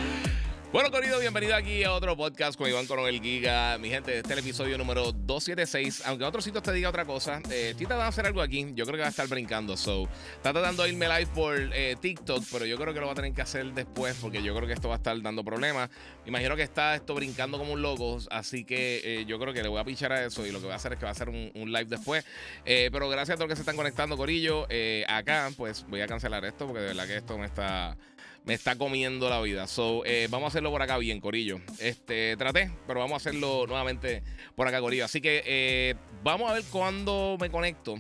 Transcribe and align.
Bueno, 0.72 0.92
querido, 0.92 1.20
bienvenido 1.20 1.56
aquí 1.56 1.84
a 1.84 1.92
otro 1.94 2.16
podcast 2.16 2.56
con 2.56 2.70
Iván 2.70 2.86
Coronel 2.86 3.20
Giga. 3.20 3.80
Mi 3.80 3.90
gente, 3.90 4.18
este 4.18 4.28
es 4.28 4.34
el 4.34 4.46
episodio 4.46 4.78
número 4.78 5.12
276. 5.12 6.04
Aunque 6.06 6.24
otro 6.24 6.42
sitio 6.42 6.62
te 6.62 6.72
diga 6.72 6.90
otra 6.90 7.06
cosa, 7.06 7.42
eh, 7.50 7.72
estoy 7.72 7.88
tratando 7.88 8.04
de 8.04 8.10
hacer 8.10 8.28
algo 8.28 8.40
aquí. 8.40 8.68
Yo 8.76 8.86
creo 8.86 8.98
que 8.98 9.02
va 9.02 9.08
a 9.08 9.10
estar 9.10 9.28
brincando. 9.28 9.76
So, 9.76 10.08
está 10.36 10.54
tratando 10.54 10.84
de 10.84 10.90
irme 10.90 11.08
live 11.08 11.26
por 11.34 11.58
eh, 11.58 11.96
TikTok, 12.00 12.44
pero 12.52 12.68
yo 12.68 12.78
creo 12.78 12.94
que 12.94 13.00
lo 13.00 13.08
va 13.08 13.14
a 13.14 13.16
tener 13.16 13.34
que 13.34 13.42
hacer 13.42 13.74
después 13.74 14.16
porque 14.22 14.44
yo 14.44 14.56
creo 14.56 14.68
que 14.68 14.74
esto 14.74 14.90
va 14.90 14.94
a 14.94 14.98
estar 14.98 15.20
dando 15.20 15.44
problemas. 15.44 15.90
Imagino 16.28 16.56
que 16.56 16.62
está 16.62 16.94
esto 16.94 17.16
brincando 17.16 17.58
como 17.58 17.74
un 17.74 17.82
loco, 17.82 18.20
así 18.30 18.64
que 18.64 19.02
eh, 19.04 19.26
yo 19.26 19.40
creo 19.40 19.56
que 19.56 19.64
le 19.64 19.70
voy 19.70 19.80
a 19.80 19.84
pichar 19.84 20.12
a 20.12 20.24
eso 20.24 20.46
y 20.46 20.52
lo 20.52 20.60
que 20.60 20.66
voy 20.66 20.74
a 20.74 20.76
hacer 20.76 20.94
es 20.94 21.00
que 21.00 21.06
va 21.06 21.10
a 21.10 21.14
hacer 21.14 21.30
un, 21.30 21.52
un 21.56 21.72
live 21.72 21.86
después. 21.86 22.24
Eh, 22.64 22.90
pero 22.92 23.10
gracias 23.10 23.34
a 23.34 23.38
todos 23.38 23.50
los 23.50 23.54
que 23.54 23.56
se 23.56 23.64
están 23.64 23.76
conectando, 23.76 24.16
Corillo. 24.16 24.68
acá, 25.08 25.50
pues 25.58 25.84
voy 25.90 26.02
a 26.02 26.08
cancelar 26.08 26.46
esto 26.46 26.68
porque 26.68 26.82
de 26.82 26.88
verdad 26.90 27.08
que 27.08 27.16
esto 27.16 27.40
me 27.40 27.48
está 27.48 27.98
me 28.46 28.54
está 28.54 28.76
comiendo 28.76 29.30
la 29.30 29.42
vida. 29.42 29.68
So, 29.68 30.04
eh, 30.06 30.28
vamos 30.30 30.46
a 30.46 30.50
hacerlo 30.50 30.72
por 30.72 30.82
acá 30.82 30.98
bien, 30.98 31.20
Corillo. 31.20 31.60
Este, 31.80 32.36
traté, 32.38 32.72
pero 32.88 33.00
vamos 33.00 33.14
a 33.14 33.18
hacerlo 33.18 33.66
nuevamente 33.68 34.24
por 34.56 34.68
acá, 34.68 34.80
Corillo. 34.80 35.06
Así 35.06 35.22
que 35.22 35.44
eh, 35.46 35.96
vamos 36.24 36.50
a 36.50 36.54
ver 36.54 36.64
cuándo 36.72 37.38
me 37.40 37.50
conecto. 37.50 37.96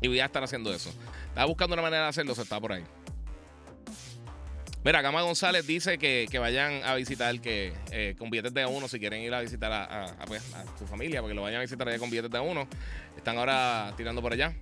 Y 0.00 0.08
voy 0.08 0.20
a 0.20 0.26
estar 0.26 0.42
haciendo 0.42 0.72
eso. 0.72 0.92
Estaba 1.28 1.46
buscando 1.46 1.74
una 1.74 1.82
manera 1.82 2.04
de 2.04 2.08
hacerlo, 2.08 2.34
se 2.34 2.42
está 2.42 2.60
por 2.60 2.72
ahí. 2.72 2.84
Mira, 4.86 5.02
Gama 5.02 5.20
González 5.22 5.66
dice 5.66 5.98
que, 5.98 6.28
vayan 6.38 6.84
a 6.84 6.94
visitar 6.94 7.40
que 7.40 7.72
eh, 7.90 8.14
con 8.16 8.30
billetes 8.30 8.54
de 8.54 8.66
uno, 8.66 8.86
si 8.86 9.00
quieren 9.00 9.20
ir 9.20 9.34
a 9.34 9.40
visitar 9.40 9.72
a, 9.72 10.14
pues, 10.26 10.54
a, 10.54 10.64
su 10.78 10.86
familia, 10.86 11.20
porque 11.20 11.34
lo 11.34 11.42
vayan 11.42 11.58
a 11.58 11.62
visitar 11.62 11.88
allá 11.88 11.98
con 11.98 12.08
billetes 12.08 12.30
de 12.30 12.38
uno. 12.38 12.68
Están 13.16 13.36
ahora 13.36 13.92
tirando 13.96 14.22
por 14.22 14.32
allá. 14.32 14.54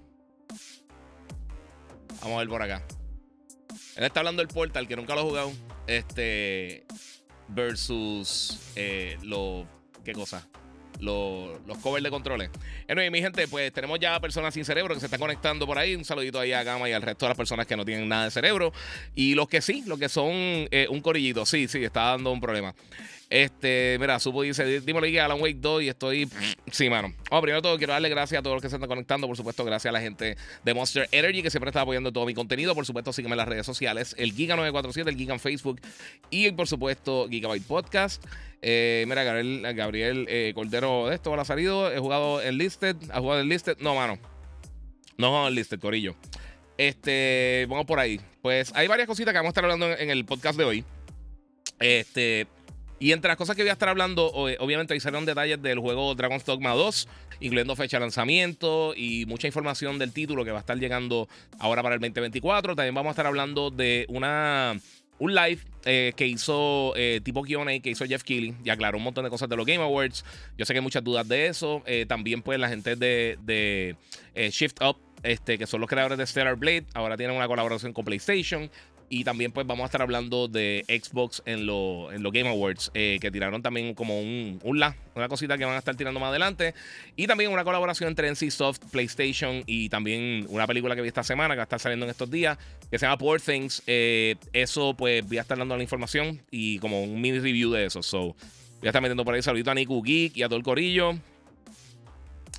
Vamos 2.22 2.36
a 2.36 2.38
ver 2.38 2.48
por 2.48 2.62
acá. 2.62 2.82
Él 3.96 4.04
está 4.04 4.20
hablando 4.20 4.40
del 4.40 4.48
Portal, 4.48 4.88
que 4.88 4.96
nunca 4.96 5.14
lo 5.14 5.20
ha 5.20 5.24
jugado. 5.24 5.52
Este. 5.86 6.84
Versus. 7.48 8.58
Eh, 8.76 9.18
lo. 9.22 9.66
¿Qué 10.04 10.12
cosa? 10.12 10.46
Los, 11.00 11.60
los 11.66 11.78
covers 11.78 12.04
de 12.04 12.10
controles. 12.10 12.50
Bueno, 12.86 13.02
y 13.02 13.10
mi 13.10 13.20
gente, 13.20 13.48
pues 13.48 13.72
tenemos 13.72 13.98
ya 13.98 14.18
personas 14.20 14.54
sin 14.54 14.64
cerebro 14.64 14.94
que 14.94 15.00
se 15.00 15.06
están 15.06 15.18
conectando 15.18 15.66
por 15.66 15.78
ahí. 15.78 15.94
Un 15.94 16.04
saludito 16.04 16.38
ahí 16.38 16.52
a 16.52 16.62
Gama 16.62 16.88
y 16.88 16.92
al 16.92 17.02
resto 17.02 17.26
de 17.26 17.30
las 17.30 17.36
personas 17.36 17.66
que 17.66 17.76
no 17.76 17.84
tienen 17.84 18.08
nada 18.08 18.24
de 18.24 18.30
cerebro. 18.30 18.72
Y 19.14 19.34
los 19.34 19.48
que 19.48 19.60
sí, 19.60 19.82
los 19.86 19.98
que 19.98 20.08
son 20.08 20.32
eh, 20.32 20.86
un 20.88 21.00
corillito. 21.00 21.44
Sí, 21.46 21.66
sí, 21.68 21.82
está 21.82 22.10
dando 22.10 22.30
un 22.30 22.40
problema. 22.40 22.74
Este, 23.34 23.96
mira, 23.98 24.20
Supo 24.20 24.42
dice, 24.42 24.80
dímelo 24.80 25.20
a 25.20 25.24
Alan 25.24 25.40
Wake 25.40 25.58
2 25.58 25.82
y 25.82 25.88
estoy... 25.88 26.28
Sí, 26.70 26.88
mano. 26.88 27.12
Vamos, 27.30 27.42
primero 27.42 27.62
todo, 27.62 27.76
quiero 27.78 27.92
darle 27.92 28.08
gracias 28.08 28.38
a 28.38 28.42
todos 28.42 28.54
los 28.54 28.62
que 28.62 28.68
se 28.68 28.76
están 28.76 28.88
conectando. 28.88 29.26
Por 29.26 29.36
supuesto, 29.36 29.64
gracias 29.64 29.90
a 29.90 29.92
la 29.92 30.00
gente 30.00 30.36
de 30.64 30.74
Monster 30.74 31.08
Energy 31.10 31.42
que 31.42 31.50
siempre 31.50 31.70
está 31.70 31.80
apoyando 31.80 32.12
todo 32.12 32.26
mi 32.26 32.34
contenido. 32.34 32.76
Por 32.76 32.86
supuesto, 32.86 33.12
sígueme 33.12 33.34
en 33.34 33.38
las 33.38 33.48
redes 33.48 33.66
sociales. 33.66 34.14
El 34.18 34.36
Giga947, 34.36 35.08
el 35.08 35.16
Giga 35.16 35.34
en 35.34 35.40
Facebook 35.40 35.80
y, 36.30 36.50
por 36.52 36.68
supuesto, 36.68 37.28
Gigabyte 37.28 37.66
Podcast. 37.66 38.24
Eh, 38.62 39.04
mira, 39.08 39.24
Gabriel, 39.24 39.74
Gabriel 39.74 40.26
eh, 40.28 40.52
Cordero 40.54 41.08
de 41.08 41.16
esto 41.16 41.34
ha 41.34 41.44
salido. 41.44 41.92
He 41.92 41.98
jugado 41.98 42.40
en 42.40 42.56
Listed. 42.56 42.96
¿Ha 43.12 43.20
jugado 43.20 43.40
en 43.40 43.48
Listed? 43.48 43.76
No, 43.80 43.96
mano. 43.96 44.16
No 45.16 45.26
he 45.26 45.28
jugado 45.28 45.48
en 45.48 45.54
Listed, 45.56 45.80
Corillo. 45.80 46.14
Este, 46.78 47.66
vamos 47.68 47.86
por 47.86 47.98
ahí. 47.98 48.20
Pues 48.42 48.72
hay 48.76 48.86
varias 48.86 49.08
cositas 49.08 49.32
que 49.32 49.38
vamos 49.38 49.48
a 49.48 49.52
estar 49.52 49.64
hablando 49.64 49.90
en 49.90 50.10
el 50.10 50.24
podcast 50.24 50.56
de 50.56 50.64
hoy. 50.64 50.84
Este, 51.80 52.46
y 52.98 53.12
entre 53.12 53.28
las 53.28 53.36
cosas 53.36 53.56
que 53.56 53.62
voy 53.62 53.70
a 53.70 53.72
estar 53.72 53.88
hablando, 53.88 54.30
obviamente 54.32 54.94
ahí 54.94 55.00
salieron 55.00 55.24
detalles 55.26 55.60
del 55.60 55.78
juego 55.78 56.14
Dragon's 56.14 56.44
Dogma 56.44 56.70
2, 56.70 57.08
incluyendo 57.40 57.76
fecha 57.76 57.96
de 57.98 58.02
lanzamiento 58.02 58.94
y 58.96 59.26
mucha 59.26 59.46
información 59.46 59.98
del 59.98 60.12
título 60.12 60.44
que 60.44 60.50
va 60.50 60.58
a 60.58 60.60
estar 60.60 60.78
llegando 60.78 61.28
ahora 61.58 61.82
para 61.82 61.96
el 61.96 62.00
2024. 62.00 62.76
También 62.76 62.94
vamos 62.94 63.10
a 63.10 63.12
estar 63.12 63.26
hablando 63.26 63.70
de 63.70 64.06
una 64.08 64.76
un 65.18 65.34
live 65.34 65.60
eh, 65.84 66.12
que 66.16 66.26
hizo 66.26 66.92
eh, 66.96 67.20
tipo 67.22 67.42
QA 67.42 67.64
que 67.80 67.90
hizo 67.90 68.04
Jeff 68.04 68.22
Keighley 68.22 68.54
y 68.64 68.70
aclaró 68.70 68.98
un 68.98 69.04
montón 69.04 69.24
de 69.24 69.30
cosas 69.30 69.48
de 69.48 69.56
los 69.56 69.66
Game 69.66 69.82
Awards. 69.82 70.24
Yo 70.58 70.64
sé 70.64 70.72
que 70.72 70.78
hay 70.78 70.82
muchas 70.82 71.04
dudas 71.04 71.26
de 71.28 71.46
eso. 71.46 71.82
Eh, 71.86 72.06
también, 72.06 72.42
pues, 72.42 72.58
la 72.58 72.68
gente 72.68 72.96
de, 72.96 73.38
de 73.42 73.96
Shift 74.50 74.82
Up, 74.82 74.96
este, 75.22 75.56
que 75.58 75.66
son 75.66 75.80
los 75.80 75.88
creadores 75.88 76.18
de 76.18 76.26
Stellar 76.26 76.56
Blade, 76.56 76.84
ahora 76.94 77.16
tienen 77.16 77.36
una 77.36 77.46
colaboración 77.46 77.92
con 77.92 78.04
PlayStation. 78.04 78.70
Y 79.14 79.22
también 79.22 79.52
pues 79.52 79.64
vamos 79.64 79.84
a 79.84 79.86
estar 79.86 80.02
hablando 80.02 80.48
de 80.48 80.84
Xbox 80.88 81.40
en, 81.46 81.66
los 81.66 82.32
Game 82.32 82.48
Awards, 82.48 82.90
eh, 82.94 83.18
que 83.20 83.30
tiraron 83.30 83.62
también 83.62 83.94
como 83.94 84.18
un, 84.18 84.58
un 84.64 84.80
la, 84.80 84.96
una 85.14 85.28
cosita 85.28 85.56
que 85.56 85.64
van 85.64 85.76
a 85.76 85.78
estar 85.78 85.94
tirando 85.94 86.18
más 86.18 86.30
adelante. 86.30 86.74
Y 87.14 87.28
también 87.28 87.52
una 87.52 87.62
colaboración 87.62 88.08
entre 88.08 88.28
NCSoft, 88.28 88.86
PlayStation 88.90 89.62
y 89.66 89.88
también 89.88 90.46
una 90.48 90.66
película 90.66 90.96
que 90.96 91.02
vi 91.02 91.06
esta 91.06 91.22
semana, 91.22 91.54
que 91.54 91.58
va 91.58 91.62
a 91.62 91.70
estar 91.70 91.78
saliendo 91.78 92.06
en 92.06 92.10
estos 92.10 92.28
días, 92.28 92.58
que 92.90 92.98
se 92.98 93.06
llama 93.06 93.16
Poor 93.16 93.40
Things. 93.40 93.84
Eh, 93.86 94.34
eso 94.52 94.94
pues 94.94 95.24
voy 95.24 95.38
a 95.38 95.42
estar 95.42 95.56
dando 95.56 95.76
la 95.76 95.82
información 95.84 96.42
y 96.50 96.80
como 96.80 97.04
un 97.04 97.20
mini 97.20 97.38
review 97.38 97.70
de 97.70 97.86
eso. 97.86 98.02
So, 98.02 98.34
voy 98.80 98.86
a 98.86 98.88
estar 98.88 99.00
metiendo 99.00 99.24
por 99.24 99.34
ahí 99.34 99.42
saludito 99.42 99.70
a 99.70 99.76
Niku 99.76 100.02
Geek 100.02 100.36
y 100.38 100.42
a 100.42 100.48
todo 100.48 100.56
el 100.56 100.64
corillo. 100.64 101.14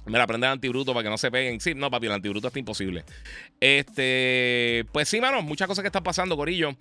Me 0.05 0.17
la 0.17 0.27
prende 0.27 0.47
el 0.47 0.53
antibruto 0.53 0.93
para 0.93 1.03
que 1.03 1.09
no 1.09 1.17
se 1.17 1.31
peguen. 1.31 1.59
Sí, 1.59 1.73
no, 1.73 1.89
papi, 1.89 2.07
el 2.07 2.13
antibruto 2.13 2.47
está 2.47 2.59
imposible. 2.59 3.03
Este, 3.59 4.85
pues 4.91 5.09
sí, 5.09 5.19
mano, 5.19 5.41
muchas 5.41 5.67
cosas 5.67 5.81
que 5.81 5.87
están 5.87 6.03
pasando, 6.03 6.37
Corillo. 6.37 6.75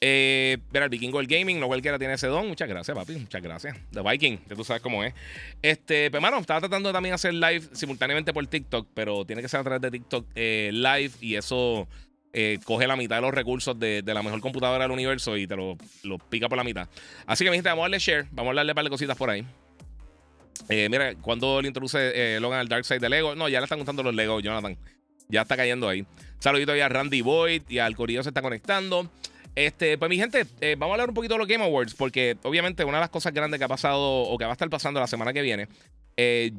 Eh, 0.00 0.58
mira, 0.72 0.84
el 0.84 0.90
Vikingo 0.90 1.18
del 1.18 1.26
Gaming, 1.26 1.58
no 1.58 1.66
cualquiera 1.66 1.98
tiene 1.98 2.14
ese 2.14 2.28
don. 2.28 2.46
Muchas 2.46 2.68
gracias, 2.68 2.96
papi. 2.96 3.14
Muchas 3.14 3.42
gracias. 3.42 3.76
The 3.90 4.02
Viking, 4.02 4.38
que 4.38 4.54
tú 4.54 4.64
sabes 4.64 4.82
cómo 4.82 5.02
es. 5.02 5.14
Este, 5.62 6.10
pues, 6.10 6.22
mano, 6.22 6.38
estaba 6.38 6.60
tratando 6.60 6.92
también 6.92 7.12
de 7.12 7.14
hacer 7.14 7.34
live 7.34 7.62
simultáneamente 7.72 8.32
por 8.32 8.46
TikTok, 8.46 8.86
pero 8.94 9.24
tiene 9.24 9.42
que 9.42 9.48
ser 9.48 9.60
a 9.60 9.64
través 9.64 9.80
de 9.80 9.90
TikTok 9.90 10.26
eh, 10.34 10.70
live 10.72 11.10
y 11.20 11.34
eso 11.34 11.88
eh, 12.32 12.60
coge 12.64 12.86
la 12.86 12.96
mitad 12.96 13.16
de 13.16 13.22
los 13.22 13.34
recursos 13.34 13.78
de, 13.78 14.02
la 14.04 14.22
mejor 14.22 14.40
computadora 14.40 14.84
del 14.84 14.92
universo 14.92 15.36
y 15.36 15.46
te 15.46 15.56
lo, 15.56 15.76
lo, 16.04 16.18
pica 16.18 16.48
por 16.48 16.58
la 16.58 16.64
mitad. 16.64 16.88
Así 17.26 17.44
que, 17.44 17.50
mi 17.50 17.56
gente, 17.56 17.68
vamos 17.68 17.82
a 17.82 17.84
darle 17.84 17.98
share, 17.98 18.26
vamos 18.30 18.52
a 18.52 18.54
darle 18.56 18.72
un 18.72 18.76
par 18.76 18.84
de 18.84 18.90
cositas 18.90 19.16
por 19.16 19.30
ahí. 19.30 19.44
Eh, 20.68 20.88
mira, 20.90 21.14
cuando 21.16 21.60
le 21.60 21.68
introduce 21.68 21.98
eh, 22.14 22.40
Logan 22.40 22.60
al 22.60 22.68
Dark 22.68 22.84
Side 22.84 23.00
de 23.00 23.08
Lego. 23.08 23.34
No, 23.34 23.48
ya 23.48 23.60
le 23.60 23.64
están 23.64 23.78
gustando 23.78 24.02
los 24.02 24.14
Lego, 24.14 24.40
Jonathan. 24.40 24.76
Ya 25.28 25.42
está 25.42 25.56
cayendo 25.56 25.88
ahí. 25.88 26.06
Saludito 26.38 26.72
a 26.72 26.88
Randy 26.88 27.20
Boyd 27.20 27.62
y 27.68 27.78
al 27.78 27.96
Corillo 27.96 28.22
se 28.22 28.30
está 28.30 28.42
conectando. 28.42 29.10
Este, 29.54 29.98
pues 29.98 30.08
mi 30.08 30.16
gente, 30.16 30.46
eh, 30.60 30.76
vamos 30.78 30.92
a 30.92 30.94
hablar 30.94 31.08
un 31.08 31.14
poquito 31.14 31.34
de 31.34 31.38
los 31.38 31.48
Game 31.48 31.64
Awards, 31.64 31.94
porque 31.94 32.36
obviamente 32.44 32.84
una 32.84 32.98
de 32.98 33.02
las 33.02 33.10
cosas 33.10 33.32
grandes 33.34 33.58
que 33.58 33.64
ha 33.64 33.68
pasado 33.68 34.00
o 34.00 34.38
que 34.38 34.44
va 34.44 34.50
a 34.50 34.52
estar 34.52 34.70
pasando 34.70 35.00
la 35.00 35.08
semana 35.08 35.32
que 35.32 35.42
viene, 35.42 35.68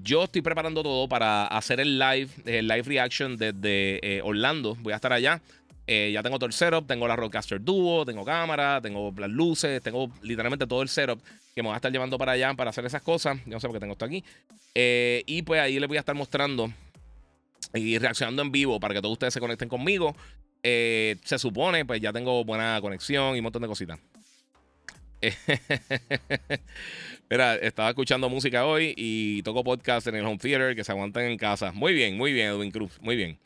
yo 0.03 0.23
estoy 0.23 0.41
preparando 0.41 0.83
todo 0.83 1.07
para 1.07 1.45
hacer 1.47 1.79
el 1.79 1.97
live, 1.99 2.29
el 2.45 2.67
live 2.67 2.83
reaction 2.83 3.37
desde 3.37 4.21
Orlando. 4.23 4.75
Voy 4.81 4.93
a 4.93 4.97
estar 4.97 5.13
allá. 5.13 5.41
Ya 5.89 6.21
tengo 6.21 6.37
todo 6.37 6.45
el 6.45 6.53
setup, 6.53 6.85
tengo 6.85 7.07
la 7.07 7.15
Roadcaster 7.15 7.59
Duo, 7.59 8.05
tengo 8.05 8.23
cámara, 8.23 8.79
tengo 8.81 9.11
las 9.17 9.29
luces, 9.29 9.81
tengo 9.81 10.11
literalmente 10.21 10.67
todo 10.67 10.83
el 10.83 10.89
setup 10.89 11.19
que 11.55 11.63
me 11.63 11.67
voy 11.67 11.73
a 11.73 11.77
estar 11.77 11.91
llevando 11.91 12.17
para 12.17 12.33
allá 12.33 12.53
para 12.53 12.69
hacer 12.69 12.85
esas 12.85 13.01
cosas. 13.01 13.37
Yo 13.45 13.53
no 13.53 13.59
sé 13.59 13.67
por 13.67 13.75
qué 13.75 13.79
tengo 13.79 13.93
esto 13.93 14.05
aquí. 14.05 14.23
Eh, 14.75 15.23
y 15.25 15.41
pues 15.41 15.59
ahí 15.59 15.79
les 15.79 15.87
voy 15.87 15.97
a 15.97 16.01
estar 16.01 16.15
mostrando 16.15 16.71
y 17.73 17.97
reaccionando 17.97 18.41
en 18.41 18.51
vivo 18.51 18.79
para 18.79 18.93
que 18.93 19.01
todos 19.01 19.13
ustedes 19.13 19.33
se 19.33 19.39
conecten 19.39 19.69
conmigo. 19.69 20.15
Eh, 20.63 21.17
se 21.23 21.39
supone, 21.39 21.85
pues 21.85 22.01
ya 22.01 22.11
tengo 22.11 22.43
buena 22.43 22.79
conexión 22.81 23.35
y 23.35 23.39
un 23.39 23.43
montón 23.43 23.61
de 23.61 23.67
cositas. 23.67 23.99
Mira, 27.29 27.55
estaba 27.55 27.89
escuchando 27.89 28.29
música 28.29 28.65
hoy 28.65 28.93
y 28.95 29.43
toco 29.43 29.63
podcast 29.63 30.07
en 30.07 30.15
el 30.15 30.25
home 30.25 30.37
theater 30.37 30.75
que 30.75 30.83
se 30.83 30.91
aguantan 30.91 31.25
en 31.25 31.37
casa. 31.37 31.71
Muy 31.71 31.93
bien, 31.93 32.17
muy 32.17 32.31
bien, 32.31 32.47
Edwin 32.47 32.71
Cruz, 32.71 32.99
muy 33.01 33.15
bien. 33.15 33.37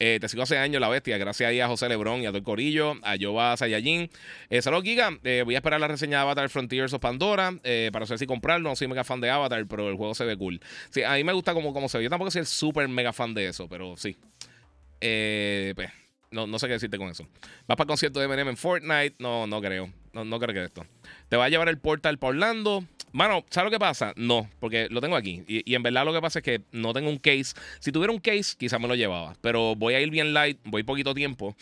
Eh, 0.00 0.18
te 0.20 0.28
sigo 0.28 0.44
hace 0.44 0.56
años, 0.58 0.80
la 0.80 0.88
bestia. 0.88 1.18
Gracias 1.18 1.50
ahí 1.50 1.60
a 1.60 1.66
José 1.66 1.88
Lebrón 1.88 2.22
y 2.22 2.26
a 2.26 2.28
todo 2.28 2.38
el 2.38 2.44
corillo, 2.44 2.94
a 3.02 3.16
Yoba 3.16 3.56
Sayajin. 3.56 4.08
Eh, 4.48 4.62
Saludos, 4.62 4.84
Giga. 4.84 5.18
Eh, 5.24 5.42
voy 5.44 5.56
a 5.56 5.58
esperar 5.58 5.80
la 5.80 5.88
reseña 5.88 6.18
de 6.18 6.22
Avatar 6.22 6.48
Frontiers 6.48 6.92
of 6.92 7.00
Pandora 7.00 7.52
eh, 7.64 7.90
para 7.92 8.06
saber 8.06 8.20
si 8.20 8.26
comprarlo. 8.26 8.68
No 8.68 8.76
soy 8.76 8.86
mega 8.86 9.02
fan 9.02 9.20
de 9.20 9.30
Avatar, 9.30 9.66
pero 9.66 9.88
el 9.88 9.96
juego 9.96 10.14
se 10.14 10.24
ve 10.24 10.36
cool. 10.36 10.60
Sí, 10.90 11.02
a 11.02 11.14
mí 11.14 11.24
me 11.24 11.32
gusta 11.32 11.52
como, 11.52 11.72
como 11.72 11.88
se 11.88 11.98
ve. 11.98 12.04
Yo 12.04 12.10
tampoco 12.10 12.30
soy 12.30 12.40
el 12.40 12.46
súper 12.46 12.86
mega 12.88 13.12
fan 13.12 13.34
de 13.34 13.48
eso, 13.48 13.68
pero 13.68 13.96
sí. 13.96 14.16
pues, 15.00 15.90
no, 16.30 16.46
no 16.46 16.58
sé 16.60 16.68
qué 16.68 16.74
decirte 16.74 16.96
con 16.96 17.08
eso. 17.08 17.24
¿Vas 17.66 17.76
para 17.76 17.82
el 17.82 17.88
concierto 17.88 18.20
de 18.20 18.26
Eminem 18.26 18.50
en 18.50 18.56
Fortnite? 18.56 19.16
No, 19.18 19.48
no 19.48 19.60
creo. 19.60 19.92
No, 20.12 20.24
no 20.24 20.38
creo 20.38 20.54
que 20.54 20.64
esto. 20.64 20.86
¿Te 21.28 21.36
va 21.36 21.46
a 21.46 21.48
llevar 21.48 21.68
el 21.68 21.78
portal 21.78 22.18
para 22.18 22.30
Orlando? 22.30 22.84
Mano, 23.12 23.44
¿sabes 23.50 23.70
lo 23.70 23.70
que 23.70 23.80
pasa? 23.80 24.12
No, 24.16 24.48
porque 24.60 24.88
lo 24.90 25.00
tengo 25.00 25.16
aquí. 25.16 25.44
Y, 25.46 25.74
en 25.74 25.82
verdad 25.82 26.04
lo 26.04 26.12
que 26.12 26.20
pasa 26.20 26.40
es 26.40 26.44
que 26.44 26.62
no 26.72 26.92
tengo 26.92 27.08
un 27.08 27.18
case. 27.18 27.54
Si 27.80 27.92
tuviera 27.92 28.12
un 28.12 28.20
case, 28.20 28.56
quizás 28.56 28.80
me 28.80 28.88
lo 28.88 28.94
llevaba. 28.94 29.34
Pero 29.40 29.74
voy 29.74 29.94
a 29.94 30.00
ir 30.00 30.10
bien 30.10 30.34
light, 30.34 30.58
voy 30.64 30.82
poquito 30.82 31.14
tiempo. 31.14 31.56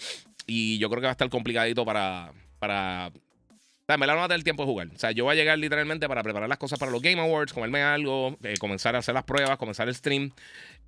Y 0.46 0.78
yo 0.78 0.88
creo 0.88 1.00
que 1.00 1.06
va 1.06 1.10
a 1.10 1.12
estar 1.12 1.28
complicadito 1.28 1.84
para. 1.84 2.32
para 2.58 3.12
o 3.14 3.86
sea, 3.86 3.98
me 3.98 4.06
la 4.06 4.14
no 4.14 4.18
va 4.20 4.24
a 4.24 4.28
tener 4.28 4.42
tiempo 4.42 4.64
de 4.64 4.66
jugar. 4.66 4.88
O 4.94 4.98
sea, 4.98 5.12
yo 5.12 5.24
voy 5.24 5.32
a 5.32 5.36
llegar 5.36 5.58
literalmente 5.58 6.08
para 6.08 6.22
preparar 6.24 6.48
las 6.48 6.58
cosas 6.58 6.78
para 6.78 6.90
los 6.90 7.00
Game 7.00 7.20
Awards, 7.20 7.52
comerme 7.52 7.82
algo, 7.82 8.36
eh, 8.42 8.54
comenzar 8.58 8.96
a 8.96 8.98
hacer 8.98 9.14
las 9.14 9.22
pruebas, 9.22 9.56
comenzar 9.58 9.88
el 9.88 9.94
stream. 9.94 10.32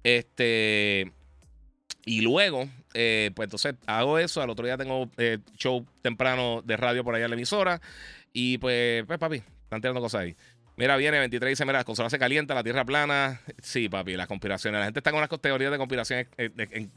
Este. 0.03 1.13
Y 2.05 2.23
luego, 2.23 2.69
eh, 2.95 3.31
pues 3.37 3.47
entonces 3.47 3.75
hago 3.87 4.19
eso. 4.19 4.43
Al 4.43 4.51
otro 4.51 4.67
día 4.67 4.77
tengo 4.77 5.09
eh, 5.19 5.39
show 5.57 5.87
temprano 6.03 6.63
de 6.65 6.77
radio 6.77 7.05
por 7.05 7.15
allá 7.15 7.27
en 7.27 7.31
la 7.31 7.37
emisora. 7.37 7.81
Y 8.33 8.59
pues, 8.59 9.05
pues 9.07 9.19
papi, 9.19 9.43
están 9.69 9.83
tirando 9.83 10.01
cosas 10.01 10.23
ahí. 10.23 10.37
Mira, 10.77 10.97
viene 10.97 11.19
23 11.19 11.49
y 11.49 11.53
dice, 11.53 11.65
mira, 11.65 11.79
la 11.79 11.85
consola 11.85 12.09
se 12.09 12.19
calienta, 12.19 12.55
la 12.55 12.63
tierra 12.63 12.85
plana. 12.85 13.41
Sí, 13.61 13.89
papi, 13.89 14.17
las 14.17 14.29
conspiraciones. 14.29 14.79
La 14.79 14.85
gente 14.87 15.01
está 15.01 15.11
con 15.11 15.19
unas 15.19 15.41
teorías 15.41 15.71
de 15.71 15.77
conspiración 15.77 16.29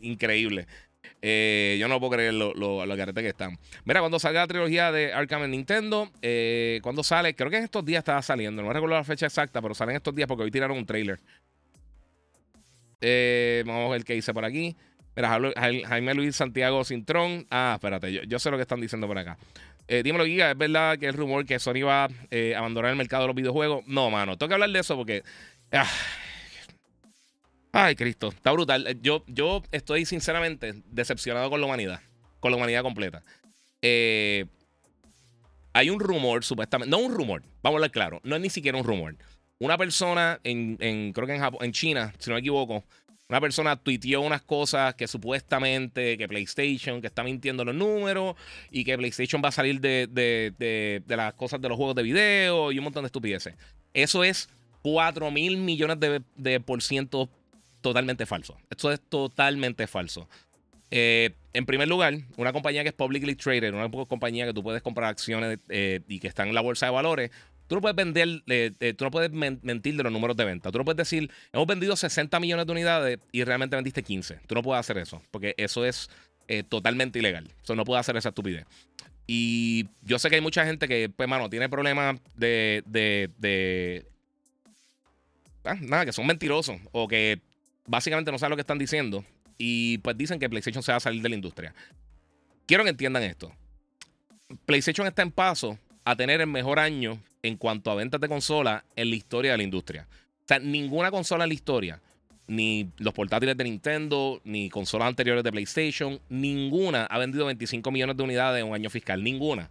increíbles. 0.01 0.68
Eh, 1.21 1.77
yo 1.79 1.88
no 1.88 2.00
puedo 2.00 2.12
creer 2.12 2.35
lo, 2.35 2.53
lo, 2.53 2.85
lo 2.85 2.95
que 2.95 3.27
están. 3.27 3.57
Mira, 3.83 4.00
cuando 4.00 4.19
salga 4.19 4.41
la 4.41 4.47
trilogía 4.47 4.91
de 4.91 5.12
Arkham 5.12 5.44
en 5.44 5.51
Nintendo, 5.51 6.12
eh, 6.21 6.79
cuando 6.83 7.03
sale, 7.03 7.35
creo 7.35 7.50
que 7.50 7.57
en 7.57 7.63
estos 7.63 7.83
días 7.83 8.01
estaba 8.01 8.21
saliendo, 8.21 8.62
no 8.62 8.71
recuerdo 8.71 8.95
la 8.95 9.03
fecha 9.03 9.25
exacta, 9.25 9.62
pero 9.62 9.74
salen 9.74 9.95
estos 9.95 10.13
días 10.13 10.27
porque 10.27 10.44
hoy 10.44 10.51
tiraron 10.51 10.77
un 10.77 10.85
trailer. 10.85 11.19
Eh, 13.01 13.63
vamos 13.65 13.89
a 13.89 13.91
ver 13.94 14.03
qué 14.03 14.13
dice 14.13 14.31
por 14.31 14.45
aquí. 14.45 14.75
Mira, 15.15 15.39
Jaime 15.88 16.13
Luis 16.13 16.35
Santiago 16.35 16.83
Cintrón. 16.85 17.45
Ah, 17.50 17.74
espérate, 17.75 18.13
yo, 18.13 18.21
yo 18.24 18.39
sé 18.39 18.50
lo 18.51 18.57
que 18.57 18.62
están 18.62 18.79
diciendo 18.79 19.07
por 19.07 19.17
acá. 19.17 19.38
Eh, 19.88 20.04
dímelo, 20.04 20.25
Giga, 20.25 20.51
¿es 20.51 20.57
verdad 20.57 20.98
que 20.98 21.07
el 21.07 21.13
rumor 21.13 21.45
que 21.45 21.60
Sony 21.60 21.83
va 21.86 22.06
a 22.06 22.10
eh, 22.30 22.56
abandonar 22.56 22.92
el 22.92 22.98
mercado 22.98 23.24
de 23.24 23.28
los 23.28 23.36
videojuegos? 23.36 23.86
No, 23.88 24.10
mano, 24.10 24.38
tengo 24.38 24.50
que 24.50 24.54
hablar 24.54 24.69
de 24.69 24.80
eso 24.80 24.95
porque... 24.95 25.24
Ah, 25.72 25.89
ay, 27.72 27.95
Cristo, 27.95 28.30
está 28.30 28.51
brutal. 28.51 28.88
Eh, 28.88 28.98
yo, 29.01 29.24
yo 29.28 29.63
estoy 29.72 30.06
sinceramente 30.06 30.74
decepcionado 30.86 31.50
con 31.50 31.60
la 31.60 31.68
humanidad, 31.68 32.01
con 32.39 32.51
la 32.51 32.57
humanidad 32.57 32.83
completa. 32.83 33.24
hay 33.81 34.45
un 35.89 36.00
rumor, 36.00 36.44
supuestamente, 36.44 36.89
no 36.89 37.00
un 37.00 37.13
rumor, 37.13 37.44
vamos 37.62 37.75
a 37.75 37.80
hablar 37.80 37.92
claro, 37.92 38.22
no 38.24 38.36
es 38.36 38.42
ni 38.42 38.50
siquiera 38.50 38.77
un 38.77 38.84
rumor. 38.84 39.16
Una 39.60 39.77
persona 39.77 40.39
en 40.44 40.77
creo 41.13 41.27
que 41.27 41.36
en, 41.36 41.39
Japón, 41.39 41.63
en 41.63 41.72
China, 41.72 42.13
si 42.18 42.30
no 42.30 42.36
me 42.36 42.39
equivoco, 42.39 42.84
una 43.31 43.39
persona 43.39 43.78
tuiteó 43.78 44.19
unas 44.19 44.42
cosas 44.42 44.94
que 44.95 45.07
supuestamente, 45.07 46.18
que 46.18 46.28
PlayStation, 46.28 47.00
que 47.00 47.07
está 47.07 47.24
mintiendo 47.24 47.63
los 47.63 47.74
números 47.74 48.36
y 48.72 48.83
que 48.83 48.98
PlayStation 48.98 49.42
va 49.42 49.48
a 49.48 49.54
salir 49.54 49.80
de, 49.80 51.01
las 51.07 51.33
cosas 51.36 51.62
de 51.62 51.69
los 51.69 51.78
juegos 51.78 51.95
de 51.95 52.04
video 52.04 52.74
y 52.74 52.78
un 52.78 52.83
montón 52.83 53.04
de 53.04 53.06
estupideces. 53.06 53.56
Eso 53.94 54.25
es 54.25 54.50
4 54.81 55.31
mil 55.31 55.56
millones 55.56 55.98
de, 56.36 56.60
por 56.60 56.81
ciento 56.81 57.30
totalmente 57.80 58.25
falso. 58.25 58.57
Esto 58.69 58.92
es 58.92 59.00
totalmente 59.00 59.88
falso. 59.88 60.27
Eh, 60.89 61.34
en 61.54 61.66
primer 61.66 61.88
lugar, 61.88 62.13
una 62.36 62.51
compañía 62.51 62.84
que 62.84 62.89
es 62.89 62.95
publicly 62.95 63.36
traded, 63.36 63.74
una 63.74 63.89
compañía 64.07 64.45
que 64.45 64.54
tú 64.54 64.62
puedes 64.62 64.81
comprar 64.81 65.10
acciones 65.10 65.57
eh, 65.69 66.01
y 66.10 66.19
que 66.19 66.27
está 66.27 66.44
en 66.44 66.54
la 66.54 66.60
bolsa 66.60 66.88
de 66.88 66.92
valores, 66.92 67.31
Tú 67.71 67.75
no 67.75 67.81
puedes 67.81 67.95
vender, 67.95 68.44
eh, 68.47 68.94
tú 68.97 69.06
no 69.06 69.12
puedes 69.12 69.31
mentir 69.31 69.95
de 69.95 70.03
los 70.03 70.12
números 70.12 70.35
de 70.35 70.44
venta. 70.44 70.73
Tú 70.73 70.77
no 70.77 70.83
puedes 70.83 70.97
decir, 70.97 71.31
hemos 71.53 71.65
vendido 71.65 71.95
60 71.95 72.38
millones 72.41 72.65
de 72.65 72.71
unidades 72.73 73.19
y 73.31 73.45
realmente 73.45 73.77
vendiste 73.77 74.03
15. 74.03 74.41
Tú 74.45 74.56
no 74.56 74.62
puedes 74.62 74.81
hacer 74.81 74.97
eso, 74.97 75.21
porque 75.31 75.56
eso 75.56 75.85
es 75.85 76.09
eh, 76.50 76.63
totalmente 76.63 77.19
ilegal. 77.19 77.50
Eso 77.63 77.73
no 77.77 77.85
puede 77.85 78.01
hacer 78.01 78.18
esa 78.18 78.27
estupidez. 78.27 78.65
Y 79.25 79.88
yo 80.01 80.19
sé 80.19 80.27
que 80.27 80.35
hay 80.35 80.41
mucha 80.41 80.65
gente 80.65 80.85
que, 80.85 81.07
pues, 81.07 81.29
mano, 81.29 81.50
tiene 81.50 81.69
problemas 81.69 82.19
de. 82.35 82.83
de, 82.88 84.06
ah, 85.63 85.77
nada, 85.79 86.06
que 86.06 86.12
son 86.12 86.27
mentirosos 86.27 86.75
o 86.91 87.07
que 87.07 87.39
básicamente 87.88 88.33
no 88.33 88.38
saben 88.38 88.50
lo 88.50 88.57
que 88.57 88.63
están 88.63 88.79
diciendo. 88.79 89.24
Y 89.57 90.00
pues 90.00 90.17
dicen 90.17 90.39
que 90.39 90.50
PlayStation 90.50 90.83
se 90.83 90.91
va 90.91 90.97
a 90.97 91.00
salir 91.00 91.21
de 91.21 91.29
la 91.29 91.35
industria. 91.35 91.74
Quiero 92.65 92.83
que 92.83 92.89
entiendan 92.89 93.24
esto. 93.24 93.50
PlayStation 94.65 95.07
está 95.07 95.21
en 95.21 95.31
paso 95.31 95.79
a 96.03 96.15
tener 96.15 96.42
el 96.42 96.48
mejor 96.48 96.80
año 96.80 97.21
en 97.44 97.57
cuanto 97.57 97.92
a 97.92 97.95
ventas 97.95 98.21
de 98.21 98.27
consolas 98.27 98.83
en 98.95 99.09
la 99.09 99.15
historia 99.15 99.51
de 99.51 99.57
la 99.57 99.63
industria. 99.63 100.07
O 100.12 100.48
sea, 100.48 100.59
ninguna 100.59 101.12
consola 101.12 101.45
en 101.45 101.50
la 101.50 101.53
historia, 101.53 102.01
ni 102.48 102.89
los 102.98 103.13
portátiles 103.13 103.56
de 103.56 103.63
Nintendo, 103.63 104.42
ni 104.44 104.69
consolas 104.69 105.07
anteriores 105.07 105.44
de 105.44 105.51
PlayStation, 105.51 106.19
ninguna 106.30 107.06
ha 107.06 107.18
vendido 107.18 107.45
25 107.45 107.92
millones 107.92 108.18
de 108.18 108.24
unidades 108.24 108.62
en 108.62 108.68
un 108.68 108.75
año 108.75 108.89
fiscal. 108.89 109.24
Ninguna. 109.24 109.69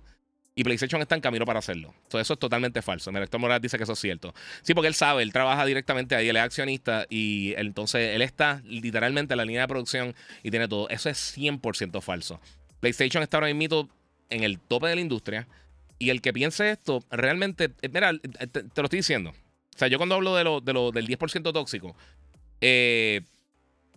Y 0.54 0.64
PlayStation 0.64 1.00
está 1.00 1.14
en 1.14 1.20
camino 1.20 1.46
para 1.46 1.60
hacerlo. 1.60 1.94
Entonces, 2.02 2.26
eso 2.26 2.34
es 2.34 2.38
totalmente 2.38 2.82
falso. 2.82 3.10
Héctor 3.10 3.40
Morales 3.40 3.62
dice 3.62 3.76
que 3.76 3.84
eso 3.84 3.92
es 3.92 3.98
cierto. 3.98 4.34
Sí, 4.62 4.74
porque 4.74 4.88
él 4.88 4.94
sabe, 4.94 5.22
él 5.22 5.32
trabaja 5.32 5.64
directamente 5.64 6.14
ahí, 6.14 6.28
él 6.28 6.36
es 6.36 6.42
accionista 6.42 7.06
y 7.08 7.54
entonces 7.56 8.14
él 8.14 8.22
está 8.22 8.60
literalmente 8.64 9.34
en 9.34 9.38
la 9.38 9.44
línea 9.44 9.62
de 9.62 9.68
producción 9.68 10.14
y 10.42 10.50
tiene 10.50 10.68
todo. 10.68 10.88
Eso 10.88 11.08
es 11.08 11.36
100% 11.36 12.02
falso. 12.02 12.40
PlayStation 12.80 13.22
está 13.22 13.36
ahora 13.36 13.52
mismo 13.54 13.88
en 14.28 14.42
el 14.42 14.58
tope 14.58 14.88
de 14.88 14.96
la 14.96 15.00
industria. 15.00 15.46
Y 16.00 16.08
el 16.08 16.22
que 16.22 16.32
piense 16.32 16.70
esto, 16.70 17.04
realmente, 17.10 17.72
eh, 17.82 17.90
mira, 17.92 18.10
eh, 18.10 18.46
te, 18.46 18.62
lo 18.62 18.84
estoy 18.84 19.00
diciendo. 19.00 19.30
O 19.30 19.78
sea, 19.78 19.86
yo 19.86 19.98
cuando 19.98 20.14
hablo 20.14 20.34
de 20.34 20.44
lo, 20.44 20.62
de 20.62 20.72
lo 20.72 20.92
del 20.92 21.06
10% 21.06 21.52
tóxico, 21.52 21.94
eh, 22.62 23.20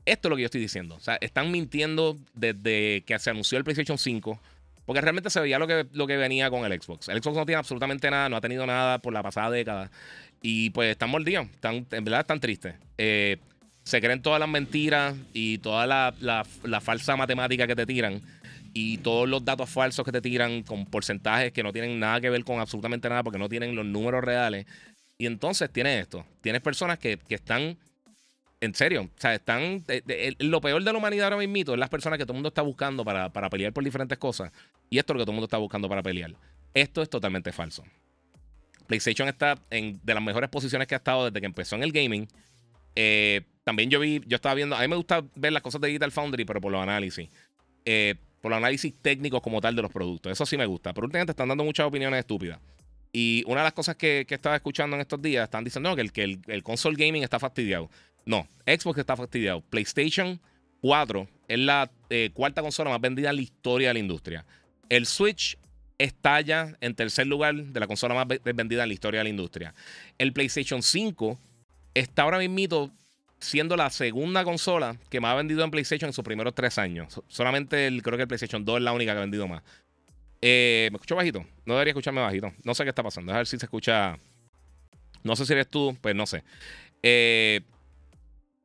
esto 0.06 0.28
es 0.28 0.30
lo 0.30 0.36
que 0.36 0.42
yo 0.42 0.48
estoy 0.48 0.60
diciendo. 0.60 0.96
O 0.96 1.00
sea, 1.00 1.18
están 1.22 1.50
mintiendo 1.50 2.20
desde 2.34 3.04
que 3.08 3.18
se 3.20 3.30
anunció 3.30 3.58
el 3.58 3.64
PlayStation 3.64 3.98
5. 3.98 4.40
Porque 4.86 5.00
realmente 5.00 5.30
se 5.30 5.40
veía 5.40 5.58
lo 5.60 5.66
que, 5.66 5.88
lo 5.94 6.06
que 6.06 6.18
venía 6.18 6.50
con 6.50 6.70
el 6.70 6.82
Xbox. 6.82 7.08
El 7.08 7.24
Xbox 7.24 7.38
no 7.38 7.46
tiene 7.46 7.60
absolutamente 7.60 8.12
nada, 8.12 8.28
no 8.28 8.36
ha 8.36 8.42
tenido 8.42 8.68
nada 8.68 9.00
por 9.00 9.14
la 9.14 9.24
pasada 9.24 9.50
década. 9.50 9.90
Y 10.42 10.72
pues 10.72 10.92
están 10.92 11.10
mordidos, 11.10 11.48
están, 11.52 11.88
en 11.90 12.04
verdad 12.04 12.20
están 12.20 12.42
tristes. 12.42 12.76
se 12.98 14.02
creen 14.02 14.22
todas 14.22 14.42
las 14.42 14.50
mentiras 14.50 15.16
y 15.32 15.60
toda 15.60 15.88
la, 15.88 16.14
la 16.20 16.82
falsa 16.82 17.16
matemática 17.16 17.66
que 17.66 17.78
te 17.78 17.86
tiran 17.86 18.22
y 18.74 18.98
todos 18.98 19.30
los 19.30 19.46
datos 19.46 19.70
falsos 19.70 20.04
que 20.04 20.12
te 20.12 20.22
tiran 20.22 20.64
con 20.64 20.86
porcentajes 20.86 21.52
que 21.52 21.62
no 21.62 21.72
tienen 21.72 22.00
nada 22.00 22.20
que 22.20 22.30
ver 22.30 22.44
con 22.44 22.60
absolutamente 22.60 23.08
nada 23.08 23.24
porque 23.24 23.38
no 23.38 23.48
tienen 23.48 23.76
los 23.76 23.86
números 23.86 24.24
reales. 24.24 24.66
Y 25.18 25.28
entonces 25.28 25.72
tienes 25.72 26.02
esto. 26.02 26.26
Tienes 26.42 26.62
personas 26.62 26.98
que, 26.98 27.20
están, 27.30 27.78
en 28.60 28.74
serio, 28.74 29.04
o 29.04 29.22
sea, 29.22 29.36
están... 29.36 29.84
lo 30.40 30.60
peor 30.60 30.84
de 30.84 30.92
la 30.92 30.98
humanidad 30.98 31.26
ahora 31.26 31.46
mismo 31.46 31.74
es 31.74 31.80
las 31.80 31.90
personas 31.90 32.18
que 32.18 32.26
todo 32.26 32.34
el 32.34 32.38
mundo 32.38 32.50
está 32.50 32.64
buscando 32.64 33.06
para, 33.06 33.30
pelear 33.50 33.74
por 33.74 33.84
diferentes 33.84 34.18
cosas. 34.18 34.52
Y 34.90 34.98
esto 34.98 35.14
es 35.14 35.16
lo 35.16 35.20
que 35.20 35.26
todo 35.26 35.32
el 35.32 35.36
mundo 35.36 35.46
está 35.46 35.58
buscando 35.58 35.88
para 35.88 36.02
pelear. 36.02 36.34
Esto 36.74 37.04
es 37.04 37.10
totalmente 37.10 37.52
falso. 37.52 37.84
PlayStation 38.88 39.30
está 39.30 39.58
en 39.70 40.00
de 40.04 40.14
las 40.14 40.24
mejores 40.24 40.50
posiciones 40.50 40.88
que 40.88 40.96
ha 40.96 40.98
estado 40.98 41.26
desde 41.26 41.40
que 41.40 41.46
empezó 41.46 41.76
en 41.76 41.84
el 41.84 41.92
gaming. 41.92 42.28
Eh, 42.96 43.42
también 43.64 43.90
yo 43.90 44.00
vi, 44.00 44.22
yo 44.26 44.36
estaba 44.36 44.56
viendo, 44.56 44.76
a 44.76 44.82
mí 44.82 44.88
me 44.88 44.96
gusta 44.96 45.24
ver 45.36 45.54
las 45.54 45.62
cosas 45.62 45.80
de 45.80 45.88
Digital 45.88 46.12
Foundry, 46.12 46.44
pero 46.44 46.60
por 46.60 46.72
los 46.72 46.82
análisis. 46.82 47.30
Eh, 47.86 48.16
por 48.44 48.50
los 48.50 48.58
análisis 48.58 48.94
técnicos 49.02 49.42
como 49.42 49.62
tal 49.62 49.74
de 49.74 49.82
los 49.82 49.90
productos. 49.90 50.30
Eso 50.30 50.46
sí 50.46 50.58
me 50.58 50.66
gusta. 50.66 50.94
Pero 50.94 51.06
últimamente 51.06 51.32
están 51.32 51.48
dando 51.48 51.64
muchas 51.64 51.86
opiniones 51.86 52.20
estúpidas. 52.20 52.60
Y 53.14 53.42
una 53.48 53.62
de 53.62 53.64
las 53.64 53.74
cosas 53.74 53.96
que, 53.96 54.28
estaba 54.28 54.58
escuchando 54.58 54.98
en 54.98 55.02
estos 55.02 55.22
días, 55.22 55.46
están 55.46 55.64
diciendo 55.64 55.96
que, 55.96 56.02
el, 56.02 56.12
que 56.12 56.40
el, 56.48 56.62
console 56.62 56.98
gaming 56.98 57.24
está 57.24 57.40
fastidiado. 57.40 57.90
No, 58.26 58.46
Xbox 58.66 59.00
está 59.00 59.16
fastidiado. 59.16 59.62
PlayStation 59.62 60.42
4 60.82 61.26
es 61.48 61.58
la 61.58 61.90
eh, 62.10 62.32
cuarta 62.34 62.62
consola 62.62 62.90
más 62.90 63.00
vendida 63.00 63.30
en 63.30 63.38
la 63.38 63.42
historia 63.42 63.88
de 63.88 63.94
la 63.94 64.00
industria. 64.02 64.46
El 64.90 65.06
Switch 65.06 65.58
está 65.98 66.42
ya 66.42 66.76
en 66.82 66.96
tercer 66.96 67.28
lugar 67.28 67.56
de 67.56 67.80
la 67.80 67.88
consola 67.88 68.14
más 68.14 68.28
vendida 68.44 68.84
en 68.84 68.90
la 68.90 68.94
historia 68.94 69.22
de 69.22 69.24
la 69.24 69.30
industria. 69.30 69.74
El 70.18 70.34
PlayStation 70.34 70.84
5 70.84 71.40
está 71.94 72.24
ahora 72.24 72.40
mismo 72.40 72.92
siendo 73.44 73.76
la 73.76 73.90
segunda 73.90 74.44
consola 74.44 74.98
que 75.10 75.20
más 75.20 75.34
ha 75.34 75.36
vendido 75.36 75.64
en 75.64 75.72
PlayStation 75.72 76.10
en 76.10 76.14
sus 76.14 76.24
primeros 76.24 76.56
tres 76.56 76.78
años. 76.78 77.22
Solamente 77.28 77.88
el, 77.88 78.02
creo 78.02 78.18
que 78.18 78.24
el 78.24 78.28
PlayStation 78.28 78.64
2 78.64 78.78
es 78.78 78.84
la 78.84 78.94
única 78.94 79.12
que 79.12 79.18
ha 79.18 79.22
vendido 79.22 79.48
más. 79.48 79.62
Eh, 80.42 80.90
¿Me 80.92 80.96
escucho 80.96 81.16
bajito? 81.16 81.46
No 81.66 81.74
debería 81.74 81.92
escucharme 81.92 82.22
bajito. 82.22 82.54
No 82.64 82.74
sé 82.74 82.84
qué 82.84 82.90
está 82.90 83.04
pasando. 83.04 83.34
A 83.34 83.38
ver 83.38 83.48
si 83.48 83.58
se 83.60 83.66
escucha. 83.66 84.18
No 85.24 85.36
sé 85.36 85.46
si 85.46 85.54
eres 85.54 85.68
tú, 85.68 85.98
pues 86.02 86.16
no 86.16 86.26
sé. 86.26 86.44
Eh, 87.02 87.62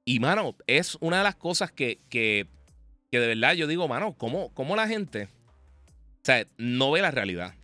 y, 0.05 0.21
mano, 0.21 0.57
es 0.67 0.97
una 1.01 1.19
de 1.19 1.25
las 1.25 1.37
cosas 1.37 1.71
que, 1.71 1.99
que, 2.09 2.47
que 3.11 3.21
de 3.21 3.27
verdad 3.27 3.55
yo 3.55 3.67
digo, 3.67 3.87
mano, 3.89 4.15
¿cómo, 4.17 4.53
¿cómo, 4.55 4.75
la 4.75 4.89
gente 4.89 5.29
no 6.57 6.91
ve 6.91 7.03
la 7.03 7.11
realidad? 7.11 7.55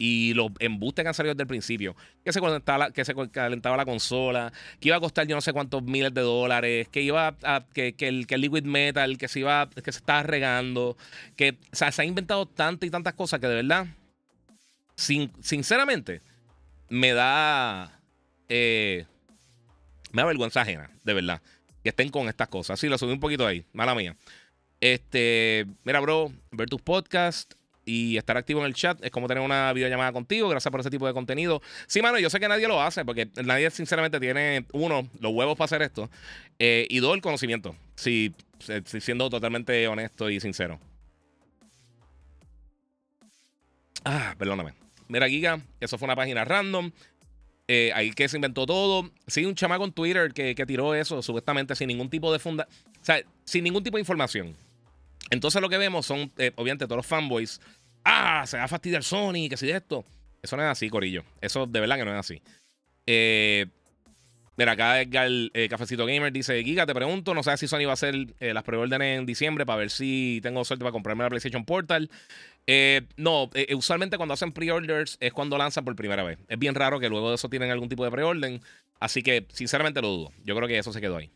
Y 0.00 0.32
los 0.32 0.50
embustes 0.60 1.04
que 1.04 1.08
han 1.08 1.14
salido 1.14 1.34
desde 1.34 1.42
el 1.42 1.46
principio. 1.46 1.94
Que 2.24 2.32
se, 2.32 2.40
calentaba, 2.40 2.90
que 2.90 3.04
se 3.04 3.14
calentaba 3.30 3.76
la 3.76 3.84
consola, 3.84 4.50
que 4.80 4.88
iba 4.88 4.96
a 4.96 5.00
costar 5.00 5.26
yo 5.26 5.36
no 5.36 5.42
sé 5.42 5.52
cuántos 5.52 5.82
miles 5.82 6.14
de 6.14 6.22
dólares, 6.22 6.88
que 6.88 7.02
iba 7.02 7.36
a, 7.42 7.66
que, 7.74 7.94
el, 7.98 8.26
que 8.26 8.38
liquid 8.38 8.64
metal, 8.64 9.18
que 9.18 9.28
se 9.28 9.40
iba, 9.40 9.68
que 9.68 9.92
se 9.92 9.98
estaba 9.98 10.22
regando, 10.22 10.96
que 11.36 11.58
se 11.70 11.84
ha 11.84 12.04
inventado 12.04 12.46
tantas 12.46 12.86
y 12.86 12.90
tantas 12.90 13.12
cosas 13.12 13.40
que 13.40 13.46
de 13.46 13.56
verdad, 13.56 13.88
sin, 14.96 15.30
sinceramente, 15.42 16.22
me 16.88 17.12
da 17.12 18.00
eh, 18.48 19.04
me 20.12 20.22
da 20.22 20.28
vergüenza 20.28 20.62
ajena, 20.62 20.90
de 21.04 21.12
verdad, 21.12 21.42
que 21.82 21.90
estén 21.90 22.08
con 22.08 22.26
estas 22.26 22.48
cosas. 22.48 22.80
Sí, 22.80 22.88
lo 22.88 22.96
subí 22.96 23.12
un 23.12 23.20
poquito 23.20 23.46
ahí, 23.46 23.66
mala 23.74 23.94
mía. 23.94 24.16
Este, 24.80 25.66
mira, 25.84 26.00
bro, 26.00 26.32
ver 26.52 26.70
tus 26.70 26.80
podcasts 26.80 27.54
y 27.90 28.16
estar 28.16 28.36
activo 28.36 28.60
en 28.60 28.66
el 28.66 28.74
chat 28.74 29.04
es 29.04 29.10
como 29.10 29.26
tener 29.26 29.42
una 29.42 29.72
videollamada 29.72 30.12
contigo. 30.12 30.48
Gracias 30.48 30.70
por 30.70 30.78
ese 30.78 30.90
tipo 30.90 31.08
de 31.08 31.12
contenido. 31.12 31.60
Sí, 31.88 32.00
mano, 32.00 32.20
yo 32.20 32.30
sé 32.30 32.38
que 32.38 32.46
nadie 32.46 32.68
lo 32.68 32.80
hace 32.80 33.04
porque 33.04 33.28
nadie 33.42 33.68
sinceramente 33.70 34.20
tiene, 34.20 34.64
uno, 34.72 35.08
los 35.18 35.32
huevos 35.32 35.58
para 35.58 35.64
hacer 35.64 35.82
esto 35.82 36.08
eh, 36.60 36.86
y 36.88 37.00
dos, 37.00 37.16
el 37.16 37.20
conocimiento. 37.20 37.74
Si, 37.96 38.32
siendo 38.84 39.28
totalmente 39.28 39.88
honesto 39.88 40.30
y 40.30 40.38
sincero. 40.38 40.78
Ah, 44.04 44.36
perdóname. 44.38 44.74
Mira, 45.08 45.28
Giga, 45.28 45.60
eso 45.80 45.98
fue 45.98 46.06
una 46.06 46.14
página 46.14 46.44
random. 46.44 46.92
Eh, 47.66 47.90
ahí 47.94 48.12
que 48.12 48.28
se 48.28 48.36
inventó 48.36 48.66
todo. 48.66 49.10
Sí, 49.26 49.44
un 49.44 49.56
chamaco 49.56 49.84
en 49.84 49.92
Twitter 49.92 50.32
que, 50.32 50.54
tiró 50.64 50.94
eso, 50.94 51.22
supuestamente 51.22 51.74
sin 51.74 51.88
ningún 51.88 52.08
tipo 52.08 52.32
de 52.32 52.38
funda. 52.38 52.68
O 53.00 53.04
sea, 53.04 53.20
sin 53.44 53.64
ningún 53.64 53.82
tipo 53.82 53.96
de 53.96 54.02
información. 54.02 54.54
Entonces 55.30 55.62
lo 55.62 55.68
que 55.68 55.78
vemos 55.78 56.06
son, 56.06 56.32
eh, 56.38 56.52
obviamente, 56.56 56.86
todos 56.86 56.98
los 56.98 57.06
fanboys. 57.06 57.60
Ah, 58.04 58.44
se 58.46 58.56
va 58.56 58.64
a 58.64 58.68
fastidiar 58.68 59.02
Sony, 59.02 59.48
que 59.48 59.56
si 59.56 59.66
de 59.66 59.76
esto. 59.76 60.04
Eso 60.42 60.56
no 60.56 60.62
es 60.62 60.68
así, 60.68 60.88
Corillo. 60.88 61.24
Eso 61.40 61.66
de 61.66 61.80
verdad 61.80 61.96
que 61.96 62.04
no 62.04 62.12
es 62.12 62.18
así. 62.18 62.42
Eh, 63.06 63.66
Mira, 64.60 64.72
acá 64.72 65.00
Edgar 65.00 65.30
eh, 65.54 65.68
Cafecito 65.70 66.04
Gamer 66.04 66.30
dice: 66.30 66.62
Giga, 66.62 66.84
te 66.84 66.94
pregunto, 66.94 67.32
no 67.32 67.42
sé 67.42 67.56
si 67.56 67.66
Sony 67.66 67.86
va 67.86 67.92
a 67.92 67.94
hacer 67.94 68.14
eh, 68.40 68.52
las 68.52 68.62
preórdenes 68.62 69.18
en 69.18 69.24
diciembre 69.24 69.64
para 69.64 69.78
ver 69.78 69.90
si 69.90 70.38
tengo 70.42 70.66
suerte 70.66 70.84
para 70.84 70.92
comprarme 70.92 71.24
la 71.24 71.30
PlayStation 71.30 71.64
Portal. 71.64 72.10
Eh, 72.66 73.06
no, 73.16 73.48
usualmente 73.74 74.18
cuando 74.18 74.34
hacen 74.34 74.52
pre-orders 74.52 75.16
es 75.20 75.32
cuando 75.32 75.56
lanzan 75.56 75.86
por 75.86 75.96
primera 75.96 76.24
vez. 76.24 76.38
Es 76.46 76.58
bien 76.58 76.74
raro 76.74 77.00
que 77.00 77.08
luego 77.08 77.30
de 77.30 77.36
eso 77.36 77.48
tienen 77.48 77.70
algún 77.70 77.88
tipo 77.88 78.04
de 78.04 78.10
preorden. 78.10 78.60
Así 78.98 79.22
que, 79.22 79.46
sinceramente, 79.50 80.02
lo 80.02 80.08
dudo. 80.08 80.32
Yo 80.44 80.54
creo 80.54 80.68
que 80.68 80.76
eso 80.76 80.92
se 80.92 81.00
quedó 81.00 81.16
ahí. 81.16 81.30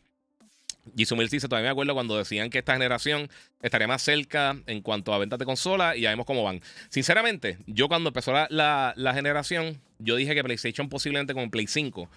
Jisumil 0.95 1.29
dice, 1.29 1.47
todavía 1.47 1.69
me 1.69 1.71
acuerdo 1.71 1.93
cuando 1.93 2.17
decían 2.17 2.49
que 2.49 2.59
esta 2.59 2.73
generación 2.73 3.29
estaría 3.61 3.87
más 3.87 4.01
cerca 4.01 4.57
en 4.67 4.81
cuanto 4.81 5.13
a 5.13 5.17
ventas 5.17 5.39
de 5.39 5.45
consola 5.45 5.95
y 5.95 6.01
ya 6.01 6.09
vemos 6.09 6.25
cómo 6.25 6.43
van. 6.43 6.61
Sinceramente, 6.89 7.57
yo 7.65 7.87
cuando 7.87 8.09
empezó 8.09 8.33
la, 8.33 8.93
la 8.95 9.13
generación, 9.13 9.81
yo 9.99 10.15
dije 10.15 10.35
que 10.35 10.43
PlayStation 10.43 10.89
posiblemente 10.89 11.33
con 11.33 11.49
Play 11.49 11.67
5 11.67 12.09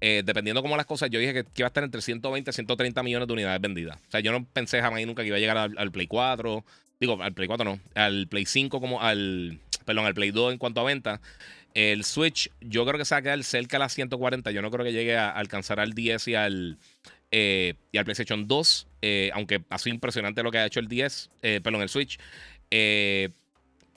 eh, 0.00 0.22
dependiendo 0.24 0.62
cómo 0.62 0.76
las 0.76 0.86
cosas, 0.86 1.08
yo 1.10 1.18
dije 1.18 1.32
que, 1.32 1.44
iba 1.56 1.66
a 1.66 1.68
estar 1.68 1.82
entre 1.82 2.02
120 2.02 2.50
y 2.50 2.52
130 2.52 3.02
millones 3.02 3.28
de 3.28 3.32
unidades 3.32 3.60
vendidas. 3.60 3.96
O 4.08 4.10
sea, 4.10 4.20
yo 4.20 4.32
no 4.32 4.44
pensé 4.44 4.80
jamás 4.80 5.00
y 5.00 5.06
nunca 5.06 5.22
que 5.22 5.28
iba 5.28 5.36
a 5.36 5.40
llegar 5.40 5.56
al, 5.56 5.92
Play 5.92 6.06
4. 6.06 6.64
Digo, 7.00 7.22
al 7.22 7.32
Play 7.32 7.48
4 7.48 7.64
no. 7.64 7.80
Al 7.94 8.26
Play 8.28 8.44
5 8.46 8.80
como 8.80 9.00
al... 9.00 9.58
Perdón, 9.84 10.04
al 10.04 10.14
Play 10.14 10.32
2 10.32 10.52
en 10.52 10.58
cuanto 10.58 10.80
a 10.80 10.84
venta. 10.84 11.20
El 11.72 12.04
Switch, 12.04 12.50
yo 12.60 12.84
creo 12.84 12.98
que 12.98 13.04
se 13.04 13.14
va 13.14 13.18
a 13.18 13.22
quedar 13.22 13.42
cerca 13.44 13.76
a 13.76 13.80
las 13.80 13.94
140. 13.94 14.50
Yo 14.50 14.62
no 14.62 14.70
creo 14.70 14.84
que 14.84 14.92
llegue 14.92 15.16
a 15.16 15.30
alcanzar 15.30 15.80
al 15.80 15.92
10 15.92 16.28
y 16.28 16.34
al, 16.34 16.78
eh, 17.30 17.74
y 17.92 17.98
al 17.98 18.04
PlayStation 18.04 18.46
2. 18.46 18.88
Eh, 19.02 19.30
aunque 19.34 19.62
ha 19.68 19.78
sido 19.78 19.94
impresionante 19.94 20.42
lo 20.42 20.50
que 20.50 20.58
ha 20.58 20.66
hecho 20.66 20.80
el 20.80 20.88
10. 20.88 21.30
perdón, 21.62 21.82
el 21.82 21.88
Switch. 21.88 22.18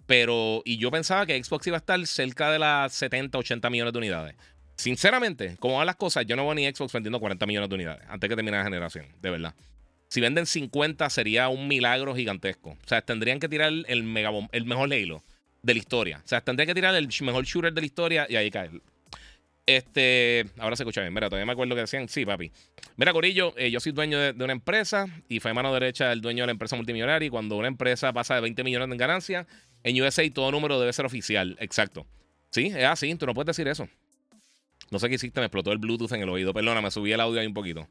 pero, 0.06 0.62
y 0.66 0.78
yo 0.78 0.92
pensaba 0.92 1.26
que 1.26 1.42
Xbox 1.44 1.68
iba 1.68 1.78
a 1.78 1.80
estar 1.80 2.06
cerca 2.08 2.52
de 2.52 2.60
las 2.60 2.94
70, 2.94 3.38
80 3.38 3.70
millones 3.70 3.94
de 3.94 4.00
unidades. 4.00 4.36
Sinceramente, 4.76 5.58
como 5.60 5.78
van 5.78 5.86
las 5.86 5.98
cosas, 5.98 6.26
yo 6.26 6.36
no 6.36 6.46
voy 6.46 6.56
ni 6.56 6.66
Xbox 6.66 6.94
vendiendo 6.94 7.20
40 7.20 7.46
millones 7.46 7.70
de 7.70 7.76
unidades 7.76 8.06
antes 8.08 8.30
que 8.30 8.36
termine 8.36 8.58
la 8.58 8.64
generación, 8.64 9.08
de 9.22 9.30
verdad. 9.30 9.54
Si 10.10 10.22
venden 10.22 10.46
50 10.48 11.10
sería 11.10 11.50
un 11.50 11.68
milagro 11.68 12.16
gigantesco. 12.16 12.72
O 12.72 12.88
sea, 12.88 13.02
tendrían 13.02 13.40
que 13.40 13.48
tirar 13.48 13.72
el, 13.88 14.04
mega 14.04 14.32
el 14.52 14.66
mejor 14.66 14.92
Halo 14.92 15.24
de 15.62 15.74
la 15.74 15.80
historia. 15.80 16.22
O 16.24 16.28
sea, 16.28 16.42
tendrían 16.42 16.68
que 16.68 16.74
tirar 16.74 16.96
el 16.96 17.10
mejor 17.22 17.46
shooter 17.46 17.74
de 17.74 17.82
la 17.82 17.86
historia 17.86 18.28
y 18.28 18.36
ahí 18.36 18.50
cae. 18.50 18.72
Este, 19.66 20.48
ahora 20.58 20.76
se 20.76 20.84
escucha 20.84 21.02
bien. 21.02 21.14
Mira, 21.14 21.30
todavía 21.30 21.46
me 21.46 21.52
acuerdo 21.52 21.76
que 21.76 21.82
decían, 21.82 22.10
sí, 22.10 22.26
papi. 22.26 22.52
Mira, 23.00 23.14
Corillo, 23.14 23.54
eh, 23.56 23.72
yo 23.72 23.80
soy 23.80 23.94
dueño 23.94 24.20
de, 24.20 24.44
una 24.44 24.52
empresa 24.52 25.08
y 25.30 25.40
fue 25.40 25.54
mano 25.54 25.74
derecha 25.74 26.10
del 26.10 26.20
dueño 26.20 26.44
de 26.44 26.48
la 26.48 26.52
empresa 26.52 26.76
multimillonaria. 26.76 27.28
Y 27.28 27.30
cuando 27.30 27.56
una 27.56 27.70
empresa 27.70 28.12
pasa 28.12 28.36
de 28.36 28.42
20 28.42 28.62
millones 28.66 28.92
en 28.92 28.98
ganancia, 28.98 29.48
en 29.86 30.02
USA 30.02 30.30
todo 30.34 30.52
número 30.52 30.78
debe 30.82 30.92
ser 30.92 31.06
oficial. 31.06 31.56
Exacto. 31.62 32.06
Sí, 32.50 32.66
es 32.66 32.84
así. 32.84 33.16
Tú 33.16 33.26
no 33.26 33.34
puedes 33.34 33.56
decir 33.56 33.70
eso. 33.70 33.88
No 34.92 35.00
sé 35.00 35.08
qué 35.08 35.16
hiciste, 35.16 35.40
me 35.40 35.46
explotó 35.46 35.72
el 35.72 35.78
Bluetooth 35.78 36.12
en 36.12 36.24
el 36.24 36.28
oído. 36.28 36.54
Perdona, 36.54 36.82
me 36.82 36.92
subí 36.92 37.14
el 37.14 37.22
audio 37.22 37.40
ahí 37.40 37.48
un 37.48 37.54
poquito. 37.54 37.88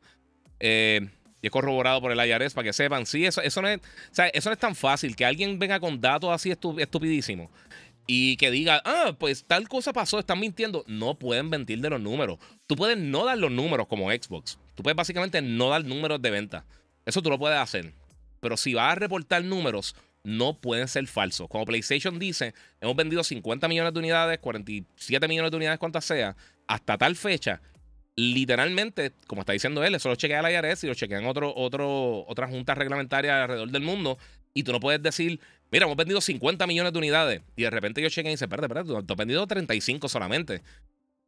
Eh, 0.61 1.09
y 1.41 1.47
es 1.47 1.50
corroborado 1.50 2.03
por 2.03 2.12
el 2.12 2.19
IRS 2.19 2.53
para 2.53 2.67
que 2.67 2.75
sepan. 2.75 3.07
Sí, 3.07 3.25
eso, 3.25 3.41
no 3.62 3.69
es, 3.69 3.81
eso 4.35 4.50
no 4.50 4.53
es 4.53 4.59
tan 4.59 4.75
fácil. 4.75 5.17
Que 5.17 5.25
alguien 5.25 5.59
venga 5.59 5.81
con 5.81 6.03
datos 6.03 6.29
así 6.33 6.50
estupidísimos 6.50 7.49
y 8.07 8.37
que 8.37 8.50
diga, 8.50 8.83
ah, 8.85 9.17
pues 9.19 9.45
tal 9.47 9.69
cosa 9.69 9.95
pasó, 9.95 10.19
están 10.19 10.38
mintiendo. 10.38 10.85
No 10.87 11.19
pueden 11.19 11.49
mentir 11.49 11.81
de 11.81 11.88
los 11.88 12.00
números. 12.03 12.38
Tú 12.67 12.77
puedes 12.77 12.99
no 12.99 13.25
dar 13.25 13.38
los 13.38 13.50
números 13.50 13.87
como 13.87 14.11
Xbox. 14.11 14.59
Tú 14.79 14.85
puedes 14.85 14.97
básicamente 14.97 15.43
no 15.43 15.71
dar 15.71 15.85
números 15.85 16.23
de 16.23 16.31
venta. 16.31 16.65
Eso 17.05 17.21
tú 17.21 17.31
lo 17.31 17.37
puedes 17.37 17.59
hacer. 17.59 17.95
Pero 18.39 18.57
si 18.57 18.75
vas 18.75 18.93
a 18.93 18.95
reportar 18.95 19.43
números, 19.43 19.97
no 20.23 20.61
pueden 20.61 20.87
ser 20.87 21.05
falsos. 21.09 21.49
Como 21.49 21.65
PlayStation 21.65 22.17
dice, 22.21 22.55
hemos 22.81 22.95
vendido 22.95 23.25
50 23.25 23.67
millones 23.67 23.93
de 23.93 23.99
unidades, 23.99 24.39
47 24.39 25.27
millones 25.27 25.51
de 25.51 25.57
unidades, 25.57 25.81
cuantas 25.81 26.05
sea 26.05 26.37
hasta 26.69 26.97
tal 26.97 27.17
fecha, 27.17 27.61
literalmente, 28.15 29.15
como 29.27 29.43
está 29.43 29.53
diciendo 29.53 29.83
él, 29.83 29.97
eso 29.97 30.11
lo 30.11 30.15
chequea 30.15 30.43
la 30.43 30.53
IRS 30.53 30.85
y 30.85 30.87
lo 30.87 30.95
chequean 30.95 31.27
otro, 31.27 31.53
otro, 31.57 32.25
otras 32.29 32.49
juntas 32.49 32.79
reglamentarias 32.79 33.35
alrededor 33.35 33.73
del 33.73 33.83
mundo. 33.83 34.17
Y 34.55 34.63
tú 34.63 34.71
no 34.71 34.79
puedes 34.79 35.03
decir, 35.03 35.41
mira, 35.73 35.87
hemos 35.87 35.97
vendido 35.97 36.21
50 36.21 36.69
millones 36.69 36.93
de 36.93 36.99
unidades. 37.01 37.43
Y 37.57 37.63
de 37.63 37.71
repente 37.71 38.01
ellos 38.01 38.13
chequean 38.13 38.31
y 38.31 38.35
dicen, 38.35 38.47
espérate, 38.47 38.67
espérate, 38.67 39.05
tú 39.05 39.13
has 39.13 39.19
vendido 39.19 39.45
35 39.45 40.09
solamente. 40.09 40.63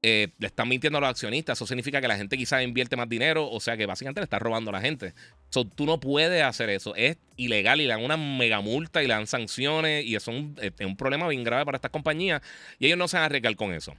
Eh, 0.03 0.29
le 0.39 0.47
están 0.47 0.69
mintiendo 0.69 0.99
a 0.99 1.01
los 1.03 1.11
accionistas. 1.11 1.59
Eso 1.59 1.67
significa 1.67 2.01
que 2.01 2.09
la 2.09 2.17
gente 2.17 2.37
quizás 2.37 2.63
invierte 2.63 2.97
más 2.97 3.09
dinero. 3.09 3.51
O 3.51 3.61
sea 3.61 3.77
que 3.77 3.87
básicamente 3.87 4.21
le 4.21 4.25
está 4.25 4.39
robando 4.39 4.71
a 4.71 4.73
la 4.73 4.81
gente. 4.81 5.15
So, 5.51 5.67
tú 5.67 5.87
no 5.87 6.01
puedes 6.01 6.43
hacer 6.43 6.71
eso. 6.71 6.95
Es 6.95 7.19
ilegal 7.37 7.81
y 7.81 7.85
le 7.87 7.91
dan 7.91 8.05
una 8.05 8.17
mega 8.17 8.61
multa 8.61 9.03
y 9.03 9.07
le 9.07 9.15
dan 9.15 9.27
sanciones. 9.27 10.05
Y 10.05 10.17
eso 10.17 10.31
es 10.31 10.37
un, 10.39 10.57
un 10.87 10.97
problema 10.97 11.29
bien 11.29 11.45
grave 11.45 11.65
para 11.65 11.77
estas 11.77 11.91
compañías. 11.91 12.41
Y 12.79 12.87
ellos 12.87 12.99
no 12.99 13.09
se 13.09 13.17
van 13.17 13.25
a 13.25 13.27
arriesgar 13.27 13.55
con 13.57 13.73
eso. 13.75 13.95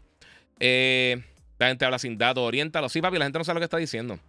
Eh, 0.60 1.24
la 1.60 1.67
gente 1.67 1.86
habla 1.86 2.00
sin 2.00 2.17
datos, 2.17 2.43
oriéntalo. 2.43 2.89
Sí, 2.89 3.01
papi, 3.01 3.20
la 3.20 3.25
gente 3.25 3.38
no 3.38 3.43
sabe 3.43 3.55
lo 3.55 3.60
que 3.62 3.65
está 3.65 3.77
diciendo. 3.77 4.20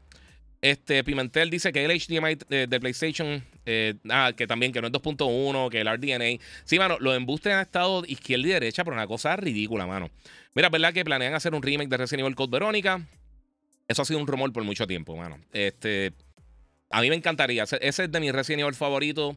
Este 0.62 1.02
Pimentel 1.02 1.50
dice 1.50 1.72
que 1.72 1.84
el 1.84 1.90
HDMI 1.90 2.38
de, 2.48 2.80
PlayStation, 2.80 3.44
eh, 3.66 3.94
ah, 4.08 4.32
que 4.34 4.46
también 4.46 4.72
que 4.72 4.80
no 4.80 4.86
es 4.86 4.92
2.1, 4.92 5.68
que 5.70 5.80
el 5.80 5.88
RDNA. 5.88 6.40
Sí, 6.64 6.78
mano, 6.78 6.98
los 7.00 7.16
embustes 7.16 7.52
han 7.52 7.62
estado 7.62 8.04
izquierda 8.06 8.46
y 8.46 8.50
derecha, 8.52 8.84
pero 8.84 8.94
una 8.94 9.08
cosa 9.08 9.34
ridícula, 9.34 9.86
mano. 9.86 10.08
Mira, 10.54 10.68
¿verdad 10.68 10.92
que 10.92 11.04
planean 11.04 11.34
hacer 11.34 11.52
un 11.52 11.62
remake 11.62 11.88
de 11.88 11.96
Resident 11.96 12.20
Evil 12.20 12.36
Code 12.36 12.52
Verónica? 12.52 13.04
Eso 13.88 14.02
ha 14.02 14.04
sido 14.04 14.20
un 14.20 14.26
rumor 14.28 14.52
por 14.52 14.62
mucho 14.62 14.86
tiempo, 14.86 15.16
mano. 15.16 15.40
Este, 15.52 16.12
a 16.90 17.00
mí 17.00 17.08
me 17.08 17.16
encantaría. 17.16 17.64
Ese 17.64 18.04
es 18.04 18.12
de 18.12 18.20
mis 18.20 18.32
Resident 18.32 18.60
Evil 18.60 18.74
favoritos. 18.76 19.36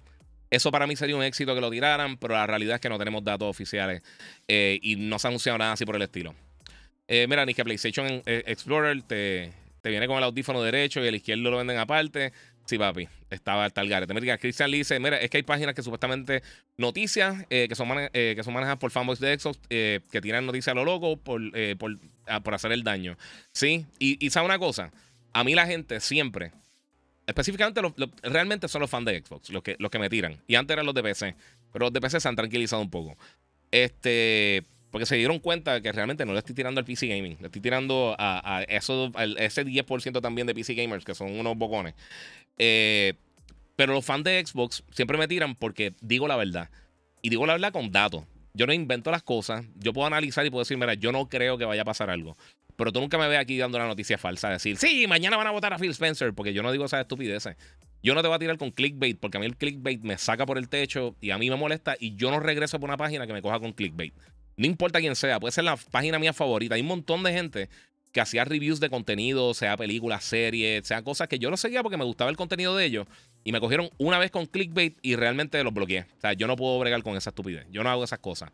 Eso 0.51 0.71
para 0.71 0.85
mí 0.85 0.95
sería 0.95 1.15
un 1.15 1.23
éxito 1.23 1.55
que 1.55 1.61
lo 1.61 1.71
tiraran, 1.71 2.17
pero 2.17 2.35
la 2.35 2.45
realidad 2.45 2.75
es 2.75 2.81
que 2.81 2.89
no 2.89 2.99
tenemos 2.99 3.23
datos 3.23 3.49
oficiales 3.49 4.03
eh, 4.47 4.77
y 4.83 4.95
no 4.95 5.17
se 5.17 5.25
ha 5.25 5.29
anunciado 5.29 5.57
nada 5.57 5.71
así 5.73 5.85
por 5.85 5.95
el 5.95 6.03
estilo. 6.03 6.35
Eh, 7.07 7.25
mira, 7.27 7.47
ni 7.47 7.55
que 7.55 7.63
PlayStation 7.63 8.21
eh, 8.27 8.43
Explorer 8.45 9.01
te, 9.01 9.51
te, 9.85 9.89
viene 9.91 10.07
con 10.07 10.17
el 10.17 10.23
audífono 10.23 10.61
derecho 10.61 11.03
y 11.03 11.07
el 11.07 11.15
izquierdo 11.15 11.51
lo 11.51 11.57
venden 11.57 11.77
aparte. 11.77 12.33
Sí, 12.65 12.77
papi, 12.77 13.07
estaba 13.29 13.69
tal 13.69 13.87
garete. 13.87 14.13
Mira, 14.13 14.37
Christian 14.37 14.71
dice: 14.71 14.99
Mira, 14.99 15.17
es 15.17 15.29
que 15.29 15.37
hay 15.37 15.43
páginas 15.43 15.75
que 15.75 15.83
supuestamente 15.83 16.41
noticias 16.77 17.45
que, 17.47 17.75
son 17.75 17.89
que 18.11 18.41
son 18.43 18.53
manejadas 18.53 18.79
por 18.79 18.89
fanboys 18.89 19.19
de 19.19 19.37
Xbox 19.37 19.59
que 19.69 20.21
tiran 20.21 20.45
noticias 20.45 20.71
a 20.71 20.75
lo 20.75 20.83
loco 20.83 21.17
por, 21.17 21.41
por, 21.77 21.97
ah, 22.27 22.41
por 22.41 22.55
hacer 22.55 22.71
el 22.71 22.83
daño. 22.83 23.17
Sí, 23.51 23.85
y, 23.99 24.25
y 24.25 24.29
sabe 24.31 24.47
una 24.47 24.57
cosa: 24.57 24.91
a 25.35 25.43
mí 25.43 25.53
la 25.53 25.67
gente 25.67 25.99
siempre, 25.99 26.53
específicamente 27.27 27.81
realmente 28.23 28.69
son 28.69 28.81
los 28.81 28.89
fans 28.89 29.05
de 29.05 29.19
Xbox 29.19 29.49
los 29.49 29.61
que, 29.61 29.75
los 29.79 29.91
que 29.91 29.99
me 29.99 30.09
tiran. 30.09 30.41
Y 30.47 30.55
antes 30.55 30.73
eran 30.73 30.85
los 30.85 30.95
de 30.95 31.03
PC, 31.03 31.35
pero 31.73 31.85
los 31.85 31.93
de 31.93 31.99
PC 31.99 32.21
se 32.21 32.27
han 32.29 32.35
tranquilizado 32.35 32.81
un 32.81 32.89
poco. 32.89 33.17
Este. 33.71 34.63
Porque 34.95 35.07
se 35.07 35.17
dieron 35.17 35.39
cuenta 35.39 35.81
que 35.81 35.91
realmente 35.91 36.25
no 36.25 36.31
le 36.31 36.39
estoy 36.39 36.55
tirando 36.55 36.79
al 36.79 36.85
PC 36.85 37.07
Gaming. 37.07 37.35
Le 37.41 37.47
estoy 37.47 37.61
tirando 37.61 38.15
a, 38.17 38.63
eso, 38.69 39.11
ese 39.37 39.65
10% 39.65 40.21
también 40.21 40.47
de 40.47 40.55
PC 40.55 40.73
Gamers, 40.73 41.03
que 41.03 41.13
son 41.13 41.37
unos 41.37 41.57
bocones. 41.57 41.95
Eh, 42.57 43.15
pero 43.75 43.91
los 43.91 44.05
fans 44.05 44.23
de 44.23 44.41
Xbox 44.45 44.85
siempre 44.91 45.17
me 45.17 45.27
tiran 45.27 45.55
porque 45.55 45.93
digo 45.99 46.29
la 46.29 46.37
verdad. 46.37 46.69
Y 47.21 47.27
digo 47.27 47.45
la 47.45 47.55
verdad 47.55 47.73
con 47.73 47.91
datos. 47.91 48.23
Yo 48.53 48.67
no 48.67 48.71
invento 48.71 49.11
las 49.11 49.21
cosas. 49.21 49.65
Yo 49.75 49.91
puedo 49.91 50.07
analizar 50.07 50.45
y 50.45 50.49
puedo 50.49 50.61
decir, 50.61 50.77
mira, 50.77 50.93
yo 50.93 51.11
no 51.11 51.27
creo 51.27 51.57
que 51.57 51.65
vaya 51.65 51.81
a 51.81 51.85
pasar 51.85 52.09
algo. 52.09 52.37
Pero 52.77 52.93
tú 52.93 53.01
nunca 53.01 53.17
me 53.17 53.27
ves 53.27 53.39
aquí 53.39 53.57
dando 53.57 53.77
la 53.77 53.87
noticia 53.87 54.17
falsa. 54.17 54.49
Decir, 54.49 54.77
sí, 54.77 55.07
mañana 55.09 55.35
van 55.35 55.47
a 55.47 55.51
votar 55.51 55.73
a 55.73 55.77
Phil 55.77 55.91
Spencer. 55.91 56.33
Porque 56.33 56.53
yo 56.53 56.63
no 56.63 56.71
digo 56.71 56.85
esas 56.85 57.01
estupideces. 57.01 57.57
Yo 58.01 58.15
no 58.15 58.21
te 58.21 58.29
voy 58.29 58.35
a 58.37 58.39
tirar 58.39 58.57
con 58.57 58.71
clickbait. 58.71 59.19
Porque 59.19 59.35
a 59.35 59.41
mí 59.41 59.45
el 59.45 59.57
clickbait 59.57 60.01
me 60.03 60.17
saca 60.17 60.45
por 60.45 60.57
el 60.57 60.69
techo 60.69 61.17
y 61.19 61.31
a 61.31 61.37
mí 61.37 61.49
me 61.49 61.57
molesta. 61.57 61.97
Y 61.99 62.15
yo 62.15 62.31
no 62.31 62.39
regreso 62.39 62.79
por 62.79 62.87
una 62.87 62.95
página 62.95 63.27
que 63.27 63.33
me 63.33 63.41
coja 63.41 63.59
con 63.59 63.73
clickbait. 63.73 64.13
No 64.57 64.65
importa 64.65 64.99
quién 64.99 65.15
sea, 65.15 65.39
puede 65.39 65.51
ser 65.51 65.63
la 65.63 65.77
página 65.77 66.19
mía 66.19 66.33
favorita. 66.33 66.75
Hay 66.75 66.81
un 66.81 66.87
montón 66.87 67.23
de 67.23 67.33
gente 67.33 67.69
que 68.11 68.21
hacía 68.21 68.45
reviews 68.45 68.79
de 68.79 68.89
contenido, 68.89 69.53
sea 69.53 69.75
películas, 69.75 70.23
series, 70.23 70.87
sea 70.87 71.03
cosas 71.03 71.27
que 71.27 71.37
yo 71.37 71.51
no 71.51 71.57
seguía 71.57 71.83
porque 71.83 71.97
me 71.97 72.05
gustaba 72.05 72.29
el 72.29 72.37
contenido 72.37 72.75
de 72.75 72.85
ellos. 72.85 73.07
Y 73.43 73.51
me 73.51 73.59
cogieron 73.59 73.89
una 73.97 74.17
vez 74.17 74.31
con 74.31 74.45
clickbait 74.45 74.97
y 75.01 75.15
realmente 75.15 75.61
los 75.63 75.73
bloqueé. 75.73 76.07
O 76.17 76.21
sea, 76.21 76.33
yo 76.33 76.47
no 76.47 76.55
puedo 76.55 76.79
bregar 76.79 77.03
con 77.03 77.17
esa 77.17 77.31
estupidez. 77.31 77.67
Yo 77.69 77.83
no 77.83 77.89
hago 77.89 78.03
esas 78.03 78.19
cosas. 78.19 78.51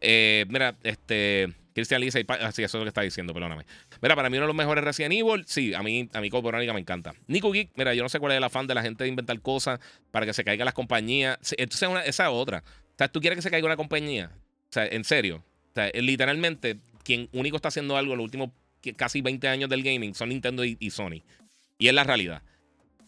Eh, 0.00 0.44
mira, 0.48 0.76
este. 0.82 1.54
Cristian 1.74 2.00
Lisa 2.00 2.20
y 2.20 2.26
así 2.28 2.62
eso 2.62 2.78
es 2.78 2.80
lo 2.80 2.84
que 2.84 2.88
está 2.88 3.00
diciendo, 3.00 3.34
perdóname. 3.34 3.66
Mira, 4.00 4.14
para 4.14 4.30
mí 4.30 4.36
uno 4.36 4.44
de 4.44 4.48
los 4.48 4.56
mejores 4.56 4.84
Resident 4.84 5.12
Evil, 5.12 5.44
sí, 5.46 5.74
a 5.74 5.82
mí, 5.82 6.08
a 6.12 6.20
mí 6.20 6.30
Verónica 6.30 6.72
me 6.72 6.78
encanta. 6.78 7.14
Nico 7.26 7.50
Geek, 7.50 7.72
mira, 7.74 7.94
yo 7.94 8.04
no 8.04 8.08
sé 8.08 8.20
cuál 8.20 8.32
es 8.32 8.38
el 8.38 8.44
afán 8.44 8.68
de 8.68 8.74
la 8.74 8.82
gente 8.82 9.02
de 9.02 9.10
inventar 9.10 9.40
cosas 9.40 9.80
para 10.12 10.24
que 10.24 10.32
se 10.32 10.44
caigan 10.44 10.66
las 10.66 10.74
compañías. 10.74 11.36
Entonces, 11.58 11.88
esa 12.06 12.24
es 12.24 12.30
otra. 12.30 12.62
O 12.64 12.96
sea, 12.96 13.08
tú 13.08 13.20
quieres 13.20 13.36
que 13.36 13.42
se 13.42 13.50
caiga 13.50 13.66
una 13.66 13.76
compañía. 13.76 14.30
Sea, 14.74 14.88
en 14.88 15.04
serio. 15.04 15.44
Sea, 15.72 15.88
literalmente, 15.94 16.78
quien 17.04 17.28
único 17.32 17.54
está 17.54 17.68
haciendo 17.68 17.96
algo 17.96 18.14
en 18.14 18.18
los 18.18 18.24
últimos 18.24 18.50
casi 18.96 19.22
20 19.22 19.46
años 19.46 19.70
del 19.70 19.84
gaming 19.84 20.16
son 20.16 20.30
Nintendo 20.30 20.64
y, 20.64 20.90
Sony. 20.90 21.22
Y 21.78 21.86
es 21.86 21.94
la 21.94 22.02
realidad. 22.02 22.42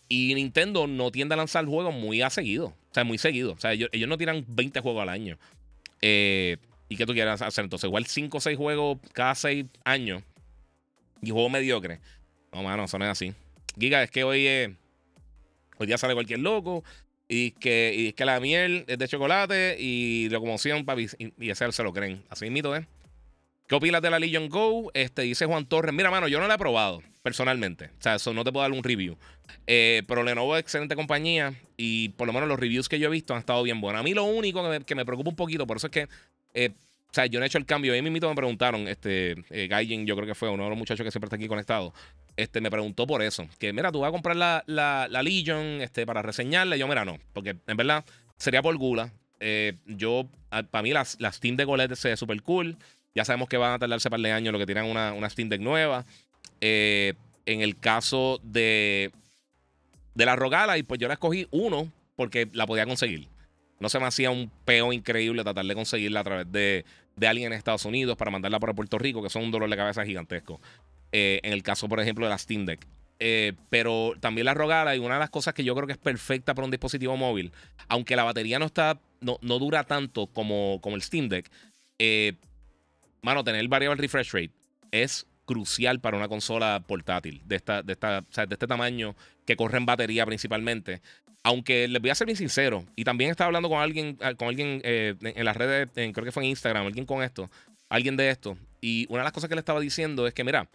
Y 0.08 0.32
Nintendo 0.36 0.86
no 0.86 1.10
tiende 1.10 1.34
a 1.34 1.36
lanzar 1.36 1.66
juegos 1.66 1.92
muy 1.92 2.22
a 2.22 2.30
seguido. 2.30 2.66
O 2.68 2.94
sea, 2.94 3.02
muy 3.02 3.18
seguido. 3.18 3.54
O 3.54 3.58
sea, 3.58 3.72
ellos, 3.72 3.90
no 4.08 4.16
tiran 4.16 4.44
20 4.46 4.78
juegos 4.78 5.02
al 5.02 5.08
año. 5.08 5.38
Eh, 6.00 6.58
¿Y 6.88 6.96
qué 6.96 7.04
tú 7.04 7.14
quieres 7.14 7.42
hacer 7.42 7.64
entonces? 7.64 7.88
Igual 7.88 8.06
5 8.06 8.38
o 8.38 8.40
6 8.40 8.56
juegos 8.56 8.98
cada 9.12 9.34
6 9.34 9.66
años. 9.84 10.22
Y 11.20 11.30
juegos 11.30 11.50
mediocres. 11.50 11.98
No, 12.52 12.62
mano, 12.62 12.84
eso 12.84 12.96
no 12.96 13.06
es 13.06 13.10
así. 13.10 13.34
Giga, 13.76 14.04
es 14.04 14.10
que 14.12 14.22
hoy, 14.22 14.46
hoy 15.78 15.86
día 15.88 15.98
sale 15.98 16.14
cualquier 16.14 16.38
loco. 16.38 16.84
Y 17.28 17.52
que, 17.52 17.92
y 17.96 18.12
que 18.12 18.24
la 18.24 18.38
miel 18.38 18.84
es 18.86 18.98
de 18.98 19.08
chocolate 19.08 19.76
y 19.78 20.28
locomoción, 20.30 20.84
papi. 20.84 21.08
Y, 21.18 21.32
y 21.46 21.50
ese 21.50 21.70
se 21.72 21.82
lo 21.82 21.92
creen. 21.92 22.22
Así 22.28 22.48
mito, 22.50 22.76
¿eh? 22.76 22.86
¿Qué 23.66 23.74
opinas 23.74 24.00
de 24.00 24.10
la 24.10 24.20
Legion 24.20 24.48
Go? 24.48 24.92
Este, 24.94 25.22
dice 25.22 25.44
Juan 25.44 25.66
Torres. 25.66 25.92
Mira, 25.92 26.08
mano, 26.08 26.28
yo 26.28 26.38
no 26.38 26.46
la 26.46 26.54
he 26.54 26.58
probado 26.58 27.02
personalmente. 27.22 27.86
O 27.86 28.02
sea, 28.02 28.14
eso 28.14 28.32
no 28.32 28.44
te 28.44 28.52
puedo 28.52 28.62
dar 28.62 28.70
un 28.70 28.84
review. 28.84 29.18
Eh, 29.66 30.04
pero 30.06 30.22
Lenovo 30.22 30.56
es 30.56 30.60
excelente 30.60 30.94
compañía 30.94 31.52
y 31.76 32.10
por 32.10 32.28
lo 32.28 32.32
menos 32.32 32.48
los 32.48 32.60
reviews 32.60 32.88
que 32.88 33.00
yo 33.00 33.08
he 33.08 33.10
visto 33.10 33.34
han 33.34 33.40
estado 33.40 33.64
bien 33.64 33.80
buenos. 33.80 33.98
A 33.98 34.04
mí 34.04 34.14
lo 34.14 34.22
único 34.22 34.62
que 34.84 34.94
me, 34.94 35.04
preocupa 35.04 35.30
un 35.30 35.36
poquito, 35.36 35.66
por 35.66 35.78
eso 35.78 35.88
es 35.88 35.90
que, 35.90 36.08
eh, 36.54 36.70
sea, 37.16 37.26
yo 37.26 37.38
no 37.38 37.44
he 37.44 37.46
hecho 37.48 37.58
el 37.58 37.66
cambio. 37.66 37.92
A 37.92 37.96
mí 38.00 38.10
mismo 38.10 38.28
me 38.28 38.34
preguntaron, 38.34 38.86
este, 38.88 39.36
eh, 39.50 39.66
Gaijin, 39.68 40.06
yo 40.06 40.14
creo 40.16 40.26
que 40.26 40.34
fue 40.34 40.48
uno 40.48 40.64
de 40.64 40.70
los 40.70 40.78
muchachos 40.78 41.04
que 41.04 41.10
siempre 41.10 41.26
está 41.26 41.36
aquí 41.36 41.48
conectado, 41.48 41.92
este, 42.36 42.60
me 42.60 42.70
preguntó 42.70 43.06
por 43.06 43.22
eso. 43.22 43.48
Que, 43.58 43.72
mira, 43.72 43.90
tú 43.90 44.00
vas 44.00 44.08
a 44.08 44.12
comprar 44.12 44.36
la, 44.36 44.62
la, 44.66 45.22
Legion 45.22 45.80
este, 45.80 46.06
para 46.06 46.22
reseñarla. 46.22 46.76
Y 46.76 46.80
yo, 46.80 46.88
mira, 46.88 47.04
no, 47.04 47.18
porque 47.32 47.56
en 47.66 47.76
verdad 47.76 48.04
sería 48.36 48.62
por 48.62 48.76
gula. 48.76 49.12
yo, 49.86 50.28
para 50.70 50.82
mí, 50.82 50.92
las, 50.92 51.16
las 51.20 51.36
Steam 51.36 51.56
de 51.56 51.64
Golette 51.64 51.96
se 51.96 52.16
súper 52.16 52.40
cool. 52.42 52.76
Ya 53.14 53.24
sabemos 53.24 53.48
que 53.48 53.56
van 53.56 53.72
a 53.72 53.78
tardarse 53.78 54.10
par 54.10 54.20
de 54.20 54.30
años 54.30 54.52
lo 54.52 54.58
que 54.58 54.66
tienen 54.66 54.84
una, 54.84 55.14
una 55.14 55.30
Steam 55.30 55.48
Deck 55.48 55.62
nueva. 55.62 56.04
Eh, 56.60 57.14
en 57.46 57.62
el 57.62 57.78
caso 57.78 58.40
de, 58.42 59.10
de 60.14 60.26
la 60.26 60.36
Rogala, 60.36 60.76
y 60.78 60.82
pues 60.82 61.00
yo 61.00 61.08
la 61.08 61.14
escogí 61.14 61.46
uno 61.50 61.90
porque 62.16 62.48
la 62.52 62.66
podía 62.66 62.84
conseguir. 62.84 63.28
No 63.78 63.88
se 63.88 63.98
me 64.00 64.06
hacía 64.06 64.30
un 64.30 64.50
peo 64.64 64.92
increíble 64.92 65.44
tratar 65.44 65.64
de 65.64 65.74
conseguirla 65.74 66.20
a 66.20 66.24
través 66.24 66.52
de, 66.52 66.84
de 67.16 67.26
alguien 67.26 67.52
en 67.52 67.58
Estados 67.58 67.84
Unidos 67.84 68.16
para 68.16 68.30
mandarla 68.30 68.60
por 68.60 68.74
Puerto 68.74 68.98
Rico, 68.98 69.22
que 69.22 69.30
son 69.30 69.44
un 69.44 69.50
dolor 69.50 69.68
de 69.68 69.76
cabeza 69.76 70.04
gigantesco. 70.04 70.60
Eh, 71.12 71.40
en 71.42 71.52
el 71.52 71.62
caso, 71.62 71.88
por 71.88 72.00
ejemplo, 72.00 72.26
de 72.26 72.30
la 72.30 72.38
Steam 72.38 72.66
Deck. 72.66 72.86
Eh, 73.18 73.54
pero 73.70 74.12
también 74.20 74.44
la 74.44 74.52
Rogala, 74.52 74.94
y 74.94 74.98
una 74.98 75.14
de 75.14 75.20
las 75.20 75.30
cosas 75.30 75.54
que 75.54 75.64
yo 75.64 75.74
creo 75.74 75.86
que 75.86 75.94
es 75.94 75.98
perfecta 75.98 76.54
para 76.54 76.66
un 76.66 76.70
dispositivo 76.70 77.16
móvil, 77.16 77.52
aunque 77.88 78.14
la 78.14 78.24
batería 78.24 78.58
no 78.58 78.66
está, 78.66 79.00
no, 79.20 79.38
no 79.40 79.58
dura 79.58 79.84
tanto 79.84 80.26
como, 80.26 80.78
como 80.82 80.96
el 80.96 81.02
Steam 81.02 81.30
Deck, 81.30 81.50
eh, 81.98 82.34
mano, 83.22 83.42
tener 83.42 83.66
variable 83.68 84.02
refresh 84.02 84.32
rate 84.32 84.52
es 84.90 85.26
crucial 85.46 86.00
para 86.00 86.16
una 86.16 86.28
consola 86.28 86.82
portátil 86.86 87.40
de, 87.46 87.56
esta, 87.56 87.82
de, 87.82 87.92
esta, 87.92 88.20
de 88.20 88.54
este 88.54 88.66
tamaño 88.66 89.14
que 89.46 89.56
corre 89.56 89.78
en 89.78 89.86
batería 89.86 90.26
principalmente. 90.26 91.00
Aunque 91.46 91.86
les 91.86 92.02
voy 92.02 92.10
a 92.10 92.14
ser 92.16 92.26
bien 92.26 92.36
sincero, 92.36 92.84
y 92.96 93.04
también 93.04 93.30
estaba 93.30 93.46
hablando 93.46 93.68
con 93.68 93.80
alguien, 93.80 94.18
ah, 94.20 94.34
con 94.34 94.48
alguien 94.48 94.80
eh, 94.82 95.14
en 95.20 95.44
las 95.44 95.56
redes, 95.56 95.88
creo 95.94 96.24
que 96.24 96.32
fue 96.32 96.42
en 96.42 96.48
Instagram, 96.48 96.86
alguien 96.86 97.06
con 97.06 97.22
esto, 97.22 97.48
alguien 97.88 98.16
de 98.16 98.30
esto. 98.30 98.58
Y 98.80 99.06
una 99.10 99.20
de 99.20 99.24
las 99.26 99.32
cosas 99.32 99.48
que 99.48 99.54
le 99.54 99.60
estaba 99.60 99.78
diciendo 99.78 100.26
es 100.26 100.34
que, 100.34 100.42
mira, 100.42 100.68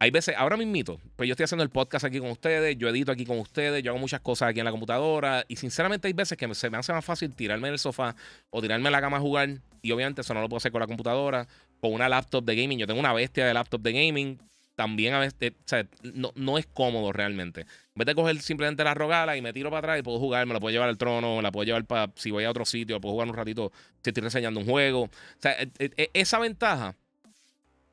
hay 0.00 0.10
veces, 0.10 0.34
ahora 0.36 0.56
mismito, 0.56 1.00
pues 1.14 1.28
yo 1.28 1.34
estoy 1.34 1.44
haciendo 1.44 1.62
el 1.62 1.70
podcast 1.70 2.04
aquí 2.04 2.18
con 2.18 2.30
ustedes, 2.30 2.76
yo 2.78 2.88
edito 2.88 3.12
aquí 3.12 3.24
con 3.24 3.38
ustedes, 3.38 3.80
yo 3.80 3.92
hago 3.92 4.00
muchas 4.00 4.22
cosas 4.22 4.48
aquí 4.48 4.58
en 4.58 4.64
la 4.64 4.72
computadora 4.72 5.44
y 5.46 5.54
sinceramente 5.54 6.08
hay 6.08 6.12
veces 6.12 6.36
que 6.36 6.52
se 6.56 6.68
me 6.68 6.76
hace 6.76 6.92
más 6.92 7.04
fácil 7.04 7.32
tirarme 7.32 7.68
en 7.68 7.78
sofá 7.78 8.16
o 8.50 8.60
tirarme 8.60 8.88
en 8.88 8.92
la 8.92 9.00
cama 9.00 9.18
a 9.18 9.20
jugar 9.20 9.50
y 9.82 9.92
obviamente 9.92 10.22
eso 10.22 10.34
no 10.34 10.40
lo 10.40 10.48
puedo 10.48 10.58
hacer 10.58 10.72
con 10.72 10.80
la 10.80 10.88
computadora, 10.88 11.46
con 11.80 11.92
una 11.92 12.08
laptop 12.08 12.44
de 12.44 12.56
gaming. 12.56 12.80
Yo 12.80 12.88
tengo 12.88 12.98
una 12.98 13.12
bestia 13.12 13.46
de 13.46 13.54
laptop 13.54 13.82
de 13.82 13.92
gaming, 13.92 14.38
también 14.74 15.14
a 15.14 15.20
veces, 15.20 15.52
o 15.52 15.68
sea, 15.68 15.86
no, 16.02 16.32
no, 16.34 16.58
es 16.58 16.66
cómodo 16.66 17.12
realmente. 17.12 17.66
Vez 17.96 18.06
de 18.06 18.14
coger 18.14 18.40
simplemente 18.42 18.84
la 18.84 18.94
rogala 18.94 19.36
y 19.36 19.42
me 19.42 19.52
tiro 19.52 19.70
para 19.70 19.78
atrás 19.78 19.98
y 19.98 20.02
puedo 20.02 20.18
jugar, 20.18 20.46
me 20.46 20.54
la 20.54 20.60
puedo 20.60 20.70
llevar 20.70 20.88
al 20.88 20.98
trono, 20.98 21.36
me 21.36 21.42
la 21.42 21.50
puedo 21.50 21.64
llevar 21.64 21.84
para 21.86 22.12
si 22.14 22.30
voy 22.30 22.44
a 22.44 22.50
otro 22.50 22.64
sitio, 22.64 23.00
puedo 23.00 23.14
jugar 23.14 23.28
un 23.28 23.34
ratito 23.34 23.72
si 24.02 24.10
estoy 24.10 24.22
reseñando 24.22 24.60
un 24.60 24.66
juego. 24.66 25.04
O 25.04 25.10
sea, 25.38 25.52
e, 25.60 25.70
e, 25.78 25.90
e, 25.96 26.10
esa 26.12 26.38
ventaja 26.38 26.94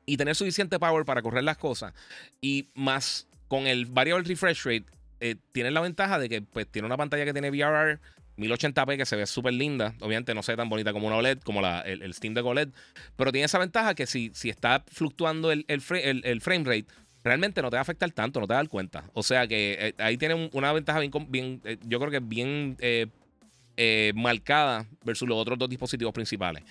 y 0.06 0.16
tener 0.16 0.34
suficiente 0.34 0.78
power 0.78 1.04
para 1.04 1.22
correr 1.22 1.42
las 1.44 1.56
cosas. 1.56 1.94
Y 2.40 2.68
más 2.74 3.26
con 3.48 3.66
el 3.66 3.86
variable 3.86 4.24
refresh 4.28 4.64
rate, 4.64 4.84
eh, 5.20 5.36
tiene 5.52 5.70
la 5.70 5.80
ventaja 5.80 6.18
de 6.18 6.28
que 6.28 6.42
pues, 6.42 6.66
tiene 6.66 6.86
una 6.86 6.96
pantalla 6.96 7.24
que 7.24 7.32
tiene 7.32 7.50
VRR 7.50 7.98
1080p 8.36 8.96
que 8.96 9.06
se 9.06 9.16
ve 9.16 9.26
súper 9.26 9.54
linda. 9.54 9.94
Obviamente 10.00 10.34
no 10.34 10.42
se 10.42 10.52
ve 10.52 10.56
tan 10.56 10.68
bonita 10.68 10.92
como 10.92 11.06
una 11.06 11.16
OLED, 11.16 11.38
como 11.40 11.60
la, 11.62 11.80
el, 11.80 12.12
Steam 12.14 12.34
Deck 12.34 12.44
OLED. 12.44 12.68
Pero 13.16 13.32
tiene 13.32 13.46
esa 13.46 13.58
ventaja 13.58 13.94
que 13.94 14.06
si, 14.06 14.30
si 14.34 14.50
está 14.50 14.84
fluctuando 14.88 15.52
el, 15.52 15.64
el, 15.68 15.80
frame 15.80 16.64
rate, 16.64 16.86
realmente 17.24 17.62
no 17.62 17.70
te 17.70 17.76
va 17.76 17.80
a 17.80 17.82
afectar 17.82 18.10
tanto, 18.12 18.38
no 18.38 18.46
te 18.46 18.52
va 18.52 18.60
a 18.60 18.62
dar 18.62 18.68
cuenta. 18.68 19.04
O 19.14 19.22
sea 19.22 19.48
que 19.48 19.76
eh, 19.80 19.94
ahí 19.98 20.16
tiene 20.16 20.50
una 20.52 20.72
ventaja 20.72 21.00
bien, 21.00 21.10
bien 21.28 21.60
eh, 21.64 21.78
yo 21.86 21.98
creo 21.98 22.10
que 22.10 22.20
bien 22.20 22.76
eh, 22.78 24.12
marcada 24.14 24.86
versus 25.04 25.26
los 25.26 25.38
otros 25.38 25.58
dos 25.58 25.68
dispositivos 25.68 26.12
principales. 26.12 26.62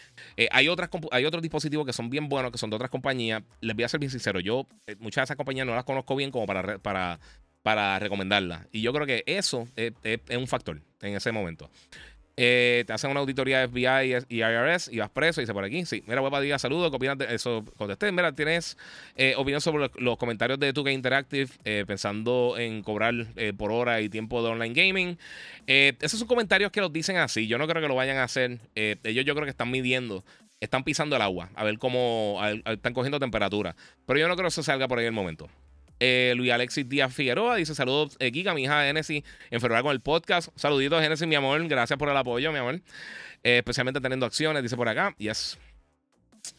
Hay, 0.51 0.69
otras, 0.69 0.89
hay 1.11 1.25
otros 1.25 1.41
dispositivos 1.41 1.85
que 1.85 1.91
son 1.91 2.09
bien 2.09 2.29
buenos, 2.29 2.51
que 2.51 2.57
son 2.57 2.69
de 2.69 2.75
otras 2.75 2.91
compañías. 2.91 3.41
Les 3.59 3.75
voy 3.75 3.83
a 3.83 3.89
ser 3.89 3.99
bien 3.99 4.11
sincero, 4.11 4.39
yo 4.39 4.67
muchas 4.99 5.23
de 5.23 5.25
esas 5.25 5.37
compañías 5.37 5.65
no 5.65 5.75
las 5.75 5.83
conozco 5.83 6.15
bien 6.15 6.31
como 6.31 6.45
para, 6.45 6.77
para, 6.77 7.19
para 7.63 7.99
recomendarlas. 7.99 8.67
Y 8.71 8.81
yo 8.81 8.93
creo 8.93 9.05
que 9.05 9.23
eso 9.25 9.67
es 9.75 10.37
un 10.37 10.47
factor 10.47 10.79
en 11.01 11.15
ese 11.15 11.31
momento. 11.33 11.69
Eh, 12.35 12.83
te 12.87 12.93
hacen 12.93 13.11
una 13.11 13.19
auditoría 13.19 13.59
de 13.59 13.67
FBI 13.67 14.25
y 14.27 14.41
IRS 14.41 14.91
y 14.91 14.97
vas 14.97 15.09
preso 15.09 15.39
y 15.39 15.43
dice 15.43 15.53
por 15.53 15.63
aquí. 15.63 15.85
Sí, 15.85 16.03
mira, 16.07 16.21
a 16.25 16.41
diga 16.41 16.57
saludos, 16.57 16.89
¿qué 16.89 16.95
opinas 16.95 17.17
de 17.17 17.33
eso? 17.33 17.63
Contesté. 17.77 18.11
Mira, 18.11 18.33
tienes 18.33 18.77
eh, 19.15 19.35
opinión 19.37 19.61
sobre 19.61 19.89
los, 19.95 20.17
comentarios 20.17 20.59
de 20.59 20.73
2K 20.73 20.93
Interactive 20.93 21.51
eh, 21.63 21.83
pensando 21.85 22.55
en 22.57 22.81
cobrar 22.81 23.13
por 23.57 23.71
hora 23.71 24.01
y 24.01 24.09
tiempo 24.09 24.41
de 24.41 24.49
online 24.49 24.73
gaming. 24.73 25.19
esos 25.67 26.19
son 26.19 26.27
comentarios 26.27 26.71
que 26.71 26.81
los 26.81 26.91
dicen 26.91 27.17
así. 27.17 27.47
Yo 27.47 27.57
no 27.57 27.67
creo 27.67 27.81
que 27.81 27.87
lo 27.87 27.95
vayan 27.95 28.17
a 28.17 28.23
hacer. 28.23 28.59
ellos 28.75 29.25
yo 29.25 29.35
creo 29.35 29.45
que 29.45 29.51
están 29.51 29.69
midiendo, 29.69 30.23
están 30.59 30.83
pisando 30.83 31.15
el 31.15 31.21
agua, 31.21 31.49
a 31.55 31.63
ver 31.63 31.77
cómo 31.77 32.39
están 32.65 32.93
cogiendo 32.93 33.19
temperatura. 33.19 33.75
Pero 34.07 34.19
yo 34.19 34.27
no 34.27 34.35
creo 34.35 34.45
que 34.45 34.49
eso 34.49 34.63
salga 34.63 34.87
por 34.87 34.99
ahí 34.99 35.05
el 35.05 35.11
momento. 35.11 35.49
Eh, 35.99 36.33
Luis 36.35 36.51
Alexis 36.51 36.87
Díaz 36.87 37.13
Figueroa 37.13 37.55
dice: 37.55 37.75
Saludos, 37.75 38.15
eh, 38.19 38.31
Kika, 38.31 38.53
mi 38.53 38.63
hija 38.63 38.83
Genesis, 38.83 39.23
enfermada 39.51 39.83
con 39.83 39.91
el 39.91 40.01
podcast. 40.01 40.49
Saluditos, 40.55 41.01
Genesis, 41.01 41.27
mi 41.27 41.35
amor. 41.35 41.65
Gracias 41.67 41.97
por 41.97 42.09
el 42.09 42.17
apoyo, 42.17 42.51
mi 42.51 42.59
amor. 42.59 42.81
Eh, 43.43 43.57
especialmente 43.57 44.01
teniendo 44.01 44.25
acciones, 44.25 44.63
dice 44.63 44.75
por 44.75 44.89
acá. 44.89 45.15
Yes. 45.17 45.57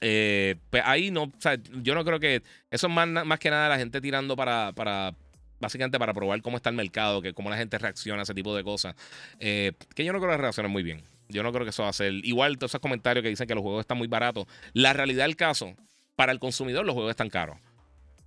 Eh, 0.00 0.56
pues 0.70 0.82
ahí 0.86 1.10
no, 1.10 1.24
o 1.24 1.32
sea, 1.38 1.58
yo 1.82 1.94
no 1.94 2.04
creo 2.04 2.18
que 2.18 2.42
eso 2.70 2.86
es 2.86 2.92
más, 2.92 3.06
más 3.06 3.38
que 3.38 3.50
nada 3.50 3.68
la 3.68 3.76
gente 3.76 4.00
tirando 4.00 4.34
para, 4.34 4.72
para, 4.72 5.14
básicamente 5.60 5.98
para 5.98 6.14
probar 6.14 6.40
cómo 6.40 6.56
está 6.56 6.70
el 6.70 6.76
mercado, 6.76 7.20
que 7.20 7.34
cómo 7.34 7.50
la 7.50 7.56
gente 7.58 7.76
reacciona 7.76 8.20
a 8.20 8.22
ese 8.22 8.34
tipo 8.34 8.56
de 8.56 8.64
cosas. 8.64 8.94
que 9.38 9.74
yo 9.96 10.12
no 10.12 10.20
creo 10.20 10.32
que 10.32 10.38
reaccionen 10.38 10.72
muy 10.72 10.82
bien. 10.82 11.02
Yo 11.28 11.42
no 11.42 11.52
creo 11.52 11.64
que 11.64 11.70
eso 11.70 11.82
va 11.82 11.88
a 11.90 11.92
ser 11.92 12.12
igual 12.24 12.58
todos 12.58 12.70
esos 12.70 12.80
comentarios 12.80 13.22
que 13.22 13.28
dicen 13.28 13.46
que 13.46 13.54
los 13.54 13.62
juegos 13.62 13.80
están 13.80 13.98
muy 13.98 14.08
baratos. 14.08 14.46
La 14.72 14.92
realidad 14.92 15.24
del 15.24 15.36
caso, 15.36 15.74
para 16.16 16.32
el 16.32 16.38
consumidor 16.38 16.84
los 16.86 16.94
juegos 16.94 17.10
están 17.10 17.28
caros 17.28 17.58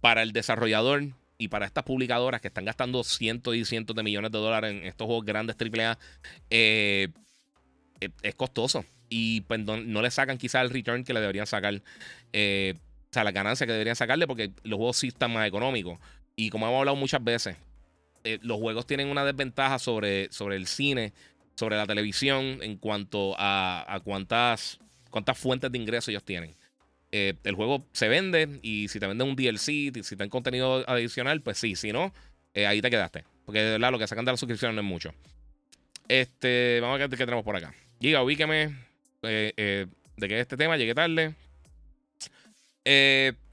para 0.01 0.21
el 0.23 0.31
desarrollador 0.31 1.03
y 1.37 1.49
para 1.49 1.65
estas 1.65 1.83
publicadoras 1.83 2.41
que 2.41 2.47
están 2.47 2.65
gastando 2.65 3.03
cientos 3.03 3.55
y 3.55 3.65
cientos 3.65 3.95
de 3.95 4.03
millones 4.03 4.31
de 4.31 4.37
dólares 4.39 4.71
en 4.71 4.85
estos 4.85 5.05
juegos 5.05 5.25
grandes 5.25 5.55
AAA, 5.55 5.97
eh, 6.49 7.09
eh, 8.01 8.09
es 8.23 8.35
costoso. 8.35 8.85
Y 9.09 9.41
pues 9.41 9.59
no, 9.61 10.01
le 10.01 10.11
sacan 10.11 10.37
quizá 10.37 10.61
el 10.61 10.69
return 10.69 11.03
que 11.03 11.13
le 11.13 11.21
deberían 11.21 11.47
sacar. 11.47 11.81
Eh, 12.33 12.75
o 12.77 13.13
sea, 13.13 13.23
la 13.23 13.31
ganancia 13.31 13.65
que 13.65 13.71
deberían 13.71 13.95
sacarle 13.95 14.27
porque 14.27 14.51
los 14.63 14.77
juegos 14.77 14.97
sí 14.97 15.07
están 15.07 15.31
más 15.31 15.47
económicos. 15.47 15.99
Y 16.35 16.49
como 16.49 16.67
hemos 16.67 16.79
hablado 16.79 16.97
muchas 16.97 17.23
veces, 17.23 17.55
los 18.41 18.59
juegos 18.59 18.85
tienen 18.85 19.07
una 19.07 19.23
desventaja 19.23 19.79
sobre, 19.79 20.29
sobre 20.31 20.57
el 20.57 20.67
cine, 20.67 21.13
sobre 21.55 21.77
la 21.77 21.87
televisión, 21.87 22.59
en 22.61 22.77
cuanto 22.77 23.35
a, 23.39 23.85
a 23.87 23.99
cuántas, 24.01 24.79
cuántas 25.09 25.37
fuentes 25.37 25.71
de 25.71 25.77
ingresos 25.77 26.09
ellos 26.09 26.23
tienen. 26.23 26.53
Eh, 27.11 27.35
el 27.45 27.55
juego 27.55 27.85
se 27.93 28.09
vende 28.09 28.59
y 28.61 28.89
si 28.89 28.99
te 28.99 29.07
venden 29.07 29.29
un 29.29 29.35
DLC, 29.35 29.61
si 29.61 29.91
te 29.91 30.15
dan 30.15 30.29
contenido 30.29 30.83
adicional, 30.89 31.41
pues 31.41 31.57
sí, 31.57 31.75
si 31.75 31.91
no, 31.93 32.13
eh, 32.53 32.67
ahí 32.67 32.81
te 32.81 32.89
quedaste. 32.89 33.23
Porque 33.45 33.61
de 33.61 33.71
verdad 33.71 33.91
lo 33.91 33.99
que 33.99 34.07
sacan 34.07 34.25
de 34.25 34.31
la 34.31 34.37
suscripción 34.37 34.75
no 34.75 34.81
es 34.81 34.87
mucho. 34.87 35.13
Este, 36.09 36.79
vamos 36.81 36.95
a 36.95 37.07
ver 37.07 37.09
qué 37.09 37.17
tenemos 37.17 37.45
por 37.45 37.55
acá. 37.55 37.73
Giga, 38.01 38.23
ubíqueme 38.23 38.75
eh, 39.23 39.87
de 40.17 40.27
que 40.27 40.39
este 40.39 40.57
tema 40.57 40.75
llegué 40.77 40.93
tarde. 40.93 41.33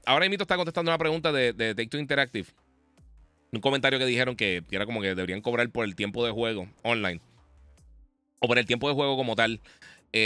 ahora 0.05 0.29
mismo 0.29 0.43
está 0.43 0.57
contestando 0.57 0.91
una 0.91 0.97
pregunta 0.97 1.31
de, 1.31 1.53
de 1.53 1.75
Take 1.75 1.87
Two 1.87 1.99
Interactive. 1.99 2.47
Un 3.51 3.61
comentario 3.61 3.97
que 3.99 4.05
dijeron 4.05 4.35
que 4.35 4.63
era 4.69 4.85
como 4.85 5.01
que 5.01 5.15
deberían 5.15 5.41
cobrar 5.41 5.69
por 5.69 5.85
el 5.85 5.95
tiempo 5.95 6.25
de 6.25 6.31
juego 6.31 6.67
online. 6.83 7.21
O 8.39 8.47
por 8.47 8.59
el 8.59 8.65
tiempo 8.65 8.89
de 8.89 8.95
juego 8.95 9.15
como 9.15 9.35
tal. 9.37 9.61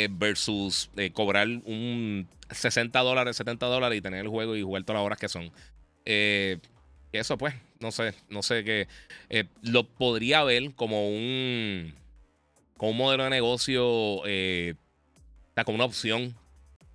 Versus 0.09 0.89
cobrar 1.13 1.47
un 1.47 2.27
60 2.51 2.99
dólares, 2.99 3.37
70 3.37 3.65
dólares 3.65 3.97
y 3.97 4.01
tener 4.01 4.21
el 4.21 4.27
juego 4.27 4.55
y 4.55 4.61
jugar 4.61 4.83
todas 4.83 4.99
las 4.99 5.05
horas 5.05 5.19
que 5.19 5.29
son. 5.29 5.51
Eh, 6.05 6.57
eso 7.11 7.37
pues, 7.37 7.55
no 7.79 7.91
sé, 7.91 8.13
no 8.29 8.43
sé 8.43 8.63
qué. 8.63 8.87
Eh, 9.29 9.45
lo 9.61 9.83
podría 9.83 10.43
ver 10.43 10.73
como 10.75 11.09
un... 11.09 11.93
con 12.77 12.89
un 12.89 12.97
modelo 12.97 13.23
de 13.23 13.29
negocio, 13.29 14.21
eh, 14.25 14.75
como 15.65 15.75
una 15.75 15.85
opción. 15.85 16.35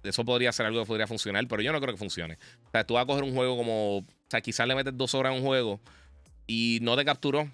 Eso 0.02 0.24
podría 0.24 0.52
ser 0.52 0.66
algo 0.66 0.80
que 0.80 0.86
podría 0.86 1.06
funcionar, 1.06 1.46
pero 1.48 1.62
yo 1.62 1.72
no 1.72 1.80
creo 1.80 1.94
que 1.94 1.98
funcione. 1.98 2.34
O 2.66 2.70
sea, 2.70 2.84
tú 2.84 2.94
vas 2.94 3.04
a 3.04 3.06
coger 3.06 3.24
un 3.24 3.34
juego 3.34 3.56
como. 3.56 3.98
O 3.98 4.04
sea, 4.28 4.40
quizás 4.40 4.66
le 4.66 4.74
metes 4.74 4.96
dos 4.96 5.14
horas 5.14 5.32
a 5.32 5.36
un 5.36 5.42
juego 5.42 5.80
y 6.46 6.78
no 6.82 6.96
te 6.96 7.04
capturó 7.04 7.50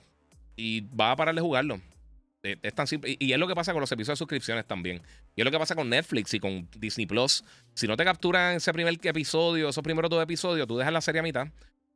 y 0.57 0.81
vas 0.93 1.13
a 1.13 1.17
parar 1.17 1.35
de 1.35 1.41
jugarlo. 1.41 1.81
Eh, 2.43 2.57
es 2.63 2.75
tan 2.75 2.87
simple. 2.87 3.17
Y, 3.19 3.33
es 3.33 3.39
lo 3.39 3.47
que 3.47 3.55
pasa 3.55 3.73
con 3.73 3.81
los 3.81 3.89
servicios 3.89 4.17
de 4.17 4.19
suscripciones 4.19 4.67
también. 4.67 5.03
Y 5.37 5.41
es 5.41 5.45
lo 5.45 5.51
que 5.51 5.59
pasa 5.59 5.75
con 5.75 5.89
Netflix 5.89 6.35
y 6.35 6.41
con 6.41 6.69
Disney 6.77 7.07
Plus. 7.07 7.45
Si 7.75 7.87
no 7.87 7.97
te 7.97 8.05
capturan 8.05 8.57
ese 8.57 8.73
primer 8.73 8.99
episodio, 9.03 9.69
esos 9.69 9.85
primeros 9.85 10.11
dos 10.11 10.23
episodios, 10.23 10.67
tú 10.67 10.79
dejas 10.79 10.93
la 10.93 11.01
serie 11.01 11.21
a 11.21 11.23
mitad. 11.23 11.49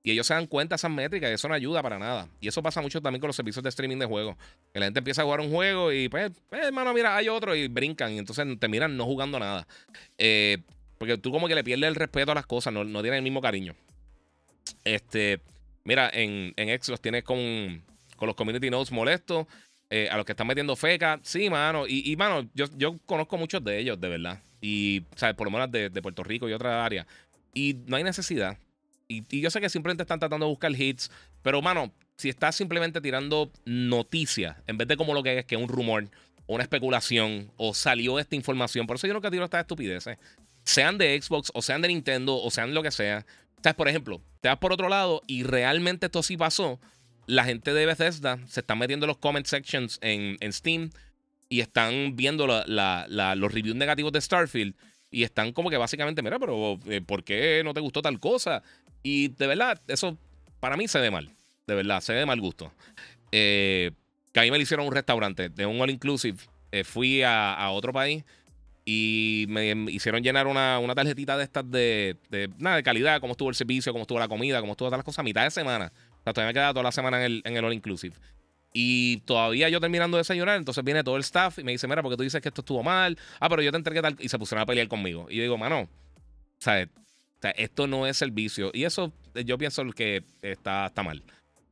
Y 0.07 0.11
ellos 0.11 0.26
se 0.26 0.35
dan 0.35 0.46
cuenta 0.46 0.74
de 0.74 0.76
esas 0.76 0.90
métricas 0.90 1.30
y 1.30 1.33
eso 1.33 1.48
no 1.48 1.54
ayuda 1.54 1.83
para 1.83 1.98
nada. 1.98 2.28
Y 2.38 2.48
eso 2.48 2.62
pasa 2.62 2.83
mucho 2.83 3.00
también 3.00 3.20
con 3.20 3.28
los 3.28 3.37
servicios 3.37 3.62
de 3.62 3.70
streaming 3.70 3.96
de 3.96 4.04
juegos. 4.04 4.37
Que 4.70 4.78
la 4.78 4.87
gente 4.87 4.98
empieza 4.98 5.22
a 5.22 5.24
jugar 5.24 5.40
un 5.40 5.50
juego 5.50 5.92
y 5.92 6.11
pues, 6.11 6.30
pues 6.50 6.62
hermano, 6.62 6.92
mira, 6.92 7.16
hay 7.16 7.30
otro 7.30 7.57
y 7.57 7.68
brincan. 7.68 8.12
Y 8.12 8.18
entonces 8.18 8.46
te 8.59 8.68
miran 8.68 8.98
no 8.98 9.07
jugando 9.07 9.38
nada. 9.38 9.66
Eh, 10.18 10.59
porque 10.98 11.16
tú 11.16 11.33
como 11.33 11.48
que 11.48 11.54
le 11.54 11.64
pierdes 11.64 11.88
el 11.88 11.94
respeto 11.94 12.33
a 12.33 12.35
las 12.35 12.44
cosas, 12.44 12.70
no, 12.74 12.85
no 12.85 13.00
tienes 13.00 13.16
el 13.16 13.24
mismo 13.24 13.40
cariño. 13.40 13.74
Este, 14.85 15.40
mira, 15.85 16.11
en, 16.12 16.52
en 16.57 16.83
Xbox 16.83 17.00
tienes 17.00 17.24
con, 17.24 17.83
con 18.16 18.26
los 18.26 18.37
community 18.37 18.68
notes 18.68 18.92
molestos. 18.92 19.46
Eh, 19.90 20.09
a 20.11 20.16
los 20.16 20.25
que 20.25 20.33
están 20.33 20.47
metiendo 20.47 20.75
feca. 20.77 21.20
Sí, 21.23 21.51
mano. 21.51 21.85
Y, 21.87 22.16
mano, 22.16 22.49
yo, 22.55 22.66
yo 22.77 22.99
conozco 23.07 23.37
muchos 23.37 23.62
de 23.62 23.79
ellos, 23.79 24.01
de 24.01 24.09
verdad. 24.09 24.40
Y, 24.61 25.05
¿sabes? 25.14 25.37
Por 25.37 25.47
lo 25.47 25.51
menos 25.51 25.70
de, 25.70 25.90
Puerto 26.03 26.25
Rico 26.25 26.49
y 26.49 26.53
otra 26.53 26.85
área. 26.85 27.07
Y 27.53 27.77
no 27.87 27.97
hay 27.97 28.05
necesidad. 28.05 28.59
Y, 29.09 29.40
yo 29.40 29.51
sé 29.51 29.61
que 29.61 29.68
simplemente 29.68 30.03
están 30.03 30.18
tratando 30.18 30.47
de 30.47 30.51
buscar 30.51 30.73
hits. 30.73 31.11
Pero, 31.42 31.61
mano, 31.61 31.92
si 32.16 32.29
estás 32.29 32.57
simplemente 32.57 33.01
tirando 33.01 33.53
noticias, 33.66 34.57
en 34.66 34.79
vez 34.79 34.88
de 34.88 34.97
como 34.97 35.14
lo 35.14 35.23
que 35.23 35.40
es, 35.40 35.44
que 35.44 35.55
es 35.55 35.61
un 35.61 35.68
rumor, 35.68 36.09
una 36.47 36.62
especulación, 36.62 37.51
o 37.57 37.75
salió 37.75 38.18
esta 38.18 38.35
información. 38.35 38.87
Por 38.87 38.97
eso 38.97 39.07
yo 39.07 39.12
nunca 39.12 39.31
tiro 39.31 39.44
estas 39.44 39.61
estupideces. 39.61 40.18
Sean 40.64 40.97
de 40.97 41.20
Xbox, 41.20 41.51
o 41.55 41.61
sean 41.61 41.83
de 41.83 41.88
Nintendo, 41.88 42.37
o 42.37 42.51
sean 42.51 42.73
lo 42.75 42.83
que 42.83 42.90
sea. 42.90 43.27
¿Sabes? 43.62 43.77
Por 43.77 43.88
ejemplo, 43.88 44.20
te 44.40 44.49
vas 44.49 44.59
por 44.59 44.73
otro 44.73 44.88
lado 44.88 45.23
y 45.27 45.42
realmente 45.42 46.07
esto 46.07 46.23
sí 46.23 46.37
pasó 46.37 46.81
la 47.26 47.44
gente 47.44 47.72
de 47.72 47.87
Bethesda 47.87 48.38
se 48.46 48.60
está 48.60 48.74
metiendo 48.74 49.06
en 49.06 49.08
los 49.08 49.18
comment 49.18 49.46
sections 49.46 49.98
en, 50.02 50.52
Steam 50.52 50.90
y 51.48 51.60
están 51.60 52.16
viendo 52.16 52.46
los 52.46 53.52
reviews 53.52 53.76
negativos 53.76 54.12
de 54.12 54.20
Starfield 54.20 54.74
y 55.10 55.22
están 55.22 55.52
como 55.52 55.70
que 55.70 55.76
básicamente, 55.76 56.22
mira, 56.22 56.38
pero 56.38 56.78
eh, 56.87 57.00
¿por 57.00 57.22
qué 57.22 57.62
no 57.64 57.72
te 57.72 57.80
gustó 57.80 58.02
tal 58.02 58.18
cosa? 58.18 58.62
Y 59.02 59.28
de 59.28 59.46
verdad, 59.46 59.80
eso 59.87 60.18
para 60.58 60.76
mí 60.76 60.88
se 60.88 60.98
ve 60.98 61.10
mal. 61.10 61.30
De 61.66 61.74
verdad, 61.74 62.00
se 62.00 62.12
ve 62.12 62.20
de 62.20 62.26
mal 62.26 62.40
gusto. 62.40 62.72
Eh, 63.30 63.92
que 64.32 64.40
a 64.40 64.42
mí 64.42 64.50
me 64.50 64.56
lo 64.56 64.62
hicieron 64.62 64.87
un 64.87 64.92
restaurante 64.92 65.48
de 65.48 65.66
un 65.66 65.80
all 65.80 65.90
inclusive. 65.90 66.38
Eh, 66.72 66.82
fui 66.82 67.22
a, 67.22 67.70
otro 67.70 67.92
país 67.92 68.24
y 68.84 69.46
me 69.48 69.72
hicieron 69.92 70.22
llenar 70.22 70.48
una, 70.48 70.80
tarjetita 70.94 71.37
de 71.37 71.44
estas 71.44 71.70
de, 71.70 72.16
de, 72.30 72.50
nada, 72.58 72.76
de 72.76 72.82
calidad, 72.82 73.20
cómo 73.20 73.32
estuvo 73.32 73.48
el 73.48 73.54
servicio, 73.54 73.92
cómo 73.92 74.02
estuvo 74.02 74.18
la 74.18 74.28
comida, 74.28 74.60
cómo 74.60 74.72
estuvo 74.72 74.88
todas 74.88 74.98
las 74.98 75.04
cosas 75.04 75.24
mitad 75.24 75.44
de 75.44 75.50
semana 75.52 75.92
sea, 76.24 76.32
todavía 76.32 76.46
me 76.46 76.50
he 76.50 76.54
quedado 76.54 76.74
toda 76.74 76.84
la 76.84 76.92
semana 76.92 77.18
en 77.18 77.24
el, 77.24 77.42
en 77.44 77.56
el 77.56 77.64
All 77.64 77.72
Inclusive. 77.72 78.16
Y 78.76 79.18
todavía 79.18 79.68
yo 79.68 79.80
terminando 79.80 80.16
de 80.16 80.22
desayunar, 80.22 80.56
entonces 80.56 80.82
viene 80.82 81.04
todo 81.04 81.14
el 81.16 81.20
staff 81.20 81.60
y 81.60 81.64
me 81.64 81.70
dice, 81.70 81.87
mira, 81.87 82.02
porque 82.02 82.16
tú 82.16 82.24
dices 82.24 82.42
que 82.42 82.48
esto 82.48 82.60
estuvo 82.60 82.82
mal. 82.82 83.16
Ah, 83.38 83.48
pero 83.48 83.62
yo 83.62 83.70
te 83.70 83.76
entregué 83.76 84.02
tal. 84.02 84.16
Y 84.18 84.28
se 84.28 84.37
pusieron 84.37 84.62
a 84.62 84.66
pelear 84.66 84.88
conmigo. 84.88 85.28
Y 85.30 85.37
yo 85.37 85.42
digo, 85.42 85.56
mano, 85.56 85.88
¿sabes? 86.58 86.88
O 86.88 87.40
sea, 87.40 87.52
esto 87.52 87.87
no 87.87 88.04
es 88.04 88.16
servicio. 88.16 88.72
Y 88.74 88.82
eso 88.82 89.12
eh, 89.34 89.44
yo 89.44 89.56
pienso 89.58 89.84
que 89.92 90.24
está, 90.42 90.87
está 90.87 91.04
mal. 91.04 91.22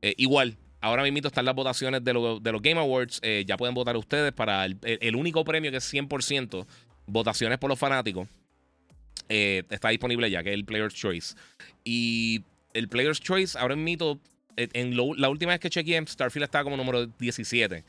Eh, 0.01 0.13
igual, 0.17 0.55
ahora 0.79 1.03
mismo 1.03 1.19
están 1.27 1.43
las 1.43 1.55
votaciones 1.55 2.01
de, 2.05 2.13
de 2.41 2.51
los 2.53 2.61
Game 2.61 2.79
Awards. 2.79 3.19
Eh, 3.21 3.43
ya 3.45 3.57
pueden 3.57 3.75
votar 3.75 3.97
ustedes 3.97 4.31
para 4.31 4.63
el, 4.63 4.77
el, 4.81 5.15
único 5.17 5.43
premio 5.43 5.71
que 5.71 5.77
es 5.77 5.93
100% 5.93 6.65
votaciones 7.05 7.57
por 7.57 7.69
los 7.69 7.77
fanáticos. 7.77 8.29
está 9.27 9.89
disponible 9.89 10.31
ya, 10.31 10.41
que 10.41 10.51
es 10.51 10.55
el 10.55 10.63
Player's 10.63 10.93
Choice. 10.93 11.35
Y 11.83 12.45
el 12.73 12.87
Player's 12.87 13.19
Choice, 13.19 13.59
ahora 13.59 13.75
mismo 13.75 14.21
eh, 14.57 14.69
en 14.73 14.95
la 14.95 15.29
última 15.29 15.51
vez 15.51 15.59
que 15.59 15.69
chequeé, 15.69 16.05
Starfield 16.05 16.45
estaba 16.45 16.63
como 16.63 16.77
número 16.77 17.07
17. 17.07 17.83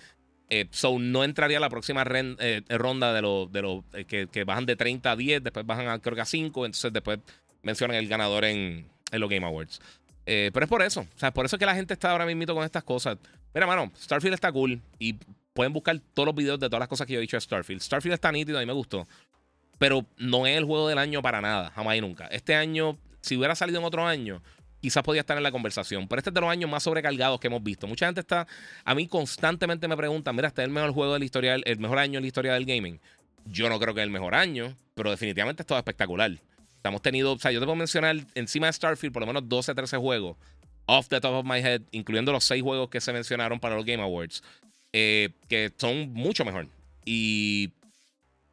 Eh, 0.51 0.67
so 0.71 0.99
no 0.99 1.25
entraría 1.25 1.59
la 1.59 1.71
próxima 1.71 2.05
eh, 2.07 2.63
ronda 2.69 3.15
de 3.15 3.23
los 3.23 3.51
de 3.51 3.63
los 3.63 3.85
que, 4.07 4.45
bajan 4.45 4.67
de 4.67 4.77
30 4.77 5.11
a 5.11 5.17
10, 5.17 5.43
después 5.43 5.65
bajan 5.67 5.89
a, 5.89 5.99
creo 5.99 6.15
que 6.15 6.21
a 6.21 6.27
5, 6.27 6.67
entonces 6.67 6.93
después 6.93 7.19
mencionan 7.63 7.97
el 7.97 8.09
ganador 8.09 8.45
en, 8.45 8.87
los 9.11 9.31
Game 9.31 9.47
Awards. 9.47 9.81
pero 10.25 10.63
es 10.65 10.69
por 10.69 10.83
eso, 10.83 11.01
o 11.01 11.19
sea, 11.19 11.33
por 11.33 11.47
eso 11.47 11.57
que 11.57 11.65
la 11.65 11.75
gente 11.75 11.95
está 11.95 12.11
ahora 12.11 12.27
mismo 12.27 12.55
con 12.55 12.65
estas 12.65 12.83
cosas. 12.83 13.17
Mira, 13.55 13.67
mano, 13.67 13.91
Starfield 13.97 14.35
está 14.35 14.51
cool 14.53 14.83
y 14.99 15.15
pueden 15.55 15.73
buscar 15.73 15.99
todos 16.13 16.27
los 16.27 16.35
videos 16.35 16.59
de 16.59 16.67
todas 16.67 16.81
las 16.81 16.89
cosas 16.89 17.07
que 17.07 17.15
yo 17.15 17.21
he 17.21 17.23
dicho 17.23 17.37
de 17.37 17.41
Starfield. 17.41 17.81
Starfield 17.81 18.15
está 18.15 18.33
nítido, 18.33 18.59
a 18.59 18.61
mí 18.61 18.67
me 18.67 18.73
gustó, 18.73 19.07
pero 19.79 20.05
no 20.19 20.47
es 20.47 20.59
el 20.59 20.65
juego 20.65 20.89
del 20.89 20.99
año 20.99 21.23
para 21.23 21.41
nada, 21.41 21.71
jamás 21.71 21.97
y 21.97 22.01
nunca. 22.01 22.27
Este 22.27 22.55
año, 22.55 22.99
si 23.21 23.37
hubiera 23.37 23.55
salido 23.55 23.79
en 23.79 23.85
otro 23.85 24.07
año, 24.07 24.43
quizás 24.85 25.03
podía 25.03 25.23
estar 25.23 25.35
en 25.35 25.43
la 25.43 25.51
conversación. 25.51 26.07
Pero 26.07 26.19
este 26.19 26.29
es 26.29 26.35
de 26.35 26.43
los 26.43 26.51
años 26.51 26.69
más 26.69 26.83
sobrecargados 26.83 27.41
que 27.41 27.47
hemos 27.47 27.63
visto. 27.63 27.87
Mucha 27.87 28.05
gente 28.05 28.21
está, 28.21 28.47
a 28.85 28.95
mí 28.95 29.07
constantemente 29.09 29.89
me 29.89 29.97
preguntan, 29.97 30.37
mira, 30.37 30.49
este 30.49 30.61
es 30.61 30.67
el 30.67 30.75
mejor 30.75 30.93
juego 30.93 31.15
de 31.15 31.21
la 31.21 31.25
historia, 31.25 31.55
el 31.55 31.79
mejor 31.79 31.99
año 31.99 32.19
en 32.19 32.23
la 32.23 32.27
historia 32.27 32.53
del 32.53 32.67
gaming. 32.67 33.01
Yo 33.47 33.71
no 33.71 33.81
creo 33.81 33.95
que 33.95 34.03
es 34.03 34.05
el 34.05 34.11
mejor 34.11 34.35
año, 34.35 34.77
pero 34.95 35.11
definitivamente 35.11 35.63
es 35.63 35.67
todo 35.67 35.79
espectacular. 35.79 36.33
Hemos 36.83 37.01
tenido, 37.01 37.33
o 37.33 37.39
sea, 37.39 37.51
yo 37.51 37.61
te 37.61 37.65
puedo 37.65 37.77
mencionar 37.77 38.15
encima 38.35 38.67
de 38.67 38.75
Starfield 38.75 39.11
por 39.11 39.23
lo 39.23 39.27
menos 39.27 39.49
12, 39.49 39.75
13 39.75 39.97
juegos 39.97 40.37
off 40.87 41.09
the 41.09 41.19
top 41.19 41.33
of 41.33 41.47
my 41.47 41.61
head, 41.61 41.81
incluyendo 41.93 42.31
los 42.31 42.45
6 42.45 42.63
juegos 42.63 42.91
que 42.91 43.01
se 43.01 43.11
mencionaron 43.11 43.59
para 43.59 43.75
los 43.75 43.87
Game 43.87 44.03
Awards, 44.03 44.43
eh, 44.93 45.31
que 45.49 45.73
son 45.79 46.13
mucho 46.13 46.45
mejor. 46.45 46.69
Y, 47.07 47.73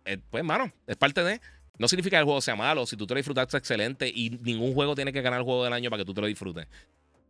eh, 0.05 0.17
pues, 0.29 0.45
mano, 0.45 0.71
es 0.87 0.95
parte 0.95 1.25
de... 1.25 1.41
No 1.77 1.87
significa 1.87 2.17
que 2.17 2.19
el 2.19 2.25
juego 2.25 2.41
sea 2.41 2.55
malo. 2.55 2.85
Si 2.85 2.95
tú 2.95 3.07
te 3.07 3.13
lo 3.13 3.17
disfrutaste, 3.17 3.57
excelente. 3.57 4.07
Y 4.07 4.29
ningún 4.41 4.73
juego 4.73 4.95
tiene 4.95 5.13
que 5.13 5.21
ganar 5.21 5.39
el 5.39 5.45
juego 5.45 5.63
del 5.63 5.73
año 5.73 5.89
para 5.89 6.01
que 6.01 6.05
tú 6.05 6.13
te 6.13 6.21
lo 6.21 6.27
disfrutes. 6.27 6.67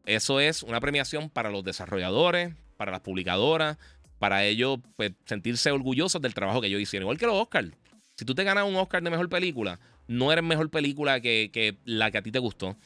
Eso 0.05 0.39
es 0.39 0.63
una 0.63 0.81
premiación 0.81 1.29
para 1.29 1.51
los 1.51 1.63
desarrolladores, 1.63 2.53
para 2.77 2.91
las 2.91 3.01
publicadoras, 3.01 3.77
para 4.19 4.43
ellos 4.43 4.79
pues, 4.95 5.11
sentirse 5.25 5.71
orgullosos 5.71 6.21
del 6.21 6.33
trabajo 6.33 6.61
que 6.61 6.67
ellos 6.67 6.81
hicieron. 6.81 7.05
Igual 7.05 7.17
que 7.17 7.27
los 7.27 7.35
Oscars. 7.35 7.71
Si 8.15 8.25
tú 8.25 8.35
te 8.35 8.43
ganas 8.43 8.65
un 8.67 8.75
Oscar 8.75 9.01
de 9.01 9.09
mejor 9.09 9.29
película, 9.29 9.79
no 10.07 10.31
eres 10.31 10.43
mejor 10.43 10.69
película 10.69 11.21
que, 11.21 11.49
que 11.53 11.77
la 11.85 12.11
que 12.11 12.17
a 12.17 12.21
ti 12.21 12.31
te 12.31 12.39
gustó. 12.39 12.77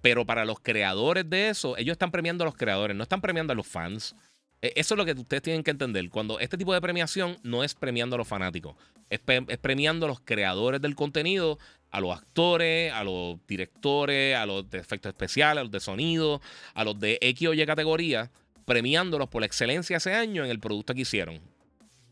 Pero 0.00 0.24
para 0.24 0.44
los 0.44 0.60
creadores 0.60 1.28
de 1.28 1.50
eso, 1.50 1.76
ellos 1.76 1.92
están 1.92 2.10
premiando 2.10 2.44
a 2.44 2.46
los 2.46 2.56
creadores, 2.56 2.96
no 2.96 3.02
están 3.02 3.20
premiando 3.20 3.52
a 3.52 3.56
los 3.56 3.66
fans. 3.66 4.14
E, 4.62 4.72
eso 4.76 4.94
es 4.94 4.98
lo 4.98 5.04
que 5.04 5.12
ustedes 5.12 5.42
tienen 5.42 5.62
que 5.62 5.70
entender. 5.70 6.08
Cuando 6.10 6.38
este 6.38 6.58
tipo 6.58 6.74
de 6.74 6.80
premiación 6.80 7.38
no 7.42 7.64
es 7.64 7.74
premiando 7.74 8.16
a 8.16 8.18
los 8.18 8.28
fanáticos, 8.28 8.76
es, 9.08 9.20
premiando 9.60 10.06
a 10.06 10.08
los 10.08 10.20
creadores 10.20 10.80
del 10.80 10.94
contenido, 10.94 11.58
a 11.90 12.00
los 12.00 12.16
actores, 12.16 12.92
a 12.92 13.02
los 13.02 13.38
directores, 13.46 14.36
a 14.36 14.46
los 14.46 14.68
de 14.70 14.78
efectos 14.78 15.10
especiales, 15.10 15.60
a 15.60 15.64
los 15.64 15.72
de 15.72 15.80
sonido, 15.80 16.40
a 16.74 16.84
los 16.84 16.98
de 16.98 17.18
X 17.20 17.48
o 17.48 17.54
Y 17.54 17.66
categoría, 17.66 18.30
premiándolos 18.64 19.28
por 19.28 19.42
la 19.42 19.46
excelencia 19.46 19.96
ese 19.96 20.14
año 20.14 20.44
en 20.44 20.50
el 20.50 20.60
producto 20.60 20.94
que 20.94 21.00
hicieron. 21.00 21.40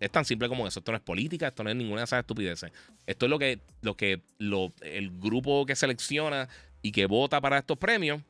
Es 0.00 0.10
tan 0.10 0.24
simple 0.24 0.48
como 0.48 0.66
eso. 0.66 0.80
Esto 0.80 0.92
no 0.92 0.98
es 0.98 1.02
política, 1.02 1.48
esto 1.48 1.64
no 1.64 1.70
es 1.70 1.76
ninguna 1.76 2.02
de 2.02 2.04
esas 2.04 2.20
estupideces. 2.20 2.70
Esto 3.06 3.26
es 3.26 3.30
lo 3.30 3.38
que, 3.38 3.60
lo 3.82 3.96
que 3.96 4.22
el 4.38 5.10
grupo 5.18 5.66
que 5.66 5.76
selecciona 5.76 6.48
y 6.82 6.92
que 6.92 7.06
vota 7.06 7.40
para 7.40 7.58
estos 7.58 7.78
premios, 7.78 8.22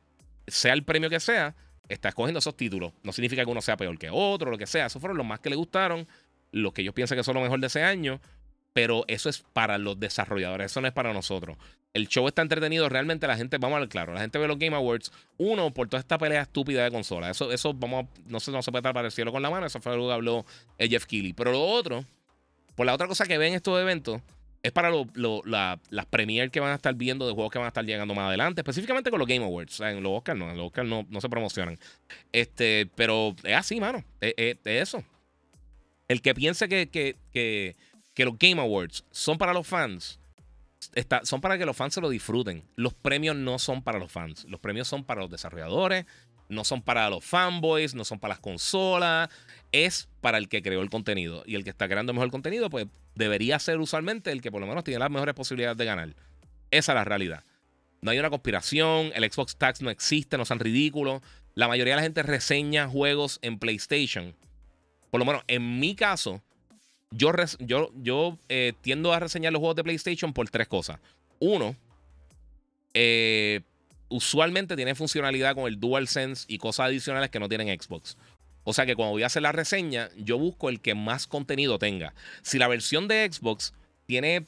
sea 0.47 0.73
el 0.73 0.83
premio 0.83 1.09
que 1.09 1.19
sea, 1.19 1.55
está 1.89 2.09
escogiendo 2.09 2.39
esos 2.39 2.55
títulos. 2.55 2.93
No 3.03 3.11
significa 3.11 3.43
que 3.43 3.51
uno 3.51 3.61
sea 3.61 3.75
peor 3.75 3.97
que 3.97 4.09
otro, 4.09 4.49
lo 4.51 4.57
que 4.57 4.67
sea. 4.67 4.85
Esos 4.85 5.01
fueron 5.01 5.17
los 5.17 5.25
más 5.25 5.39
que 5.39 5.49
le 5.49 5.55
gustaron, 5.55 6.07
los 6.51 6.71
que 6.71 6.81
ellos 6.81 6.93
piensan 6.93 7.17
que 7.17 7.23
son 7.23 7.35
lo 7.35 7.41
mejor 7.41 7.59
de 7.59 7.67
ese 7.67 7.83
año. 7.83 8.21
Pero 8.71 9.03
eso 9.07 9.29
es 9.29 9.43
para 9.51 9.77
los 9.77 9.99
desarrolladores, 9.99 10.71
eso 10.71 10.79
no 10.79 10.87
es 10.87 10.93
para 10.93 11.11
nosotros. 11.11 11.57
El 11.91 12.07
show 12.07 12.27
está 12.27 12.43
entretenido, 12.43 12.87
realmente 12.87 13.25
la 13.25 13.35
gente, 13.35 13.57
vamos 13.57 13.77
a 13.77 13.79
ver 13.79 13.89
claro, 13.89 14.13
la 14.13 14.21
gente 14.21 14.37
ve 14.37 14.47
los 14.47 14.59
Game 14.59 14.75
Awards, 14.75 15.11
uno, 15.37 15.73
por 15.73 15.89
toda 15.89 15.99
esta 15.99 16.19
pelea 16.19 16.43
estúpida 16.43 16.83
de 16.83 16.91
consola. 16.91 17.31
Eso, 17.31 17.51
eso 17.51 17.73
vamos, 17.73 18.05
no 18.27 18.39
se, 18.39 18.51
no 18.51 18.61
se 18.61 18.69
puede 18.71 18.83
tapar 18.83 19.05
el 19.05 19.11
cielo 19.11 19.31
con 19.31 19.41
la 19.41 19.49
mano, 19.49 19.65
eso 19.65 19.81
fue 19.81 19.93
algo 19.93 20.07
que 20.07 20.13
habló 20.13 20.45
Jeff 20.77 21.05
Keighley. 21.05 21.33
Pero 21.33 21.51
lo 21.51 21.61
otro, 21.61 22.05
por 22.75 22.85
la 22.85 22.93
otra 22.93 23.07
cosa 23.07 23.25
que 23.25 23.39
ven 23.39 23.55
estos 23.55 23.81
eventos, 23.81 24.21
es 24.61 24.71
para 24.71 24.91
las 24.91 26.05
premiers 26.09 26.51
que 26.51 26.59
van 26.59 26.71
a 26.71 26.75
estar 26.75 26.93
viendo 26.95 27.27
de 27.27 27.33
juegos 27.33 27.51
que 27.51 27.59
van 27.59 27.65
a 27.65 27.69
estar 27.69 27.85
llegando 27.85 28.13
más 28.13 28.27
adelante, 28.27 28.61
específicamente 28.61 29.09
con 29.09 29.19
los 29.19 29.27
Game 29.27 29.43
Awards. 29.43 29.79
en 29.79 30.03
los 30.03 30.11
Oscars 30.17 30.37
no, 30.37 30.49
en 30.51 30.57
los 30.57 30.67
Oscars 30.67 30.87
no, 30.87 31.05
no, 31.09 31.21
se 31.21 31.29
promocionan. 31.29 31.79
Este, 32.31 32.89
pero 32.95 33.35
es 33.43 33.55
así, 33.55 33.79
mano. 33.79 34.03
Es, 34.19 34.57
eso. 34.65 35.03
El 36.07 36.21
que 36.21 36.33
piense 36.33 36.67
que, 36.67 36.89
que, 36.89 37.15
que, 37.31 37.75
que, 38.13 38.25
los 38.25 38.37
Game 38.37 38.59
Awards 38.61 39.05
son 39.11 39.37
para 39.37 39.53
los 39.53 39.65
fans, 39.65 40.19
está, 40.93 41.23
son 41.23 41.39
para 41.39 41.57
que 41.57 41.65
los 41.65 41.77
fans 41.77 41.93
se 41.93 42.01
lo 42.01 42.09
disfruten. 42.09 42.63
Los 42.75 42.93
premios 42.93 43.35
no 43.35 43.59
son 43.59 43.81
para 43.81 43.99
los 43.99 44.11
fans. 44.11 44.45
Los 44.45 44.59
premios 44.59 44.87
son 44.87 45.05
para 45.05 45.21
los 45.21 45.29
desarrolladores, 45.29 46.05
no 46.49 46.63
son 46.63 46.81
para 46.81 47.09
los 47.09 47.23
fanboys, 47.23 47.95
no 47.95 48.03
son 48.03 48.19
para 48.19 48.33
las 48.33 48.39
consolas, 48.39 49.29
es 49.71 50.09
para 50.19 50.37
el 50.37 50.49
que 50.49 50.61
creó 50.61 50.81
el 50.81 50.89
contenido. 50.89 51.43
Y 51.45 51.55
el 51.55 51.63
que 51.63 51.69
está 51.69 51.87
creando 51.87 52.13
mejor 52.13 52.31
contenido, 52.31 52.69
pues 52.69 52.87
debería 53.15 53.57
ser 53.59 53.79
usualmente 53.79 54.31
el 54.31 54.41
que 54.41 54.51
por 54.51 54.59
lo 54.59 54.67
menos 54.67 54.83
tiene 54.83 54.99
las 54.99 55.11
mejores 55.11 55.35
posibilidades 55.35 55.77
de 55.77 55.85
ganar. 55.85 56.09
Esa 56.71 56.91
es 56.91 56.95
la 56.95 57.05
realidad. 57.05 57.43
No 58.01 58.11
hay 58.11 58.19
una 58.19 58.29
conspiración, 58.29 59.11
el 59.15 59.31
Xbox 59.31 59.55
Tax 59.55 59.81
no 59.81 59.89
existe, 59.89 60.37
no 60.37 60.45
son 60.45 60.59
ridículos. 60.59 61.21
La 61.55 61.67
mayoría 61.67 61.93
de 61.93 61.97
la 61.97 62.03
gente 62.03 62.23
reseña 62.23 62.87
juegos 62.87 63.39
en 63.41 63.59
PlayStation. 63.59 64.35
Por 65.11 65.19
lo 65.19 65.25
menos 65.25 65.43
en 65.47 65.79
mi 65.79 65.95
caso, 65.95 66.41
Yo, 67.11 67.31
yo, 67.59 67.91
yo 67.95 68.37
eh, 68.49 68.73
tiendo 68.81 69.11
a 69.13 69.19
reseñar 69.19 69.51
los 69.51 69.59
juegos 69.59 69.75
de 69.75 69.83
PlayStation 69.83 70.31
por 70.31 70.47
tres 70.49 70.67
cosas. 70.67 70.99
Uno, 71.39 71.75
eh, 72.93 73.61
usualmente 74.09 74.75
tiene 74.75 74.95
funcionalidad 74.95 75.55
con 75.55 75.67
el 75.67 75.79
DualSense 75.79 76.45
y 76.47 76.57
cosas 76.57 76.87
adicionales 76.87 77.29
que 77.29 77.39
no 77.39 77.47
tienen 77.47 77.79
Xbox. 77.79 78.17
O 78.63 78.73
sea 78.73 78.85
que 78.85 78.95
cuando 78.95 79.13
voy 79.13 79.23
a 79.23 79.27
hacer 79.27 79.41
la 79.41 79.51
reseña, 79.51 80.09
yo 80.17 80.37
busco 80.37 80.69
el 80.69 80.81
que 80.81 80.95
más 80.95 81.27
contenido 81.27 81.79
tenga. 81.79 82.13
Si 82.41 82.59
la 82.59 82.67
versión 82.67 83.07
de 83.07 83.27
Xbox 83.31 83.73
tiene 84.05 84.45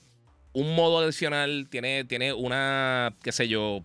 un 0.54 0.76
modo 0.76 1.00
adicional, 1.00 1.68
tiene, 1.70 2.04
tiene 2.04 2.34
una, 2.34 3.16
qué 3.24 3.32
sé 3.32 3.48
yo, 3.48 3.84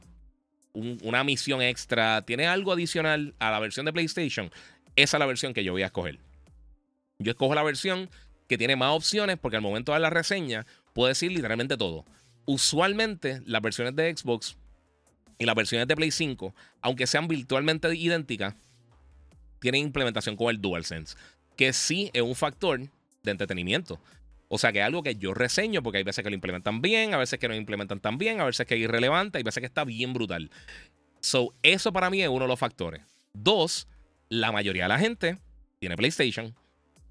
una 0.74 1.24
misión 1.24 1.62
extra, 1.62 2.22
tiene 2.22 2.46
algo 2.46 2.72
adicional 2.72 3.34
a 3.38 3.50
la 3.50 3.60
versión 3.60 3.86
de 3.86 3.92
PlayStation, 3.92 4.50
esa 4.94 5.16
es 5.16 5.18
la 5.18 5.26
versión 5.26 5.54
que 5.54 5.64
yo 5.64 5.72
voy 5.72 5.82
a 5.82 5.86
escoger. 5.86 6.18
Yo 7.18 7.30
escojo 7.30 7.54
la 7.54 7.62
versión 7.62 8.10
que 8.48 8.58
tiene 8.58 8.76
más 8.76 8.94
opciones 8.94 9.38
porque 9.38 9.56
al 9.56 9.62
momento 9.62 9.92
de 9.92 10.00
la 10.00 10.10
reseña 10.10 10.66
puedo 10.92 11.08
decir 11.08 11.32
literalmente 11.32 11.76
todo. 11.76 12.04
Usualmente 12.44 13.40
las 13.46 13.62
versiones 13.62 13.96
de 13.96 14.14
Xbox 14.14 14.56
y 15.38 15.44
las 15.44 15.54
versiones 15.54 15.86
de 15.88 15.96
Play 15.96 16.10
5, 16.10 16.54
aunque 16.80 17.06
sean 17.06 17.28
virtualmente 17.28 17.94
idénticas, 17.94 18.54
tienen 19.60 19.82
implementación 19.82 20.36
con 20.36 20.48
el 20.50 20.60
DualSense, 20.60 21.16
que 21.56 21.72
sí 21.72 22.10
es 22.12 22.22
un 22.22 22.34
factor 22.34 22.80
de 23.22 23.30
entretenimiento. 23.30 24.00
O 24.48 24.58
sea 24.58 24.72
que 24.72 24.78
es 24.78 24.84
algo 24.84 25.02
que 25.02 25.16
yo 25.16 25.34
reseño 25.34 25.82
porque 25.82 25.98
hay 25.98 26.04
veces 26.04 26.22
que 26.22 26.30
lo 26.30 26.36
implementan 26.36 26.80
bien, 26.80 27.14
a 27.14 27.18
veces 27.18 27.38
que 27.38 27.48
no 27.48 27.54
lo 27.54 27.60
implementan 27.60 28.00
tan 28.00 28.16
bien, 28.16 28.40
a 28.40 28.44
veces 28.44 28.66
que 28.66 28.74
es 28.74 28.80
irrelevante, 28.80 29.38
hay 29.38 29.44
veces 29.44 29.60
que 29.60 29.66
está 29.66 29.84
bien 29.84 30.12
brutal. 30.12 30.50
So, 31.20 31.52
eso 31.62 31.92
para 31.92 32.10
mí 32.10 32.22
es 32.22 32.28
uno 32.28 32.44
de 32.44 32.48
los 32.48 32.58
factores. 32.58 33.02
Dos, 33.32 33.88
la 34.28 34.52
mayoría 34.52 34.84
de 34.84 34.88
la 34.88 34.98
gente 34.98 35.38
tiene 35.80 35.96
PlayStation 35.96 36.54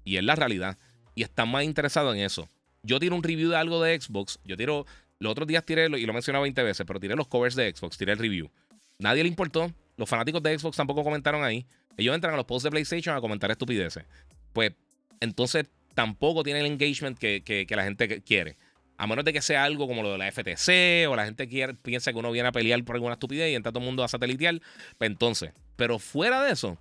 y 0.04 0.16
es 0.16 0.24
la 0.24 0.34
realidad 0.34 0.78
y 1.14 1.22
están 1.22 1.50
más 1.50 1.64
interesados 1.64 2.14
en 2.14 2.22
eso. 2.22 2.48
Yo 2.82 2.98
tiro 3.00 3.16
un 3.16 3.22
review 3.22 3.50
de 3.50 3.56
algo 3.56 3.82
de 3.82 4.00
Xbox, 4.00 4.38
yo 4.44 4.56
tiro, 4.56 4.86
los 5.18 5.32
otros 5.32 5.46
días 5.46 5.64
tiré, 5.64 5.86
y 5.86 5.88
lo 5.88 5.96
he 5.96 6.12
mencionado 6.12 6.42
20 6.42 6.62
veces, 6.62 6.86
pero 6.86 7.00
tiré 7.00 7.16
los 7.16 7.28
covers 7.28 7.56
de 7.56 7.72
Xbox, 7.74 7.96
tiré 7.96 8.12
el 8.12 8.18
review. 8.18 8.50
Nadie 8.98 9.22
le 9.22 9.28
importó, 9.28 9.72
los 9.96 10.08
fanáticos 10.08 10.42
de 10.42 10.58
Xbox 10.58 10.76
tampoco 10.76 11.04
comentaron 11.04 11.44
ahí. 11.44 11.66
Ellos 11.96 12.14
entran 12.14 12.34
a 12.34 12.36
los 12.36 12.46
posts 12.46 12.64
de 12.64 12.70
PlayStation 12.70 13.16
a 13.16 13.20
comentar 13.20 13.50
estupideces. 13.50 14.04
Pues 14.52 14.72
entonces 15.20 15.66
tampoco 15.94 16.42
tiene 16.42 16.60
el 16.60 16.66
engagement 16.66 17.18
que, 17.18 17.66
la 17.70 17.84
gente 17.84 18.22
quiere. 18.22 18.56
A 18.98 19.06
menos 19.06 19.24
de 19.24 19.32
que 19.32 19.42
sea 19.42 19.64
algo 19.64 19.86
como 19.86 20.02
lo 20.02 20.12
de 20.12 20.18
la 20.18 20.30
FTC 20.30 21.08
o 21.10 21.16
la 21.16 21.24
gente 21.24 21.48
quiere, 21.48 21.74
piensa 21.74 22.12
que 22.12 22.18
uno 22.18 22.30
viene 22.30 22.48
a 22.48 22.52
pelear 22.52 22.82
por 22.84 22.96
alguna 22.96 23.14
estupidez 23.14 23.50
y 23.50 23.54
entra 23.54 23.72
todo 23.72 23.80
el 23.80 23.86
mundo 23.86 24.04
a 24.04 24.08
satelitear. 24.08 24.60
Pues 24.98 25.10
entonces, 25.10 25.52
pero 25.76 25.98
fuera 25.98 26.42
de 26.42 26.52
eso, 26.52 26.78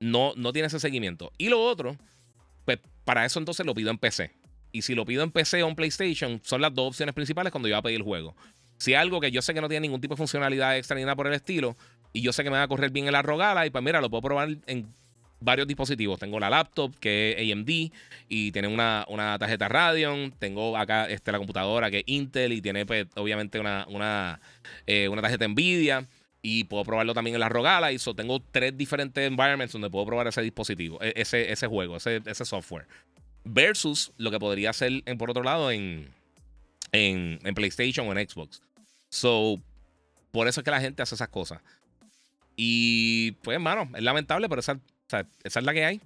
no, 0.00 0.32
no 0.36 0.52
tiene 0.52 0.68
ese 0.68 0.80
seguimiento. 0.80 1.32
Y 1.38 1.48
lo 1.48 1.62
otro, 1.62 1.96
pues 2.64 2.78
para 3.04 3.24
eso 3.24 3.38
entonces 3.38 3.64
lo 3.64 3.74
pido 3.74 3.90
en 3.90 3.98
PC. 3.98 4.32
Y 4.72 4.82
si 4.82 4.94
lo 4.94 5.04
pido 5.04 5.22
en 5.22 5.30
PC 5.30 5.62
o 5.62 5.68
en 5.68 5.74
PlayStation, 5.74 6.40
son 6.44 6.60
las 6.60 6.74
dos 6.74 6.88
opciones 6.88 7.14
principales 7.14 7.50
cuando 7.50 7.68
yo 7.68 7.74
voy 7.74 7.78
a 7.78 7.82
pedir 7.82 7.96
el 7.96 8.02
juego. 8.02 8.36
Si 8.78 8.94
algo 8.94 9.20
que 9.20 9.30
yo 9.30 9.42
sé 9.42 9.52
que 9.52 9.60
no 9.60 9.68
tiene 9.68 9.86
ningún 9.86 10.00
tipo 10.00 10.14
de 10.14 10.18
funcionalidad 10.18 10.76
extra 10.76 10.96
ni 10.96 11.02
nada 11.02 11.16
por 11.16 11.26
el 11.26 11.34
estilo, 11.34 11.76
y 12.12 12.22
yo 12.22 12.32
sé 12.32 12.42
que 12.42 12.50
me 12.50 12.56
va 12.56 12.62
a 12.62 12.68
correr 12.68 12.90
bien 12.90 13.06
en 13.06 13.12
la 13.12 13.22
rogada, 13.22 13.66
y 13.66 13.70
pues 13.70 13.84
mira, 13.84 14.00
lo 14.00 14.08
puedo 14.10 14.22
probar 14.22 14.48
en 14.66 14.94
varios 15.40 15.66
dispositivos. 15.66 16.18
Tengo 16.18 16.38
la 16.38 16.50
laptop 16.50 16.94
que 16.98 17.34
es 17.38 17.52
AMD 17.52 17.92
y 18.28 18.52
tiene 18.52 18.68
una, 18.68 19.04
tarjeta 19.38 19.68
Radeon. 19.68 20.32
Tengo 20.38 20.76
acá 20.76 21.06
este, 21.06 21.32
la 21.32 21.38
computadora 21.38 21.90
que 21.90 21.98
es 21.98 22.04
Intel 22.06 22.52
y 22.52 22.62
tiene 22.62 22.86
pues, 22.86 23.06
obviamente 23.16 23.58
una, 23.58 23.86
una, 23.88 24.40
eh, 24.86 25.08
una 25.08 25.22
tarjeta 25.22 25.48
Nvidia. 25.48 26.06
Y 26.42 26.64
puedo 26.64 26.84
probarlo 26.84 27.12
también 27.12 27.36
en 27.36 27.40
la 27.40 27.50
Rogala. 27.50 27.92
Y 27.92 27.98
so, 27.98 28.14
tengo 28.14 28.40
tres 28.40 28.74
diferentes 28.76 29.26
environments 29.26 29.72
donde 29.72 29.90
puedo 29.90 30.06
probar 30.06 30.26
ese 30.26 30.40
dispositivo, 30.40 30.98
e, 31.02 31.12
ese, 31.16 31.52
ese 31.52 31.66
juego, 31.66 31.96
ese, 31.96 32.22
ese 32.24 32.44
software. 32.46 32.86
Versus 33.44 34.12
lo 34.16 34.30
que 34.30 34.38
podría 34.38 34.70
hacer, 34.70 35.02
en, 35.06 35.18
por 35.18 35.30
otro 35.30 35.42
lado, 35.42 35.70
en, 35.70 36.08
en, 36.92 37.54
PlayStation 37.54 38.06
o 38.08 38.12
en 38.12 38.28
Xbox. 38.28 38.62
So, 39.08 39.60
por 40.30 40.46
eso 40.46 40.60
es 40.60 40.64
que 40.64 40.70
la 40.70 40.80
gente 40.80 41.02
hace 41.02 41.14
esas 41.14 41.28
cosas. 41.28 41.60
Y 42.56 43.32
pues, 43.42 43.54
hermano, 43.54 43.88
es 43.94 44.02
lamentable, 44.02 44.48
pero 44.48 44.60
esa, 44.60 44.78
esa 45.08 45.60
es 45.60 45.64
la 45.64 45.72
que 45.72 45.84
hay. 45.84 46.00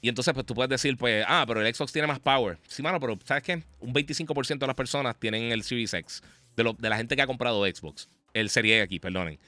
Y 0.00 0.08
entonces, 0.08 0.34
pues 0.34 0.44
tú 0.44 0.54
puedes 0.54 0.68
decir, 0.68 0.96
pues, 0.96 1.24
ah, 1.28 1.44
pero 1.46 1.64
el 1.64 1.72
Xbox 1.72 1.92
tiene 1.92 2.08
más 2.08 2.18
power. 2.18 2.58
Sí, 2.66 2.82
mano, 2.82 2.98
pero 2.98 3.16
¿sabes 3.24 3.44
qué? 3.44 3.62
Un 3.78 3.94
25% 3.94 4.58
de 4.58 4.66
las 4.66 4.74
personas 4.74 5.16
tienen 5.16 5.52
el 5.52 5.62
Series 5.62 5.94
X. 5.94 6.22
De, 6.56 6.74
de 6.76 6.88
la 6.90 6.96
gente 6.96 7.14
que 7.14 7.22
ha 7.22 7.26
comprado 7.26 7.64
Xbox. 7.64 8.08
El 8.34 8.50
Serie 8.50 8.82
X, 8.82 8.98
perdonen. 8.98 9.38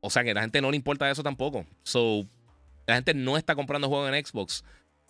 O 0.00 0.10
sea 0.10 0.22
que 0.22 0.30
a 0.30 0.34
la 0.34 0.42
gente 0.42 0.60
no 0.60 0.70
le 0.70 0.76
importa 0.76 1.10
eso 1.10 1.24
tampoco. 1.24 1.66
So, 1.82 2.24
la 2.86 2.94
gente 2.94 3.14
no 3.14 3.36
está 3.36 3.56
comprando 3.56 3.88
juegos 3.88 4.12
en 4.12 4.24
Xbox. 4.24 4.64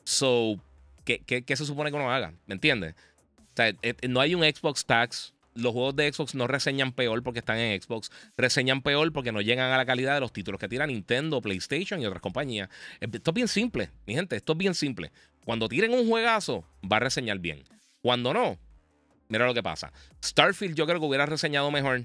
So, 0.04 0.60
¿qué, 1.04 1.20
qué, 1.20 1.56
se 1.56 1.64
supone 1.64 1.90
que 1.90 1.96
uno 1.96 2.10
haga? 2.10 2.34
¿Me 2.46 2.54
entiendes? 2.54 2.94
O 3.38 3.56
sea, 3.56 3.68
eh, 3.68 3.94
no 4.08 4.20
hay 4.20 4.34
un 4.34 4.42
Xbox 4.42 4.84
tax 4.84 5.34
los 5.54 5.72
juegos 5.72 5.96
de 5.96 6.12
Xbox 6.12 6.34
no 6.34 6.46
reseñan 6.46 6.92
peor 6.92 7.22
porque 7.22 7.40
están 7.40 7.58
en 7.58 7.80
Xbox, 7.80 8.10
reseñan 8.36 8.82
peor 8.82 9.12
porque 9.12 9.32
no 9.32 9.40
llegan 9.40 9.70
a 9.70 9.76
la 9.76 9.84
calidad 9.84 10.14
de 10.14 10.20
los 10.20 10.32
títulos 10.32 10.58
que 10.58 10.68
tira 10.68 10.86
Nintendo, 10.86 11.40
PlayStation 11.40 12.00
y 12.00 12.06
otras 12.06 12.22
compañías. 12.22 12.68
Esto 13.00 13.30
es 13.30 13.34
bien 13.34 13.48
simple, 13.48 13.90
mi 14.06 14.14
gente, 14.14 14.36
esto 14.36 14.52
es 14.52 14.58
bien 14.58 14.74
simple. 14.74 15.12
Cuando 15.44 15.68
tiren 15.68 15.92
un 15.92 16.08
juegazo, 16.08 16.64
va 16.90 16.96
a 16.96 17.00
reseñar 17.00 17.38
bien. 17.38 17.64
Cuando 18.00 18.32
no, 18.32 18.58
mira 19.28 19.46
lo 19.46 19.54
que 19.54 19.62
pasa. 19.62 19.92
Starfield 20.24 20.74
yo 20.74 20.86
creo 20.86 21.00
que 21.00 21.06
hubiera 21.06 21.26
reseñado 21.26 21.70
mejor. 21.70 22.04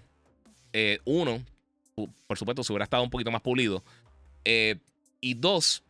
Eh, 0.73 0.99
uno, 1.05 1.43
por 2.27 2.38
supuesto, 2.38 2.63
si 2.63 2.73
hubiera 2.73 2.83
estado 2.83 3.03
un 3.03 3.10
poquito 3.10 3.31
más 3.31 3.41
pulido. 3.41 3.83
Eh, 4.43 4.77
y 5.21 5.33
dos, 5.36 5.83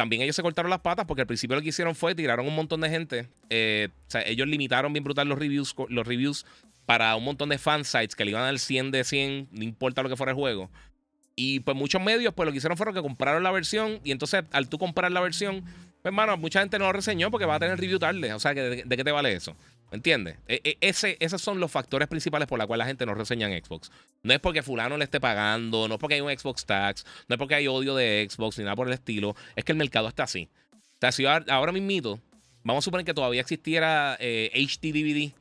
también 0.00 0.22
ellos 0.22 0.34
se 0.34 0.40
cortaron 0.40 0.70
las 0.70 0.80
patas 0.80 1.04
porque 1.04 1.20
al 1.20 1.26
principio 1.26 1.56
lo 1.56 1.60
que 1.60 1.68
hicieron 1.68 1.94
fue 1.94 2.14
tiraron 2.14 2.46
un 2.46 2.54
montón 2.54 2.80
de 2.80 2.88
gente. 2.88 3.28
Eh, 3.50 3.90
ellos 4.24 4.48
limitaron 4.48 4.94
bien 4.94 5.04
brutal 5.04 5.28
los 5.28 5.38
reviews, 5.38 5.74
los 5.90 6.06
reviews 6.06 6.46
para 6.86 7.14
un 7.16 7.24
montón 7.24 7.50
de 7.50 7.58
fansites 7.58 8.16
que 8.16 8.24
le 8.24 8.30
iban 8.30 8.44
al 8.44 8.58
100 8.58 8.92
de 8.92 9.04
100, 9.04 9.48
no 9.52 9.62
importa 9.62 10.02
lo 10.02 10.08
que 10.08 10.16
fuera 10.16 10.32
el 10.32 10.36
juego. 10.36 10.70
Y 11.36 11.60
pues 11.60 11.76
muchos 11.76 12.00
medios, 12.00 12.32
pues 12.32 12.46
lo 12.46 12.50
que 12.50 12.56
hicieron 12.56 12.78
fueron 12.78 12.94
que 12.94 13.02
compraron 13.02 13.42
la 13.42 13.50
versión. 13.50 14.00
Y 14.02 14.10
entonces, 14.12 14.42
al 14.52 14.70
tú 14.70 14.78
comprar 14.78 15.12
la 15.12 15.20
versión, 15.20 15.66
pues 16.02 16.12
hermano, 16.12 16.36
mucha 16.36 16.60
gente 16.60 16.78
no 16.78 16.86
lo 16.86 16.92
reseñó 16.92 17.30
porque 17.30 17.46
va 17.46 17.56
a 17.56 17.58
tener 17.58 17.78
review 17.78 17.98
tarde. 17.98 18.32
O 18.32 18.40
sea, 18.40 18.54
¿de, 18.54 18.84
qué 18.84 19.04
te 19.04 19.12
vale 19.12 19.32
eso? 19.32 19.56
¿Me 19.90 19.96
entiendes? 19.96 20.36
E, 20.46 20.60
e, 20.80 21.16
esos 21.20 21.42
son 21.42 21.60
los 21.60 21.70
factores 21.70 22.08
principales 22.08 22.48
por 22.48 22.58
los 22.58 22.66
cuales 22.66 22.84
la 22.84 22.88
gente 22.88 23.06
no 23.06 23.14
reseña 23.14 23.50
en 23.50 23.64
Xbox. 23.64 23.90
No 24.22 24.32
es 24.32 24.40
porque 24.40 24.62
fulano 24.62 24.96
le 24.96 25.04
esté 25.04 25.20
pagando, 25.20 25.88
no 25.88 25.94
es 25.94 26.00
porque 26.00 26.14
hay 26.14 26.20
un 26.20 26.30
Xbox 26.30 26.64
tax, 26.64 27.04
no 27.28 27.34
es 27.34 27.38
porque 27.38 27.56
hay 27.56 27.68
odio 27.68 27.94
de 27.94 28.26
Xbox 28.30 28.58
ni 28.58 28.64
nada 28.64 28.76
por 28.76 28.86
el 28.86 28.94
estilo. 28.94 29.34
Es 29.56 29.64
que 29.64 29.72
el 29.72 29.78
mercado 29.78 30.08
está 30.08 30.24
así. 30.24 30.48
O 30.72 31.00
sea, 31.00 31.12
si 31.12 31.26
ahora 31.26 31.72
mismito, 31.72 32.20
vamos 32.62 32.82
a 32.82 32.86
suponer 32.86 33.04
que 33.04 33.14
todavía 33.14 33.40
existiera 33.40 34.16
eh, 34.20 34.50
HD 34.54 34.92
DVD 34.92 35.32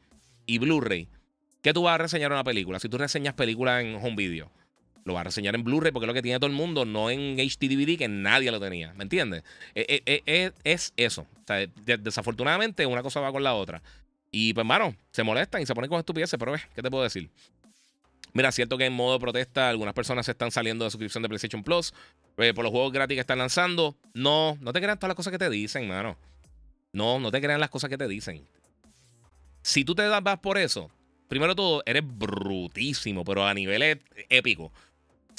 y 0.45 0.57
Blu-ray 0.57 1.07
¿Qué 1.61 1.73
tú 1.73 1.83
vas 1.83 1.95
a 1.95 1.97
reseñar 1.97 2.31
una 2.31 2.43
película? 2.43 2.79
Si 2.79 2.87
tú 2.87 2.97
reseñas 2.97 3.33
películas 3.33 3.83
en 3.83 3.95
home 3.95 4.15
video, 4.15 4.49
lo 5.09 5.15
vas 5.15 5.21
a 5.21 5.23
reseñar 5.25 5.55
en 5.55 5.63
Blu-ray 5.63 5.91
porque 5.91 6.05
es 6.05 6.07
lo 6.07 6.13
que 6.13 6.21
tiene 6.21 6.39
todo 6.39 6.49
el 6.49 6.55
mundo, 6.55 6.85
no 6.85 7.09
en 7.09 7.37
HD 7.37 7.97
que 7.97 8.07
nadie 8.07 8.51
lo 8.51 8.59
tenía. 8.59 8.93
¿Me 8.93 9.03
entiendes? 9.03 9.43
E, 9.75 10.01
e, 10.05 10.23
e, 10.25 10.51
es, 10.63 10.93
eso. 10.95 11.27
desafortunadamente, 11.85 12.85
una 12.85 13.03
cosa 13.03 13.19
va 13.19 13.31
con 13.31 13.43
la 13.43 13.53
otra. 13.53 13.81
Y 14.31 14.53
pues, 14.53 14.65
mano, 14.65 14.95
se 15.11 15.23
molestan 15.23 15.61
y 15.61 15.65
se 15.65 15.75
ponen 15.75 15.89
con 15.89 15.99
estupideces, 15.99 16.39
pero 16.39 16.53
¿qué 16.75 16.81
te 16.81 16.89
puedo 16.89 17.03
decir? 17.03 17.29
Mira, 18.33 18.51
cierto 18.51 18.77
que 18.77 18.85
en 18.85 18.93
modo 18.93 19.19
protesta 19.19 19.69
algunas 19.69 19.93
personas 19.93 20.25
se 20.25 20.31
están 20.31 20.51
saliendo 20.51 20.85
de 20.85 20.91
suscripción 20.91 21.23
de 21.23 21.29
PlayStation 21.29 21.63
Plus 21.63 21.93
eh, 22.37 22.53
por 22.53 22.63
los 22.63 22.71
juegos 22.71 22.93
gratis 22.93 23.15
que 23.15 23.21
están 23.21 23.39
lanzando. 23.39 23.95
No, 24.13 24.57
no 24.61 24.71
te 24.71 24.79
crean 24.79 24.99
todas 24.99 25.09
las 25.09 25.15
cosas 25.15 25.31
que 25.31 25.39
te 25.39 25.49
dicen, 25.49 25.87
mano. 25.87 26.15
No, 26.93 27.19
no 27.19 27.31
te 27.31 27.41
crean 27.41 27.59
las 27.59 27.69
cosas 27.69 27.89
que 27.89 27.97
te 27.97 28.07
dicen. 28.07 28.45
Si 29.61 29.83
tú 29.83 29.95
te 29.95 30.03
das 30.03 30.21
por 30.39 30.57
eso, 30.57 30.89
primero 31.27 31.55
todo, 31.55 31.83
eres 31.85 32.03
brutísimo, 32.05 33.23
pero 33.25 33.45
a 33.45 33.53
niveles 33.53 33.97
épicos. 34.29 34.71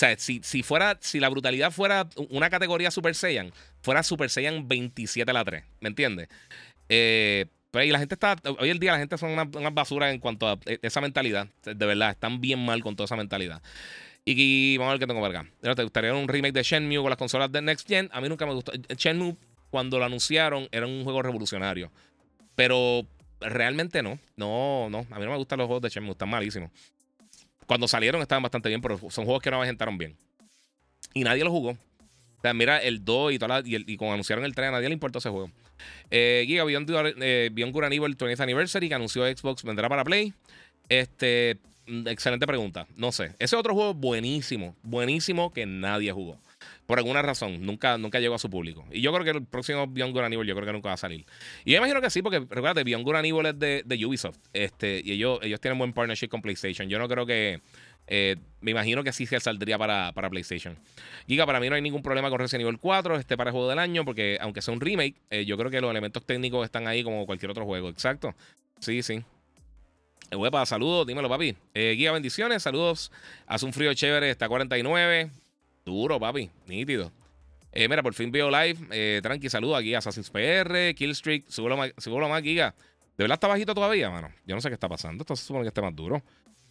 O 0.00 0.06
sea, 0.06 0.16
si, 0.16 0.40
si, 0.42 0.62
fuera, 0.62 0.96
si 1.02 1.20
la 1.20 1.28
brutalidad 1.28 1.70
fuera 1.70 2.08
una 2.30 2.48
categoría 2.48 2.90
Super 2.90 3.14
Saiyan, 3.14 3.52
fuera 3.82 4.02
Super 4.02 4.30
Saiyan 4.30 4.66
27 4.66 5.30
a 5.30 5.34
la 5.34 5.44
3, 5.44 5.62
¿me 5.80 5.90
entiendes? 5.90 6.30
Eh, 6.88 7.44
pues, 7.70 7.86
y 7.86 7.90
la 7.90 7.98
gente 7.98 8.14
está, 8.14 8.34
hoy 8.58 8.70
en 8.70 8.78
día 8.78 8.92
la 8.92 8.98
gente 8.98 9.18
son 9.18 9.28
una, 9.28 9.42
una, 9.42 9.68
basura 9.68 10.10
en 10.10 10.18
cuanto 10.18 10.48
a 10.48 10.58
e, 10.64 10.78
esa 10.80 11.02
mentalidad. 11.02 11.48
De 11.64 11.84
verdad, 11.84 12.12
están 12.12 12.40
bien 12.40 12.64
mal 12.64 12.82
con 12.82 12.96
toda 12.96 13.04
esa 13.04 13.16
mentalidad. 13.16 13.60
Y, 14.24 14.78
vamos 14.78 14.92
a 14.92 14.94
ver 14.94 15.00
qué 15.00 15.06
tengo 15.06 15.20
por 15.20 15.36
acá. 15.36 15.46
¿Te 15.60 15.82
gustaría 15.82 16.14
un 16.14 16.28
remake 16.28 16.54
de 16.54 16.62
Shenmue 16.62 16.96
con 17.02 17.10
las 17.10 17.18
consolas 17.18 17.52
de 17.52 17.60
Next 17.60 17.86
Gen? 17.86 18.08
A 18.10 18.22
mí 18.22 18.28
nunca 18.30 18.46
me 18.46 18.54
gustó. 18.54 18.72
Shenmue, 18.96 19.36
cuando 19.68 19.98
lo 19.98 20.06
anunciaron, 20.06 20.66
era 20.72 20.86
un 20.86 21.04
juego 21.04 21.20
revolucionario. 21.20 21.92
Pero 22.54 23.06
realmente 23.38 24.02
no. 24.02 24.18
No, 24.34 24.88
no. 24.88 25.00
A 25.10 25.18
mí 25.18 25.26
no 25.26 25.32
me 25.32 25.36
gustan 25.36 25.58
los 25.58 25.66
juegos 25.66 25.82
de 25.82 25.90
Shenmue, 25.90 26.12
están 26.12 26.30
malísimos. 26.30 26.70
Cuando 27.70 27.86
salieron 27.86 28.20
estaban 28.20 28.42
bastante 28.42 28.68
bien, 28.68 28.80
pero 28.80 28.98
son 29.10 29.26
juegos 29.26 29.40
que 29.40 29.48
no 29.48 29.62
aventaron 29.62 29.96
bien. 29.96 30.16
Y 31.14 31.22
nadie 31.22 31.44
los 31.44 31.52
jugó. 31.52 31.70
O 31.70 32.40
sea, 32.42 32.52
mira 32.52 32.78
el 32.82 33.04
2 33.04 33.34
y, 33.34 33.38
toda 33.38 33.60
y, 33.64 33.76
y, 33.92 33.96
cuando 33.96 34.14
anunciaron 34.14 34.44
el 34.44 34.56
3, 34.56 34.70
a 34.70 34.72
nadie 34.72 34.88
le 34.88 34.94
importó 34.94 35.20
ese 35.20 35.28
juego. 35.28 35.52
Eh, 36.10 36.42
Giga, 36.48 36.64
Beyond, 36.64 36.90
eh, 37.22 37.48
Beyond 37.52 37.72
Good 37.72 37.84
20th 37.84 38.40
Anniversary, 38.40 38.88
que 38.88 38.94
anunció 38.96 39.24
Xbox, 39.24 39.62
vendrá 39.62 39.88
para 39.88 40.02
Play. 40.02 40.34
Este, 40.88 41.58
mm, 41.86 42.08
excelente 42.08 42.44
pregunta. 42.44 42.88
No 42.96 43.12
sé. 43.12 43.36
Ese 43.38 43.54
otro 43.54 43.72
juego 43.72 43.94
buenísimo, 43.94 44.74
buenísimo 44.82 45.52
que 45.52 45.64
nadie 45.64 46.10
jugó. 46.10 46.40
Por 46.90 46.98
alguna 46.98 47.22
razón, 47.22 47.64
nunca, 47.64 47.96
nunca 47.98 48.18
llegó 48.18 48.34
a 48.34 48.38
su 48.40 48.50
público. 48.50 48.84
Y 48.90 49.00
yo 49.00 49.12
creo 49.12 49.24
que 49.24 49.30
el 49.30 49.46
próximo 49.46 49.86
Beyond 49.86 50.12
Good 50.12 50.24
Evil, 50.24 50.44
yo 50.44 50.56
creo 50.56 50.66
que 50.66 50.72
nunca 50.72 50.88
va 50.88 50.94
a 50.94 50.96
salir. 50.96 51.24
Y 51.64 51.70
yo 51.70 51.76
imagino 51.78 52.00
que 52.00 52.10
sí, 52.10 52.20
porque 52.20 52.40
recuerda, 52.40 52.82
Beyond 52.82 53.04
Good 53.04 53.14
Evil 53.26 53.46
es 53.46 53.58
de, 53.60 53.82
de 53.86 54.06
Ubisoft. 54.06 54.38
Este, 54.52 55.00
y 55.04 55.12
ellos, 55.12 55.38
ellos 55.40 55.60
tienen 55.60 55.78
buen 55.78 55.92
partnership 55.92 56.26
con 56.26 56.42
PlayStation. 56.42 56.88
Yo 56.88 56.98
no 56.98 57.06
creo 57.06 57.26
que. 57.26 57.60
Eh, 58.08 58.34
me 58.60 58.72
imagino 58.72 59.04
que 59.04 59.12
sí 59.12 59.24
se 59.24 59.38
saldría 59.38 59.78
para, 59.78 60.10
para, 60.10 60.28
PlayStation. 60.30 60.76
Giga, 61.28 61.46
para 61.46 61.60
mí 61.60 61.68
no 61.68 61.76
hay 61.76 61.80
ningún 61.80 62.02
problema 62.02 62.28
con 62.28 62.40
Resident 62.40 62.66
Evil 62.66 62.80
4, 62.80 63.18
este 63.18 63.36
para 63.36 63.50
el 63.50 63.52
juego 63.52 63.68
del 63.68 63.78
año, 63.78 64.04
porque 64.04 64.38
aunque 64.40 64.60
sea 64.60 64.74
un 64.74 64.80
remake, 64.80 65.14
eh, 65.30 65.44
yo 65.44 65.56
creo 65.56 65.70
que 65.70 65.80
los 65.80 65.92
elementos 65.92 66.26
técnicos 66.26 66.64
están 66.64 66.88
ahí 66.88 67.04
como 67.04 67.24
cualquier 67.24 67.52
otro 67.52 67.66
juego. 67.66 67.88
Exacto. 67.88 68.34
Sí, 68.80 69.04
sí. 69.04 69.22
Huepa, 70.32 70.66
saludos, 70.66 71.06
dímelo, 71.06 71.28
papi. 71.28 71.56
Eh, 71.72 71.94
guía, 71.96 72.10
bendiciones, 72.10 72.64
saludos. 72.64 73.12
Hace 73.46 73.64
un 73.66 73.72
frío 73.72 73.94
chévere, 73.94 74.30
está 74.30 74.48
49. 74.48 75.30
Duro, 75.90 76.20
papi, 76.20 76.48
nítido. 76.66 77.10
Eh, 77.72 77.88
mira, 77.88 78.02
por 78.02 78.14
fin 78.14 78.30
veo 78.30 78.48
live. 78.48 78.78
Eh, 78.92 79.18
tranqui, 79.22 79.48
saludos 79.50 79.78
aquí. 79.78 79.92
Assassin's 79.92 80.30
PR, 80.30 80.94
Killstreak, 80.94 81.48
súbelo 81.48 81.76
más, 81.76 81.92
más, 82.30 82.42
Giga. 82.42 82.74
¿De 83.16 83.24
verdad 83.24 83.34
está 83.34 83.48
bajito 83.48 83.74
todavía, 83.74 84.08
mano? 84.08 84.30
Yo 84.46 84.54
no 84.54 84.60
sé 84.60 84.68
qué 84.68 84.74
está 84.74 84.88
pasando. 84.88 85.22
Esto 85.22 85.34
se 85.34 85.44
supone 85.44 85.64
que 85.64 85.68
esté 85.68 85.82
más 85.82 85.94
duro. 85.94 86.22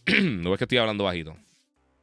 no 0.22 0.54
es 0.54 0.58
que 0.58 0.64
estoy 0.64 0.78
hablando 0.78 1.04
bajito. 1.04 1.36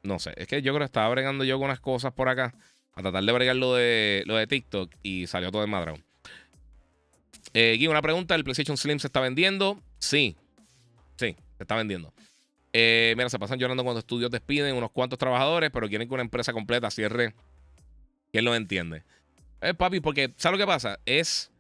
No 0.04 0.20
sé. 0.20 0.34
Es 0.38 0.48
que 0.48 0.62
yo 0.62 0.74
creo 0.74 0.82
que 0.82 0.86
estaba 0.86 1.10
bregando 1.10 1.44
yo 1.44 1.58
con 1.58 1.66
unas 1.66 1.80
cosas 1.80 2.14
por 2.14 2.30
acá. 2.30 2.54
A 2.94 3.02
tratar 3.02 3.24
de 3.24 3.32
bregar 3.32 3.56
lo 3.56 3.74
de, 3.74 4.24
lo 4.26 4.36
de 4.36 4.46
TikTok 4.46 4.94
y 5.02 5.26
salió 5.26 5.52
todo 5.52 5.62
desmadrado. 5.64 5.98
Eh, 7.54 7.76
Guía, 7.80 7.90
una 7.90 8.02
pregunta. 8.02 8.36
¿El 8.36 8.44
PlayStation 8.44 8.78
Slim 8.78 9.00
se 9.00 9.08
está 9.08 9.20
vendiendo? 9.20 9.82
Sí. 10.00 10.36
Sí, 11.18 11.36
se 11.58 11.64
está 11.64 11.76
vendiendo. 11.76 12.14
Eh, 12.80 13.16
mira, 13.18 13.28
se 13.28 13.40
pasan 13.40 13.58
llorando 13.58 13.84
cuando 13.84 14.02
estudios 14.02 14.30
despiden 14.30 14.76
unos 14.76 14.92
cuantos 14.92 15.18
trabajadores, 15.18 15.72
pero 15.74 15.90
quieren 15.90 16.08
que 16.08 16.14
una 16.14 16.22
empresa 16.22 16.54
completa 16.54 16.92
cierre. 16.92 17.34
¿Quién 18.32 18.46
lo 18.46 18.54
entiende? 18.54 19.02
Eh, 19.62 19.74
papi, 19.74 20.00
porque 20.00 20.32
¿sabes 20.38 20.60
lo 20.60 20.64
que 20.64 20.70
pasa? 20.70 21.00
Es. 21.06 21.52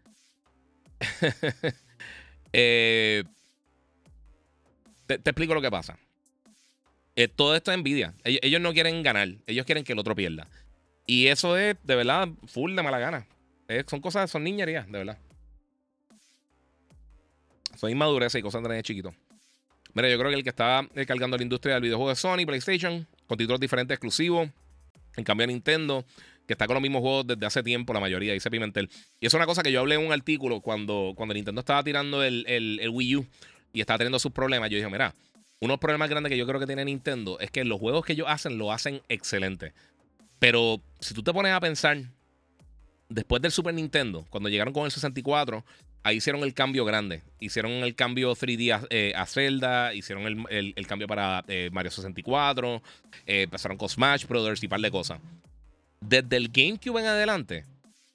Eh, 2.53 3.25
te, 5.05 5.15
explico 5.15 5.53
lo 5.53 5.61
que 5.61 5.69
pasa. 5.69 5.99
Eh, 7.15 7.27
todo 7.27 7.55
esto 7.55 7.71
es 7.71 7.77
envidia. 7.77 8.15
Ellos, 8.23 8.61
no 8.61 8.73
quieren 8.73 9.03
ganar, 9.03 9.27
ellos 9.45 9.65
quieren 9.65 9.83
que 9.83 9.91
el 9.91 9.99
otro 9.99 10.15
pierda. 10.15 10.47
Y 11.05 11.27
eso 11.27 11.57
es 11.57 11.75
de 11.83 11.95
verdad 11.95 12.29
full 12.47 12.73
de 12.73 12.81
mala 12.81 12.99
gana. 12.99 13.27
son 13.87 13.99
cosas, 13.99 14.31
son 14.31 14.45
niñerías, 14.45 14.89
de 14.89 14.97
verdad. 14.97 15.17
Son 17.75 17.91
inmadurez 17.91 18.33
y 18.33 18.41
cosas 18.41 18.63
de 18.63 18.81
chiquito. 18.81 19.13
Mira, 19.97 20.09
yo 20.09 20.19
creo 20.19 20.29
que 20.29 20.37
el 20.37 20.43
que 20.43 20.51
está 20.51 20.87
cargando 21.07 21.37
la 21.37 21.41
industria 21.41 21.73
del 21.73 21.81
videojuego 21.81 22.11
de 22.11 22.15
Sony, 22.15 22.45
PlayStation, 22.45 23.07
con 23.25 23.35
títulos 23.35 23.59
diferentes 23.59 23.95
exclusivos. 23.95 24.47
En 25.15 25.23
cambio, 25.23 25.47
Nintendo, 25.47 26.05
que 26.45 26.53
está 26.53 26.67
con 26.67 26.75
los 26.75 26.83
mismos 26.83 27.01
juegos 27.01 27.25
desde 27.25 27.43
hace 27.47 27.63
tiempo, 27.63 27.93
la 27.93 27.99
mayoría, 27.99 28.31
dice 28.33 28.51
Pimentel. 28.51 28.91
Y 29.19 29.25
es 29.25 29.33
una 29.33 29.47
cosa 29.47 29.63
que 29.63 29.71
yo 29.71 29.79
hablé 29.79 29.95
en 29.95 30.05
un 30.05 30.13
artículo 30.13 30.61
cuando, 30.61 31.13
cuando 31.15 31.33
Nintendo 31.33 31.61
estaba 31.61 31.81
tirando 31.81 32.21
el, 32.21 32.45
el, 32.47 32.87
Wii 32.91 33.15
U 33.15 33.25
y 33.73 33.81
estaba 33.81 33.97
teniendo 33.97 34.19
sus 34.19 34.31
problemas. 34.31 34.69
Yo 34.69 34.77
dije, 34.77 34.87
mira, 34.87 35.15
uno 35.61 35.71
de 35.71 35.73
los 35.73 35.79
problemas 35.79 36.11
grandes 36.11 36.29
que 36.29 36.37
yo 36.37 36.45
creo 36.45 36.59
que 36.59 36.67
tiene 36.67 36.85
Nintendo 36.85 37.39
es 37.39 37.49
que 37.49 37.65
los 37.65 37.79
juegos 37.79 38.05
que 38.05 38.13
ellos 38.13 38.27
hacen 38.29 38.59
lo 38.59 38.71
hacen 38.71 39.01
excelente. 39.09 39.73
Pero 40.37 40.79
si 40.99 41.15
tú 41.15 41.23
te 41.23 41.33
pones 41.33 41.53
a 41.53 41.59
pensar, 41.59 42.03
después 43.09 43.41
del 43.41 43.51
Super 43.51 43.73
Nintendo, 43.73 44.27
cuando 44.29 44.47
llegaron 44.47 44.75
con 44.75 44.85
el 44.85 44.91
64, 44.91 45.65
ahí 46.03 46.17
hicieron 46.17 46.43
el 46.43 46.53
cambio 46.53 46.85
grande. 46.85 47.21
Hicieron 47.39 47.71
el 47.71 47.95
cambio 47.95 48.33
3D 48.33 48.87
eh, 48.89 49.13
a, 49.15 49.25
Zelda, 49.25 49.93
hicieron 49.93 50.47
el, 50.49 50.87
cambio 50.87 51.07
para 51.07 51.43
eh, 51.47 51.69
Mario 51.71 51.91
64, 51.91 52.81
eh, 53.25 53.41
empezaron 53.43 53.77
con 53.77 53.89
Smash 53.89 54.25
Brothers 54.25 54.63
y 54.63 54.67
par 54.67 54.79
de 54.79 54.91
cosas. 54.91 55.19
Desde 55.99 56.37
el 56.37 56.49
GameCube 56.49 56.99
en 56.99 57.07
adelante, 57.07 57.65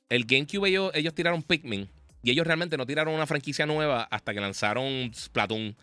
el 0.08 0.24
GameCube 0.24 0.68
ellos, 0.68 0.92
ellos 0.94 1.14
tiraron 1.14 1.42
Pikmin 1.42 1.88
y 2.22 2.30
ellos 2.30 2.46
realmente 2.46 2.76
no 2.76 2.86
tiraron 2.86 3.14
una 3.14 3.26
franquicia 3.26 3.66
nueva 3.66 4.04
hasta 4.10 4.32
que 4.32 4.40
lanzaron 4.40 5.12
Splatoon 5.14 5.76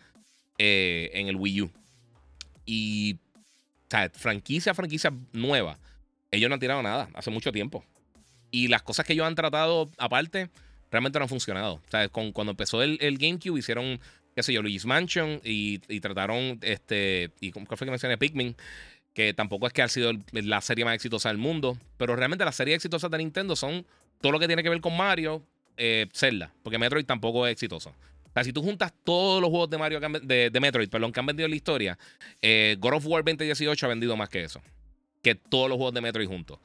en 0.58 1.28
el 1.28 1.36
Wii 1.36 1.62
U. 1.62 1.70
Y, 2.66 3.14
o 3.14 3.90
sea, 3.90 4.10
franquicia, 4.10 4.74
franquicia 4.74 5.12
nueva, 5.32 5.78
ellos 6.30 6.48
no 6.48 6.54
han 6.54 6.60
tirado 6.60 6.82
nada 6.82 7.08
hace 7.14 7.30
mucho 7.30 7.52
tiempo. 7.52 7.84
Y 8.50 8.68
las 8.68 8.82
cosas 8.82 9.06
que 9.06 9.12
ellos 9.12 9.26
han 9.26 9.34
tratado 9.34 9.90
aparte 9.98 10.50
realmente 10.90 11.18
no 11.18 11.24
han 11.24 11.28
funcionado. 11.28 11.74
O 11.74 11.90
sea, 11.90 12.08
con, 12.08 12.32
cuando 12.32 12.52
empezó 12.52 12.82
el, 12.82 12.98
GameCube 13.18 13.58
hicieron, 13.58 14.00
qué 14.34 14.42
sé 14.42 14.52
yo, 14.52 14.62
Luigi's 14.62 14.86
Mansion 14.86 15.40
y, 15.44 15.78
trataron, 16.00 16.58
este, 16.62 17.30
y 17.40 17.52
¿cuál 17.52 17.66
fue 17.66 17.86
que 17.86 17.90
mencioné? 17.90 18.18
Pikmin, 18.18 18.56
que 19.14 19.34
tampoco 19.34 19.66
es 19.66 19.72
que 19.72 19.82
ha 19.82 19.88
sido 19.88 20.12
la 20.32 20.60
serie 20.60 20.84
más 20.84 20.94
exitosa 20.94 21.28
del 21.28 21.38
mundo, 21.38 21.78
pero 21.96 22.16
realmente 22.16 22.44
las 22.44 22.56
series 22.56 22.76
exitosas 22.76 23.10
de 23.10 23.18
Nintendo 23.18 23.56
son 23.56 23.84
todo 24.20 24.32
lo 24.32 24.38
que 24.38 24.46
tiene 24.46 24.62
que 24.62 24.68
ver 24.68 24.80
con 24.80 24.96
Mario, 24.96 25.42
eh, 25.76 26.06
Zelda, 26.12 26.52
porque 26.62 26.78
Metroid 26.78 27.06
tampoco 27.06 27.46
es 27.46 27.52
exitoso. 27.52 27.90
O 28.30 28.32
sea, 28.32 28.44
si 28.44 28.52
tú 28.52 28.62
juntas 28.62 28.92
todos 29.02 29.40
los 29.40 29.50
juegos 29.50 29.70
de 29.70 29.78
Mario 29.78 29.98
de, 30.00 30.50
de, 30.50 30.60
Metroid, 30.60 30.88
perdón, 30.88 31.10
que 31.10 31.18
han 31.18 31.26
vendido 31.26 31.46
en 31.46 31.50
la 31.50 31.56
historia, 31.56 31.98
eh, 32.40 32.76
God 32.78 32.94
of 32.94 33.06
War 33.06 33.24
2018 33.24 33.86
ha 33.86 33.88
vendido 33.88 34.16
más 34.16 34.28
que 34.28 34.44
eso. 34.44 34.62
Que 35.20 35.34
todos 35.34 35.68
los 35.68 35.76
juegos 35.76 35.94
de 35.94 36.00
Metroid 36.00 36.28
juntos. 36.28 36.60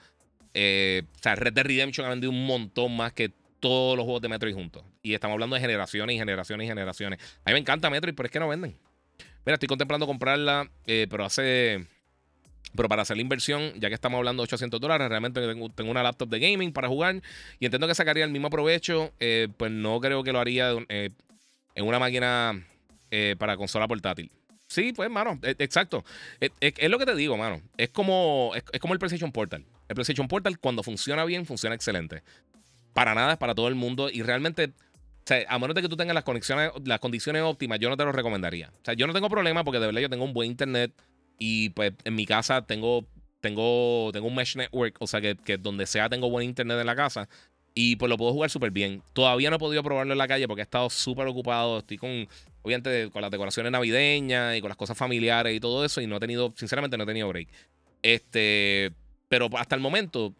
Eh, 0.53 1.03
o 1.15 1.23
sea, 1.23 1.35
Red 1.35 1.53
Dead 1.53 1.65
Redemption 1.65 2.05
ha 2.05 2.11
vendido 2.11 2.31
un 2.31 2.45
montón 2.45 2.95
más 2.95 3.13
que 3.13 3.31
todos 3.59 3.97
los 3.97 4.03
juegos 4.03 4.21
de 4.21 4.29
Metroid 4.29 4.53
juntos. 4.53 4.83
Y 5.01 5.13
estamos 5.13 5.33
hablando 5.33 5.55
de 5.55 5.61
generaciones 5.61 6.15
y 6.15 6.19
generaciones 6.19 6.65
y 6.65 6.67
generaciones. 6.67 7.19
A 7.43 7.49
mí 7.49 7.53
me 7.53 7.59
encanta 7.59 7.89
Metroid, 7.89 8.15
pero 8.15 8.27
es 8.27 8.31
que 8.31 8.39
no 8.39 8.47
venden. 8.47 8.75
Mira, 9.45 9.55
estoy 9.55 9.67
contemplando 9.67 10.07
comprarla, 10.07 10.69
eh, 10.85 11.07
pero 11.09 11.25
hace. 11.25 11.85
Pero 12.75 12.89
para 12.89 13.03
hacer 13.03 13.15
la 13.15 13.21
inversión, 13.21 13.71
ya 13.79 13.87
que 13.87 13.95
estamos 13.95 14.17
hablando 14.17 14.41
de 14.41 14.45
800 14.45 14.81
dólares, 14.81 15.07
realmente 15.07 15.39
tengo, 15.39 15.91
una 15.91 16.03
laptop 16.03 16.27
de 16.27 16.39
gaming 16.39 16.73
para 16.73 16.89
jugar 16.89 17.21
y 17.59 17.65
entiendo 17.65 17.87
que 17.87 17.95
sacaría 17.95 18.25
el 18.25 18.31
mismo 18.31 18.49
provecho. 18.49 19.13
Eh, 19.19 19.47
pues 19.55 19.71
no 19.71 19.99
creo 20.01 20.23
que 20.23 20.33
lo 20.33 20.39
haría 20.39 20.73
eh, 20.89 21.11
en 21.75 21.85
una 21.85 21.99
máquina 21.99 22.65
para 23.37 23.55
consola 23.55 23.87
portátil. 23.87 24.29
Sí, 24.67 24.91
pues, 24.91 25.09
mano, 25.09 25.39
exacto. 25.41 26.03
Es, 26.41 26.89
lo 26.89 26.99
que 26.99 27.05
te 27.05 27.15
digo, 27.15 27.37
mano. 27.37 27.61
Es 27.77 27.89
como, 27.91 28.51
es 28.53 28.79
como 28.81 28.93
el 28.93 28.99
PlayStation 28.99 29.31
Portal. 29.31 29.63
El 29.87 29.95
PlayStation 29.95 30.27
Portal, 30.27 30.59
cuando 30.59 30.83
funciona 30.83 31.23
bien, 31.23 31.45
funciona 31.45 31.75
excelente 31.75 32.23
para 32.95 33.13
nada, 33.13 33.33
es 33.33 33.37
para 33.37 33.53
todo 33.53 33.67
el 33.67 33.75
mundo. 33.75 34.09
Y 34.09 34.21
realmente, 34.21 34.71
a 35.49 35.59
menos 35.59 35.75
de 35.75 35.81
que 35.81 35.89
tú 35.89 35.97
tengas 35.97 36.15
las 36.15 36.23
conexiones, 36.23 36.71
las 36.85 37.01
condiciones 37.01 37.41
óptimas, 37.41 37.77
yo 37.77 37.89
no 37.89 37.97
te 37.97 38.05
lo 38.05 38.13
recomendaría. 38.13 38.69
O 38.69 38.85
sea, 38.85 38.93
yo 38.93 39.05
no 39.05 39.11
tengo 39.11 39.29
problema 39.29 39.65
porque 39.65 39.81
de 39.81 39.87
verdad 39.87 39.99
yo 39.99 40.09
tengo 40.09 40.23
un 40.23 40.31
buen 40.31 40.49
internet 40.49 40.93
y 41.37 41.71
pues 41.71 41.91
en 42.05 42.15
mi 42.15 42.25
casa 42.25 42.61
tengo, 42.61 43.05
tengo, 43.41 44.11
tengo 44.13 44.27
un 44.27 44.35
mesh 44.35 44.55
network, 44.55 44.95
o 44.99 45.07
sea, 45.07 45.19
que, 45.19 45.35
que 45.35 45.57
donde 45.57 45.87
sea 45.87 46.07
tengo 46.07 46.29
buen 46.29 46.47
internet 46.47 46.79
en 46.79 46.85
la 46.85 46.95
casa. 46.95 47.27
Y 47.73 47.97
pues 47.97 48.09
lo 48.09 48.17
puedo 48.17 48.31
jugar 48.31 48.49
súper 48.49 48.71
bien. 48.71 49.03
Todavía 49.11 49.49
no 49.49 49.57
he 49.57 49.59
podido 49.59 49.83
probarlo 49.83 50.13
en 50.13 50.17
la 50.17 50.29
calle 50.29 50.47
porque 50.47 50.61
he 50.61 50.63
estado 50.63 50.89
súper 50.89 51.27
ocupado. 51.27 51.79
Estoy 51.79 51.97
con, 51.97 52.29
obviamente, 52.61 53.09
con 53.11 53.21
las 53.21 53.29
decoraciones 53.29 53.73
navideñas 53.73 54.55
y 54.55 54.61
con 54.61 54.69
las 54.69 54.77
cosas 54.77 54.97
familiares 54.97 55.53
y 55.53 55.59
todo 55.59 55.83
eso. 55.83 55.99
Y 55.99 56.07
no 56.07 56.15
he 56.15 56.19
tenido, 56.21 56.53
sinceramente, 56.55 56.95
no 56.95 57.03
he 57.03 57.07
tenido 57.07 57.27
break. 57.27 57.49
Este, 58.01 58.93
pero 59.27 59.49
hasta 59.57 59.75
el 59.75 59.81
momento, 59.81 60.33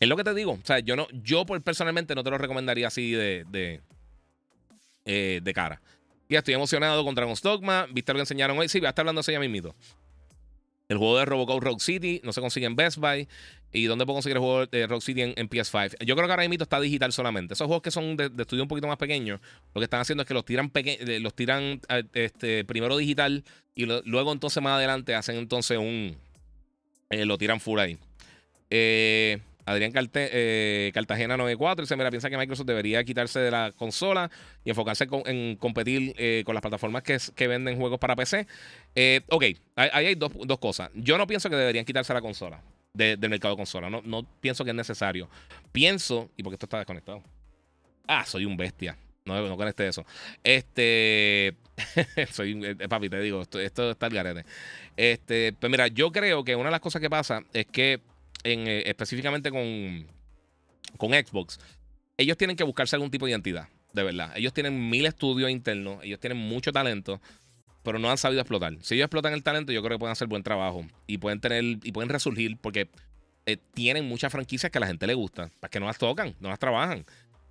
es 0.00 0.08
lo 0.08 0.16
que 0.16 0.24
te 0.24 0.34
digo. 0.34 0.52
O 0.52 0.66
sea, 0.66 0.80
yo 0.80 0.96
no, 0.96 1.06
yo 1.22 1.44
personalmente 1.46 2.14
no 2.14 2.24
te 2.24 2.30
lo 2.30 2.38
recomendaría 2.38 2.88
así 2.88 3.12
de, 3.12 3.44
de, 3.48 3.80
eh, 5.04 5.40
de 5.42 5.54
cara. 5.54 5.80
Ya 6.28 6.38
estoy 6.38 6.54
emocionado 6.54 7.04
con 7.04 7.14
Dragon's 7.14 7.42
Dogma. 7.42 7.86
¿Viste 7.90 8.12
lo 8.12 8.18
que 8.18 8.22
enseñaron 8.22 8.58
hoy? 8.58 8.68
Sí, 8.68 8.80
voy 8.80 8.86
a 8.86 8.90
estar 8.90 9.02
hablando 9.02 9.20
eso 9.20 9.32
ya 9.32 9.40
mismito. 9.40 9.74
El 10.88 10.98
juego 10.98 11.18
de 11.18 11.24
Robocop 11.24 11.62
Rock 11.62 11.80
City 11.80 12.20
no 12.24 12.32
se 12.32 12.40
consigue 12.40 12.66
en 12.66 12.76
Best 12.76 12.98
Buy. 12.98 13.28
¿Y 13.72 13.86
dónde 13.86 14.06
puedo 14.06 14.16
conseguir 14.16 14.36
el 14.36 14.42
juego 14.42 14.66
de 14.66 14.86
Rock 14.86 15.02
City 15.02 15.22
en, 15.22 15.48
PS5? 15.48 16.04
Yo 16.04 16.14
creo 16.14 16.28
que 16.28 16.32
ahora 16.32 16.48
mismo 16.48 16.62
está 16.62 16.78
digital 16.80 17.12
solamente. 17.12 17.54
Esos 17.54 17.66
juegos 17.66 17.82
que 17.82 17.90
son 17.90 18.16
de, 18.16 18.30
estudio 18.38 18.62
un 18.62 18.68
poquito 18.68 18.86
más 18.86 18.98
pequeños, 18.98 19.40
lo 19.74 19.80
que 19.80 19.84
están 19.84 20.00
haciendo 20.00 20.22
es 20.22 20.28
que 20.28 20.34
los 20.34 20.44
tiran, 20.44 20.70
eh, 20.72 21.18
los 21.20 21.34
tiran 21.34 21.80
eh, 21.88 22.04
este, 22.14 22.64
primero 22.64 22.96
digital 22.96 23.42
y 23.74 23.86
luego 23.86 24.32
entonces 24.32 24.62
más 24.62 24.76
adelante 24.76 25.16
hacen 25.16 25.36
entonces 25.36 25.76
un... 25.76 26.16
lo 27.10 27.36
tiran 27.36 27.58
full 27.58 27.80
ahí. 27.80 27.98
Eh... 28.70 29.40
Adrián 29.66 29.92
eh, 29.94 30.90
Cartagena 30.92 31.36
94 31.36 31.82
dice, 31.82 31.96
mira, 31.96 32.10
piensa 32.10 32.28
que 32.28 32.36
Microsoft 32.36 32.66
debería 32.66 33.02
quitarse 33.04 33.40
de 33.40 33.50
la 33.50 33.72
consola 33.72 34.30
y 34.64 34.70
enfocarse 34.70 35.06
en 35.26 35.56
competir 35.56 36.14
eh, 36.18 36.42
con 36.44 36.54
las 36.54 36.62
plataformas 36.62 37.02
que, 37.02 37.16
que, 37.34 37.48
venden 37.48 37.78
juegos 37.78 37.98
para 37.98 38.14
PC. 38.14 38.46
Eh, 38.94 39.22
ok, 39.30 39.44
ahí 39.76 40.06
hay 40.06 40.14
dos, 40.14 40.32
cosas. 40.60 40.90
Yo 40.94 41.16
no 41.18 41.26
pienso 41.26 41.48
que 41.48 41.56
deberían 41.56 41.84
quitarse 41.84 42.12
la 42.12 42.20
consola 42.20 42.62
del 42.92 43.18
mercado 43.28 43.54
de 43.54 43.58
consola. 43.58 43.90
No, 43.90 44.02
no 44.04 44.24
pienso 44.40 44.64
que 44.64 44.70
es 44.70 44.76
necesario. 44.76 45.28
Pienso, 45.72 46.30
y 46.36 46.42
porque 46.42 46.54
esto 46.54 46.66
está 46.66 46.78
desconectado. 46.78 47.22
Ah, 48.06 48.24
soy 48.26 48.44
un 48.44 48.56
bestia. 48.56 48.96
No, 49.24 49.48
no 49.48 49.56
conecte 49.56 49.88
eso. 49.88 50.04
Este. 50.42 51.56
soy. 52.30 52.74
papi, 52.88 53.08
te 53.08 53.20
digo, 53.20 53.40
esto, 53.40 53.58
esto 53.58 53.90
está 53.90 54.06
el 54.06 54.14
garete. 54.14 54.44
Este. 54.96 55.54
Pues 55.58 55.70
mira, 55.70 55.88
yo 55.88 56.12
creo 56.12 56.44
que 56.44 56.54
una 56.54 56.66
de 56.66 56.72
las 56.72 56.80
cosas 56.80 57.00
que 57.00 57.08
pasa 57.08 57.42
es 57.54 57.64
que 57.66 58.00
eh, 58.44 58.82
específicamente 58.86 59.50
con, 59.50 60.06
con 60.96 61.12
Xbox, 61.12 61.58
ellos 62.16 62.36
tienen 62.36 62.56
que 62.56 62.64
buscarse 62.64 62.96
algún 62.96 63.10
tipo 63.10 63.26
de 63.26 63.32
identidad, 63.32 63.68
de 63.92 64.02
verdad. 64.02 64.32
Ellos 64.36 64.52
tienen 64.52 64.88
mil 64.88 65.06
estudios 65.06 65.50
internos, 65.50 65.98
ellos 66.04 66.20
tienen 66.20 66.38
mucho 66.38 66.72
talento, 66.72 67.20
pero 67.82 67.98
no 67.98 68.10
han 68.10 68.18
sabido 68.18 68.40
explotar. 68.40 68.76
Si 68.82 68.94
ellos 68.94 69.06
explotan 69.06 69.32
el 69.32 69.42
talento, 69.42 69.72
yo 69.72 69.82
creo 69.82 69.96
que 69.96 70.00
pueden 70.00 70.12
hacer 70.12 70.28
buen 70.28 70.42
trabajo 70.42 70.86
y 71.06 71.18
pueden 71.18 71.40
tener 71.40 71.64
y 71.64 71.92
pueden 71.92 72.08
resurgir 72.08 72.56
porque 72.58 72.88
eh, 73.46 73.58
tienen 73.74 74.06
muchas 74.06 74.32
franquicias 74.32 74.70
que 74.70 74.78
a 74.78 74.80
la 74.80 74.86
gente 74.86 75.06
le 75.06 75.14
gusta, 75.14 75.50
para 75.60 75.70
que 75.70 75.80
no 75.80 75.86
las 75.86 75.98
tocan, 75.98 76.34
no 76.40 76.48
las 76.48 76.58
trabajan. 76.58 77.04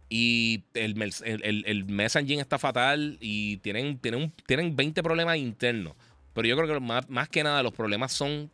Y 0.10 0.64
el, 0.76 1.02
el, 1.24 1.64
el, 1.66 1.86
messaging 1.86 2.40
está 2.40 2.60
fatal 2.60 3.18
y 3.20 3.58
tienen, 3.58 3.98
tienen, 3.98 4.32
tienen 4.46 4.76
20 4.76 5.02
problemas 5.02 5.38
internos. 5.38 5.94
Pero 6.34 6.48
yo 6.48 6.56
creo 6.56 6.68
que 6.68 6.80
más, 6.80 7.10
más 7.10 7.30
que 7.30 7.44
nada 7.44 7.64
los 7.64 7.74
problemas 7.74 8.12
son 8.12 8.52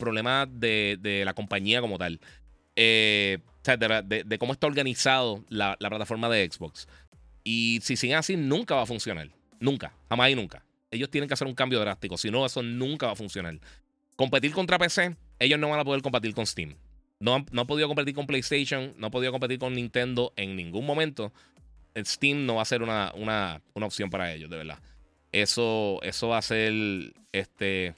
problemas 0.00 0.48
de, 0.50 0.98
de 1.00 1.24
la 1.24 1.34
compañía 1.34 1.80
como 1.80 1.96
tal. 1.96 2.20
Eh, 2.74 3.38
o 3.44 3.64
sea, 3.64 3.76
de, 3.76 4.38
cómo 4.38 4.52
está 4.52 4.66
organizado 4.66 5.44
la, 5.48 5.76
la, 5.80 5.90
plataforma 5.90 6.28
de 6.28 6.48
Xbox. 6.50 6.88
Y 7.44 7.80
si 7.82 7.96
siguen 7.96 8.16
así, 8.16 8.36
nunca 8.36 8.74
va 8.74 8.82
a 8.82 8.86
funcionar. 8.86 9.30
Nunca. 9.60 9.92
Jamás 10.08 10.30
y 10.30 10.34
nunca. 10.34 10.64
Ellos 10.90 11.10
tienen 11.10 11.28
que 11.28 11.34
hacer 11.34 11.46
un 11.46 11.54
cambio 11.54 11.78
drástico. 11.80 12.16
Si 12.16 12.30
no, 12.30 12.44
eso 12.46 12.62
nunca 12.62 13.06
va 13.06 13.12
a 13.12 13.16
funcionar. 13.16 13.58
Competir 14.16 14.52
contra 14.52 14.78
PC, 14.78 15.16
ellos 15.38 15.58
no 15.58 15.68
van 15.68 15.80
a 15.80 15.84
poder 15.84 16.02
competir 16.02 16.34
con 16.34 16.46
Steam. 16.46 16.76
No 17.20 17.34
han, 17.34 17.46
no 17.52 17.66
podido 17.66 17.86
competir 17.86 18.14
con 18.14 18.26
PlayStation, 18.26 18.94
no 18.96 19.06
han 19.06 19.12
podido 19.12 19.30
competir 19.30 19.58
con 19.58 19.74
Nintendo 19.74 20.32
en 20.36 20.56
ningún 20.56 20.86
momento. 20.86 21.32
Steam 21.96 22.46
no 22.46 22.56
va 22.56 22.62
a 22.62 22.66
ser 22.66 22.82
una, 22.82 23.12
una, 23.14 23.60
una 23.74 23.86
opción 23.86 24.08
para 24.08 24.32
ellos, 24.32 24.48
de 24.48 24.56
verdad. 24.56 24.78
Eso, 25.32 26.00
eso 26.02 26.28
va 26.28 26.38
a 26.38 26.42
ser 26.42 26.72
este 27.32 27.94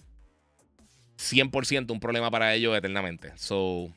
100% 1.22 1.90
un 1.90 2.00
problema 2.00 2.30
para 2.30 2.54
ellos 2.54 2.76
eternamente. 2.76 3.32
So, 3.36 3.90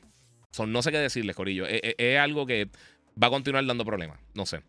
no 0.66 0.82
sé 0.82 0.90
qué 0.92 0.98
decirles, 0.98 1.36
Corillo. 1.36 1.66
Es, 1.66 1.80
es, 1.98 2.18
algo 2.18 2.46
que 2.46 2.68
va 3.20 3.26
a 3.28 3.30
continuar 3.30 3.64
dando 3.66 3.84
problemas. 3.84 4.18
No 4.34 4.46
sé. 4.46 4.62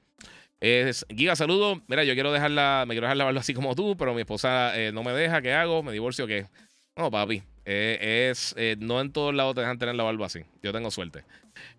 Es, 0.59 1.05
Giga, 1.09 1.35
saludo. 1.35 1.81
Mira, 1.87 2.03
yo 2.03 2.13
quiero 2.13 2.31
dejarla, 2.31 2.85
me 2.87 2.93
quiero 2.93 3.07
dejar 3.07 3.17
la 3.17 3.39
así 3.39 3.53
como 3.53 3.75
tú, 3.75 3.95
pero 3.95 4.13
mi 4.13 4.21
esposa 4.21 4.77
eh, 4.77 4.91
no 4.91 5.03
me 5.03 5.13
deja. 5.13 5.41
¿Qué 5.41 5.53
hago? 5.53 5.83
¿Me 5.83 5.91
divorcio 5.91 6.25
qué? 6.27 6.47
No, 6.95 7.11
papi. 7.11 7.43
Eh, 7.69 8.29
es, 8.31 8.55
eh, 8.57 8.77
no 8.79 9.01
en 9.01 9.11
todos 9.11 9.35
lados 9.35 9.53
te 9.53 9.59
dejan 9.59 9.77
tener 9.77 9.93
la 9.95 10.03
barba 10.03 10.25
así. 10.25 10.39
Yo 10.63 10.71
tengo 10.71 10.89
suerte. 10.89 11.25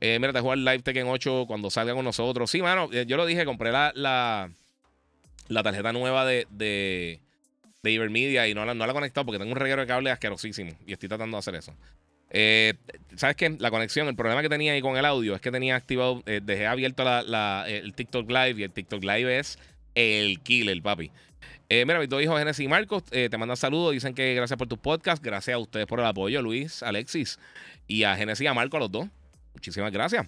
Eh, 0.00 0.18
mira, 0.20 0.34
te 0.34 0.40
jugar 0.40 0.58
Live 0.58 0.80
Tekken 0.80 1.08
8 1.08 1.46
cuando 1.48 1.70
salga 1.70 1.94
con 1.94 2.04
nosotros. 2.04 2.50
Sí, 2.50 2.60
mano, 2.60 2.90
yo 2.92 3.16
lo 3.16 3.24
dije, 3.24 3.46
compré 3.46 3.72
la, 3.72 3.92
la, 3.94 4.50
la 5.48 5.62
tarjeta 5.62 5.92
nueva 5.92 6.26
de, 6.26 7.20
de 7.82 7.92
Ibermedia 7.92 8.48
y 8.48 8.54
no 8.54 8.64
la, 8.64 8.74
no 8.74 8.86
la 8.86 8.92
he 8.92 8.94
conectado 8.94 9.24
porque 9.24 9.38
tengo 9.38 9.52
un 9.52 9.58
reguero 9.58 9.80
de 9.80 9.86
cable 9.86 10.10
asquerosísimo 10.10 10.72
y 10.86 10.92
estoy 10.92 11.08
tratando 11.08 11.36
de 11.36 11.38
hacer 11.38 11.54
eso. 11.54 11.74
¿Sabes 13.16 13.36
qué? 13.36 13.56
La 13.58 13.70
conexión, 13.70 14.06
el 14.08 14.16
problema 14.16 14.42
que 14.42 14.48
tenía 14.48 14.72
ahí 14.72 14.82
con 14.82 14.96
el 14.96 15.04
audio 15.04 15.34
es 15.34 15.40
que 15.40 15.50
tenía 15.50 15.76
activado, 15.76 16.22
dejé 16.24 16.66
abierto 16.66 17.04
la, 17.04 17.64
el 17.68 17.94
TikTok 17.94 18.28
Live 18.28 18.54
y 18.58 18.62
el 18.64 18.72
TikTok 18.72 19.02
Live 19.02 19.38
es 19.38 19.58
el 19.94 20.40
killer, 20.40 20.80
papi. 20.82 21.10
Eh, 21.70 21.84
mira, 21.84 21.98
mis 21.98 22.08
dos 22.08 22.22
hijos, 22.22 22.38
Genesis 22.38 22.64
y 22.64 22.68
Marcos, 22.68 23.02
eh, 23.10 23.28
te 23.30 23.36
mandan 23.36 23.56
saludos. 23.56 23.92
Dicen 23.92 24.14
que 24.14 24.34
gracias 24.34 24.56
por 24.56 24.68
tu 24.68 24.78
podcast. 24.78 25.22
Gracias 25.22 25.54
a 25.54 25.58
ustedes 25.58 25.86
por 25.86 26.00
el 26.00 26.06
apoyo, 26.06 26.40
Luis, 26.40 26.82
Alexis. 26.82 27.38
Y 27.86 28.04
a 28.04 28.16
Genesis 28.16 28.44
y 28.44 28.46
a 28.46 28.54
Marco, 28.54 28.78
a 28.78 28.80
los 28.80 28.90
dos. 28.90 29.08
Muchísimas 29.52 29.92
gracias. 29.92 30.26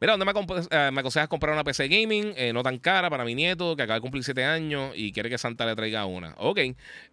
Mira, 0.00 0.16
¿dónde 0.16 0.26
me, 0.26 0.32
eh, 0.70 0.90
me 0.92 1.00
aconsejas 1.00 1.28
comprar 1.28 1.54
una 1.54 1.64
PC 1.64 1.88
gaming? 1.88 2.34
no 2.52 2.62
tan 2.62 2.78
cara 2.78 3.08
para 3.08 3.24
mi 3.24 3.34
nieto, 3.34 3.76
que 3.76 3.82
acaba 3.82 3.94
de 3.96 4.02
cumplir 4.02 4.22
7 4.24 4.44
años 4.44 4.92
y 4.94 5.12
quiere 5.12 5.30
que 5.30 5.38
Santa 5.38 5.64
le 5.64 5.74
traiga 5.74 6.04
una. 6.06 6.34
Ok. 6.38 6.58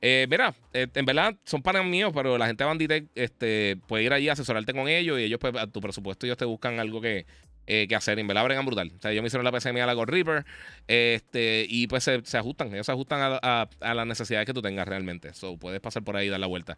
mira, 0.02 0.54
en 0.74 1.06
verdad 1.06 1.36
son 1.46 1.62
panes 1.62 1.86
míos, 1.86 2.12
pero 2.14 2.38
la 2.38 2.48
gente 2.48 2.64
de 2.64 2.68
Banditech 2.68 3.08
este, 3.16 3.78
puede 3.88 4.04
ir 4.04 4.14
allí 4.14 4.30
a 4.30 4.34
asesorarte 4.34 4.74
con 4.74 4.88
ellos 4.88 5.20
y 5.20 5.24
ellos, 5.24 5.40
pues, 5.40 5.56
a 5.56 5.68
tu 5.68 5.80
presupuesto, 5.82 6.26
ellos 6.26 6.38
te 6.38 6.46
buscan 6.46 6.80
algo 6.80 7.00
que, 7.00 7.26
eh, 7.66 7.88
que 7.88 7.96
hacer. 7.96 8.20
En 8.20 8.28
verdad, 8.28 8.44
bregan 8.44 8.66
brutal. 8.66 8.92
O 8.98 9.02
sea, 9.02 9.14
yo 9.14 9.22
me 9.22 9.28
hicieron 9.28 9.46
la 9.46 9.52
PC 9.52 9.70
a 9.70 9.86
la 9.86 9.94
God 9.94 10.10
Reaper 10.10 10.46
este, 10.88 11.66
y 11.70 11.88
pues 11.88 12.04
se, 12.04 12.38
ajustan. 12.38 12.74
Ellos 12.74 12.86
se 12.86 12.92
ajustan 12.92 13.40
a, 13.42 13.70
las 13.80 14.08
necesidades 14.08 14.46
que 14.46 14.54
tú 14.54 14.62
tengas 14.62 14.88
realmente. 14.88 15.34
So, 15.34 15.58
puedes 15.58 15.80
pasar 15.80 16.04
por 16.04 16.18
ahí 16.18 16.28
y 16.28 16.30
dar 16.30 16.40
la 16.40 16.48
vuelta. 16.48 16.78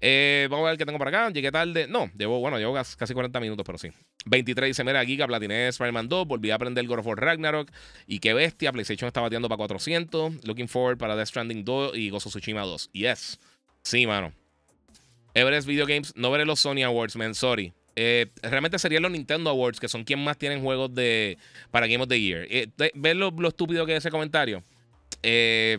Eh, 0.00 0.48
vamos 0.50 0.66
a 0.66 0.70
ver 0.70 0.78
qué 0.78 0.84
tengo 0.84 0.98
por 0.98 1.08
acá. 1.08 1.30
Llegué 1.30 1.50
tarde. 1.50 1.86
No, 1.88 2.10
llevo, 2.16 2.40
bueno, 2.40 2.58
llevo 2.58 2.74
casi 2.74 3.14
40 3.14 3.40
minutos, 3.40 3.64
pero 3.64 3.78
sí. 3.78 3.90
23 4.26 4.68
dice: 4.68 4.84
Mira, 4.84 5.04
Giga, 5.04 5.26
platiné 5.26 5.68
Spider-Man 5.68 6.08
2. 6.08 6.26
Volví 6.26 6.50
a 6.50 6.56
aprender 6.56 6.86
God 6.86 6.98
of 6.98 7.06
War 7.06 7.18
Ragnarok. 7.18 7.70
Y 8.06 8.18
qué 8.18 8.34
bestia. 8.34 8.72
PlayStation 8.72 9.06
está 9.06 9.20
bateando 9.20 9.48
para 9.48 9.58
400. 9.58 10.44
Looking 10.44 10.68
forward 10.68 10.98
para 10.98 11.16
Death 11.16 11.28
Stranding 11.28 11.64
2 11.64 11.96
y 11.96 12.10
Gozo 12.10 12.28
Tsushima 12.28 12.62
2. 12.62 12.90
Yes. 12.92 13.38
Sí, 13.82 14.06
mano. 14.06 14.32
Everest 15.32 15.66
Video 15.66 15.86
Games. 15.86 16.12
No 16.16 16.30
veré 16.30 16.44
los 16.44 16.60
Sony 16.60 16.82
Awards, 16.82 17.16
man. 17.16 17.34
Sorry. 17.34 17.72
Eh, 17.98 18.26
realmente 18.42 18.78
serían 18.78 19.02
los 19.02 19.10
Nintendo 19.10 19.48
Awards, 19.48 19.80
que 19.80 19.88
son 19.88 20.04
quien 20.04 20.22
más 20.22 20.36
tienen 20.36 20.60
juegos 20.60 20.94
de 20.94 21.38
para 21.70 21.86
Game 21.86 22.02
of 22.02 22.08
the 22.08 22.20
Year. 22.20 22.46
Eh, 22.50 22.68
¿Ves 22.94 23.16
lo, 23.16 23.32
estúpido 23.48 23.86
que 23.86 23.92
es 23.92 23.98
ese 23.98 24.10
comentario? 24.10 24.62
Eh, 25.22 25.78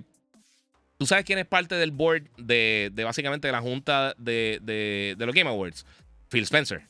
¿Tú 0.97 1.05
sabes 1.05 1.24
quién 1.26 1.38
es 1.38 1.45
parte 1.45 1.76
del 1.76 1.91
board 1.91 2.24
de, 2.38 2.91
básicamente 3.05 3.51
la 3.51 3.61
junta 3.61 4.15
de, 4.18 4.59
de, 4.63 5.26
los 5.26 5.36
Game 5.36 5.47
Awards? 5.47 5.86
Phil 6.30 6.43
Spencer. 6.43 6.82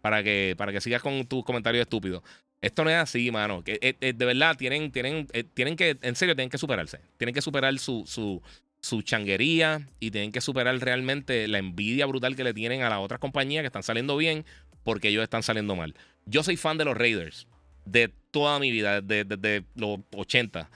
Para 0.00 0.22
que, 0.22 0.54
para 0.56 0.70
que 0.70 0.80
sigas 0.80 1.02
con 1.02 1.26
tus 1.26 1.44
comentarios 1.44 1.82
estúpidos. 1.82 2.22
Esto 2.60 2.84
no 2.84 2.90
es 2.90 2.96
así, 2.96 3.28
mano. 3.32 3.64
Que, 3.64 3.96
de 4.00 4.24
verdad, 4.24 4.56
tienen, 4.56 4.92
tienen, 4.92 5.26
tienen 5.52 5.74
que, 5.74 5.98
en 6.00 6.14
serio, 6.14 6.36
tienen 6.36 6.48
que 6.48 6.58
superarse. 6.58 7.00
Tienen 7.16 7.34
que 7.34 7.42
superar 7.42 7.76
su, 7.80 8.04
su, 8.06 8.40
su 8.80 9.02
changuería 9.02 9.88
y 9.98 10.12
tienen 10.12 10.30
que 10.30 10.40
superar 10.40 10.78
realmente 10.78 11.48
la 11.48 11.58
envidia 11.58 12.06
brutal 12.06 12.36
que 12.36 12.44
le 12.44 12.54
tienen 12.54 12.82
a 12.82 12.88
las 12.88 13.00
otras 13.00 13.18
compañías 13.18 13.62
que 13.62 13.66
están 13.66 13.82
saliendo 13.82 14.16
bien 14.16 14.44
porque 14.86 15.08
ellos 15.08 15.24
están 15.24 15.42
saliendo 15.42 15.74
mal. 15.74 15.96
Yo 16.26 16.44
soy 16.44 16.56
fan 16.56 16.78
de 16.78 16.84
los 16.84 16.96
Raiders 16.96 17.48
de 17.86 18.08
toda 18.30 18.60
mi 18.60 18.70
vida, 18.70 19.00
desde, 19.00 19.64
los 19.74 19.98
80. 20.14 20.70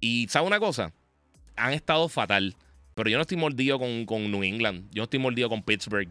Y 0.00 0.28
¿sabe 0.28 0.46
una 0.46 0.60
cosa? 0.60 0.92
Han 1.56 1.72
estado 1.72 2.10
fatal. 2.10 2.54
Pero 2.94 3.08
yo 3.08 3.16
no 3.16 3.22
estoy 3.22 3.38
mordido 3.38 3.78
con, 3.78 4.04
con, 4.04 4.30
New 4.30 4.42
England. 4.42 4.90
Yo 4.90 5.00
no 5.00 5.04
estoy 5.04 5.18
mordido 5.18 5.48
con 5.48 5.62
Pittsburgh. 5.62 6.10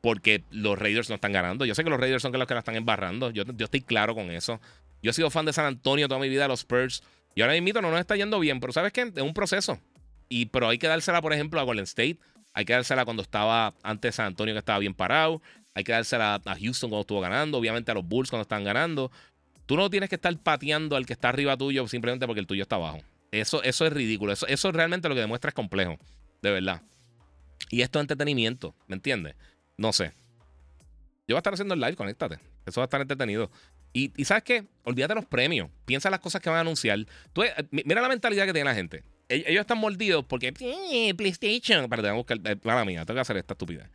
Porque 0.00 0.42
los 0.50 0.78
Raiders 0.78 1.10
no 1.10 1.16
están 1.16 1.32
ganando. 1.32 1.66
Yo 1.66 1.74
sé 1.74 1.84
que 1.84 1.90
los 1.90 2.00
Raiders 2.00 2.22
son 2.22 2.32
los 2.32 2.48
que 2.48 2.54
la 2.54 2.60
están 2.60 2.76
embarrando. 2.76 3.28
Yo, 3.30 3.44
yo 3.44 3.64
estoy 3.66 3.82
claro 3.82 4.14
con 4.14 4.30
eso. 4.30 4.58
Yo 5.02 5.10
he 5.10 5.12
sido 5.12 5.28
fan 5.28 5.44
de 5.44 5.52
San 5.52 5.66
Antonio 5.66 6.08
toda 6.08 6.18
mi 6.18 6.30
vida, 6.30 6.48
los 6.48 6.60
Spurs. 6.60 7.02
Y 7.34 7.42
ahora 7.42 7.60
mismo 7.60 7.82
no 7.82 7.90
nos 7.90 8.00
está 8.00 8.16
yendo 8.16 8.40
bien. 8.40 8.58
Pero 8.58 8.72
¿sabes 8.72 8.90
qué? 8.90 9.12
Es 9.14 9.22
un 9.22 9.34
proceso. 9.34 9.78
Y, 10.30 10.46
pero 10.46 10.70
hay 10.70 10.78
que 10.78 10.88
dársela, 10.88 11.20
por 11.20 11.34
ejemplo, 11.34 11.60
a 11.60 11.62
Golden 11.62 11.84
State. 11.84 12.16
Hay 12.54 12.64
que 12.64 12.72
dársela 12.72 13.04
cuando 13.04 13.22
estaba 13.22 13.74
antes 13.82 14.14
San 14.14 14.26
Antonio, 14.26 14.54
que 14.54 14.60
estaba 14.60 14.78
bien 14.78 14.94
parado. 14.94 15.42
Hay 15.74 15.84
que 15.84 15.92
dársela 15.92 16.40
a 16.44 16.56
Houston 16.56 16.90
cuando 16.90 17.02
estuvo 17.02 17.20
ganando, 17.20 17.58
obviamente 17.58 17.90
a 17.90 17.94
los 17.94 18.06
Bulls 18.06 18.30
cuando 18.30 18.42
están 18.42 18.64
ganando. 18.64 19.10
Tú 19.66 19.76
no 19.76 19.88
tienes 19.88 20.08
que 20.08 20.16
estar 20.16 20.36
pateando 20.38 20.96
al 20.96 21.06
que 21.06 21.12
está 21.12 21.28
arriba 21.28 21.56
tuyo 21.56 21.86
simplemente 21.86 22.26
porque 22.26 22.40
el 22.40 22.46
tuyo 22.46 22.62
está 22.62 22.76
abajo. 22.76 23.00
Eso, 23.30 23.62
eso 23.62 23.86
es 23.86 23.92
ridículo. 23.92 24.32
Eso, 24.32 24.46
eso 24.48 24.72
realmente 24.72 25.08
lo 25.08 25.14
que 25.14 25.20
demuestra 25.20 25.50
es 25.50 25.54
complejo. 25.54 25.96
De 26.42 26.50
verdad. 26.50 26.82
Y 27.70 27.82
esto 27.82 27.98
es 27.98 28.02
entretenimiento, 28.02 28.74
¿me 28.88 28.96
entiendes? 28.96 29.36
No 29.76 29.92
sé. 29.92 30.12
Yo 31.28 31.34
voy 31.34 31.36
a 31.36 31.38
estar 31.38 31.54
haciendo 31.54 31.74
el 31.74 31.80
live, 31.80 31.94
conéctate. 31.94 32.40
Eso 32.66 32.80
va 32.80 32.84
a 32.84 32.86
estar 32.86 33.00
entretenido. 33.00 33.50
Y, 33.92 34.12
¿sabes 34.24 34.44
qué? 34.44 34.66
Olvídate 34.84 35.14
los 35.14 35.26
premios. 35.26 35.70
Piensa 35.84 36.10
las 36.10 36.20
cosas 36.20 36.40
que 36.40 36.48
van 36.48 36.58
a 36.58 36.60
anunciar. 36.60 36.98
Tú, 37.32 37.42
eh, 37.42 37.54
mira 37.70 38.00
la 38.00 38.08
mentalidad 38.08 38.46
que 38.46 38.52
tiene 38.52 38.68
la 38.68 38.74
gente. 38.74 39.04
Ellos 39.28 39.60
están 39.60 39.78
mordidos 39.78 40.24
porque 40.24 40.52
PlayStation. 41.16 41.88
Para 41.88 42.02
tengo 42.02 42.24
que 42.24 42.34
buscar. 42.34 42.80
Eh, 42.80 42.84
mía, 42.84 43.04
tengo 43.04 43.16
que 43.16 43.20
hacer 43.20 43.36
esta 43.36 43.54
estupidez. 43.54 43.88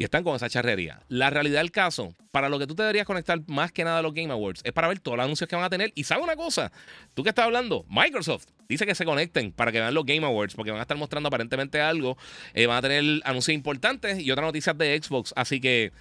Y 0.00 0.04
están 0.04 0.24
con 0.24 0.34
esa 0.34 0.48
charrería. 0.48 1.02
La 1.08 1.28
realidad 1.28 1.60
del 1.60 1.72
caso, 1.72 2.14
para 2.30 2.48
lo 2.48 2.58
que 2.58 2.66
tú 2.66 2.74
te 2.74 2.82
deberías 2.84 3.04
conectar 3.04 3.38
más 3.48 3.70
que 3.70 3.84
nada 3.84 3.98
a 3.98 4.02
los 4.02 4.14
Game 4.14 4.32
Awards, 4.32 4.62
es 4.64 4.72
para 4.72 4.88
ver 4.88 4.98
todos 4.98 5.18
los 5.18 5.24
anuncios 5.24 5.46
que 5.46 5.56
van 5.56 5.66
a 5.66 5.68
tener. 5.68 5.92
Y 5.94 6.04
sabe 6.04 6.22
una 6.22 6.36
cosa, 6.36 6.72
tú 7.12 7.22
que 7.22 7.28
estás 7.28 7.44
hablando, 7.44 7.84
Microsoft 7.86 8.46
dice 8.66 8.86
que 8.86 8.94
se 8.94 9.04
conecten 9.04 9.52
para 9.52 9.70
que 9.70 9.78
vean 9.78 9.92
los 9.92 10.06
Game 10.06 10.24
Awards, 10.24 10.54
porque 10.54 10.70
van 10.70 10.78
a 10.78 10.84
estar 10.84 10.96
mostrando 10.96 11.26
aparentemente 11.26 11.82
algo. 11.82 12.16
Eh, 12.54 12.64
van 12.64 12.78
a 12.78 12.80
tener 12.80 13.20
anuncios 13.26 13.54
importantes 13.54 14.18
y 14.20 14.30
otras 14.30 14.46
noticias 14.46 14.78
de 14.78 14.98
Xbox. 15.02 15.34
Así 15.36 15.60
que, 15.60 15.92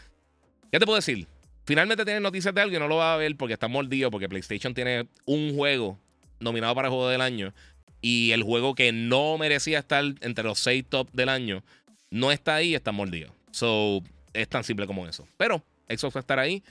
¿qué 0.72 0.80
te 0.80 0.86
puedo 0.86 0.96
decir? 0.96 1.28
Finalmente 1.66 2.06
tienen 2.06 2.24
noticias 2.24 2.56
de 2.56 2.62
algo 2.62 2.78
y 2.78 2.80
no 2.80 2.88
lo 2.88 2.96
va 2.96 3.16
a 3.16 3.18
ver 3.18 3.36
porque 3.36 3.56
está 3.56 3.68
mordido, 3.68 4.12
porque 4.12 4.30
PlayStation 4.30 4.74
tiene 4.74 5.10
un 5.26 5.58
juego 5.58 6.00
nominado 6.40 6.74
para 6.74 6.88
el 6.88 6.94
juego 6.94 7.10
del 7.10 7.20
año 7.20 7.54
y 8.00 8.32
el 8.32 8.44
juego 8.44 8.76
que 8.76 8.94
no 8.94 9.38
merecía 9.38 9.80
estar 9.80 10.06
entre 10.22 10.46
los 10.46 10.58
seis 10.60 10.86
top 10.88 11.10
del 11.12 11.28
año 11.28 11.66
no 12.12 12.32
está 12.32 12.56
ahí 12.56 12.76
está 12.76 12.94
mordido. 12.94 13.38
So, 13.52 14.02
es 14.34 14.48
tan 14.48 14.64
simple 14.64 14.88
como 14.88 15.08
eso. 15.08 15.28
Pero 15.38 15.64
Xbox 15.88 16.16
va 16.16 16.20
a 16.20 16.22
estar 16.22 16.40
ahí, 16.40 16.64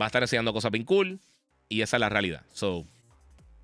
va 0.00 0.06
a 0.06 0.08
estar 0.08 0.22
enseñando 0.22 0.52
cosas 0.52 0.70
bien 0.70 0.84
cool 0.84 1.20
y 1.68 1.82
esa 1.82 1.96
es 1.96 2.00
la 2.00 2.08
realidad. 2.08 2.42
So, 2.52 2.86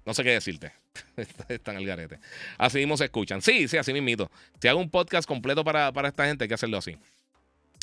no 0.04 0.14
sé 0.14 0.24
qué 0.24 0.30
decirte. 0.30 0.72
Están 1.48 1.76
al 1.76 1.86
garete. 1.86 2.18
Así 2.56 2.78
mismo 2.78 2.96
se 2.96 3.04
escuchan. 3.04 3.42
Sí, 3.42 3.68
sí, 3.68 3.76
así 3.76 3.92
mismito. 3.92 4.30
Si 4.60 4.68
hago 4.68 4.80
un 4.80 4.90
podcast 4.90 5.28
completo 5.28 5.64
para, 5.64 5.92
para 5.92 6.08
esta 6.08 6.26
gente, 6.26 6.44
hay 6.44 6.48
que 6.48 6.54
hacerlo 6.54 6.78
así. 6.78 6.96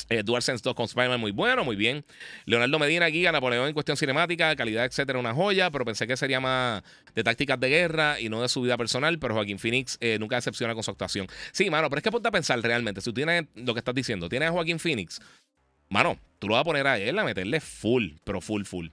Eh, 0.08 0.22
DualSense 0.22 0.62
2 0.62 0.74
con 0.74 0.86
muy 1.20 1.32
bueno, 1.32 1.64
muy 1.64 1.76
bien. 1.76 2.04
Leonardo 2.44 2.78
Medina, 2.78 3.06
Guía, 3.06 3.32
Napoleón 3.32 3.68
en 3.68 3.74
cuestión 3.74 3.96
cinemática, 3.96 4.54
calidad, 4.54 4.84
etcétera, 4.84 5.18
una 5.18 5.34
joya, 5.34 5.70
pero 5.70 5.84
pensé 5.84 6.06
que 6.06 6.16
sería 6.16 6.40
más 6.40 6.82
de 7.14 7.24
tácticas 7.24 7.58
de 7.58 7.68
guerra 7.68 8.20
y 8.20 8.28
no 8.28 8.40
de 8.42 8.48
su 8.48 8.62
vida 8.62 8.76
personal. 8.76 9.18
Pero 9.18 9.34
Joaquín 9.34 9.58
Phoenix 9.58 9.98
eh, 10.00 10.18
nunca 10.18 10.36
decepciona 10.36 10.74
con 10.74 10.82
su 10.82 10.90
actuación. 10.90 11.26
Sí, 11.52 11.70
mano, 11.70 11.88
pero 11.88 11.98
es 11.98 12.02
que 12.04 12.10
ponte 12.10 12.28
a 12.28 12.32
pensar 12.32 12.60
realmente. 12.60 13.00
Si 13.00 13.10
tú 13.10 13.14
tienes 13.14 13.46
lo 13.54 13.74
que 13.74 13.80
estás 13.80 13.94
diciendo, 13.94 14.28
tienes 14.28 14.48
a 14.48 14.52
Joaquín 14.52 14.78
Phoenix, 14.78 15.20
mano, 15.88 16.18
tú 16.38 16.48
lo 16.48 16.54
vas 16.54 16.60
a 16.60 16.64
poner 16.64 16.86
a 16.86 16.98
él 16.98 17.18
a 17.18 17.24
meterle 17.24 17.60
full, 17.60 18.12
pero 18.24 18.40
full, 18.40 18.64
full. 18.64 18.88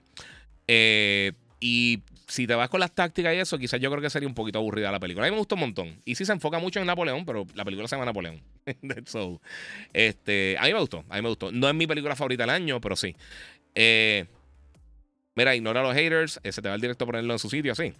Eh, 0.66 1.32
y 1.60 2.02
si 2.26 2.46
te 2.46 2.54
vas 2.54 2.68
con 2.68 2.80
las 2.80 2.92
tácticas 2.92 3.34
y 3.34 3.38
eso, 3.38 3.58
quizás 3.58 3.80
yo 3.80 3.90
creo 3.90 4.02
que 4.02 4.10
sería 4.10 4.28
un 4.28 4.34
poquito 4.34 4.58
aburrida 4.58 4.90
la 4.90 5.00
película. 5.00 5.26
A 5.26 5.30
mí 5.30 5.34
me 5.34 5.38
gustó 5.38 5.54
un 5.54 5.62
montón. 5.62 6.00
Y 6.04 6.14
sí 6.14 6.24
se 6.24 6.32
enfoca 6.32 6.58
mucho 6.58 6.80
en 6.80 6.86
Napoleón, 6.86 7.24
pero 7.24 7.46
la 7.54 7.64
película 7.64 7.88
se 7.88 7.96
llama 7.96 8.06
Napoleón. 8.06 8.40
so, 9.06 9.40
este, 9.92 10.56
a 10.58 10.64
mí 10.64 10.72
me 10.72 10.80
gustó, 10.80 11.04
a 11.08 11.16
mí 11.16 11.22
me 11.22 11.28
gustó. 11.28 11.52
No 11.52 11.68
es 11.68 11.74
mi 11.74 11.86
película 11.86 12.16
favorita 12.16 12.44
del 12.44 12.50
año, 12.50 12.80
pero 12.80 12.96
sí. 12.96 13.14
Eh, 13.74 14.26
mira, 15.34 15.54
ignora 15.54 15.80
a 15.80 15.84
los 15.84 15.94
haters. 15.94 16.40
Se 16.42 16.62
te 16.62 16.68
va 16.68 16.74
el 16.74 16.80
directo 16.80 17.04
a 17.04 17.06
ponerlo 17.06 17.32
en 17.32 17.38
su 17.38 17.50
sitio, 17.50 17.72
así. 17.72 17.94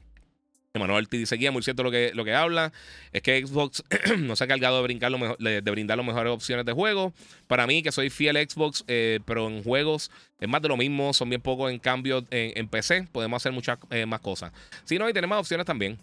Emanuel 0.75 1.09
te 1.09 1.17
dice 1.17 1.51
muy 1.53 1.63
cierto 1.63 1.85
lo 1.85 1.91
que, 1.93 2.11
lo 2.15 2.25
que 2.25 2.35
habla. 2.35 2.73
Es 3.13 3.23
que 3.23 3.47
Xbox 3.47 3.85
no 4.19 4.35
se 4.35 4.43
ha 4.43 4.49
cargado 4.49 4.79
de, 4.79 4.83
brincar 4.83 5.13
lo 5.13 5.37
de, 5.39 5.61
brindar 5.61 5.97
las 5.97 6.05
mejores 6.05 6.33
opciones 6.33 6.67
de 6.67 6.73
juego. 6.73 7.13
Para 7.47 7.69
mí, 7.69 7.81
que 7.81 7.93
soy 7.93 8.11
fiel 8.11 8.37
a 8.37 8.43
Xbox, 8.43 8.85
eh, 8.89 9.21
pero 9.25 9.47
en 9.47 9.63
juegos 9.63 10.11
es 10.41 10.49
más 10.49 10.61
de 10.63 10.69
lo 10.69 10.77
mismo. 10.77 11.13
Son 11.13 11.29
bien 11.29 11.41
pocos 11.41 11.71
en 11.71 11.79
cambio 11.79 12.25
en, 12.31 12.67
PC. 12.67 13.07
Podemos 13.13 13.41
hacer 13.41 13.53
muchas 13.53 13.79
eh, 13.91 14.05
más 14.05 14.19
cosas. 14.19 14.51
Si 14.85 14.99
no, 14.99 15.09
y 15.09 15.13
tenemos 15.13 15.39
opciones 15.39 15.65
también. 15.65 15.97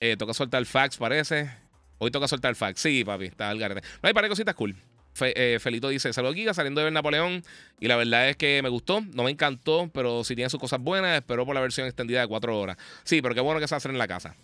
Eh, 0.00 0.16
toca 0.16 0.32
soltar 0.32 0.60
el 0.60 0.66
fax, 0.66 0.96
parece. 0.96 1.50
Hoy 1.98 2.10
toca 2.10 2.26
soltar 2.26 2.48
el 2.48 2.56
fax. 2.56 2.80
Sí, 2.80 3.04
papi, 3.04 3.26
está 3.26 3.50
al 3.50 3.58
garete. 3.58 3.82
No 4.02 4.06
hay 4.06 4.14
par 4.14 4.22
de 4.22 4.30
cositas 4.30 4.54
cool. 4.54 4.74
Eh, 5.20 5.58
Felito 5.60 5.88
dice: 5.88 6.12
Saludos, 6.12 6.34
Giga, 6.34 6.54
saliendo 6.54 6.80
de 6.80 6.84
ver 6.84 6.92
Napoleón. 6.92 7.42
Y 7.80 7.88
la 7.88 7.96
verdad 7.96 8.28
es 8.28 8.36
que 8.36 8.62
me 8.62 8.68
gustó. 8.68 9.00
No 9.14 9.24
me 9.24 9.30
encantó, 9.30 9.90
pero 9.92 10.24
si 10.24 10.34
tiene 10.34 10.50
sus 10.50 10.60
cosas 10.60 10.80
buenas, 10.80 11.16
espero 11.16 11.44
por 11.46 11.54
la 11.54 11.60
versión 11.60 11.86
extendida 11.86 12.20
de 12.20 12.26
cuatro 12.26 12.58
horas. 12.58 12.76
Sí, 13.04 13.22
pero 13.22 13.34
qué 13.34 13.40
bueno 13.40 13.60
que 13.60 13.68
se 13.68 13.74
hacer 13.74 13.90
en 13.90 13.98
la 13.98 14.08
casa. 14.08 14.36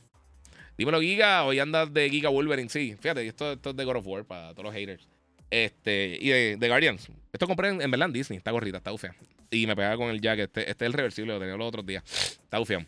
Dímelo, 0.77 1.01
Giga. 1.01 1.45
Hoy 1.45 1.59
andas 1.59 1.93
de 1.93 2.11
Giga 2.11 2.29
Wolverine. 2.29 2.69
Sí, 2.69 2.97
fíjate, 3.01 3.27
esto, 3.27 3.53
esto 3.53 3.71
es 3.71 3.77
de 3.77 3.85
God 3.85 3.97
of 3.97 4.07
War 4.07 4.25
para 4.25 4.51
todos 4.51 4.65
los 4.65 4.75
haters. 4.75 5.09
Este, 5.51 6.19
y 6.21 6.31
de, 6.31 6.69
Guardians. 6.69 7.09
Esto 7.33 7.47
compré 7.47 7.69
en, 7.69 7.81
en 7.81 8.13
Disney. 8.13 8.39
Está 8.39 8.51
gorrita, 8.51 8.79
está 8.79 8.93
ufia. 8.93 9.15
Y 9.51 9.67
me 9.67 9.77
pegaba 9.77 9.97
con 9.97 10.11
el 10.11 10.21
jack. 10.21 10.41
Este, 10.41 10.69
este 10.69 10.85
es 10.85 10.87
el 10.87 10.93
reversible, 10.93 11.33
lo 11.33 11.39
tenía 11.39 11.57
los 11.57 11.69
otros 11.69 11.87
días. 11.87 12.03
Está 12.43 12.61
ufia. 12.61 12.87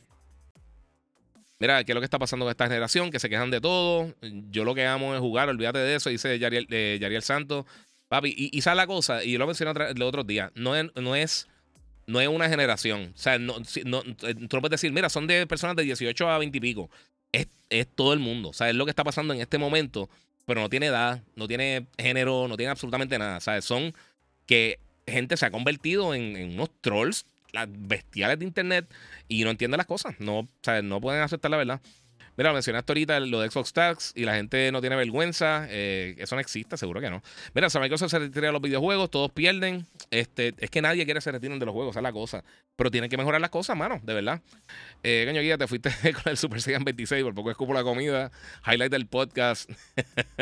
Mira, 1.59 1.83
¿qué 1.85 1.93
es 1.93 1.95
lo 1.95 2.01
que 2.01 2.05
está 2.07 2.19
pasando 2.19 2.45
con 2.45 2.51
esta 2.51 2.67
generación? 2.67 3.11
Que 3.11 3.19
se 3.19 3.29
quejan 3.29 3.51
de 3.51 3.61
todo. 3.61 4.15
Yo 4.51 4.65
lo 4.65 4.75
que 4.75 4.85
amo 4.85 5.15
es 5.15 5.21
jugar, 5.21 5.49
olvídate 5.49 5.79
de 5.79 5.95
eso, 5.95 6.11
dice 6.11 6.39
Yariel, 6.39 6.67
eh, 6.71 6.99
Yariel 7.01 7.23
Santos. 7.23 7.65
Papi, 8.09 8.35
y, 8.37 8.57
y 8.57 8.61
sabe 8.61 8.77
la 8.77 8.87
cosa, 8.87 9.25
y 9.25 9.33
yo 9.33 9.39
lo 9.39 9.47
mencioné 9.47 9.73
el 9.89 10.03
otro 10.03 10.23
día, 10.23 10.53
no 10.55 10.77
es, 10.77 10.87
no 10.95 11.17
es, 11.17 11.49
no 12.07 12.21
es 12.21 12.29
una 12.29 12.49
generación. 12.49 13.13
O 13.15 13.19
sea, 13.19 13.39
no, 13.39 13.57
no, 13.85 14.03
eh, 14.23 14.35
tú 14.35 14.57
no 14.57 14.61
puedes 14.61 14.81
decir, 14.81 14.93
mira, 14.93 15.09
son 15.09 15.27
de 15.27 15.47
personas 15.47 15.75
de 15.77 15.83
18 15.83 16.29
a 16.31 16.39
20 16.39 16.57
y 16.57 16.61
pico. 16.61 16.91
Es, 17.33 17.49
es 17.69 17.89
todo 17.89 18.13
el 18.13 18.21
mundo. 18.21 18.51
O 18.51 18.53
sea, 18.53 18.69
es 18.71 18.77
lo 18.77 18.85
que 18.85 18.91
está 18.91 19.03
pasando 19.03 19.35
en 19.35 19.41
este 19.41 19.59
momento, 19.59 20.09
pero 20.45 20.61
no 20.61 20.69
tiene 20.69 20.87
edad, 20.87 21.23
no 21.35 21.49
tiene 21.49 21.87
género, 21.99 22.47
no 22.49 22.57
tiene 22.57 22.71
absolutamente 22.71 23.19
nada. 23.19 23.39
O 23.39 23.41
sea, 23.41 23.61
son 23.61 23.93
que 24.47 24.79
gente 25.07 25.37
se 25.37 25.47
ha 25.47 25.51
convertido 25.51 26.15
en, 26.15 26.37
en 26.37 26.53
unos 26.53 26.71
trolls 26.81 27.27
las 27.53 27.69
bestiales 27.71 28.39
de 28.39 28.45
internet 28.45 28.93
y 29.29 29.45
no 29.45 29.51
entienden 29.51 29.79
las 29.79 29.87
cosas. 29.87 30.15
No, 30.19 30.41
o 30.41 30.49
sea, 30.63 30.83
no 30.83 31.01
pueden 31.01 31.23
aceptar 31.23 31.51
la 31.51 31.57
verdad. 31.57 31.81
Mira, 32.37 32.53
mencionaste 32.53 32.93
ahorita 32.93 33.19
lo 33.21 33.41
de 33.41 33.51
Xbox 33.51 33.73
Tax 33.73 34.13
y 34.15 34.25
la 34.25 34.35
gente 34.35 34.71
no 34.71 34.83
tiene 34.83 34.95
vergüenza. 34.97 35.67
Eh, 35.71 36.15
eso 36.19 36.35
no 36.35 36.41
existe, 36.41 36.77
seguro 36.77 37.01
que 37.01 37.09
no. 37.09 37.23
Mira, 37.55 37.71
saben 37.71 37.91
que 37.91 37.97
se 37.97 38.19
retira 38.19 38.49
de 38.49 38.53
los 38.53 38.61
videojuegos, 38.61 39.11
todos 39.11 39.33
pierden. 39.33 39.87
Este, 40.11 40.55
es 40.59 40.71
que 40.71 40.83
nadie 40.83 41.05
quiere 41.07 41.19
que 41.19 41.23
se 41.23 41.33
retiren 41.33 41.59
de 41.59 41.65
los 41.65 41.73
juegos, 41.73 41.93
esa 41.93 42.01
es 42.01 42.03
la 42.05 42.13
cosa. 42.13 42.45
Pero 42.77 42.91
tienen 42.91 43.09
que 43.09 43.17
mejorar 43.17 43.41
las 43.41 43.49
cosas, 43.49 43.75
mano, 43.75 44.01
de 44.03 44.13
verdad. 44.13 44.43
Eh, 45.03 45.27
Guía, 45.41 45.57
te 45.57 45.67
fuiste 45.67 45.91
con 46.13 46.31
el 46.31 46.37
Super 46.37 46.61
Saiyan 46.61 46.85
26, 46.85 47.25
por 47.25 47.35
poco 47.35 47.51
escupo 47.51 47.73
la 47.73 47.83
comida. 47.83 48.31
Highlight 48.67 48.93
del 48.93 49.07
podcast. 49.07 49.71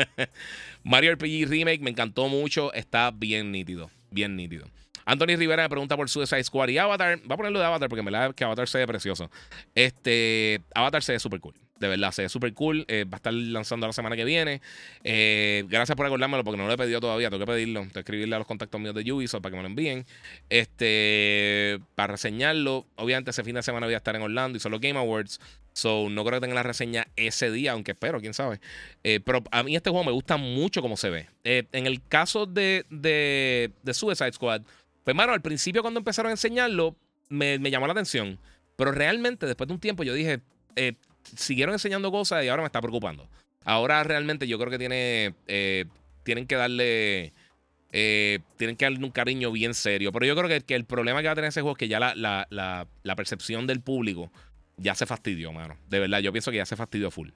Mario 0.83 1.13
RPG 1.15 1.47
Remake 1.47 1.79
me 1.79 1.91
encantó 1.91 2.27
mucho, 2.27 2.73
está 2.73 3.11
bien 3.11 3.53
nítido, 3.53 3.89
bien 4.11 4.35
nítido. 4.35 4.67
Anthony 5.05 5.37
Rivera 5.37 5.63
me 5.63 5.69
pregunta 5.69 5.95
por 5.95 6.09
Suicide 6.09 6.43
Squad 6.43 6.69
y 6.69 6.77
Avatar. 6.77 7.19
Va 7.29 7.35
a 7.35 7.37
ponerlo 7.37 7.59
de 7.59 7.65
Avatar 7.65 7.89
porque 7.89 8.03
me 8.03 8.11
la 8.11 8.33
que 8.33 8.43
Avatar 8.43 8.67
se 8.67 8.79
ve 8.79 8.87
precioso. 8.87 9.29
Este, 9.75 10.61
Avatar 10.73 11.03
se 11.03 11.13
ve 11.13 11.19
súper 11.19 11.39
cool. 11.39 11.53
De 11.79 11.89
verdad, 11.89 12.11
se 12.11 12.23
ve 12.23 12.29
súper 12.29 12.53
cool. 12.53 12.85
Eh, 12.87 13.03
va 13.03 13.15
a 13.15 13.17
estar 13.17 13.33
lanzando 13.33 13.85
la 13.85 13.93
semana 13.93 14.15
que 14.15 14.23
viene. 14.23 14.61
Eh, 15.03 15.65
gracias 15.67 15.95
por 15.95 16.05
acordármelo 16.05 16.43
porque 16.43 16.57
no 16.57 16.67
lo 16.67 16.73
he 16.73 16.77
pedido 16.77 17.01
todavía. 17.01 17.29
Tengo 17.29 17.45
que 17.45 17.51
pedirlo. 17.51 17.81
Tengo 17.81 17.93
que 17.93 17.99
escribirle 17.99 18.35
a 18.35 18.39
los 18.39 18.47
contactos 18.47 18.79
míos 18.79 18.95
de 18.95 19.11
Ubisoft 19.11 19.41
para 19.41 19.51
que 19.51 19.57
me 19.57 19.63
lo 19.63 19.69
envíen. 19.69 20.05
Este, 20.49 21.79
para 21.95 22.13
reseñarlo. 22.13 22.85
Obviamente, 22.95 23.31
ese 23.31 23.43
fin 23.43 23.55
de 23.55 23.63
semana 23.63 23.87
voy 23.87 23.93
a 23.93 23.97
estar 23.97 24.15
en 24.15 24.21
Orlando 24.21 24.57
y 24.57 24.61
son 24.61 24.71
los 24.71 24.79
Game 24.79 24.97
Awards. 24.97 25.41
So, 25.73 26.09
no 26.09 26.23
creo 26.23 26.39
que 26.39 26.45
tenga 26.45 26.55
la 26.55 26.63
reseña 26.63 27.07
ese 27.17 27.51
día, 27.51 27.73
aunque 27.73 27.91
espero, 27.91 28.21
quién 28.21 28.33
sabe. 28.33 28.61
Eh, 29.03 29.19
pero 29.19 29.43
a 29.51 29.61
mí 29.61 29.75
este 29.75 29.89
juego 29.89 30.05
me 30.05 30.13
gusta 30.13 30.37
mucho 30.37 30.81
como 30.81 30.95
se 30.95 31.09
ve. 31.09 31.27
en 31.43 31.85
el 31.85 32.01
caso 32.07 32.45
de, 32.45 32.85
de, 32.89 33.71
de 33.83 33.93
Suicide 33.93 34.31
Squad, 34.31 34.61
pues, 35.05 35.15
mano, 35.15 35.33
al 35.33 35.41
principio 35.41 35.83
cuando 35.83 35.99
empezaron 35.99 36.29
a 36.29 36.33
enseñarlo, 36.33 36.97
me, 37.29 37.59
llamó 37.59 37.85
la 37.87 37.93
atención. 37.93 38.39
Pero 38.75 38.91
realmente, 38.91 39.45
después 39.45 39.67
de 39.67 39.73
un 39.75 39.79
tiempo, 39.79 40.03
yo 40.03 40.13
dije, 40.13 40.41
eh, 40.75 40.93
siguieron 41.35 41.73
enseñando 41.73 42.11
cosas 42.11 42.43
y 42.43 42.49
ahora 42.49 42.63
me 42.63 42.67
está 42.67 42.81
preocupando. 42.81 43.29
Ahora 43.63 44.03
realmente 44.03 44.47
yo 44.47 44.57
creo 44.57 44.71
que 44.71 44.79
tiene, 44.79 45.35
eh, 45.47 45.85
tienen 46.23 46.47
que 46.47 46.55
darle... 46.55 47.33
Eh, 47.97 48.39
tienen 48.57 48.75
que 48.75 48.85
un 48.87 49.11
cariño 49.11 49.53
bien 49.53 49.73
serio. 49.73 50.11
Pero 50.11 50.25
yo 50.25 50.35
creo 50.35 50.61
que, 50.65 50.75
el 50.75 50.83
problema 50.83 51.21
que 51.21 51.27
va 51.27 51.31
a 51.31 51.35
tener 51.35 51.47
ese 51.47 51.61
juego 51.61 51.75
es 51.75 51.77
que 51.77 51.87
ya 51.87 51.97
la, 51.99 52.13
la, 52.13 52.45
la, 52.49 53.15
percepción 53.15 53.67
del 53.67 53.79
público 53.79 54.31
ya 54.75 54.95
se 54.95 55.05
fastidió, 55.05 55.53
mano. 55.53 55.77
De 55.87 55.99
verdad, 55.99 56.19
yo 56.19 56.33
pienso 56.33 56.51
que 56.51 56.57
ya 56.57 56.65
se 56.65 56.75
fastidió 56.75 57.09
full. 57.09 57.29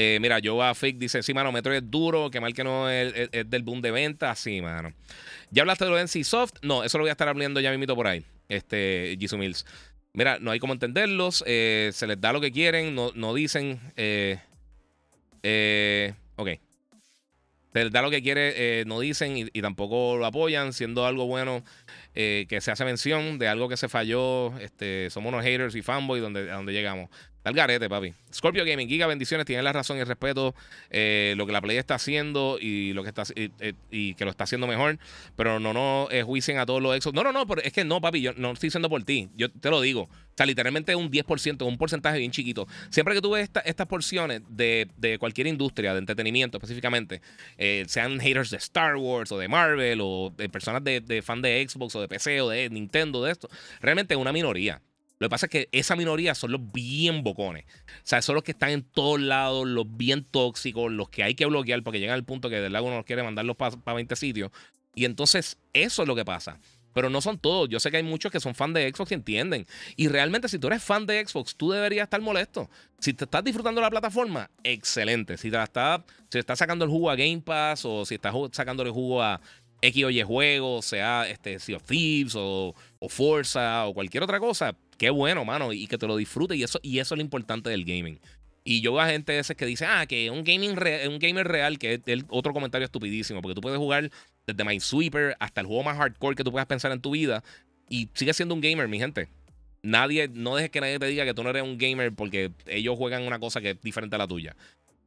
Eh, 0.00 0.18
mira, 0.20 0.38
Joe 0.42 0.74
Fake 0.76 0.96
dice: 0.96 1.24
Sí, 1.24 1.34
mano, 1.34 1.50
Metro 1.50 1.74
es 1.74 1.82
duro, 1.90 2.30
que 2.30 2.40
mal 2.40 2.54
que 2.54 2.62
no 2.62 2.88
es, 2.88 3.12
del 3.32 3.64
boom 3.64 3.82
de 3.82 3.90
venta. 3.90 4.32
Sí, 4.36 4.62
mano. 4.62 4.92
¿Ya 5.50 5.62
hablaste 5.62 5.86
de 5.86 5.90
lo 5.90 5.96
de 5.96 6.02
NC 6.02 6.22
Soft? 6.22 6.52
No, 6.62 6.84
eso 6.84 6.98
lo 6.98 7.02
voy 7.02 7.08
a 7.08 7.12
estar 7.12 7.26
hablando 7.26 7.58
ya 7.58 7.72
mismito 7.72 7.96
por 7.96 8.06
ahí. 8.06 8.24
Este, 8.48 9.16
Jisoo 9.18 9.40
Mills. 9.40 9.66
Mira, 10.12 10.38
no 10.40 10.52
hay 10.52 10.60
cómo 10.60 10.72
entenderlos. 10.72 11.42
Eh, 11.48 11.90
se 11.92 12.06
les 12.06 12.20
da 12.20 12.32
lo 12.32 12.40
que 12.40 12.52
quieren, 12.52 12.94
no, 12.94 13.10
no 13.16 13.34
dicen. 13.34 13.80
Eh, 13.96 14.38
eh, 15.42 16.14
ok. 16.36 16.50
Se 17.72 17.82
les 17.82 17.92
da 17.92 18.00
lo 18.00 18.10
que 18.10 18.22
quiere, 18.22 18.84
no 18.86 19.00
dicen 19.00 19.50
y, 19.52 19.62
tampoco 19.62 20.16
lo 20.16 20.26
apoyan, 20.26 20.72
siendo 20.72 21.06
algo 21.06 21.26
bueno 21.26 21.64
que 22.14 22.58
se 22.60 22.70
hace 22.70 22.84
mención 22.84 23.38
de 23.38 23.46
algo 23.46 23.68
que 23.68 23.76
se 23.76 23.88
falló. 23.88 24.56
Este, 24.58 25.10
somos 25.10 25.32
unos 25.32 25.44
haters 25.44 25.74
y 25.74 25.82
fanboys 25.82 26.22
donde, 26.22 26.50
a 26.50 26.54
donde 26.54 26.72
llegamos. 26.72 27.10
Al 27.48 27.54
garete, 27.54 27.88
papi. 27.88 28.12
Scorpio 28.30 28.62
Gaming, 28.62 28.90
Giga, 28.90 29.06
bendiciones. 29.06 29.46
Tiene 29.46 29.62
la 29.62 29.72
razón 29.72 29.96
y 29.96 30.00
el 30.00 30.06
respeto 30.06 30.54
eh, 30.90 31.32
lo 31.38 31.46
que 31.46 31.52
la 31.52 31.62
Play 31.62 31.78
está 31.78 31.94
haciendo 31.94 32.58
y 32.60 32.92
lo 32.92 33.02
que 33.02 33.08
está 33.08 33.22
y, 33.90 34.14
que 34.16 34.24
lo 34.26 34.30
está 34.30 34.44
haciendo 34.44 34.66
mejor. 34.66 34.98
Pero 35.34 35.58
no, 35.58 35.72
no 35.72 36.08
eh, 36.10 36.22
juicien 36.24 36.58
a 36.58 36.66
todos 36.66 36.82
los 36.82 36.94
exos. 36.94 37.14
No, 37.14 37.24
no, 37.24 37.32
no, 37.32 37.46
pero 37.46 37.62
es 37.62 37.72
que 37.72 37.86
no, 37.86 38.02
papi. 38.02 38.20
Yo 38.20 38.34
no 38.36 38.52
estoy 38.52 38.66
diciendo 38.66 38.90
por 38.90 39.02
ti. 39.04 39.30
Yo 39.34 39.50
te 39.50 39.70
lo 39.70 39.80
digo. 39.80 40.02
O 40.02 40.10
sea, 40.36 40.44
literalmente 40.44 40.94
un 40.94 41.10
10%, 41.10 41.66
un 41.66 41.78
porcentaje 41.78 42.18
bien 42.18 42.32
chiquito. 42.32 42.68
Siempre 42.90 43.14
que 43.14 43.22
tú 43.22 43.30
ves 43.30 43.48
estas 43.64 43.86
porciones 43.86 44.42
de, 44.50 45.16
cualquier 45.18 45.46
industria, 45.46 45.94
de 45.94 46.00
entretenimiento 46.00 46.58
específicamente, 46.58 47.22
eh, 47.56 47.86
sean 47.88 48.20
haters 48.20 48.50
de 48.50 48.58
Star 48.58 48.96
Wars 48.96 49.32
o 49.32 49.38
de 49.38 49.48
Marvel 49.48 50.00
o 50.02 50.34
de 50.36 50.50
personas 50.50 50.84
de, 50.84 51.00
de 51.00 51.22
fan 51.22 51.40
de 51.40 51.66
Xbox 51.66 51.96
o 51.96 52.02
de 52.02 52.08
PC 52.08 52.42
o 52.42 52.50
de 52.50 52.68
Nintendo, 52.68 53.24
de 53.24 53.32
esto, 53.32 53.48
realmente 53.80 54.12
es 54.12 54.20
una 54.20 54.32
minoría. 54.32 54.82
Lo 55.18 55.26
que 55.26 55.30
pasa 55.30 55.46
es 55.46 55.50
que 55.50 55.68
esa 55.72 55.96
minoría 55.96 56.34
son 56.34 56.52
los 56.52 56.72
bien 56.72 57.24
bocones. 57.24 57.64
O 57.64 58.00
sea, 58.04 58.22
son 58.22 58.36
los 58.36 58.44
que 58.44 58.52
están 58.52 58.70
en 58.70 58.82
todos 58.82 59.20
lados, 59.20 59.66
los 59.66 59.84
bien 59.96 60.24
tóxicos, 60.24 60.92
los 60.92 61.08
que 61.08 61.24
hay 61.24 61.34
que 61.34 61.46
bloquear 61.46 61.82
porque 61.82 61.98
llegan 61.98 62.14
al 62.14 62.24
punto 62.24 62.48
que 62.48 62.60
del 62.60 62.72
lago 62.72 62.86
uno 62.86 63.04
quiere 63.04 63.22
mandarlos 63.22 63.56
para 63.56 63.94
20 63.94 64.14
sitios. 64.16 64.50
Y 64.94 65.04
entonces, 65.04 65.58
eso 65.72 66.02
es 66.02 66.08
lo 66.08 66.14
que 66.14 66.24
pasa. 66.24 66.60
Pero 66.94 67.10
no 67.10 67.20
son 67.20 67.38
todos. 67.38 67.68
Yo 67.68 67.80
sé 67.80 67.90
que 67.90 67.98
hay 67.98 68.02
muchos 68.02 68.32
que 68.32 68.40
son 68.40 68.54
fan 68.54 68.72
de 68.72 68.90
Xbox 68.90 69.12
y 69.12 69.14
entienden. 69.14 69.66
Y 69.96 70.08
realmente, 70.08 70.48
si 70.48 70.58
tú 70.58 70.68
eres 70.68 70.82
fan 70.82 71.06
de 71.06 71.24
Xbox, 71.24 71.54
tú 71.56 71.70
deberías 71.70 72.04
estar 72.04 72.20
molesto. 72.20 72.70
Si 72.98 73.12
te 73.12 73.24
estás 73.24 73.44
disfrutando 73.44 73.80
la 73.80 73.90
plataforma, 73.90 74.50
excelente. 74.62 75.36
Si 75.36 75.50
te 75.50 75.62
está, 75.62 76.04
si 76.30 76.38
estás 76.38 76.58
sacando 76.58 76.84
el 76.84 76.90
jugo 76.90 77.10
a 77.10 77.16
Game 77.16 77.40
Pass 77.40 77.84
o 77.84 78.04
si 78.04 78.14
estás 78.16 78.34
sacando 78.52 78.82
el 78.82 78.90
jugo 78.90 79.22
a 79.22 79.40
X 79.80 80.04
o 80.04 80.26
juegos, 80.26 80.86
sea 80.86 81.28
este, 81.28 81.58
Sea 81.58 81.76
of 81.76 81.84
Thieves 81.84 82.34
o, 82.36 82.74
o 82.98 83.08
Forza 83.08 83.86
o 83.86 83.94
cualquier 83.94 84.22
otra 84.24 84.40
cosa, 84.40 84.74
qué 84.98 85.10
bueno, 85.10 85.44
mano, 85.44 85.72
y 85.72 85.86
que 85.86 85.96
te 85.96 86.06
lo 86.06 86.16
disfrutes. 86.16 86.58
Y 86.58 86.64
eso, 86.64 86.78
y 86.82 86.98
eso 86.98 87.14
es 87.14 87.18
lo 87.18 87.22
importante 87.22 87.70
del 87.70 87.84
gaming. 87.84 88.20
Y 88.64 88.82
yo 88.82 88.92
veo 88.92 89.00
a 89.00 89.06
gente 89.06 89.38
ese 89.38 89.54
que 89.54 89.64
dice, 89.64 89.86
ah, 89.86 90.04
que 90.06 90.30
un, 90.30 90.44
gaming 90.44 90.76
un 91.08 91.18
gamer 91.18 91.48
real, 91.48 91.78
que 91.78 91.94
es 91.94 92.00
el 92.04 92.26
otro 92.28 92.52
comentario 92.52 92.84
estupidísimo, 92.84 93.40
porque 93.40 93.54
tú 93.54 93.62
puedes 93.62 93.78
jugar 93.78 94.10
desde 94.46 94.64
Minesweeper 94.64 95.36
hasta 95.40 95.62
el 95.62 95.66
juego 95.66 95.84
más 95.84 95.96
hardcore 95.96 96.36
que 96.36 96.44
tú 96.44 96.50
puedas 96.50 96.66
pensar 96.66 96.92
en 96.92 97.00
tu 97.00 97.12
vida 97.12 97.42
y 97.88 98.10
sigues 98.12 98.36
siendo 98.36 98.54
un 98.54 98.60
gamer, 98.60 98.88
mi 98.88 98.98
gente. 98.98 99.28
Nadie, 99.82 100.28
no 100.28 100.56
dejes 100.56 100.70
que 100.70 100.80
nadie 100.80 100.98
te 100.98 101.06
diga 101.06 101.24
que 101.24 101.32
tú 101.32 101.42
no 101.42 101.50
eres 101.50 101.62
un 101.62 101.78
gamer 101.78 102.12
porque 102.12 102.50
ellos 102.66 102.96
juegan 102.98 103.22
una 103.22 103.38
cosa 103.38 103.60
que 103.60 103.70
es 103.70 103.80
diferente 103.80 104.16
a 104.16 104.18
la 104.18 104.26
tuya. 104.26 104.54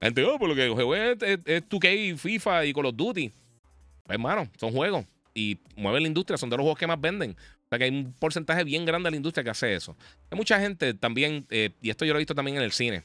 Gente, 0.02 0.24
oh, 0.24 0.40
por 0.40 0.50
lo 0.50 0.56
que 0.56 0.68
juego 0.70 0.96
es, 0.96 1.18
es, 1.22 1.70
2K, 1.70 2.18
FIFA 2.18 2.66
y 2.66 2.74
Call 2.74 2.86
of 2.88 2.96
Duty. 2.96 3.30
Pues, 3.30 4.16
hermano, 4.16 4.50
son 4.58 4.72
juegos 4.72 5.06
y 5.36 5.60
mueven 5.76 6.02
la 6.02 6.08
industria, 6.08 6.38
son 6.38 6.50
de 6.50 6.58
los 6.58 6.64
juegos 6.64 6.80
que 6.80 6.88
más 6.88 7.00
venden 7.00 7.36
sea 7.72 7.80
que 7.80 7.86
hay 7.86 7.90
un 7.92 8.14
porcentaje 8.14 8.64
bien 8.64 8.86
grande 8.86 9.08
de 9.08 9.12
la 9.12 9.18
industria 9.18 9.44
que 9.44 9.50
hace 9.50 9.74
eso. 9.74 9.96
Hay 10.30 10.38
mucha 10.38 10.60
gente 10.60 10.94
también, 10.94 11.46
eh, 11.50 11.72
y 11.82 11.90
esto 11.90 12.06
yo 12.06 12.14
lo 12.14 12.20
he 12.20 12.22
visto 12.22 12.36
también 12.36 12.58
en 12.58 12.64
el 12.64 12.72
cine. 12.72 13.04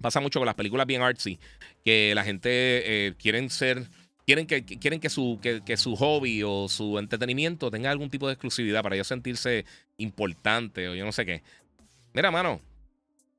Pasa 0.00 0.20
mucho 0.20 0.38
con 0.38 0.46
las 0.46 0.54
películas 0.54 0.86
bien 0.86 1.02
artsy, 1.02 1.38
que 1.84 2.14
la 2.14 2.24
gente 2.24 2.48
eh, 2.52 3.14
quieren 3.18 3.50
ser 3.50 3.86
quieren 4.26 4.46
que, 4.46 4.64
quieren 4.64 5.00
que 5.00 5.10
su, 5.10 5.40
que, 5.42 5.76
su 5.76 5.96
hobby 5.96 6.42
o 6.44 6.68
su 6.68 6.98
entretenimiento 6.98 7.68
tenga 7.70 7.90
algún 7.90 8.10
tipo 8.10 8.28
de 8.28 8.34
exclusividad 8.34 8.80
para 8.80 8.94
ellos 8.94 9.08
sentirse 9.08 9.64
importante 9.96 10.88
o 10.88 10.94
yo 10.94 11.04
no 11.04 11.10
sé 11.10 11.26
qué. 11.26 11.42
Mira, 12.12 12.30
mano, 12.30 12.60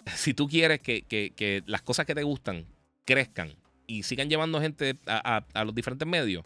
si 0.15 0.33
tú 0.33 0.49
quieres 0.49 0.81
que, 0.81 1.03
que 1.03 1.63
las 1.65 1.81
cosas 1.81 2.05
que 2.05 2.13
te 2.13 2.23
gustan 2.23 2.65
crezcan 3.05 3.55
y 3.87 4.03
sigan 4.03 4.29
llevando 4.29 4.61
gente 4.61 4.97
a, 5.05 5.43
los 5.65 5.75
diferentes 5.75 6.07
medios, 6.07 6.45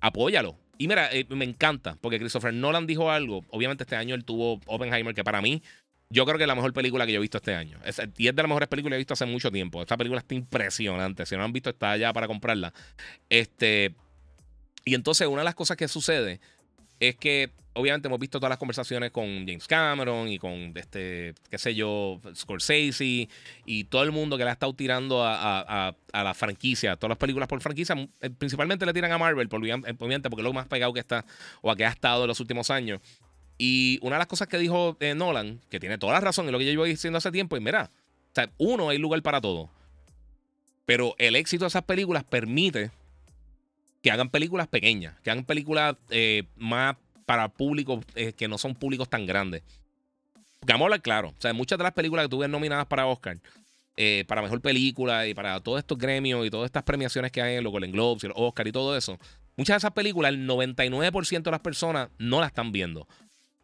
apóyalo. 0.00 0.56
Y 0.80 0.88
mira, 0.88 1.12
eh, 1.12 1.26
me 1.28 1.44
encanta, 1.44 1.98
porque 2.00 2.18
Christopher 2.18 2.54
Nolan 2.54 2.86
dijo 2.86 3.10
algo. 3.10 3.44
Obviamente 3.50 3.84
este 3.84 3.96
año 3.96 4.14
él 4.14 4.24
tuvo 4.24 4.62
Oppenheimer, 4.64 5.14
que 5.14 5.22
para 5.22 5.42
mí, 5.42 5.62
yo 6.08 6.24
creo 6.24 6.38
que 6.38 6.44
es 6.44 6.48
la 6.48 6.54
mejor 6.54 6.72
película 6.72 7.04
que 7.04 7.12
yo 7.12 7.18
he 7.18 7.20
visto 7.20 7.36
este 7.36 7.54
año. 7.54 7.78
Es, 7.84 8.00
y 8.16 8.28
es 8.28 8.34
de 8.34 8.42
las 8.42 8.48
mejores 8.48 8.66
películas 8.66 8.92
que 8.92 8.94
he 8.94 8.98
visto 9.00 9.12
hace 9.12 9.26
mucho 9.26 9.52
tiempo. 9.52 9.82
Esta 9.82 9.98
película 9.98 10.20
está 10.20 10.34
impresionante. 10.34 11.26
Si 11.26 11.34
no 11.34 11.40
la 11.40 11.44
han 11.44 11.52
visto, 11.52 11.68
está 11.68 11.90
allá 11.90 12.14
para 12.14 12.26
comprarla. 12.26 12.72
Este, 13.28 13.94
y 14.86 14.94
entonces 14.94 15.28
una 15.28 15.42
de 15.42 15.44
las 15.44 15.54
cosas 15.54 15.76
que 15.76 15.86
sucede 15.86 16.40
es 17.00 17.16
que 17.16 17.50
obviamente 17.72 18.08
hemos 18.08 18.18
visto 18.18 18.38
todas 18.38 18.50
las 18.50 18.58
conversaciones 18.58 19.10
con 19.10 19.26
James 19.46 19.66
Cameron 19.66 20.28
y 20.28 20.38
con 20.38 20.72
este, 20.74 21.34
qué 21.48 21.58
sé 21.58 21.74
yo, 21.74 22.20
Scorsese 22.34 23.28
y 23.64 23.84
todo 23.84 24.02
el 24.02 24.12
mundo 24.12 24.36
que 24.36 24.44
le 24.44 24.50
ha 24.50 24.52
estado 24.52 24.74
tirando 24.74 25.24
a, 25.24 25.94
la 26.12 26.34
franquicia, 26.34 26.96
todas 26.96 27.10
las 27.10 27.18
películas 27.18 27.48
por 27.48 27.60
franquicia, 27.60 27.96
eh, 28.20 28.30
principalmente 28.30 28.86
le 28.86 28.92
tiran 28.92 29.12
a 29.12 29.18
Marvel, 29.18 29.48
por, 29.48 29.60
obviamente, 29.60 30.30
porque 30.30 30.42
es 30.42 30.44
lo 30.44 30.52
más 30.52 30.66
pegado 30.66 30.92
que 30.92 31.00
está 31.00 31.24
o 31.62 31.70
a 31.70 31.76
que 31.76 31.84
ha 31.84 31.90
estado 31.90 32.24
en 32.24 32.28
los 32.28 32.40
últimos 32.40 32.70
años. 32.70 33.00
Y 33.56 33.98
una 34.02 34.16
de 34.16 34.20
las 34.20 34.26
cosas 34.26 34.48
que 34.48 34.58
dijo 34.58 34.96
eh, 35.00 35.14
Nolan, 35.14 35.60
que 35.68 35.80
tiene 35.80 35.98
toda 35.98 36.14
la 36.14 36.20
razón 36.20 36.46
en 36.46 36.52
lo 36.52 36.58
que 36.58 36.64
yo 36.64 36.70
llevo 36.72 36.84
diciendo 36.84 37.18
hace 37.18 37.30
tiempo, 37.30 37.56
es 37.56 37.62
mira, 37.62 37.90
uno, 38.58 38.88
hay 38.88 38.98
lugar 38.98 39.22
para 39.22 39.40
todo. 39.40 39.70
Pero 40.86 41.14
el 41.18 41.36
éxito 41.36 41.64
de 41.64 41.68
esas 41.68 41.84
películas 41.84 42.24
permite 42.24 42.90
que 44.02 44.10
hagan 44.10 44.30
películas 44.30 44.66
pequeñas, 44.68 45.14
que 45.22 45.30
hagan 45.30 45.44
películas 45.44 45.96
eh, 46.10 46.44
más 46.56 46.96
para 47.26 47.48
públicos 47.48 48.04
eh, 48.14 48.32
que 48.32 48.48
no 48.48 48.58
son 48.58 48.74
públicos 48.74 49.08
tan 49.08 49.26
grandes. 49.26 49.62
Porque 50.58 50.72
vamos 50.72 50.90
claro. 51.00 51.28
O 51.28 51.40
sea, 51.40 51.52
muchas 51.52 51.78
de 51.78 51.84
las 51.84 51.92
películas 51.92 52.24
que 52.24 52.30
tuve 52.30 52.48
nominadas 52.48 52.86
para 52.86 53.06
Oscar, 53.06 53.38
eh, 53.96 54.24
para 54.26 54.42
mejor 54.42 54.60
película 54.60 55.26
y 55.26 55.34
para 55.34 55.60
todos 55.60 55.78
estos 55.78 55.98
gremios 55.98 56.46
y 56.46 56.50
todas 56.50 56.66
estas 56.66 56.82
premiaciones 56.82 57.32
que 57.32 57.42
hay 57.42 57.56
en 57.56 57.64
los 57.64 57.72
Golden 57.72 57.92
Globes 57.92 58.24
y 58.24 58.28
los 58.28 58.36
Oscar 58.38 58.66
y 58.66 58.72
todo 58.72 58.96
eso, 58.96 59.18
muchas 59.56 59.74
de 59.74 59.78
esas 59.78 59.92
películas, 59.92 60.32
el 60.32 60.46
99% 60.46 61.42
de 61.42 61.50
las 61.50 61.60
personas 61.60 62.08
no 62.18 62.40
las 62.40 62.48
están 62.48 62.72
viendo. 62.72 63.06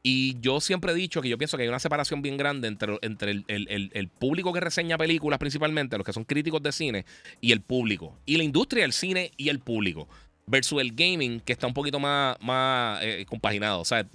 Y 0.03 0.39
yo 0.41 0.61
siempre 0.61 0.93
he 0.93 0.95
dicho 0.95 1.21
que 1.21 1.29
yo 1.29 1.37
pienso 1.37 1.57
que 1.57 1.65
hay 1.65 1.69
una 1.69 1.81
separación 1.81 2.23
bien 2.23 2.37
grande 2.37 2.69
entre, 2.69 2.97
entre 3.03 3.33
el, 3.33 3.45
el, 3.93 4.09
público 4.09 4.53
que 4.53 4.61
reseña 4.61 4.97
películas, 4.97 5.41
principalmente, 5.41 5.97
los 5.97 6.07
que 6.07 6.13
son 6.13 6.23
críticos 6.23 6.63
de 6.63 6.71
cine, 6.71 7.05
y 7.41 7.51
el 7.51 7.61
público. 7.61 8.17
Y 8.25 8.37
la 8.37 8.45
industria 8.45 8.85
del 8.85 8.93
cine 8.93 9.33
y 9.37 9.49
el 9.49 9.59
público 9.59 10.07
versus 10.47 10.81
el 10.81 10.93
gaming, 10.93 11.41
que 11.41 11.53
está 11.53 11.67
un 11.67 11.75
poquito 11.75 11.99
más, 11.99 12.37
más 12.41 13.03
eh, 13.03 13.27
compaginado. 13.29 13.81
O 13.81 13.85
sea, 13.85 14.07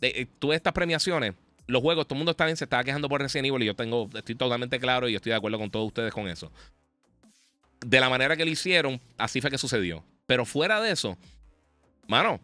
eh, 0.00 0.26
tú 0.38 0.52
estas 0.52 0.72
premiaciones, 0.72 1.34
los 1.66 1.82
juegos, 1.82 2.06
todo 2.06 2.16
el 2.16 2.24
mundo 2.24 2.34
bien, 2.44 2.56
se 2.56 2.64
estaba 2.64 2.84
quejando 2.84 3.08
por 3.08 3.20
Resident 3.20 3.46
Evil 3.46 3.62
y 3.62 3.66
yo 3.66 3.74
tengo, 3.74 4.08
estoy 4.14 4.34
totalmente 4.34 4.78
claro 4.78 5.08
y 5.08 5.14
estoy 5.14 5.30
de 5.30 5.36
acuerdo 5.36 5.58
con 5.58 5.70
todos 5.70 5.86
ustedes 5.86 6.12
con 6.12 6.28
eso. 6.28 6.52
De 7.80 8.00
la 8.00 8.08
manera 8.08 8.36
que 8.36 8.44
lo 8.44 8.50
hicieron, 8.50 9.00
así 9.16 9.40
fue 9.40 9.50
que 9.50 9.58
sucedió. 9.58 10.04
Pero 10.26 10.44
fuera 10.44 10.80
de 10.80 10.90
eso, 10.90 11.18
mano, 12.06 12.40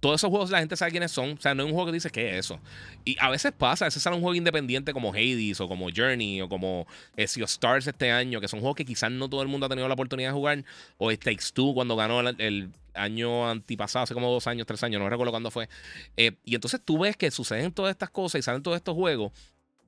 todos 0.00 0.20
esos 0.20 0.30
juegos 0.30 0.50
la 0.50 0.60
gente 0.60 0.76
sabe 0.76 0.90
quiénes 0.90 1.12
son. 1.12 1.32
O 1.32 1.40
sea, 1.40 1.54
no 1.54 1.62
es 1.62 1.66
un 1.66 1.72
juego 1.72 1.86
que 1.86 1.92
dice 1.92 2.10
qué 2.10 2.30
es 2.30 2.46
eso. 2.46 2.58
Y 3.04 3.16
a 3.20 3.28
veces 3.28 3.52
pasa, 3.52 3.84
a 3.84 3.88
veces 3.88 4.02
sale 4.02 4.16
un 4.16 4.22
juego 4.22 4.34
independiente 4.34 4.92
como 4.94 5.12
Hades 5.12 5.60
o 5.60 5.68
como 5.68 5.88
Journey 5.94 6.40
o 6.40 6.48
como 6.48 6.86
eh, 7.16 7.24
Stars 7.24 7.86
este 7.86 8.10
año, 8.10 8.40
que 8.40 8.48
son 8.48 8.60
juegos 8.60 8.76
que 8.76 8.86
quizás 8.86 9.10
no 9.12 9.28
todo 9.28 9.42
el 9.42 9.48
mundo 9.48 9.66
ha 9.66 9.68
tenido 9.68 9.86
la 9.86 9.94
oportunidad 9.94 10.30
de 10.30 10.34
jugar. 10.34 10.64
O 10.96 11.12
It 11.12 11.22
Takes 11.22 11.52
Two 11.52 11.74
cuando 11.74 11.96
ganó 11.96 12.20
el, 12.20 12.70
año 12.92 13.48
antipasado, 13.48 14.02
hace 14.02 14.14
como 14.14 14.32
dos 14.32 14.48
años, 14.48 14.66
tres 14.66 14.82
años, 14.82 15.00
no 15.00 15.08
recuerdo 15.08 15.30
cuándo 15.30 15.50
fue. 15.50 15.68
Eh, 16.16 16.32
y 16.44 16.56
entonces 16.56 16.80
tú 16.84 16.98
ves 16.98 17.16
que 17.16 17.30
suceden 17.30 17.70
todas 17.72 17.92
estas 17.92 18.10
cosas 18.10 18.40
y 18.40 18.42
salen 18.42 18.62
todos 18.64 18.76
estos 18.76 18.96
juegos, 18.96 19.32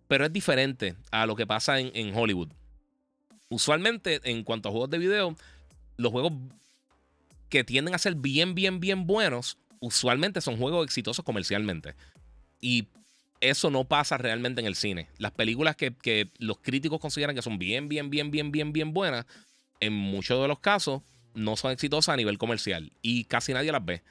pero 0.07 0.25
es 0.25 0.33
diferente 0.33 0.95
a 1.11 1.27
lo 1.27 1.35
que 1.35 1.45
pasa 1.45 1.81
en 1.81 2.15
Hollywood. 2.15 2.49
Usualmente, 3.49 4.21
en 4.25 4.45
cuanto 4.45 4.69
a 4.69 4.73
juegos 4.73 4.89
de 4.91 4.99
video, 4.99 5.37
los 5.97 6.13
juegos 6.13 6.33
que 7.49 7.65
tienden 7.65 7.95
a 7.95 7.99
ser 7.99 8.15
bien, 8.15 8.55
bien, 8.55 8.81
bien 8.81 9.07
buenos 9.07 9.59
usualmente 9.83 10.41
son 10.41 10.57
juegos 10.57 10.87
exitosos 10.87 11.25
comercialmente. 11.25 11.95
Y 12.61 12.87
eso 13.41 13.69
no 13.71 13.85
pasa 13.85 14.17
realmente 14.17 14.61
en 14.61 14.67
el 14.69 14.77
cine. 14.77 15.09
Las 15.19 15.33
películas 15.33 15.77
que, 15.77 16.31
los 16.39 16.59
críticos 16.59 17.01
consideran 17.01 17.35
que 17.35 17.43
son 17.43 17.59
bien, 17.59 17.89
bien, 17.89 18.09
bien, 18.09 18.31
bien, 18.31 18.53
bien, 18.53 18.73
bien 18.73 18.95
buenas, 18.95 19.27
en 19.81 19.93
muchos 19.93 20.41
de 20.41 20.49
los 20.49 20.61
casos 20.61 21.03
no 21.35 21.57
son 21.57 21.73
exitosas 21.73 22.13
a 22.13 22.17
nivel 22.17 22.39
comercial 22.39 22.93
y 23.03 23.25
casi 23.25 23.53
nadie 23.53 23.73
las 23.73 23.85
ve. 23.85 24.03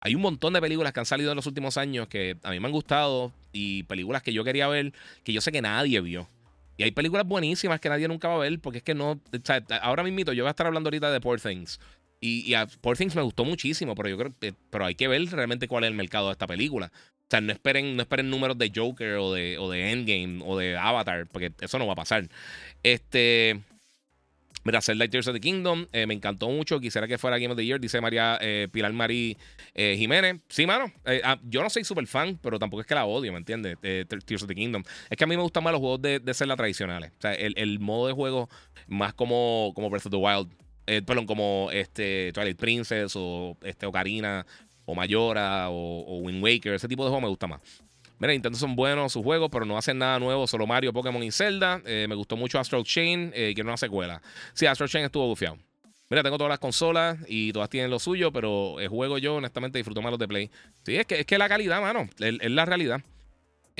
Hay 0.00 0.14
un 0.14 0.22
montón 0.22 0.54
de 0.54 0.60
películas 0.62 0.92
que 0.94 1.00
han 1.00 1.06
salido 1.06 1.30
en 1.30 1.36
los 1.36 1.46
últimos 1.46 1.76
años 1.76 2.08
que 2.08 2.38
a 2.42 2.50
mí 2.50 2.60
me 2.60 2.66
han 2.66 2.72
gustado 2.72 3.32
y 3.52 3.82
películas 3.82 4.22
que 4.22 4.32
yo 4.32 4.44
quería 4.44 4.66
ver 4.68 4.94
que 5.24 5.34
yo 5.34 5.42
sé 5.42 5.52
que 5.52 5.60
nadie 5.60 6.00
vio. 6.00 6.26
Y 6.78 6.84
hay 6.84 6.92
películas 6.92 7.26
buenísimas 7.26 7.80
que 7.80 7.90
nadie 7.90 8.08
nunca 8.08 8.28
va 8.28 8.36
a 8.36 8.38
ver 8.38 8.58
porque 8.60 8.78
es 8.78 8.84
que 8.84 8.94
no. 8.94 9.20
ahora 9.82 10.04
mismo 10.04 10.32
yo 10.32 10.44
voy 10.44 10.48
a 10.48 10.50
estar 10.50 10.66
hablando 10.66 10.88
ahorita 10.88 11.10
de 11.10 11.20
Poor 11.20 11.38
Things. 11.38 11.78
Y, 12.20 12.54
a 12.54 12.66
Poor 12.66 12.96
Things 12.96 13.14
me 13.14 13.22
gustó 13.22 13.44
muchísimo, 13.44 13.94
pero 13.94 14.08
yo 14.08 14.18
creo 14.18 14.32
que 14.38 14.54
pero 14.70 14.84
hay 14.84 14.94
que 14.94 15.06
ver 15.06 15.24
realmente 15.30 15.68
cuál 15.68 15.84
es 15.84 15.88
el 15.88 15.96
mercado 15.96 16.26
de 16.26 16.32
esta 16.32 16.46
película. 16.46 16.90
O 16.92 17.30
sea, 17.30 17.40
no 17.40 17.52
esperen, 17.52 17.94
no 17.94 18.02
esperen 18.02 18.30
números 18.30 18.56
de 18.56 18.72
Joker 18.74 19.16
o 19.16 19.32
de, 19.32 19.58
o 19.58 19.70
de 19.70 19.92
Endgame 19.92 20.42
o 20.44 20.56
de 20.56 20.76
Avatar, 20.76 21.26
porque 21.30 21.52
eso 21.60 21.78
no 21.78 21.86
va 21.86 21.92
a 21.92 21.96
pasar. 21.96 22.28
Este. 22.82 23.60
Mira, 24.64 24.82
Zelda 24.82 25.08
Tears 25.08 25.28
of 25.28 25.34
the 25.34 25.40
Kingdom, 25.40 25.86
eh, 25.92 26.06
me 26.06 26.14
encantó 26.14 26.48
mucho. 26.48 26.80
Quisiera 26.80 27.06
que 27.06 27.16
fuera 27.16 27.38
Game 27.38 27.52
of 27.52 27.56
the 27.56 27.64
Year, 27.64 27.80
dice 27.80 28.00
María 28.00 28.38
eh, 28.40 28.68
Pilar 28.70 28.92
Marí 28.92 29.36
eh, 29.74 29.94
Jiménez. 29.96 30.40
Sí, 30.48 30.66
mano. 30.66 30.92
Ah, 31.22 31.38
yo 31.44 31.62
no 31.62 31.70
soy 31.70 31.84
súper 31.84 32.06
fan, 32.06 32.38
pero 32.42 32.58
tampoco 32.58 32.80
es 32.80 32.86
que 32.86 32.94
la 32.94 33.06
odio, 33.06 33.32
¿me 33.32 33.38
entiendes? 33.38 33.78
Tears 33.80 34.42
of 34.42 34.48
the 34.48 34.54
Kingdom. 34.54 34.82
Es 35.08 35.16
que 35.16 35.24
a 35.24 35.26
mí 35.26 35.36
me 35.36 35.42
gustan 35.42 35.62
más 35.62 35.72
los 35.72 35.80
juegos 35.80 36.02
de, 36.02 36.18
de 36.18 36.34
Zelda 36.34 36.56
tradicionales. 36.56 37.12
O 37.18 37.20
sea, 37.20 37.34
el, 37.34 37.54
el, 37.56 37.78
modo 37.78 38.08
de 38.08 38.12
juego 38.12 38.50
más 38.88 39.14
como, 39.14 39.72
como 39.74 39.88
Breath 39.88 40.06
of 40.06 40.10
the 40.10 40.16
Wild 40.16 40.50
eh, 40.88 41.02
perdón, 41.02 41.26
como 41.26 41.68
este 41.70 42.32
Twilight 42.32 42.58
Princess 42.58 43.12
o 43.14 43.56
este 43.62 43.84
Ocarina 43.84 44.46
o 44.86 44.94
Mayora 44.94 45.68
o, 45.68 46.18
Wind 46.22 46.42
Waker, 46.42 46.72
ese 46.72 46.88
tipo 46.88 47.04
de 47.04 47.10
juegos 47.10 47.22
me 47.22 47.28
gusta 47.28 47.46
más. 47.46 47.60
Mira, 48.18 48.32
Nintendo 48.32 48.58
son 48.58 48.74
buenos 48.74 49.12
sus 49.12 49.22
juegos, 49.22 49.50
pero 49.52 49.64
no 49.64 49.76
hacen 49.76 49.98
nada 49.98 50.18
nuevo, 50.18 50.46
solo 50.46 50.66
Mario, 50.66 50.92
Pokémon 50.92 51.22
y 51.22 51.30
Zelda. 51.30 51.82
Eh, 51.84 52.06
me 52.08 52.14
gustó 52.14 52.36
mucho 52.36 52.58
Astro 52.58 52.82
Chain, 52.82 53.30
eh, 53.34 53.52
quiero 53.54 53.68
una 53.68 53.76
secuela. 53.76 54.20
Sí, 54.54 54.66
Astro 54.66 54.88
Chain 54.88 55.04
estuvo 55.04 55.26
bufiado. 55.26 55.58
Mira, 56.08 56.22
tengo 56.22 56.38
todas 56.38 56.48
las 56.48 56.58
consolas 56.58 57.18
y 57.28 57.52
todas 57.52 57.68
tienen 57.68 57.90
lo 57.90 57.98
suyo, 57.98 58.32
pero 58.32 58.80
el 58.80 58.88
juego 58.88 59.18
yo 59.18 59.36
honestamente 59.36 59.78
disfruto 59.78 60.00
más 60.00 60.10
los 60.10 60.18
de 60.18 60.26
Play. 60.26 60.50
Sí, 60.84 60.96
es 60.96 61.06
que 61.06 61.20
es 61.20 61.26
que 61.26 61.36
la 61.36 61.48
calidad, 61.48 61.82
mano, 61.82 62.08
es 62.18 62.50
la 62.50 62.64
realidad. 62.64 63.02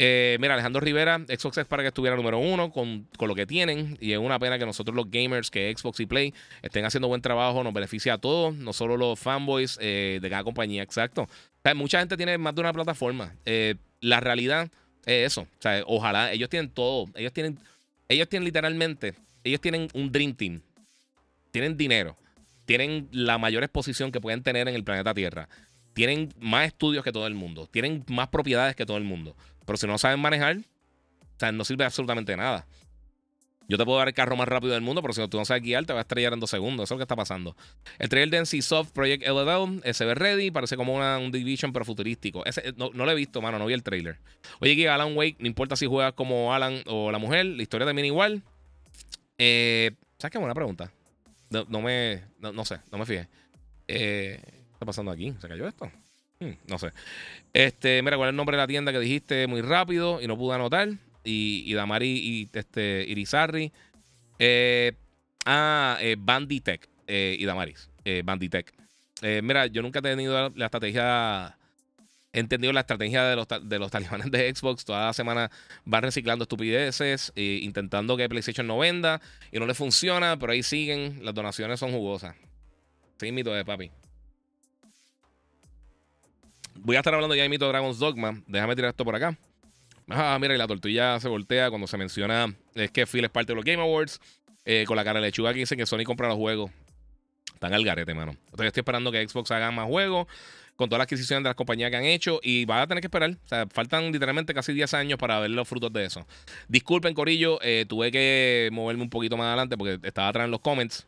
Eh, 0.01 0.36
mira, 0.40 0.55
Alejandro 0.55 0.80
Rivera, 0.80 1.18
Xbox 1.26 1.59
es 1.59 1.66
para 1.66 1.82
que 1.82 1.88
estuviera 1.88 2.14
número 2.14 2.38
uno 2.38 2.70
con, 2.70 3.09
lo 3.18 3.34
que 3.34 3.46
tienen. 3.46 3.99
Y 4.01 4.12
es 4.12 4.18
una 4.18 4.38
pena 4.38 4.57
que 4.57 4.64
nosotros 4.64 4.94
los 4.94 5.11
gamers, 5.11 5.51
que 5.51 5.74
Xbox 5.76 5.99
y 5.99 6.07
Play, 6.07 6.32
estén 6.62 6.84
haciendo 6.84 7.09
buen 7.09 7.20
trabajo. 7.20 7.64
Nos 7.64 7.74
beneficia 7.74 8.14
a 8.14 8.18
todos, 8.18 8.55
no 8.55 8.72
solo 8.72 8.96
los 8.96 9.18
fanboys 9.18 9.76
eh, 9.80 10.20
de 10.22 10.30
cada 10.30 10.44
compañía. 10.44 10.84
Exacto. 10.84 11.28
mucha 11.74 11.99
gente 11.99 12.16
tiene 12.16 12.38
más 12.38 12.55
de 12.55 12.61
una 12.61 12.72
plataforma. 12.72 13.34
Eh, 13.44 13.74
la 14.01 14.20
realidad 14.20 14.70
es 15.05 15.32
eso. 15.32 15.40
O 15.40 15.62
sea, 15.62 15.82
ojalá, 15.84 16.32
ellos 16.32 16.49
tienen 16.49 16.70
todo. 16.70 17.07
Ellos 17.16 17.32
tienen, 17.32 17.59
ellos 18.09 18.28
tienen 18.28 18.44
literalmente, 18.44 19.14
ellos 19.42 19.61
tienen 19.61 19.88
un 19.94 20.12
Dream 20.12 20.34
Team. 20.34 20.61
Tienen 21.51 21.76
dinero. 21.76 22.16
Tienen 22.66 23.09
la 23.11 23.36
mayor 23.38 23.64
exposición 23.64 24.12
que 24.12 24.20
pueden 24.20 24.44
tener 24.44 24.68
en 24.68 24.76
el 24.76 24.84
planeta 24.84 25.12
Tierra. 25.12 25.49
Tienen 25.95 26.32
más 26.39 26.66
estudios 26.66 27.05
que 27.05 27.12
todo 27.12 27.26
el 27.26 27.34
mundo. 27.34 27.66
Tienen 27.66 28.05
más 28.09 28.28
propiedades 28.28 28.76
que 28.76 28.86
todo 28.86 28.97
el 28.97 29.05
mundo. 29.05 29.36
Pero 29.66 29.76
si 29.76 29.86
no 29.86 29.99
saben 29.99 30.20
manejar, 30.20 30.59
o 30.59 31.39
sea, 31.39 31.53
no 31.53 31.64
sirve 31.64 31.84
absolutamente 31.84 32.36
nada. 32.36 32.66
Yo 33.68 33.76
te 33.76 33.84
puedo 33.84 33.99
dar 33.99 34.09
el 34.09 34.14
carro 34.14 34.34
más 34.34 34.49
rápido 34.49 34.72
del 34.72 34.80
mundo, 34.80 35.03
pero 35.03 35.12
si 35.12 35.28
tú 35.28 35.36
no 35.36 35.45
sabes 35.45 35.62
guiar, 35.62 35.84
te 35.84 35.93
vas 35.93 36.01
a 36.01 36.03
estrellar 36.03 36.32
en 36.32 36.41
dos 36.41 36.49
segundos. 36.49 36.84
Eso 36.84 36.95
es 36.95 36.97
lo 36.97 36.99
que 37.01 37.05
está 37.05 37.16
pasando. 37.16 37.55
El 37.99 38.09
trailer 38.09 38.30
de 38.30 38.39
NC 38.39 38.62
Soft 38.62 38.93
Project 38.93 39.22
LL 39.28 39.82
se 39.93 40.07
ve 40.07 40.14
ready. 40.14 40.51
Parece 40.51 40.76
como 40.76 40.95
un 40.95 41.30
Division, 41.30 41.70
pero 41.74 41.84
futurístico. 41.84 42.47
Ese, 42.47 42.72
no, 42.76 42.91
lo 42.91 43.11
he 43.11 43.14
visto, 43.14 43.43
mano. 43.43 43.59
No 43.59 43.66
vi 43.66 43.74
el 43.74 43.82
trailer. 43.82 44.18
Oye, 44.61 44.72
aquí 44.72 44.86
Alan 44.86 45.14
Wake, 45.14 45.36
no 45.39 45.47
importa 45.47 45.76
si 45.76 45.84
juegas 45.84 46.14
como 46.14 46.55
Alan 46.55 46.82
o 46.86 47.12
la 47.12 47.18
mujer, 47.18 47.45
la 47.45 47.62
historia 47.62 47.86
también 47.86 48.07
igual. 48.07 48.43
Eh, 49.36 49.91
¿Sabes 50.18 50.32
qué? 50.32 50.39
Buena 50.39 50.55
pregunta. 50.55 50.91
No, 51.51 51.82
me. 51.82 52.22
No, 52.41 52.64
sé, 52.64 52.78
no 52.91 52.97
me 52.97 53.05
fijé. 53.05 53.28
Eh, 53.86 54.41
¿Qué 54.43 54.57
está 54.78 54.86
pasando 54.86 55.10
aquí? 55.10 55.34
¿Se 55.40 55.48
cayó 55.48 55.66
esto? 55.66 55.90
Hmm, 56.38 56.52
no 56.68 56.78
sé. 56.78 56.92
Este, 57.52 58.00
mira, 58.00 58.16
¿cuál 58.16 58.28
es 58.28 58.30
el 58.30 58.36
nombre 58.36 58.56
de 58.56 58.62
la 58.62 58.68
tienda 58.68 58.92
que 58.92 59.00
dijiste 59.00 59.48
muy 59.48 59.60
rápido 59.60 60.22
y 60.22 60.28
no 60.28 60.38
pude 60.38 60.54
anotar? 60.54 60.88
Y, 61.24 61.64
y 61.66 61.74
Damari 61.74 62.08
y 62.08 62.48
este, 62.52 63.04
Irizarry. 63.08 63.72
Eh, 64.38 64.92
ah, 65.46 65.98
eh, 66.00 66.14
Banditech 66.16 66.88
eh, 67.08 67.36
y 67.36 67.44
Damaris. 67.44 67.90
Eh, 68.04 68.22
Banditech. 68.24 68.72
Mira, 69.20 69.66
yo 69.66 69.82
nunca 69.82 69.98
he 69.98 70.02
tenido 70.02 70.52
la, 70.54 70.66
estrategia. 70.66 71.58
He 72.32 72.38
entendido 72.38 72.72
la 72.72 72.80
estrategia 72.80 73.24
de 73.24 73.34
los, 73.34 73.48
de 73.48 73.78
los 73.80 73.90
talibanes 73.90 74.30
de 74.30 74.54
Xbox. 74.54 74.84
Toda 74.84 75.06
la 75.06 75.12
semana 75.12 75.50
van 75.84 76.04
reciclando 76.04 76.44
estupideces, 76.44 77.32
intentando 77.34 78.16
que 78.16 78.28
PlayStation 78.28 78.68
no 78.68 78.78
venda 78.78 79.20
y 79.50 79.58
no 79.58 79.66
le 79.66 79.74
funciona, 79.74 80.38
pero 80.38 80.52
ahí 80.52 80.62
siguen. 80.62 81.18
Las 81.24 81.34
donaciones 81.34 81.80
son 81.80 81.90
jugosas. 81.90 82.36
Sí, 83.18 83.32
mito 83.32 83.52
de 83.52 83.64
papi. 83.64 83.90
Voy 86.84 86.96
a 86.96 87.00
estar 87.00 87.14
hablando 87.14 87.34
ya 87.34 87.42
de 87.42 87.48
mito 87.48 87.68
Dragon's 87.68 87.98
Dogma. 87.98 88.42
Déjame 88.46 88.74
tirar 88.74 88.90
esto 88.90 89.04
por 89.04 89.14
acá. 89.14 89.36
Ah, 90.08 90.38
mira, 90.40 90.54
y 90.54 90.58
la 90.58 90.66
tortilla 90.66 91.20
se 91.20 91.28
voltea 91.28 91.68
cuando 91.68 91.86
se 91.86 91.96
menciona 91.98 92.54
es 92.74 92.90
que 92.90 93.06
Phil 93.06 93.24
es 93.24 93.30
parte 93.30 93.52
de 93.52 93.56
los 93.56 93.64
Game 93.64 93.82
Awards. 93.82 94.20
Eh, 94.64 94.84
con 94.86 94.96
la 94.96 95.04
cara 95.04 95.18
de 95.18 95.26
lechuga 95.26 95.52
que 95.54 95.60
dice 95.60 95.76
que 95.76 95.86
Sony 95.86 96.04
compra 96.04 96.28
los 96.28 96.36
juegos. 96.36 96.70
Están 97.54 97.72
al 97.72 97.84
garete, 97.84 98.12
mano. 98.14 98.32
Entonces 98.32 98.66
estoy 98.66 98.80
esperando 98.82 99.10
que 99.10 99.26
Xbox 99.26 99.50
haga 99.50 99.70
más 99.70 99.86
juegos 99.86 100.26
con 100.76 100.88
todas 100.88 101.00
las 101.00 101.06
adquisiciones 101.06 101.42
de 101.42 101.48
las 101.48 101.56
compañías 101.56 101.90
que 101.90 101.96
han 101.96 102.04
hecho 102.04 102.38
y 102.40 102.64
va 102.64 102.82
a 102.82 102.86
tener 102.86 103.00
que 103.00 103.08
esperar. 103.08 103.30
O 103.30 103.48
sea, 103.48 103.66
faltan 103.66 104.12
literalmente 104.12 104.54
casi 104.54 104.72
10 104.72 104.94
años 104.94 105.18
para 105.18 105.40
ver 105.40 105.50
los 105.50 105.66
frutos 105.66 105.92
de 105.92 106.04
eso. 106.04 106.26
Disculpen, 106.68 107.14
Corillo, 107.14 107.58
eh, 107.62 107.84
tuve 107.88 108.12
que 108.12 108.68
moverme 108.72 109.02
un 109.02 109.10
poquito 109.10 109.36
más 109.36 109.46
adelante 109.46 109.76
porque 109.76 109.98
estaba 110.06 110.28
atrás 110.28 110.44
en 110.44 110.52
los 110.52 110.60
comments. 110.60 111.06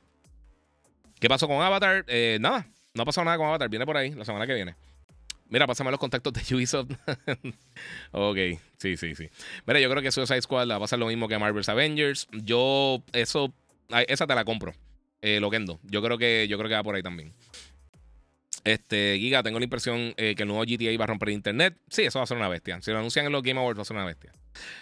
¿Qué 1.20 1.28
pasó 1.28 1.46
con 1.46 1.62
Avatar? 1.62 2.04
Eh, 2.08 2.38
nada, 2.40 2.66
no 2.94 3.02
ha 3.02 3.06
pasado 3.06 3.26
nada 3.26 3.36
con 3.36 3.46
Avatar. 3.46 3.68
Viene 3.68 3.86
por 3.86 3.96
ahí 3.96 4.10
la 4.10 4.24
semana 4.24 4.46
que 4.46 4.54
viene. 4.54 4.74
Mira, 5.50 5.66
pásame 5.66 5.90
los 5.90 6.00
contactos 6.00 6.32
de 6.32 6.40
Ubisoft. 6.54 6.90
ok, 8.12 8.36
sí, 8.78 8.96
sí, 8.96 9.14
sí. 9.14 9.28
Mira, 9.66 9.80
yo 9.80 9.90
creo 9.90 10.02
que 10.02 10.10
Suicide 10.12 10.40
Squad 10.42 10.68
va 10.68 10.76
a 10.76 10.80
pasar 10.80 10.98
lo 10.98 11.06
mismo 11.06 11.28
que 11.28 11.38
Marvel's 11.38 11.68
Avengers. 11.68 12.28
Yo, 12.32 13.02
eso, 13.12 13.52
esa 14.08 14.26
te 14.26 14.34
la 14.34 14.44
compro. 14.44 14.72
Eh, 15.22 15.38
Loquendo. 15.40 15.78
Yo 15.82 16.02
creo 16.02 16.16
que, 16.16 16.46
yo 16.48 16.56
creo 16.56 16.68
que 16.70 16.74
va 16.76 16.82
por 16.82 16.94
ahí 16.94 17.02
también. 17.02 17.34
Este, 18.64 19.16
Giga, 19.18 19.42
tengo 19.42 19.58
la 19.58 19.64
impresión 19.64 20.14
eh, 20.16 20.34
que 20.36 20.42
el 20.42 20.48
nuevo 20.48 20.64
GTA 20.64 20.96
va 20.98 21.04
a 21.04 21.08
romper 21.08 21.30
internet. 21.30 21.76
Sí, 21.88 22.02
eso 22.02 22.18
va 22.18 22.24
a 22.24 22.26
ser 22.26 22.36
una 22.36 22.48
bestia. 22.48 22.80
Si 22.82 22.90
lo 22.90 22.98
anuncian 22.98 23.26
en 23.26 23.32
los 23.32 23.42
Game 23.42 23.58
Awards, 23.58 23.78
va 23.78 23.82
a 23.82 23.86
ser 23.86 23.96
una 23.96 24.06
bestia. 24.06 24.32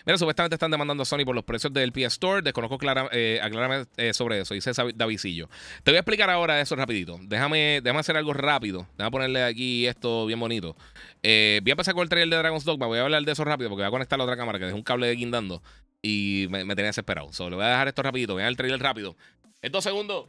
Mira, 0.06 0.18
supuestamente 0.18 0.54
están 0.54 0.70
demandando 0.70 1.02
a 1.02 1.06
Sony 1.06 1.24
por 1.24 1.34
los 1.34 1.44
precios 1.44 1.72
del 1.72 1.92
PS 1.92 2.14
Store. 2.14 2.42
Desconozco 2.42 2.78
clara, 2.78 3.08
eh, 3.12 3.40
eh, 3.96 4.14
sobre 4.14 4.40
eso. 4.40 4.54
Dice 4.54 4.72
Davidillo. 4.94 5.48
Te 5.82 5.90
voy 5.90 5.96
a 5.96 6.00
explicar 6.00 6.30
ahora 6.30 6.60
eso 6.60 6.76
rapidito. 6.76 7.18
Déjame, 7.22 7.80
déjame 7.82 8.00
hacer 8.00 8.16
algo 8.16 8.32
rápido. 8.32 8.86
Déjame 8.96 9.10
ponerle 9.10 9.44
aquí 9.44 9.86
esto 9.86 10.26
bien 10.26 10.40
bonito. 10.40 10.76
Eh, 11.22 11.60
voy 11.62 11.70
a 11.70 11.72
empezar 11.72 11.94
con 11.94 12.02
el 12.02 12.08
trailer 12.08 12.30
de 12.30 12.36
Dragon's 12.36 12.64
Dogma. 12.64 12.86
Voy 12.86 12.98
a 12.98 13.02
hablar 13.02 13.22
de 13.22 13.32
eso 13.32 13.44
rápido 13.44 13.70
porque 13.70 13.82
voy 13.82 13.88
a 13.88 13.90
conectar 13.90 14.18
la 14.18 14.24
otra 14.24 14.36
cámara 14.36 14.58
que 14.58 14.66
dejé 14.66 14.76
un 14.76 14.82
cable 14.82 15.06
de 15.06 15.14
guindando 15.16 15.62
y 16.02 16.46
me, 16.50 16.64
tenía 16.66 16.86
desesperado. 16.86 17.32
Solo 17.32 17.50
le 17.50 17.56
voy 17.56 17.64
a 17.66 17.68
dejar 17.68 17.88
esto 17.88 18.02
rapidito. 18.02 18.34
Vean 18.34 18.48
el 18.48 18.56
trailer 18.56 18.80
rápido. 18.80 19.16
En 19.62 19.72
dos 19.72 19.84
segundos. 19.84 20.26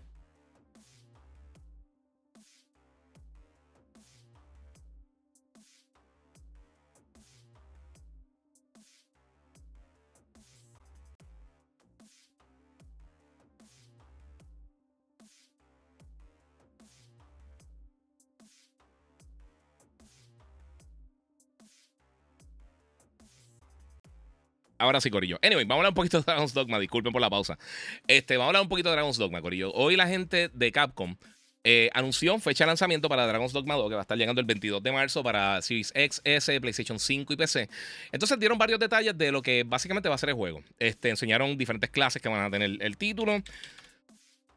Ahora 24.80 25.02
sí, 25.02 25.10
Corillo. 25.10 25.38
Anyway, 25.44 25.66
vamos 25.66 25.76
a 25.76 25.88
hablar 25.88 25.92
un 25.92 25.96
poquito 25.96 26.18
de 26.20 26.24
Dragon's 26.24 26.54
Dogma. 26.54 26.80
Disculpen 26.80 27.12
por 27.12 27.22
la 27.22 27.30
pausa. 27.30 27.60
Este, 28.08 28.38
vamos 28.38 28.46
a 28.46 28.50
hablar 28.50 28.62
un 28.64 28.70
poquito 28.70 28.90
de 28.90 28.96
Dragon's 28.96 29.18
Dogma, 29.18 29.42
Corillo. 29.42 29.72
Hoy 29.74 29.98
la 29.98 30.08
gente 30.08 30.50
de 30.54 30.72
Capcom 30.72 31.18
eh, 31.66 31.90
anunció 31.94 32.40
fecha 32.40 32.64
de 32.64 32.68
lanzamiento 32.68 33.10
para 33.10 33.28
Dragon's 33.28 33.52
Dogma 33.52 33.76
2, 33.76 33.90
que 33.90 33.96
va 33.96 34.02
a 34.02 34.04
estar 34.04 34.18
llegando 34.18 34.40
el 34.40 34.48
22 34.48 34.82
de 34.82 34.92
marzo 34.94 35.22
para 35.22 35.62
Series 35.62 35.92
X, 35.94 36.22
S, 36.24 36.62
PlayStation 36.62 36.98
5 36.98 37.34
y 37.34 37.36
PC. 37.36 37.70
Entonces 38.14 38.40
dieron 38.40 38.58
varios 38.58 38.80
detalles 38.80 39.18
de 39.18 39.34
lo 39.34 39.42
que 39.42 39.64
básicamente 39.64 40.08
va 40.08 40.16
a 40.16 40.18
ser 40.18 40.30
el 40.30 40.36
juego. 40.36 40.64
Este, 40.80 41.10
enseñaron 41.10 41.58
diferentes 41.58 41.90
clases 41.90 42.22
que 42.22 42.30
van 42.30 42.46
a 42.46 42.50
tener 42.50 42.78
el 42.82 42.98
título. 42.98 43.44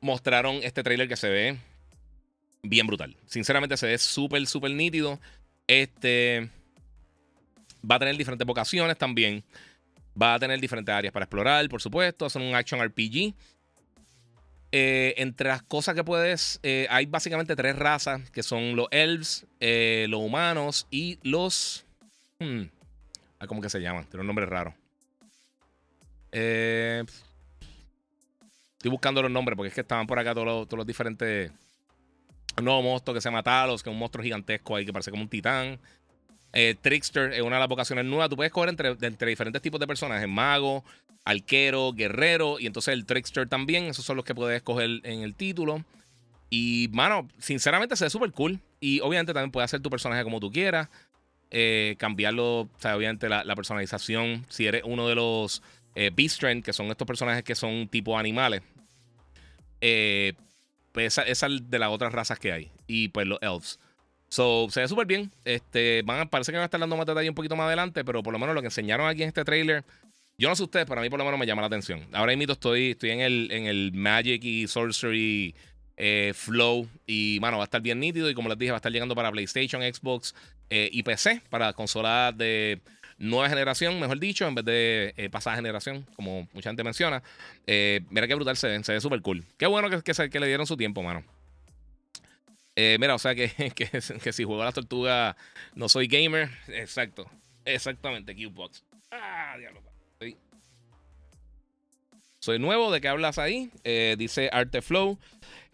Mostraron 0.00 0.60
este 0.62 0.84
trailer 0.84 1.08
que 1.08 1.16
se 1.16 1.28
ve 1.28 1.58
bien 2.62 2.86
brutal. 2.86 3.16
Sinceramente 3.26 3.76
se 3.76 3.86
ve 3.86 3.98
súper, 3.98 4.46
súper 4.46 4.70
nítido. 4.70 5.18
Este 5.66 6.48
va 7.88 7.96
a 7.96 7.98
tener 7.98 8.16
diferentes 8.16 8.46
vocaciones 8.46 8.96
también. 8.96 9.42
Va 10.20 10.34
a 10.34 10.38
tener 10.38 10.60
diferentes 10.60 10.94
áreas 10.94 11.12
para 11.12 11.24
explorar, 11.24 11.68
por 11.68 11.80
supuesto. 11.80 12.28
Son 12.28 12.42
un 12.42 12.54
action 12.54 12.82
RPG. 12.82 13.34
Eh, 14.74 15.12
entre 15.18 15.50
las 15.50 15.62
cosas 15.62 15.94
que 15.94 16.02
puedes, 16.02 16.58
eh, 16.62 16.86
hay 16.88 17.04
básicamente 17.04 17.54
tres 17.54 17.76
razas, 17.76 18.30
que 18.30 18.42
son 18.42 18.74
los 18.74 18.88
elves, 18.90 19.46
eh, 19.60 20.06
los 20.08 20.20
humanos 20.20 20.86
y 20.90 21.18
los... 21.22 21.84
Hmm, 22.38 22.62
¿Cómo 23.46 23.60
que 23.60 23.68
se 23.68 23.82
llaman? 23.82 24.06
Tiene 24.06 24.22
un 24.22 24.28
nombre 24.28 24.46
raro. 24.46 24.74
estoy 26.30 27.04
buscando 28.90 29.20
los 29.20 29.30
nombres 29.30 29.56
porque 29.56 29.68
es 29.68 29.74
que 29.74 29.82
estaban 29.82 30.06
por 30.06 30.18
acá 30.18 30.32
todos 30.32 30.46
los, 30.46 30.66
todos 30.66 30.78
los 30.78 30.86
diferentes... 30.86 31.52
Un 32.56 32.64
nuevo 32.64 32.82
monstruo 32.82 33.14
que 33.14 33.20
se 33.20 33.28
llama 33.28 33.42
Talos, 33.42 33.82
que 33.82 33.90
es 33.90 33.92
un 33.92 33.98
monstruo 33.98 34.24
gigantesco 34.24 34.76
ahí 34.76 34.86
que 34.86 34.92
parece 34.92 35.10
como 35.10 35.22
un 35.22 35.28
titán. 35.28 35.78
Eh, 36.52 36.76
Trickster 36.80 37.32
es 37.32 37.40
una 37.40 37.56
de 37.56 37.60
las 37.60 37.68
vocaciones 37.68 38.04
nuevas. 38.04 38.28
Tú 38.28 38.36
puedes 38.36 38.50
escoger 38.50 38.68
entre, 38.68 39.26
diferentes 39.26 39.62
tipos 39.62 39.80
de 39.80 39.86
personajes: 39.86 40.28
mago, 40.28 40.84
arquero, 41.24 41.92
guerrero. 41.92 42.58
Y 42.60 42.66
entonces 42.66 42.92
el 42.92 43.06
Trickster 43.06 43.48
también. 43.48 43.84
Esos 43.84 44.04
son 44.04 44.16
los 44.16 44.24
que 44.24 44.34
puedes 44.34 44.56
escoger 44.56 45.00
en 45.04 45.22
el 45.22 45.34
título. 45.34 45.84
Y, 46.50 46.88
mano, 46.92 47.28
sinceramente 47.38 47.96
se 47.96 48.04
ve 48.04 48.10
súper 48.10 48.32
cool. 48.32 48.60
Y 48.80 49.00
obviamente 49.00 49.32
también 49.32 49.50
puedes 49.50 49.66
hacer 49.66 49.80
tu 49.80 49.90
personaje 49.90 50.22
como 50.24 50.40
tú 50.40 50.50
quieras. 50.50 50.88
Eh, 51.50 51.96
cambiarlo, 51.98 52.68
obviamente 52.82 53.28
la, 53.28 53.56
personalización. 53.56 54.44
Si 54.48 54.66
eres 54.66 54.82
uno 54.84 55.08
de 55.08 55.14
los 55.14 55.62
eh, 55.94 56.10
Beast 56.14 56.42
que 56.62 56.72
son 56.72 56.86
estos 56.86 57.06
personajes 57.06 57.44
que 57.44 57.54
son 57.54 57.88
tipo 57.88 58.18
animales. 58.18 58.62
Eh, 59.80 60.34
pues 60.92 61.06
esa, 61.06 61.22
esa 61.22 61.46
es 61.46 61.70
de 61.70 61.78
las 61.78 61.90
otras 61.90 62.12
razas 62.12 62.38
que 62.38 62.52
hay. 62.52 62.70
Y 62.86 63.08
pues 63.08 63.26
los 63.26 63.38
elves. 63.40 63.78
So, 64.32 64.66
se 64.70 64.80
ve 64.80 64.88
súper 64.88 65.06
bien. 65.06 65.30
Este, 65.44 66.00
van, 66.06 66.26
parece 66.26 66.52
que 66.52 66.56
van 66.56 66.62
a 66.62 66.64
estar 66.64 66.80
dando 66.80 66.96
más 66.96 67.04
detalle 67.04 67.28
un 67.28 67.34
poquito 67.34 67.54
más 67.54 67.66
adelante, 67.66 68.02
pero 68.02 68.22
por 68.22 68.32
lo 68.32 68.38
menos 68.38 68.54
lo 68.54 68.62
que 68.62 68.68
enseñaron 68.68 69.06
aquí 69.06 69.22
en 69.22 69.28
este 69.28 69.44
trailer, 69.44 69.84
yo 70.38 70.48
no 70.48 70.56
sé 70.56 70.62
ustedes, 70.62 70.86
pero 70.86 71.02
a 71.02 71.04
mí 71.04 71.10
por 71.10 71.18
lo 71.18 71.26
menos 71.26 71.38
me 71.38 71.44
llama 71.44 71.60
la 71.60 71.66
atención. 71.66 72.08
Ahora 72.14 72.34
mismo 72.34 72.54
estoy, 72.54 72.92
estoy 72.92 73.10
en, 73.10 73.20
el, 73.20 73.52
en 73.52 73.66
el 73.66 73.92
Magic 73.92 74.42
y 74.42 74.66
Sorcery 74.68 75.54
eh, 75.98 76.32
Flow 76.34 76.88
y, 77.06 77.40
mano, 77.42 77.58
va 77.58 77.64
a 77.64 77.66
estar 77.66 77.82
bien 77.82 78.00
nítido 78.00 78.30
y 78.30 78.34
como 78.34 78.48
les 78.48 78.56
dije, 78.56 78.70
va 78.70 78.76
a 78.76 78.80
estar 78.80 78.90
llegando 78.90 79.14
para 79.14 79.30
PlayStation, 79.30 79.82
Xbox 79.82 80.34
eh, 80.70 80.88
y 80.90 81.02
PC, 81.02 81.42
para 81.50 81.74
consolas 81.74 82.34
de 82.34 82.80
nueva 83.18 83.50
generación, 83.50 84.00
mejor 84.00 84.18
dicho, 84.18 84.48
en 84.48 84.54
vez 84.54 84.64
de 84.64 85.12
eh, 85.18 85.28
pasada 85.28 85.56
generación, 85.56 86.06
como 86.16 86.48
mucha 86.54 86.70
gente 86.70 86.82
menciona. 86.82 87.22
mira 87.66 88.26
qué 88.26 88.34
brutal 88.34 88.56
se 88.56 88.68
ve, 88.68 88.82
se 88.82 88.94
ve 88.94 89.00
súper 89.02 89.20
cool. 89.20 89.44
Qué 89.58 89.66
bueno 89.66 89.90
que, 89.90 90.00
que, 90.00 90.30
que 90.30 90.40
le 90.40 90.46
dieron 90.46 90.66
su 90.66 90.78
tiempo, 90.78 91.02
mano. 91.02 91.22
Eh, 92.76 92.96
mira, 92.98 93.14
o 93.14 93.18
sea 93.18 93.34
que, 93.34 93.50
que, 93.74 94.32
si 94.32 94.44
juego 94.44 94.62
a 94.62 94.66
la 94.66 94.72
tortuga 94.72 95.36
no 95.74 95.88
soy 95.88 96.06
gamer. 96.06 96.50
Exacto. 96.68 97.30
Exactamente, 97.64 98.34
Qbox. 98.34 98.84
Ah, 99.10 99.56
diablo. 99.58 99.82
Soy 102.42 102.58
nuevo, 102.58 102.90
¿de 102.90 103.00
qué 103.00 103.06
hablas 103.06 103.38
ahí? 103.38 103.70
Eh, 103.84 104.16
dice 104.18 104.50
Arteflow. 104.52 105.16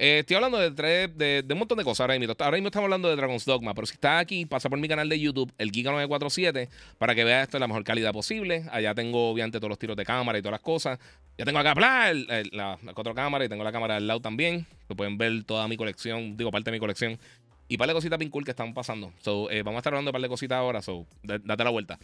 Eh, 0.00 0.20
estoy 0.20 0.36
hablando 0.36 0.58
de, 0.58 0.70
de, 1.08 1.42
de, 1.42 1.52
un 1.52 1.58
montón 1.58 1.76
de 1.76 1.82
cosas 1.82 2.02
ahora 2.02 2.16
mismo. 2.16 2.32
Ahora 2.38 2.56
mismo 2.56 2.68
estamos 2.68 2.84
hablando 2.84 3.08
de 3.08 3.16
Dragon's 3.16 3.44
Dogma, 3.44 3.74
pero 3.74 3.84
si 3.84 3.94
estás 3.94 4.22
aquí, 4.22 4.46
pasa 4.46 4.70
por 4.70 4.78
mi 4.78 4.86
canal 4.86 5.08
de 5.08 5.18
YouTube, 5.18 5.52
el 5.58 5.72
Giga947, 5.72 6.68
para 6.98 7.16
que 7.16 7.24
veas 7.24 7.42
esto 7.42 7.56
en 7.56 7.62
la 7.62 7.66
mejor 7.66 7.82
calidad 7.82 8.12
posible. 8.12 8.64
Allá 8.70 8.94
tengo, 8.94 9.30
obviamente, 9.30 9.58
todos 9.58 9.70
los 9.70 9.78
tiros 9.78 9.96
de 9.96 10.04
cámara 10.04 10.38
y 10.38 10.42
todas 10.42 10.52
las 10.52 10.60
cosas. 10.60 11.00
Ya 11.36 11.44
tengo 11.44 11.58
acá 11.58 11.74
la, 11.74 12.14
la, 12.52 12.78
cuatro 12.94 13.12
cámaras 13.12 13.46
y 13.46 13.48
tengo 13.48 13.64
la 13.64 13.72
cámara 13.72 13.96
al 13.96 14.06
lado 14.06 14.20
también. 14.20 14.66
Que 14.86 14.94
pueden 14.94 15.18
ver 15.18 15.42
toda 15.42 15.66
mi 15.66 15.76
colección, 15.76 16.36
digo, 16.36 16.52
parte 16.52 16.70
de 16.70 16.76
mi 16.76 16.80
colección. 16.80 17.18
Y 17.66 17.74
un 17.74 17.78
par 17.78 17.88
de 17.88 17.94
cositas 17.94 18.20
bien 18.20 18.30
cool 18.30 18.44
que 18.44 18.52
están 18.52 18.72
pasando. 18.74 19.12
So, 19.20 19.50
eh, 19.50 19.64
vamos 19.64 19.78
a 19.78 19.80
estar 19.80 19.92
hablando 19.92 20.10
de 20.10 20.10
un 20.10 20.20
par 20.20 20.22
de 20.22 20.28
cositas 20.28 20.58
ahora, 20.58 20.80
so, 20.80 21.06
date 21.24 21.64
la 21.64 21.70
vuelta. 21.70 21.98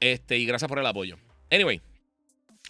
Este, 0.00 0.38
y 0.38 0.46
gracias 0.46 0.70
por 0.70 0.78
el 0.78 0.86
apoyo. 0.86 1.18
Anyway, 1.50 1.82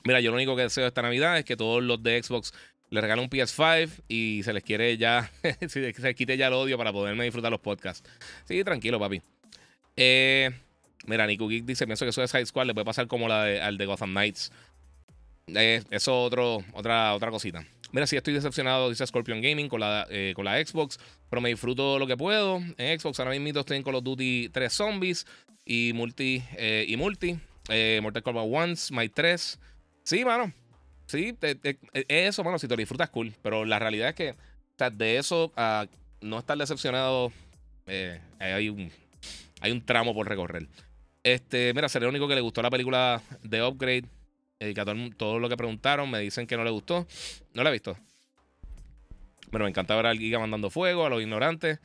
mira, 0.05 0.21
yo 0.21 0.31
lo 0.33 0.37
único 0.37 0.57
que 0.57 0.63
deseo 0.63 0.89
esta 0.89 1.03
Navidad 1.03 1.39
es 1.39 1.45
que 1.45 1.57
todos 1.57 1.85
los 1.85 2.03
de 2.03 2.21
Xbox 2.21 2.53
le 2.91 3.01
regalen 3.01 3.25
un 3.25 3.31
PS5 3.31 4.03
y 4.09 4.43
se 4.45 4.53
les 4.53 4.63
quiere 4.63 4.97
ya, 4.97 5.31
se 5.69 6.15
quite 6.15 6.37
ya 6.37 6.49
el 6.49 6.53
odio 6.55 6.79
para 6.79 6.93
poderme 6.93 7.25
disfrutar 7.25 7.51
los 7.51 7.61
podcasts. 7.61 8.09
Sí, 8.45 8.63
tranquilo, 8.65 8.99
papi. 8.99 9.23
Eh, 9.97 10.51
mira, 11.07 11.27
Nico 11.27 11.49
Geek 11.49 11.65
dice, 11.65 11.87
pienso 11.87 12.05
que 12.05 12.11
eso 12.11 12.21
de 12.21 12.29
Side 12.29 12.47
Squad 12.47 12.67
le 12.67 12.75
puede 12.75 12.85
pasar 12.85 13.07
como 13.07 13.29
la 13.29 13.45
de, 13.45 13.61
al 13.61 13.79
de 13.79 13.87
Gotham 13.87 14.11
Knights. 14.11 14.53
Eh, 15.49 15.83
eso 15.91 16.23
otro, 16.23 16.59
otra, 16.73 17.15
otra 17.15 17.31
cosita. 17.31 17.65
Mira, 17.93 18.07
sí 18.07 18.17
estoy 18.17 18.35
decepcionado, 18.35 18.91
dice 18.91 19.07
Scorpion 19.07 19.41
Gaming, 19.41 19.69
con 19.69 19.81
la, 19.81 20.07
eh, 20.11 20.33
con 20.35 20.45
la 20.45 20.65
Xbox, 20.65 20.99
pero 21.31 21.41
me 21.41 21.49
disfruto 21.49 21.99
lo 21.99 22.07
que 22.07 22.17
puedo. 22.17 22.61
En 22.77 23.01
Xbox 23.01 23.19
ahora 23.21 23.33
mismo 23.33 23.61
estoy 23.61 23.77
en 23.77 23.83
Call 23.83 23.95
of 23.95 24.05
Duty 24.05 24.51
3 24.51 24.73
Zombies 24.73 25.27
y 25.65 25.93
multi, 25.95 26.43
y 26.87 26.97
multi. 26.97 27.39
Mortal 28.03 28.23
Kombat 28.23 28.45
1, 28.47 28.75
My 28.91 29.09
3. 29.09 29.59
Sí, 30.05 30.25
mano. 30.25 30.53
Sí, 31.07 31.37
es 31.41 32.05
eso, 32.09 32.45
mano. 32.45 32.59
Si 32.59 32.69
te 32.69 32.75
lo 32.75 32.81
disfrutas, 32.81 33.11
cool. 33.11 33.33
Pero 33.43 33.65
la 33.65 33.79
realidad 33.79 34.11
es 34.11 34.15
que, 34.15 34.31
o 34.31 34.77
sea, 34.77 34.91
de 34.91 35.19
eso 35.19 35.53
a 35.57 35.87
no 36.21 36.39
estar 36.39 36.59
decepcionado, 36.59 37.33
eh, 37.87 38.21
hay, 38.39 38.69
un, 38.69 38.91
tramo 39.85 40.15
por 40.15 40.29
recorrer. 40.29 40.67
Este, 41.23 41.73
mira, 41.75 41.89
sería 41.89 42.09
el 42.09 42.11
único 42.11 42.29
que 42.29 42.35
le 42.35 42.41
gustó 42.41 42.63
la 42.63 42.71
película 42.71 43.23
de 43.43 43.63
Upgrade. 43.63 44.05
Eh, 44.59 44.73
que 44.73 44.81
a 44.81 44.87
todo, 45.17 45.39
lo 45.39 45.51
que 45.51 45.57
preguntaron 45.57 46.11
me 46.11 46.19
dicen 46.19 46.47
que 46.47 46.57
no 46.57 46.65
le 46.65 46.71
gustó. 46.71 47.07
No 47.55 47.63
la 47.63 47.71
he 47.71 47.73
visto. 47.73 47.97
Bueno, 49.51 49.65
me 49.65 49.71
encanta 49.71 49.95
ver 49.95 50.07
al 50.07 50.19
Giga 50.19 50.39
mandando 50.39 50.71
fuego 50.71 51.07
a 51.07 51.11
los 51.11 51.23
ignorantes. 51.23 51.79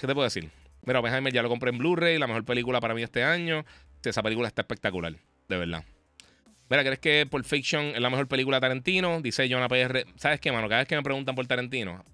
¿Qué 0.00 0.06
te 0.06 0.14
puedo 0.14 0.24
decir? 0.24 0.50
Mira, 0.82 1.00
Oppenheimer 1.00 1.32
ya 1.32 1.42
lo 1.42 1.48
compré 1.48 1.70
en 1.70 1.78
Blu-ray, 1.78 2.18
la 2.18 2.26
mejor 2.26 2.44
película 2.44 2.80
para 2.80 2.94
mí 2.94 3.02
este 3.02 3.24
año. 3.24 3.64
Esa 4.02 4.22
película 4.22 4.48
está 4.48 4.62
espectacular, 4.62 5.14
de 5.48 5.56
verdad. 5.56 5.84
Mira, 6.70 6.84
¿crees 6.84 7.00
que 7.00 7.26
Pulp 7.28 7.44
Fiction 7.44 7.86
es 7.86 8.00
la 8.00 8.10
mejor 8.10 8.28
película 8.28 8.58
de 8.58 8.60
Tarantino? 8.60 9.20
Dice 9.20 9.48
Jonah 9.50 9.68
PR. 9.68 10.06
¿Sabes 10.14 10.38
qué, 10.40 10.52
mano? 10.52 10.68
Cada 10.68 10.82
vez 10.82 10.88
que 10.88 10.94
me 10.94 11.02
preguntan 11.02 11.34
por 11.34 11.44
Tarantino, 11.44 12.04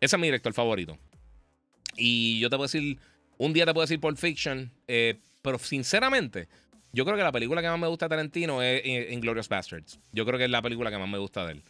ese 0.00 0.16
es 0.16 0.20
mi 0.20 0.26
director 0.26 0.52
favorito. 0.52 0.98
Y 1.96 2.38
yo 2.38 2.50
te 2.50 2.56
puedo 2.56 2.66
decir, 2.66 2.98
un 3.38 3.54
día 3.54 3.64
te 3.64 3.72
puedo 3.72 3.84
decir 3.84 4.00
Pulp 4.00 4.18
Fiction, 4.18 4.70
eh, 4.86 5.16
pero 5.40 5.58
sinceramente, 5.58 6.46
yo 6.92 7.06
creo 7.06 7.16
que 7.16 7.22
la 7.22 7.32
película 7.32 7.62
que 7.62 7.68
más 7.68 7.78
me 7.78 7.86
gusta 7.86 8.04
de 8.04 8.10
Tarantino 8.10 8.60
es 8.60 8.84
Inglorious 9.10 9.48
Bastards. 9.48 9.98
Yo 10.12 10.26
creo 10.26 10.38
que 10.38 10.44
es 10.44 10.50
la 10.50 10.60
película 10.60 10.90
que 10.90 10.98
más 10.98 11.08
me 11.08 11.18
gusta 11.18 11.46
de 11.46 11.52
él. 11.52 11.62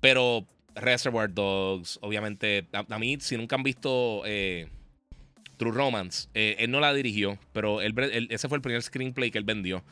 Pero 0.00 0.46
Reservoir 0.74 1.34
Dogs, 1.34 1.98
obviamente, 2.00 2.66
a, 2.72 2.98
mí, 2.98 3.18
si 3.20 3.36
nunca 3.36 3.56
han 3.56 3.62
visto 3.62 4.22
eh, 4.24 4.68
True 5.58 5.72
Romance, 5.72 6.30
eh, 6.32 6.56
él 6.60 6.70
no 6.70 6.80
la 6.80 6.94
dirigió, 6.94 7.38
pero 7.52 7.82
ese 7.82 8.48
fue 8.48 8.56
el 8.56 8.62
primer 8.62 8.82
screenplay 8.82 9.30
que 9.30 9.36
él 9.36 9.44
vendió. 9.44 9.84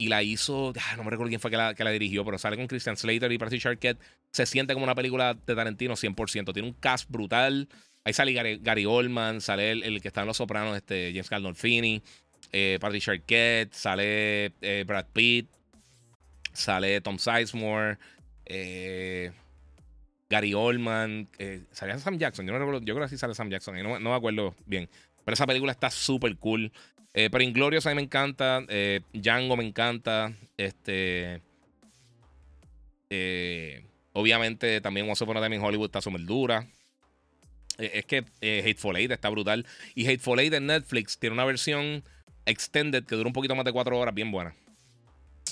Y 0.00 0.08
la 0.08 0.22
hizo, 0.22 0.72
ah, 0.80 0.96
no 0.96 1.04
me 1.04 1.10
recuerdo 1.10 1.28
quién 1.28 1.40
fue 1.42 1.50
que 1.50 1.58
la, 1.58 1.74
que 1.74 1.84
la, 1.84 1.90
dirigió, 1.90 2.24
pero 2.24 2.38
sale 2.38 2.56
con 2.56 2.66
Christian 2.66 2.96
Slater 2.96 3.30
y 3.32 3.36
Patricia 3.36 3.70
Arquette. 3.70 4.00
Se 4.32 4.46
siente 4.46 4.72
como 4.72 4.84
una 4.84 4.94
película 4.94 5.34
de 5.34 5.54
Tarantino 5.54 5.94
100%. 5.94 6.54
Tiene 6.54 6.68
un 6.68 6.74
cast 6.74 7.10
brutal. 7.10 7.68
Ahí 8.02 8.14
sale 8.14 8.58
Gary, 8.62 8.86
Oldman, 8.86 9.42
sale 9.42 9.72
el, 9.72 10.00
que 10.00 10.08
está 10.08 10.22
en 10.22 10.28
Los 10.28 10.38
Sopranos, 10.38 10.74
este, 10.74 11.10
James 11.10 11.28
Gandolfini, 11.28 12.02
eh, 12.50 12.78
Patricia 12.80 13.12
Arquette, 13.12 13.74
sale 13.74 14.54
eh, 14.62 14.84
Brad 14.86 15.04
Pitt, 15.12 15.50
sale 16.54 17.02
Tom 17.02 17.18
Sizemore, 17.18 17.98
eh, 18.46 19.32
Gary 20.30 20.54
Oldman, 20.54 21.28
eh, 21.38 21.64
salía 21.72 21.98
Sam 21.98 22.16
Jackson, 22.16 22.46
yo 22.46 22.52
no 22.52 22.58
recuerdo, 22.58 22.80
yo 22.80 22.94
creo 22.94 23.06
que 23.06 23.10
sí 23.10 23.18
sale 23.18 23.34
Sam 23.34 23.50
Jackson, 23.50 23.82
no, 23.82 24.00
no 24.00 24.10
me 24.10 24.16
acuerdo 24.16 24.54
bien. 24.64 24.88
Pero 25.24 25.34
esa 25.34 25.46
película 25.46 25.72
está 25.72 25.90
súper 25.90 26.36
cool. 26.38 26.72
Eh, 27.12 27.28
pero 27.30 27.42
Inglorious 27.42 27.86
a 27.86 27.90
mí 27.90 27.96
me 27.96 28.02
encanta. 28.02 28.62
Eh, 28.68 29.00
Django 29.12 29.56
me 29.56 29.66
encanta. 29.66 30.32
Este. 30.56 31.40
Eh, 33.10 33.84
obviamente 34.12 34.80
también 34.80 35.08
Once 35.08 35.22
Upon 35.24 35.36
a 35.36 35.42
Time 35.42 35.58
Hollywood 35.58 35.86
está 35.86 36.00
súper 36.00 36.24
dura. 36.24 36.66
es 37.78 38.04
que 38.04 38.24
Hateful 38.40 38.96
Eight 38.96 39.10
está 39.10 39.28
brutal. 39.28 39.66
Y 39.94 40.06
Hateful 40.06 40.38
Eight 40.38 40.54
en 40.54 40.66
Netflix 40.66 41.18
tiene 41.18 41.34
una 41.34 41.44
versión 41.44 42.04
extended 42.46 43.04
que 43.04 43.16
dura 43.16 43.26
un 43.26 43.32
poquito 43.32 43.54
más 43.54 43.64
de 43.64 43.72
cuatro 43.72 43.98
horas, 43.98 44.14
bien 44.14 44.30
buena. 44.30 44.54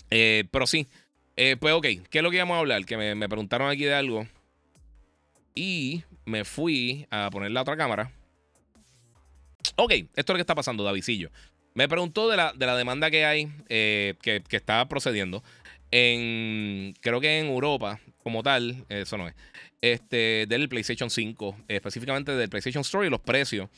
pero 0.08 0.66
sí. 0.66 0.86
pues 1.34 1.74
ok, 1.74 1.86
¿qué 2.10 2.18
es 2.18 2.22
lo 2.22 2.30
que 2.30 2.36
íbamos 2.36 2.56
a 2.56 2.60
hablar? 2.60 2.84
Que 2.84 2.96
me, 2.96 3.14
me 3.14 3.28
preguntaron 3.28 3.68
aquí 3.70 3.84
de 3.84 3.94
algo. 3.94 4.26
Y 5.54 6.04
me 6.24 6.44
fui 6.44 7.06
a 7.10 7.30
poner 7.30 7.50
la 7.50 7.62
otra 7.62 7.76
cámara. 7.76 8.12
Ok, 9.76 9.92
esto 9.92 10.10
es 10.16 10.28
lo 10.28 10.34
que 10.34 10.40
está 10.40 10.54
pasando, 10.54 10.84
Davidillo. 10.84 11.30
Me 11.74 11.88
preguntó 11.88 12.28
de 12.28 12.36
la, 12.36 12.52
de 12.52 12.66
la 12.66 12.76
demanda 12.76 13.10
que 13.10 13.24
hay, 13.24 13.52
eh, 13.68 14.14
que, 14.20 14.42
está 14.50 14.88
procediendo. 14.88 15.42
En, 15.90 16.94
creo 17.00 17.20
que 17.20 17.38
en 17.38 17.46
Europa, 17.46 18.00
como 18.22 18.42
tal, 18.42 18.84
eso 18.88 19.16
no 19.16 19.28
es, 19.28 19.34
este, 19.80 20.46
del 20.48 20.68
PlayStation 20.68 21.08
5, 21.08 21.56
específicamente 21.68 22.32
del 22.34 22.48
PlayStation 22.48 22.80
Store 22.82 23.06
y 23.06 23.10
los 23.10 23.20
precios 23.20 23.68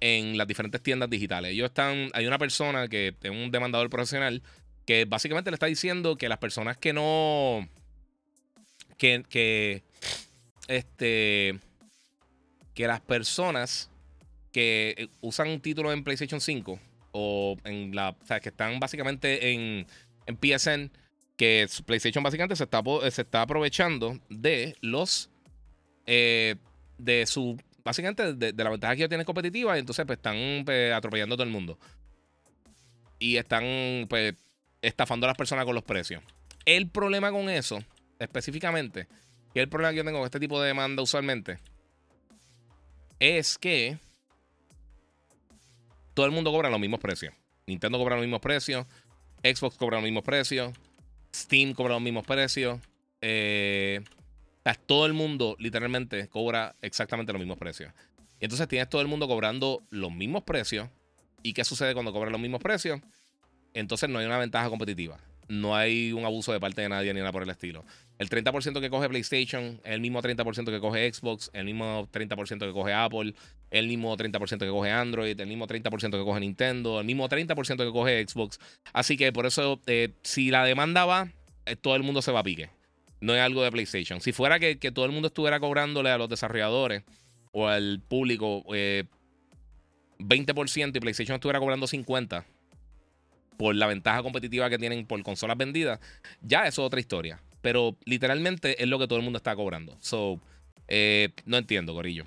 en 0.00 0.38
las 0.38 0.46
diferentes 0.46 0.82
tiendas 0.82 1.10
digitales. 1.10 1.52
Ellos 1.52 1.66
están, 1.66 2.10
hay 2.14 2.26
una 2.26 2.38
persona 2.38 2.88
que 2.88 3.14
es 3.20 3.30
un 3.30 3.50
demandador 3.50 3.90
profesional 3.90 4.42
que 4.86 5.04
básicamente 5.04 5.50
le 5.50 5.56
está 5.56 5.66
diciendo 5.66 6.16
que 6.16 6.28
las 6.28 6.38
personas 6.38 6.76
que 6.76 6.92
no, 6.92 7.68
que, 8.96 9.24
que, 9.28 9.82
este, 10.68 11.58
que 12.74 12.86
las 12.86 13.00
personas 13.00 13.90
que 14.52 14.94
eh, 14.96 15.08
usan 15.20 15.48
un 15.48 15.60
título 15.60 15.92
en 15.92 16.04
PlayStation 16.04 16.40
5 16.40 16.78
o 17.12 17.56
en 17.64 17.94
la. 17.94 18.10
O 18.10 18.26
sea, 18.26 18.40
que 18.40 18.50
están 18.50 18.78
básicamente 18.80 19.52
en, 19.52 19.86
en 20.26 20.36
PSN, 20.36 20.90
que 21.36 21.66
PlayStation 21.86 22.22
básicamente 22.22 22.56
se 22.56 22.64
está, 22.64 22.82
se 23.10 23.22
está 23.22 23.42
aprovechando 23.42 24.18
de 24.28 24.76
los. 24.80 25.30
Eh, 26.06 26.56
de 26.98 27.26
su. 27.26 27.60
Básicamente 27.82 28.34
de, 28.34 28.52
la 28.52 28.70
ventaja 28.70 28.94
que 28.94 29.00
ellos 29.00 29.08
tienen 29.08 29.24
competitiva, 29.24 29.76
y 29.76 29.80
entonces 29.80 30.04
pues 30.04 30.18
están 30.18 30.36
pues, 30.64 30.92
atropellando 30.92 31.34
a 31.34 31.36
todo 31.36 31.46
el 31.46 31.52
mundo. 31.52 31.78
Y 33.18 33.36
están 33.36 34.06
pues 34.08 34.34
estafando 34.82 35.26
a 35.26 35.28
las 35.28 35.36
personas 35.36 35.64
con 35.64 35.74
los 35.74 35.84
precios. 35.84 36.22
El 36.66 36.90
problema 36.90 37.30
con 37.30 37.48
eso, 37.48 37.78
específicamente, 38.18 39.08
que 39.54 39.60
el 39.60 39.68
problema 39.68 39.92
que 39.92 39.96
yo 39.96 40.04
tengo 40.04 40.18
con 40.18 40.26
este 40.26 40.40
tipo 40.40 40.60
de 40.60 40.68
demanda 40.68 41.02
usualmente, 41.02 41.58
es 43.18 43.56
que 43.56 43.98
todo 46.20 46.26
el 46.26 46.32
mundo 46.32 46.52
cobra 46.52 46.68
los 46.68 46.78
mismos 46.78 47.00
precios. 47.00 47.32
Nintendo 47.66 47.96
cobra 47.96 48.16
los 48.16 48.22
mismos 48.22 48.42
precios, 48.42 48.84
Xbox 49.42 49.78
cobra 49.78 49.96
los 49.96 50.04
mismos 50.04 50.22
precios, 50.22 50.74
Steam 51.34 51.72
cobra 51.72 51.94
los 51.94 52.02
mismos 52.02 52.26
precios. 52.26 52.78
Eh, 53.22 54.02
todo 54.84 55.06
el 55.06 55.14
mundo 55.14 55.56
literalmente 55.58 56.28
cobra 56.28 56.76
exactamente 56.82 57.32
los 57.32 57.40
mismos 57.40 57.56
precios. 57.56 57.90
Y 58.38 58.44
entonces 58.44 58.68
tienes 58.68 58.90
todo 58.90 59.00
el 59.00 59.08
mundo 59.08 59.26
cobrando 59.28 59.82
los 59.88 60.12
mismos 60.12 60.42
precios. 60.42 60.90
¿Y 61.42 61.54
qué 61.54 61.64
sucede 61.64 61.94
cuando 61.94 62.12
cobran 62.12 62.32
los 62.32 62.40
mismos 62.42 62.60
precios? 62.60 63.00
Entonces 63.72 64.10
no 64.10 64.18
hay 64.18 64.26
una 64.26 64.36
ventaja 64.36 64.68
competitiva 64.68 65.18
no 65.50 65.74
hay 65.76 66.12
un 66.12 66.24
abuso 66.24 66.52
de 66.52 66.60
parte 66.60 66.80
de 66.80 66.88
nadie 66.88 67.12
ni 67.12 67.18
nada 67.18 67.32
por 67.32 67.42
el 67.42 67.50
estilo. 67.50 67.84
El 68.20 68.28
30% 68.28 68.80
que 68.82 68.90
coge 68.90 69.08
PlayStation 69.08 69.80
el 69.82 70.02
mismo 70.02 70.20
30% 70.20 70.66
que 70.66 70.78
coge 70.78 71.10
Xbox, 71.10 71.50
el 71.54 71.64
mismo 71.64 72.06
30% 72.12 72.58
que 72.58 72.72
coge 72.72 72.92
Apple, 72.92 73.34
el 73.70 73.88
mismo 73.88 74.14
30% 74.14 74.58
que 74.58 74.68
coge 74.68 74.90
Android, 74.90 75.40
el 75.40 75.46
mismo 75.46 75.66
30% 75.66 76.10
que 76.10 76.22
coge 76.22 76.40
Nintendo, 76.40 77.00
el 77.00 77.06
mismo 77.06 77.30
30% 77.30 77.78
que 77.78 77.90
coge 77.90 78.28
Xbox. 78.28 78.60
Así 78.92 79.16
que 79.16 79.32
por 79.32 79.46
eso, 79.46 79.80
eh, 79.86 80.10
si 80.22 80.50
la 80.50 80.66
demanda 80.66 81.06
va, 81.06 81.32
eh, 81.64 81.76
todo 81.76 81.96
el 81.96 82.02
mundo 82.02 82.20
se 82.20 82.30
va 82.30 82.40
a 82.40 82.42
pique. 82.42 82.68
No 83.22 83.34
es 83.34 83.40
algo 83.40 83.62
de 83.62 83.72
PlayStation. 83.72 84.20
Si 84.20 84.32
fuera 84.32 84.58
que, 84.58 84.76
todo 84.92 85.06
el 85.06 85.12
mundo 85.12 85.28
estuviera 85.28 85.58
cobrándole 85.58 86.10
a 86.10 86.18
los 86.18 86.28
desarrolladores 86.28 87.04
o 87.52 87.68
al 87.68 88.02
público 88.06 88.64
20% 88.66 88.74
eh, 88.76 89.06
y 90.18 91.00
PlayStation 91.00 91.36
estuviera 91.36 91.58
cobrando 91.58 91.86
50%, 91.86 92.44
por 93.56 93.74
la 93.74 93.86
ventaja 93.86 94.22
competitiva 94.22 94.68
que 94.68 94.76
tienen 94.76 95.06
por 95.06 95.22
consolas 95.22 95.56
vendidas, 95.56 96.00
ya 96.42 96.66
eso 96.66 96.82
es 96.82 96.86
otra 96.86 97.00
historia. 97.00 97.40
Pero 97.62 97.96
literalmente 98.04 98.82
es 98.82 98.88
lo 98.88 98.98
que 98.98 99.06
todo 99.06 99.18
el 99.18 99.24
mundo 99.24 99.36
está 99.36 99.54
cobrando. 99.54 99.96
So, 100.00 100.40
eh, 100.88 101.30
no 101.44 101.58
entiendo, 101.58 101.94
Corillo. 101.94 102.24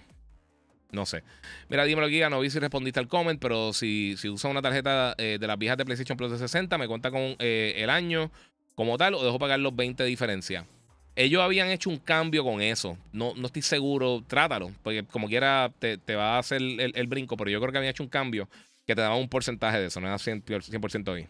No 0.91 1.05
sé. 1.05 1.23
Mira, 1.69 1.85
dímelo, 1.85 2.07
guía. 2.07 2.29
No 2.29 2.39
vi 2.39 2.49
si 2.49 2.59
respondiste 2.59 2.99
al 2.99 3.07
comment, 3.07 3.39
pero 3.39 3.73
si, 3.73 4.15
si 4.17 4.29
usas 4.29 4.51
una 4.51 4.61
tarjeta 4.61 5.15
eh, 5.17 5.37
de 5.39 5.47
las 5.47 5.57
viejas 5.57 5.77
de 5.77 5.85
PlayStation 5.85 6.17
Plus 6.17 6.31
de 6.31 6.37
60, 6.37 6.77
me 6.77 6.87
cuenta 6.87 7.09
con 7.09 7.35
eh, 7.39 7.73
el 7.77 7.89
año 7.89 8.31
como 8.75 8.97
tal 8.97 9.15
o 9.15 9.23
dejo 9.23 9.39
pagar 9.39 9.59
los 9.59 9.75
20 9.75 10.03
de 10.03 10.09
diferencia. 10.09 10.67
Ellos 11.15 11.41
habían 11.41 11.69
hecho 11.69 11.89
un 11.89 11.97
cambio 11.97 12.43
con 12.43 12.61
eso. 12.61 12.97
No, 13.11 13.33
no 13.35 13.47
estoy 13.47 13.61
seguro. 13.63 14.23
Trátalo, 14.25 14.71
porque 14.83 15.03
como 15.03 15.27
quiera 15.27 15.71
te, 15.79 15.97
va 16.15 16.35
a 16.35 16.39
hacer 16.39 16.61
el, 16.61 16.91
el, 16.95 17.07
brinco, 17.07 17.37
pero 17.37 17.49
yo 17.49 17.59
creo 17.59 17.71
que 17.71 17.77
habían 17.77 17.91
hecho 17.91 18.03
un 18.03 18.09
cambio 18.09 18.47
que 18.85 18.95
te 18.95 19.01
daba 19.01 19.15
un 19.15 19.29
porcentaje 19.29 19.79
de 19.79 19.87
eso, 19.87 20.01
no 20.01 20.07
era 20.07 20.17
100%, 20.17 21.13
ahí. 21.13 21.27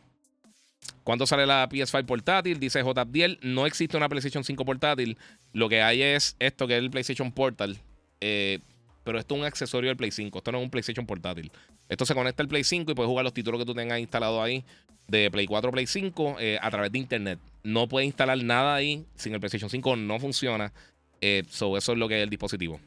¿Cuándo 1.03 1.27
sale 1.27 1.45
la 1.45 1.67
PS5 1.67 2.05
portátil? 2.05 2.59
Dice 2.59 2.81
JBDL, 2.81 3.39
no 3.41 3.65
existe 3.65 3.97
una 3.97 4.07
PlayStation 4.07 4.43
5 4.43 4.63
portátil. 4.65 5.17
Lo 5.51 5.67
que 5.67 5.81
hay 5.81 6.01
es 6.01 6.35
esto 6.39 6.67
que 6.67 6.77
es 6.77 6.83
el 6.83 6.89
PlayStation 6.89 7.31
Portal. 7.31 7.77
Eh, 8.21 8.59
pero 9.03 9.19
esto 9.19 9.35
es 9.35 9.41
un 9.41 9.45
accesorio 9.45 9.89
del 9.89 9.97
Play 9.97 10.11
5. 10.11 10.37
Esto 10.37 10.51
no 10.51 10.59
es 10.59 10.63
un 10.63 10.69
PlayStation 10.69 11.05
portátil. 11.05 11.51
Esto 11.89 12.05
se 12.05 12.15
conecta 12.15 12.41
al 12.41 12.47
Play 12.47 12.63
5 12.63 12.91
y 12.91 12.95
puedes 12.95 13.09
jugar 13.09 13.25
los 13.25 13.33
títulos 13.33 13.59
que 13.59 13.65
tú 13.65 13.73
tengas 13.73 13.99
instalados 13.99 14.41
ahí 14.41 14.63
de 15.07 15.29
Play 15.29 15.45
4 15.45 15.71
Play 15.71 15.85
5 15.85 16.37
eh, 16.39 16.57
a 16.61 16.71
través 16.71 16.91
de 16.91 16.99
internet. 16.99 17.39
No 17.63 17.89
puedes 17.89 18.07
instalar 18.07 18.41
nada 18.41 18.75
ahí 18.75 19.05
sin 19.15 19.33
el 19.33 19.39
PlayStation 19.39 19.69
5. 19.69 19.97
No 19.97 20.19
funciona. 20.19 20.71
Eh, 21.19 21.43
eso 21.45 21.77
es 21.77 21.87
lo 21.89 22.07
que 22.07 22.17
es 22.17 22.23
el 22.23 22.29
dispositivo. 22.29 22.79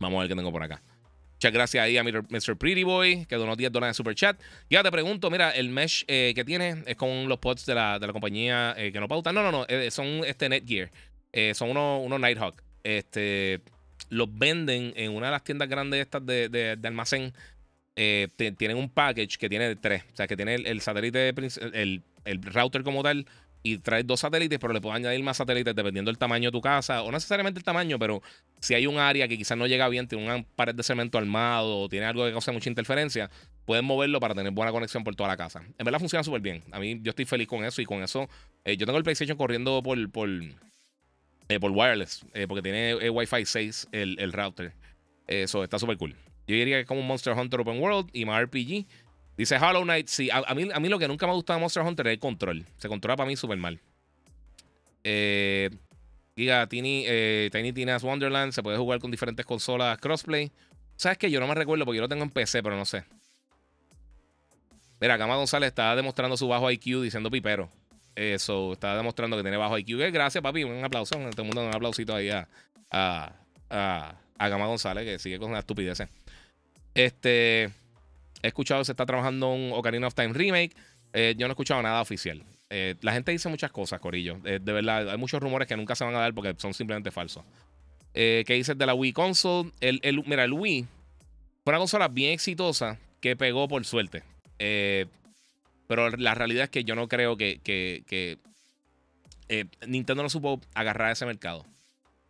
Vamos 0.00 0.18
a 0.18 0.20
ver 0.20 0.28
qué 0.28 0.34
tengo 0.34 0.50
por 0.50 0.62
acá. 0.62 0.82
Muchas 1.34 1.52
gracias 1.52 1.84
ahí 1.84 1.98
a 1.98 2.04
Mr. 2.04 2.56
Pretty 2.56 2.84
Boy, 2.84 3.26
que 3.26 3.36
donó 3.36 3.56
10 3.56 3.70
dólares 3.70 3.94
en 3.94 3.94
Super 3.94 4.14
Chat. 4.14 4.40
Ya 4.70 4.82
te 4.82 4.90
pregunto, 4.90 5.30
mira, 5.30 5.50
el 5.50 5.68
mesh 5.68 6.04
eh, 6.08 6.32
que 6.34 6.44
tiene 6.44 6.82
es 6.86 6.96
con 6.96 7.28
los 7.28 7.38
pods 7.38 7.66
de 7.66 7.74
la, 7.74 7.98
de 7.98 8.06
la 8.06 8.12
compañía 8.12 8.74
eh, 8.78 8.92
que 8.92 9.00
no 9.00 9.08
pautan. 9.08 9.34
No, 9.34 9.42
no, 9.42 9.52
no, 9.52 9.66
eh, 9.68 9.90
son 9.90 10.24
este 10.24 10.48
Netgear. 10.48 10.90
son 11.54 11.70
unos, 11.70 12.06
unos 12.06 12.20
Nighthawk. 12.20 12.62
Este, 12.82 13.60
los 14.08 14.28
venden 14.38 14.92
en 14.96 15.12
una 15.12 15.26
de 15.26 15.32
las 15.32 15.44
tiendas 15.44 15.68
grandes 15.68 16.00
estas 16.00 16.24
de, 16.24 16.48
de, 16.48 16.78
almacén. 16.88 17.32
tienen 17.94 18.76
un 18.76 18.88
package 18.88 19.36
que 19.36 19.48
tiene 19.48 19.76
tres. 19.76 20.02
O 20.12 20.16
sea, 20.16 20.26
que 20.26 20.36
tiene 20.36 20.54
el, 20.54 20.66
el 20.66 20.80
satélite, 20.80 21.34
el, 21.74 22.02
el 22.24 22.42
router 22.42 22.82
como 22.82 23.02
tal 23.02 23.26
y 23.66 23.78
traes 23.78 24.06
dos 24.06 24.20
satélites, 24.20 24.58
pero 24.58 24.74
le 24.74 24.80
puedes 24.82 24.96
añadir 24.96 25.22
más 25.24 25.38
satélites 25.38 25.74
dependiendo 25.74 26.10
del 26.10 26.18
tamaño 26.18 26.50
de 26.50 26.52
tu 26.52 26.60
casa, 26.60 27.02
o 27.02 27.06
no 27.06 27.12
necesariamente 27.12 27.58
el 27.58 27.64
tamaño, 27.64 27.98
pero 27.98 28.22
si 28.60 28.74
hay 28.74 28.86
un 28.86 28.98
área 28.98 29.26
que 29.26 29.38
quizás 29.38 29.56
no 29.56 29.66
llega 29.66 29.88
bien, 29.88 30.06
tiene 30.06 30.22
una 30.22 30.44
pared 30.54 30.74
de 30.74 30.82
cemento 30.82 31.16
armado 31.16 31.80
o 31.80 31.88
tiene 31.88 32.04
algo 32.04 32.26
que 32.26 32.32
causa 32.32 32.52
mucha 32.52 32.68
interferencia, 32.68 33.30
pueden 33.64 33.86
moverlo 33.86 34.20
para 34.20 34.34
tener 34.34 34.52
buena 34.52 34.70
conexión 34.70 35.02
por 35.02 35.16
toda 35.16 35.30
la 35.30 35.38
casa. 35.38 35.62
En 35.78 35.84
verdad 35.84 35.98
funciona 35.98 36.22
súper 36.22 36.42
bien. 36.42 36.62
A 36.72 36.78
mí 36.78 37.00
yo 37.02 37.08
estoy 37.08 37.24
feliz 37.24 37.48
con 37.48 37.64
eso 37.64 37.80
y 37.80 37.86
con 37.86 38.02
eso. 38.02 38.28
Eh, 38.66 38.76
yo 38.76 38.84
tengo 38.84 38.98
el 38.98 39.02
PlayStation 39.02 39.38
corriendo 39.38 39.82
por, 39.82 40.10
por, 40.10 40.28
por 41.58 41.70
wireless, 41.70 42.26
porque 42.46 42.60
tiene 42.60 43.08
Wi-Fi 43.08 43.46
6 43.46 43.88
el, 43.92 44.16
el 44.20 44.32
router. 44.34 44.74
Eso 45.26 45.64
está 45.64 45.78
súper 45.78 45.96
cool. 45.96 46.14
Yo 46.46 46.54
diría 46.54 46.76
que 46.76 46.80
es 46.82 46.86
como 46.86 47.00
un 47.00 47.06
Monster 47.06 47.32
Hunter 47.32 47.60
Open 47.60 47.80
World 47.80 48.10
y 48.12 48.26
más 48.26 48.42
RPG. 48.42 48.84
Dice 49.36 49.56
Hollow 49.56 49.82
Knight, 49.82 50.06
sí, 50.08 50.30
a, 50.30 50.54
mí, 50.54 50.68
a 50.72 50.78
mí 50.78 50.88
lo 50.88 50.98
que 50.98 51.08
nunca 51.08 51.26
me 51.26 51.32
ha 51.32 51.34
gustado 51.34 51.58
de 51.58 51.62
Monster 51.62 51.82
Hunter 51.82 52.06
es 52.06 52.12
el 52.14 52.18
control. 52.20 52.66
Se 52.76 52.88
controla 52.88 53.16
para 53.16 53.26
mí 53.26 53.36
súper 53.36 53.58
mal. 53.58 53.80
Eh, 55.02 55.70
diga, 56.36 56.66
Tiny, 56.68 57.04
eh, 57.06 57.50
Tiny 57.52 57.72
Tina's 57.72 58.02
Wonderland 58.04 58.52
se 58.52 58.62
puede 58.62 58.78
jugar 58.78 59.00
con 59.00 59.10
diferentes 59.10 59.44
consolas 59.44 59.98
crossplay. 59.98 60.52
¿Sabes 60.96 61.18
qué? 61.18 61.30
Yo 61.30 61.40
no 61.40 61.48
me 61.48 61.54
recuerdo 61.54 61.84
porque 61.84 61.96
yo 61.96 62.02
lo 62.02 62.08
tengo 62.08 62.22
en 62.22 62.30
PC, 62.30 62.62
pero 62.62 62.76
no 62.76 62.84
sé. 62.84 63.04
Mira, 65.00 65.18
Cama 65.18 65.36
González 65.36 65.68
está 65.68 65.96
demostrando 65.96 66.36
su 66.36 66.46
bajo 66.46 66.70
IQ 66.70 67.02
diciendo 67.02 67.30
pipero. 67.30 67.70
Eso, 68.14 68.72
está 68.72 68.96
demostrando 68.96 69.36
que 69.36 69.42
tiene 69.42 69.56
bajo 69.56 69.76
IQ. 69.76 70.00
Eh, 70.00 70.10
gracias, 70.12 70.40
papi. 70.40 70.62
Un 70.62 70.84
aplauso. 70.84 71.16
Todo 71.16 71.42
el 71.42 71.44
mundo 71.44 71.66
un 71.66 71.74
aplausito 71.74 72.14
ahí 72.14 72.30
a, 72.30 72.48
a, 72.90 73.32
a, 73.68 74.14
a 74.38 74.48
Gama 74.48 74.66
González, 74.66 75.04
que 75.04 75.18
sigue 75.18 75.40
con 75.40 75.52
la 75.52 75.58
estupidez. 75.58 76.02
Este. 76.94 77.72
He 78.44 78.48
escuchado 78.48 78.80
que 78.80 78.84
se 78.84 78.92
está 78.92 79.06
trabajando 79.06 79.52
un 79.52 79.72
Ocarina 79.72 80.06
of 80.06 80.14
Time 80.14 80.32
remake. 80.34 80.76
Eh, 81.12 81.34
yo 81.36 81.46
no 81.46 81.52
he 81.52 81.54
escuchado 81.54 81.82
nada 81.82 82.00
oficial. 82.00 82.42
Eh, 82.70 82.94
la 83.00 83.12
gente 83.12 83.32
dice 83.32 83.48
muchas 83.48 83.72
cosas, 83.72 84.00
Corillo. 84.00 84.38
de 84.42 84.58
verdad, 84.60 85.10
hay 85.10 85.18
muchos 85.18 85.42
rumores 85.42 85.66
que 85.66 85.76
nunca 85.76 85.94
se 85.94 86.04
van 86.04 86.14
a 86.14 86.18
dar 86.18 86.34
porque 86.34 86.54
son 86.58 86.74
simplemente 86.74 87.10
falsos. 87.10 87.44
¿Qué 88.12 88.44
dices 88.48 88.78
de 88.78 88.86
la 88.86 88.94
Wii 88.94 89.12
Console? 89.12 89.72
El, 89.80 89.98
el, 90.02 90.22
mira, 90.24 90.44
el 90.44 90.52
Wii 90.52 90.86
fue 91.64 91.72
una 91.72 91.78
consola 91.78 92.08
bien 92.08 92.32
exitosa 92.32 92.98
que 93.20 93.36
pegó 93.36 93.66
por 93.68 93.84
suerte. 93.86 94.22
Eh, 94.58 95.06
pero 95.86 96.10
la 96.10 96.34
realidad 96.34 96.64
es 96.64 96.70
que 96.70 96.84
yo 96.84 96.94
no 96.94 97.08
creo 97.08 97.38
que, 97.38 97.58
eh, 99.48 99.64
Nintendo 99.86 100.22
no 100.22 100.28
supo 100.28 100.60
agarrar 100.74 101.12
ese 101.12 101.24
mercado. 101.24 101.64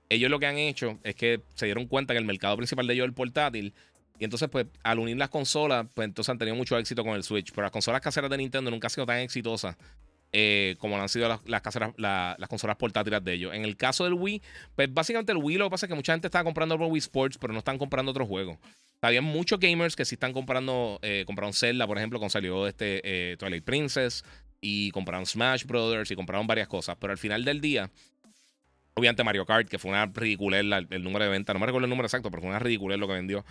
Ellos 0.09 0.31
lo 0.31 0.39
que 0.39 0.47
han 0.47 0.59
hecho 0.59 1.01
es 1.03 1.17
que 1.17 1.41
se 1.55 1.67
dieron 1.67 1.87
cuenta 1.87 2.15
que 2.15 2.19
el 2.19 2.25
mercado 2.25 2.57
principal 2.57 2.87
de 2.87 2.95
ellos 2.95 3.07
el 3.07 3.13
portátil. 3.13 3.75
Y 4.19 4.25
entonces, 4.25 4.49
pues, 4.49 4.67
al 4.83 4.99
unir 4.99 5.17
las 5.17 5.29
consolas, 5.29 5.87
pues 5.93 6.07
entonces 6.07 6.31
han 6.31 6.39
tenido 6.39 6.57
mucho 6.57 6.79
éxito 6.79 7.03
con 7.05 7.15
el 7.15 7.25
Switch. 7.25 7.51
Pero 7.51 7.63
las 7.63 7.73
consolas 7.73 8.01
caseras 8.01 8.31
de 8.31 8.37
Nintendo 8.37 8.71
nunca 8.71 8.87
han 8.87 8.91
sido 8.91 9.07
tan 9.07 9.19
exitosas 9.19 9.77
eh, 10.37 10.75
como 10.81 11.01
han 11.01 11.09
sido 11.09 11.29
las, 11.29 11.41
las 11.47 12.49
consolas 12.49 12.77
portátiles 12.77 13.23
de 13.23 13.33
ellos. 13.35 13.55
En 13.55 13.65
el 13.65 13.77
caso 13.77 14.03
del 14.03 14.15
Wii, 14.15 14.43
pues 14.75 14.93
básicamente 14.93 15.31
el 15.31 15.39
Wii 15.39 15.59
lo 15.59 15.67
que 15.67 15.71
pasa 15.71 15.87
es 15.87 15.91
que 15.91 15.95
mucha 15.95 16.13
gente 16.13 16.27
estaba 16.27 16.43
comprando 16.43 16.77
por 16.77 16.89
Wii 16.89 16.99
Sports, 16.99 17.39
pero 17.39 17.53
no 17.53 17.61
están 17.61 17.79
comprando 17.79 18.11
otros 18.11 18.27
juegos. 18.27 18.59
Había 19.01 19.23
muchos 19.23 19.61
gamers 19.61 19.95
que 19.95 20.05
sí 20.05 20.17
están 20.17 20.33
comprando, 20.33 20.99
eh, 21.03 21.23
compraron 21.25 21.53
Zelda, 21.53 21.87
por 21.87 21.99
ejemplo, 21.99 22.19
cuando 22.19 22.33
salió 22.33 22.67
este 22.67 23.01
eh, 23.05 23.37
Twilight 23.37 23.65
Princess, 23.65 24.25
y 24.61 24.91
compraron 24.91 25.25
Smash 25.25 25.67
Brothers, 25.67 26.11
y 26.11 26.17
compraron 26.17 26.49
varias 26.49 26.67
cosas. 26.67 26.97
Pero 26.99 27.13
al 27.13 27.19
final 27.19 27.45
del 27.45 27.61
día, 27.61 27.91
obviamente 28.95 29.23
Mario 29.23 29.47
Kart, 29.47 29.69
que 29.69 29.79
fue 29.79 29.93
una 29.93 30.07
ridiculez 30.07 30.63
el, 30.63 31.05
número 31.05 31.27
de 31.27 31.31
venta, 31.31 31.53
no 31.53 31.61
me 31.61 31.67
recuerdo 31.67 31.85
el 31.85 31.91
número 31.91 32.07
exacto, 32.07 32.31
pero 32.31 32.41
fue 32.41 32.51
una 32.51 32.59
ridiculez 32.59 32.99
lo 32.99 33.07
que 33.07 33.13
vendió. 33.13 33.45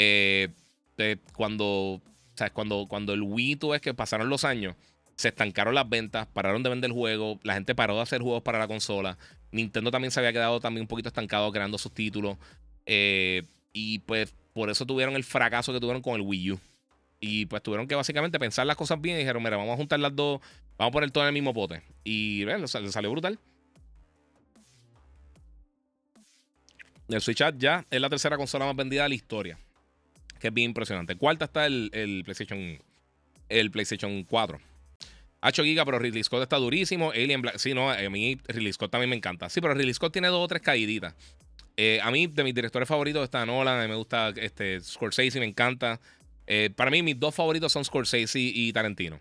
Eh, 0.00 0.48
cuando. 1.32 2.00
Cuando, 2.52 2.86
cuando 2.86 3.14
el 3.14 3.22
Wii, 3.22 3.56
tú 3.56 3.70
ves 3.70 3.80
que 3.80 3.94
pasaron 3.94 4.28
los 4.28 4.44
años, 4.44 4.76
se 5.16 5.26
estancaron 5.26 5.74
las 5.74 5.88
ventas, 5.88 6.28
pararon 6.28 6.62
de 6.62 6.70
vender 6.70 6.88
el 6.88 6.94
juego, 6.94 7.40
la 7.42 7.54
gente 7.54 7.74
paró 7.74 7.96
de 7.96 8.02
hacer 8.02 8.22
juegos 8.22 8.44
para 8.44 8.60
la 8.60 8.68
consola. 8.68 9.18
Nintendo 9.50 9.90
también 9.90 10.12
se 10.12 10.20
había 10.20 10.32
quedado 10.32 10.60
también 10.60 10.82
un 10.82 10.86
poquito 10.86 11.08
estancado 11.08 11.50
creando 11.50 11.78
sus 11.78 11.92
títulos. 11.92 12.36
y 12.86 13.98
pues 14.06 14.32
por 14.52 14.70
eso 14.70 14.86
tuvieron 14.86 15.16
el 15.16 15.24
fracaso 15.24 15.72
que 15.72 15.80
tuvieron 15.80 16.00
con 16.00 16.14
el 16.14 16.20
Wii 16.20 16.52
U. 16.52 16.60
Y 17.20 17.46
pues 17.46 17.60
tuvieron 17.60 17.88
que 17.88 17.96
básicamente 17.96 18.38
pensar 18.38 18.66
las 18.66 18.76
cosas 18.76 19.00
bien 19.00 19.16
y 19.16 19.20
dijeron, 19.20 19.42
mira, 19.42 19.56
vamos 19.56 19.74
a 19.74 19.76
juntar 19.76 19.98
las 19.98 20.14
dos, 20.14 20.40
vamos 20.76 20.90
a 20.90 20.92
poner 20.92 21.10
todo 21.10 21.24
en 21.24 21.28
el 21.28 21.34
mismo 21.34 21.52
pote. 21.52 21.82
Y 22.04 22.44
ven, 22.44 22.60
le 22.60 22.68
salió 22.68 23.10
brutal. 23.10 23.38
El 27.08 27.20
Switch 27.20 27.42
ya 27.56 27.84
es 27.90 28.00
la 28.00 28.08
tercera 28.08 28.36
consola 28.36 28.66
más 28.66 28.76
vendida 28.76 29.02
de 29.02 29.08
la 29.08 29.14
historia. 29.14 29.58
Que 30.40 30.48
es 30.48 30.54
bien 30.54 30.70
impresionante. 30.70 31.16
Cuarta 31.16 31.46
está 31.46 31.66
el, 31.66 32.22
PlayStation 32.24 32.78
el 33.48 33.70
PlayStation 33.70 34.24
4. 34.24 34.60
8 35.40 35.62
GB, 35.62 35.84
pero 35.84 35.98
Ridley 35.98 36.22
Scott 36.24 36.42
está 36.42 36.56
durísimo. 36.56 37.10
Alien 37.10 37.42
Black. 37.42 37.58
Sí, 37.58 37.74
no, 37.74 37.90
a 37.90 38.10
mí 38.10 38.38
Ridley 38.48 38.72
Scott 38.72 38.90
también 38.90 39.10
me 39.10 39.16
encanta. 39.16 39.48
Sí, 39.48 39.60
pero 39.60 39.74
Ridley 39.74 39.94
Scott 39.94 40.12
tiene 40.12 40.28
dos 40.28 40.44
o 40.44 40.48
tres 40.48 40.62
caíditas. 40.62 41.14
Eh, 41.76 42.00
a 42.02 42.10
mí, 42.10 42.26
de 42.26 42.42
mis 42.42 42.54
directores 42.54 42.88
favoritos 42.88 43.22
está 43.22 43.46
Nolan, 43.46 43.78
a 43.78 43.82
mí 43.82 43.88
me 43.88 43.94
gusta 43.94 44.30
este, 44.30 44.80
Scorsese, 44.80 45.38
me 45.38 45.46
encanta. 45.46 46.00
Eh, 46.46 46.70
para 46.74 46.90
mí, 46.90 47.02
mis 47.02 47.18
dos 47.18 47.34
favoritos 47.34 47.72
son 47.72 47.84
Scorsese 47.84 48.40
y 48.40 48.72
Tarantino. 48.72 49.20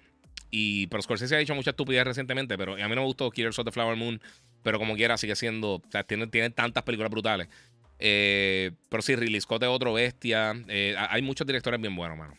Y, 0.50 0.88
pero 0.88 1.04
Scorsese 1.04 1.36
ha 1.36 1.40
dicho 1.40 1.54
mucha 1.56 1.72
estupidez 1.72 2.06
recientemente, 2.06 2.58
pero 2.58 2.74
a 2.74 2.76
mí 2.76 2.96
no 2.96 3.02
me 3.02 3.06
gustó 3.06 3.30
Killers 3.30 3.60
of 3.60 3.66
the 3.66 3.72
Flower 3.72 3.96
Moon, 3.96 4.22
pero 4.64 4.80
como 4.80 4.96
quiera 4.96 5.18
sigue 5.18 5.36
siendo, 5.36 5.76
o 5.76 5.84
sea, 5.92 6.04
tiene, 6.04 6.28
tiene 6.28 6.50
tantas 6.50 6.84
películas 6.84 7.12
brutales. 7.12 7.48
Eh, 8.00 8.72
pero 8.90 9.02
sí, 9.02 9.16
Ridley 9.16 9.38
es 9.38 9.46
otro 9.50 9.94
bestia. 9.94 10.52
hay 11.10 11.22
muchos 11.22 11.48
directores 11.48 11.80
bien 11.80 11.96
buenos, 11.96 12.18
mano. 12.18 12.38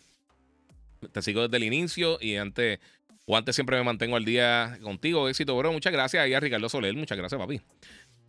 Te 1.13 1.23
sigo 1.23 1.43
desde 1.43 1.57
el 1.57 1.65
inicio 1.65 2.19
y 2.21 2.37
antes, 2.37 2.81
o 3.27 3.37
antes 3.37 3.55
siempre 3.55 3.77
me 3.77 3.85
mantengo 3.85 4.17
al 4.17 4.25
día 4.25 4.79
contigo. 4.83 5.29
Éxito, 5.29 5.57
bro. 5.57 5.73
Muchas 5.73 5.93
gracias 5.93 6.23
ahí 6.23 6.35
a 6.35 6.41
Ricardo 6.41 6.69
Soler. 6.69 6.95
Muchas 6.95 7.17
gracias, 7.17 7.41
papi. 7.41 7.61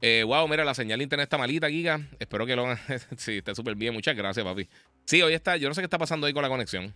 Eh, 0.01 0.23
wow, 0.25 0.47
mira, 0.47 0.63
la 0.63 0.73
señal 0.73 0.99
de 0.99 1.03
internet 1.03 1.25
está 1.25 1.37
malita, 1.37 1.69
Giga. 1.69 1.99
Espero 2.19 2.45
que 2.45 2.55
lo 2.55 2.65
Sí, 3.17 3.37
esté 3.37 3.55
súper 3.55 3.75
bien. 3.75 3.93
Muchas 3.93 4.15
gracias, 4.15 4.45
papi. 4.45 4.69
Sí, 5.05 5.21
hoy 5.21 5.33
está. 5.33 5.57
Yo 5.57 5.67
no 5.67 5.73
sé 5.73 5.81
qué 5.81 5.85
está 5.85 5.97
pasando 5.97 6.27
ahí 6.27 6.33
con 6.33 6.43
la 6.43 6.49
conexión. 6.49 6.93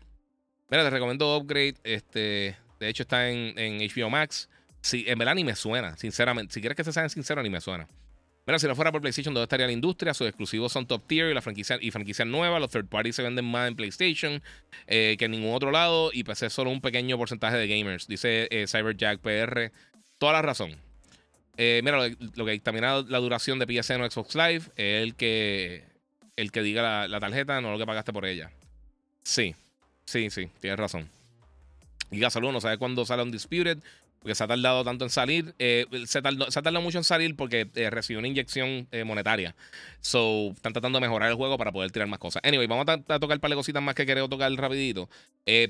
Mira, 0.69 0.83
te 0.83 0.89
recomiendo 0.89 1.37
Upgrade. 1.37 1.75
Este, 1.83 2.55
de 2.79 2.89
hecho, 2.89 3.03
está 3.03 3.29
en, 3.29 3.57
en 3.57 3.79
HBO 3.79 4.09
Max. 4.09 4.49
Sí, 4.81 5.05
en 5.07 5.17
verdad 5.17 5.35
ni 5.35 5.43
me 5.43 5.55
suena, 5.55 5.97
sinceramente. 5.97 6.53
Si 6.53 6.59
quieres 6.59 6.75
que 6.75 6.83
se 6.83 6.91
sean 6.91 7.09
sinceros, 7.09 7.43
ni 7.43 7.49
me 7.49 7.61
suena. 7.61 7.87
Mira, 8.45 8.59
si 8.59 8.67
no 8.67 8.75
fuera 8.75 8.91
por 8.91 8.99
PlayStation, 8.99 9.33
¿dónde 9.33 9.43
estaría 9.43 9.67
la 9.67 9.71
industria? 9.71 10.13
Sus 10.13 10.27
exclusivos 10.27 10.71
son 10.71 10.85
top 10.85 11.07
tier 11.07 11.29
y 11.29 11.33
la 11.33 11.41
franquicia 11.41 11.77
y 11.79 11.91
franquicias 11.91 12.27
nuevas. 12.27 12.59
Los 12.59 12.71
third 12.71 12.87
parties 12.87 13.15
se 13.15 13.23
venden 13.23 13.45
más 13.45 13.69
en 13.69 13.75
PlayStation 13.75 14.41
eh, 14.87 15.15
que 15.17 15.25
en 15.25 15.31
ningún 15.31 15.53
otro 15.53 15.71
lado. 15.71 16.11
Y 16.11 16.25
pues 16.25 16.41
es 16.43 16.51
solo 16.51 16.69
un 16.69 16.81
pequeño 16.81 17.17
porcentaje 17.17 17.55
de 17.55 17.67
gamers. 17.67 18.07
Dice 18.07 18.49
eh, 18.51 18.65
CyberJack 18.67 19.19
PR. 19.19 19.71
Toda 20.17 20.33
la 20.33 20.41
razón. 20.41 20.75
Eh, 21.55 21.81
mira, 21.83 22.09
lo, 22.35 22.45
que 22.45 22.51
dictamina 22.51 23.01
la 23.01 23.19
duración 23.19 23.59
de 23.59 23.81
PSN 23.81 24.01
o 24.01 24.11
Xbox 24.11 24.35
Live 24.35 24.63
es 24.75 25.03
el 25.03 25.15
que, 25.15 25.85
el 26.35 26.51
que 26.51 26.63
diga 26.63 27.07
la, 27.07 27.19
tarjeta, 27.19 27.61
no 27.61 27.71
lo 27.71 27.77
que 27.77 27.85
pagaste 27.85 28.11
por 28.11 28.25
ella. 28.25 28.51
Sí, 29.23 29.55
sí, 30.05 30.29
sí, 30.29 30.49
tienes 30.59 30.79
razón. 30.79 31.09
Y 32.11 32.21
salud, 32.29 32.51
no 32.51 32.61
sabe 32.61 32.77
cuándo 32.77 33.05
sale 33.05 33.23
un 33.23 33.31
Disputed 33.31 33.79
porque 34.23 34.35
se 34.35 34.43
ha 34.45 34.47
tardado 34.47 34.85
tanto 34.85 35.03
en 35.03 35.09
salir. 35.09 35.53
Eh, 35.59 35.85
se, 36.05 36.19
ha 36.19 36.21
tardado, 36.21 36.81
mucho 36.81 36.97
en 36.97 37.03
salir 37.03 37.35
porque 37.35 37.67
eh, 37.75 37.89
recibió 37.89 38.19
una 38.19 38.29
inyección 38.29 38.87
eh, 38.91 39.03
monetaria. 39.03 39.53
So, 39.99 40.51
están 40.55 40.71
tratando 40.71 40.97
de 40.97 41.01
mejorar 41.01 41.29
el 41.29 41.35
juego 41.35 41.57
para 41.57 41.73
poder 41.73 41.91
tirar 41.91 42.07
más 42.07 42.19
cosas. 42.19 42.41
Anyway, 42.45 42.65
vamos 42.65 42.85
a, 42.87 43.19
tocar 43.19 43.35
un 43.35 43.41
par 43.41 43.49
de 43.49 43.57
cositas 43.57 43.83
más 43.83 43.95
que 43.95 44.05
quería 44.05 44.25
tocar 44.27 44.49
rapidito. 44.53 45.09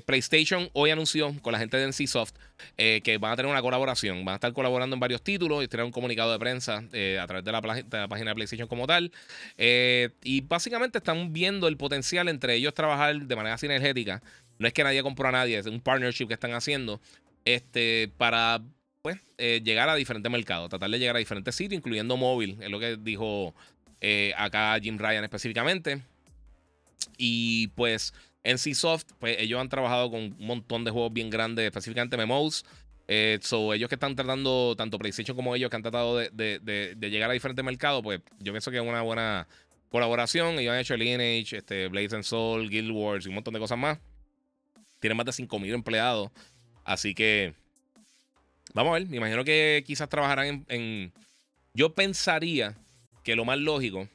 PlayStation 0.06 0.70
hoy 0.72 0.90
anunció 0.90 1.34
con 1.42 1.52
la 1.52 1.58
gente 1.58 1.76
de 1.76 1.88
NCSoft 1.88 2.36
que 2.76 3.18
van 3.20 3.32
a 3.32 3.36
tener 3.36 3.50
una 3.50 3.60
colaboración. 3.60 4.24
Van 4.24 4.34
a 4.34 4.36
estar 4.36 4.52
colaborando 4.52 4.94
en 4.94 5.00
varios 5.00 5.22
títulos 5.22 5.64
y 5.64 5.68
tirar 5.68 5.84
un 5.84 5.90
comunicado 5.90 6.30
de 6.30 6.38
prensa 6.38 6.78
a 6.78 7.26
través 7.26 7.44
de 7.44 7.50
la, 7.50 7.60
de 7.60 7.98
la, 7.98 8.08
página 8.08 8.30
de 8.30 8.34
PlayStation 8.36 8.68
como 8.68 8.86
tal. 8.86 9.10
y 9.58 10.40
básicamente 10.42 10.98
están 10.98 11.32
viendo 11.32 11.66
el 11.66 11.76
potencial 11.76 12.28
entre 12.28 12.54
ellos 12.54 12.72
trabajar 12.72 13.16
de 13.16 13.36
manera 13.36 13.58
sinergética. 13.58 14.22
No 14.58 14.68
es 14.68 14.72
que 14.72 14.84
nadie 14.84 15.02
compró 15.02 15.28
a 15.28 15.32
nadie, 15.32 15.58
es 15.58 15.66
un 15.66 15.80
partnership 15.80 16.28
que 16.28 16.34
están 16.34 16.52
haciendo 16.52 17.00
este, 17.44 18.10
para 18.16 18.62
pues, 19.02 19.18
eh, 19.38 19.60
llegar 19.64 19.88
a 19.88 19.94
diferentes 19.94 20.30
mercados, 20.30 20.70
tratar 20.70 20.90
de 20.90 20.98
llegar 20.98 21.16
a 21.16 21.18
diferentes 21.18 21.54
sitios, 21.54 21.78
incluyendo 21.78 22.16
móvil, 22.16 22.58
es 22.60 22.70
lo 22.70 22.80
que 22.80 22.96
dijo 22.96 23.54
eh, 24.00 24.32
acá 24.36 24.78
Jim 24.82 24.98
Ryan 24.98 25.24
específicamente. 25.24 26.02
Y 27.16 27.68
pues 27.68 28.12
en 28.42 28.58
Soft, 28.58 29.06
pues 29.18 29.36
ellos 29.40 29.60
han 29.60 29.68
trabajado 29.68 30.10
con 30.10 30.20
un 30.20 30.46
montón 30.46 30.84
de 30.84 30.90
juegos 30.90 31.12
bien 31.12 31.30
grandes, 31.30 31.64
específicamente 31.64 32.16
MMOs. 32.16 32.64
Eh, 33.08 33.38
so, 33.42 33.74
ellos 33.74 33.88
que 33.88 33.96
están 33.96 34.16
tratando, 34.16 34.74
tanto 34.76 34.98
PlayStation 34.98 35.36
como 35.36 35.54
ellos 35.54 35.70
que 35.70 35.76
han 35.76 35.82
tratado 35.82 36.18
de, 36.18 36.96
llegar 37.00 37.30
a 37.30 37.32
diferentes 37.34 37.64
mercados, 37.64 38.02
pues 38.02 38.20
yo 38.40 38.52
pienso 38.52 38.70
que 38.70 38.78
es 38.78 38.82
una 38.82 39.02
buena 39.02 39.48
colaboración. 39.88 40.58
Ellos 40.58 40.72
han 40.72 40.80
hecho 40.80 40.96
Lineage, 40.96 41.56
este, 41.56 41.88
Blaze 41.88 42.16
and 42.16 42.24
Soul, 42.24 42.68
Guild 42.68 42.90
Wars 42.90 43.24
y 43.24 43.28
un 43.28 43.36
montón 43.36 43.54
de 43.54 43.60
cosas 43.60 43.78
más. 43.78 43.98
Tienen 45.00 45.16
más 45.16 45.26
de 45.26 45.32
5.000 45.32 45.74
empleados. 45.74 46.30
Así 46.84 47.14
que 47.14 47.54
vamos 48.74 48.90
a 48.90 48.98
ver. 48.98 49.08
Me 49.08 49.16
imagino 49.16 49.44
que 49.44 49.82
quizás 49.86 50.08
trabajarán 50.08 50.64
en, 50.68 51.12
Yo 51.72 51.94
pensaría 51.94 52.76
que 53.22 53.34
lo 53.34 53.44
más 53.44 53.58
lógico. 53.58 54.08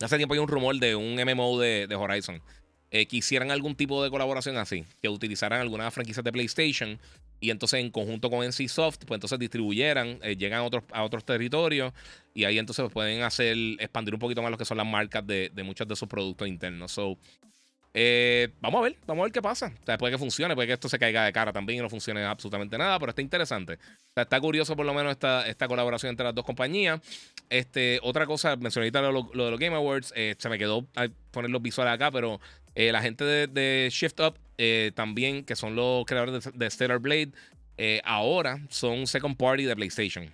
Hace 0.00 0.16
tiempo 0.16 0.34
hay 0.34 0.40
un 0.40 0.48
rumor 0.48 0.78
de 0.78 0.94
un 0.94 1.16
MMO 1.16 1.58
de, 1.58 1.92
Horizon. 1.94 2.40
Eh, 2.90 3.06
que 3.06 3.18
hicieran 3.18 3.50
algún 3.50 3.74
tipo 3.74 4.02
de 4.02 4.10
colaboración 4.10 4.56
así. 4.56 4.84
Que 5.02 5.08
utilizaran 5.08 5.60
algunas 5.60 5.92
franquicias 5.92 6.24
de 6.24 6.32
PlayStation. 6.32 6.98
Y 7.40 7.50
entonces 7.50 7.80
en 7.80 7.90
conjunto 7.90 8.30
con 8.30 8.44
NCSoft, 8.46 9.04
pues 9.04 9.16
entonces 9.16 9.38
distribuyeran, 9.38 10.18
eh, 10.22 10.36
llegan 10.36 10.60
a 10.60 10.64
otros, 10.64 10.84
a 10.92 11.04
otros 11.04 11.24
territorios. 11.24 11.92
Y 12.34 12.44
ahí 12.44 12.58
entonces 12.58 12.90
pueden 12.92 13.22
hacer, 13.22 13.56
expandir 13.78 14.14
un 14.14 14.20
poquito 14.20 14.42
más 14.42 14.50
lo 14.50 14.58
que 14.58 14.64
son 14.64 14.76
las 14.76 14.86
marcas 14.86 15.26
de, 15.26 15.50
de 15.52 15.62
muchos 15.62 15.86
de 15.86 15.96
sus 15.96 16.08
productos 16.08 16.48
internos. 16.48 16.92
So, 16.92 17.18
Eh, 17.94 18.48
vamos 18.60 18.80
a 18.80 18.82
ver, 18.82 18.96
vamos 19.06 19.22
a 19.22 19.24
ver 19.24 19.32
qué 19.32 19.42
pasa. 19.42 19.72
O 19.86 19.98
puede 19.98 20.12
que 20.12 20.18
funcione, 20.18 20.54
puede 20.54 20.68
que 20.68 20.74
esto 20.74 20.88
se 20.88 20.98
caiga 20.98 21.24
de 21.24 21.32
cara 21.32 21.52
también 21.52 21.78
y 21.78 21.82
no 21.82 21.88
funcione 21.88 22.24
absolutamente 22.24 22.76
nada, 22.76 22.98
pero 22.98 23.10
está 23.10 23.22
interesante. 23.22 23.78
Está 24.14 24.40
curioso 24.40 24.76
por 24.76 24.86
lo 24.86 24.94
menos 24.94 25.12
esta, 25.12 25.68
colaboración 25.68 26.10
entre 26.10 26.24
las 26.24 26.34
dos 26.34 26.44
compañías. 26.44 27.00
Este, 27.48 27.98
otra 28.02 28.26
cosa, 28.26 28.56
mencioné 28.56 28.90
lo, 28.90 29.30
lo, 29.32 29.44
de 29.44 29.50
los 29.50 29.58
Game 29.58 29.74
Awards, 29.74 30.12
eh, 30.16 30.34
se 30.38 30.48
me 30.48 30.58
quedó 30.58 30.86
poner 31.30 31.50
los 31.50 31.62
visuales 31.62 31.94
acá, 31.94 32.10
pero 32.10 32.40
eh, 32.74 32.92
la 32.92 33.00
gente 33.00 33.24
de, 33.24 33.88
Shift 33.90 34.20
Up 34.20 34.38
también, 34.94 35.44
que 35.44 35.56
son 35.56 35.74
los 35.76 36.04
creadores 36.04 36.50
de, 36.52 36.70
Stellar 36.70 36.98
Blade, 36.98 37.32
ahora 38.04 38.60
son 38.68 39.06
second 39.06 39.36
party 39.36 39.64
de 39.64 39.74
PlayStation. 39.74 40.30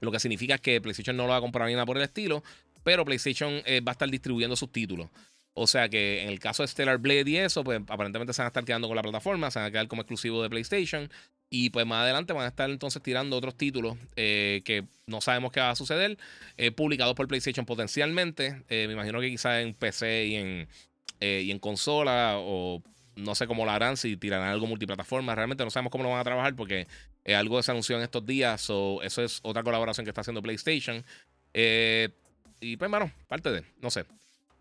Lo 0.00 0.10
que 0.10 0.18
significa 0.18 0.58
que 0.58 0.80
PlayStation 0.80 1.16
no 1.16 1.24
lo 1.24 1.30
va 1.30 1.36
a 1.36 1.40
comprar 1.40 1.68
ni 1.68 1.74
nada 1.74 1.86
por 1.86 1.96
el 1.96 2.02
estilo, 2.02 2.42
pero 2.82 3.04
PlayStation 3.04 3.62
va 3.86 3.90
a 3.90 3.92
estar 3.92 4.08
distribuyendo 4.08 4.56
sus 4.56 4.72
títulos. 4.72 5.08
O 5.54 5.66
sea 5.66 5.88
que 5.88 6.22
en 6.22 6.30
el 6.30 6.40
caso 6.40 6.62
de 6.62 6.68
Stellar 6.68 6.98
Blade 6.98 7.30
y 7.30 7.36
eso, 7.36 7.62
pues 7.62 7.80
aparentemente 7.88 8.32
se 8.32 8.40
van 8.40 8.46
a 8.46 8.48
estar 8.48 8.64
quedando 8.64 8.88
con 8.88 8.96
la 8.96 9.02
plataforma, 9.02 9.50
se 9.50 9.58
van 9.58 9.68
a 9.68 9.70
quedar 9.70 9.88
como 9.88 10.02
exclusivo 10.02 10.42
de 10.42 10.48
PlayStation. 10.48 11.10
Y 11.54 11.68
pues 11.68 11.84
más 11.84 12.04
adelante 12.04 12.32
van 12.32 12.46
a 12.46 12.48
estar 12.48 12.70
entonces 12.70 13.02
tirando 13.02 13.36
otros 13.36 13.54
títulos 13.58 13.98
eh, 14.16 14.62
que 14.64 14.86
no 15.06 15.20
sabemos 15.20 15.52
qué 15.52 15.60
va 15.60 15.68
a 15.68 15.76
suceder, 15.76 16.16
eh, 16.56 16.70
publicados 16.70 17.14
por 17.14 17.28
PlayStation 17.28 17.66
potencialmente. 17.66 18.62
Eh, 18.70 18.86
me 18.86 18.94
imagino 18.94 19.20
que 19.20 19.28
quizás 19.28 19.62
en 19.62 19.74
PC 19.74 20.26
y 20.28 20.34
en, 20.36 20.68
y 21.20 21.50
en 21.50 21.58
consola, 21.58 22.36
o 22.38 22.82
no 23.16 23.34
sé 23.34 23.46
cómo 23.46 23.66
lo 23.66 23.70
harán, 23.70 23.98
si 23.98 24.16
tirarán 24.16 24.48
algo 24.48 24.66
multiplataforma. 24.66 25.34
Realmente 25.34 25.62
no 25.62 25.70
sabemos 25.70 25.90
cómo 25.90 26.04
lo 26.04 26.10
van 26.10 26.20
a 26.20 26.24
trabajar 26.24 26.56
porque 26.56 26.86
algo 27.26 27.62
se 27.62 27.70
anunció 27.70 27.98
en 27.98 28.02
estos 28.02 28.24
días. 28.24 28.70
o 28.70 29.02
eso 29.02 29.22
es 29.22 29.40
otra 29.42 29.62
colaboración 29.62 30.06
que 30.06 30.10
está 30.10 30.22
haciendo 30.22 30.40
PlayStation. 30.40 31.04
y 31.52 32.76
pues, 32.78 32.90
bueno, 32.90 33.12
parte 33.28 33.52
de, 33.52 33.62
no 33.82 33.90
sé. 33.90 34.06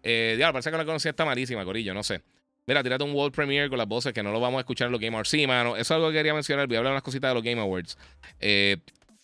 Eh, 0.04 0.34
diablo, 0.38 0.54
parece 0.54 0.72
que 0.72 0.78
la 0.78 0.86
conocía 0.86 1.12
está 1.12 1.26
malísima, 1.26 1.64
Corillo, 1.64 1.93
no 1.93 2.04
sé. 2.04 2.22
Mira, 2.68 2.84
tírate 2.84 3.04
un 3.04 3.14
World 3.14 3.34
Premiere 3.34 3.70
con 3.70 3.78
las 3.78 3.88
voces 3.88 4.14
que 4.14 4.22
no 4.22 4.32
lo 4.32 4.39
vamos 4.39 4.60
a 4.60 4.62
escuchar 4.62 4.88
en 4.88 4.91
los 4.91 5.02
Game 5.02 5.16
Awards. 5.16 5.30
Sí, 5.30 5.47
mano, 5.47 5.76
eso 5.76 5.82
es 5.82 5.91
algo 5.91 6.10
que 6.10 6.16
quería 6.16 6.34
mencionar. 6.34 6.68
Voy 6.68 6.76
a 6.76 6.80
hablar 6.80 6.93
unas 6.93 7.04
cositas 7.04 7.32
de 7.32 7.36
los 7.36 7.43
Game 7.43 7.60
Awards. 7.60 7.97
Eh, 8.39 8.78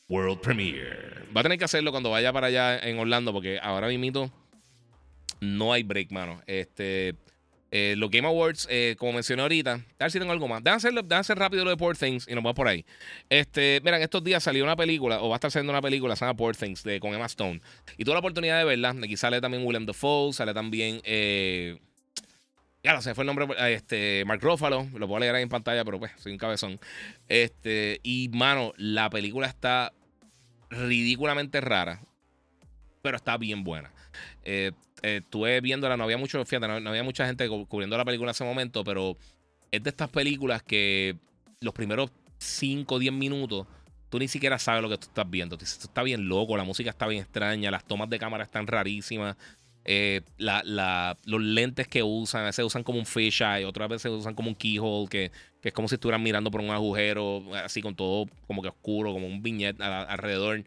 World 0.10 0.40
Premiere. 0.42 1.26
Va 1.36 1.42
a 1.42 1.44
tener 1.44 1.58
que 1.58 1.66
hacerlo 1.66 1.92
cuando 1.92 2.10
vaya 2.10 2.34
para 2.34 2.48
allá 2.48 2.80
en 2.80 2.98
Orlando, 2.98 3.34
porque 3.34 3.60
ahora 3.62 3.88
mismo 3.90 4.32
no 5.40 5.74
hay 5.74 5.84
break, 5.84 6.12
mano. 6.12 6.42
Este. 6.48 7.16
Eh, 7.70 7.96
los 7.98 8.10
Game 8.10 8.28
Awards, 8.28 8.68
eh, 8.70 8.96
como 8.98 9.14
mencioné 9.14 9.42
ahorita, 9.42 9.74
a 9.74 10.04
ver 10.04 10.12
si 10.12 10.20
tengo 10.20 10.32
algo 10.32 10.48
más. 10.48 10.64
Déjame 10.64 11.00
hacer, 11.16 11.38
rápido 11.38 11.66
lo 11.66 11.70
de 11.70 11.78
Poor 11.78 11.98
Things 11.98 12.26
y 12.28 12.34
nos 12.34 12.44
vamos 12.44 12.56
por 12.56 12.68
ahí. 12.68 12.86
Este, 13.30 13.82
miren, 13.84 14.02
estos 14.02 14.24
días 14.24 14.44
salió 14.44 14.64
una 14.64 14.76
película, 14.76 15.22
o 15.22 15.30
va 15.30 15.36
a 15.36 15.38
estar 15.38 15.52
saliendo 15.52 15.74
una 15.74 15.82
película, 15.82 16.16
se 16.16 16.26
llama 16.26 16.38
Poor 16.38 16.56
Things, 16.56 16.84
con 17.02 17.14
Emma 17.14 17.26
Stone. 17.26 17.62
Y 17.98 18.06
tuve 18.06 18.14
la 18.14 18.20
oportunidad 18.20 18.58
de 18.58 18.66
verla. 18.66 18.96
Aquí 19.04 19.18
sale 19.18 19.42
también 19.42 19.66
William 19.66 19.86
Dafoe, 19.86 20.32
sale 20.32 20.54
también. 20.54 21.02
Eh, 21.04 21.78
ya 22.84 22.94
no 22.94 23.02
sé, 23.02 23.14
fue 23.14 23.24
el 23.24 23.28
nombre. 23.28 23.48
Este, 23.74 24.24
Mark 24.26 24.42
Ruffalo, 24.42 24.88
lo 24.94 25.08
puedo 25.08 25.20
leer 25.20 25.36
ahí 25.36 25.44
en 25.44 25.50
pantalla, 25.50 25.84
pero 25.84 26.00
pues, 26.00 26.12
soy 26.18 26.32
un 26.32 26.38
cabezón. 26.38 26.80
Este, 27.28 28.00
y 28.02 28.30
mano, 28.30 28.72
la 28.78 29.10
película 29.10 29.48
está 29.48 29.92
ridículamente 30.70 31.60
rara, 31.60 32.02
pero 33.02 33.18
está 33.18 33.38
bien 33.38 33.66
buena. 33.66 33.92
Eh, 34.44 34.72
eh, 35.02 35.22
estuve 35.24 35.62
viéndola, 35.62 35.98
no 35.98 36.04
había 36.04 36.18
mucho, 36.18 36.44
fíjate, 36.46 36.68
no, 36.68 36.90
había 36.90 37.04
mucha 37.04 37.26
gente 37.26 37.48
cubriendo 37.48 37.98
la 37.98 38.06
película 38.06 38.30
en 38.30 38.32
ese 38.32 38.44
momento, 38.44 38.84
pero 38.84 39.18
es 39.72 39.84
de 39.84 39.90
estas 39.90 40.10
películas 40.10 40.64
que 40.64 41.18
los 41.62 41.74
primeros 41.74 42.12
5 42.40 42.96
o 42.96 43.00
10 43.00 43.14
minutos 43.14 43.68
tú 44.10 44.20
ni 44.20 44.28
siquiera 44.28 44.58
sabes 44.60 44.82
lo 44.82 44.90
que 44.90 44.98
tú 44.98 45.08
estás 45.08 45.30
viendo. 45.30 45.56
Esto 45.56 45.88
está 45.88 46.04
bien 46.04 46.28
loco, 46.28 46.56
la 46.58 46.64
música 46.64 46.90
está 46.90 47.08
bien 47.08 47.24
extraña, 47.24 47.72
las 47.72 47.86
tomas 47.86 48.10
de 48.10 48.20
cámara 48.20 48.44
están 48.44 48.68
rarísimas. 48.68 49.36
Eh, 49.90 50.22
los 50.38 51.42
lentes 51.42 51.88
que 51.88 52.04
usan, 52.04 52.44
a 52.44 52.48
veces 52.48 52.66
usan 52.66 52.84
como 52.84 53.00
un 53.00 53.06
fisheye, 53.06 53.66
otras 53.66 53.88
veces 53.88 54.12
usan 54.12 54.36
como 54.36 54.50
un 54.50 54.56
keyhole, 54.56 55.08
que, 55.08 55.32
que, 55.62 55.70
es 55.70 55.74
como 55.74 55.88
si 55.88 55.96
estuvieran 55.96 56.22
mirando 56.22 56.52
por 56.52 56.60
un 56.60 56.70
agujero, 56.72 57.42
así 57.56 57.82
con 57.82 57.96
todo 57.96 58.26
como 58.48 58.62
que 58.62 58.68
oscuro, 58.68 59.14
como 59.14 59.26
un 59.26 59.42
viñet 59.42 59.80
alrededor. 59.82 60.66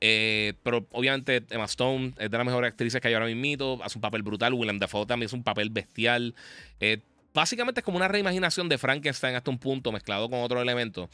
Eh, 0.00 0.54
pero 0.62 0.86
obviamente 0.92 1.42
Emma 1.48 1.64
Stone 1.64 2.12
es 2.18 2.30
de 2.30 2.36
las 2.36 2.46
mejores 2.46 2.70
actrices 2.70 3.00
que 3.00 3.08
hay 3.08 3.14
ahora 3.14 3.26
mismo. 3.26 3.80
Hace 3.82 3.98
un 3.98 4.02
papel 4.02 4.22
brutal. 4.22 4.52
Willem 4.54 4.78
Dafoe 4.78 5.06
también 5.06 5.26
es 5.26 5.32
un 5.32 5.42
papel 5.42 5.70
bestial. 5.70 6.34
Eh, 6.80 6.98
básicamente 7.32 7.80
es 7.80 7.84
como 7.84 7.96
una 7.96 8.08
reimaginación 8.08 8.68
de 8.68 8.78
Frankenstein 8.78 9.36
hasta 9.36 9.50
un 9.50 9.58
punto 9.58 9.92
mezclado 9.92 10.28
con 10.28 10.40
otros 10.40 10.62
elementos. 10.62 11.08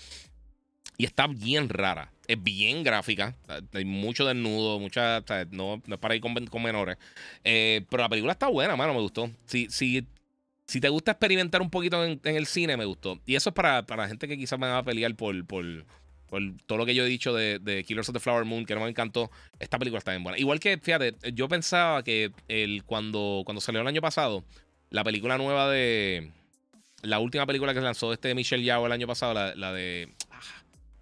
Y 0.97 1.05
está 1.05 1.27
bien 1.27 1.69
rara. 1.69 2.13
Es 2.27 2.43
bien 2.43 2.83
gráfica. 2.83 3.35
Hay 3.73 3.85
mucho 3.85 4.25
desnudo, 4.27 4.79
mucha. 4.79 5.23
no, 5.51 5.83
es 5.87 5.99
para 5.99 6.15
ir 6.15 6.21
con, 6.21 6.63
menores. 6.63 6.97
Eh, 7.45 7.85
pero 7.91 8.03
la 8.03 8.09
película 8.09 8.33
está 8.33 8.49
buena, 8.49 8.77
mano. 8.77 8.95
Me 8.95 9.01
gustó. 9.01 9.31
Si, 9.47 9.69
si, 9.71 10.07
si 10.67 10.81
te 10.81 10.89
gusta 10.89 11.13
experimentar 11.13 11.63
un 11.63 11.71
poquito 11.71 12.05
en, 12.05 12.21
el 12.25 12.47
cine, 12.47 12.77
me 12.77 12.85
gustó. 12.85 13.21
Y 13.27 13.35
eso 13.35 13.51
es 13.51 13.55
para, 13.55 13.85
para 13.85 14.09
gente 14.09 14.29
que 14.29 14.39
quizás 14.39 14.59
van 14.59 14.73
a 14.73 14.83
pelear 14.83 15.15
por, 15.17 15.45
por 15.47 15.65
por 16.33 16.41
todo 16.65 16.79
lo 16.79 16.87
que 16.87 16.95
yo 16.95 17.05
he 17.05 17.09
dicho 17.09 17.35
de, 17.35 17.85
Killers 17.87 18.09
of 18.09 18.15
the 18.15 18.19
Flower 18.19 18.47
Moon, 18.47 18.65
que 18.65 18.75
no 18.75 18.81
me 18.81 18.89
encantó, 18.89 19.31
esta 19.61 19.79
película 19.79 19.99
está 19.99 20.13
bien 20.13 20.23
buena. 20.23 20.39
Igual 20.39 20.61
que, 20.61 20.79
fíjate, 20.79 21.15
yo 21.35 21.47
pensaba 21.47 22.03
que 22.03 22.33
el, 22.49 22.85
cuando, 22.85 23.43
cuando 23.45 23.61
salió 23.61 23.83
el 23.83 23.87
año 23.87 24.01
pasado, 24.01 24.43
la 24.89 25.05
película 25.05 25.37
nueva 25.37 25.71
de. 25.71 26.31
La 27.03 27.19
última 27.19 27.45
película 27.45 27.75
que 27.75 27.81
se 27.81 27.85
lanzó 27.85 28.15
este 28.15 28.35
Michelle 28.35 28.65
Yao 28.65 28.87
el 28.87 28.93
año 28.93 29.07
pasado, 29.07 29.35
la, 29.35 29.73
de 29.75 30.09
ah, 30.09 30.22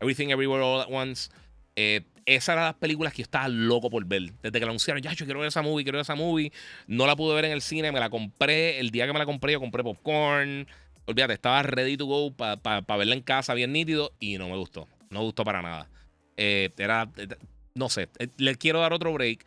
Everything 0.01 0.31
Everywhere 0.31 0.63
All 0.63 0.81
at 0.81 0.89
Once. 0.91 1.31
Eh, 1.77 2.03
esa 2.27 2.53
era 2.53 2.65
las 2.65 2.75
películas 2.75 3.13
que 3.13 3.19
yo 3.19 3.25
estaba 3.25 3.49
loco 3.49 3.91
por 3.91 4.05
ver. 4.05 4.33
Desde 4.43 4.59
que 4.59 4.61
la 4.61 4.71
anunciaron, 4.71 5.03
ya, 5.03 5.13
yo 5.13 5.25
quiero 5.25 5.41
ver 5.41 5.49
esa 5.49 5.63
movie, 5.63 5.85
quiero 5.85 5.97
ver 5.97 6.03
esa 6.03 6.15
movie. 6.15 6.53
No 6.87 7.07
la 7.07 7.17
pude 7.17 7.35
ver 7.35 7.47
en 7.47 7.53
el 7.53 7.63
cine, 7.63 7.93
me 7.93 8.01
la 8.01 8.11
compré. 8.11 8.79
El 8.79 8.91
día 8.91 9.07
que 9.07 9.13
me 9.13 9.19
la 9.19 9.27
compré, 9.27 9.53
yo 9.53 9.61
compré 9.61 9.83
popcorn. 9.83 10.67
Olvídate, 11.07 11.35
estaba 11.35 11.63
ready 11.63 11.97
to 11.97 12.07
go 12.07 12.33
para 12.33 12.97
verla 12.97 13.15
en 13.15 13.23
casa, 13.23 13.55
bien 13.55 13.73
nítido, 13.73 14.13
y 14.21 14.39
no 14.39 14.49
me 14.49 14.57
gustó. 14.57 14.87
No 15.11 15.23
gustó 15.23 15.45
para 15.45 15.61
nada. 15.61 15.89
Eh, 16.37 16.71
era, 16.79 17.11
eh, 17.17 17.29
no 17.75 17.89
sé, 17.89 18.09
eh, 18.19 18.29
le 18.37 18.55
quiero 18.55 18.81
dar 18.81 18.93
otro 18.93 19.13
break, 19.13 19.45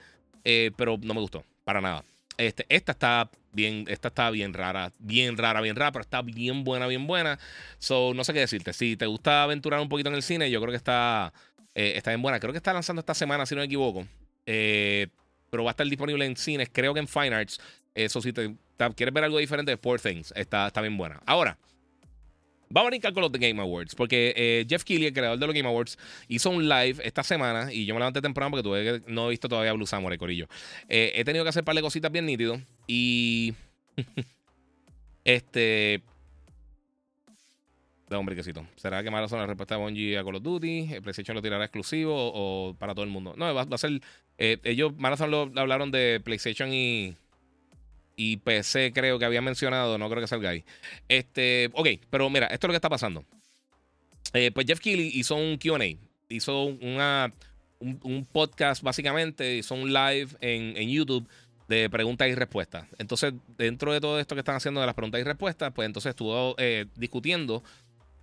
pero 0.76 1.00
no 1.02 1.14
me 1.14 1.22
gustó 1.22 1.44
para 1.64 1.80
nada. 1.80 2.04
Este, 2.38 2.66
esta 2.68 2.92
está 2.92 3.32
bien, 3.54 3.86
esta 3.88 4.10
está 4.10 4.30
bien 4.30 4.54
rara, 4.54 4.92
bien 5.00 5.38
rara, 5.38 5.62
bien 5.62 5.76
rara, 5.76 5.92
pero 5.92 6.04
está 6.04 6.22
bien 6.22 6.64
buena, 6.64 6.88
bien 6.88 7.08
buena. 7.08 7.40
So, 7.80 8.14
no 8.14 8.24
sé 8.24 8.34
qué 8.34 8.40
decirte. 8.40 8.74
Si 8.74 8.98
te 8.98 9.06
gusta 9.06 9.44
aventurar 9.44 9.80
un 9.80 9.90
poquito 9.90 10.10
en 10.10 10.16
el 10.16 10.24
cine, 10.24 10.50
yo 10.52 10.60
creo 10.60 10.72
que 10.72 10.78
está, 10.78 11.34
está 11.74 12.12
bien 12.12 12.22
buena. 12.22 12.40
Creo 12.40 12.52
que 12.52 12.58
está 12.58 12.74
lanzando 12.74 13.00
esta 13.00 13.14
semana, 13.14 13.46
si 13.46 13.56
no 13.56 13.60
me 13.60 13.66
equivoco. 13.66 14.06
pero 14.46 15.64
va 15.64 15.70
a 15.70 15.74
estar 15.74 15.88
disponible 15.88 16.26
en 16.26 16.36
cines, 16.36 16.70
creo 16.72 16.94
que 16.94 17.00
en 17.00 17.08
Fine 17.08 17.36
Arts. 17.36 17.60
Eso 17.96 18.22
si 18.22 18.34
te, 18.34 18.56
quieres 18.96 19.14
ver 19.14 19.24
algo 19.24 19.38
diferente 19.38 19.78
Poor 19.78 20.00
Things, 20.00 20.34
está, 20.36 20.68
está 20.68 20.82
bien 20.82 20.98
buena. 20.98 21.22
Ahora, 21.26 21.58
Vamos 22.74 22.88
a 22.88 22.90
brincar 22.90 23.14
con 23.14 23.22
los 23.22 23.32
Game 23.32 23.62
Awards, 23.62 23.94
porque 23.94 24.34
eh, 24.36 24.66
Jeff 24.68 24.84
Keighley, 24.84 25.06
el 25.06 25.14
creador 25.14 25.38
de 25.38 25.46
los 25.46 25.54
Game 25.54 25.70
Awards, 25.70 25.96
hizo 26.28 26.50
un 26.50 26.68
live 26.68 27.04
esta 27.04 27.22
semana 27.22 27.72
y 27.72 27.86
yo 27.86 27.94
me 27.94 28.00
levanté 28.00 28.20
temprano 28.20 28.50
porque 28.50 28.64
tuve 28.64 29.04
no 29.06 29.28
he 29.28 29.30
visto 29.30 29.48
todavía 29.48 29.74
Blue 29.74 29.86
Samurai, 29.86 30.18
Corillo. 30.18 30.48
Eh, 30.90 31.12
he 31.14 31.24
tenido 31.24 31.46
que 31.46 31.50
hacer 31.50 31.62
un 31.62 31.66
par 31.66 31.76
de 31.76 31.84
cositas 31.84 32.12
bien 32.12 32.26
nítidos 32.26 32.60
y. 32.88 33.54
este. 35.24 36.02
De 38.10 38.16
hombre, 38.16 38.36
quesito. 38.36 38.66
¿Será 38.76 39.04
que 39.04 39.12
Marathon 39.12 39.38
la 39.38 39.46
respuesta 39.46 39.76
de 39.76 39.82
Bungie 39.82 40.18
a 40.18 40.24
Call 40.24 40.38
of 40.38 40.44
Duty? 40.44 40.94
¿El 40.94 41.04
PlayStation 41.04 41.36
lo 41.36 41.44
tirará 41.44 41.66
exclusivo 41.66 42.16
o 42.16 42.74
para 42.74 42.96
todo 42.96 43.06
el 43.06 43.12
mundo? 43.12 43.36
No, 43.38 43.54
va, 43.54 43.68
a 43.70 43.78
ser. 43.78 44.02
Eh, 44.40 44.58
ellos, 44.64 44.94
Marathon 44.98 45.30
lo 45.30 45.52
hablaron 45.58 45.92
de 45.92 46.20
PlayStation 46.24 46.74
y, 46.74 47.16
y 48.16 48.38
PC 48.38 48.92
creo 48.94 49.20
que 49.20 49.26
había 49.26 49.42
mencionado, 49.42 49.98
no 49.98 50.10
creo 50.10 50.22
que 50.22 50.28
salga 50.28 50.50
ahí. 50.50 50.64
Este, 51.08 51.70
ok, 51.74 51.88
pero 52.10 52.30
mira, 52.30 52.48
esto 52.48 52.68
es 52.68 52.70
lo 52.70 52.74
que 52.74 52.78
está 52.78 52.90
pasando. 52.90 53.26
Eh, 54.34 54.52
pues 54.52 54.66
Jeff 54.66 54.80
Keighley 54.80 55.12
hizo 55.14 55.36
un 55.36 55.58
QA, 55.58 55.98
hizo 56.30 56.64
una, 56.64 57.34
un, 57.80 58.26
podcast 58.32 58.82
básicamente, 58.82 59.58
hizo 59.58 59.76
un 59.76 59.94
live 59.94 60.30
en, 60.42 60.90
YouTube 60.90 61.28
de 61.68 61.90
preguntas 61.90 62.28
y 62.30 62.36
respuestas. 62.36 62.88
Entonces, 62.98 63.34
dentro 63.58 63.94
de 63.94 64.02
todo 64.02 64.20
esto 64.20 64.36
que 64.36 64.40
están 64.40 64.56
haciendo 64.56 64.80
de 64.80 64.88
las 64.88 64.96
preguntas 64.96 65.22
y 65.22 65.24
respuestas, 65.24 65.72
pues 65.74 65.86
entonces 65.86 66.12
estuvo 66.12 66.56
eh, 66.58 66.86
discutiendo 66.96 67.64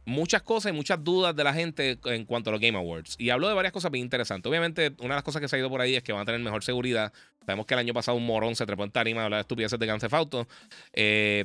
muchas 0.05 0.43
cosas 0.43 0.73
y 0.73 0.75
muchas 0.75 1.03
dudas 1.03 1.35
de 1.35 1.45
la 1.45 1.53
gente 1.53 1.99
en 2.05 2.25
cuanto 2.25 2.51
a 2.51 2.53
los 2.53 2.61
Game 2.61 2.77
Awards. 2.77 3.17
Y 3.19 3.31
habló 3.31 3.49
de 3.49 3.55
varias 3.55 3.73
cosas 3.73 3.91
bien 3.91 4.05
interesantes. 4.05 4.49
Obviamente, 4.49 4.93
una 4.99 5.15
de 5.15 5.19
las 5.19 5.23
cosas 5.23 5.41
que 5.41 5.49
se 5.49 5.57
ha 5.57 5.59
ido 5.59 5.71
por 5.71 5.81
ahí 5.81 5.95
es 5.95 6.03
que 6.03 6.13
van 6.13 6.23
a 6.23 6.25
tener 6.25 6.41
mejor 6.41 6.65
seguridad. 6.65 7.13
Sabemos 7.45 7.67
que 7.67 7.75
el 7.75 7.81
año 7.81 7.95
pasado 7.95 8.17
un 8.17 8.27
morón 8.27 8.57
se 8.57 8.67
trepó 8.67 8.85
en 8.85 8.91
tarima 8.91 9.23
a 9.23 9.25
hablar 9.25 9.39
de 9.39 9.43
estupideces 9.43 9.79
de 9.79 9.87
Grand 9.87 10.15
Auto. 10.15 10.47
Eh, 10.93 11.45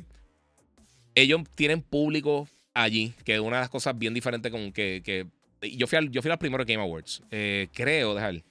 ellos 1.14 1.42
tienen 1.54 1.82
público 1.82 2.48
allí, 2.74 3.14
que 3.24 3.34
es 3.34 3.40
una 3.40 3.56
de 3.56 3.62
las 3.62 3.70
cosas 3.70 3.96
bien 3.98 4.12
diferentes 4.14 4.52
con 4.52 4.72
que... 4.72 5.26
yo, 5.62 5.86
fui 5.86 5.98
al, 5.98 6.10
yo 6.10 6.22
fui 6.22 6.30
al 6.30 6.38
primero 6.38 6.64
Game 6.64 6.82
Awards. 6.82 7.22
Eh, 7.30 7.68
creo, 7.72 8.14
dejar. 8.14 8.42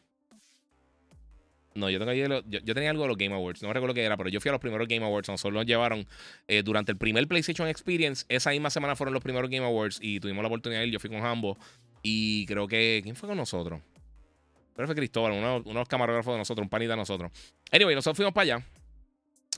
No, 1.75 1.89
yo, 1.89 1.99
tengo 1.99 2.13
yo, 2.13 2.73
tenía 2.73 2.89
algo 2.89 3.03
de 3.03 3.09
los 3.09 3.17
Game 3.17 3.35
Awards. 3.35 3.61
No 3.61 3.67
me 3.67 3.73
recuerdo 3.73 3.93
qué 3.93 4.03
era, 4.03 4.15
pero 4.15 4.29
yo 4.29 4.39
fui 4.39 4.49
a 4.49 4.53
los 4.53 4.61
primeros 4.61 4.87
Game 4.87 5.05
Awards. 5.05 5.27
Nosotros 5.27 5.53
nos 5.53 5.65
llevaron 5.65 6.07
eh, 6.47 6.63
durante 6.63 6.93
el 6.93 6.97
primer 6.97 7.27
PlayStation 7.27 7.67
Experience. 7.67 8.25
Esa 8.29 8.51
misma 8.51 8.69
semana 8.69 8.95
fueron 8.95 9.13
los 9.13 9.21
primeros 9.21 9.49
Game 9.49 9.65
Awards 9.65 9.99
y 10.01 10.21
tuvimos 10.21 10.41
la 10.41 10.47
oportunidad 10.47 10.79
de 10.81 10.87
ir. 10.87 10.93
Yo 10.93 10.99
fui 10.99 11.09
con 11.09 11.23
Hambo 11.23 11.57
y 12.01 12.45
creo 12.45 12.67
que. 12.67 13.01
¿Quién 13.03 13.15
fue 13.17 13.27
con 13.27 13.37
nosotros? 13.37 13.81
Creo 14.75 14.87
fue 14.87 14.95
Cristóbal, 14.95 15.31
uno, 15.33 15.61
de 15.61 15.73
los 15.73 15.87
camarógrafos 15.87 16.33
de 16.33 16.37
nosotros, 16.37 16.63
un 16.63 16.69
panita 16.69 16.91
de 16.91 16.97
nosotros. 16.97 17.31
Anyway, 17.71 17.95
nosotros 17.95 18.17
fuimos 18.17 18.33
para 18.33 18.55
allá. 18.55 18.65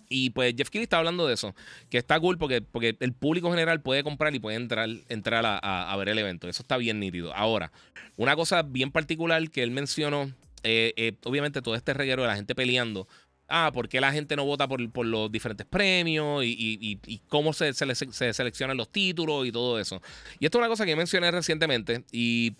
Y 0.09 0.29
pues 0.29 0.53
Jeff 0.55 0.69
Keighley 0.69 0.83
está 0.83 0.99
hablando 0.99 1.27
de 1.27 1.33
eso, 1.33 1.55
que 1.89 1.97
está 1.97 2.19
cool 2.19 2.37
porque, 2.37 2.61
porque 2.61 2.95
el 2.99 3.13
público 3.13 3.49
general 3.49 3.81
puede 3.81 4.03
comprar 4.03 4.33
y 4.33 4.39
puede 4.39 4.55
entrar, 4.55 4.87
entrar 5.09 5.43
a, 5.45 5.95
ver 5.97 6.09
el 6.09 6.19
evento. 6.19 6.47
Eso 6.47 6.61
está 6.61 6.77
bien 6.77 6.99
nítido. 6.99 7.33
Ahora, 7.35 7.71
una 8.15 8.35
cosa 8.35 8.61
bien 8.61 8.91
particular 8.91 9.49
que 9.49 9.63
él 9.63 9.71
mencionó, 9.71 10.31
eh, 10.69 10.93
eh, 10.97 11.13
obviamente 11.23 11.61
todo 11.61 11.75
este 11.75 11.93
reguero 11.93 12.23
de 12.23 12.27
la 12.27 12.35
gente 12.35 12.53
peleando. 12.53 13.07
Ah, 13.47 13.71
¿por 13.73 13.87
qué 13.87 14.01
la 14.01 14.11
gente 14.11 14.35
no 14.35 14.43
vota 14.43 14.67
por, 14.67 15.05
los 15.05 15.31
diferentes 15.31 15.65
premios 15.65 16.43
y, 16.43 16.99
cómo 17.29 17.53
se, 17.53 17.71
se, 17.71 18.33
seleccionan 18.33 18.75
los 18.75 18.91
títulos 18.91 19.47
y 19.47 19.53
todo 19.53 19.79
eso? 19.79 20.01
Y 20.39 20.45
esto 20.45 20.57
es 20.57 20.59
una 20.59 20.67
cosa 20.67 20.85
que 20.85 20.97
mencioné 20.97 21.31
recientemente 21.31 22.03
y 22.11 22.57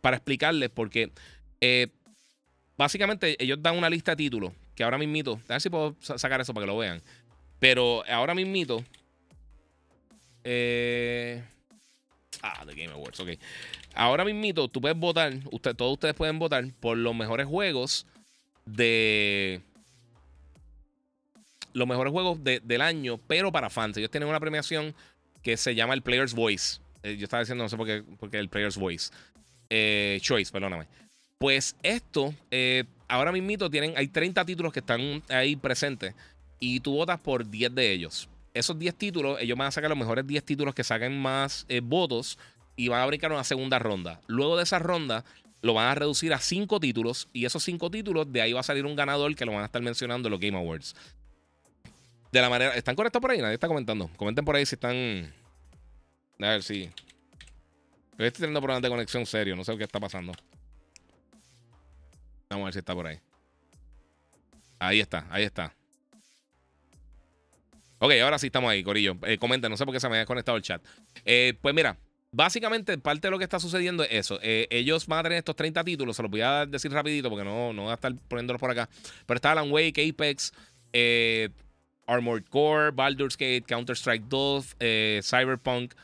para 0.00 0.16
explicarles, 0.16 0.70
porque 0.70 1.12
eh, 1.60 1.86
básicamente 2.76 3.40
ellos 3.40 3.62
dan 3.62 3.78
una 3.78 3.88
lista 3.88 4.12
de 4.12 4.16
títulos 4.16 4.52
que 4.74 4.82
ahora 4.82 4.98
mismito, 4.98 5.40
a 5.48 5.52
ver 5.52 5.60
si 5.60 5.70
puedo 5.70 5.94
sacar 6.00 6.40
eso 6.40 6.52
para 6.52 6.66
que 6.66 6.72
lo 6.72 6.78
vean. 6.78 7.00
Pero 7.60 8.04
ahora 8.08 8.34
mismito. 8.34 8.84
Eh, 10.42 11.44
ah, 12.56 12.64
The 12.66 12.74
Game 12.74 12.92
Awards, 12.92 13.20
ok. 13.20 13.30
Ahora 13.94 14.24
mismito, 14.24 14.68
tú 14.68 14.80
puedes 14.80 14.98
votar, 14.98 15.34
usted, 15.50 15.74
todos 15.74 15.94
ustedes 15.94 16.14
pueden 16.14 16.38
votar 16.38 16.64
por 16.80 16.96
los 16.96 17.14
mejores 17.14 17.46
juegos 17.46 18.06
de. 18.64 19.60
Los 21.72 21.86
mejores 21.86 22.10
juegos 22.10 22.42
del 22.42 22.80
año, 22.80 23.18
pero 23.26 23.52
para 23.52 23.68
fans. 23.68 23.96
Ellos 23.98 24.10
tienen 24.10 24.28
una 24.28 24.40
premiación 24.40 24.94
que 25.42 25.56
se 25.56 25.74
llama 25.74 25.94
el 25.94 26.02
Player's 26.02 26.32
Voice. 26.34 26.80
Eh, 27.02 27.16
yo 27.18 27.24
estaba 27.24 27.42
diciendo, 27.42 27.64
no 27.64 27.68
sé 27.68 27.76
por 27.76 27.86
qué, 27.86 28.02
porque 28.18 28.38
el 28.38 28.48
Player's 28.48 28.76
Voice. 28.78 29.12
Eh, 29.68 30.18
choice, 30.22 30.50
perdóname. 30.50 30.86
Pues 31.38 31.76
esto, 31.82 32.34
eh, 32.50 32.84
ahora 33.08 33.30
mismito 33.30 33.68
tienen, 33.68 33.92
hay 33.96 34.08
30 34.08 34.44
títulos 34.46 34.72
que 34.72 34.80
están 34.80 35.22
ahí 35.28 35.54
presentes 35.54 36.14
y 36.58 36.80
tú 36.80 36.94
votas 36.94 37.20
por 37.20 37.48
10 37.48 37.74
de 37.74 37.92
ellos. 37.92 38.28
Esos 38.56 38.78
10 38.78 38.94
títulos, 38.94 39.38
ellos 39.40 39.58
van 39.58 39.68
a 39.68 39.70
sacar 39.70 39.90
los 39.90 39.98
mejores 39.98 40.26
10 40.26 40.42
títulos 40.44 40.74
que 40.74 40.82
saquen 40.82 41.20
más 41.20 41.66
eh, 41.68 41.80
votos 41.82 42.38
y 42.74 42.88
van 42.88 43.02
a 43.02 43.06
brincar 43.06 43.30
una 43.30 43.44
segunda 43.44 43.78
ronda. 43.78 44.20
Luego 44.28 44.56
de 44.56 44.62
esa 44.62 44.78
ronda, 44.78 45.24
lo 45.60 45.74
van 45.74 45.88
a 45.88 45.94
reducir 45.94 46.32
a 46.32 46.38
5 46.38 46.80
títulos 46.80 47.28
y 47.34 47.44
esos 47.44 47.62
5 47.64 47.90
títulos, 47.90 48.32
de 48.32 48.40
ahí 48.40 48.54
va 48.54 48.60
a 48.60 48.62
salir 48.62 48.86
un 48.86 48.96
ganador 48.96 49.34
que 49.34 49.44
lo 49.44 49.52
van 49.52 49.60
a 49.60 49.66
estar 49.66 49.82
mencionando 49.82 50.28
en 50.28 50.32
los 50.32 50.40
Game 50.40 50.56
Awards. 50.56 50.94
De 52.32 52.40
la 52.40 52.48
manera, 52.48 52.74
¿están 52.74 52.96
correctos 52.96 53.20
por 53.20 53.30
ahí? 53.30 53.42
Nadie 53.42 53.54
está 53.54 53.68
comentando. 53.68 54.08
Comenten 54.16 54.44
por 54.44 54.56
ahí 54.56 54.64
si 54.64 54.74
están. 54.74 55.34
A 56.40 56.48
ver 56.48 56.62
si. 56.62 56.90
Estoy 58.12 58.30
teniendo 58.30 58.60
problemas 58.60 58.82
de 58.82 58.88
conexión 58.88 59.26
serio, 59.26 59.54
no 59.54 59.64
sé 59.64 59.76
qué 59.76 59.84
está 59.84 60.00
pasando. 60.00 60.32
Vamos 62.48 62.62
a 62.62 62.66
ver 62.66 62.72
si 62.72 62.78
está 62.78 62.94
por 62.94 63.06
ahí. 63.06 63.18
Ahí 64.78 65.00
está, 65.00 65.26
ahí 65.30 65.44
está. 65.44 65.74
Ok, 67.98 68.12
ahora 68.22 68.38
sí 68.38 68.46
estamos 68.46 68.70
ahí, 68.70 68.82
Corillo. 68.82 69.16
Eh, 69.22 69.38
comenta, 69.38 69.68
no 69.68 69.76
sé 69.76 69.84
por 69.84 69.94
qué 69.94 70.00
se 70.00 70.08
me 70.08 70.18
ha 70.18 70.26
conectado 70.26 70.56
el 70.56 70.62
chat. 70.62 70.82
Eh, 71.24 71.54
pues 71.60 71.74
mira, 71.74 71.98
básicamente 72.30 72.98
parte 72.98 73.26
de 73.26 73.30
lo 73.30 73.38
que 73.38 73.44
está 73.44 73.58
sucediendo 73.58 74.02
es 74.02 74.10
eso. 74.12 74.38
Eh, 74.42 74.66
ellos 74.70 75.06
van 75.06 75.20
a 75.20 75.22
tener 75.24 75.38
estos 75.38 75.56
30 75.56 75.82
títulos, 75.84 76.16
se 76.16 76.22
los 76.22 76.30
voy 76.30 76.42
a 76.42 76.66
decir 76.66 76.92
rapidito 76.92 77.30
porque 77.30 77.44
no, 77.44 77.72
no 77.72 77.82
voy 77.82 77.90
a 77.90 77.94
estar 77.94 78.14
poniéndolos 78.28 78.60
por 78.60 78.70
acá. 78.70 78.88
Pero 79.26 79.36
está 79.36 79.52
Alan 79.52 79.70
Wake, 79.70 80.08
Apex, 80.10 80.52
Armored 82.06 82.44
Core, 82.50 82.90
Baldur's 82.90 83.36
Gate, 83.36 83.64
Counter-Strike 83.66 84.24
2, 84.28 84.76
Cyberpunk, 85.22 85.94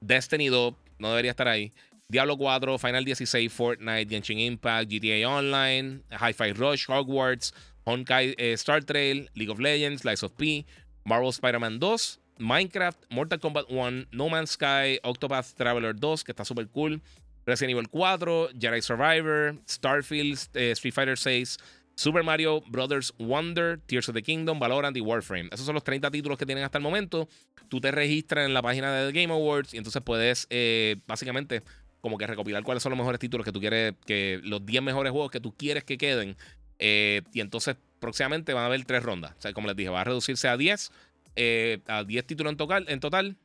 Destiny 0.00 0.48
2, 0.48 0.74
no 0.98 1.10
debería 1.10 1.32
estar 1.32 1.48
ahí. 1.48 1.72
Diablo 2.08 2.36
4, 2.36 2.78
Final 2.78 3.04
16, 3.04 3.52
Fortnite, 3.52 4.08
Genshin 4.08 4.38
Impact, 4.38 4.88
GTA 4.88 5.28
Online, 5.28 6.02
Hi-Fi 6.12 6.52
Rush, 6.52 6.88
Hogwarts, 6.88 7.52
Honkai 7.84 8.34
eh, 8.38 8.52
Star 8.52 8.84
Trail, 8.84 9.28
League 9.34 9.50
of 9.50 9.58
Legends, 9.58 10.04
Lies 10.04 10.22
of 10.22 10.32
P, 10.32 10.64
Marvel 11.06 11.30
Spider-Man 11.30 11.78
2, 11.78 12.20
Minecraft, 12.38 12.98
Mortal 13.10 13.40
Kombat 13.40 13.66
1, 13.70 14.08
No 14.10 14.28
Man's 14.28 14.50
Sky, 14.50 14.98
Octopath 15.02 15.54
Traveler 15.54 15.94
2, 15.94 16.24
que 16.24 16.32
está 16.32 16.44
súper 16.44 16.68
cool, 16.68 17.00
Resident 17.46 17.70
Evil 17.70 17.88
4, 17.88 18.50
Jedi 18.58 18.82
Survivor, 18.82 19.54
Starfield, 19.68 20.38
eh, 20.54 20.72
Street 20.72 20.92
Fighter 20.92 21.16
6, 21.16 21.58
Super 21.94 22.22
Mario 22.24 22.60
Brothers 22.66 23.14
Wonder, 23.18 23.80
Tears 23.86 24.08
of 24.08 24.14
the 24.14 24.22
Kingdom, 24.22 24.58
Valorant 24.58 24.96
y 24.96 25.00
Warframe. 25.00 25.48
Esos 25.52 25.64
son 25.64 25.74
los 25.74 25.84
30 25.84 26.10
títulos 26.10 26.36
que 26.36 26.44
tienen 26.44 26.64
hasta 26.64 26.78
el 26.78 26.84
momento. 26.84 27.28
Tú 27.68 27.80
te 27.80 27.90
registras 27.90 28.46
en 28.46 28.52
la 28.52 28.60
página 28.60 28.92
de 28.92 29.12
Game 29.12 29.32
Awards 29.32 29.72
y 29.72 29.78
entonces 29.78 30.02
puedes 30.02 30.46
eh, 30.50 30.96
básicamente 31.06 31.62
como 32.00 32.18
que 32.18 32.26
recopilar 32.26 32.62
cuáles 32.64 32.82
son 32.82 32.90
los 32.90 32.98
mejores 32.98 33.18
títulos 33.18 33.44
que 33.44 33.52
tú 33.52 33.60
quieres, 33.60 33.94
que 34.04 34.40
los 34.42 34.66
10 34.66 34.82
mejores 34.82 35.12
juegos 35.12 35.30
que 35.30 35.40
tú 35.40 35.54
quieres 35.56 35.84
que 35.84 35.96
queden. 35.96 36.36
Eh, 36.78 37.22
y 37.32 37.40
entonces 37.40 37.76
próximamente 38.00 38.52
van 38.52 38.64
a 38.64 38.66
haber 38.66 38.84
tres 38.84 39.02
rondas. 39.02 39.32
O 39.38 39.42
sea, 39.42 39.52
como 39.52 39.68
les 39.68 39.76
dije, 39.76 39.88
va 39.88 40.00
a 40.00 40.04
reducirse 40.04 40.48
a 40.48 40.56
10, 40.56 40.90
eh, 41.36 41.80
a 41.86 42.04
10 42.04 42.26
títulos 42.26 42.50
en 42.52 42.56
total, 42.56 42.86
en 42.88 43.00
total. 43.00 43.36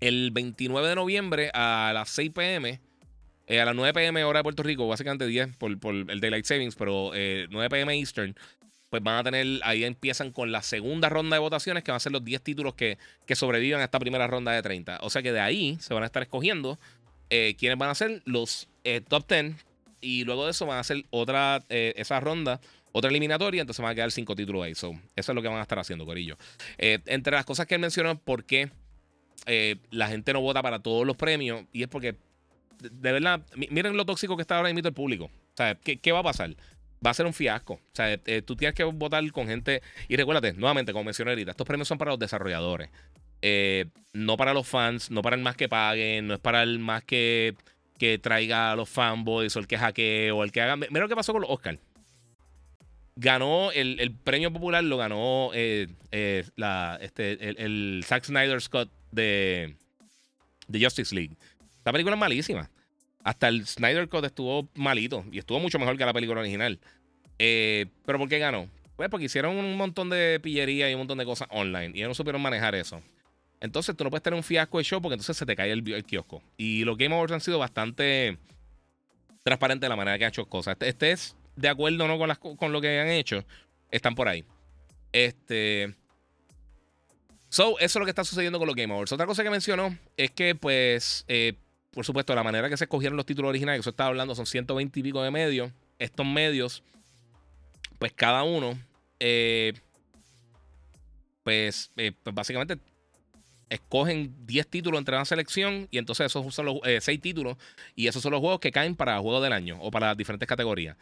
El 0.00 0.30
29 0.32 0.88
de 0.88 0.94
noviembre 0.94 1.50
a 1.54 1.92
las 1.94 2.10
6 2.10 2.30
pm, 2.30 2.80
eh, 3.46 3.60
a 3.60 3.64
las 3.64 3.74
9 3.74 3.92
pm 3.94 4.24
hora 4.24 4.40
de 4.40 4.42
Puerto 4.42 4.62
Rico, 4.62 4.86
básicamente 4.88 5.26
10 5.26 5.56
por, 5.56 5.78
por 5.78 5.94
el 5.94 6.20
Daylight 6.20 6.44
Savings, 6.44 6.74
pero 6.74 7.10
9 7.12 7.68
pm 7.70 7.98
Eastern, 7.98 8.34
pues 8.94 9.02
van 9.02 9.16
a 9.16 9.24
tener, 9.24 9.60
ahí 9.64 9.82
empiezan 9.82 10.30
con 10.30 10.52
la 10.52 10.62
segunda 10.62 11.08
ronda 11.08 11.34
de 11.34 11.40
votaciones, 11.40 11.82
que 11.82 11.90
van 11.90 11.96
a 11.96 12.00
ser 12.00 12.12
los 12.12 12.24
10 12.24 12.42
títulos 12.42 12.74
que, 12.74 12.96
que 13.26 13.34
a 13.34 13.82
esta 13.82 13.98
primera 13.98 14.28
ronda 14.28 14.52
de 14.52 14.62
30. 14.62 15.00
O 15.02 15.10
sea 15.10 15.20
que 15.20 15.32
de 15.32 15.40
ahí 15.40 15.76
se 15.80 15.92
van 15.94 16.04
a 16.04 16.06
estar 16.06 16.22
escogiendo 16.22 16.78
eh, 17.28 17.56
quiénes 17.58 17.76
van 17.76 17.90
a 17.90 17.96
ser 17.96 18.22
los 18.24 18.68
eh, 18.84 19.00
top 19.00 19.28
10. 19.28 19.56
Y 20.00 20.22
luego 20.22 20.44
de 20.44 20.52
eso 20.52 20.64
van 20.66 20.76
a 20.76 20.80
hacer 20.80 21.06
otra, 21.10 21.64
eh, 21.70 21.94
esa 21.96 22.20
ronda, 22.20 22.60
otra 22.94 23.10
eliminatoria. 23.10 23.60
Entonces 23.60 23.82
van 23.82 23.92
a 23.92 23.94
quedar 23.94 24.12
cinco 24.12 24.34
títulos 24.36 24.64
ahí. 24.64 24.72
eso 24.72 24.94
es 25.16 25.28
lo 25.28 25.42
que 25.42 25.48
van 25.48 25.58
a 25.58 25.62
estar 25.62 25.78
haciendo, 25.78 26.06
Corillo. 26.06 26.38
entre 26.78 27.34
las 27.34 27.44
cosas 27.44 27.66
que 27.66 27.74
él 27.74 27.80
mencionó, 27.80 28.16
por 28.18 28.44
qué 28.44 28.70
la 29.90 30.08
gente 30.08 30.32
no 30.32 30.40
vota 30.40 30.62
para 30.62 30.78
todos 30.78 31.06
los 31.06 31.16
premios. 31.16 31.64
Y 31.72 31.82
es 31.82 31.88
porque, 31.88 32.16
de 32.78 33.12
verdad, 33.12 33.42
miren 33.56 33.96
lo 33.96 34.06
tóxico 34.06 34.36
que 34.36 34.42
está 34.42 34.56
ahora 34.56 34.72
mismo 34.72 34.88
el 34.88 34.94
público. 34.94 35.24
O 35.24 35.56
sea, 35.56 35.74
¿qué, 35.74 36.12
va 36.12 36.20
a 36.20 36.24
pasar? 36.24 36.56
va 37.04 37.10
a 37.10 37.14
ser 37.14 37.26
un 37.26 37.34
fiasco. 37.34 37.74
O 37.74 37.80
sea, 37.92 38.18
tú 38.46 38.56
tienes 38.56 38.74
que 38.74 38.84
votar 38.84 39.30
con 39.32 39.46
gente. 39.46 39.82
Y 40.08 40.16
recuérdate, 40.16 40.52
nuevamente, 40.54 40.92
como 40.92 41.04
mencioné 41.04 41.32
ahorita, 41.32 41.50
estos 41.50 41.66
premios 41.66 41.88
son 41.88 41.98
para 41.98 42.12
los 42.12 42.18
desarrolladores. 42.18 42.90
Eh, 43.42 43.86
no 44.14 44.38
para 44.38 44.54
los 44.54 44.66
fans, 44.66 45.10
no 45.10 45.20
para 45.20 45.36
el 45.36 45.42
más 45.42 45.54
que 45.54 45.68
paguen, 45.68 46.28
no 46.28 46.34
es 46.34 46.40
para 46.40 46.62
el 46.62 46.78
más 46.78 47.04
que, 47.04 47.54
que 47.98 48.18
traiga 48.18 48.72
a 48.72 48.76
los 48.76 48.88
fanboys 48.88 49.54
o 49.54 49.58
el 49.58 49.66
que 49.66 49.76
hackee 49.76 50.30
o 50.30 50.44
el 50.44 50.50
que 50.50 50.62
haga. 50.62 50.76
Mira 50.76 51.00
lo 51.00 51.08
que 51.08 51.16
pasó 51.16 51.32
con 51.32 51.42
los 51.42 51.50
Oscars. 51.50 51.78
Ganó 53.16 53.70
el, 53.70 54.12
premio 54.24 54.52
popular, 54.52 54.82
lo 54.82 54.96
ganó 54.96 55.50
eh, 55.54 55.88
eh, 56.10 56.44
este, 57.00 57.64
el, 57.64 58.04
Zack 58.04 58.24
Snyder 58.24 58.60
Scott 58.60 58.90
de, 59.12 59.76
de 60.66 60.84
Justice 60.84 61.14
League. 61.14 61.36
La 61.84 61.92
película 61.92 62.16
es 62.16 62.20
malísima. 62.20 62.70
Hasta 63.22 63.48
el 63.48 63.66
Snyder 63.66 64.08
Cut 64.08 64.24
estuvo 64.24 64.68
malito 64.74 65.24
y 65.30 65.38
estuvo 65.38 65.60
mucho 65.60 65.78
mejor 65.78 65.96
que 65.96 66.04
la 66.04 66.12
película 66.12 66.40
original. 66.40 66.78
¿Pero 67.38 68.18
por 68.18 68.28
qué 68.28 68.38
ganó? 68.38 68.68
Pues 68.96 69.08
porque 69.08 69.26
hicieron 69.26 69.56
un 69.56 69.76
montón 69.76 70.10
de 70.10 70.38
pillería 70.40 70.90
y 70.90 70.94
un 70.94 71.00
montón 71.00 71.18
de 71.18 71.24
cosas 71.24 71.48
online 71.50 71.92
y 71.94 71.98
ellos 71.98 72.08
no 72.08 72.14
supieron 72.14 72.42
manejar 72.42 72.74
eso. 72.74 73.02
Entonces 73.60 73.96
tú 73.96 74.04
no 74.04 74.10
puedes 74.10 74.22
tener 74.22 74.36
un 74.36 74.42
fiasco 74.44 74.78
de 74.78 74.84
show 74.84 75.00
porque 75.00 75.14
entonces 75.14 75.36
se 75.36 75.46
te 75.46 75.56
cae 75.56 75.72
el, 75.72 76.04
kiosco. 76.04 76.42
Y 76.56 76.84
los 76.84 76.96
Game 76.96 77.14
Awards 77.14 77.32
han 77.32 77.40
sido 77.40 77.58
bastante 77.58 78.38
transparentes 79.42 79.86
de 79.86 79.88
la 79.88 79.96
manera 79.96 80.18
que 80.18 80.24
han 80.24 80.28
hecho 80.28 80.46
cosas. 80.46 80.76
Este, 80.80 81.12
es 81.12 81.34
de 81.56 81.68
acuerdo 81.68 82.08
no 82.08 82.18
con, 82.18 82.28
las, 82.28 82.38
con 82.38 82.72
lo 82.72 82.80
que 82.80 83.00
han 83.00 83.08
hecho. 83.08 83.44
Están 83.90 84.14
por 84.14 84.28
ahí. 84.28 84.44
Este. 85.12 85.94
So, 87.48 87.78
eso 87.78 87.84
es 87.84 87.96
lo 87.96 88.04
que 88.04 88.10
está 88.10 88.24
sucediendo 88.24 88.58
con 88.58 88.66
los 88.66 88.74
Game 88.74 88.92
Awards. 88.92 89.12
Otra 89.12 89.26
cosa 89.26 89.44
que 89.44 89.50
mencionó 89.50 89.96
es 90.16 90.32
que, 90.32 90.56
pues, 90.56 91.24
eh, 91.28 91.54
por 91.92 92.04
supuesto, 92.04 92.34
la 92.34 92.42
manera 92.42 92.68
que 92.68 92.76
se 92.76 92.84
escogieron 92.84 93.16
los 93.16 93.26
títulos 93.26 93.50
originales, 93.50 93.78
que 93.78 93.82
eso 93.82 93.90
estaba 93.90 94.08
hablando, 94.08 94.34
son 94.34 94.46
120 94.46 94.98
y 94.98 95.02
pico 95.02 95.22
de 95.22 95.30
medios. 95.30 95.70
Estos 96.00 96.26
medios, 96.26 96.82
pues 98.00 98.12
cada 98.12 98.42
uno, 98.42 98.76
eh, 99.20 99.74
pues, 101.44 101.92
eh, 101.96 102.12
pues 102.24 102.34
básicamente 102.34 102.78
escogen 103.68 104.34
10 104.46 104.66
títulos 104.68 104.98
entre 104.98 105.16
una 105.16 105.24
selección 105.24 105.88
y 105.90 105.98
entonces 105.98 106.26
esos 106.26 106.54
son 106.54 106.66
los 106.66 106.78
6 106.82 107.08
eh, 107.08 107.18
títulos 107.18 107.56
y 107.94 108.06
esos 108.06 108.22
son 108.22 108.32
los 108.32 108.40
juegos 108.40 108.60
que 108.60 108.70
caen 108.70 108.94
para 108.94 109.18
juego 109.18 109.40
del 109.40 109.52
año 109.52 109.78
o 109.80 109.90
para 109.90 110.14
diferentes 110.14 110.48
categorías. 110.48 110.96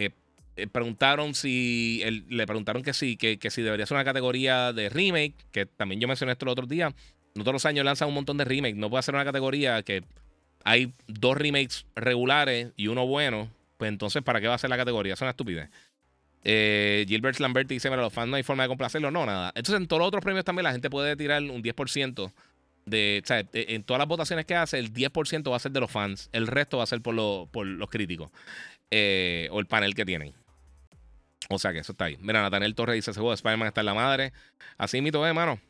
Eh, 0.00 0.10
eh, 0.56 0.66
preguntaron 0.66 1.34
si 1.34 2.02
le 2.28 2.46
preguntaron 2.46 2.82
que 2.82 2.92
sí, 2.92 3.16
que, 3.16 3.38
si 3.50 3.62
debería 3.62 3.86
ser 3.86 3.96
una 3.96 4.04
categoría 4.04 4.72
de 4.72 4.88
remake, 4.88 5.34
que 5.52 5.66
también 5.66 6.00
yo 6.00 6.08
mencioné 6.08 6.32
esto 6.32 6.44
el 6.46 6.50
otro 6.50 6.66
día. 6.66 6.94
No 7.34 7.44
todos 7.44 7.52
los 7.52 7.66
años 7.66 7.84
lanzan 7.84 8.08
un 8.08 8.14
montón 8.14 8.36
de 8.36 8.44
remakes, 8.44 8.76
no 8.76 8.90
puede 8.90 9.02
ser 9.02 9.14
una 9.14 9.24
categoría 9.24 9.82
que 9.82 10.02
hay 10.64 10.92
dos 11.06 11.36
remakes 11.36 11.86
regulares 11.94 12.72
y 12.76 12.88
uno 12.88 13.06
bueno, 13.06 13.48
pues 13.76 13.88
entonces 13.88 14.22
¿para 14.22 14.40
qué 14.40 14.48
va 14.48 14.54
a 14.54 14.58
ser 14.58 14.70
la 14.70 14.76
categoría? 14.76 15.14
Es 15.14 15.20
una 15.20 15.30
estupidez. 15.30 15.70
Eh, 16.42 17.04
Gilbert 17.06 17.38
Lambert 17.38 17.68
dice: 17.68 17.90
Mira, 17.90 18.02
los 18.02 18.12
fans 18.12 18.28
no 18.30 18.36
hay 18.36 18.42
forma 18.42 18.62
de 18.62 18.68
complacerlo. 18.68 19.10
No, 19.10 19.26
nada. 19.26 19.52
Entonces, 19.54 19.80
en 19.80 19.86
todos 19.86 20.00
los 20.00 20.08
otros 20.08 20.24
premios 20.24 20.44
también 20.44 20.64
la 20.64 20.72
gente 20.72 20.88
puede 20.88 21.16
tirar 21.16 21.42
un 21.42 21.62
10% 21.62 22.32
de. 22.86 23.20
O 23.22 23.26
sea, 23.26 23.44
en 23.52 23.82
todas 23.82 23.98
las 23.98 24.08
votaciones 24.08 24.46
que 24.46 24.54
hace, 24.54 24.78
el 24.78 24.92
10% 24.92 25.50
va 25.50 25.56
a 25.56 25.60
ser 25.60 25.72
de 25.72 25.80
los 25.80 25.90
fans. 25.90 26.30
El 26.32 26.46
resto 26.46 26.78
va 26.78 26.84
a 26.84 26.86
ser 26.86 27.02
por, 27.02 27.14
por 27.50 27.66
los 27.66 27.90
críticos. 27.90 28.30
Eh, 28.90 29.48
o 29.52 29.60
el 29.60 29.66
panel 29.66 29.94
que 29.94 30.04
tienen. 30.04 30.34
O 31.48 31.58
sea 31.58 31.72
que 31.72 31.78
eso 31.78 31.92
está 31.92 32.06
ahí. 32.06 32.16
Mira, 32.20 32.42
Nathaniel 32.42 32.74
Torres 32.74 32.96
dice: 32.96 33.10
ese 33.10 33.20
juego 33.20 33.30
de 33.30 33.36
Spider-Man 33.36 33.68
está 33.68 33.80
en 33.80 33.86
la 33.86 33.94
madre. 33.94 34.32
Así 34.78 35.00
mito, 35.00 35.26
eh, 35.26 35.32
mano. 35.32 35.60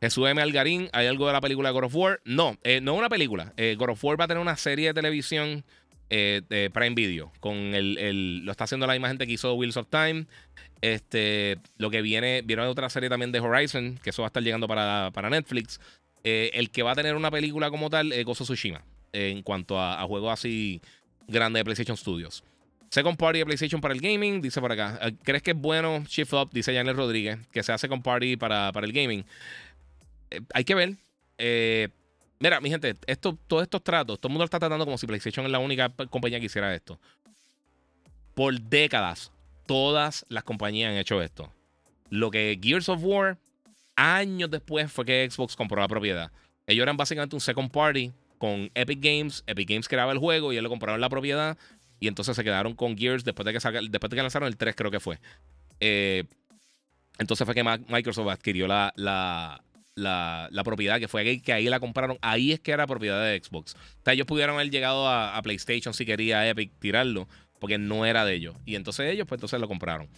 Jesús 0.00 0.26
M. 0.28 0.40
Algarín, 0.40 0.88
¿hay 0.92 1.06
algo 1.06 1.26
de 1.26 1.34
la 1.34 1.42
película 1.42 1.70
God 1.70 1.84
of 1.84 1.94
War? 1.94 2.20
No, 2.24 2.56
eh, 2.64 2.80
no 2.80 2.94
una 2.94 3.10
película. 3.10 3.52
Eh, 3.56 3.76
God 3.78 3.90
of 3.90 4.04
War 4.04 4.18
va 4.18 4.24
a 4.24 4.28
tener 4.28 4.40
una 4.40 4.56
serie 4.56 4.88
de 4.88 4.94
televisión 4.94 5.62
eh, 6.08 6.40
de 6.48 6.70
Prime 6.70 6.94
Video. 6.94 7.30
Con 7.40 7.54
el, 7.54 8.38
lo 8.44 8.50
está 8.50 8.64
haciendo 8.64 8.86
la 8.86 8.94
misma 8.94 9.08
gente 9.08 9.26
que 9.26 9.34
hizo 9.34 9.52
Wheels 9.54 9.76
of 9.76 9.88
Time. 9.90 10.24
Este, 10.80 11.58
lo 11.76 11.90
que 11.90 12.00
viene, 12.00 12.40
viene 12.42 12.62
otra 12.62 12.88
serie 12.88 13.10
también 13.10 13.30
de 13.30 13.40
Horizon, 13.40 14.00
que 14.02 14.08
eso 14.08 14.22
va 14.22 14.26
a 14.26 14.30
estar 14.30 14.42
llegando 14.42 14.66
para, 14.66 15.10
para 15.12 15.28
Netflix. 15.28 15.78
el 16.24 16.70
que 16.70 16.82
va 16.82 16.92
a 16.92 16.94
tener 16.94 17.14
una 17.14 17.30
película 17.30 17.70
como 17.70 17.90
tal 17.90 18.12
es 18.12 18.24
Gozo 18.24 18.44
Tsushima. 18.44 18.82
en 19.12 19.42
cuanto 19.42 19.78
a, 19.78 20.02
juegos 20.04 20.32
así 20.32 20.80
grandes 21.28 21.60
de 21.60 21.64
PlayStation 21.64 21.98
Studios. 21.98 22.42
Second 22.90 23.16
Party 23.16 23.38
de 23.38 23.44
PlayStation 23.44 23.80
para 23.80 23.94
el 23.94 24.00
gaming, 24.00 24.42
dice 24.42 24.60
por 24.60 24.72
acá. 24.72 24.98
¿Crees 25.22 25.42
que 25.42 25.52
es 25.52 25.56
bueno 25.56 26.02
Shift 26.08 26.32
Up? 26.32 26.50
Dice 26.52 26.74
Janel 26.74 26.96
Rodríguez, 26.96 27.38
que 27.52 27.62
sea 27.62 27.78
Second 27.78 28.02
Party 28.02 28.36
para, 28.36 28.72
para 28.72 28.84
el 28.84 28.92
gaming. 28.92 29.24
Eh, 30.30 30.40
hay 30.52 30.64
que 30.64 30.74
ver. 30.74 30.96
Eh, 31.38 31.88
mira, 32.40 32.60
mi 32.60 32.68
gente, 32.68 32.96
esto, 33.06 33.38
todos 33.46 33.62
estos 33.62 33.82
tratos, 33.84 34.18
todo 34.18 34.28
el 34.28 34.32
mundo 34.32 34.42
lo 34.42 34.46
está 34.46 34.58
tratando 34.58 34.84
como 34.84 34.98
si 34.98 35.06
PlayStation 35.06 35.46
es 35.46 35.52
la 35.52 35.60
única 35.60 35.88
compañía 36.10 36.40
que 36.40 36.46
hiciera 36.46 36.74
esto. 36.74 36.98
Por 38.34 38.60
décadas, 38.60 39.30
todas 39.66 40.26
las 40.28 40.42
compañías 40.42 40.90
han 40.90 40.96
hecho 40.96 41.22
esto. 41.22 41.52
Lo 42.08 42.32
que 42.32 42.58
Gears 42.60 42.88
of 42.88 43.04
War, 43.04 43.38
años 43.94 44.50
después, 44.50 44.90
fue 44.90 45.04
que 45.04 45.30
Xbox 45.30 45.54
compró 45.54 45.80
la 45.80 45.86
propiedad. 45.86 46.32
Ellos 46.66 46.82
eran 46.82 46.96
básicamente 46.96 47.36
un 47.36 47.40
second 47.40 47.70
party 47.70 48.12
con 48.38 48.68
Epic 48.74 48.98
Games. 49.00 49.44
Epic 49.46 49.68
Games 49.68 49.86
creaba 49.86 50.10
el 50.10 50.18
juego 50.18 50.50
y 50.50 50.56
ellos 50.56 50.64
le 50.64 50.68
compraron 50.68 51.00
la 51.00 51.08
propiedad. 51.08 51.56
Y 52.00 52.08
entonces 52.08 52.34
se 52.34 52.42
quedaron 52.42 52.74
con 52.74 52.96
Gears 52.96 53.24
después 53.24 53.44
de 53.44 53.52
que, 53.52 53.88
después 53.90 54.10
de 54.10 54.16
que 54.16 54.22
lanzaron 54.22 54.48
el 54.48 54.56
3, 54.56 54.74
creo 54.74 54.90
que 54.90 55.00
fue. 55.00 55.20
Eh, 55.78 56.24
entonces 57.18 57.44
fue 57.44 57.54
que 57.54 57.62
Microsoft 57.62 58.28
adquirió 58.28 58.66
la, 58.66 58.92
la, 58.96 60.64
propiedad, 60.64 60.98
que 60.98 61.08
fue 61.08 61.20
ahí, 61.20 61.40
que 61.40 61.52
ahí 61.52 61.66
la 61.66 61.78
compraron. 61.78 62.18
Ahí 62.22 62.52
es 62.52 62.60
que 62.60 62.72
era 62.72 62.86
propiedad 62.86 63.22
de 63.22 63.38
Xbox. 63.38 63.74
O 63.74 64.04
sea, 64.04 64.14
ellos 64.14 64.26
pudieron 64.26 64.54
haber 64.54 64.70
llegado 64.70 65.06
a, 65.06 65.40
PlayStation 65.42 65.92
si 65.92 66.06
quería 66.06 66.48
Epic 66.48 66.72
tirarlo, 66.78 67.28
porque 67.58 67.76
no 67.76 68.06
era 68.06 68.24
de 68.24 68.34
ellos. 68.34 68.56
Y 68.64 68.76
entonces 68.76 69.12
ellos, 69.12 69.26
pues 69.28 69.38
entonces 69.38 69.60
lo 69.60 69.68
compraron. 69.68 70.08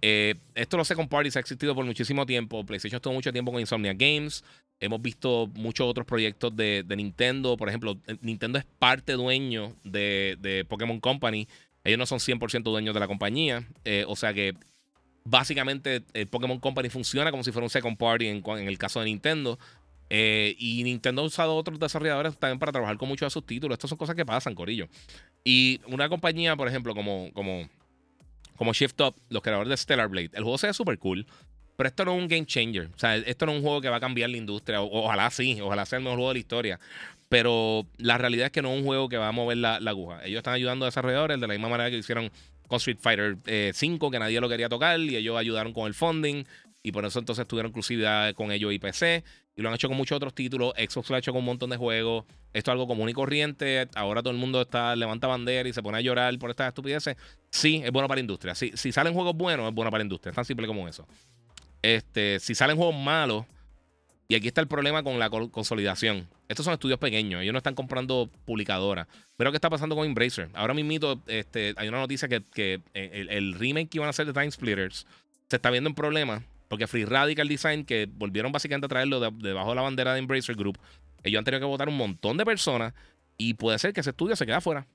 Eh, 0.00 0.36
esto 0.54 0.78
lo 0.78 0.84
sé 0.84 0.94
con 0.94 1.08
Parties, 1.08 1.36
ha 1.36 1.40
existido 1.40 1.74
por 1.74 1.84
muchísimo 1.84 2.24
tiempo. 2.24 2.64
PlayStation 2.64 2.96
estuvo 2.96 3.12
mucho 3.12 3.32
tiempo 3.32 3.52
con 3.52 3.60
Insomnia 3.60 3.92
Games. 3.92 4.42
Hemos 4.80 5.02
visto 5.02 5.50
muchos 5.54 5.88
otros 5.88 6.06
proyectos 6.06 6.54
de, 6.54 6.84
Nintendo. 6.96 7.56
Por 7.56 7.68
ejemplo, 7.68 7.98
eh, 8.06 8.16
Nintendo 8.20 8.58
es 8.58 8.64
parte 8.64 9.14
dueño 9.14 9.74
de, 9.82 10.64
Pokémon 10.68 11.00
Company. 11.00 11.48
Ellos 11.84 11.98
no 11.98 12.06
son 12.06 12.18
100% 12.18 12.62
dueños 12.62 12.94
de 12.94 13.00
la 13.00 13.08
compañía. 13.08 13.66
Eh, 13.84 14.04
o 14.06 14.14
sea 14.14 14.32
que 14.32 14.54
básicamente 15.24 16.04
el 16.14 16.28
Pokémon 16.28 16.60
Company 16.60 16.90
funciona 16.90 17.30
como 17.30 17.42
si 17.42 17.50
fuera 17.50 17.64
un 17.64 17.70
second 17.70 17.96
party 17.96 18.28
en, 18.28 18.68
el 18.68 18.78
caso 18.78 19.00
de 19.00 19.06
Nintendo. 19.06 19.58
Eh, 20.10 20.54
y 20.58 20.82
Nintendo 20.84 21.22
ha 21.22 21.24
usado 21.24 21.56
otros 21.56 21.78
desarrolladores 21.78 22.38
también 22.38 22.58
para 22.58 22.72
trabajar 22.72 22.96
con 22.98 23.08
muchos 23.08 23.26
de 23.26 23.30
sus 23.30 23.44
títulos. 23.44 23.74
Estas 23.74 23.90
son 23.90 23.98
cosas 23.98 24.14
que 24.14 24.24
pasan, 24.24 24.54
Corillo. 24.54 24.88
Y 25.42 25.80
una 25.86 26.08
compañía, 26.08 26.54
por 26.56 26.68
ejemplo, 26.68 26.94
como 26.94 28.72
Shift 28.72 29.00
Up, 29.00 29.16
los 29.28 29.42
creadores 29.42 29.70
de 29.70 29.76
Stellar 29.76 30.08
Blade, 30.08 30.30
el 30.34 30.44
juego 30.44 30.56
se 30.56 30.68
ve 30.68 30.72
súper 30.72 30.98
cool. 30.98 31.26
Pero 31.78 31.88
esto 31.90 32.04
no 32.04 32.16
es 32.16 32.20
un 32.20 32.26
game 32.26 32.44
changer. 32.44 32.86
O 32.92 32.98
sea, 32.98 33.14
esto 33.14 33.46
no 33.46 33.52
es 33.52 33.58
un 33.58 33.62
juego 33.62 33.80
que 33.80 33.88
va 33.88 33.98
a 33.98 34.00
cambiar 34.00 34.28
la 34.30 34.36
industria. 34.36 34.82
ojalá 34.82 35.30
sí, 35.30 35.60
ojalá 35.60 35.86
sea 35.86 35.98
el 35.98 36.02
mejor 36.02 36.18
juego 36.18 36.30
de 36.30 36.34
la 36.34 36.40
historia. 36.40 36.80
Pero 37.28 37.86
la 37.98 38.18
realidad 38.18 38.46
es 38.46 38.52
que 38.52 38.62
no 38.62 38.72
es 38.72 38.80
un 38.80 38.84
juego 38.84 39.08
que 39.08 39.16
va 39.16 39.28
a 39.28 39.32
mover 39.32 39.58
la, 39.58 39.76
aguja. 39.76 40.24
Ellos 40.24 40.38
están 40.38 40.54
ayudando 40.54 40.86
a 40.86 40.88
desarrolladores 40.88 41.40
de 41.40 41.46
la 41.46 41.54
misma 41.54 41.68
manera 41.68 41.88
que 41.88 41.96
hicieron 41.96 42.32
con 42.66 42.78
Street 42.78 42.98
Fighter 43.00 43.36
5, 43.72 44.06
eh, 44.06 44.10
que 44.10 44.18
nadie 44.18 44.40
lo 44.40 44.48
quería 44.48 44.68
tocar, 44.68 44.98
y 44.98 45.14
ellos 45.14 45.38
ayudaron 45.38 45.72
con 45.72 45.86
el 45.86 45.94
funding, 45.94 46.44
y 46.82 46.90
por 46.90 47.04
eso 47.04 47.20
entonces 47.20 47.46
tuvieron 47.46 47.70
exclusividad 47.70 48.34
con 48.34 48.50
ellos 48.50 48.72
y 48.72 48.80
PC, 48.80 49.22
y 49.54 49.62
lo 49.62 49.68
han 49.68 49.76
hecho 49.76 49.86
con 49.86 49.96
muchos 49.96 50.16
otros 50.16 50.34
títulos. 50.34 50.72
Xbox 50.76 51.10
lo 51.10 51.14
ha 51.14 51.20
hecho 51.20 51.30
con 51.30 51.38
un 51.38 51.46
montón 51.46 51.70
de 51.70 51.76
juegos. 51.76 52.24
Esto 52.52 52.70
es 52.70 52.72
algo 52.72 52.88
común 52.88 53.08
y 53.08 53.12
corriente. 53.12 53.86
Ahora 53.94 54.20
todo 54.20 54.32
el 54.32 54.38
mundo 54.38 54.60
está 54.60 54.96
levanta 54.96 55.28
bandera 55.28 55.68
y 55.68 55.72
se 55.72 55.82
pone 55.82 55.98
a 55.98 56.00
llorar 56.00 56.36
por 56.40 56.50
estas 56.50 56.68
estupideces. 56.68 57.16
Sí, 57.50 57.82
es 57.84 57.92
bueno 57.92 58.08
para 58.08 58.16
la 58.16 58.22
industria. 58.22 58.56
Si 58.56 58.92
salen 58.92 59.14
juegos 59.14 59.36
buenos, 59.36 59.68
es 59.68 59.74
bueno 59.74 59.92
para 59.92 60.00
la 60.00 60.06
industria. 60.06 60.30
Es 60.30 60.36
tan 60.36 60.44
simple 60.44 60.66
como 60.66 60.88
eso. 60.88 61.06
Este, 61.82 62.40
si 62.40 62.54
salen 62.54 62.76
juegos 62.76 62.96
malos, 62.96 63.46
y 64.28 64.34
aquí 64.34 64.48
está 64.48 64.60
el 64.60 64.68
problema 64.68 65.02
con 65.02 65.18
la 65.18 65.30
consolidación. 65.30 66.28
Estos 66.48 66.64
son 66.64 66.74
estudios 66.74 66.98
pequeños, 66.98 67.42
ellos 67.42 67.52
no 67.52 67.58
están 67.58 67.74
comprando 67.74 68.30
publicadoras. 68.44 69.06
Pero 69.36 69.50
¿qué 69.50 69.56
está 69.56 69.70
pasando 69.70 69.96
con 69.96 70.06
Embracer? 70.06 70.50
Ahora 70.54 70.74
mismo 70.74 71.22
este, 71.26 71.74
hay 71.76 71.88
una 71.88 71.98
noticia 71.98 72.28
que, 72.28 72.42
que 72.52 72.80
eh, 72.92 73.26
el, 73.30 73.54
remake 73.54 73.88
que 73.88 73.98
iban 73.98 74.06
a 74.06 74.10
hacer 74.10 74.26
de 74.26 74.34
Time 74.34 74.50
Splitters 74.50 75.06
se 75.48 75.56
está 75.56 75.70
viendo 75.70 75.88
en 75.88 75.94
problemas 75.94 76.42
porque 76.68 76.86
Free 76.86 77.06
Radical 77.06 77.48
Design, 77.48 77.84
que 77.84 78.06
volvieron 78.10 78.52
básicamente 78.52 78.84
a 78.84 78.88
traerlo 78.88 79.20
debajo 79.20 79.70
de 79.70 79.74
la 79.74 79.82
bandera 79.82 80.12
de 80.12 80.18
Embracer 80.18 80.54
Group, 80.54 80.78
ellos 81.22 81.38
han 81.38 81.44
tenido 81.44 81.60
que 81.60 81.66
votar 81.66 81.88
un 81.88 81.96
montón 81.96 82.36
de 82.36 82.44
personas 82.44 82.92
y 83.38 83.54
puede 83.54 83.78
ser 83.78 83.92
que 83.92 84.00
ese 84.00 84.10
estudio 84.10 84.36
se 84.36 84.44
quede 84.44 84.56
afuera. 84.56 84.86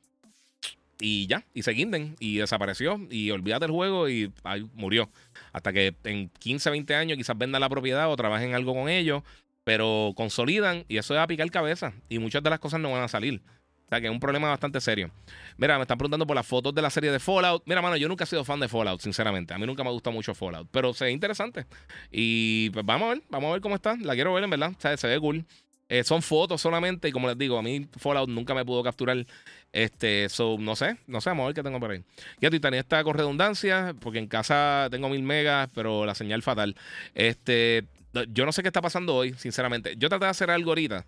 Y 1.05 1.27
ya, 1.27 1.45
y 1.53 1.63
se 1.63 1.71
guinden, 1.71 2.15
y 2.19 2.37
desapareció, 2.37 2.97
y 3.09 3.29
olvídate 3.31 3.65
el 3.65 3.71
juego 3.71 4.07
y 4.07 4.31
murió. 4.73 5.09
Hasta 5.51 5.73
que 5.73 5.95
en 6.05 6.29
15, 6.29 6.69
20 6.69 6.95
años 6.95 7.17
quizás 7.17 7.37
vendan 7.37 7.59
la 7.59 7.67
propiedad 7.67 8.09
o 8.09 8.15
trabajen 8.15 8.55
algo 8.55 8.73
con 8.73 8.87
ellos 8.87 9.21
pero 9.63 10.13
consolidan 10.15 10.85
y 10.87 10.97
eso 10.97 11.13
es 11.13 11.19
a 11.19 11.27
picar 11.27 11.49
cabeza 11.49 11.93
y 12.09 12.19
muchas 12.19 12.43
de 12.43 12.49
las 12.49 12.59
cosas 12.59 12.79
no 12.79 12.91
van 12.91 13.03
a 13.03 13.07
salir. 13.07 13.41
O 13.85 13.89
sea 13.89 14.01
que 14.01 14.07
es 14.07 14.11
un 14.11 14.19
problema 14.19 14.49
bastante 14.49 14.81
serio. 14.81 15.11
Mira, 15.57 15.77
me 15.77 15.83
están 15.83 15.97
preguntando 15.97 16.25
por 16.25 16.35
las 16.35 16.47
fotos 16.47 16.73
de 16.73 16.81
la 16.81 16.89
serie 16.89 17.11
de 17.11 17.19
Fallout. 17.19 17.63
Mira, 17.65 17.81
mano, 17.81 17.95
yo 17.95 18.07
nunca 18.07 18.23
he 18.23 18.27
sido 18.27 18.43
fan 18.43 18.59
de 18.59 18.67
Fallout, 18.67 19.01
sinceramente. 19.01 19.53
A 19.53 19.57
mí 19.57 19.65
nunca 19.65 19.83
me 19.83 19.91
gusta 19.91 20.09
mucho 20.09 20.33
Fallout, 20.33 20.67
pero 20.71 20.93
se 20.93 21.05
ve 21.05 21.11
interesante. 21.11 21.65
Y 22.11 22.69
pues 22.71 22.85
vamos 22.85 23.07
a 23.07 23.13
ver, 23.13 23.23
vamos 23.29 23.49
a 23.49 23.53
ver 23.53 23.61
cómo 23.61 23.75
está. 23.75 23.95
La 23.97 24.15
quiero 24.15 24.33
ver, 24.33 24.43
en 24.43 24.49
verdad. 24.49 24.71
O 24.75 24.81
sea, 24.81 24.97
se 24.97 25.07
ve 25.07 25.19
cool. 25.19 25.45
Eh, 25.93 26.03
son 26.03 26.23
fotos 26.23 26.59
solamente 26.59 27.07
y 27.07 27.11
como 27.11 27.27
les 27.27 27.37
digo, 27.37 27.55
a 27.55 27.61
mí 27.61 27.87
Fallout 27.99 28.27
nunca 28.27 28.55
me 28.55 28.65
pudo 28.65 28.81
capturar. 28.81 29.27
Este, 29.71 30.27
so, 30.27 30.57
no 30.59 30.75
sé, 30.75 30.97
no 31.05 31.21
sé, 31.21 31.29
vamos 31.29 31.43
a 31.43 31.45
ver 31.47 31.55
qué 31.55 31.61
tengo 31.61 31.79
por 31.79 31.91
ahí. 31.91 32.03
Ya 32.41 32.49
Titania 32.49 32.79
está 32.79 33.03
con 33.03 33.13
redundancia, 33.13 33.93
porque 33.99 34.17
en 34.17 34.25
casa 34.25 34.87
tengo 34.89 35.07
mil 35.07 35.21
megas, 35.21 35.69
pero 35.75 36.03
la 36.07 36.15
señal 36.15 36.41
fatal. 36.41 36.75
Este, 37.13 37.85
yo 38.29 38.43
no 38.43 38.51
sé 38.51 38.63
qué 38.63 38.69
está 38.69 38.81
pasando 38.81 39.13
hoy, 39.13 39.33
sinceramente. 39.33 39.93
Yo 39.95 40.09
traté 40.09 40.25
de 40.25 40.31
hacer 40.31 40.49
algo 40.49 40.71
ahorita. 40.71 41.05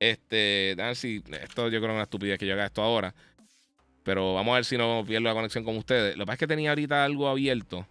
Este, 0.00 0.74
a 0.76 0.86
ver 0.86 0.96
si. 0.96 1.22
Esto 1.40 1.68
yo 1.68 1.78
creo 1.78 1.82
que 1.82 1.86
es 1.86 1.92
una 1.92 2.02
estupidez 2.02 2.36
que 2.40 2.48
yo 2.48 2.54
haga 2.54 2.66
esto 2.66 2.82
ahora. 2.82 3.14
Pero 4.02 4.34
vamos 4.34 4.54
a 4.54 4.56
ver 4.56 4.64
si 4.64 4.76
no 4.76 5.04
pierdo 5.06 5.28
la 5.28 5.34
conexión 5.34 5.62
con 5.62 5.76
ustedes. 5.76 6.16
Lo 6.16 6.24
que 6.24 6.26
pasa 6.26 6.34
es 6.34 6.40
que 6.40 6.46
tenía 6.48 6.70
ahorita 6.70 7.04
algo 7.04 7.28
abierto. 7.28 7.86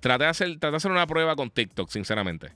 Traté 0.00 0.24
de 0.24 0.30
hacer, 0.30 0.48
traté 0.58 0.72
de 0.72 0.76
hacer 0.78 0.90
una 0.90 1.06
prueba 1.06 1.36
con 1.36 1.48
TikTok, 1.48 1.90
sinceramente. 1.90 2.50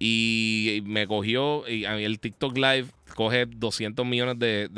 Y 0.00 0.82
me 0.84 1.06
cogió. 1.06 1.68
Y 1.68 1.84
el 1.84 2.18
TikTok 2.18 2.56
Live 2.56 2.86
coge 3.14 3.46
200 3.46 4.04
millones 4.04 4.38
de, 4.40 4.68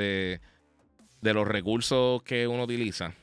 de, 1.23 1.33
los 1.33 1.49
recursos 1.49 2.23
que 2.25 2.47
uno 2.47 2.65
utiliza. 2.65 3.15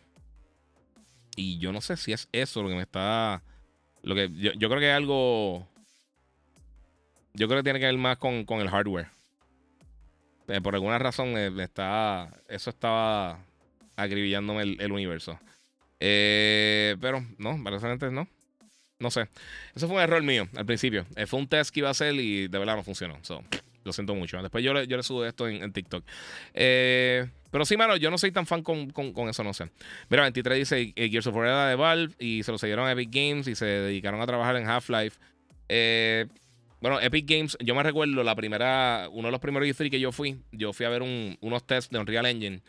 Y 1.35 1.59
yo 1.59 1.71
no 1.71 1.81
sé 1.81 1.97
si 1.97 2.13
es 2.13 2.27
eso 2.31 2.63
lo 2.63 2.69
que 2.69 2.75
me 2.75 2.81
está. 2.81 3.43
Lo 4.01 4.15
que 4.15 4.31
yo, 4.33 4.53
yo 4.53 4.69
creo 4.69 4.79
que 4.79 4.89
es 4.89 4.95
algo 4.95 5.67
yo 7.33 7.47
creo 7.47 7.59
que 7.59 7.63
tiene 7.63 7.79
que 7.79 7.85
ver 7.85 7.97
más 7.97 8.17
con, 8.17 8.45
el 8.49 8.69
hardware. 8.69 9.07
Eh, 10.47 10.61
por 10.61 10.75
alguna 10.75 10.97
razón 10.97 11.37
eh, 11.37 11.51
está, 11.59 12.29
eso 12.47 12.69
estaba 12.69 13.39
acribillándome 13.95 14.63
el, 14.63 14.91
universo. 14.91 15.39
Eh, 15.99 16.97
pero 16.99 17.25
no, 17.37 17.57
básicamente 17.59 18.11
no. 18.11 18.27
No 18.99 19.09
sé. 19.09 19.29
Eso 19.73 19.87
fue 19.87 19.95
un 19.95 20.01
error 20.01 20.21
mío 20.21 20.47
al 20.55 20.65
principio. 20.65 21.05
fue 21.25 21.39
un 21.39 21.47
test 21.47 21.73
que 21.73 21.79
iba 21.79 21.87
a 21.87 21.91
hacer 21.91 22.15
y 22.15 22.47
de 22.47 22.59
verdad 22.59 22.75
no 22.75 22.83
funcionó. 22.83 23.17
lo 23.85 23.93
siento 23.93 24.13
mucho. 24.13 24.41
Después 24.41 24.63
yo 24.63 24.73
le, 24.73 24.87
yo 24.87 25.01
subo 25.01 25.25
esto 25.25 25.47
en, 25.47 25.71
TikTok. 25.71 26.03
pero 26.53 27.65
sí, 27.65 27.77
mano, 27.77 27.95
yo 27.95 28.11
no 28.11 28.17
soy 28.17 28.31
tan 28.31 28.45
fan 28.45 28.61
con, 28.61 28.91
eso, 29.29 29.43
no 29.43 29.53
sé. 29.53 29.69
Mira, 30.09 30.23
23 30.23 30.57
dice 30.57 30.93
Gears 30.95 31.27
of 31.27 31.35
War 31.35 31.69
de 31.69 31.75
Valve 31.75 32.13
y 32.19 32.43
se 32.43 32.51
lo 32.51 32.57
siguieron 32.57 32.87
a 32.87 32.91
Epic 32.91 33.09
Games 33.09 33.47
y 33.47 33.55
se 33.55 33.65
dedicaron 33.65 34.21
a 34.21 34.27
trabajar 34.27 34.57
en 34.57 34.67
Half-Life. 34.67 35.17
Eh, 35.69 36.25
bueno, 36.81 36.99
Epic 36.99 37.25
Games, 37.25 37.57
yo 37.61 37.75
me 37.75 37.83
recuerdo 37.83 38.23
la 38.23 38.35
primera, 38.35 39.07
uno 39.11 39.27
de 39.27 39.31
los 39.31 39.39
primeros 39.39 39.67
E3 39.67 39.89
que 39.89 39.99
yo 39.99 40.11
fui, 40.11 40.41
yo 40.51 40.73
fui 40.73 40.85
a 40.85 40.89
ver 40.89 41.03
unos 41.03 41.65
tests 41.65 41.91
de 41.91 41.99
Unreal 41.99 42.25
Engine 42.25 42.61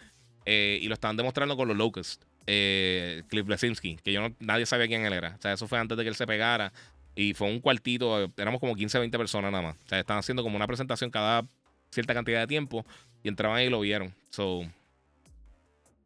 eh, 0.45 0.79
y 0.81 0.89
lo 0.89 0.95
estaban 0.95 1.17
demostrando 1.17 1.57
con 1.57 1.67
los 1.67 1.77
Locusts. 1.77 2.21
Eh, 2.47 3.23
Cliff 3.29 3.47
Blesinski, 3.47 3.97
que 3.97 4.13
yo 4.13 4.21
no, 4.21 4.35
nadie 4.41 4.67
sabía 4.67 4.87
quién 4.87 5.05
él 5.05 5.13
era. 5.13 5.37
O 5.39 5.43
sea, 5.43 5.53
eso 5.53 5.69
fue 5.69 5.79
antes 5.79 5.97
de 5.97 6.05
que 6.05 6.09
él 6.09 6.15
se 6.15 6.27
pegara. 6.27 6.73
Y 7.15 7.35
fue 7.35 7.49
un 7.49 7.61
cuartito, 7.61 8.33
éramos 8.37 8.61
como 8.61 8.75
15, 8.75 8.99
20 8.99 9.19
personas 9.19 9.53
nada 9.53 9.63
más. 9.63 9.77
O 9.85 9.89
sea, 9.89 10.01
estaban 10.01 10.21
haciendo 10.21 10.43
como 10.43 10.57
una 10.57 10.67
presentación 10.67 11.11
cada 11.11 11.45
cierta 11.91 12.15
cantidad 12.15 12.41
de 12.41 12.47
tiempo 12.47 12.85
y 13.23 13.29
entraban 13.29 13.59
ahí 13.59 13.67
y 13.67 13.71
lo 13.71 13.81
vieron. 13.81 14.15
So, 14.31 14.63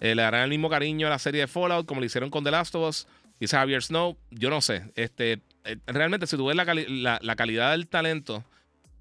eh, 0.00 0.14
le 0.14 0.22
darán 0.22 0.42
el 0.42 0.50
mismo 0.50 0.68
cariño 0.68 1.06
a 1.06 1.10
la 1.10 1.18
serie 1.18 1.42
de 1.42 1.46
Fallout 1.46 1.86
como 1.86 2.00
lo 2.00 2.06
hicieron 2.06 2.30
con 2.30 2.44
The 2.44 2.50
Last 2.50 2.74
of 2.74 2.88
Us. 2.88 3.06
Dice 3.38 3.56
Javier 3.56 3.82
Snow, 3.82 4.16
yo 4.30 4.50
no 4.50 4.60
sé. 4.60 4.90
Este, 4.94 5.40
eh, 5.64 5.76
realmente, 5.86 6.26
si 6.26 6.36
tú 6.36 6.46
ves 6.46 6.56
la, 6.56 7.36
calidad 7.36 7.70
del 7.72 7.86
talento 7.88 8.44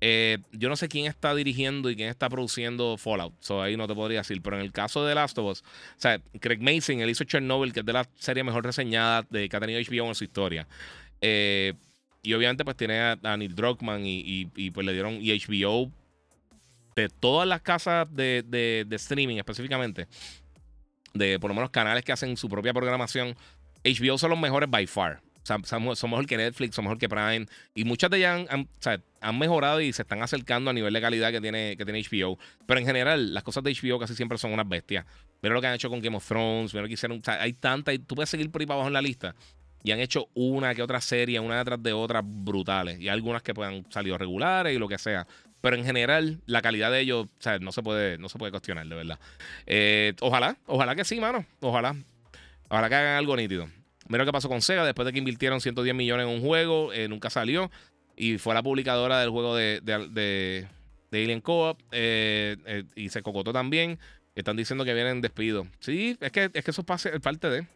Eh, 0.05 0.39
yo 0.51 0.67
no 0.67 0.75
sé 0.75 0.89
quién 0.89 1.05
está 1.05 1.33
dirigiendo 1.33 1.89
y 1.89 1.95
quién 1.95 2.09
está 2.09 2.27
produciendo 2.27 2.97
Fallout. 2.97 3.35
So 3.39 3.61
ahí 3.61 3.77
no 3.77 3.87
te 3.87 3.95
podría 3.95 4.17
decir. 4.17 4.41
Pero 4.41 4.57
en 4.57 4.61
el 4.61 4.73
caso 4.73 5.05
de 5.05 5.15
Last 5.15 5.37
of 5.37 5.49
Us, 5.49 5.61
o 5.61 5.65
sea, 5.95 6.21
Craig 6.41 6.59
Mason, 6.59 6.99
él 6.99 7.09
hizo 7.09 7.23
Chernobyl, 7.23 7.71
que 7.71 7.79
es 7.79 7.85
de 7.85 7.93
la 7.93 8.05
serie 8.15 8.43
mejor 8.43 8.65
reseñada 8.65 9.25
de, 9.29 9.47
que 9.47 9.55
ha 9.55 9.61
tenido 9.61 9.79
HBO 9.79 10.09
en 10.09 10.15
su 10.15 10.25
historia. 10.25 10.67
Eh, 11.21 11.73
y 12.21 12.33
obviamente, 12.33 12.65
pues 12.65 12.75
tiene 12.75 12.99
a, 12.99 13.37
Neil 13.37 13.55
Druckmann 13.55 14.01
y, 14.03 14.71
pues 14.71 14.85
le 14.85 14.91
dieron 14.91 15.19
HBO 15.21 15.89
de 16.97 17.07
todas 17.07 17.47
las 17.47 17.61
casas 17.61 18.05
de, 18.13 18.43
de, 18.45 18.83
de 18.85 18.95
streaming 18.97 19.37
específicamente, 19.37 20.07
de 21.13 21.39
por 21.39 21.49
lo 21.49 21.55
menos 21.55 21.69
canales 21.69 22.03
que 22.03 22.11
hacen 22.11 22.35
su 22.35 22.49
propia 22.49 22.73
programación, 22.73 23.37
HBO 23.85 24.17
son 24.17 24.31
los 24.31 24.39
mejores 24.39 24.69
by 24.69 24.85
far. 24.85 25.21
Sea, 25.43 25.57
somos, 25.63 26.01
mejor 26.03 26.25
que 26.25 26.37
Netflix, 26.37 26.75
somos 26.75 26.89
mejor 26.89 26.99
que 26.99 27.09
Prime. 27.09 27.45
Y 27.75 27.83
muchas 27.83 28.09
de 28.09 28.17
ellas 28.17 28.47
han, 28.49 29.39
mejorado 29.39 29.81
y 29.81 29.91
se 29.91 30.01
están 30.01 30.21
acercando 30.21 30.71
a 30.71 30.73
nivel 30.73 30.93
de 30.93 31.01
calidad 31.01 31.31
que 31.31 31.41
tiene, 31.41 31.75
que 31.77 31.85
tiene 31.85 32.01
HBO. 32.01 32.39
Pero 32.65 32.79
en 32.79 32.85
general, 32.85 33.33
las 33.33 33.43
cosas 33.43 33.63
de 33.63 33.73
HBO 33.73 33.99
casi 33.99 34.15
siempre 34.15 34.37
son 34.37 34.53
unas 34.53 34.67
bestias. 34.67 35.05
Mira 35.41 35.53
lo 35.53 35.61
que 35.61 35.67
han 35.67 35.73
hecho 35.73 35.89
con 35.89 36.01
Game 36.01 36.15
of 36.15 36.25
Thrones, 36.25 36.73
mira 36.73 36.83
lo 36.83 36.87
que 36.87 36.93
hicieron. 36.93 37.21
hay 37.25 37.53
tantas, 37.53 37.95
tú 38.07 38.15
puedes 38.15 38.29
seguir 38.29 38.49
por 38.49 38.61
ahí 38.61 38.65
para 38.65 38.75
abajo 38.75 38.87
en 38.87 38.93
la 38.93 39.01
lista. 39.01 39.35
Y 39.83 39.91
han 39.91 39.99
hecho 39.99 40.29
una 40.33 40.73
que 40.73 40.81
otra 40.81 41.01
serie, 41.01 41.41
una 41.41 41.57
detrás 41.57 41.83
de 41.83 41.91
otra, 41.91 42.21
brutales. 42.23 42.99
Y 43.01 43.09
algunas 43.09 43.43
que 43.43 43.53
puedan 43.53 43.85
salir 43.91 44.15
regulares 44.15 44.73
y 44.73 44.79
lo 44.79 44.87
que 44.87 44.97
sea. 44.97 45.27
Pero 45.59 45.75
en 45.75 45.83
general, 45.83 46.41
la 46.45 46.61
calidad 46.61 46.89
de 46.89 47.01
ellos, 47.01 47.27
o 47.45 47.59
no 47.59 47.73
se 47.73 47.83
puede, 47.83 48.17
no 48.17 48.29
se 48.29 48.37
puede 48.37 48.51
cuestionar, 48.51 48.87
de 48.87 48.95
verdad. 48.95 49.19
Eh, 49.65 50.13
ojalá, 50.21 50.57
ojalá 50.67 50.95
que 50.95 51.03
sí, 51.03 51.19
mano. 51.19 51.45
Ojalá. 51.59 51.95
Ojalá 52.69 52.89
que 52.89 52.95
hagan 52.95 53.17
algo 53.17 53.35
nítido. 53.35 53.67
Mira 54.07 54.23
lo 54.23 54.25
que 54.25 54.33
pasó 54.33 54.49
con 54.49 54.61
Sega 54.61 54.85
después 54.85 55.05
de 55.05 55.13
que 55.13 55.19
invirtieron 55.19 55.61
110 55.61 55.95
millones 55.95 56.27
en 56.27 56.33
un 56.33 56.41
juego, 56.41 56.91
eh, 56.93 57.07
nunca 57.07 57.29
salió. 57.29 57.71
Y 58.15 58.37
fue 58.37 58.53
la 58.53 58.61
publicadora 58.61 59.19
del 59.19 59.29
juego 59.29 59.55
de, 59.55 59.81
de, 59.81 60.67
Alien 61.11 61.41
Co-op 61.41 61.79
eh, 61.91 62.57
eh, 62.65 62.83
y 62.95 63.09
se 63.09 63.21
cocotó 63.21 63.53
también. 63.53 63.99
Están 64.35 64.57
diciendo 64.57 64.83
que 64.83 64.93
vienen 64.93 65.21
despido. 65.21 65.67
Sí, 65.79 66.17
es 66.19 66.31
que, 66.31 66.49
es 66.53 66.63
que 66.63 66.71
eso 66.71 66.83
pasa, 66.83 67.09
es 67.09 67.19
parte 67.19 67.49
de. 67.49 67.67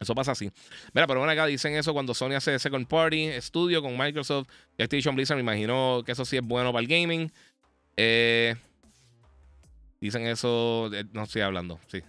Eso 0.00 0.14
pasa 0.14 0.32
así. 0.32 0.50
Mira, 0.92 1.06
pero 1.06 1.20
bueno, 1.20 1.32
acá 1.32 1.46
dicen 1.46 1.74
eso 1.74 1.92
cuando 1.92 2.12
Sony 2.14 2.32
hace 2.32 2.58
Second 2.58 2.88
Party 2.88 3.30
Studio 3.40 3.80
con 3.82 3.96
Microsoft 3.96 4.48
y 4.76 4.82
Activision 4.82 5.14
Blizzard. 5.14 5.36
Me 5.36 5.42
imagino 5.42 6.02
que 6.04 6.12
eso 6.12 6.24
sí 6.24 6.36
es 6.36 6.42
bueno 6.42 6.72
para 6.72 6.82
el 6.82 6.88
gaming. 6.88 7.32
dicen 10.00 10.26
eso, 10.26 10.90
no 11.12 11.22
estoy 11.22 11.42
hablando, 11.42 11.78
sí. 11.86 12.02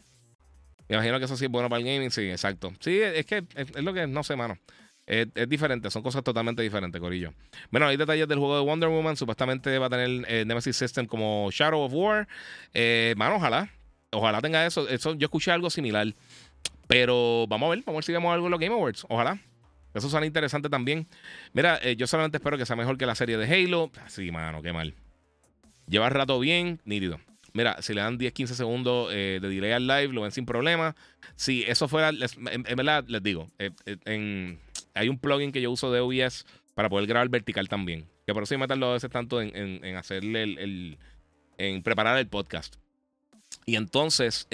Me 0.90 0.96
imagino 0.96 1.20
que 1.20 1.26
eso 1.26 1.38
sí 1.38 1.46
es 1.46 1.52
bueno 1.52 1.70
para 1.70 1.80
el 1.80 1.86
gaming, 1.86 2.12
sí, 2.12 2.30
exacto. 2.30 2.74
Sí, 2.80 3.00
es 3.02 3.26
que 3.26 3.44
es, 3.56 3.84
lo 3.84 3.94
que, 3.94 4.08
no 4.08 4.24
sé, 4.24 4.36
mano. 4.36 4.58
Es, 5.06 5.28
diferente, 5.50 5.90
son 5.92 6.02
cosas 6.02 6.24
totalmente 6.24 6.62
diferentes, 6.62 7.00
Corillo. 7.00 7.34
Bueno, 7.72 7.88
hay 7.88 7.98
detalles 7.98 8.28
del 8.28 8.40
juego 8.40 8.58
de 8.58 8.64
Wonder 8.64 8.90
Woman. 8.90 9.18
Supuestamente 9.18 9.78
va 9.78 9.88
a 9.88 9.90
tener 9.90 10.26
eh, 10.30 10.46
Nemesis 10.46 10.78
System 10.78 11.06
como 11.06 11.50
Shadow 11.52 11.82
of 11.82 11.94
War. 11.94 12.28
Eh, 12.74 13.14
mano, 13.18 13.36
ojalá. 13.36 13.70
Ojalá 14.12 14.42
tenga 14.42 14.66
eso. 14.66 14.88
eso. 14.88 15.14
Yo 15.16 15.26
escuché 15.26 15.52
algo 15.52 15.70
similar. 15.70 16.08
Pero 16.88 17.46
vamos 17.50 17.68
a 17.68 17.70
ver, 17.72 17.80
vamos 17.80 17.96
a 17.96 17.98
ver 17.98 18.04
si 18.04 18.12
vemos 18.12 18.34
algo 18.34 18.48
en 18.48 18.52
los 18.52 18.60
Game 18.60 18.74
Awards. 18.74 19.06
Ojalá. 19.10 19.40
Eso 19.94 20.10
suena 20.10 20.26
interesante 20.26 20.70
también. 20.70 21.08
Mira, 21.54 21.80
eh, 21.84 21.96
yo 21.96 22.08
solamente 22.08 22.38
espero 22.38 22.58
que 22.58 22.66
sea 22.66 22.76
mejor 22.76 22.98
que 22.98 23.06
la 23.06 23.16
serie 23.16 23.38
de 23.38 23.46
Halo. 23.46 23.92
Sí, 24.08 24.32
mano, 24.32 24.62
qué 24.62 24.74
mal. 24.74 24.96
Lleva 25.88 26.10
rato 26.10 26.40
bien, 26.40 26.82
nítido. 26.86 27.20
Mira, 27.54 27.80
si 27.84 27.94
le 27.94 28.02
dan 28.02 28.18
10, 28.18 28.34
15 28.34 28.56
segundos 28.56 29.10
eh, 29.12 29.38
de 29.40 29.48
delay 29.48 29.72
al 29.72 29.86
live, 29.86 30.08
lo 30.08 30.22
ven 30.22 30.32
sin 30.32 30.46
problema. 30.46 30.96
Si 31.36 31.62
eso 31.64 31.88
fuera, 31.88 32.10
en, 32.10 32.64
verdad, 32.76 33.06
les 33.08 33.22
digo, 33.22 33.52
eh, 33.60 33.70
eh, 33.86 34.58
hay 34.96 35.10
un 35.10 35.20
plugin 35.20 35.52
que 35.52 35.62
yo 35.62 35.70
uso 35.70 35.92
de 35.92 36.00
OBS 36.00 36.46
para 36.74 36.90
poder 36.90 37.06
grabar 37.08 37.30
vertical 37.30 37.70
también. 37.70 38.08
Que 38.26 38.34
por 38.34 38.44
eso 38.44 38.56
me 38.56 38.60
meterlo 38.60 38.88
a 38.88 38.94
veces 38.94 39.12
tanto 39.12 39.40
en, 39.40 39.96
hacerle 39.96 40.44
el, 40.44 40.98
en 41.60 41.84
preparar 41.84 42.18
el 42.18 42.28
podcast. 42.28 42.78
Y 43.68 43.76
entonces 43.76 44.48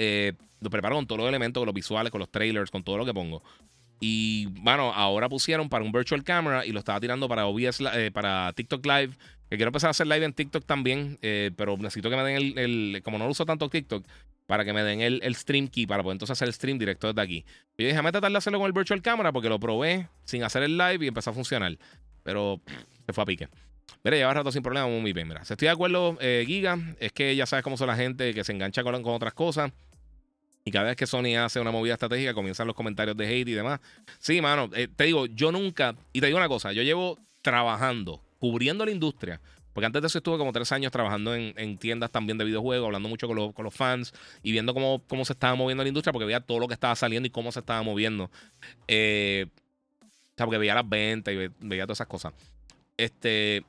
lo 0.60 0.68
preparo 0.68 0.96
con 0.96 1.06
todos 1.06 1.20
los 1.20 1.28
elementos, 1.28 1.60
con 1.60 1.66
los 1.66 1.74
visuales, 1.74 2.10
con 2.10 2.18
los 2.18 2.30
trailers, 2.30 2.70
con 2.70 2.84
todo 2.84 2.98
lo 2.98 3.06
que 3.06 3.14
pongo. 3.14 3.42
Y 3.98 4.46
bueno, 4.46 4.92
ahora 4.92 5.28
pusieron 5.28 5.68
para 5.68 5.84
un 5.84 5.92
virtual 5.92 6.22
camera 6.22 6.66
y 6.66 6.72
lo 6.72 6.80
estaba 6.80 7.00
tirando 7.00 7.28
para 7.28 7.46
OBS, 7.46 7.82
para 8.12 8.52
TikTok 8.52 8.84
Live 8.84 9.14
que 9.50 9.56
quiero 9.56 9.70
empezar 9.70 9.88
a 9.88 9.90
hacer 9.90 10.06
live 10.06 10.24
en 10.24 10.32
TikTok 10.32 10.64
también, 10.64 11.18
eh, 11.22 11.50
pero 11.56 11.76
necesito 11.76 12.08
que 12.08 12.16
me 12.16 12.22
den 12.22 12.56
el, 12.56 13.02
Como 13.02 13.18
no 13.18 13.26
uso 13.28 13.44
tanto 13.44 13.68
TikTok, 13.68 14.06
para 14.46 14.64
que 14.64 14.72
me 14.72 14.84
den 14.84 15.00
el, 15.00 15.34
stream 15.34 15.66
key 15.66 15.88
para 15.88 16.04
poder 16.04 16.14
entonces 16.14 16.38
hacer 16.38 16.46
el 16.46 16.54
stream 16.54 16.78
directo 16.78 17.08
desde 17.08 17.20
aquí. 17.20 17.44
Y 17.76 17.82
yo 17.82 17.88
déjame 17.88 18.12
tratar 18.12 18.30
de 18.30 18.38
hacerlo 18.38 18.60
con 18.60 18.66
el 18.66 18.72
virtual 18.72 19.02
camera 19.02 19.32
porque 19.32 19.48
lo 19.48 19.58
probé 19.58 20.08
sin 20.24 20.44
hacer 20.44 20.62
el 20.62 20.78
live 20.78 21.04
y 21.04 21.08
empezó 21.08 21.30
a 21.30 21.32
funcionar. 21.32 21.76
Pero 22.22 22.60
se 23.06 23.12
fue 23.12 23.22
a 23.22 23.26
pique. 23.26 23.48
Mira, 24.04 24.16
lleva 24.16 24.32
rato 24.32 24.52
sin 24.52 24.62
problema, 24.62 24.86
muy 24.86 25.12
bien. 25.12 25.26
Mira, 25.26 25.44
si 25.44 25.52
estoy 25.52 25.66
de 25.66 25.72
acuerdo, 25.72 26.16
eh, 26.20 26.44
Giga, 26.46 26.78
es 27.00 27.10
que 27.10 27.34
ya 27.34 27.44
sabes 27.44 27.64
cómo 27.64 27.76
son 27.76 27.88
la 27.88 27.96
gente 27.96 28.32
que 28.32 28.44
se 28.44 28.52
engancha 28.52 28.84
con, 28.84 29.02
con 29.02 29.14
otras 29.14 29.34
cosas. 29.34 29.72
Y 30.64 30.70
cada 30.70 30.86
vez 30.86 30.96
que 30.96 31.08
Sony 31.08 31.36
hace 31.36 31.58
una 31.58 31.72
movida 31.72 31.94
estratégica, 31.94 32.34
comienzan 32.34 32.68
los 32.68 32.76
comentarios 32.76 33.16
de 33.16 33.26
hate 33.26 33.48
y 33.48 33.52
demás. 33.52 33.80
Sí, 34.20 34.40
mano, 34.40 34.70
eh, 34.74 34.86
te 34.94 35.04
digo, 35.04 35.26
yo 35.26 35.50
nunca. 35.50 35.96
Y 36.12 36.20
te 36.20 36.26
digo 36.26 36.38
una 36.38 36.48
cosa, 36.48 36.72
yo 36.72 36.82
llevo 36.82 37.18
trabajando 37.42 38.22
cubriendo 38.40 38.84
la 38.84 38.90
industria. 38.90 39.40
Porque 39.72 39.86
antes 39.86 40.02
de 40.02 40.08
eso 40.08 40.18
estuve 40.18 40.36
como 40.36 40.52
tres 40.52 40.72
años 40.72 40.90
trabajando 40.90 41.32
en, 41.32 41.78
tiendas 41.78 42.10
también 42.10 42.36
de 42.38 42.44
videojuegos, 42.44 42.86
hablando 42.86 43.08
mucho 43.08 43.28
con, 43.28 43.36
los 43.36 43.74
fans 43.74 44.12
y 44.42 44.50
viendo 44.50 44.74
cómo, 44.74 45.24
se 45.24 45.32
estaba 45.32 45.54
moviendo 45.54 45.84
la 45.84 45.88
industria, 45.88 46.12
porque 46.12 46.26
veía 46.26 46.40
todo 46.40 46.58
lo 46.58 46.66
que 46.66 46.74
estaba 46.74 46.96
saliendo 46.96 47.28
y 47.28 47.30
cómo 47.30 47.52
se 47.52 47.60
estaba 47.60 47.82
moviendo. 47.82 48.32
Eh, 48.88 49.46
o 50.02 50.34
sea, 50.36 50.46
porque 50.46 50.58
veía 50.58 50.74
las 50.74 50.88
ventas 50.88 51.32
y 51.32 51.36
veía 51.60 51.84
todas 51.84 51.98
esas 51.98 52.08
cosas. 52.08 52.32
Este, 52.96 53.62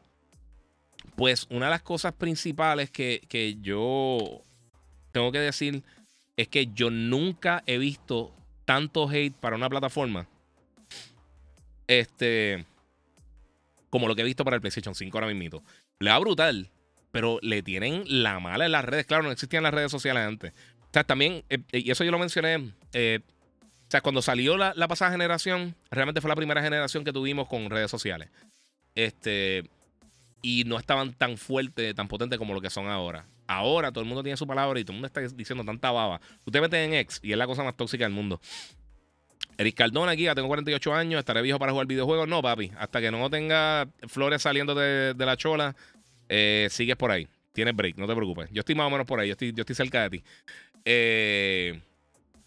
pues 1.15 1.45
una 1.51 1.67
de 1.67 1.71
las 1.71 1.83
cosas 1.83 2.13
principales 2.13 2.89
que 2.89 3.57
yo 3.61 4.41
tengo 5.11 5.31
que 5.31 5.39
decir 5.39 5.83
es 6.35 6.47
que 6.47 6.67
yo 6.73 6.89
nunca 6.89 7.61
he 7.67 7.77
visto 7.77 8.33
tanto 8.65 9.07
hate 9.07 9.35
para 9.35 9.55
una 9.55 9.69
plataforma. 9.69 10.27
Este 11.87 12.65
como 13.91 14.07
lo 14.07 14.15
que 14.15 14.23
he 14.23 14.25
visto 14.25 14.43
para 14.43 14.55
el 14.55 14.61
PlayStation 14.61 14.95
5 14.95 15.15
ahora 15.15 15.31
mismo. 15.31 15.63
Le 15.99 16.09
va 16.09 16.17
brutal, 16.17 16.71
pero 17.11 17.37
le 17.43 17.61
tienen 17.61 18.03
la 18.07 18.39
mala 18.39 18.65
en 18.65 18.71
las 18.71 18.83
redes. 18.83 19.05
Claro, 19.05 19.21
no 19.21 19.31
existían 19.31 19.61
las 19.61 19.73
redes 19.73 19.91
sociales 19.91 20.25
antes. 20.25 20.53
O 20.81 20.89
sea, 20.91 21.03
también, 21.03 21.43
eh, 21.49 21.59
y 21.73 21.91
eso 21.91 22.03
yo 22.03 22.09
lo 22.09 22.17
mencioné, 22.17 22.73
eh, 22.93 23.19
o 23.23 23.91
sea, 23.91 24.01
cuando 24.01 24.21
salió 24.21 24.57
la, 24.57 24.73
pasada 24.87 25.11
generación, 25.11 25.75
realmente 25.91 26.21
fue 26.21 26.29
la 26.29 26.35
primera 26.35 26.63
generación 26.63 27.03
que 27.03 27.13
tuvimos 27.13 27.47
con 27.47 27.69
redes 27.69 27.91
sociales. 27.91 28.29
Este, 28.95 29.69
y 30.41 30.63
no 30.65 30.77
estaban 30.79 31.13
tan 31.13 31.37
fuertes, 31.37 31.93
tan 31.93 32.07
potentes 32.07 32.39
como 32.39 32.53
lo 32.53 32.61
que 32.61 32.69
son 32.69 32.87
ahora. 32.87 33.25
Ahora 33.47 33.91
todo 33.91 34.01
el 34.01 34.07
mundo 34.07 34.23
tiene 34.23 34.37
su 34.37 34.47
palabra 34.47 34.79
y 34.79 34.85
todo 34.85 34.93
el 34.93 35.01
mundo 35.01 35.07
está 35.07 35.19
diciendo 35.35 35.65
tanta 35.65 35.91
baba. 35.91 36.21
Usted 36.45 36.61
mete 36.61 36.81
en 36.83 36.93
X 36.93 37.19
y 37.21 37.33
es 37.33 37.37
la 37.37 37.45
cosa 37.45 37.63
más 37.63 37.75
tóxica 37.75 38.05
del 38.05 38.13
mundo. 38.13 38.39
Eric 39.61 39.75
Cardona 39.75 40.13
aquí, 40.13 40.23
ya 40.23 40.33
tengo 40.33 40.47
48 40.47 40.93
años, 40.93 41.19
estaré 41.19 41.41
viejo 41.43 41.59
para 41.59 41.71
jugar 41.71 41.85
videojuegos. 41.85 42.27
No, 42.27 42.41
papi, 42.41 42.71
hasta 42.79 42.99
que 42.99 43.11
no 43.11 43.29
tenga 43.29 43.87
flores 44.07 44.41
saliendo 44.41 44.73
de, 44.73 45.13
la 45.15 45.37
chola, 45.37 45.75
eh, 46.29 46.67
sigues 46.71 46.95
por 46.95 47.11
ahí. 47.11 47.27
Tienes 47.53 47.75
break, 47.75 47.95
no 47.97 48.07
te 48.07 48.15
preocupes. 48.15 48.49
Yo 48.51 48.61
estoy 48.61 48.73
más 48.73 48.87
o 48.87 48.89
menos 48.89 49.05
por 49.05 49.19
ahí, 49.19 49.27
yo 49.27 49.33
estoy, 49.33 49.53
yo 49.53 49.61
estoy 49.61 49.75
cerca 49.75 50.01
de 50.01 50.17
ti. 50.17 50.23
Eh, 50.83 51.79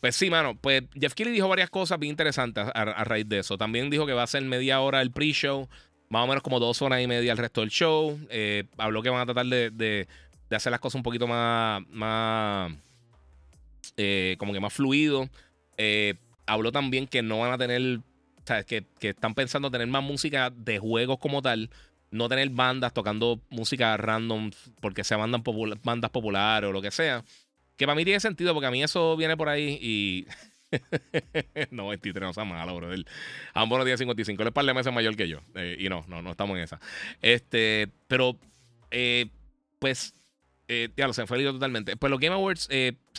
pues 0.01 0.17
sí, 0.17 0.29
mano, 0.29 0.57
pues 0.61 0.83
Jeff 0.99 1.15
Kelly 1.15 1.31
dijo 1.31 1.47
varias 1.47 1.71
cosas 1.71 2.01
bien 2.01 2.11
interesantes 2.11 2.67
a, 2.75 3.05
raíz 3.05 3.29
de 3.29 3.39
eso. 3.39 3.57
También 3.57 3.91
dijo 3.91 4.07
que 4.07 4.13
va 4.13 4.25
a 4.25 4.27
ser 4.27 4.43
media 4.43 4.81
hora 4.81 5.01
el 5.01 5.13
pre-show, 5.13 5.69
más 6.09 6.25
o 6.25 6.27
menos 6.27 6.43
como 6.43 6.59
dos 6.59 6.83
horas 6.83 7.01
y 7.01 7.07
media 7.07 7.31
el 7.31 7.39
resto 7.39 7.61
del 7.61 7.71
show. 7.71 8.19
Eh, 8.29 8.65
habló 8.77 9.03
que 9.03 9.11
van 9.11 9.21
a 9.21 9.27
tratar 9.27 9.47
de, 9.47 10.09
hacer 10.51 10.73
las 10.73 10.81
cosas 10.81 10.97
un 10.97 11.05
poquito 11.05 11.29
más, 11.29 11.81
más 11.91 12.73
como 14.37 14.53
que 14.53 14.59
más 14.59 14.73
fluido. 14.73 15.29
Eh, 15.77 16.15
habló 16.47 16.73
también 16.73 17.07
que 17.07 17.23
no 17.23 17.39
van 17.41 17.53
a 17.53 17.59
tener, 17.59 18.01
¿sabes? 18.45 18.65
Que, 18.65 18.85
que 18.99 19.11
están 19.11 19.35
pensando 19.35 19.71
tener 19.71 19.87
más 19.87 20.03
música 20.03 20.51
de 20.51 20.79
juegos 20.79 21.19
como 21.19 21.43
tal, 21.43 21.71
no 22.11 22.29
tener 22.29 22.49
bandas 22.51 22.93
tocando 22.93 23.41
música 23.51 23.97
random 23.97 24.51
porque 24.81 25.05
sea 25.05 25.17
bandas, 25.17 25.43
bandas 25.83 26.11
populares 26.11 26.69
o 26.69 26.73
lo 26.73 26.83
que 26.83 26.91
sea. 26.91 27.25
Que 27.77 27.87
para 27.87 27.97
mí 27.97 28.05
tiene 28.05 28.21
sentido 28.21 28.55
porque 28.55 28.69
a 28.69 28.71
mí 28.71 28.83
eso 28.83 29.17
viene 29.17 29.37
por 29.37 29.49
ahí 29.49 29.79
y... 29.81 30.27
no, 31.71 31.89
23 31.89 32.23
no 32.23 32.33
sea 32.33 32.45
malo, 32.45 32.77
bro. 32.77 32.89
Ambos 33.53 33.79
no 33.79 33.85
tiene 33.85 33.99
55. 33.99 34.43
Él 34.43 34.49
es 34.49 34.55
par 34.55 34.65
de 34.65 34.75
meses 34.75 34.93
mayor 34.93 35.17
que 35.17 35.29
yo. 35.29 35.41
Eh, 35.55 35.77
y 35.79 35.89
no, 35.89 36.05
no, 36.09 36.23
no 36.23 36.33
estamos 36.33 36.57
en 36.57 36.65
esa. 36.65 36.81
Este, 37.23 37.89
pero, 38.09 38.37
eh, 38.91 39.27
pues, 39.79 40.15
eh, 40.69 40.91
ya 40.97 41.07
lo 41.07 41.13
sé, 41.13 41.27
fue 41.27 41.43
totalmente. 41.43 41.97
Pues 41.97 42.11
los 42.11 42.21
Game 42.21 42.35
Awards, 42.35 42.69
eh, 42.71 42.95
o 43.13 43.15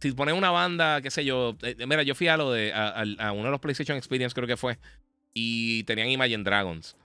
si 0.00 0.12
pones 0.12 0.34
una 0.34 0.50
banda, 0.50 1.00
qué 1.02 1.10
sé 1.10 1.24
yo. 1.24 1.56
Eh, 1.62 1.76
mira, 1.86 2.02
yo 2.02 2.14
fui 2.14 2.28
a 2.28 2.36
lo 2.36 2.52
de. 2.52 2.72
A, 2.72 3.32
uno 3.32 3.44
de 3.44 3.50
los 3.50 3.60
PlayStation 3.60 3.96
Experience, 3.96 4.34
creo 4.34 4.46
que 4.46 4.56
fue. 4.56 4.78
Y 5.34 5.84
tenían 5.84 6.08
Imagine 6.08 6.42
Dragons. 6.42 6.96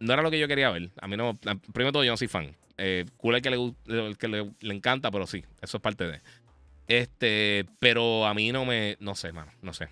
No 0.00 0.12
era 0.12 0.22
lo 0.22 0.30
que 0.30 0.38
yo 0.38 0.48
quería 0.48 0.70
ver. 0.70 0.90
A 1.00 1.06
mí 1.06 1.16
no. 1.16 1.38
Primero 1.72 1.92
todo, 1.92 2.04
yo 2.04 2.10
no 2.10 2.16
soy 2.16 2.28
fan. 2.28 2.56
Eh, 2.76 3.04
cool 3.18 3.34
el 3.34 3.42
que, 3.42 3.50
le, 3.50 4.16
que 4.16 4.28
le, 4.28 4.74
encanta, 4.74 5.10
pero 5.10 5.26
sí, 5.26 5.44
eso 5.60 5.76
es 5.76 5.82
parte 5.82 6.06
de. 6.06 6.20
Este, 6.88 7.66
pero 7.78 8.26
a 8.26 8.34
mí 8.34 8.50
no 8.52 8.64
me. 8.64 8.96
No 9.00 9.14
sé, 9.14 9.32
mano, 9.32 9.52
no 9.62 9.72
sé. 9.72 9.88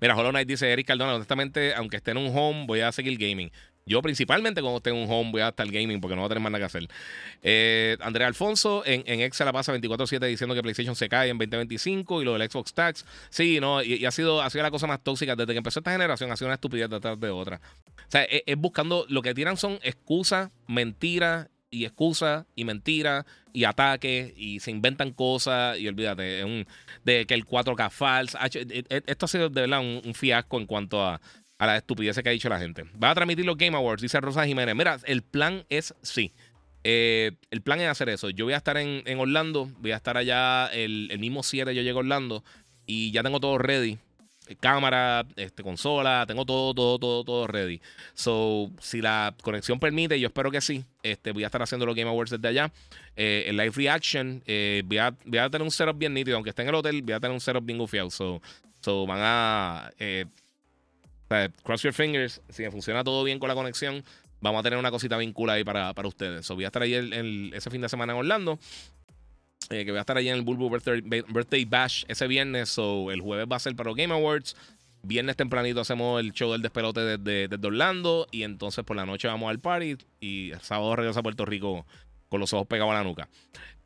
Mira, 0.00 0.16
Hollow 0.16 0.30
Knight 0.30 0.48
dice 0.48 0.72
Eric 0.72 0.86
Cardona, 0.86 1.14
honestamente, 1.14 1.74
aunque 1.74 1.98
esté 1.98 2.10
en 2.10 2.18
un 2.18 2.36
home, 2.36 2.66
voy 2.66 2.80
a 2.80 2.92
seguir 2.92 3.18
gaming. 3.18 3.50
Yo 3.86 4.02
principalmente 4.02 4.60
cuando 4.60 4.78
esté 4.78 4.90
en 4.90 4.96
un 4.96 5.10
home 5.10 5.32
voy 5.32 5.40
a 5.40 5.48
estar 5.48 5.66
gaming 5.66 6.00
porque 6.00 6.14
no 6.14 6.22
voy 6.22 6.26
a 6.26 6.34
tener 6.34 6.42
nada 6.42 6.58
que 6.58 6.64
hacer. 6.64 6.88
Eh, 7.42 7.96
Andrea 8.00 8.26
Alfonso 8.26 8.82
en, 8.86 9.02
en 9.06 9.20
Excel 9.20 9.46
la 9.46 9.52
pasa 9.52 9.74
24-7 9.74 10.26
diciendo 10.26 10.54
que 10.54 10.62
PlayStation 10.62 10.94
se 10.94 11.08
cae 11.08 11.30
en 11.30 11.38
2025 11.38 12.22
y 12.22 12.24
lo 12.24 12.34
del 12.34 12.48
Xbox 12.48 12.72
Tax. 12.74 13.04
Sí, 13.30 13.58
no, 13.60 13.82
y, 13.82 14.04
ha, 14.04 14.10
sido, 14.10 14.42
ha 14.42 14.50
sido 14.50 14.62
la 14.62 14.70
cosa 14.70 14.86
más 14.86 15.02
tóxica 15.02 15.34
desde 15.34 15.52
que 15.52 15.58
empezó 15.58 15.80
esta 15.80 15.92
generación, 15.92 16.30
ha 16.30 16.36
sido 16.36 16.48
una 16.48 16.54
estupidez 16.54 16.88
detrás 16.88 17.18
de 17.18 17.30
otra. 17.30 17.60
O 17.86 18.10
sea, 18.10 18.24
es, 18.24 18.56
buscando, 18.56 19.06
lo 19.08 19.22
que 19.22 19.34
tiran 19.34 19.56
son 19.56 19.78
excusas, 19.82 20.50
mentiras 20.66 21.48
y 21.70 21.84
excusas 21.84 22.46
y 22.54 22.64
mentiras 22.64 23.24
y 23.52 23.64
ataques 23.64 24.32
y 24.36 24.60
se 24.60 24.70
inventan 24.70 25.12
cosas 25.12 25.78
y 25.78 25.88
olvídate, 25.88 26.44
un, 26.44 26.66
de 27.04 27.26
que 27.26 27.34
el 27.34 27.46
4K 27.46 27.90
falso. 27.90 28.38
Esto 29.06 29.26
ha 29.26 29.28
sido 29.28 29.48
de 29.48 29.60
verdad 29.62 29.80
un 29.80 30.14
fiasco 30.14 30.58
en 30.58 30.66
cuanto 30.66 31.04
a 31.04 31.20
a 31.60 31.66
la 31.66 31.76
estupidez 31.76 32.18
que 32.22 32.28
ha 32.28 32.32
dicho 32.32 32.48
la 32.48 32.58
gente. 32.58 32.86
Va 33.02 33.10
a 33.10 33.14
transmitir 33.14 33.44
los 33.44 33.58
Game 33.58 33.76
Awards, 33.76 34.00
dice 34.00 34.18
Rosa 34.18 34.46
Jiménez. 34.46 34.74
Mira, 34.74 34.98
el 35.04 35.20
plan 35.20 35.66
es 35.68 35.94
sí. 36.00 36.32
Eh, 36.84 37.32
el 37.50 37.60
plan 37.60 37.78
es 37.80 37.88
hacer 37.88 38.08
eso. 38.08 38.30
Yo 38.30 38.46
voy 38.46 38.54
a 38.54 38.56
estar 38.56 38.78
en, 38.78 39.18
Orlando, 39.18 39.68
voy 39.78 39.92
a 39.92 39.96
estar 39.96 40.16
allá 40.16 40.68
el, 40.68 41.14
mismo 41.18 41.42
7, 41.42 41.74
yo 41.74 41.82
llego 41.82 41.98
a 41.98 42.00
Orlando 42.00 42.42
y 42.86 43.10
ya 43.10 43.22
tengo 43.22 43.40
todo 43.40 43.58
ready. 43.58 43.98
Cámara, 44.58 45.26
este, 45.36 45.62
consola, 45.62 46.24
tengo 46.26 46.46
todo, 46.46 46.72
todo, 46.72 46.98
todo, 46.98 47.24
todo 47.24 47.46
ready. 47.46 47.82
So, 48.14 48.70
si 48.80 49.02
la 49.02 49.34
conexión 49.42 49.78
permite, 49.78 50.18
yo 50.18 50.28
espero 50.28 50.50
que 50.50 50.62
sí. 50.62 50.82
Este, 51.02 51.32
voy 51.32 51.44
a 51.44 51.46
estar 51.46 51.60
haciendo 51.60 51.84
los 51.84 51.94
Game 51.94 52.08
Awards 52.08 52.30
desde 52.30 52.48
allá. 52.48 52.72
Eh, 53.16 53.44
el 53.48 53.58
live 53.58 53.72
reaction, 53.76 54.42
eh, 54.46 54.82
voy, 54.86 54.96
a, 54.96 55.14
voy, 55.26 55.38
a, 55.38 55.50
tener 55.50 55.62
un 55.62 55.70
setup 55.70 55.98
bien 55.98 56.14
nítido. 56.14 56.36
Aunque 56.36 56.50
esté 56.50 56.62
en 56.62 56.68
el 56.68 56.74
hotel, 56.74 57.02
voy 57.02 57.12
a 57.12 57.20
tener 57.20 57.34
un 57.34 57.40
setup 57.40 57.66
bien 57.66 57.76
gufiado. 57.78 58.10
So, 58.10 58.40
so 58.80 59.06
van 59.06 59.20
a 59.20 59.92
cross 61.62 61.82
your 61.82 61.92
fingers, 61.92 62.40
si 62.48 62.68
funciona 62.70 63.04
todo 63.04 63.22
bien 63.24 63.38
con 63.38 63.48
la 63.48 63.54
conexión, 63.54 64.04
vamos 64.40 64.60
a 64.60 64.62
tener 64.62 64.78
una 64.78 64.90
cosita 64.90 65.16
bien 65.16 65.32
cool 65.32 65.50
ahí 65.50 65.64
para, 65.64 65.94
para 65.94 66.08
ustedes. 66.08 66.46
So, 66.46 66.54
voy 66.54 66.64
a 66.64 66.68
estar 66.68 66.82
ahí 66.82 66.94
ese 67.54 67.70
fin 67.70 67.80
de 67.80 67.88
semana 67.88 68.12
en 68.12 68.18
Orlando. 68.18 68.58
Eh, 69.70 69.84
que 69.84 69.92
voy 69.92 69.98
a 69.98 70.00
estar 70.00 70.16
ahí 70.16 70.28
en 70.28 70.36
el 70.36 70.42
Bulbu 70.42 70.70
Birthday, 70.70 71.64
Bash 71.64 72.04
ese 72.08 72.26
viernes. 72.26 72.70
So, 72.70 73.10
el 73.10 73.20
jueves 73.20 73.46
va 73.50 73.56
a 73.56 73.60
ser 73.60 73.76
para 73.76 73.90
los 73.90 73.96
Game 73.96 74.12
Awards. 74.12 74.56
Viernes 75.02 75.36
tempranito 75.36 75.80
hacemos 75.80 76.20
el 76.20 76.32
show 76.32 76.52
del 76.52 76.62
despelote 76.62 77.00
desde, 77.00 77.48
desde 77.48 77.66
Orlando. 77.66 78.26
Y 78.32 78.42
entonces 78.42 78.84
por 78.84 78.96
la 78.96 79.06
noche 79.06 79.28
vamos 79.28 79.50
al 79.50 79.60
party. 79.60 79.96
Y 80.18 80.50
el 80.50 80.60
sábado 80.60 80.96
regresa 80.96 81.20
a 81.20 81.22
Puerto 81.22 81.44
Rico 81.44 81.86
con 82.30 82.40
los 82.40 82.54
ojos 82.54 82.66
pegados 82.66 82.92
a 82.92 82.94
la 82.94 83.04
nuca. 83.04 83.28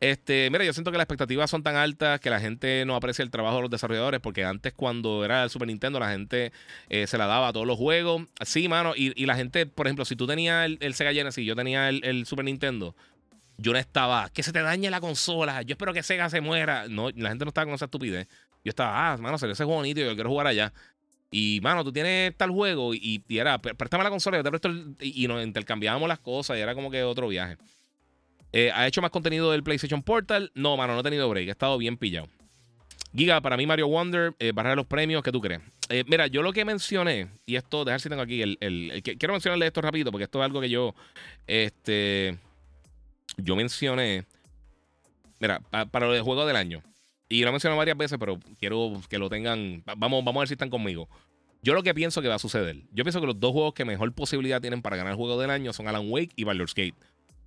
Este, 0.00 0.50
mira, 0.50 0.64
yo 0.64 0.72
siento 0.72 0.92
que 0.92 0.98
las 0.98 1.04
expectativas 1.04 1.48
son 1.48 1.62
tan 1.62 1.76
altas 1.76 2.20
que 2.20 2.28
la 2.28 2.38
gente 2.38 2.84
no 2.84 2.94
aprecia 2.94 3.22
el 3.22 3.30
trabajo 3.30 3.56
de 3.56 3.62
los 3.62 3.70
desarrolladores, 3.70 4.20
porque 4.20 4.44
antes 4.44 4.74
cuando 4.74 5.24
era 5.24 5.42
el 5.42 5.50
Super 5.50 5.66
Nintendo 5.66 5.98
la 5.98 6.10
gente 6.10 6.52
eh, 6.90 7.06
se 7.06 7.16
la 7.16 7.26
daba 7.26 7.48
a 7.48 7.52
todos 7.52 7.66
los 7.66 7.78
juegos. 7.78 8.22
Sí, 8.44 8.68
mano, 8.68 8.92
y, 8.94 9.24
la 9.24 9.34
gente, 9.34 9.66
por 9.66 9.86
ejemplo, 9.86 10.04
si 10.04 10.14
tú 10.14 10.26
tenías 10.26 10.70
el, 10.78 10.94
Sega 10.94 11.12
Genesis 11.12 11.42
y 11.42 11.46
yo 11.46 11.56
tenía 11.56 11.88
el, 11.88 12.26
Super 12.26 12.44
Nintendo, 12.44 12.94
yo 13.56 13.72
no 13.72 13.78
estaba, 13.78 14.28
que 14.28 14.42
se 14.42 14.52
te 14.52 14.60
dañe 14.60 14.90
la 14.90 15.00
consola, 15.00 15.62
yo 15.62 15.72
espero 15.72 15.94
que 15.94 16.02
Sega 16.02 16.28
se 16.28 16.42
muera. 16.42 16.86
No, 16.88 17.08
la 17.10 17.30
gente 17.30 17.46
no 17.46 17.48
estaba 17.48 17.64
con 17.64 17.74
esa 17.74 17.86
estupidez. 17.86 18.28
Yo 18.62 18.70
estaba, 18.70 19.12
ah, 19.12 19.16
mano, 19.16 19.38
salió 19.38 19.54
ese 19.54 19.64
juego 19.64 19.78
bonito 19.78 20.00
y 20.00 20.04
yo 20.04 20.14
quiero 20.14 20.28
jugar 20.28 20.48
allá. 20.48 20.72
Y, 21.30 21.60
mano, 21.62 21.82
tú 21.82 21.92
tienes 21.92 22.36
tal 22.36 22.50
juego 22.50 22.94
y, 22.94 23.24
era, 23.28 23.58
préstame 23.58 24.04
la 24.04 24.10
consola, 24.10 24.36
yo 24.36 24.44
te 24.44 24.50
presto 24.50 24.70
y, 25.00 25.24
y 25.24 25.28
nos 25.28 25.42
intercambiábamos 25.42 26.08
las 26.08 26.18
cosas 26.18 26.58
y 26.58 26.60
era 26.60 26.74
como 26.74 26.90
que 26.90 27.02
otro 27.04 27.28
viaje. 27.28 27.56
Eh, 28.56 28.70
¿Ha 28.72 28.86
hecho 28.86 29.02
más 29.02 29.10
contenido 29.10 29.50
del 29.50 29.64
PlayStation 29.64 30.00
Portal? 30.00 30.52
No, 30.54 30.76
mano, 30.76 30.94
no 30.94 31.00
he 31.00 31.02
tenido 31.02 31.28
break. 31.28 31.48
He 31.48 31.50
estado 31.50 31.76
bien 31.76 31.96
pillado. 31.96 32.28
Giga, 33.12 33.40
para 33.40 33.56
mí 33.56 33.66
Mario 33.66 33.88
Wonder, 33.88 34.32
eh, 34.38 34.52
barra 34.54 34.76
los 34.76 34.86
premios, 34.86 35.24
¿qué 35.24 35.32
tú 35.32 35.40
crees? 35.40 35.60
Eh, 35.88 36.04
mira, 36.06 36.28
yo 36.28 36.40
lo 36.40 36.52
que 36.52 36.64
mencioné, 36.64 37.26
y 37.46 37.56
esto, 37.56 37.84
dejar 37.84 38.00
si 38.00 38.08
tengo 38.08 38.22
aquí 38.22 38.42
el, 38.42 38.56
el, 38.60 39.02
quiero 39.02 39.34
mencionarle 39.34 39.66
esto 39.66 39.80
rápido, 39.80 40.12
porque 40.12 40.24
esto 40.24 40.38
es 40.38 40.44
algo 40.44 40.60
que 40.60 40.70
yo, 40.70 40.94
este, 41.48 42.38
yo 43.36 43.56
mencioné, 43.56 44.24
mira, 45.40 45.60
para 45.90 46.06
lo 46.06 46.12
del 46.12 46.22
juego 46.22 46.46
del 46.46 46.56
año, 46.56 46.80
y 47.28 47.42
lo 47.42 47.48
he 47.48 47.52
mencionado 47.52 47.78
varias 47.78 47.96
veces, 47.96 48.18
pero 48.20 48.38
quiero 48.60 49.00
que 49.08 49.18
lo 49.18 49.28
tengan, 49.28 49.82
vamos, 49.96 50.24
vamos 50.24 50.36
a 50.36 50.40
ver 50.40 50.48
si 50.48 50.54
están 50.54 50.70
conmigo. 50.70 51.08
Yo 51.62 51.74
lo 51.74 51.82
que 51.82 51.94
pienso 51.94 52.22
que 52.22 52.28
va 52.28 52.36
a 52.36 52.40
suceder, 52.40 52.82
yo 52.92 53.04
pienso 53.04 53.20
que 53.20 53.26
los 53.26 53.38
dos 53.38 53.52
juegos 53.52 53.74
que 53.74 53.84
mejor 53.84 54.12
posibilidad 54.12 54.60
tienen 54.60 54.80
para 54.80 54.96
ganar 54.96 55.14
juego 55.14 55.40
del 55.40 55.50
año 55.50 55.72
son 55.72 55.88
Alan 55.88 56.08
Wake 56.08 56.32
y 56.36 56.44
Baldur's 56.44 56.74
Gate. 56.74 56.94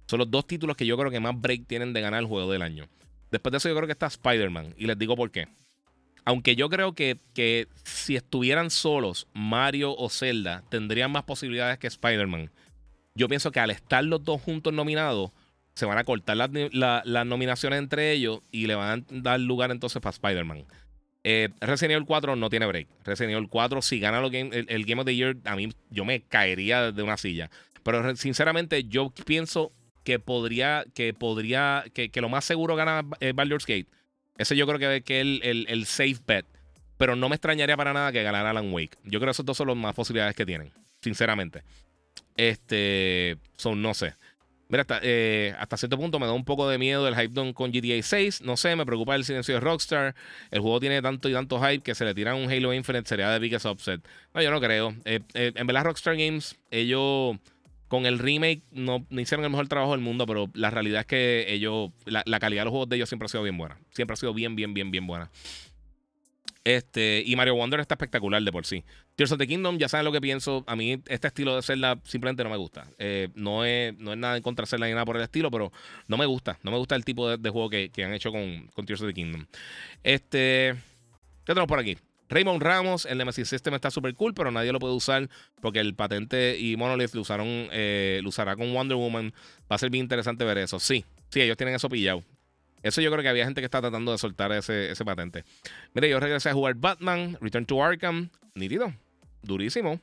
Son 0.07 0.19
los 0.19 0.31
dos 0.31 0.47
títulos 0.47 0.75
que 0.75 0.85
yo 0.85 0.97
creo 0.97 1.11
que 1.11 1.19
más 1.19 1.39
break 1.39 1.67
tienen 1.67 1.93
de 1.93 2.01
ganar 2.01 2.21
el 2.21 2.27
juego 2.27 2.51
del 2.51 2.61
año. 2.61 2.88
Después 3.29 3.51
de 3.51 3.57
eso, 3.57 3.69
yo 3.69 3.75
creo 3.75 3.88
que 3.88 3.93
está 3.93 4.07
Spider-Man. 4.07 4.73
Y 4.77 4.88
les 4.88 4.97
digo 4.97 5.15
por 5.15 5.31
qué. 5.31 5.47
Aunque 6.25 6.55
yo 6.55 6.69
creo 6.69 6.93
que, 6.93 7.19
que 7.34 7.67
si 7.84 8.15
estuvieran 8.15 8.69
solos, 8.69 9.27
Mario 9.34 9.95
o 9.95 10.09
Zelda 10.09 10.63
tendrían 10.69 11.11
más 11.11 11.23
posibilidades 11.23 11.77
que 11.77 11.88
Spider-Man. 11.88 12.51
Yo 13.15 13.27
pienso 13.27 13.51
que 13.51 13.59
al 13.59 13.69
estar 13.69 14.03
los 14.03 14.23
dos 14.23 14.41
juntos 14.41 14.73
nominados, 14.73 15.31
se 15.77 15.85
van 15.85 15.97
a 15.99 16.03
cortar 16.03 16.35
las, 16.38 17.25
nominaciones 17.27 17.77
entre 17.77 18.11
ellos 18.11 18.39
y 18.51 18.65
le 18.65 18.73
van 18.75 18.99
a 18.99 19.05
dar 19.21 19.39
lugar 19.39 19.69
entonces 19.69 20.01
para 20.01 20.11
Spider-Man. 20.11 20.65
Eh, 21.23 21.49
Resident 21.61 21.93
Evil 21.93 22.07
4 22.07 22.35
no 22.35 22.49
tiene 22.49 22.65
break. 22.65 22.88
Resident 23.03 23.35
Evil 23.35 23.47
4, 23.47 23.81
si 23.84 23.99
gana 23.99 24.25
el, 24.25 24.65
el, 24.69 24.85
Game 24.85 25.01
of 25.01 25.05
the 25.05 25.15
Year, 25.15 25.38
a 25.45 25.55
mí 25.55 25.69
yo 25.91 26.03
me 26.03 26.21
caería 26.21 26.91
de 26.91 27.03
una 27.03 27.17
silla. 27.17 27.51
Pero 27.84 28.15
sinceramente, 28.15 28.85
yo 28.85 29.13
pienso 29.25 29.71
que 30.07 30.19
podría, 30.19 30.85
que 30.93 31.13
podría, 31.13 31.84
que, 31.93 32.09
lo 32.21 32.29
más 32.29 32.45
seguro 32.45 32.77
gana 32.77 33.03
eh, 33.19 33.34
Baldur's 33.35 33.65
Gate. 33.65 33.88
Ese 34.38 34.55
yo 34.55 34.65
creo 34.65 34.79
que, 34.79 35.01
que 35.01 35.19
es 35.19 35.41
el, 35.43 35.65
el, 35.67 35.85
safe 35.85 36.15
bet. 36.25 36.45
Pero 36.95 37.17
no 37.17 37.27
me 37.27 37.35
extrañaría 37.35 37.75
para 37.75 37.91
nada 37.91 38.13
que 38.13 38.23
ganara 38.23 38.51
Alan 38.51 38.71
Wake. 38.71 38.97
Yo 39.03 39.19
creo 39.19 39.25
que 39.25 39.31
esos 39.31 39.45
dos 39.45 39.57
son 39.57 39.67
las 39.67 39.75
más 39.75 39.93
posibilidades 39.93 40.34
que 40.34 40.45
tienen. 40.45 40.71
Sinceramente. 41.01 41.61
Este. 42.38 43.35
Son, 43.57 43.81
no 43.81 43.93
sé. 43.93 44.13
Mira, 44.69 44.84
hasta, 44.84 45.01
eh, 45.03 45.53
hasta, 45.59 45.75
cierto 45.75 45.97
punto 45.97 46.19
me 46.19 46.25
da 46.25 46.31
un 46.31 46.45
poco 46.45 46.69
de 46.69 46.77
miedo 46.77 47.05
el 47.05 47.15
hype 47.15 47.53
con 47.53 47.73
GTA 47.73 48.01
6. 48.01 48.43
No 48.43 48.55
sé, 48.55 48.77
me 48.77 48.85
preocupa 48.85 49.13
el 49.13 49.25
silencio 49.25 49.55
de 49.55 49.59
Rockstar. 49.59 50.15
El 50.51 50.61
juego 50.61 50.79
tiene 50.79 51.01
tanto 51.01 51.27
y 51.27 51.34
tanto 51.34 51.59
hype 51.59 51.84
que 51.84 51.95
se 51.95 52.05
le 52.05 52.15
tiran 52.15 52.38
un 52.38 52.49
Halo 52.49 52.73
Infinite 52.73 53.09
sería 53.09 53.29
de 53.29 53.39
biggest 53.39 53.65
upset. 53.65 53.99
No, 54.34 54.41
yo 54.41 54.51
no 54.51 54.61
creo. 54.61 54.95
Eh, 55.03 55.19
en 55.34 55.67
verdad, 55.67 55.84
Rockstar 55.84 56.15
Games, 56.15 56.57
ellos 56.71 57.35
con 57.88 58.05
el 58.05 58.19
remake 58.19 58.64
no, 58.72 59.05
hicieron 59.11 59.45
el 59.45 59.51
mejor 59.51 59.68
trabajo 59.68 59.91
del 59.91 60.01
mundo, 60.01 60.26
pero 60.26 60.49
la 60.53 60.69
realidad 60.69 61.01
es 61.01 61.07
que 61.07 61.53
ellos, 61.53 61.91
la, 62.05 62.39
calidad 62.39 62.61
de 62.61 62.65
los 62.65 62.72
juegos 62.72 62.89
de 62.89 62.97
ellos 62.97 63.09
siempre 63.09 63.27
ha 63.27 63.30
sido 63.30 63.43
bien 63.43 63.57
buena. 63.57 63.80
Siempre 63.91 64.14
ha 64.14 64.18
sido 64.18 64.34
bien, 64.34 64.55
bien, 64.55 64.73
bien, 64.73 64.91
bien 64.91 65.07
buena. 65.07 65.31
Este, 66.64 67.23
y 67.26 67.34
Mario 67.38 67.55
Wonder 67.55 67.80
está 67.80 67.95
espectacular 67.95 68.43
de 68.43 68.51
por 68.51 68.65
sí. 68.65 68.84
Tears 69.15 69.31
of 69.31 69.38
the 69.38 69.47
Kingdom, 69.47 69.77
ya 69.77 69.88
saben 69.88 70.03
lo 70.03 70.11
que 70.11 70.19
pienso. 70.19 70.65
A 70.68 70.76
mí 70.76 71.01
este 71.07 71.27
estilo 71.27 71.55
de 71.55 71.61
Zelda 71.61 71.97
simplemente 72.03 72.43
no 72.43 72.49
me 72.49 72.57
gusta. 72.57 72.88
Eh, 72.99 73.30
no, 73.35 73.64
es, 73.64 73.97
no 73.97 74.11
es 74.11 74.18
nada 74.18 74.35
en 74.35 74.43
contra 74.43 74.64
de 74.64 74.68
Zelda 74.68 74.85
ni 74.85 74.91
nada 74.91 75.05
por 75.05 75.15
el 75.15 75.23
estilo, 75.23 75.49
pero 75.49 75.72
no 76.07 76.18
me 76.18 76.26
gusta. 76.26 76.59
No 76.64 76.72
me 76.72 76.77
gusta 76.77 76.95
el 76.95 77.05
tipo 77.05 77.38
de, 77.38 77.49
juego 77.49 77.69
que, 77.69 77.89
han 78.03 78.14
hecho 78.14 78.34
con, 78.34 78.68
con 78.73 78.85
Tears 78.85 79.01
of 79.01 79.07
the 79.07 79.14
Kingdom. 79.14 79.45
Este, 80.03 80.76
¿qué 81.45 81.53
tenemos 81.53 81.69
por 81.69 81.80
aquí? 81.80 81.97
Raymond 82.29 82.61
Ramos, 82.61 83.05
el 83.05 83.17
Nemesis 83.17 83.47
System 83.47 83.73
está 83.73 83.91
súper 83.91 84.13
cool, 84.15 84.33
pero 84.33 84.51
nadie 84.51 84.71
lo 84.71 84.79
puede 84.79 84.93
usar 84.93 85.29
porque 85.61 85.79
el 85.79 85.95
patente 85.95 86.57
y 86.57 86.75
Monolith 86.75 87.13
lo 87.13 87.21
usaron, 87.21 87.47
eh, 87.47 88.19
lo 88.21 88.29
usará 88.29 88.55
con 88.55 88.73
Wonder 88.73 88.97
Woman. 88.97 89.33
Va 89.71 89.75
a 89.75 89.77
ser 89.77 89.89
bien 89.89 90.03
interesante 90.05 90.43
ver 90.43 90.57
eso. 90.57 90.79
Sí, 90.79 91.05
sí, 91.29 91.41
ellos 91.41 91.57
tienen 91.57 91.75
eso 91.75 91.89
pillado. 91.89 92.23
Eso 92.83 93.01
yo 93.01 93.11
creo 93.11 93.23
que 93.23 93.29
había 93.29 93.45
gente 93.45 93.61
que 93.61 93.65
está 93.65 93.81
tratando 93.81 94.11
de 94.11 94.17
soltar 94.17 94.51
ese, 94.51 94.91
ese 94.91 95.03
patente. 95.03 95.43
Mire, 95.93 96.09
yo 96.09 96.19
regresé 96.19 96.49
a 96.49 96.53
jugar 96.53 96.75
Batman, 96.75 97.37
Return 97.41 97.65
to 97.65 97.83
Arkham, 97.83 98.29
nítido, 98.53 98.93
durísimo. 99.41 99.99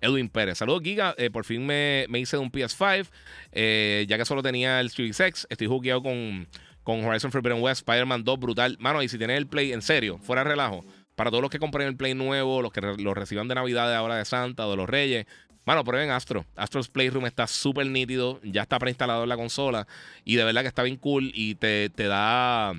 Edwin 0.00 0.28
Pérez. 0.28 0.58
Saludos, 0.58 0.82
Giga. 0.82 1.14
Eh, 1.18 1.30
por 1.30 1.44
fin 1.44 1.66
me, 1.66 2.06
hice 2.14 2.36
de 2.36 2.42
un 2.42 2.50
PS5. 2.50 3.08
Eh, 3.52 4.06
ya 4.08 4.16
que 4.16 4.24
solo 4.24 4.42
tenía 4.42 4.80
el 4.80 4.90
Series 4.90 5.20
X, 5.20 5.46
estoy 5.50 5.66
jugueado 5.66 6.02
con, 6.02 6.48
con 6.82 7.04
Horizon 7.04 7.30
Forbidden 7.30 7.62
West, 7.62 7.80
Spider-Man 7.80 8.24
2, 8.24 8.40
brutal. 8.40 8.76
Mano, 8.80 9.02
y 9.02 9.08
si 9.08 9.18
tienes 9.18 9.36
el 9.36 9.46
play 9.46 9.72
en 9.72 9.82
serio, 9.82 10.18
fuera 10.18 10.44
relajo 10.44 10.84
para 11.20 11.30
todos 11.30 11.42
los 11.42 11.50
que 11.50 11.58
compren 11.58 11.86
el 11.86 11.96
Play 11.96 12.14
nuevo, 12.14 12.62
los 12.62 12.72
que 12.72 12.80
lo 12.80 13.12
reciban 13.12 13.46
de 13.46 13.54
Navidad 13.54 13.90
de 13.90 13.94
ahora 13.94 14.16
de 14.16 14.24
Santa 14.24 14.66
de 14.66 14.74
los 14.74 14.88
Reyes, 14.88 15.26
bueno, 15.66 15.84
prueben 15.84 16.08
Astro. 16.08 16.46
Astro's 16.56 16.88
Playroom 16.88 17.26
está 17.26 17.46
súper 17.46 17.84
nítido, 17.88 18.40
ya 18.42 18.62
está 18.62 18.78
preinstalado 18.78 19.24
en 19.24 19.28
la 19.28 19.36
consola 19.36 19.86
y 20.24 20.36
de 20.36 20.44
verdad 20.44 20.62
que 20.62 20.68
está 20.68 20.82
bien 20.82 20.96
cool 20.96 21.30
y 21.34 21.56
te, 21.56 21.90
da... 21.90 22.72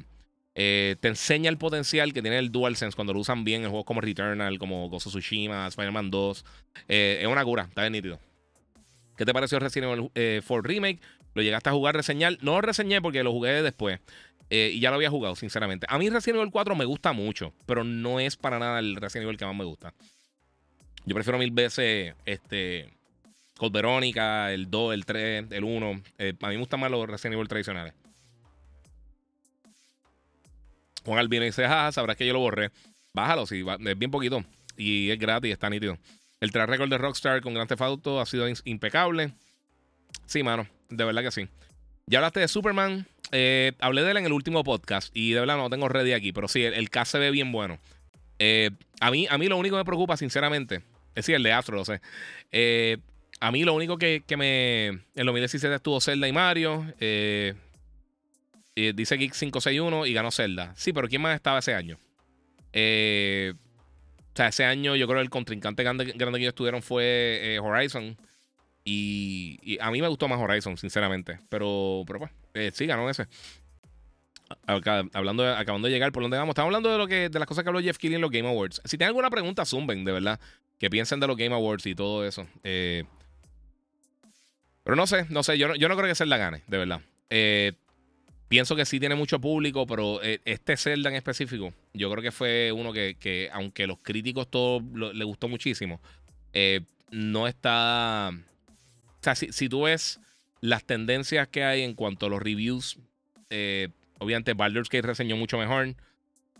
Eh, 0.56 0.96
te 1.00 1.10
enseña 1.10 1.52
el 1.52 1.60
potencial 1.60 2.14
que 2.14 2.24
tiene 2.24 2.40
el 2.40 2.52
DualSense 2.52 2.96
cuando 2.96 3.14
lo 3.14 3.20
usan 3.20 3.44
bien 3.44 3.62
en 3.62 3.70
juegos 3.70 3.86
como 3.86 4.02
Returnal, 4.02 4.58
como 4.58 4.90
Ghost 4.90 5.06
of 5.06 5.14
Tsushima, 5.14 5.68
Spider-Man 5.68 6.10
2. 6.10 6.44
Eh, 6.88 7.20
es 7.22 7.28
una 7.28 7.46
cura, 7.46 7.68
está 7.70 7.82
bien 7.82 7.94
nítido. 7.94 8.20
¿Qué 9.18 9.24
te 9.24 9.34
pareció 9.34 9.60
Resident 9.60 10.12
Evil 10.16 10.42
4 10.48 10.58
eh, 10.58 10.62
Remake? 10.64 11.00
¿Lo 11.36 11.44
llegaste 11.44 11.70
a 11.70 11.74
jugar, 11.74 11.96
reseñar? 11.96 12.40
No 12.42 12.54
lo 12.54 12.62
reseñé 12.62 13.04
porque 13.04 13.24
lo 13.24 13.32
jugué 13.32 13.62
después. 13.62 14.00
Eh, 14.54 14.72
y 14.74 14.82
ya 14.82 14.90
lo 14.90 14.98
había 14.98 15.10
jugado, 15.10 15.34
sinceramente. 15.38 15.88
A 15.90 15.98
mí 15.98 16.10
Resident 16.10 16.40
Evil 16.42 16.52
4 16.52 16.76
me 16.76 16.84
gusta 16.84 17.14
mucho, 17.14 17.54
pero 17.66 17.86
no 17.86 18.20
es 18.20 18.36
para 18.36 18.60
nada 18.60 18.80
el 18.80 18.98
Resident 18.98 19.24
Evil 19.24 19.38
que 19.38 19.46
más 19.46 19.56
me 19.56 19.64
gusta. 19.64 19.94
Yo 21.06 21.16
prefiero 21.16 21.40
mil 21.40 21.52
veces 21.52 22.14
este 22.26 22.90
Code 23.58 23.72
Verónica, 23.72 24.52
el 24.52 24.70
2, 24.70 24.94
el 24.94 25.06
3, 25.06 25.46
el 25.52 25.64
1. 25.64 26.02
Eh, 26.18 26.34
a 26.42 26.48
mí 26.50 26.56
me 26.56 26.60
gustan 26.60 26.82
más 26.82 26.92
los 26.92 27.10
Resident 27.10 27.36
Evil 27.36 27.48
tradicionales. 27.48 27.94
Juan 31.06 31.18
Albino 31.18 31.46
dice, 31.46 31.66
jaja, 31.66 31.94
sabrás 31.94 32.18
que 32.18 32.28
yo 32.28 32.34
lo 32.34 32.40
borré. 32.40 32.72
Bájalo, 33.14 33.46
sí, 33.46 33.64
es 33.86 33.98
bien 33.98 34.12
poquito. 34.12 34.44
y 34.76 35.12
es 35.12 35.18
gratis, 35.18 35.54
está 35.54 35.70
nítido. 35.70 35.98
El 36.42 36.52
track 36.52 36.70
record 36.70 36.90
de 36.90 36.98
Rockstar 36.98 37.42
con 37.42 37.54
Grand 37.54 37.70
Theft 37.70 37.82
Auto 37.84 38.20
ha 38.20 38.26
sido 38.26 38.48
impecable. 38.66 39.32
Sí, 40.26 40.44
mano, 40.44 40.68
de 40.90 41.06
verdad 41.06 41.24
que 41.24 41.32
sí. 41.32 41.48
Ya 42.06 42.20
hablaste 42.20 42.42
de 42.42 42.50
Superman. 42.50 43.08
Eh, 43.32 43.74
hablé 43.80 44.04
de 44.04 44.12
él 44.12 44.18
en 44.18 44.26
el 44.26 44.34
último 44.34 44.64
podcast 44.64 45.16
y 45.16 45.32
de 45.32 45.40
verdad 45.40 45.58
no 45.58 45.70
tengo 45.70 45.88
ready 45.88 46.14
aquí, 46.14 46.34
pero 46.34 46.48
sí, 46.48 46.64
el, 46.64 46.90
cast 46.90 47.14
se 47.14 47.20
ve 47.20 47.32
bien 47.32 47.52
bueno. 47.52 47.80
Eh, 48.40 48.72
a, 49.00 49.12
mí, 49.12 49.28
a 49.30 49.38
mí 49.38 49.48
lo 49.48 49.58
único 49.58 49.76
que 49.76 49.82
me 49.82 49.86
preocupa, 49.86 50.18
sinceramente, 50.18 50.76
es 51.10 51.16
decir, 51.16 51.36
el 51.36 51.44
de 51.44 51.54
Astro, 51.54 51.78
lo 51.78 51.86
sé. 51.86 52.02
Eh, 52.52 52.98
a 53.40 53.52
mí 53.52 53.64
lo 53.64 53.74
único 53.74 53.98
que, 53.98 54.24
me. 54.38 54.88
En 54.88 55.26
2017 55.26 55.76
estuvo 55.76 56.02
Zelda 56.02 56.28
y 56.28 56.32
Mario. 56.32 56.86
dice 57.00 57.56
Geek 58.76 59.34
561 59.34 60.06
y 60.06 60.14
ganó 60.14 60.32
Zelda. 60.32 60.74
Sí, 60.76 60.94
pero 60.94 61.08
¿quién 61.08 61.22
más 61.22 61.36
estaba 61.36 61.60
ese 61.60 61.74
año? 61.74 61.98
o 62.74 64.34
sea, 64.34 64.48
ese 64.48 64.64
año 64.64 64.96
yo 64.96 65.08
creo 65.08 65.18
que 65.18 65.24
el 65.24 65.30
contrincante 65.30 65.84
grande, 65.84 66.14
grande 66.16 66.40
que 66.40 66.46
ellos 66.46 66.56
tuvieron 66.56 66.82
fue 66.82 67.58
Horizon. 67.62 68.18
Y, 68.84 69.78
a 69.80 69.92
mí 69.92 70.02
me 70.02 70.08
gustó 70.08 70.28
más 70.28 70.40
Horizon, 70.40 70.78
sinceramente. 70.78 71.40
Pero, 71.50 72.04
pero 72.08 72.20
pues, 72.20 72.32
eh, 72.54 72.72
sí, 72.74 72.86
ganó 72.86 73.10
ese. 73.10 73.28
hablando 75.14 75.48
acabando 75.48 75.88
de 75.88 75.94
llegar 75.94 76.12
por 76.12 76.24
donde 76.24 76.38
vamos. 76.38 76.54
Estamos 76.54 76.68
hablando 76.68 76.92
de 76.92 76.98
lo 76.98 77.08
que 77.08 77.30
de 77.30 77.40
las 77.40 77.48
cosas 77.48 77.64
que 77.64 77.70
habló 77.70 77.82
Jeff 77.82 77.98
Keighley 77.98 78.16
en 78.16 78.22
los 78.22 78.32
Game 78.32 78.48
Awards. 78.48 78.82
Si 78.86 78.98
tienen 78.98 79.10
alguna 79.10 79.30
pregunta, 79.30 79.66
zumben, 79.66 80.04
de 80.04 80.12
verdad. 80.12 80.40
Que 80.80 80.90
piensen 80.90 81.20
de 81.20 81.28
los 81.28 81.38
Game 81.38 81.54
Awards 81.54 81.86
y 81.86 81.94
todo 81.94 82.26
eso. 82.26 82.48
Eh, 82.64 83.04
pero 84.84 84.96
no 84.96 85.06
sé, 85.06 85.28
no 85.30 85.44
sé. 85.44 85.58
Yo 85.60 85.68
no, 85.68 85.76
yo 85.76 85.88
no 85.88 85.96
creo 85.96 86.08
que 86.08 86.16
Zelda 86.16 86.38
gane, 86.38 86.64
de 86.66 86.78
verdad. 86.80 87.02
Eh, 87.30 87.74
pienso 88.48 88.76
que 88.76 88.86
sí 88.86 89.00
tiene 89.00 89.14
mucho 89.14 89.40
público, 89.40 89.86
pero 89.86 90.20
este 90.24 90.76
Zelda 90.76 91.10
en 91.10 91.16
específico, 91.16 91.72
yo 91.94 92.10
creo 92.10 92.24
que 92.24 92.32
fue 92.32 92.72
uno 92.72 92.92
que, 92.92 93.50
aunque 93.54 93.86
los 93.86 94.00
críticos 94.00 94.50
todo 94.50 94.82
le 95.14 95.24
gustó 95.24 95.48
muchísimo, 95.48 96.02
no 97.12 97.48
está 97.48 98.34
sea, 99.24 99.36
si, 99.36 99.70
tú 99.70 99.84
ves 99.84 100.20
las 100.62 100.84
tendencias 100.84 101.48
que 101.48 101.64
hay 101.64 101.82
en 101.84 101.94
cuanto 101.94 102.26
a 102.26 102.30
los 102.30 102.42
reviews, 102.42 102.98
eh, 103.50 103.90
obviamente 104.20 104.54
Baldur's 104.54 104.90
Gate 104.90 105.08
reseñó 105.08 105.38
mucho 105.38 105.58
mejor. 105.58 105.96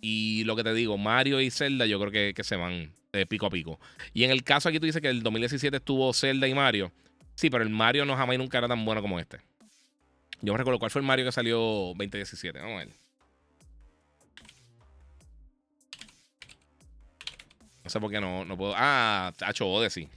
Y 0.02 0.44
lo 0.46 0.56
que 0.56 0.64
te 0.64 0.74
digo, 0.74 0.98
Mario 0.98 1.42
y 1.42 1.52
Zelda 1.52 1.86
yo 1.86 2.00
creo 2.00 2.34
que, 2.34 2.44
se 2.44 2.56
van 2.56 2.94
de 3.14 3.26
pico 3.26 3.46
a 3.46 3.50
pico. 3.50 3.80
Y 4.14 4.24
en 4.24 4.32
el 4.32 4.44
caso 4.44 4.70
aquí 4.70 4.80
tú 4.80 4.86
dices 4.86 5.02
que 5.02 5.10
el 5.10 5.22
2017 5.22 5.78
estuvo 5.78 6.12
Zelda 6.14 6.48
y 6.48 6.56
Mario. 6.56 6.92
Sí, 7.36 7.50
pero 7.50 7.64
el 7.64 7.70
Mario 7.70 8.06
no 8.06 8.16
jamás 8.16 8.38
nunca 8.38 8.58
era 8.58 8.68
tan 8.68 8.84
bueno 8.84 9.02
como 9.02 9.20
este. 9.20 9.38
Yo 10.42 10.54
me 10.54 10.58
recuerdo 10.58 10.80
cuál 10.80 10.92
fue 10.92 11.02
el 11.02 11.08
Mario 11.08 11.26
que 11.26 11.32
salió 11.32 11.60
2017. 11.60 12.60
Vamos 12.60 12.76
a 12.76 12.86
ver. 12.86 12.90
No 17.84 17.90
sé 17.90 18.00
por 18.00 18.12
qué 18.12 18.20
no, 18.20 18.44
no 18.46 18.58
puedo. 18.58 18.74
Ah, 18.76 19.32
Tacho 19.38 19.68
Odyssey. 19.68 20.10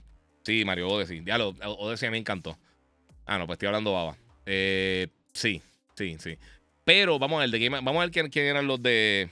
Sí, 0.45 0.63
Mario 0.63 0.89
Odyssey. 0.89 1.23
Ya 1.25 1.39
lo, 1.39 1.49
Odyssey 1.49 2.07
a 2.07 2.11
mí 2.11 2.15
me 2.15 2.19
encantó. 2.19 2.57
Ah, 3.25 3.39
no, 3.39 3.47
pues 3.47 3.55
estoy 3.55 3.67
hablando 3.67 3.93
baba. 3.93 4.15
Eh, 4.45 5.07
sí, 5.33 5.59
sí, 5.95 6.15
sí. 6.19 6.37
Pero 6.83 7.17
vamos 7.17 7.37
a 7.37 7.39
ver, 7.41 7.49
de 7.49 7.59
Game, 7.59 7.77
vamos 7.77 7.97
a 7.97 8.07
ver 8.07 8.29
quién, 8.29 8.45
eran 8.45 8.67
los 8.67 8.81
de. 8.81 9.27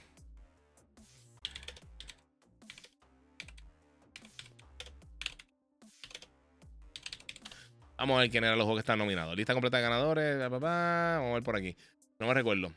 Vamos 7.96 8.18
a 8.18 8.22
ver 8.22 8.32
quién 8.32 8.44
eran 8.44 8.58
los 8.58 8.66
juegos 8.66 8.80
que 8.80 8.86
están 8.86 8.98
nominados. 8.98 9.38
Lista 9.38 9.54
completa 9.54 9.78
de 9.78 9.84
ganadores. 9.84 10.40
Vamos 10.50 10.64
a 10.64 11.34
ver 11.36 11.44
por 11.44 11.56
aquí. 11.56 11.76
No 12.18 12.26
me 12.26 12.34
recuerdo. 12.34 12.74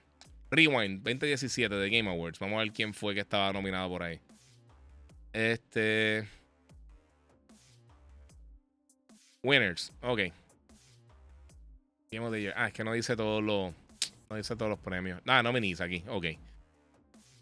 Rewind 0.50 1.02
2017 1.02 1.74
de 1.74 1.88
Game 1.90 2.10
Awards. 2.10 2.38
Vamos 2.38 2.56
a 2.56 2.60
ver 2.60 2.72
quién 2.72 2.92
fue 2.92 3.14
que 3.14 3.20
estaba 3.20 3.50
nominado 3.54 3.88
por 3.88 4.02
ahí. 4.02 4.20
Este. 5.32 6.28
Winners. 9.46 9.92
Ok. 10.02 10.32
Game 12.10 12.26
of 12.26 12.32
the 12.32 12.40
Year. 12.40 12.54
Ah, 12.56 12.66
es 12.66 12.72
que 12.72 12.82
no 12.82 12.92
dice 12.92 13.16
todos 13.16 13.42
los. 13.42 13.72
No 14.28 14.36
dice 14.36 14.56
todos 14.56 14.68
los 14.68 14.78
premios. 14.80 15.22
Ah, 15.24 15.42
no 15.42 15.52
venís 15.52 15.80
aquí. 15.80 16.02
Ok. 16.08 16.26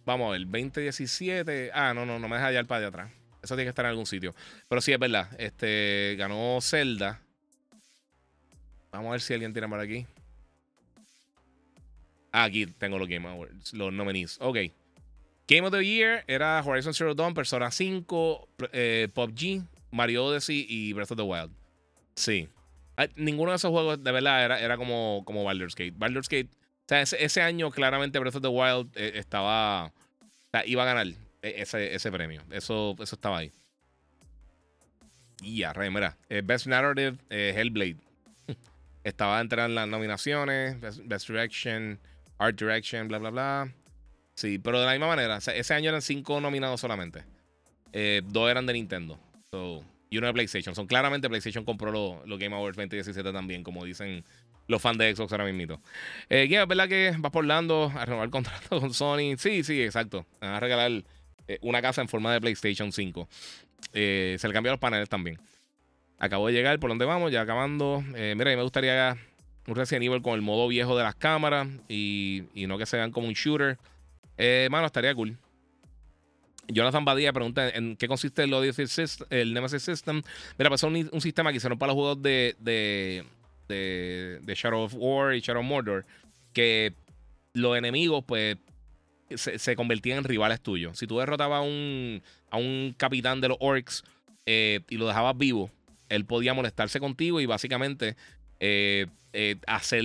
Vamos 0.05 0.28
a 0.28 0.32
ver. 0.32 0.43
2017. 0.43 1.70
Ah, 1.72 1.94
no, 1.94 2.05
no, 2.05 2.18
no 2.18 2.28
me 2.28 2.36
deja 2.36 2.48
hallar 2.48 2.66
para 2.66 2.82
de 2.82 2.86
atrás. 2.89 3.10
Eso 3.43 3.55
tiene 3.55 3.64
que 3.64 3.70
estar 3.70 3.86
en 3.86 3.90
algún 3.90 4.05
sitio. 4.05 4.35
Pero 4.68 4.82
sí, 4.82 4.93
es 4.93 4.98
verdad. 4.98 5.28
Este. 5.39 6.14
Ganó 6.18 6.59
Zelda. 6.60 7.22
Vamos 8.93 9.09
a 9.09 9.12
ver 9.12 9.20
si 9.22 9.32
alguien 9.32 9.55
tiene 9.55 9.68
por 9.68 9.81
aquí. 9.81 10.06
Ah, 12.32 12.44
aquí 12.44 12.66
tengo 12.66 12.98
los 12.98 13.09
Game 13.09 13.26
Awards. 13.26 13.72
Los 13.72 13.93
nominees. 13.94 14.36
Ok. 14.43 14.59
Game 15.48 15.66
of 15.66 15.72
the 15.72 15.82
Year 15.82 16.22
era 16.26 16.62
Horizon 16.62 16.93
Zero 16.93 17.14
Dawn, 17.14 17.32
Persona 17.32 17.70
5, 17.70 18.48
eh, 18.72 19.09
PUBG, 19.12 19.62
Mario 19.90 20.26
Odyssey 20.26 20.66
y 20.68 20.93
Breath 20.93 21.10
of 21.10 21.16
the 21.16 21.22
Wild. 21.22 21.63
Sí. 22.14 22.48
Ninguno 23.16 23.50
de 23.50 23.56
esos 23.56 23.70
juegos 23.70 24.02
de 24.02 24.12
verdad 24.12 24.44
era, 24.44 24.60
era 24.60 24.76
como, 24.76 25.22
como 25.24 25.44
Baldur's 25.44 25.74
Gate. 25.74 25.94
Baldur's 25.96 26.28
Gate, 26.28 26.50
o 26.84 26.88
sea, 26.88 27.00
ese, 27.00 27.40
año 27.40 27.70
claramente 27.70 28.18
Breath 28.18 28.36
of 28.36 28.42
the 28.42 28.48
Wild 28.48 28.90
eh, 28.94 29.12
estaba. 29.14 29.86
O 29.86 30.50
sea, 30.50 30.66
iba 30.66 30.82
a 30.82 30.86
ganar 30.86 31.06
e, 31.06 31.14
ese, 31.62 31.94
ese 31.94 32.12
premio. 32.12 32.42
Eso, 32.50 32.94
eso 33.00 33.16
estaba 33.16 33.38
ahí. 33.38 33.52
Y 35.42 35.58
ya, 35.58 35.72
re, 35.72 35.90
mira. 35.90 36.18
Eh, 36.28 36.42
Best 36.44 36.66
Narrative, 36.66 37.16
eh, 37.30 37.54
Hellblade. 37.56 37.96
estaba 39.04 39.40
entre 39.40 39.66
las 39.66 39.88
nominaciones. 39.88 40.78
Best, 40.78 41.26
Direction, 41.26 41.98
Art 42.36 42.58
Direction, 42.58 43.08
bla, 43.08 43.18
bla, 43.18 43.30
bla. 43.30 43.74
Sí, 44.34 44.58
pero 44.58 44.78
de 44.78 44.86
la 44.86 44.92
misma 44.92 45.06
manera. 45.06 45.38
ese 45.38 45.74
año 45.74 45.88
eran 45.88 46.02
cinco 46.02 46.38
nominados 46.40 46.80
solamente. 46.80 47.24
dos 48.24 48.50
eran 48.50 48.66
de 48.66 48.74
Nintendo. 48.74 49.18
So, 49.50 49.82
y 50.14 50.18
uno 50.18 50.28
de 50.28 50.32
PlayStation. 50.32 50.76
Son 50.76 50.86
claramente 50.86 51.28
PlayStation 51.28 51.64
compró 51.64 51.90
los 51.90 52.24
lo 52.26 52.38
Game 52.38 52.54
Awards 52.54 52.76
2017 52.76 53.32
también, 53.32 53.64
como 53.64 53.84
dicen 53.84 54.24
los 54.68 54.80
fans 54.80 54.96
de 54.96 55.12
Xbox 55.12 55.32
ahora 55.32 55.44
mismo. 55.44 55.82
Eh, 56.30 56.46
¿Es 56.48 56.68
verdad 56.68 56.88
que 56.88 57.16
vas 57.18 57.32
por 57.32 57.44
Lando 57.44 57.92
a 57.92 58.04
renovar 58.04 58.26
el 58.26 58.30
contrato 58.30 58.80
con 58.80 58.94
Sony? 58.94 59.36
Sí, 59.36 59.64
sí, 59.64 59.82
exacto. 59.82 60.24
Van 60.40 60.50
a 60.54 60.60
regalar 60.60 61.02
eh, 61.48 61.58
una 61.62 61.82
casa 61.82 62.00
en 62.00 62.08
forma 62.08 62.32
de 62.32 62.40
PlayStation 62.40 62.92
5. 62.92 63.28
Eh, 63.92 64.36
se 64.38 64.46
le 64.46 64.54
cambiaron 64.54 64.74
los 64.74 64.80
paneles 64.80 65.08
también. 65.08 65.36
Acabo 66.20 66.46
de 66.46 66.52
llegar, 66.52 66.78
¿por 66.78 66.90
dónde 66.90 67.06
vamos? 67.06 67.32
Ya 67.32 67.40
acabando. 67.40 68.04
Eh, 68.14 68.34
mira, 68.36 68.50
a 68.50 68.52
mí 68.52 68.56
me 68.56 68.62
gustaría 68.62 69.16
un 69.66 69.74
Resident 69.74 70.04
Evil 70.04 70.22
con 70.22 70.34
el 70.34 70.42
modo 70.42 70.68
viejo 70.68 70.96
de 70.96 71.02
las 71.02 71.16
cámaras 71.16 71.66
y, 71.88 72.44
y 72.54 72.68
no 72.68 72.78
que 72.78 72.86
se 72.86 72.96
vean 72.98 73.10
como 73.10 73.26
un 73.26 73.34
shooter. 73.34 73.78
Eh, 74.38 74.68
mano, 74.70 74.86
estaría 74.86 75.12
cool. 75.12 75.36
Jonathan 76.68 77.04
Badía 77.04 77.32
pregunta 77.32 77.68
en 77.68 77.96
qué 77.96 78.08
consiste 78.08 78.42
el, 78.42 78.52
el 79.30 79.54
Nemesis 79.54 79.82
System. 79.82 80.22
Mira, 80.58 80.70
pues 80.70 80.82
es 80.82 81.12
un, 81.12 81.20
sistema 81.20 81.50
que 81.50 81.58
hicieron 81.58 81.78
para 81.78 81.92
los 81.92 81.96
juegos 81.96 82.22
de, 82.22 82.56
de, 83.68 84.54
Shadow 84.54 84.82
of 84.82 84.94
War 84.96 85.34
y 85.34 85.40
Shadow 85.40 85.62
of 85.62 85.68
Mordor, 85.68 86.06
que 86.52 86.94
los 87.52 87.76
enemigos, 87.76 88.24
pues, 88.26 88.56
se, 89.36 89.76
convertían 89.76 90.18
en 90.18 90.24
rivales 90.24 90.60
tuyos. 90.60 90.98
Si 90.98 91.06
tú 91.06 91.18
derrotabas 91.18 91.58
a 91.58 91.62
un, 91.62 92.22
a 92.50 92.56
un 92.56 92.94
capitán 92.96 93.40
de 93.40 93.48
los 93.48 93.56
orcs 93.60 94.04
eh, 94.46 94.80
y 94.88 94.96
lo 94.96 95.06
dejabas 95.06 95.36
vivo, 95.36 95.70
él 96.08 96.24
podía 96.24 96.54
molestarse 96.54 97.00
contigo 97.00 97.40
y 97.40 97.46
básicamente 97.46 98.16
eh, 98.60 99.06
eh, 99.32 99.56
hacer 99.66 100.04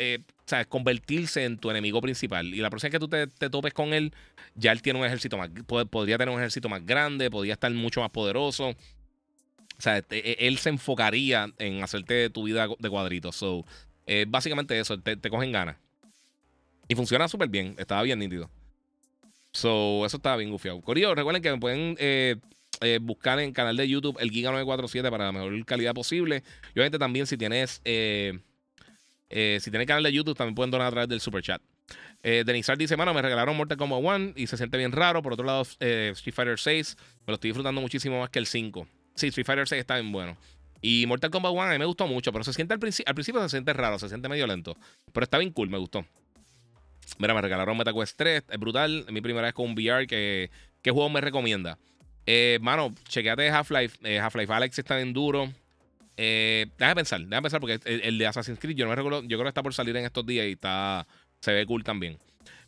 eh, 0.00 0.24
convertirse 0.68 1.44
en 1.44 1.58
tu 1.58 1.70
enemigo 1.70 2.00
principal. 2.00 2.46
Y 2.46 2.56
la 2.56 2.70
próxima 2.70 2.88
vez 2.88 2.92
que 2.92 2.98
tú 2.98 3.08
te, 3.38 3.50
topes 3.50 3.72
con 3.72 3.92
él, 3.92 4.12
ya 4.54 4.72
él 4.72 4.82
tiene 4.82 4.98
un 4.98 5.04
ejército 5.04 5.36
más, 5.36 5.50
podría 5.90 6.18
tener 6.18 6.34
un 6.34 6.40
ejército 6.40 6.68
más 6.68 6.84
grande, 6.84 7.30
podría 7.30 7.52
estar 7.52 7.70
mucho 7.72 8.00
más 8.00 8.10
poderoso. 8.10 8.70
O 8.70 9.82
sea, 9.82 9.98
e, 10.10 10.36
él 10.40 10.58
se 10.58 10.70
enfocaría 10.70 11.52
en 11.58 11.82
hacerte 11.82 12.30
tu 12.30 12.44
vida 12.44 12.66
de 12.78 12.90
cuadritos. 12.90 13.36
So, 13.36 13.64
eh, 14.06 14.24
básicamente 14.26 14.78
eso, 14.78 14.98
te, 14.98 15.16
cogen 15.30 15.52
ganas. 15.52 15.76
Y 16.88 16.94
funciona 16.94 17.28
súper 17.28 17.48
bien, 17.48 17.76
estaba 17.78 18.02
bien 18.02 18.18
nítido. 18.18 18.50
So, 19.52 20.04
eso 20.06 20.16
estaba 20.16 20.36
bien 20.36 20.50
gufiado. 20.50 20.80
Corillo, 20.80 21.14
recuerden 21.14 21.42
que 21.42 21.52
me 21.52 21.58
pueden 21.58 21.96
eh, 22.00 22.36
buscar 23.00 23.38
en 23.38 23.48
el 23.48 23.52
canal 23.52 23.76
de 23.76 23.86
YouTube 23.86 24.16
el 24.20 24.30
Giga947 24.30 25.10
para 25.10 25.26
la 25.26 25.32
mejor 25.32 25.64
calidad 25.64 25.94
posible. 25.94 26.42
Y 26.74 26.78
obviamente 26.78 26.98
también 26.98 27.26
si 27.26 27.36
tienes 27.36 27.80
eh, 27.84 28.40
si 29.30 29.70
tiene 29.70 29.86
canal 29.86 30.02
de 30.02 30.12
YouTube, 30.12 30.36
también 30.36 30.54
pueden 30.54 30.70
donar 30.70 30.88
a 30.88 30.90
través 30.90 31.08
del 31.08 31.20
super 31.20 31.42
chat. 31.42 31.62
Eh, 32.22 32.42
Denizar 32.44 32.76
dice: 32.76 32.96
Mano, 32.96 33.14
me 33.14 33.22
regalaron 33.22 33.56
Mortal 33.56 33.78
Kombat 33.78 34.00
1 34.02 34.32
y 34.36 34.46
se 34.46 34.56
siente 34.56 34.76
bien 34.76 34.92
raro. 34.92 35.22
Por 35.22 35.32
otro 35.32 35.44
lado, 35.46 35.66
eh, 35.80 36.10
Street 36.14 36.34
Fighter 36.34 36.58
6, 36.58 36.96
me 37.26 37.32
lo 37.32 37.34
estoy 37.34 37.50
disfrutando 37.50 37.80
muchísimo 37.80 38.20
más 38.20 38.30
que 38.30 38.38
el 38.38 38.46
5. 38.46 38.86
Sí, 39.14 39.28
Street 39.28 39.46
Fighter 39.46 39.68
6 39.68 39.80
está 39.80 39.94
bien 39.94 40.12
bueno. 40.12 40.36
Y 40.82 41.06
Mortal 41.06 41.30
Kombat 41.30 41.52
1 41.52 41.62
a 41.62 41.72
mí 41.72 41.78
me 41.78 41.84
gustó 41.84 42.06
mucho, 42.06 42.32
pero 42.32 42.44
se 42.44 42.52
siente 42.52 42.74
al, 42.74 42.80
al 43.06 43.14
principio 43.14 43.42
se 43.42 43.48
siente 43.48 43.72
raro, 43.72 43.98
se 43.98 44.08
siente 44.08 44.28
medio 44.28 44.46
lento. 44.46 44.76
Pero 45.12 45.24
está 45.24 45.38
bien 45.38 45.52
cool, 45.52 45.68
me 45.68 45.78
gustó. 45.78 46.04
Mira, 47.18 47.34
me 47.34 47.40
regalaron 47.40 47.76
MetaQuest 47.76 48.16
3, 48.16 48.44
es 48.48 48.58
brutal. 48.58 49.04
Es 49.06 49.12
mi 49.12 49.20
primera 49.20 49.46
vez 49.46 49.54
con 49.54 49.66
un 49.66 49.72
VR. 49.72 50.06
¿Qué, 50.06 50.50
qué 50.82 50.90
juego 50.90 51.08
me 51.10 51.20
recomienda? 51.20 51.78
Eh, 52.26 52.58
mano, 52.62 52.94
chequeate 53.08 53.50
Half-Life. 53.50 53.98
Eh, 54.04 54.18
Half-Life 54.18 54.52
Alex 54.52 54.78
está 54.78 54.96
bien 54.96 55.12
duro. 55.12 55.52
Eh, 56.22 56.66
déjame 56.76 56.96
pensar, 56.96 57.20
déjame 57.20 57.42
pensar, 57.42 57.60
porque 57.60 57.80
el, 57.86 58.18
de 58.18 58.26
Assassin's 58.26 58.58
Creed, 58.58 58.76
yo 58.76 58.84
no 58.84 58.90
me 58.90 58.96
recuerdo, 58.96 59.22
yo 59.22 59.38
creo 59.38 59.44
que 59.44 59.48
está 59.48 59.62
por 59.62 59.72
salir 59.72 59.96
en 59.96 60.04
estos 60.04 60.26
días 60.26 60.46
y 60.46 60.52
está. 60.52 61.06
Se 61.40 61.50
ve 61.50 61.64
cool 61.64 61.82
también. 61.82 62.18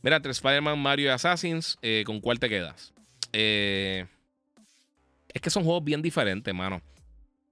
Mira, 0.01 0.17
entre 0.17 0.33
Spider-Man, 0.33 0.79
Mario 0.79 1.07
y 1.07 1.09
Assassins, 1.11 1.77
eh, 1.83 2.03
¿con 2.07 2.21
cuál 2.21 2.39
te 2.39 2.49
quedas? 2.49 2.95
Eh, 3.35 4.07
es 5.35 5.43
que 5.43 5.51
son 5.51 5.65
juegos 5.65 5.85
bien 5.85 6.01
diferentes, 6.01 6.55
mano. 6.55 6.81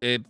Eh, 0.00 0.20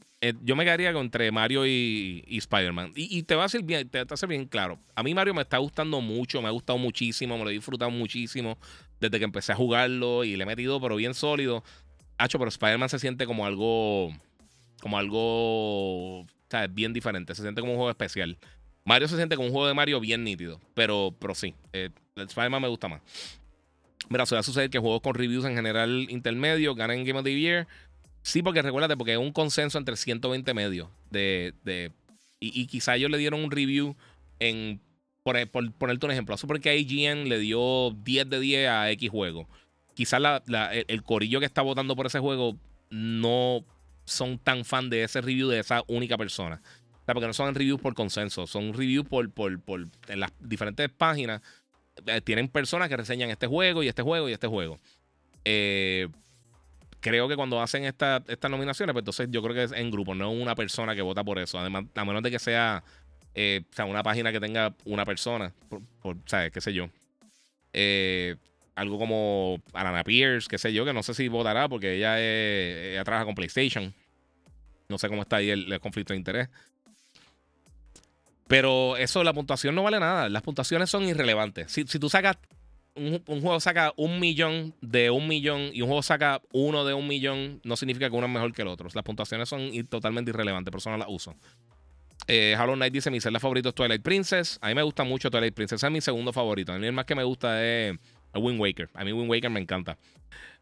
yo 0.43 0.57
me 0.57 0.65
quedaría 0.65 0.91
entre 0.91 1.31
Mario 1.31 1.65
y, 1.65 2.25
Spider-Man. 2.29 2.93
Y, 2.97 3.23
te 3.23 3.37
va 3.37 3.45
a 3.45 3.49
ser 3.49 3.63
bien, 3.63 3.89
te, 3.89 4.05
te 4.05 4.27
bien 4.27 4.47
claro. 4.47 4.77
A 4.97 5.05
mí 5.05 5.15
Mario 5.15 5.35
me 5.35 5.43
está 5.43 5.59
gustando 5.59 6.01
mucho, 6.01 6.43
me 6.43 6.49
ha 6.49 6.51
gustado 6.51 6.81
muchísimo, 6.81 7.39
me 7.39 7.45
lo 7.45 7.51
he 7.51 7.55
disfrutado 7.55 7.93
muchísimo 7.93 8.59
desde 8.99 9.19
que 9.19 9.25
empecé 9.25 9.53
a 9.53 9.57
jugarlo 9.57 10.25
y 10.25 10.35
le 10.35 10.43
he 10.43 10.47
metido, 10.47 10.81
pero 10.81 10.97
bien 10.97 11.15
sólido. 11.15 11.63
Hacho, 12.19 12.41
pero 12.41 12.49
Spider-Man 12.49 12.89
se 12.89 12.99
siente 12.99 13.25
como 13.25 13.47
algo, 13.47 14.13
como 14.81 14.99
algo, 14.99 16.27
sea, 16.49 16.67
bien 16.67 16.93
diferente. 16.93 17.35
Se 17.35 17.43
siente 17.43 17.61
como 17.61 17.73
un 17.73 17.79
juego 17.79 17.91
especial. 17.91 18.39
Mario 18.85 19.09
se 19.09 19.17
siente 19.17 19.37
como 19.37 19.49
un 19.49 19.53
juego 19.53 19.69
de 19.69 19.75
Mario 19.75 20.01
bien 20.01 20.25
nítido, 20.25 20.61
pero, 20.75 21.15
pero 21.19 21.35
sí, 21.35 21.55
eh, 21.73 21.91
Spider-Man 22.17 22.63
me 22.63 22.69
gusta 22.69 22.89
más. 22.89 23.03
Mira, 24.09 24.27
suele 24.27 24.43
suceder 24.43 24.71
que 24.71 24.79
juegos 24.79 25.03
con 25.03 25.15
reviews 25.15 25.45
en 25.45 25.55
general 25.55 26.07
intermedio 26.11 26.75
ganan 26.75 27.05
Game 27.05 27.19
of 27.19 27.25
the 27.25 27.39
Year. 27.39 27.69
Sí, 28.23 28.43
porque 28.43 28.63
recuérdate, 28.63 28.97
porque 28.97 29.13
es 29.13 29.19
un 29.19 29.33
consenso 29.33 29.79
entre 29.79 29.97
120 29.97 30.53
medios. 30.55 30.89
De, 31.11 31.55
de 31.63 31.93
y, 32.41 32.67
quizá 32.67 32.97
ellos 32.97 33.11
le 33.11 33.19
dieron 33.19 33.45
un 33.45 33.51
review 33.51 33.97
en. 34.39 34.81
Por, 35.23 35.73
ponerte 35.75 36.07
un 36.07 36.13
ejemplo, 36.13 36.35
porque 36.49 36.77
IGN 36.79 37.29
le 37.29 37.39
dio 37.39 37.91
10 37.91 38.31
de 38.31 38.41
10 38.41 38.69
a 38.69 38.91
X 38.93 39.11
juego. 39.11 39.47
Quizás 39.95 40.21
el, 40.89 41.03
corillo 41.03 41.41
que 41.41 41.47
está 41.47 41.61
votando 41.61 41.95
por 41.95 42.07
ese 42.07 42.19
juego 42.19 42.57
no 42.89 43.63
son 44.11 44.39
tan 44.39 44.65
fan 44.65 44.91
de 44.91 45.05
ese 45.05 45.21
review 45.21 45.49
de 45.49 45.61
esa 45.61 45.83
única 45.87 46.19
persona. 46.19 46.61
O 47.03 47.05
sea, 47.05 47.15
porque 47.15 47.27
no 47.27 47.33
son 47.33 47.55
reviews 47.55 47.81
por 47.81 47.95
consenso, 47.95 48.47
son 48.47 48.73
reviews 48.75 49.07
por, 49.07 49.31
por, 49.31 49.59
por 49.61 49.89
en 50.09 50.21
las 50.21 50.33
diferentes 50.41 50.91
páginas 50.91 51.41
eh, 52.07 52.21
tienen 52.21 52.49
personas 52.49 52.89
que 52.89 52.97
reseñan 52.97 53.31
este 53.31 53.47
juego 53.47 53.83
y 53.83 53.89
este 53.89 54.03
juego 54.03 54.29
y 54.29 54.33
este 54.33 54.47
juego. 54.47 54.79
Eh, 55.45 56.09
creo 57.01 57.29
que 57.29 57.37
cuando 57.37 57.61
hacen 57.61 57.85
estas 57.85 58.23
nominaciones, 58.51 58.93
pues 58.93 59.03
entonces 59.03 59.29
yo 59.31 59.43
creo 59.43 59.55
que 59.55 59.65
es 59.65 59.73
en 59.73 59.91
grupo, 59.91 60.15
no 60.15 60.31
una 60.31 60.55
persona 60.55 60.95
que 60.95 61.03
vota 61.03 61.25
por 61.25 61.39
eso. 61.39 61.59
Además, 61.59 61.85
a 61.95 62.05
menos 62.05 62.23
de 62.23 62.31
que 62.31 62.39
sea, 62.39 62.83
eh, 63.35 63.63
sea 63.71 63.85
una 63.85 64.03
página 64.03 64.33
que 64.33 64.41
tenga 64.41 64.75
una 64.85 65.05
persona, 65.05 65.53
por, 66.01 66.17
¿sabes? 66.27 66.53
¿Qué 66.53 66.61
sé 66.61 66.73
yo? 66.73 66.89
algo 68.75 68.99
como 68.99 69.61
Alana 69.75 70.03
Pierce, 70.03 70.49
qué 70.49 70.59
sé 70.59 70.73
yo, 70.73 70.85
que 70.85 70.93
no 70.93 71.03
sé 71.03 71.13
si 71.13 71.29
votará 71.29 71.69
porque 71.69 71.97
ella, 71.97 72.19
ella 72.19 73.05
trabaja 73.05 73.27
con 73.27 73.35
PlayStation. 73.35 73.95
No 74.91 74.99
sé 74.99 75.09
cómo 75.09 75.23
está 75.23 75.37
ahí 75.37 75.51
el 75.51 75.81
conflicto 75.81 76.13
de 76.13 76.19
interés. 76.19 76.49
Pero 78.51 78.97
eso, 78.97 79.23
la 79.23 79.33
puntuación 79.33 79.77
no 79.77 79.85
vale 79.85 80.01
nada. 80.01 80.29
Las 80.29 80.43
puntuaciones 80.43 80.91
son 80.91 81.05
irrelevantes. 81.05 81.71
Si, 81.71 81.85
tú 81.85 82.09
sacas, 82.09 82.37
un, 82.97 83.23
juego 83.25 83.61
saca 83.61 83.93
un 83.97 84.19
millón 84.19 84.75
de 84.81 85.09
un 85.09 85.29
millón 85.29 85.71
y 85.73 85.83
un 85.83 85.87
juego 85.87 86.03
saca 86.03 86.43
uno 86.51 86.85
de 86.85 86.93
un 86.93 87.07
millón, 87.07 87.61
no 87.63 87.77
significa 87.77 88.11
que 88.11 88.17
uno 88.17 88.27
es 88.27 88.33
mejor 88.33 88.53
que 88.53 88.63
el 88.63 88.69
otro. 88.69 88.89
Las 88.93 89.05
puntuaciones 89.05 89.49
son 89.49 89.71
totalmente 89.87 90.33
irrelevantes, 90.33 90.73
por 90.73 90.81
eso 90.81 90.91
no 90.91 90.97
las 90.97 91.07
uso. 91.09 91.37
Eh, 92.27 92.57
Hollow 92.59 92.75
Knight 92.75 92.93
dice: 92.93 93.09
Mi 93.13 93.21
celda 93.21 93.39
favorito 93.39 93.69
es 93.69 93.75
Twilight 93.77 94.03
Princess. 94.03 94.59
A 94.61 94.67
mí 94.67 94.75
me 94.75 94.83
gusta 94.83 95.05
mucho 95.05 95.31
Twilight 95.31 95.55
Princess. 95.55 95.85
es 95.85 95.91
mi 95.93 96.01
segundo 96.01 96.33
favorito. 96.33 96.73
A 96.73 96.79
mí 96.81 96.89
el 96.89 96.93
más 96.93 97.05
que 97.05 97.15
me 97.15 97.23
gusta 97.23 97.65
es 97.65 97.97
Wind 98.35 98.61
Waker. 98.61 98.91
A 98.95 99.05
mí 99.05 99.13
Wind 99.13 99.31
Waker 99.31 99.51
me 99.51 99.61
encanta. 99.61 99.97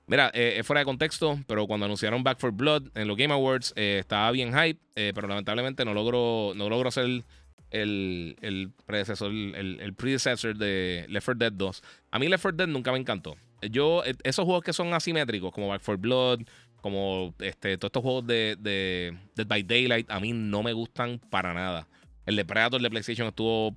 Mira, 0.08 0.30
eh, 0.32 0.54
es 0.58 0.66
fuera 0.66 0.80
de 0.80 0.86
contexto, 0.86 1.38
pero 1.46 1.66
cuando 1.66 1.84
anunciaron 1.84 2.24
Back 2.24 2.38
for 2.38 2.50
Blood 2.50 2.88
en 2.94 3.06
los 3.06 3.16
Game 3.16 3.32
Awards, 3.32 3.74
eh, 3.76 3.98
estaba 4.00 4.30
bien 4.30 4.52
hype, 4.52 4.80
eh, 4.96 5.12
pero 5.14 5.28
lamentablemente 5.28 5.84
no 5.84 5.92
logro, 5.92 6.54
no 6.56 6.70
logro 6.70 6.88
hacer 6.88 7.24
el, 7.70 8.36
el 8.40 8.72
predecesor, 8.86 9.30
el, 9.30 9.78
el, 9.80 9.94
predecessor 9.94 10.56
de 10.56 11.04
Left 11.10 11.26
4 11.26 11.38
Dead 11.38 11.52
2. 11.52 11.82
A 12.10 12.18
mí 12.18 12.26
Left 12.26 12.42
4 12.42 12.56
Dead 12.56 12.66
nunca 12.66 12.90
me 12.90 12.98
encantó. 12.98 13.36
Yo, 13.70 14.02
esos 14.22 14.46
juegos 14.46 14.64
que 14.64 14.72
son 14.72 14.94
asimétricos, 14.94 15.52
como 15.52 15.68
Back 15.68 15.82
4 15.84 15.98
Blood, 16.00 16.40
como 16.80 17.34
este, 17.40 17.76
todos 17.76 17.90
estos 17.90 18.02
juegos 18.02 18.26
de, 18.26 18.56
de 18.58 19.14
Dead 19.34 19.46
by 19.46 19.62
Daylight, 19.62 20.10
a 20.10 20.20
mí 20.20 20.32
no 20.32 20.62
me 20.62 20.72
gustan 20.72 21.20
para 21.28 21.52
nada. 21.52 21.86
El 22.24 22.36
de 22.36 22.46
Predator 22.46 22.80
de 22.80 22.88
PlayStation 22.88 23.28
estuvo. 23.28 23.76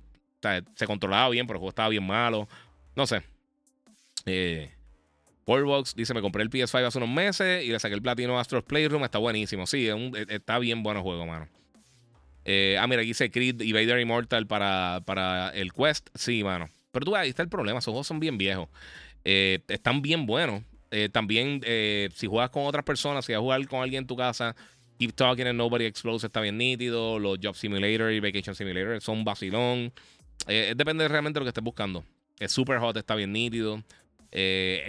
se 0.76 0.86
controlaba 0.86 1.28
bien, 1.28 1.46
pero 1.46 1.58
el 1.58 1.60
juego 1.60 1.70
estaba 1.70 1.90
bien 1.90 2.06
malo. 2.06 2.48
No 2.96 3.06
sé. 3.06 3.22
Eh, 4.24 4.70
dice: 5.94 6.14
Me 6.14 6.20
compré 6.20 6.42
el 6.42 6.50
PS5 6.50 6.86
hace 6.86 6.98
unos 6.98 7.10
meses 7.10 7.64
y 7.64 7.68
le 7.68 7.78
saqué 7.78 7.94
el 7.94 8.02
platino 8.02 8.38
Astro's 8.38 8.64
Playroom. 8.64 9.04
Está 9.04 9.18
buenísimo. 9.18 9.66
Sí, 9.66 9.88
e, 9.88 10.26
está 10.28 10.58
bien 10.58 10.82
bueno 10.82 11.00
el 11.00 11.04
juego, 11.04 11.26
mano. 11.26 11.48
Eh, 12.44 12.76
ah, 12.78 12.86
mira, 12.86 13.02
aquí 13.02 13.08
dice 13.08 13.30
Creed 13.30 13.60
y 13.60 13.72
Vader 13.72 14.00
Immortal 14.00 14.46
para, 14.46 15.02
para 15.04 15.50
el 15.50 15.72
Quest. 15.72 16.08
Sí, 16.14 16.42
mano. 16.42 16.68
Pero 16.90 17.04
tú 17.04 17.16
ahí 17.16 17.30
está 17.30 17.42
el 17.42 17.48
problema. 17.48 17.78
Esos 17.78 17.92
juegos 17.92 18.06
son 18.06 18.20
bien 18.20 18.38
viejos. 18.38 18.68
Eh, 19.24 19.60
están 19.68 20.02
bien 20.02 20.26
buenos. 20.26 20.62
Eh, 20.90 21.08
también, 21.08 21.62
si 22.14 22.26
juegas 22.26 22.50
con 22.50 22.66
otras 22.66 22.84
personas, 22.84 23.24
si 23.24 23.32
vas 23.32 23.38
a 23.38 23.42
jugar 23.42 23.66
con 23.66 23.82
alguien 23.82 24.02
en 24.02 24.06
tu 24.06 24.16
casa, 24.16 24.54
Keep 24.98 25.14
Talking 25.14 25.46
and 25.46 25.58
Nobody 25.58 25.86
Explodes 25.86 26.24
está 26.24 26.40
bien 26.40 26.58
nítido. 26.58 27.18
Los 27.18 27.38
Job 27.42 27.56
Simulator 27.56 28.12
y 28.12 28.20
Vacation 28.20 28.54
Simulator 28.54 29.00
son 29.00 29.24
vacilón. 29.24 29.92
depende 30.46 31.08
realmente 31.08 31.38
de 31.38 31.40
lo 31.40 31.44
que 31.46 31.50
estés 31.50 31.64
buscando. 31.64 32.04
Es 32.38 32.52
Super 32.52 32.78
Hot 32.78 32.96
está 32.96 33.14
bien 33.14 33.32
nítido. 33.32 33.82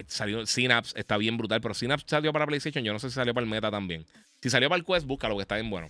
Salió 0.08 0.46
Synapse 0.46 0.98
está 1.00 1.18
bien 1.18 1.38
brutal. 1.38 1.62
Pero 1.62 1.74
Synapse 1.74 2.06
salió 2.08 2.32
para 2.34 2.46
PlayStation. 2.46 2.84
Yo 2.84 2.94
no 2.94 3.00
sé 3.00 3.10
si 3.10 3.16
salió 3.16 3.34
para 3.34 3.44
el 3.44 3.50
Meta 3.50 3.70
también. 3.70 4.06
Si 4.42 4.50
salió 4.50 4.70
para 4.70 4.80
el 4.80 4.86
Quest, 4.86 5.06
búscalo, 5.06 5.36
que 5.36 5.42
está 5.42 5.56
bien 5.56 5.70
bueno. 5.70 5.90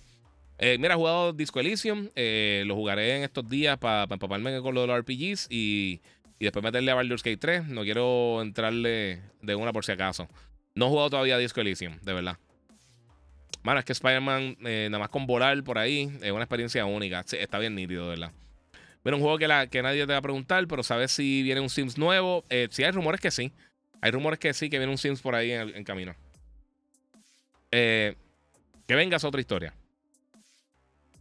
Eh, 0.59 0.77
mira, 0.80 0.93
he 0.93 0.97
jugado 0.97 1.34
Disco 1.34 1.59
Elysium. 1.59 2.09
Eh, 2.15 2.63
lo 2.65 2.75
jugaré 2.75 3.17
en 3.17 3.23
estos 3.23 3.47
días 3.49 3.77
para 3.77 4.03
empaparme 4.03 4.61
con 4.61 4.75
los 4.75 4.88
RPGs 4.88 5.47
y, 5.49 6.01
después 6.39 6.63
meterle 6.63 6.91
a 6.91 6.95
Baldur's 6.95 7.23
Gate 7.23 7.38
3. 7.38 7.67
No 7.67 7.84
quiero 7.84 8.41
entrarle 8.41 9.21
de 9.41 9.55
una 9.55 9.73
por 9.73 9.85
si 9.85 9.91
acaso. 9.91 10.27
No 10.75 10.85
he 10.85 10.89
jugado 10.89 11.09
todavía 11.11 11.38
Disco 11.38 11.61
Elysium, 11.61 11.99
de 12.01 12.13
verdad. 12.13 12.38
Mano, 13.63 13.80
es 13.80 13.85
que 13.85 13.93
Spider-Man, 13.93 14.57
eh, 14.65 14.88
nada 14.91 14.99
más 14.99 15.09
con 15.09 15.25
volar 15.25 15.63
por 15.63 15.77
ahí, 15.77 16.11
es 16.21 16.31
una 16.31 16.43
experiencia 16.43 16.85
única. 16.85 17.21
está 17.21 17.59
bien 17.59 17.75
nítido, 17.75 18.03
de 18.03 18.09
verdad. 18.09 18.31
Mira, 19.03 19.17
un 19.17 19.21
juego 19.21 19.38
que, 19.38 19.47
la, 19.47 19.67
que 19.67 19.81
nadie 19.81 20.05
te 20.05 20.13
va 20.13 20.19
a 20.19 20.21
preguntar, 20.21 20.65
pero 20.67 20.84
sabes 20.84 21.11
si 21.11 21.43
viene 21.43 21.61
un 21.61 21.69
Sims 21.69 21.97
nuevo. 21.97 22.45
sí, 22.69 22.84
hay 22.84 22.91
rumores 22.91 23.19
que 23.19 23.31
sí. 23.31 23.51
Hay 24.01 24.11
rumores 24.11 24.39
que 24.39 24.53
sí, 24.53 24.69
que 24.69 24.77
viene 24.77 24.91
un 24.91 24.97
Sims 24.97 25.21
por 25.21 25.35
ahí 25.35 25.51
en, 25.51 25.84
camino. 25.84 26.15
que 27.71 28.15
vengas 28.88 29.23
otra 29.23 29.41
historia. 29.41 29.73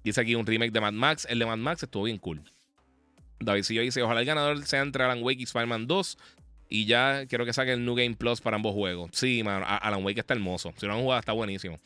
Dice 0.05 0.21
aquí 0.21 0.35
un 0.35 0.47
remake 0.47 0.73
de 0.73 0.81
Mad 0.81 0.93
Max. 0.93 1.27
El 1.29 1.39
de 1.39 1.47
Mad 1.47 1.59
Max 1.59 1.83
estuvo 1.83 2.05
bien 2.05 2.19
cool. 2.19 2.43
David 3.39 3.65
yo 3.65 3.83
dice: 3.83 4.03
Ojalá 4.03 4.21
el 4.21 4.27
ganador 4.27 4.65
sea 4.65 4.81
entre 4.81 5.05
Alan 5.05 5.23
Wake 5.23 5.41
y 5.41 5.45
Spider-Man 5.45 5.87
2. 5.87 6.19
Y 6.69 6.87
ya 6.87 7.27
quiero 7.27 7.45
que 7.45 7.53
saque 7.53 7.73
el 7.73 7.85
New 7.85 7.95
Game 7.95 8.17
Plus 8.17 8.41
para 8.41 8.57
ambos 8.57 8.75
juegos. 8.75 9.11
Sí, 9.13 9.43
man, 9.43 9.63
Alan 9.65 10.03
Wake 10.05 10.21
está 10.21 10.35
hermoso. 10.35 10.73
Si 10.79 10.87
no 10.87 10.95
han 10.95 11.01
jugado, 11.01 11.21
está 11.21 11.33
buenísimo. 11.33 11.79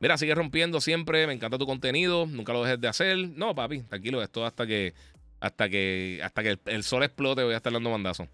Mira, 0.00 0.16
sigue 0.16 0.34
rompiendo 0.34 0.80
siempre. 0.80 1.26
Me 1.26 1.34
encanta 1.34 1.58
tu 1.58 1.66
contenido. 1.66 2.26
Nunca 2.26 2.52
lo 2.52 2.64
dejes 2.64 2.80
de 2.80 2.88
hacer. 2.88 3.16
No, 3.18 3.54
papi, 3.54 3.82
tranquilo. 3.82 4.22
Esto 4.22 4.46
hasta 4.46 4.66
que 4.66 4.94
hasta 5.44 5.68
que 5.68 6.20
hasta 6.22 6.42
que 6.42 6.58
el, 6.64 6.82
sol 6.82 7.02
explote 7.02 7.42
voy 7.42 7.52
a 7.52 7.58
estar 7.58 7.72
dando 7.72 7.90
mandazo. 7.90 8.26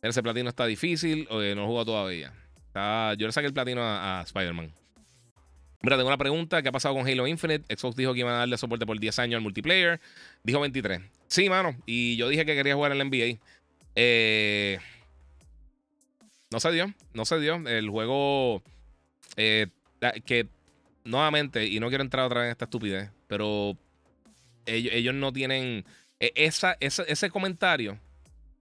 Ese 0.00 0.22
platino 0.22 0.48
está 0.48 0.64
difícil. 0.64 1.26
no 1.28 1.66
jugado 1.66 1.86
todavía. 1.86 2.32
yo 3.18 3.26
le 3.26 3.32
saqué 3.32 3.48
el 3.48 3.52
platino 3.52 3.82
a 3.82 4.22
Spider-Man. 4.24 4.72
Mira, 5.82 5.96
tengo 5.96 6.08
una 6.08 6.18
pregunta. 6.18 6.62
¿Qué 6.62 6.68
ha 6.68 6.72
pasado 6.72 6.94
con 6.94 7.06
Halo 7.06 7.26
Infinite? 7.26 7.76
Xbox 7.76 7.96
dijo 7.96 8.14
que 8.14 8.20
iba 8.20 8.30
a 8.30 8.38
darle 8.38 8.56
soporte 8.58 8.86
por 8.86 8.98
10 8.98 9.18
años 9.18 9.38
al 9.38 9.42
multiplayer. 9.42 10.00
Dijo 10.44 10.60
23. 10.60 11.00
Sí, 11.26 11.48
mano. 11.50 11.76
Y 11.84 12.16
yo 12.16 12.28
dije 12.28 12.46
que 12.46 12.54
quería 12.54 12.76
jugar 12.76 12.92
en 12.92 13.00
el 13.00 13.08
NBA. 13.08 13.40
Eh, 13.96 14.78
no 16.52 16.60
se 16.60 16.70
dio. 16.70 16.94
No 17.12 17.24
se 17.24 17.40
dio. 17.40 17.56
El 17.66 17.90
juego. 17.90 18.62
Eh, 19.36 19.66
que 20.24 20.46
nuevamente, 21.04 21.66
y 21.66 21.80
no 21.80 21.88
quiero 21.88 22.04
entrar 22.04 22.26
otra 22.26 22.42
vez 22.42 22.46
en 22.46 22.52
esta 22.52 22.66
estupidez, 22.66 23.10
pero 23.26 23.76
ellos, 24.66 25.14
no 25.14 25.32
tienen. 25.32 25.84
E, 26.20 26.32
ese 26.80 27.30
comentario 27.30 27.98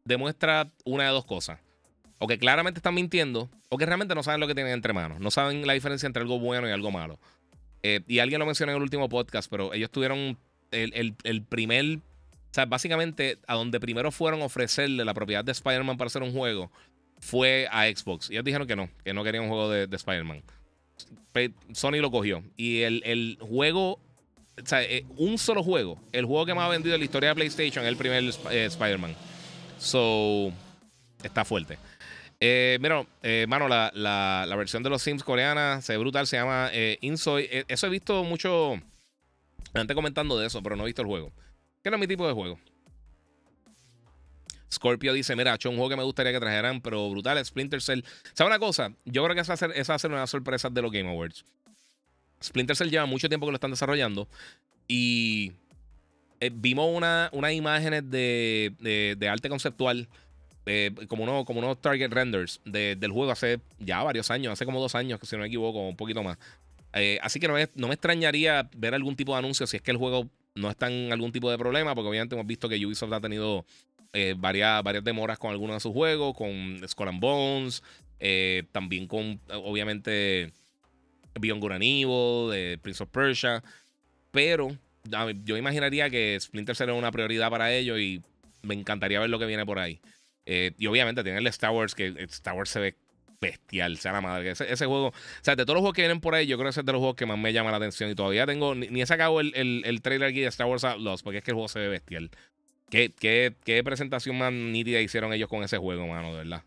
demuestra 0.03 0.69
una 0.83 1.05
de 1.05 1.09
dos 1.09 1.25
cosas 1.25 1.59
o 2.19 2.27
que 2.27 2.37
claramente 2.37 2.79
están 2.79 2.95
mintiendo, 2.95 3.49
o 3.69 3.77
que 3.77 3.85
realmente 3.85 4.15
no 4.15 4.23
saben 4.23 4.39
lo 4.39 4.47
que 4.47 4.55
tienen 4.55 4.73
entre 4.73 4.93
manos. 4.93 5.19
No 5.19 5.31
saben 5.31 5.65
la 5.67 5.73
diferencia 5.73 6.07
entre 6.07 6.21
algo 6.21 6.39
bueno 6.39 6.67
y 6.67 6.71
algo 6.71 6.91
malo. 6.91 7.19
Eh, 7.83 8.01
y 8.07 8.19
alguien 8.19 8.39
lo 8.39 8.45
mencionó 8.45 8.71
en 8.71 8.77
el 8.77 8.83
último 8.83 9.09
podcast, 9.09 9.49
pero 9.49 9.73
ellos 9.73 9.91
tuvieron 9.91 10.37
el, 10.71 11.43
primer. 11.47 11.97
O 11.97 12.53
sea, 12.53 12.65
básicamente, 12.65 13.37
a 13.47 13.55
donde 13.55 13.79
primero 13.79 14.11
fueron 14.11 14.41
a 14.41 14.45
ofrecerle 14.45 15.03
la 15.03 15.13
propiedad 15.13 15.43
de 15.43 15.51
Spider-Man 15.51 15.97
para 15.97 16.07
hacer 16.07 16.23
un 16.23 16.31
juego, 16.31 16.71
fue 17.19 17.67
a 17.69 17.85
Xbox. 17.85 18.29
Y 18.29 18.33
ellos 18.33 18.45
dijeron 18.45 18.67
que 18.67 18.75
no, 18.75 18.89
que 19.03 19.13
no 19.13 19.23
querían 19.23 19.43
un 19.43 19.49
juego 19.49 19.69
de, 19.69 19.95
Spider-Man. 19.95 20.41
Sony 21.73 21.97
lo 21.99 22.11
cogió. 22.11 22.43
Y 22.55 22.81
el, 22.83 23.37
juego 23.41 23.99
eh, 24.57 25.05
un 25.17 25.37
solo 25.37 25.63
juego. 25.63 25.99
El 26.11 26.25
juego 26.25 26.45
que 26.45 26.53
más 26.53 26.65
ha 26.65 26.69
vendido 26.69 26.95
en 26.95 27.01
la 27.01 27.05
historia 27.05 27.29
de 27.29 27.35
PlayStation 27.35 27.83
es 27.85 27.89
el 27.89 27.97
primer 27.97 28.23
eh, 28.23 28.65
Spider-Man. 28.65 29.15
So, 29.77 30.51
está 31.23 31.45
fuerte. 31.45 31.77
Eh, 32.39 32.77
eh, 33.23 33.45
mano, 33.47 33.67
la, 33.67 33.91
la, 33.93 34.55
versión 34.55 34.83
de 34.83 34.89
los 34.89 35.01
Sims 35.01 35.23
coreana 35.23 35.81
se 35.81 35.93
ve 35.93 35.97
brutal, 35.99 36.27
se 36.27 36.37
llama 36.37 36.69
eh, 36.73 36.97
Insoy. 37.01 37.49
Eso 37.67 37.87
he 37.87 37.89
visto 37.89 38.23
mucho 38.23 38.75
gente 39.73 39.95
comentando 39.95 40.37
de 40.37 40.47
eso, 40.47 40.61
pero 40.61 40.75
no 40.75 40.83
he 40.83 40.87
visto 40.87 41.01
el 41.01 41.07
juego. 41.07 41.31
No 41.83 41.93
es 41.93 41.99
mi 41.99 42.07
tipo 42.07 42.27
de 42.27 42.33
juego. 42.33 42.59
Scorpio 44.71 45.13
dice: 45.13 45.35
Mira, 45.35 45.55
hecho 45.55 45.69
un 45.69 45.75
juego 45.75 45.89
que 45.89 45.95
me 45.95 46.03
gustaría 46.03 46.33
que 46.33 46.39
trajeran, 46.39 46.81
pero 46.81 47.09
brutal, 47.09 47.43
Splinter 47.43 47.81
Cell. 47.81 48.01
¿Sabes 48.33 48.49
una 48.49 48.59
cosa? 48.59 48.91
Yo 49.05 49.23
creo 49.23 49.35
que 49.35 49.41
esa 49.41 49.53
va 49.55 49.95
a 49.95 49.99
ser, 49.99 50.11
una 50.11 50.27
sorpresa 50.27 50.69
de 50.69 50.81
los 50.81 50.91
Game 50.91 51.09
Awards. 51.09 51.45
Splinter 52.45 52.75
Cell 52.75 52.89
lleva 52.89 53.05
mucho 53.05 53.27
tiempo 53.27 53.45
que 53.45 53.51
lo 53.51 53.55
están 53.55 53.71
desarrollando 53.71 54.27
y 54.87 55.53
eh, 56.39 56.51
vimos 56.53 56.89
una, 56.93 57.29
unas 57.31 57.53
imágenes 57.53 58.09
de, 58.09 59.15
de, 59.17 59.29
arte 59.29 59.49
conceptual. 59.49 60.07
Eh, 60.67 60.91
como, 61.07 61.23
unos, 61.23 61.45
como 61.45 61.75
target 61.77 62.11
renders 62.11 62.59
del 62.65 63.11
juego 63.11 63.31
hace 63.31 63.59
ya 63.77 64.01
varios 64.01 64.31
años, 64.31 64.53
hace 64.53 64.65
como 64.65 64.81
dos 64.81 64.95
años, 64.95 65.19
si 65.21 65.35
no 65.35 65.41
me 65.41 65.47
equivoco, 65.47 65.87
un 65.87 65.95
poquito 65.95 66.23
más. 66.23 66.37
Eh, 66.93 67.19
así 67.21 67.39
que 67.39 67.47
no 67.47 67.53
me, 67.53 67.69
no 67.75 67.87
me, 67.87 67.93
extrañaría 67.93 68.67
ver 68.75 68.95
algún 68.95 69.15
tipo 69.15 69.33
de 69.33 69.39
anuncio 69.39 69.67
si 69.67 69.77
es 69.77 69.83
que 69.83 69.91
el 69.91 69.97
juego 69.97 70.27
no 70.55 70.71
está 70.71 70.89
en 70.89 71.11
algún 71.11 71.31
tipo 71.31 71.51
de 71.51 71.57
problema, 71.57 71.93
porque 71.93 72.09
obviamente 72.09 72.33
hemos 72.33 72.47
visto 72.47 72.67
que 72.67 72.83
Ubisoft 72.83 73.13
ha 73.13 73.21
tenido 73.21 73.65
varias, 74.37 74.81
varias 74.81 75.03
demoras 75.03 75.37
con 75.37 75.51
algunos 75.51 75.75
de 75.75 75.79
sus 75.81 75.91
juegos, 75.91 76.33
con 76.35 76.81
Skull 76.87 77.09
and 77.09 77.19
Bones, 77.19 77.83
también 78.71 79.07
con, 79.07 79.39
obviamente, 79.51 80.53
Beyond 81.39 81.61
Good 81.61 81.71
and 81.73 81.83
Evil, 81.83 82.51
de 82.51 82.77
Prince 82.81 83.03
of 83.03 83.09
Persia, 83.09 83.63
pero 84.31 84.75
yo 85.43 85.57
imaginaría 85.57 86.09
que 86.09 86.37
Splinter 86.39 86.75
será 86.75 86.93
una 86.93 87.11
prioridad 87.11 87.49
para 87.49 87.71
ellos 87.73 87.99
y 87.99 88.21
me 88.63 88.73
encantaría 88.73 89.19
ver 89.19 89.29
lo 89.29 89.39
que 89.39 89.45
viene 89.45 89.65
por 89.65 89.79
ahí. 89.79 89.99
Eh, 90.45 90.71
y 90.77 90.87
obviamente 90.87 91.23
tiene 91.23 91.39
el 91.39 91.47
Star 91.47 91.71
Wars, 91.71 91.95
que 91.95 92.07
Star 92.29 92.55
Wars 92.55 92.69
se 92.69 92.79
ve 92.79 92.95
bestial, 93.41 93.97
sea 93.97 94.13
la 94.13 94.21
madre. 94.21 94.51
Ese, 94.51 94.85
juego, 94.85 95.07
o 95.07 95.13
sea, 95.41 95.55
de 95.55 95.63
todos 95.63 95.75
los 95.75 95.81
juegos 95.81 95.95
que 95.95 96.01
vienen 96.01 96.21
por 96.21 96.35
ahí, 96.35 96.47
yo 96.47 96.57
creo 96.57 96.71
que 96.71 96.79
es 96.79 96.85
de 96.85 96.91
los 96.91 96.99
juegos 96.99 97.15
que 97.15 97.25
más 97.25 97.37
me 97.37 97.53
llama 97.53 97.71
la 97.71 97.77
atención. 97.77 98.09
Y 98.09 98.15
todavía 98.15 98.45
tengo, 98.45 98.75
ni, 98.75 99.01
he 99.01 99.05
sacado 99.05 99.39
el, 99.39 99.53
el, 99.55 100.01
trailer 100.01 100.29
aquí 100.29 100.41
de 100.41 100.47
Star 100.47 100.67
Wars 100.67 100.83
Outlaws, 100.83 101.23
porque 101.23 101.39
es 101.39 101.43
que 101.43 101.51
el 101.51 101.55
juego 101.55 101.67
se 101.67 101.79
ve 101.79 101.87
bestial. 101.89 102.31
¿Qué, 102.89 103.11
qué, 103.19 103.83
presentación 103.83 104.37
más 104.37 104.53
nítida 104.53 105.01
hicieron 105.01 105.33
ellos 105.33 105.49
con 105.49 105.63
ese 105.63 105.77
juego, 105.77 106.07
mano, 106.07 106.31
de 106.31 106.37
verdad. 106.37 106.63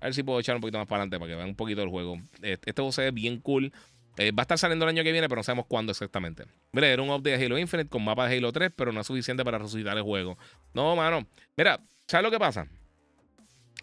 A 0.00 0.06
ver 0.06 0.14
si 0.14 0.22
puedo 0.22 0.38
echar 0.38 0.54
un 0.54 0.60
poquito 0.60 0.78
más 0.78 0.86
para 0.86 1.02
adelante 1.02 1.18
para 1.18 1.30
que 1.30 1.36
vean 1.36 1.48
un 1.48 1.56
poquito 1.56 1.80
del 1.80 1.90
juego. 1.90 2.20
Este, 2.36 2.70
este 2.70 2.72
juego 2.72 2.92
se 2.92 3.02
ve 3.02 3.10
bien 3.10 3.40
cool. 3.40 3.72
Eh, 4.18 4.32
va 4.32 4.42
a 4.42 4.44
estar 4.44 4.58
saliendo 4.58 4.84
el 4.84 4.90
año 4.90 5.04
que 5.04 5.12
viene, 5.12 5.28
pero 5.28 5.40
no 5.40 5.42
sabemos 5.42 5.66
cuándo 5.66 5.92
exactamente. 5.92 6.44
Mira, 6.72 6.88
era 6.88 7.02
un 7.02 7.10
update 7.10 7.36
de 7.36 7.46
Halo 7.46 7.58
Infinite 7.58 7.90
con 7.90 8.02
mapa 8.02 8.26
de 8.26 8.36
Halo 8.36 8.50
3, 8.50 8.72
pero 8.74 8.92
no 8.92 9.00
es 9.00 9.06
suficiente 9.06 9.44
para 9.44 9.58
resucitar 9.58 9.96
el 9.96 10.02
juego. 10.02 10.38
No, 10.72 10.96
mano. 10.96 11.26
Mira, 11.56 11.80
¿sabes 12.06 12.24
lo 12.24 12.30
que 12.30 12.38
pasa? 12.38 12.66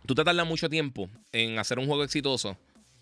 Tú 0.05 0.15
te 0.15 0.23
tardas 0.23 0.47
mucho 0.47 0.69
tiempo 0.69 1.09
en 1.31 1.59
hacer 1.59 1.79
un 1.79 1.85
juego 1.85 2.03
exitoso 2.03 2.57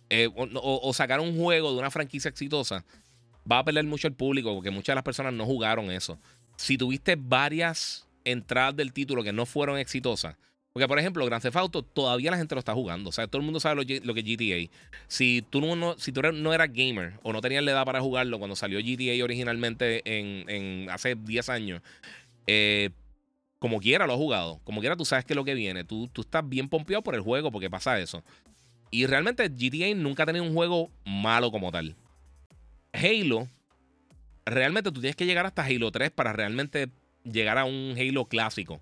eh, 0.10 0.30
o, 0.36 0.94
sacar 0.94 1.22
un 1.22 1.38
juego 1.38 1.72
de 1.72 1.80
una 1.80 1.90
franquicia 1.90 2.28
exitosa. 2.28 2.84
Va 3.50 3.60
a 3.60 3.64
perder 3.64 3.86
mucho 3.86 4.08
el 4.08 4.14
público 4.14 4.54
porque 4.54 4.70
muchas 4.70 4.94
de 4.94 4.96
las 4.96 5.04
personas 5.06 5.34
no 5.34 5.46
jugaron 5.46 5.90
eso. 5.90 6.20
Si 6.58 6.78
tuviste 6.78 7.16
varias 7.18 8.08
entradas 8.26 8.76
del 8.76 8.92
título 8.92 9.24
que 9.24 9.32
no 9.32 9.46
fueron 9.46 9.78
exitosas, 9.78 10.36
porque, 10.74 10.88
por 10.88 10.98
ejemplo, 11.00 11.26
Grand 11.26 11.42
Theft 11.42 11.58
Auto 11.58 11.84
todavía 11.84 12.32
la 12.32 12.38
gente 12.38 12.56
lo 12.56 12.60
está 12.60 12.74
jugando. 12.74 13.10
O 13.10 13.12
sea, 13.12 13.28
todo 13.28 13.40
el 13.40 13.44
mundo 13.44 13.60
sabe 13.60 13.76
lo, 13.76 13.86
que 13.86 13.98
es 13.98 14.04
GTA. 14.04 14.72
Si 15.08 15.44
tú, 15.50 15.60
no, 15.60 15.98
si 15.98 16.14
tú 16.14 16.22
no 16.22 16.54
eras 16.54 16.72
gamer 16.72 17.20
o 17.24 17.34
no 17.34 17.42
tenías 17.42 17.64
la 17.64 17.72
edad 17.72 17.86
para 17.86 18.00
jugarlo 18.00 18.40
cuando 18.40 18.56
salió 18.56 18.80
GTA 18.80 19.22
originalmente 19.24 20.02
en, 20.06 20.90
hace 20.90 21.16
10 21.16 21.50
años, 21.50 21.82
eh, 22.48 22.90
como 23.60 23.82
quiera 23.82 24.08
lo 24.08 24.14
has 24.14 24.20
jugado. 24.20 24.62
Como 24.64 24.80
quiera 24.80 24.96
tú 24.96 25.04
sabes 25.04 25.26
que 25.26 25.34
es 25.34 25.36
lo 25.38 25.44
que 25.44 25.56
viene. 25.56 25.84
Tú, 25.84 26.08
tú 26.08 26.22
estás 26.22 26.48
bien 26.48 26.70
pompeado 26.70 27.04
por 27.04 27.16
el 27.16 27.22
juego 27.22 27.52
porque 27.52 27.70
pasa 27.70 28.00
eso. 28.00 28.24
Y 28.92 29.06
realmente 29.08 29.50
GTA 29.50 29.94
nunca 29.96 30.24
ha 30.24 30.26
tenido 30.26 30.46
un 30.46 30.54
juego 30.54 30.90
malo 31.06 31.52
como 31.52 31.72
tal. 31.72 31.96
Halo, 32.94 33.50
realmente 34.46 34.92
tú 34.92 35.02
tienes 35.02 35.18
que 35.18 35.26
llegar 35.26 35.46
hasta 35.46 35.66
Halo 35.66 35.92
3 35.92 36.12
para 36.12 36.32
realmente 36.32 36.90
llegar 37.24 37.58
a 37.58 37.66
un 37.66 37.96
Halo 37.98 38.26
clásico. 38.26 38.82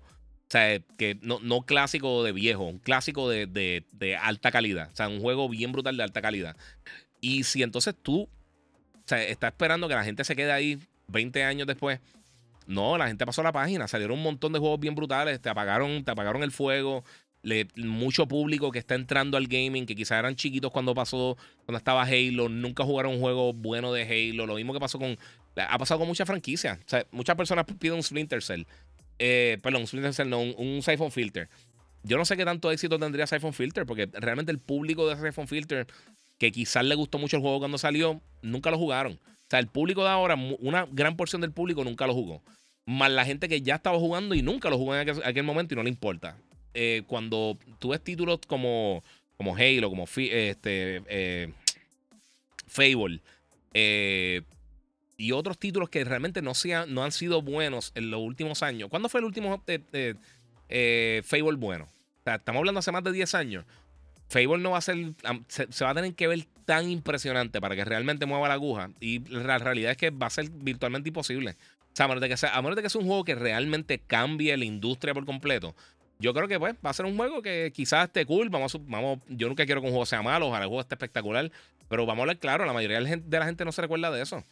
O 0.50 0.52
sea, 0.52 0.80
que 0.98 1.16
no, 1.22 1.38
no 1.38 1.62
clásico 1.62 2.24
de 2.24 2.32
viejo, 2.32 2.64
un 2.64 2.80
clásico 2.80 3.28
de, 3.28 3.84
alta 4.20 4.50
calidad. 4.50 4.90
O 4.92 4.96
sea, 4.96 5.08
un 5.08 5.20
juego 5.20 5.48
bien 5.48 5.70
brutal 5.70 5.96
de 5.96 6.02
alta 6.02 6.20
calidad. 6.20 6.56
Y 7.20 7.44
si 7.44 7.62
entonces 7.62 7.94
tú 8.02 8.22
o 8.22 8.28
sea, 9.06 9.22
estás 9.22 9.52
esperando 9.52 9.86
que 9.86 9.94
la 9.94 10.02
gente 10.02 10.24
se 10.24 10.34
quede 10.34 10.50
ahí 10.50 10.76
20 11.06 11.44
años 11.44 11.68
después. 11.68 12.00
No, 12.66 12.98
la 12.98 13.06
gente 13.06 13.24
pasó 13.24 13.44
la 13.44 13.52
página. 13.52 13.86
Salieron 13.86 14.18
un 14.18 14.24
montón 14.24 14.52
de 14.52 14.58
juegos 14.58 14.80
bien 14.80 14.96
brutales. 14.96 15.40
Te 15.40 15.48
apagaron, 15.48 16.02
te 16.02 16.10
apagaron 16.10 16.42
el 16.42 16.50
fuego. 16.50 17.04
mucho 17.76 18.26
público 18.26 18.72
que 18.72 18.80
está 18.80 18.96
entrando 18.96 19.36
al 19.36 19.46
gaming, 19.46 19.86
que 19.86 19.94
quizás 19.94 20.18
eran 20.18 20.34
chiquitos 20.34 20.72
cuando 20.72 20.96
pasó, 20.96 21.38
cuando 21.64 21.78
estaba 21.78 22.02
Halo, 22.02 22.48
nunca 22.48 22.82
jugaron 22.82 23.12
un 23.12 23.20
juego 23.20 23.52
bueno 23.52 23.92
de 23.92 24.02
Halo. 24.02 24.46
Lo 24.46 24.56
mismo 24.56 24.72
que 24.72 24.80
pasó 24.80 24.98
con. 24.98 25.16
Ha 25.54 25.78
pasado 25.78 26.00
con 26.00 26.08
muchas 26.08 26.26
franquicias. 26.26 26.76
O 26.76 26.88
sea, 26.88 27.06
muchas 27.12 27.36
personas 27.36 27.66
piden 27.78 27.94
un 27.94 28.02
Splinter 28.02 28.42
Cell. 28.42 28.64
Eh, 29.22 29.58
perdón, 29.62 29.84
un, 29.92 30.54
un 30.56 30.82
Siphon 30.82 31.12
Filter. 31.12 31.48
Yo 32.02 32.16
no 32.16 32.24
sé 32.24 32.36
qué 32.38 32.46
tanto 32.46 32.72
éxito 32.72 32.98
tendría 32.98 33.26
Siphon 33.26 33.52
Filter, 33.52 33.84
porque 33.84 34.08
realmente 34.14 34.50
el 34.50 34.58
público 34.58 35.06
de 35.08 35.16
Siphon 35.16 35.46
Filter, 35.46 35.86
que 36.38 36.50
quizás 36.50 36.84
le 36.84 36.94
gustó 36.94 37.18
mucho 37.18 37.36
el 37.36 37.42
juego 37.42 37.58
cuando 37.58 37.76
salió, 37.76 38.22
nunca 38.40 38.70
lo 38.70 38.78
jugaron. 38.78 39.12
O 39.12 39.50
sea, 39.50 39.60
el 39.60 39.66
público 39.66 40.02
de 40.02 40.08
ahora, 40.08 40.36
una 40.60 40.86
gran 40.90 41.16
porción 41.16 41.42
del 41.42 41.52
público 41.52 41.84
nunca 41.84 42.06
lo 42.06 42.14
jugó. 42.14 42.42
Más 42.86 43.10
la 43.10 43.26
gente 43.26 43.46
que 43.46 43.60
ya 43.60 43.74
estaba 43.74 43.98
jugando 43.98 44.34
y 44.34 44.40
nunca 44.40 44.70
lo 44.70 44.78
jugó 44.78 44.96
en 44.96 45.10
aquel, 45.22 45.44
momento 45.44 45.74
y 45.74 45.76
no 45.76 45.82
le 45.82 45.90
importa. 45.90 46.38
Eh, 46.72 47.02
cuando 47.06 47.58
tú 47.78 47.90
ves 47.90 48.02
títulos 48.02 48.38
como, 48.46 49.04
como 49.36 49.54
Halo, 49.54 49.90
como 49.90 50.04
este, 50.04 51.02
eh, 51.08 51.52
Fable, 52.66 53.20
eh, 53.74 54.42
y 55.20 55.32
otros 55.32 55.58
títulos 55.58 55.90
que 55.90 56.02
realmente 56.02 56.40
no, 56.40 56.54
sean, 56.54 56.92
no 56.94 57.04
han 57.04 57.12
sido 57.12 57.42
buenos 57.42 57.92
en 57.94 58.10
los 58.10 58.20
últimos 58.20 58.62
años. 58.62 58.88
¿Cuándo 58.88 59.10
fue 59.10 59.20
el 59.20 59.26
último 59.26 59.62
eh, 59.66 60.14
eh, 60.70 61.22
Fable 61.24 61.56
bueno? 61.56 61.86
estamos 62.24 62.60
hablando 62.60 62.78
hace 62.78 62.90
más 62.90 63.04
de 63.04 63.12
10 63.12 63.34
años. 63.34 63.64
Fable 64.28 64.58
no 64.58 64.70
va 64.70 64.78
a 64.78 64.80
ser, 64.80 64.96
se, 65.48 65.84
va 65.84 65.90
a 65.90 65.94
tener 65.94 66.14
que 66.14 66.26
ver 66.26 66.46
tan 66.64 66.88
impresionante 66.88 67.60
para 67.60 67.76
que 67.76 67.84
realmente 67.84 68.24
mueva 68.24 68.48
la 68.48 68.54
aguja. 68.54 68.90
Y 68.98 69.18
la 69.28 69.58
realidad 69.58 69.90
es 69.90 69.98
que 69.98 70.10
va 70.10 70.28
a 70.28 70.30
ser 70.30 70.48
virtualmente 70.48 71.10
imposible. 71.10 71.56
O 71.92 71.96
sea, 71.96 72.06
a 72.06 72.08
menos 72.08 72.22
de 72.22 72.28
que 72.28 72.36
sea, 72.38 72.56
a 72.56 72.62
menos 72.62 72.76
de 72.76 72.82
que 72.82 72.88
sea 72.88 73.00
un 73.00 73.06
juego 73.06 73.24
que 73.24 73.34
realmente 73.34 73.98
cambie 73.98 74.56
la 74.56 74.64
industria 74.64 75.12
por 75.12 75.26
completo. 75.26 75.74
Yo 76.18 76.32
creo 76.32 76.48
que 76.48 76.58
pues 76.58 76.76
va 76.84 76.90
a 76.90 76.94
ser 76.94 77.04
un 77.04 77.16
juego 77.16 77.42
que 77.42 77.72
quizás 77.74 78.06
esté 78.06 78.24
cool. 78.24 78.48
Vamos, 78.48 78.78
vamos, 78.86 79.18
yo 79.28 79.48
nunca 79.48 79.66
quiero 79.66 79.82
que 79.82 79.88
un 79.88 79.92
juego 79.92 80.06
sea 80.06 80.22
malo, 80.22 80.46
ojalá 80.46 80.64
el 80.64 80.68
juego 80.68 80.80
esté 80.80 80.94
espectacular. 80.94 81.50
Pero 81.88 82.06
vamos 82.06 82.20
a 82.20 82.22
hablar 82.22 82.38
claro, 82.38 82.64
la 82.64 82.72
mayoría 82.72 83.00
de 83.00 83.38
la 83.38 83.44
gente 83.44 83.64
no 83.66 83.72
se 83.72 83.82
recuerda 83.82 84.10
de 84.10 84.22
eso. 84.22 84.44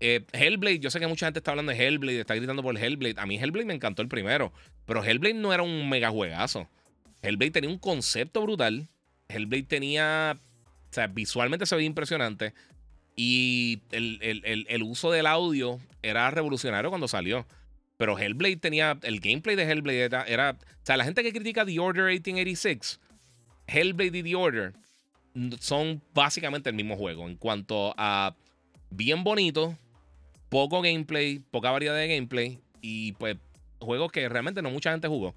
Eh, 0.00 0.24
Hellblade, 0.32 0.80
yo 0.80 0.90
sé 0.90 0.98
que 0.98 1.06
mucha 1.06 1.26
gente 1.26 1.40
está 1.40 1.50
hablando 1.50 1.72
de 1.72 1.78
Hellblade, 1.78 2.20
está 2.20 2.34
gritando 2.34 2.62
por 2.62 2.76
Hellblade. 2.76 3.16
A 3.18 3.26
mí 3.26 3.36
Hellblade 3.36 3.66
me 3.66 3.74
encantó 3.74 4.00
el 4.00 4.08
primero, 4.08 4.52
pero 4.86 5.04
Hellblade 5.04 5.34
no 5.34 5.52
era 5.52 5.62
un 5.62 5.88
mega 5.88 6.10
juegazo. 6.10 6.68
Hellblade 7.22 7.50
tenía 7.50 7.70
un 7.70 7.78
concepto 7.78 8.42
brutal. 8.42 8.88
Hellblade 9.28 9.64
tenía, 9.64 10.38
o 10.38 10.92
sea, 10.92 11.06
visualmente 11.06 11.66
se 11.66 11.76
veía 11.76 11.86
impresionante. 11.86 12.54
Y 13.14 13.82
el, 13.90 14.82
uso 14.82 15.10
del 15.10 15.26
audio 15.26 15.78
era 16.02 16.30
revolucionario 16.30 16.88
cuando 16.88 17.06
salió. 17.06 17.46
Pero 17.98 18.18
Hellblade 18.18 18.56
tenía, 18.56 18.98
el 19.02 19.20
gameplay 19.20 19.56
de 19.56 19.64
Hellblade 19.64 20.00
era, 20.00 20.22
era, 20.24 20.52
o 20.52 20.86
sea, 20.86 20.96
la 20.96 21.04
gente 21.04 21.22
que 21.22 21.32
critica 21.32 21.66
The 21.66 21.78
Order 21.78 22.06
1886, 22.06 22.98
Hellblade 23.66 24.18
y 24.18 24.22
The 24.22 24.34
Order 24.34 24.72
son 25.60 26.02
básicamente 26.14 26.70
el 26.70 26.76
mismo 26.76 26.96
juego 26.96 27.28
en 27.28 27.36
cuanto 27.36 27.94
a 27.98 28.34
bien 28.88 29.22
bonito, 29.22 29.76
poco 30.50 30.82
gameplay, 30.82 31.38
poca 31.38 31.70
variedad 31.70 31.96
de 31.96 32.08
gameplay 32.08 32.58
y 32.82 33.12
pues 33.12 33.36
juegos 33.78 34.12
que 34.12 34.28
realmente 34.28 34.60
no 34.60 34.70
mucha 34.70 34.90
gente 34.92 35.08
jugó. 35.08 35.34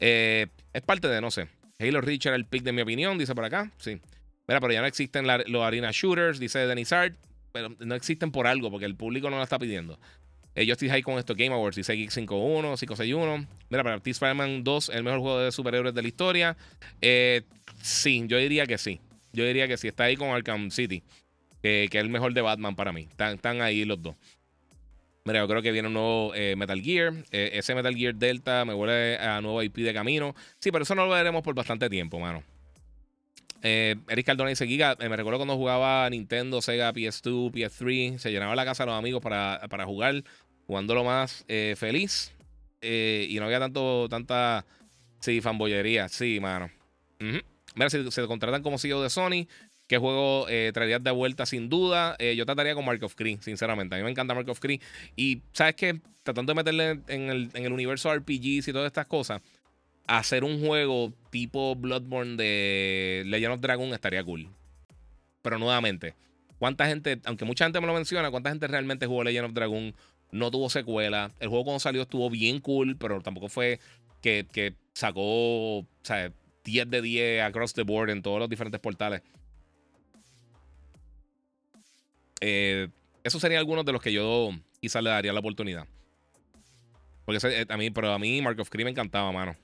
Eh, 0.00 0.46
es 0.72 0.82
parte 0.82 1.08
de, 1.08 1.20
no 1.20 1.30
sé. 1.30 1.48
Halo 1.78 2.00
Reach 2.00 2.26
era 2.26 2.36
el 2.36 2.46
pick 2.46 2.62
de 2.62 2.72
mi 2.72 2.80
opinión, 2.80 3.18
dice 3.18 3.34
por 3.34 3.44
acá. 3.44 3.70
Sí. 3.76 4.00
Mira, 4.46 4.60
pero 4.60 4.72
ya 4.72 4.80
no 4.80 4.86
existen 4.86 5.26
los 5.26 5.62
arena 5.62 5.90
shooters, 5.92 6.38
dice 6.38 6.60
Denis 6.66 6.92
Art. 6.92 7.16
Pero 7.52 7.68
no 7.78 7.94
existen 7.94 8.32
por 8.32 8.46
algo, 8.46 8.70
porque 8.70 8.86
el 8.86 8.96
público 8.96 9.30
no 9.30 9.36
lo 9.36 9.42
está 9.42 9.58
pidiendo. 9.58 9.98
Eh, 10.56 10.66
yo 10.66 10.72
estoy 10.72 10.88
ahí 10.90 11.02
con 11.02 11.18
esto 11.18 11.34
Game 11.34 11.54
Awards, 11.54 11.76
dice 11.76 11.92
Geek 11.94 12.10
51, 12.10 12.76
561. 12.76 13.46
Mira, 13.70 13.82
para 13.82 14.00
T 14.00 14.10
Spider-Man 14.10 14.64
2, 14.64 14.88
el 14.90 15.04
mejor 15.04 15.20
juego 15.20 15.38
de 15.40 15.52
superhéroes 15.52 15.94
de 15.94 16.02
la 16.02 16.08
historia. 16.08 16.56
Eh, 17.00 17.42
sí, 17.82 18.24
yo 18.26 18.38
diría 18.38 18.66
que 18.66 18.78
sí. 18.78 19.00
Yo 19.32 19.44
diría 19.44 19.66
que 19.66 19.76
sí. 19.76 19.88
Está 19.88 20.04
ahí 20.04 20.16
con 20.16 20.28
Arkham 20.28 20.70
City, 20.70 21.02
que, 21.62 21.84
es 21.84 21.94
el 21.94 22.08
mejor 22.08 22.34
de 22.34 22.40
Batman 22.40 22.76
para 22.76 22.92
mí. 22.92 23.08
están 23.18 23.62
ahí 23.62 23.84
los 23.84 24.00
dos. 24.00 24.14
Mira, 25.26 25.40
yo 25.40 25.48
creo 25.48 25.62
que 25.62 25.72
viene 25.72 25.88
un 25.88 25.94
nuevo 25.94 26.34
eh, 26.34 26.54
Metal 26.54 26.78
Gear. 26.82 27.14
Eh, 27.30 27.52
ese 27.54 27.74
Metal 27.74 27.96
Gear 27.96 28.14
Delta 28.14 28.66
me 28.66 28.74
vuelve 28.74 29.16
a 29.16 29.40
nuevo 29.40 29.62
IP 29.62 29.76
de 29.78 29.94
camino. 29.94 30.34
Sí, 30.58 30.70
pero 30.70 30.82
eso 30.82 30.94
no 30.94 31.06
lo 31.06 31.12
veremos 31.12 31.42
por 31.42 31.54
bastante 31.54 31.88
tiempo, 31.88 32.20
mano. 32.20 32.42
Eh, 33.62 33.96
Eric 34.08 34.26
Cardona 34.26 34.50
dice: 34.50 34.66
Giga, 34.66 34.96
me 35.00 35.16
recuerdo 35.16 35.38
cuando 35.38 35.56
jugaba 35.56 36.10
Nintendo, 36.10 36.60
Sega, 36.60 36.92
PS2, 36.92 37.50
PS3. 37.52 38.18
Se 38.18 38.32
llenaba 38.32 38.54
la 38.54 38.66
casa 38.66 38.82
de 38.82 38.90
los 38.90 38.98
amigos 38.98 39.22
para, 39.22 39.62
para 39.70 39.86
jugar, 39.86 40.22
jugándolo 40.66 41.04
más 41.04 41.46
feliz. 41.76 42.34
y 42.82 43.34
no 43.38 43.46
había 43.46 43.60
tanto, 43.60 44.10
tanta. 44.10 44.66
Sí, 45.20 45.40
fanboyería. 45.40 46.10
Sí, 46.10 46.38
mano. 46.38 46.70
Mira, 47.18 47.88
si 47.88 48.10
se 48.10 48.26
contratan 48.26 48.62
como 48.62 48.76
CEO 48.76 49.02
de 49.02 49.08
Sony, 49.08 49.46
¿Qué 49.94 49.98
juego 49.98 50.48
eh, 50.48 50.72
traerías 50.74 51.04
de 51.04 51.12
vuelta 51.12 51.46
sin 51.46 51.68
duda? 51.68 52.16
Eh, 52.18 52.34
yo 52.34 52.44
trataría 52.44 52.74
con 52.74 52.84
Mark 52.84 53.00
of 53.04 53.14
Cree, 53.14 53.38
sinceramente. 53.40 53.94
A 53.94 53.98
mí 53.98 54.02
me 54.02 54.10
encanta 54.10 54.34
Mark 54.34 54.48
of 54.48 54.58
Cree. 54.58 54.80
Y, 55.14 55.40
¿sabes 55.52 55.76
qué? 55.76 56.00
Tratando 56.24 56.50
de 56.50 56.56
meterle 56.56 57.00
en 57.06 57.30
el, 57.30 57.48
en 57.54 57.64
el 57.64 57.72
universo 57.72 58.12
RPGs 58.12 58.66
y 58.66 58.72
todas 58.72 58.88
estas 58.88 59.06
cosas. 59.06 59.40
hacer 60.08 60.42
un 60.42 60.58
juego 60.58 61.12
tipo 61.30 61.76
Bloodborne 61.76 62.34
de 62.34 63.22
Legend 63.26 63.54
of 63.54 63.60
Dragon 63.60 63.94
estaría 63.94 64.24
cool. 64.24 64.48
Pero 65.42 65.60
nuevamente, 65.60 66.16
¿cuánta 66.58 66.88
gente, 66.88 67.20
aunque 67.24 67.44
mucha 67.44 67.64
gente 67.64 67.80
me 67.80 67.86
lo 67.86 67.94
menciona, 67.94 68.32
cuánta 68.32 68.50
gente 68.50 68.66
realmente 68.66 69.06
jugó 69.06 69.22
Legend 69.22 69.46
of 69.46 69.54
Dragon? 69.54 69.94
No 70.32 70.50
tuvo 70.50 70.70
secuela. 70.70 71.30
El 71.38 71.50
juego 71.50 71.66
cuando 71.66 71.78
salió 71.78 72.02
estuvo 72.02 72.28
bien 72.30 72.58
cool, 72.58 72.96
pero 72.96 73.20
tampoco 73.20 73.48
fue 73.48 73.78
que, 74.20 74.44
que 74.50 74.74
sacó 74.92 75.78
o 75.78 75.86
sea, 76.02 76.32
10 76.64 76.90
de 76.90 77.00
10 77.00 77.42
across 77.42 77.74
the 77.74 77.82
board 77.82 78.10
en 78.10 78.22
todos 78.22 78.40
los 78.40 78.48
diferentes 78.48 78.80
portales. 78.80 79.22
Eh, 82.46 82.88
esos 83.22 83.40
serían 83.40 83.58
algunos 83.58 83.86
de 83.86 83.92
los 83.92 84.02
que 84.02 84.12
yo 84.12 84.50
quizás 84.78 85.02
le 85.02 85.08
daría 85.08 85.32
la 85.32 85.40
oportunidad. 85.40 85.86
Porque 87.24 87.40
eh, 87.48 87.64
a 87.66 87.76
mí, 87.78 87.90
pero 87.90 88.12
a 88.12 88.18
mí 88.18 88.42
Mark 88.42 88.60
of 88.60 88.68
Cree 88.68 88.84
me 88.84 88.90
encantaba, 88.90 89.32
mano. 89.32 89.56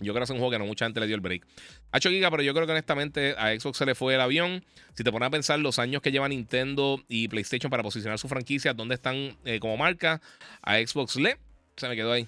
Yo 0.00 0.12
creo 0.12 0.22
que 0.22 0.24
es 0.24 0.30
un 0.30 0.38
juego 0.38 0.50
que 0.50 0.58
no 0.58 0.66
mucha 0.66 0.86
gente 0.86 0.98
le 0.98 1.06
dio 1.06 1.14
el 1.14 1.20
break. 1.20 1.46
8 1.92 2.10
Giga, 2.10 2.32
pero 2.32 2.42
yo 2.42 2.52
creo 2.52 2.66
que 2.66 2.72
honestamente 2.72 3.36
a 3.38 3.56
Xbox 3.56 3.78
se 3.78 3.86
le 3.86 3.94
fue 3.94 4.16
el 4.16 4.20
avión. 4.20 4.64
Si 4.94 5.04
te 5.04 5.12
pones 5.12 5.28
a 5.28 5.30
pensar 5.30 5.60
los 5.60 5.78
años 5.78 6.02
que 6.02 6.10
lleva 6.10 6.28
Nintendo 6.28 7.00
y 7.06 7.28
PlayStation 7.28 7.70
para 7.70 7.84
posicionar 7.84 8.18
su 8.18 8.26
franquicia, 8.26 8.74
dónde 8.74 8.96
están 8.96 9.36
eh, 9.44 9.60
como 9.60 9.76
marca, 9.76 10.20
a 10.62 10.78
Xbox 10.78 11.14
le, 11.14 11.36
se 11.76 11.88
me 11.88 11.94
quedó 11.94 12.10
ahí. 12.10 12.26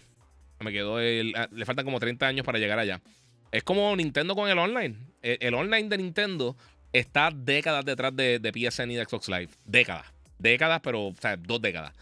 Me 0.61 0.73
quedó 0.73 1.01
el, 1.01 1.35
ah, 1.35 1.49
le 1.51 1.65
faltan 1.65 1.85
como 1.85 1.99
30 1.99 2.25
años 2.25 2.47
para 2.47 2.61
llegar 2.61 2.79
allá. 2.79 3.03
Es 3.51 3.65
como 3.65 3.97
Nintendo 3.97 4.37
con 4.37 4.49
el 4.49 4.59
online. 4.59 4.97
El, 5.23 5.55
online 5.55 5.89
de 5.89 5.99
Nintendo 5.99 6.57
está 6.99 7.31
décadas 7.31 7.85
detrás 7.85 8.15
de, 8.15 8.41
PSN 8.41 8.91
y 8.91 8.97
de 8.97 9.05
Xbox 9.05 9.29
Live. 9.29 9.49
Décadas. 9.65 10.07
Décadas, 10.39 10.81
pero, 10.83 11.07
o 11.07 11.15
sea, 11.21 11.37
dos 11.37 11.61
décadas. 11.61 11.93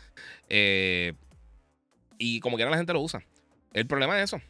Eh, 0.49 1.13
y 2.19 2.41
como 2.41 2.57
quiera 2.57 2.71
la 2.71 2.77
gente 2.77 2.93
lo 2.93 3.01
usa. 3.01 3.23
El 3.73 3.87
problema 3.87 4.19
es 4.19 4.33
eso. 4.33 4.41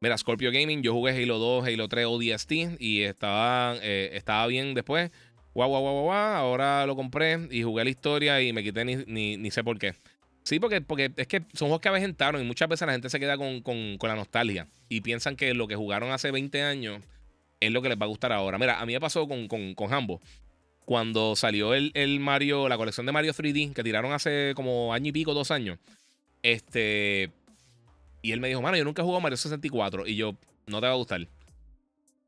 Mira, 0.00 0.16
Scorpio 0.16 0.50
Gaming, 0.50 0.82
yo 0.82 0.92
jugué 0.92 1.12
Halo 1.12 1.38
2, 1.38 1.66
Halo 1.66 1.88
3 1.88 2.06
ODST 2.06 2.52
y 2.78 3.02
estaba, 3.02 3.76
eh, 3.82 4.10
estaba 4.14 4.46
bien 4.46 4.74
después. 4.74 5.10
Guau, 5.52 5.68
guau, 5.68 5.82
guau, 5.82 6.02
guau, 6.04 6.36
ahora 6.36 6.86
lo 6.86 6.96
compré 6.96 7.48
y 7.50 7.62
jugué 7.62 7.84
la 7.84 7.90
historia 7.90 8.40
y 8.40 8.52
me 8.52 8.62
quité 8.62 8.84
ni, 8.84 9.36
ni, 9.36 9.50
sé 9.50 9.62
por 9.62 9.78
qué. 9.78 9.94
Sí, 10.42 10.58
porque, 10.58 10.80
porque 10.80 11.12
es 11.16 11.26
que 11.26 11.42
son 11.52 11.68
juegos 11.68 11.80
que 11.80 11.88
avejentaron 11.88 12.40
y 12.40 12.44
muchas 12.44 12.68
veces 12.68 12.86
la 12.86 12.92
gente 12.92 13.10
se 13.10 13.20
queda 13.20 13.36
con, 13.36 13.60
con, 13.60 13.98
con, 13.98 14.08
la 14.08 14.16
nostalgia 14.16 14.68
y 14.88 15.02
piensan 15.02 15.36
que 15.36 15.52
lo 15.52 15.68
que 15.68 15.76
jugaron 15.76 16.12
hace 16.12 16.30
20 16.30 16.62
años 16.62 17.02
es 17.60 17.70
lo 17.70 17.82
que 17.82 17.90
les 17.90 17.98
va 17.98 18.04
a 18.04 18.08
gustar 18.08 18.32
ahora. 18.32 18.58
Mira, 18.58 18.80
a 18.80 18.86
mí 18.86 18.94
me 18.94 19.00
pasó 19.00 19.28
con, 19.28 19.46
con, 19.46 19.74
con 19.74 19.92
Hambo. 19.92 20.20
Cuando 20.86 21.36
salió 21.36 21.74
el, 21.74 21.92
el, 21.94 22.18
Mario, 22.18 22.68
la 22.68 22.76
colección 22.76 23.06
de 23.06 23.12
Mario 23.12 23.32
3D 23.32 23.74
que 23.74 23.84
tiraron 23.84 24.12
hace 24.12 24.54
como 24.56 24.92
año 24.92 25.10
y 25.10 25.12
pico, 25.12 25.34
dos 25.34 25.50
años. 25.50 25.78
Este. 26.42 27.30
Y 28.22 28.32
él 28.32 28.40
me 28.40 28.48
dijo, 28.48 28.60
mano, 28.60 28.76
yo 28.76 28.84
nunca 28.84 29.02
he 29.02 29.04
jugado 29.04 29.20
Mario 29.20 29.36
64. 29.36 30.06
Y 30.06 30.16
yo, 30.16 30.34
no 30.66 30.80
te 30.80 30.86
va 30.86 30.92
a 30.92 30.96
gustar. 30.96 31.28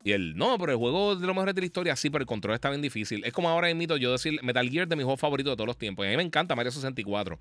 Y 0.03 0.11
él, 0.11 0.35
no, 0.35 0.57
pero 0.57 0.71
el 0.73 0.77
juego 0.77 1.15
de 1.15 1.25
lo 1.25 1.33
mejor 1.33 1.53
de 1.53 1.61
la 1.61 1.65
historia, 1.65 1.95
sí, 1.95 2.09
pero 2.09 2.21
el 2.23 2.27
control 2.27 2.55
está 2.55 2.69
bien 2.69 2.81
difícil. 2.81 3.23
Es 3.25 3.31
como 3.31 3.49
ahora 3.49 3.69
invito 3.69 3.95
yo 3.97 4.11
decir 4.11 4.37
Metal 4.43 4.69
Gear 4.69 4.87
de 4.87 4.95
mi 4.95 5.03
juego 5.03 5.17
favorito 5.17 5.49
de 5.49 5.55
todos 5.55 5.67
los 5.67 5.77
tiempos. 5.77 6.05
Y 6.05 6.09
a 6.09 6.11
mí 6.11 6.17
me 6.17 6.23
encanta 6.23 6.55
Mario 6.55 6.71
64. 6.71 7.39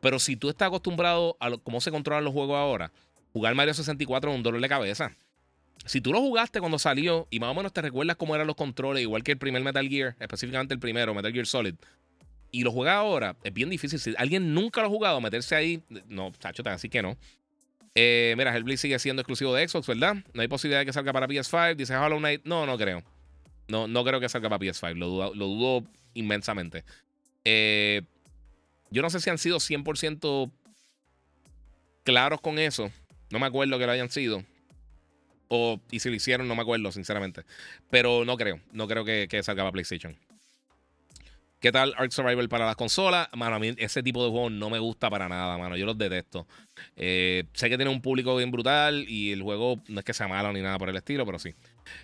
Pero 0.00 0.18
si 0.18 0.36
tú 0.36 0.48
estás 0.48 0.68
acostumbrado 0.68 1.36
a 1.40 1.50
cómo 1.58 1.80
se 1.80 1.90
controlan 1.90 2.24
los 2.24 2.32
juegos 2.32 2.56
ahora, 2.56 2.92
jugar 3.32 3.54
Mario 3.54 3.74
64 3.74 4.30
es 4.30 4.36
un 4.36 4.42
dolor 4.42 4.60
de 4.60 4.68
cabeza. 4.68 5.12
Si 5.86 6.00
tú 6.00 6.12
lo 6.12 6.20
jugaste 6.20 6.60
cuando 6.60 6.78
salió 6.78 7.26
y 7.30 7.40
más 7.40 7.50
o 7.50 7.54
menos 7.54 7.72
te 7.72 7.82
recuerdas 7.82 8.16
cómo 8.16 8.34
eran 8.34 8.46
los 8.46 8.56
controles, 8.56 9.02
igual 9.02 9.22
que 9.22 9.32
el 9.32 9.38
primer 9.38 9.62
Metal 9.62 9.86
Gear, 9.88 10.16
específicamente 10.18 10.72
el 10.72 10.80
primero, 10.80 11.14
Metal 11.14 11.32
Gear 11.32 11.46
Solid, 11.46 11.74
y 12.50 12.62
lo 12.62 12.72
juega 12.72 12.94
ahora, 12.94 13.36
es 13.42 13.52
bien 13.52 13.68
difícil. 13.68 13.98
Si 13.98 14.14
alguien 14.16 14.54
nunca 14.54 14.80
lo 14.80 14.86
ha 14.86 14.90
jugado, 14.90 15.20
meterse 15.20 15.56
ahí, 15.56 15.82
no, 16.08 16.32
chacho, 16.38 16.62
así 16.66 16.88
que 16.88 17.02
no. 17.02 17.16
Eh, 17.94 18.34
mira, 18.36 18.54
Hellblade 18.54 18.76
sigue 18.76 18.98
siendo 18.98 19.22
exclusivo 19.22 19.54
de 19.54 19.66
Xbox, 19.68 19.86
¿verdad? 19.86 20.16
No 20.32 20.42
hay 20.42 20.48
posibilidad 20.48 20.80
de 20.80 20.86
que 20.86 20.92
salga 20.92 21.12
para 21.12 21.28
PS5. 21.28 21.76
Dice 21.76 21.96
Hollow 21.96 22.18
Knight. 22.18 22.42
No, 22.44 22.66
no 22.66 22.76
creo. 22.76 23.04
No, 23.68 23.86
no 23.86 24.04
creo 24.04 24.20
que 24.20 24.28
salga 24.28 24.48
para 24.48 24.60
PS5. 24.60 24.94
Lo 24.96 25.06
dudo, 25.06 25.34
lo 25.34 25.46
dudo 25.46 25.84
inmensamente. 26.14 26.84
Eh, 27.44 28.02
yo 28.90 29.02
no 29.02 29.10
sé 29.10 29.20
si 29.20 29.30
han 29.30 29.38
sido 29.38 29.58
100% 29.58 30.50
claros 32.02 32.40
con 32.40 32.58
eso. 32.58 32.90
No 33.30 33.38
me 33.38 33.46
acuerdo 33.46 33.78
que 33.78 33.86
lo 33.86 33.92
hayan 33.92 34.10
sido. 34.10 34.44
Y 35.90 36.00
si 36.00 36.08
lo 36.08 36.14
hicieron, 36.14 36.48
no 36.48 36.54
me 36.54 36.62
acuerdo, 36.62 36.92
sinceramente. 36.92 37.42
Pero 37.90 38.24
no 38.24 38.36
creo. 38.36 38.60
No 38.72 38.86
creo 38.88 39.04
que, 39.04 39.26
que 39.28 39.42
salga 39.42 39.62
para 39.62 39.72
PlayStation. 39.72 40.16
¿Qué 41.64 41.72
tal 41.72 41.94
Ark 41.96 42.12
Survival 42.12 42.46
para 42.50 42.66
las 42.66 42.76
consolas? 42.76 43.26
Mano, 43.32 43.56
a 43.56 43.58
mí 43.58 43.72
ese 43.78 44.02
tipo 44.02 44.22
de 44.22 44.30
juegos 44.30 44.52
no 44.52 44.68
me 44.68 44.78
gusta 44.78 45.08
para 45.08 45.30
nada, 45.30 45.56
mano. 45.56 45.78
Yo 45.78 45.86
los 45.86 45.96
detesto. 45.96 46.46
Eh, 46.94 47.44
sé 47.54 47.70
que 47.70 47.78
tiene 47.78 47.90
un 47.90 48.02
público 48.02 48.36
bien 48.36 48.50
brutal 48.50 49.06
y 49.08 49.32
el 49.32 49.40
juego 49.40 49.80
no 49.88 50.00
es 50.00 50.04
que 50.04 50.12
sea 50.12 50.28
malo 50.28 50.52
ni 50.52 50.60
nada 50.60 50.76
por 50.76 50.90
el 50.90 50.96
estilo, 50.96 51.24
pero 51.24 51.38
sí. 51.38 51.54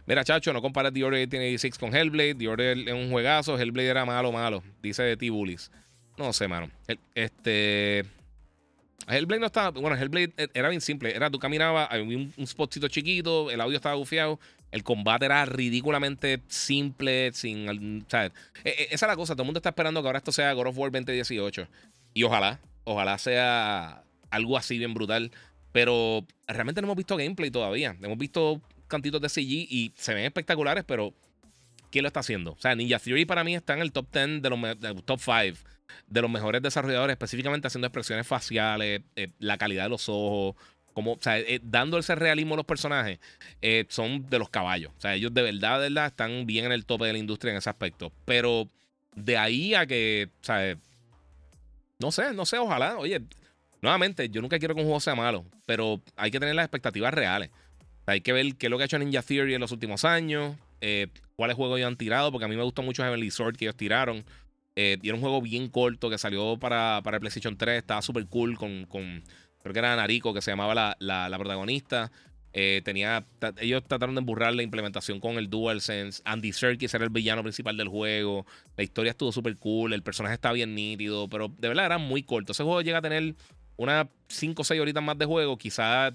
Mira, 0.07 0.25
chacho, 0.25 0.55
no 0.55 0.63
compares 0.63 0.95
The 0.95 1.05
Order 1.05 1.29
1886 1.29 1.77
con 1.79 1.95
Hellblade. 1.95 2.37
The 2.37 2.49
Order 2.49 2.79
es 2.89 2.95
un 2.95 3.11
juegazo. 3.11 3.59
Hellblade 3.59 3.89
era 3.89 4.07
malo, 4.07 4.33
malo. 4.33 4.63
Dice 4.83 5.15
T-Bullies. 5.19 5.71
No 6.17 6.33
sé, 6.33 6.49
mano. 6.49 6.71
Este. 7.15 8.07
Hellblade 9.09 9.41
no 9.41 9.47
estaba. 9.47 9.71
Bueno, 9.71 9.97
Hellblade 9.97 10.33
era 10.55 10.69
bien 10.69 10.81
simple. 10.81 11.15
Era 11.15 11.31
tú 11.31 11.39
caminabas, 11.39 11.89
había 11.91 12.05
un, 12.05 12.33
un 12.37 12.47
spotcito 12.47 12.89
chiquito, 12.89 13.51
el 13.51 13.61
audio 13.61 13.77
estaba 13.77 13.95
bufiado 13.95 14.39
el 14.71 14.85
combate 14.85 15.27
era 15.27 15.45
ridículamente 15.45 16.43
simple, 16.49 17.33
sin. 17.33 18.05
¿sabes? 18.09 18.33
E, 18.65 18.71
e, 18.71 18.83
esa 18.91 19.07
es 19.07 19.09
la 19.09 19.17
cosa. 19.17 19.35
Todo 19.35 19.43
el 19.43 19.47
mundo 19.47 19.59
está 19.59 19.71
esperando 19.71 20.01
que 20.01 20.09
ahora 20.09 20.19
esto 20.19 20.33
sea 20.33 20.53
God 20.53 20.69
of 20.69 20.79
War 20.79 20.93
2018. 20.93 21.67
Y 22.15 22.23
ojalá, 22.23 22.61
ojalá 22.85 23.19
sea 23.19 24.05
algo 24.31 24.57
así 24.57 24.79
bien 24.79 24.95
brutal. 24.95 25.33
Pero 25.73 26.27
realmente 26.47 26.81
no 26.81 26.87
hemos 26.87 26.97
visto 26.97 27.17
gameplay 27.17 27.51
todavía. 27.51 27.97
Hemos 28.01 28.19
visto 28.19 28.61
cantitos 28.89 29.21
de 29.21 29.29
CG 29.29 29.67
y 29.71 29.93
se 29.97 30.15
ven 30.15 30.25
espectaculares, 30.25 30.85
pero 30.85 31.15
¿quién 31.91 32.03
lo 32.03 32.09
está 32.09 32.21
haciendo? 32.21 32.53
O 32.53 32.59
sea, 32.59 32.75
Ninja 32.75 32.99
Theory 32.99 33.25
para 33.25 33.45
mí 33.45 33.55
está 33.55 33.75
en 33.75 33.81
el 33.81 33.93
top 33.93 34.07
10 34.13 34.43
de 34.43 34.51
los 34.51 35.05
top 35.05 35.21
5 35.21 35.59
de 36.07 36.23
los 36.23 36.31
mejores 36.31 36.62
desarrolladores, 36.62 37.15
específicamente 37.15 37.69
haciendo 37.69 37.87
expresiones 37.87 38.27
faciales, 38.27 39.03
eh, 39.17 39.29
la 39.39 39.59
calidad 39.59 39.85
de 39.85 39.91
los 39.91 40.09
ojos, 40.09 40.57
como, 40.93 41.12
o 41.12 41.19
sea, 41.21 41.39
eh, 41.39 41.61
dando 41.62 41.99
ese 41.99 42.15
realismo 42.15 42.55
a 42.55 42.59
los 42.59 42.67
personajes, 42.67 43.19
eh, 43.62 43.87
son 43.89 44.29
de 44.29 44.39
los 44.39 44.51
caballos. 44.51 44.93
O 44.99 45.01
sea, 45.01 45.15
ellos 45.15 45.33
de 45.33 45.43
verdad, 45.43 45.81
verdad, 45.81 46.07
están 46.07 46.47
bien 46.47 46.67
en 46.67 46.73
el 46.73 46.85
tope 46.85 47.07
de 47.07 47.12
la 47.12 47.19
industria 47.19 47.53
en 47.53 47.59
ese 47.59 47.71
aspecto. 47.71 48.12
Pero 48.25 48.69
de 49.15 49.37
ahí 49.37 49.75
a 49.75 49.87
que, 49.87 50.29
o 50.41 50.45
sea, 50.45 50.77
no 51.99 52.11
sé, 52.11 52.33
no 52.35 52.45
sé, 52.47 52.59
ojalá. 52.59 52.99
Oye, 52.99 53.23
nuevamente, 53.83 54.29
yo 54.29 54.43
nunca 54.43 54.59
quiero 54.59 54.75
que 54.75 54.81
un 54.81 54.87
juego 54.87 55.01
sea 55.01 55.15
malo, 55.15 55.45
pero 55.67 56.01
hay 56.17 56.31
que 56.31 56.41
tener 56.41 56.55
las 56.55 56.65
expectativas 56.65 57.15
reales. 57.15 57.51
hay 58.07 58.21
que 58.21 58.33
ver 58.33 58.57
qué 58.57 58.67
es 58.67 58.71
lo 58.71 58.77
que 58.77 58.85
ha 58.85 58.87
hecho 58.87 58.99
Ninja 58.99 59.23
Theory 59.23 59.55
en 59.55 59.61
los 59.61 59.71
últimos 59.71 60.05
años, 60.05 60.57
cuáles 61.37 61.57
juegos 61.57 61.79
ellos 61.79 61.89
han 61.89 61.97
tirado, 61.97 62.33
porque 62.33 62.47
a 62.47 62.49
mí 62.49 62.57
me 62.57 62.62
gustó 62.65 62.83
mucho 62.83 63.03
Heavenly 63.03 63.31
Sword 63.31 63.57
que 63.57 63.67
ellos 63.67 63.77
tiraron. 63.77 64.25
Y 65.02 65.09
era 65.09 65.15
un 65.15 65.20
juego 65.20 65.40
bien 65.43 65.69
corto 65.69 66.11
que 66.11 66.19
salió 66.19 66.59
para, 66.59 67.01
para 67.02 67.16
el 67.16 67.20
PlayStation 67.20 67.57
3, 67.57 67.78
estaba 67.78 68.02
súper 68.02 68.27
cool 68.27 68.57
con, 68.57 68.86
con 68.86 69.23
creo 69.62 69.73
que 69.73 69.78
era 69.78 69.97
Nariko, 69.97 70.35
que 70.35 70.43
se 70.43 70.51
llamaba 70.51 70.74
la, 70.98 71.28
la, 71.28 71.39
protagonista. 71.39 72.11
Eh, 72.52 72.82
tenía, 72.85 73.24
ellos 73.59 73.85
trataron 73.86 74.15
de 74.16 74.20
emburrar 74.20 74.55
la 74.55 74.62
implementación 74.62 75.20
con 75.20 75.36
el 75.36 75.48
DualSense. 75.48 76.23
Andy 76.24 76.52
Serkis 76.52 76.93
era 76.94 77.05
el 77.05 77.11
villano 77.11 77.43
principal 77.43 77.77
del 77.77 77.89
juego. 77.89 78.47
La 78.77 78.82
historia 78.82 79.11
estuvo 79.11 79.32
súper 79.32 79.57
cool. 79.57 79.93
El 79.93 80.02
personaje 80.02 80.35
está 80.35 80.52
bien 80.52 80.74
nítido. 80.74 81.28
Pero 81.28 81.48
de 81.48 81.69
verdad 81.69 81.86
era 81.86 81.98
muy 81.98 82.23
corto. 82.23 82.52
Ese 82.52 82.65
juego 82.65 82.82
llega 82.82 82.98
a 82.98 83.02
tener 83.02 83.35
unas 83.77 84.07
5 84.28 84.62
o 84.62 84.65
6 84.65 84.81
horitas 84.81 85.02
más 85.02 85.19
de 85.19 85.27
juego. 85.27 85.57
Quizás. 85.59 86.12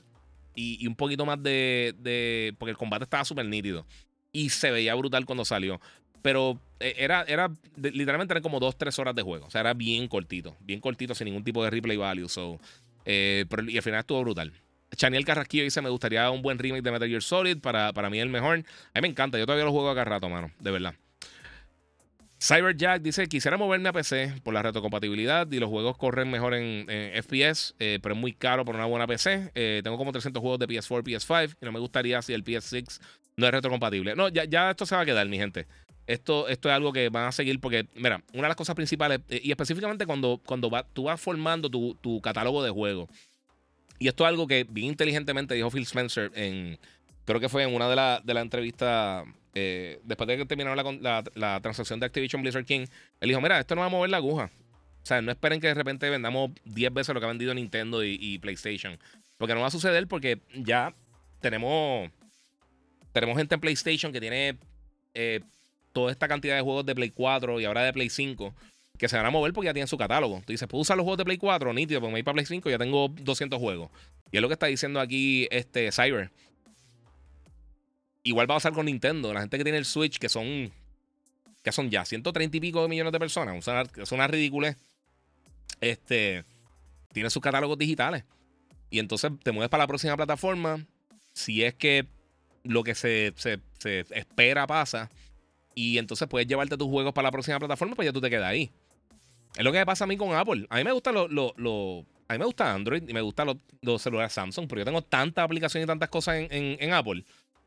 Y, 0.57 0.87
un 0.87 0.95
poquito 0.95 1.25
más 1.25 1.41
de, 1.41 1.95
de. 1.99 2.55
Porque 2.57 2.71
el 2.71 2.77
combate 2.77 3.03
estaba 3.03 3.23
súper 3.23 3.45
nítido. 3.45 3.85
Y 4.31 4.49
se 4.49 4.71
veía 4.71 4.95
brutal 4.95 5.25
cuando 5.25 5.45
salió. 5.45 5.79
Pero 6.25 6.59
eh, 6.79 6.95
era, 6.97 7.21
era 7.27 7.51
literalmente 7.75 8.33
eran 8.33 8.41
como 8.41 8.59
2-3 8.59 8.97
horas 8.97 9.13
de 9.13 9.21
juego. 9.21 9.45
O 9.45 9.51
sea, 9.51 9.61
era 9.61 9.75
bien 9.75 10.07
cortito. 10.07 10.57
Bien 10.59 10.79
cortito 10.79 11.13
sin 11.13 11.25
ningún 11.25 11.43
tipo 11.43 11.63
de 11.63 11.69
replay 11.69 11.97
value. 11.97 12.27
So, 12.27 12.59
eh, 13.05 13.45
y 13.67 13.77
al 13.77 13.83
final 13.83 13.99
estuvo 13.99 14.21
brutal. 14.21 14.51
Chaniel 14.95 15.23
Carrasquillo 15.23 15.63
dice: 15.65 15.83
Me 15.83 15.89
gustaría 15.89 16.27
un 16.31 16.41
buen 16.41 16.57
remake 16.57 16.81
de 16.81 16.89
Metal 16.89 17.07
Gear 17.07 17.21
Solid. 17.21 17.59
Para, 17.59 17.93
para 17.93 18.09
mí, 18.09 18.17
el 18.17 18.29
mejor. 18.29 18.57
A 18.57 18.57
mí 18.57 19.01
me 19.03 19.07
encanta. 19.07 19.37
Yo 19.37 19.45
todavía 19.45 19.65
lo 19.65 19.71
juego 19.71 19.87
acá 19.91 20.03
rato, 20.03 20.27
mano. 20.27 20.49
De 20.57 20.71
verdad. 20.71 20.95
Cyberjack 22.41 23.03
dice: 23.03 23.27
Quisiera 23.27 23.57
moverme 23.57 23.89
a 23.89 23.93
PC 23.93 24.41
por 24.41 24.55
la 24.55 24.63
retrocompatibilidad 24.63 25.45
y 25.51 25.59
los 25.59 25.69
juegos 25.69 25.95
corren 25.95 26.31
mejor 26.31 26.55
en, 26.55 26.87
FPS, 27.21 27.75
eh, 27.77 27.99
pero 28.01 28.15
es 28.15 28.19
muy 28.19 28.33
caro 28.33 28.65
por 28.65 28.73
una 28.73 28.85
buena 28.85 29.05
PC. 29.05 29.51
Tengo 29.83 29.95
como 29.99 30.11
300 30.11 30.41
juegos 30.41 30.57
de 30.57 30.67
PS4, 30.67 31.03
PS5 31.03 31.57
y 31.61 31.65
no 31.65 31.71
me 31.71 31.79
gustaría 31.79 32.19
si 32.23 32.33
el 32.33 32.43
PS6 32.43 32.99
no 33.37 33.45
es 33.45 33.51
retrocompatible. 33.51 34.15
No, 34.15 34.29
ya 34.29 34.71
esto 34.71 34.87
se 34.87 34.95
va 34.95 35.01
a 35.01 35.05
quedar, 35.05 35.27
mi 35.27 35.37
gente. 35.37 35.67
Esto, 36.07 36.47
esto 36.47 36.69
es 36.69 36.75
algo 36.75 36.93
que 36.93 37.09
van 37.09 37.25
a 37.25 37.31
seguir 37.31 37.59
porque, 37.59 37.87
mira, 37.95 38.21
una 38.33 38.43
de 38.43 38.49
las 38.49 38.55
cosas 38.55 38.75
principales, 38.75 39.21
eh, 39.29 39.41
y 39.43 39.51
específicamente 39.51 40.05
cuando, 40.05 40.39
cuando 40.45 40.69
tú 40.93 41.03
vas 41.03 41.19
formando 41.19 41.69
tu, 41.69 42.21
catálogo 42.21 42.63
de 42.63 42.69
juegos, 42.69 43.09
y 43.97 44.07
esto 44.07 44.23
es 44.23 44.29
algo 44.29 44.45
que 44.45 44.65
bien 44.69 44.87
inteligentemente 44.87 45.55
dijo 45.55 45.71
Phil 45.71 45.83
Spencer 45.83 46.31
en, 46.35 46.77
creo 47.23 47.39
que 47.39 47.49
fue 47.49 47.63
en 47.63 47.73
una 47.73 47.89
de 47.89 47.95
las 47.95 48.25
de 48.25 48.33
la 48.33 48.41
entrevistas, 48.41 49.25
eh, 49.55 49.99
después 50.03 50.27
de 50.27 50.37
que 50.37 50.45
terminaron 50.45 51.01
la, 51.01 51.23
la, 51.33 51.59
transacción 51.61 51.99
de 51.99 52.05
Activision 52.05 52.41
Blizzard 52.41 52.65
King, 52.65 52.85
él 53.19 53.29
dijo, 53.29 53.41
mira, 53.41 53.59
esto 53.59 53.73
no 53.73 53.81
va 53.81 53.87
a 53.87 53.89
mover 53.89 54.09
la 54.09 54.17
aguja. 54.17 54.51
O 55.01 55.07
sea, 55.07 55.21
no 55.21 55.31
esperen 55.31 55.61
que 55.61 55.67
de 55.67 55.75
repente 55.75 56.09
vendamos 56.09 56.51
10 56.65 56.93
veces 56.93 57.13
lo 57.13 57.19
que 57.19 57.25
ha 57.25 57.29
vendido 57.29 57.53
Nintendo 57.53 58.03
y, 58.03 58.17
y 58.19 58.39
PlayStation. 58.39 58.99
Porque 59.37 59.53
no 59.53 59.61
va 59.61 59.67
a 59.67 59.71
suceder 59.71 60.07
porque 60.07 60.39
ya 60.55 60.93
tenemos, 61.41 62.09
tenemos 63.11 63.37
gente 63.37 63.55
en 63.55 63.61
PlayStation 63.61 64.11
que 64.11 64.19
tiene 64.19 64.57
eh, 65.13 65.41
toda 65.95 66.11
esta 66.11 66.27
cantidad 66.27 66.55
de 66.57 66.61
juegos 66.61 66.85
de 66.85 66.93
Play 66.93 67.09
4 67.09 67.61
y 67.61 67.65
ahora 67.65 67.83
de 67.83 67.93
Play 67.93 68.09
5 68.09 68.53
que 68.97 69.09
se 69.09 69.17
van 69.17 69.25
a 69.25 69.29
mover 69.29 69.53
porque 69.53 69.65
ya 69.65 69.73
tienen 69.73 69.87
su 69.87 69.97
catálogo. 69.97 70.41
Tú 70.45 70.53
dices, 70.53 70.67
¿puedo 70.67 70.81
usar 70.81 70.97
los 70.97 71.03
juegos 71.03 71.17
de 71.17 71.25
Play 71.25 71.37
4? 71.37 71.73
Nítido, 71.73 71.99
porque 71.99 72.11
me 72.11 72.17
voy 72.17 72.23
para 72.23 72.33
Play 72.33 72.45
5 72.45 72.69
ya 72.69 72.77
tengo 72.77 73.09
200 73.09 73.59
juegos. 73.59 73.89
Y 74.31 74.37
es 74.37 74.41
lo 74.41 74.47
que 74.47 74.53
está 74.53 74.67
diciendo 74.67 74.99
aquí 74.99 75.47
este 75.51 75.91
Cyber. 75.91 76.31
Igual 78.23 78.49
va 78.49 78.55
a 78.55 78.57
pasar 78.57 78.73
con 78.73 78.85
Nintendo. 78.87 79.33
La 79.33 79.41
gente 79.41 79.57
que 79.57 79.63
tiene 79.63 79.77
el 79.77 79.85
Switch, 79.85 80.17
que 80.17 80.29
son. 80.29 80.71
Que 81.63 81.71
son 81.71 81.89
ya 81.89 82.05
130 82.05 82.57
y 82.57 82.59
pico 82.59 82.81
de 82.81 82.87
millones 82.87 83.13
de 83.13 83.19
personas. 83.19 83.67
Es 83.97 84.11
una 84.11 84.27
ridícula. 84.27 84.75
Este. 85.81 86.43
Tiene 87.13 87.29
sus 87.29 87.41
catálogos 87.41 87.77
digitales. 87.77 88.23
Y 88.89 88.99
entonces 88.99 89.31
te 89.43 89.51
mueves 89.51 89.69
para 89.69 89.83
la 89.83 89.87
próxima 89.87 90.15
plataforma. 90.15 90.85
Si 91.33 91.63
es 91.63 91.73
que 91.75 92.07
lo 92.63 92.83
que 92.83 92.95
se, 92.95 93.33
se, 93.37 93.59
espera 94.09 94.65
pasa. 94.67 95.09
Y 95.75 95.97
entonces 95.97 96.27
puedes 96.27 96.47
llevarte 96.47 96.77
tus 96.77 96.87
juegos 96.87 97.13
para 97.13 97.27
la 97.27 97.31
próxima 97.31 97.59
plataforma, 97.59 97.95
pues 97.95 98.05
ya 98.07 98.13
tú 98.13 98.21
te 98.21 98.29
quedas 98.29 98.49
ahí. 98.49 98.71
Es 99.55 99.63
lo 99.63 99.71
que 99.71 99.77
me 99.77 99.85
pasa 99.85 100.05
a 100.05 100.07
mí 100.07 100.17
con 100.17 100.33
Apple. 100.33 100.65
A 100.69 100.77
mí 100.77 100.83
me 100.83 100.91
gusta 100.91 101.11
lo, 101.11 101.25
a 102.27 102.33
mí 102.33 102.39
me 102.39 102.45
gusta 102.45 102.73
Android 102.73 103.03
y 103.07 103.13
me 103.13 103.21
gustan 103.21 103.59
los, 103.81 104.01
celulares 104.01 104.33
Samsung, 104.33 104.67
pero 104.67 104.81
yo 104.81 104.85
tengo 104.85 105.01
tantas 105.01 105.43
aplicaciones 105.43 105.85
y 105.85 105.87
tantas 105.87 106.09
cosas 106.09 106.47
en, 106.49 106.93
Apple 106.93 107.23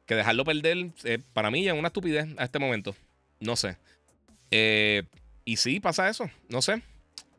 que 0.06 0.14
dejarlo 0.14 0.44
perder 0.44 0.90
eh, 1.04 1.18
para 1.34 1.50
mí 1.50 1.62
ya 1.62 1.72
es 1.72 1.78
una 1.78 1.88
estupidez 1.88 2.26
a 2.38 2.44
este 2.44 2.58
momento. 2.58 2.96
No 3.40 3.56
sé. 3.56 3.76
Eh, 4.50 5.02
y 5.44 5.56
sí, 5.56 5.80
pasa 5.80 6.08
eso. 6.08 6.30
No 6.48 6.62
sé. 6.62 6.82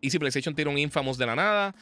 Y 0.01 0.11
si 0.11 0.19
PlayStation 0.19 0.55
tira 0.55 0.69
un 0.69 0.77
Infamous 0.77 1.17
de 1.17 1.25
la 1.25 1.35
nada. 1.35 1.75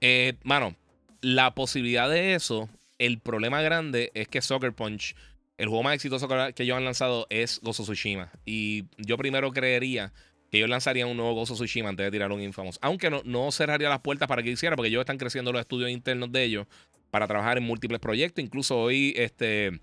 Eh, 0.00 0.34
mano, 0.44 0.76
la 1.20 1.54
posibilidad 1.54 2.08
de 2.08 2.34
eso, 2.34 2.68
el 2.98 3.18
problema 3.18 3.62
grande 3.62 4.10
es 4.14 4.28
que 4.28 4.42
Soccer 4.42 4.72
Punch, 4.72 5.16
el 5.56 5.68
juego 5.68 5.82
más 5.82 5.94
exitoso 5.94 6.28
que 6.28 6.62
ellos 6.62 6.76
han 6.76 6.84
lanzado 6.84 7.26
es 7.30 7.60
Gozo 7.62 7.84
Tsushima. 7.84 8.30
Y 8.44 8.84
yo 8.98 9.16
primero 9.16 9.52
creería 9.52 10.12
que 10.50 10.58
ellos 10.58 10.68
lanzarían 10.68 11.08
un 11.08 11.16
nuevo 11.16 11.34
Gozo 11.34 11.54
Tsushima 11.54 11.88
antes 11.88 12.04
de 12.04 12.10
tirar 12.10 12.32
un 12.32 12.40
Infamous. 12.40 12.78
Aunque 12.82 13.10
no, 13.10 13.22
no 13.24 13.50
cerraría 13.52 13.88
las 13.88 14.00
puertas 14.00 14.28
para 14.28 14.42
que 14.42 14.50
hiciera, 14.50 14.76
porque 14.76 14.88
ellos 14.88 15.00
están 15.00 15.18
creciendo 15.18 15.52
los 15.52 15.60
estudios 15.60 15.90
internos 15.90 16.32
de 16.32 16.44
ellos 16.44 16.66
para 17.10 17.28
trabajar 17.28 17.58
en 17.58 17.64
múltiples 17.64 18.00
proyectos. 18.00 18.44
Incluso 18.44 18.76
hoy, 18.76 19.14
este, 19.16 19.80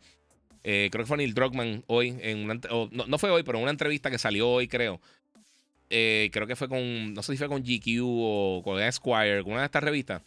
eh, 0.63 0.89
creo 0.91 1.03
que 1.03 1.07
fue 1.07 1.17
Neil 1.17 1.33
Druckmann 1.33 1.83
hoy, 1.87 2.17
en 2.21 2.45
no, 2.47 3.17
fue 3.17 3.31
hoy, 3.31 3.43
pero 3.43 3.57
en 3.57 3.63
una 3.63 3.71
entrevista 3.71 4.11
que 4.11 4.17
salió 4.17 4.49
hoy, 4.49 4.67
creo. 4.67 4.99
Eh, 5.89 6.29
creo 6.31 6.47
que 6.47 6.55
fue 6.55 6.67
con, 6.67 7.13
no 7.13 7.23
sé 7.23 7.33
si 7.33 7.37
fue 7.37 7.47
con 7.47 7.63
GQ 7.63 8.01
o 8.03 8.61
con 8.63 8.81
Esquire, 8.81 9.43
con 9.43 9.53
una 9.53 9.61
de 9.61 9.65
estas 9.65 9.83
revistas. 9.83 10.21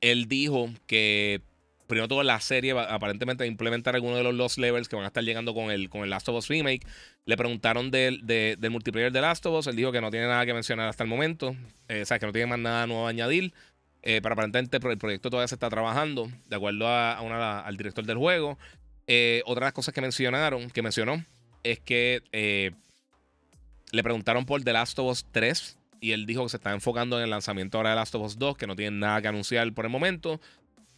Él 0.00 0.28
dijo 0.28 0.70
que 0.86 1.40
primero 1.86 2.08
todo 2.08 2.22
la 2.22 2.40
serie 2.40 2.72
aparentemente 2.72 3.44
a 3.44 3.46
implementar 3.46 3.94
algunos 3.94 4.18
de 4.18 4.24
los 4.24 4.34
Lost 4.34 4.58
Levels 4.58 4.88
que 4.88 4.96
van 4.96 5.04
a 5.04 5.08
estar 5.08 5.24
llegando 5.24 5.54
con 5.54 5.70
el, 5.70 5.88
con 5.88 6.02
el 6.02 6.10
Last 6.10 6.28
of 6.28 6.36
Us 6.36 6.48
Remake. 6.48 6.86
Le 7.24 7.36
preguntaron 7.36 7.90
del, 7.90 8.22
multiplayer 8.70 9.12
de 9.12 9.20
Last 9.20 9.46
of 9.46 9.58
Us. 9.58 9.66
Él 9.66 9.76
dijo 9.76 9.92
que 9.92 10.00
no 10.00 10.10
tiene 10.10 10.26
nada 10.26 10.44
que 10.46 10.54
mencionar 10.54 10.88
hasta 10.88 11.04
el 11.04 11.10
momento. 11.10 11.56
Eh, 11.88 12.02
o 12.02 12.06
sea, 12.06 12.18
que 12.18 12.26
no 12.26 12.32
tiene 12.32 12.46
más 12.46 12.58
nada 12.58 12.86
nuevo 12.86 13.06
a 13.06 13.10
añadir. 13.10 13.52
Eh, 14.08 14.20
pero 14.22 14.34
aparentemente 14.34 14.76
el 14.76 14.98
proyecto 14.98 15.30
todavía 15.30 15.48
se 15.48 15.56
está 15.56 15.68
trabajando, 15.68 16.30
de 16.46 16.54
acuerdo 16.54 16.86
a, 16.86 17.20
una, 17.22 17.58
al 17.58 17.76
director 17.76 18.04
del 18.04 18.16
juego. 18.16 18.56
Eh, 19.08 19.42
otra 19.46 19.64
de 19.64 19.66
las 19.66 19.72
cosas 19.72 19.92
que 19.92 20.00
mencionaron, 20.00 20.70
que 20.70 20.80
mencionó, 20.80 21.24
es 21.64 21.80
que 21.80 22.22
eh, 22.30 22.70
le 23.90 24.02
preguntaron 24.04 24.46
por 24.46 24.62
The 24.62 24.72
Last 24.72 24.96
of 25.00 25.10
Us 25.10 25.26
3 25.32 25.76
y 26.00 26.12
él 26.12 26.24
dijo 26.24 26.44
que 26.44 26.50
se 26.50 26.56
está 26.56 26.72
enfocando 26.72 27.18
en 27.18 27.24
el 27.24 27.30
lanzamiento 27.30 27.78
ahora 27.78 27.90
de 27.90 27.96
Last 27.96 28.14
of 28.14 28.22
Us 28.22 28.38
2, 28.38 28.56
que 28.56 28.68
no 28.68 28.76
tiene 28.76 28.96
nada 28.96 29.20
que 29.20 29.26
anunciar 29.26 29.72
por 29.72 29.86
el 29.86 29.90
momento 29.90 30.40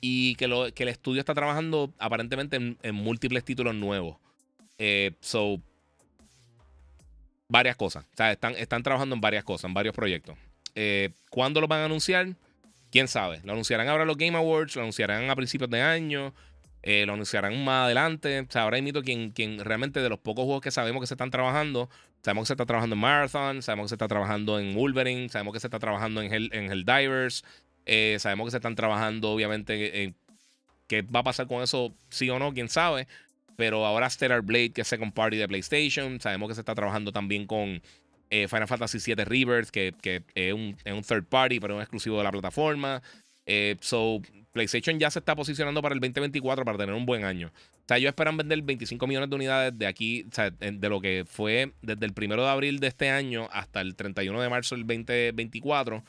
y 0.01 0.35
que, 0.37 0.49
lo, 0.49 0.73
que 0.73 0.85
el 0.85 0.89
estudio 0.89 1.21
está 1.21 1.35
trabajando 1.35 1.93
aparentemente 1.99 2.57
en, 2.57 2.95
múltiples 2.95 3.45
títulos 3.45 3.75
nuevos. 3.75 4.17
Eh, 4.79 5.13
so, 5.21 5.61
varias 7.49 7.77
cosas. 7.77 8.05
O 8.05 8.17
sea, 8.17 8.33
están, 8.33 8.55
están 8.57 8.83
trabajando 8.83 9.15
en 9.15 9.21
varias 9.21 9.45
cosas, 9.45 9.65
en 9.65 9.75
varios 9.75 9.95
proyectos. 9.95 10.37
Eh, 10.75 11.11
¿Cuándo 11.31 11.61
lo 11.61 11.69
van 11.69 11.81
a 11.81 11.85
anunciar? 11.87 12.29
¿Quién 12.91 13.09
sabe? 13.09 13.41
Lo 13.45 13.53
anunciarán 13.53 13.89
ahora 13.89 14.05
los 14.05 14.17
Game 14.17 14.37
Awards, 14.37 14.77
lo 14.77 14.83
anunciarán 14.83 15.29
a 15.29 15.37
principios 15.37 15.69
de 15.71 15.83
año, 15.83 16.33
eh, 16.83 17.05
lo 17.07 17.15
anunciarán 17.15 17.65
más 17.65 17.87
adelante. 17.87 18.41
O 18.41 18.47
sea, 18.49 18.63
ahora 18.63 18.79
invito 18.79 19.03
quien, 19.03 19.31
quien 19.31 19.59
realmente 19.65 20.01
de 20.01 20.09
los 20.09 20.19
pocos 20.19 20.45
juegos 20.45 20.63
que 20.63 20.71
sabemos 20.71 21.01
que 21.01 21.07
se 21.07 21.15
están 21.15 21.31
trabajando, 21.31 21.91
sabemos 22.23 22.45
que 22.45 22.47
se 22.49 22.53
está 22.55 22.67
trabajando 22.67 22.95
en 22.95 23.01
Marathon, 23.01 23.63
sabemos 23.63 23.85
que 23.85 23.89
se 23.91 23.95
está 23.97 24.09
trabajando 24.09 24.59
en 24.59 24.75
Wolverine, 24.75 25.29
sabemos 25.29 25.53
que 25.53 25.61
se 25.61 25.67
está 25.67 25.79
trabajando 25.79 26.23
en, 26.23 26.33
Hell, 26.33 26.51
en 26.53 26.71
Helldivers, 26.71 27.45
eh, 27.89 28.19
sabemos 28.21 28.47
que 28.47 28.51
se 28.53 28.59
están 28.59 28.77
trabajando, 28.77 29.31
obviamente, 29.31 30.05
en 30.05 30.15
qué 30.87 31.03
va 31.03 31.21
a 31.21 31.25
pasar 31.25 31.47
con 31.47 31.63
eso, 31.63 31.95
sí 32.11 32.29
o 32.29 32.39
no, 32.39 32.53
quién 32.53 32.69
sabe. 32.69 33.09
Pero 33.57 33.85
ahora 33.87 34.09
Stellar 34.09 34.43
Blade, 34.43 34.71
que 34.71 34.83
es 34.83 34.89
Second 34.89 35.13
Party 35.13 35.37
de 35.39 35.49
PlayStation. 35.49 36.21
Sabemos 36.21 36.49
que 36.49 36.55
se 36.55 36.61
está 36.61 36.75
trabajando 36.75 37.11
también 37.11 37.47
con 37.47 37.83
eh, 38.31 38.47
Final 38.47 38.69
Fantasy 38.69 38.99
VII 39.05 39.25
Rebirth, 39.25 39.71
que, 39.71 40.23
es, 40.35 40.53
un, 40.53 40.77
third 41.03 41.25
party, 41.25 41.59
pero 41.59 41.75
es 41.75 41.77
un 41.79 41.83
exclusivo 41.83 42.19
de 42.19 42.25
la 42.25 42.31
plataforma. 42.31 43.03
Eh, 43.47 43.77
so, 43.81 44.21
PlayStation 44.53 44.99
ya 44.99 45.11
se 45.11 45.19
está 45.19 45.35
posicionando 45.35 45.81
para 45.81 45.95
el 45.95 46.01
2024 46.01 46.65
para 46.65 46.79
tener 46.79 46.95
un 46.95 47.07
buen 47.07 47.25
año. 47.25 47.49
O 47.49 47.85
sea, 47.89 47.97
ellos 47.97 48.11
esperan 48.11 48.37
vender 48.37 48.61
25 48.61 49.07
millones 49.07 49.31
de 49.31 49.37
unidades 49.37 49.79
de 49.79 49.87
aquí, 49.87 50.27
o 50.31 50.35
sea, 50.35 50.51
de 50.51 50.89
lo 50.91 51.01
que 51.01 51.25
fue 51.27 51.73
desde 51.81 52.05
el 52.05 52.13
1 52.15 52.37
de 52.37 52.49
abril 52.49 52.81
de 52.81 52.89
este 52.89 53.09
año 53.09 53.49
hasta 53.51 53.81
el 53.81 53.97
31 53.97 54.43
de 54.43 54.49
marzo 54.51 54.77
del 54.77 54.87
2024. 54.87 56.05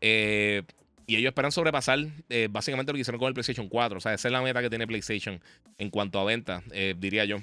Eh, 0.00 0.62
y 1.08 1.16
ellos 1.16 1.30
esperan 1.30 1.50
sobrepasar 1.50 2.00
eh, 2.28 2.48
básicamente 2.50 2.92
lo 2.92 2.96
que 2.96 3.00
hicieron 3.00 3.18
con 3.18 3.28
el 3.28 3.34
PlayStation 3.34 3.66
4. 3.66 3.96
O 3.96 4.00
sea, 4.00 4.12
esa 4.12 4.28
es 4.28 4.32
la 4.32 4.42
meta 4.42 4.60
que 4.60 4.68
tiene 4.68 4.86
PlayStation 4.86 5.40
en 5.78 5.88
cuanto 5.88 6.20
a 6.20 6.24
venta, 6.24 6.62
eh, 6.70 6.94
diría 6.98 7.24
yo. 7.24 7.38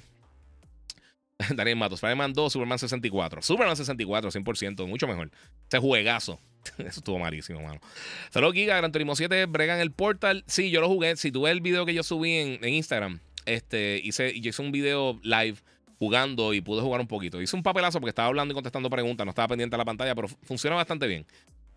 Daniel 1.55 1.75
Matos, 1.75 1.97
Spider-Man 1.97 2.33
2, 2.33 2.53
Superman 2.53 2.77
64. 2.77 3.41
Superman 3.41 3.75
64, 3.75 4.29
100%, 4.29 4.87
mucho 4.87 5.07
mejor. 5.07 5.31
Ese 5.67 5.79
juegazo. 5.79 6.39
Eso 6.77 6.99
estuvo 6.99 7.17
malísimo, 7.17 7.59
mano. 7.59 7.81
Saludos, 8.29 8.53
Giga. 8.53 8.77
Gran 8.77 8.91
Turismo 8.91 9.15
7, 9.15 9.47
bregan 9.47 9.79
el 9.79 9.91
portal. 9.91 10.43
Sí, 10.45 10.69
yo 10.69 10.79
lo 10.79 10.87
jugué. 10.87 11.15
Si 11.15 11.31
tú 11.31 11.41
ves 11.41 11.51
el 11.51 11.61
video 11.61 11.87
que 11.87 11.95
yo 11.95 12.03
subí 12.03 12.35
en, 12.35 12.63
Instagram, 12.63 13.19
este, 13.47 13.99
hice, 14.03 14.39
yo 14.39 14.51
hice 14.51 14.61
un 14.61 14.71
video 14.71 15.19
live 15.23 15.57
jugando 15.97 16.53
y 16.53 16.61
pude 16.61 16.83
jugar 16.83 17.01
un 17.01 17.07
poquito. 17.07 17.41
Hice 17.41 17.55
un 17.55 17.63
papelazo 17.63 17.99
porque 17.99 18.09
estaba 18.09 18.27
hablando 18.27 18.51
y 18.51 18.55
contestando 18.55 18.91
preguntas, 18.91 19.25
no 19.25 19.31
estaba 19.31 19.47
pendiente 19.47 19.73
de 19.73 19.79
la 19.79 19.85
pantalla, 19.85 20.13
pero 20.13 20.27
funciona 20.27 20.75
bastante 20.75 21.07
bien. 21.07 21.25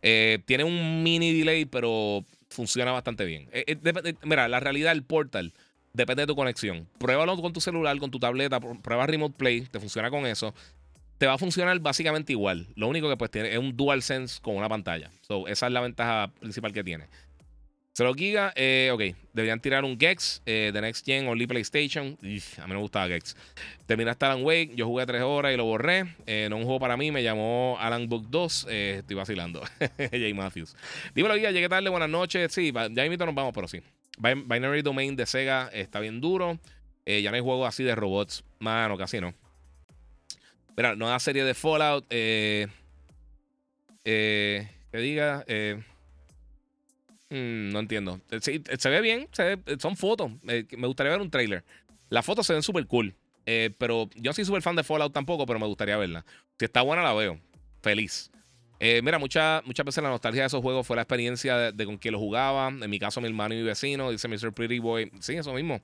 Eh, 0.03 0.39
tiene 0.45 0.65
un 0.65 1.03
mini 1.03 1.33
delay, 1.33 1.65
pero 1.65 2.25
funciona 2.49 2.93
bastante 2.93 3.25
bien. 3.25 3.49
Eh, 3.53 3.65
eh, 3.66 4.15
mira, 4.25 4.49
la 4.49 4.61
realidad 4.61 4.93
del 4.93 5.03
portal 5.03 5.53
depende 5.93 6.23
de 6.23 6.27
tu 6.27 6.37
conexión. 6.37 6.89
Pruébalo 6.99 7.37
con 7.41 7.53
tu 7.53 7.61
celular, 7.61 7.99
con 7.99 8.11
tu 8.11 8.19
tableta, 8.19 8.61
prueba 8.61 9.07
Remote 9.07 9.35
Play, 9.37 9.62
te 9.62 9.81
funciona 9.81 10.11
con 10.11 10.27
eso. 10.27 10.55
Te 11.19 11.27
va 11.27 11.35
a 11.35 11.39
funcionar 11.39 11.79
básicamente 11.81 12.33
igual. 12.33 12.69
Lo 12.77 12.87
único 12.87 13.09
que 13.09 13.16
pues 13.16 13.31
tiene 13.31 13.53
es 13.53 13.59
un 13.59 13.77
DualSense 13.77 14.41
con 14.41 14.57
una 14.57 14.69
pantalla. 14.69 15.11
esa 15.49 15.66
es 15.66 15.73
la 15.73 15.81
ventaja 15.81 16.33
principal 16.39 16.73
que 16.73 16.85
tiene. 16.85 17.09
0 17.99 18.15
Giga, 18.15 18.53
eh, 18.55 18.91
ok. 18.93 19.16
Deberían 19.33 19.59
tirar 19.59 19.85
un 19.85 19.99
Gex 19.99 20.41
eh, 20.47 20.70
de 20.73 20.81
Next 20.81 21.05
Gen 21.05 21.27
Only 21.27 21.49
PlayStation. 21.49 22.16
a 22.23 22.27
mí 22.27 22.41
no 22.59 22.69
me 22.69 22.77
gustaba 22.77 23.09
Gex. 23.09 23.37
Terminaste 23.87 24.25
Alan 24.25 24.45
Wake. 24.45 24.70
Yo 24.77 24.87
jugué 24.87 25.05
3 25.05 25.20
horas 25.23 25.53
y 25.53 25.57
lo 25.57 25.65
borré. 25.65 26.15
Eh, 26.25 26.47
no 26.49 26.59
un 26.59 26.62
juego 26.62 26.79
para 26.79 26.97
mí. 26.97 27.11
Me 27.11 27.25
llamó 27.25 27.77
Alan 27.81 28.09
Book 28.09 28.29
2. 28.31 28.69
Eh, 28.70 28.97
estoy 29.01 29.16
vacilando. 29.16 29.62
Jay 30.12 30.33
Matthews. 30.33 30.77
Dímelo, 31.12 31.35
Giga. 31.35 31.51
Llegué 31.51 31.69
tarde. 31.69 31.91
Buenas 31.91 32.09
noches. 32.09 32.53
Sí, 32.53 32.73
ya 32.93 33.05
invito 33.05 33.27
nos 33.27 33.35
vamos, 33.35 33.53
pero 33.53 33.66
sí. 33.66 33.83
Binary 34.16 34.83
Domain 34.83 35.16
de 35.16 35.27
Sega 35.27 35.69
está 35.73 35.99
bien 35.99 36.20
duro. 36.20 36.57
ya 37.05 37.31
no 37.33 37.35
hay 37.35 37.43
juegos 37.43 37.66
así 37.66 37.83
de 37.83 37.97
robots. 37.97 38.45
Mano, 38.61 38.97
casi 38.97 39.20
no. 39.20 39.35
Mira, 40.77 40.95
nueva 40.95 41.19
serie 41.19 41.43
de 41.43 41.53
Fallout. 41.53 42.07
Eh, 42.11 42.69
que 44.05 44.99
diga. 44.99 45.45
Eh, 47.31 47.35
Mm, 47.35 47.73
no 47.73 47.81
entiendo. 47.81 48.21
Eh, 48.31 48.41
se 48.79 48.89
ve 48.91 49.01
bien, 49.01 49.29
eh, 49.39 49.57
son 49.79 49.97
fotos. 49.97 50.33
me 50.43 50.87
gustaría 50.87 51.13
ver 51.13 51.21
un 51.21 51.31
trailer. 51.31 51.65
Las 52.11 52.25
fotos 52.25 52.47
se 52.47 52.53
ven 52.53 52.63
súper 52.63 52.87
cool. 52.87 53.15
Eh, 53.47 53.71
pero 53.79 54.11
yo 54.15 54.31
no 54.31 54.35
soy 54.35 54.45
súper 54.45 54.63
fan 54.63 54.77
de 54.77 54.85
Fallout 54.85 55.13
tampoco, 55.13 55.47
pero 55.47 55.59
me 55.59 55.67
gustaría 55.67 55.97
verla. 55.97 56.25
Si 56.59 56.67
está 56.67 56.83
buena, 56.83 57.03
la 57.03 57.15
veo. 57.15 57.39
Feliz. 57.83 58.31
mira, 58.81 59.19
muchas 59.19 59.65
muchas 59.65 59.87
veces 59.87 60.03
la 60.03 60.11
nostalgia 60.11 60.43
de 60.43 60.47
esos 60.47 60.63
juegos 60.63 60.87
fue 60.87 60.97
la 60.97 61.03
experiencia 61.03 61.73
de, 61.73 61.85
con 61.87 61.97
quien 61.97 62.13
lo 62.13 62.19
jugaba. 62.19 62.69
En 62.69 62.91
mi 62.91 62.99
caso, 62.99 63.21
mi 63.21 63.29
hermano 63.29 63.55
y 63.55 63.59
mi 63.59 63.63
vecino, 63.65 64.11
dice 64.11 64.29
Mr. 64.29 64.53
Pretty 64.53 64.79
Boy. 64.79 65.11
Sí, 65.21 65.35
eso 65.35 65.53
mismo. 65.55 65.81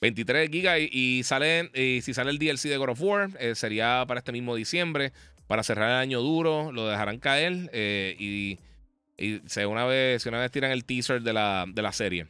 23 0.00 0.50
gigas 0.50 0.78
y, 0.80 1.22
sale, 1.24 1.70
y 1.74 2.02
si 2.02 2.14
sale 2.14 2.30
el 2.30 2.38
DLC 2.38 2.68
de 2.68 2.76
God 2.76 2.90
of 2.90 3.00
War, 3.02 3.30
sería 3.54 4.04
para 4.06 4.18
este 4.18 4.32
mismo 4.32 4.54
diciembre. 4.54 5.12
Para 5.46 5.62
cerrar 5.62 5.90
el 5.90 5.96
año 5.96 6.20
duro, 6.20 6.72
lo 6.72 6.88
dejarán 6.88 7.18
caer. 7.18 7.70
y 8.18 8.58
y 9.16 9.40
se 9.46 9.66
una 9.66 9.84
vez, 9.84 10.24
una 10.26 10.40
vez 10.40 10.50
tiran 10.50 10.70
el 10.70 10.84
teaser 10.84 11.22
de 11.22 11.32
la, 11.32 11.64
de 11.68 11.82
la 11.82 11.92
serie. 11.92 12.26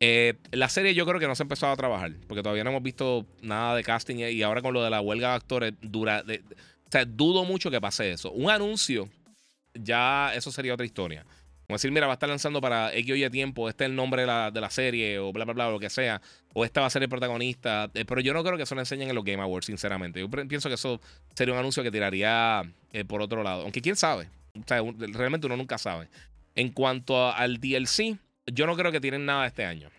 Eh, 0.00 0.34
la 0.52 0.68
serie 0.68 0.94
yo 0.94 1.04
creo 1.06 1.18
que 1.18 1.26
no 1.26 1.34
se 1.34 1.42
ha 1.42 1.44
empezado 1.44 1.72
a 1.72 1.76
trabajar, 1.76 2.12
porque 2.28 2.42
todavía 2.42 2.64
no 2.64 2.70
hemos 2.70 2.82
visto 2.82 3.26
nada 3.42 3.74
de 3.74 3.82
casting 3.82 4.16
y 4.16 4.42
ahora 4.42 4.62
con 4.62 4.72
lo 4.72 4.82
de 4.82 4.90
la 4.90 5.00
huelga 5.00 5.30
de 5.30 5.34
actores 5.34 5.74
dura... 5.80 6.24
sea, 6.90 7.04
dudo 7.04 7.44
mucho 7.44 7.70
que 7.70 7.80
pase 7.80 8.12
eso. 8.12 8.30
Un 8.32 8.50
anuncio, 8.50 9.08
ya 9.74 10.32
eso 10.34 10.52
sería 10.52 10.74
otra 10.74 10.86
historia. 10.86 11.24
Como 11.66 11.74
decir, 11.74 11.92
mira, 11.92 12.06
va 12.06 12.14
a 12.14 12.14
estar 12.14 12.30
lanzando 12.30 12.62
para 12.62 12.94
X 12.94 13.12
o 13.12 13.16
Y 13.16 13.28
tiempo, 13.28 13.68
este 13.68 13.84
es 13.84 13.90
el 13.90 13.96
nombre 13.96 14.22
de 14.22 14.26
la, 14.26 14.50
de 14.50 14.58
la 14.58 14.70
serie, 14.70 15.18
o 15.18 15.32
bla, 15.34 15.44
bla, 15.44 15.52
bla, 15.52 15.68
o 15.68 15.72
lo 15.72 15.78
que 15.78 15.90
sea, 15.90 16.22
o 16.54 16.64
esta 16.64 16.80
va 16.80 16.86
a 16.86 16.90
ser 16.90 17.02
el 17.02 17.10
protagonista. 17.10 17.90
Eh, 17.92 18.06
pero 18.06 18.22
yo 18.22 18.32
no 18.32 18.42
creo 18.42 18.56
que 18.56 18.62
eso 18.62 18.74
lo 18.74 18.80
enseñen 18.80 19.10
en 19.10 19.14
los 19.14 19.22
Game 19.22 19.42
Awards, 19.42 19.66
sinceramente. 19.66 20.18
Yo 20.18 20.30
pienso 20.30 20.70
que 20.70 20.76
eso 20.76 20.98
sería 21.34 21.52
un 21.52 21.60
anuncio 21.60 21.82
que 21.82 21.90
tiraría 21.90 22.62
eh, 22.92 23.04
por 23.04 23.20
otro 23.20 23.42
lado. 23.42 23.64
Aunque 23.64 23.82
quién 23.82 23.96
sabe. 23.96 24.30
Realmente 24.66 25.46
uno 25.46 25.56
nunca 25.56 25.78
sabe. 25.78 26.08
En 26.54 26.70
cuanto 26.70 27.30
al 27.30 27.60
DLC, 27.60 28.18
yo 28.46 28.66
no 28.66 28.76
creo 28.76 28.92
que 28.92 29.00
tienen 29.00 29.26
nada 29.26 29.46
este 29.46 29.64
año. 29.64 29.90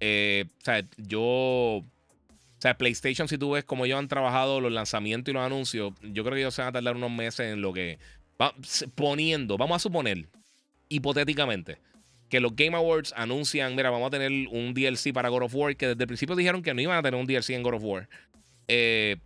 Eh, 0.00 0.46
o 0.60 0.64
sea, 0.64 0.84
yo. 0.96 1.22
O 1.22 1.84
sea, 2.62 2.78
PlayStation, 2.78 3.26
si 3.26 3.38
tú 3.38 3.50
ves 3.52 3.64
cómo 3.64 3.84
ellos 3.84 3.98
han 3.98 4.06
trabajado 4.06 4.60
los 4.60 4.70
lanzamientos 4.70 5.32
y 5.32 5.34
los 5.34 5.44
anuncios, 5.44 5.92
yo 6.02 6.22
creo 6.22 6.34
que 6.34 6.40
ellos 6.40 6.54
se 6.54 6.62
van 6.62 6.68
a 6.68 6.72
tardar 6.72 6.94
unos 6.94 7.10
meses 7.10 7.52
en 7.52 7.60
lo 7.60 7.72
que. 7.72 7.98
poniendo, 8.94 9.56
vamos 9.56 9.76
a 9.76 9.78
suponer, 9.80 10.28
hipotéticamente, 10.88 11.78
que 12.28 12.40
los 12.40 12.54
Game 12.54 12.76
Awards 12.76 13.12
anuncian, 13.16 13.74
mira, 13.74 13.90
vamos 13.90 14.06
a 14.06 14.10
tener 14.10 14.30
un 14.50 14.74
DLC 14.74 15.12
para 15.12 15.28
God 15.28 15.42
of 15.42 15.54
War, 15.54 15.76
que 15.76 15.88
desde 15.88 16.04
el 16.04 16.06
principio 16.06 16.36
dijeron 16.36 16.62
que 16.62 16.72
no 16.72 16.80
iban 16.80 16.98
a 16.98 17.02
tener 17.02 17.20
un 17.20 17.26
DLC 17.26 17.50
en 17.50 17.62
God 17.62 17.74
of 17.74 17.84
War. 17.84 18.08
Eh, 18.68 19.16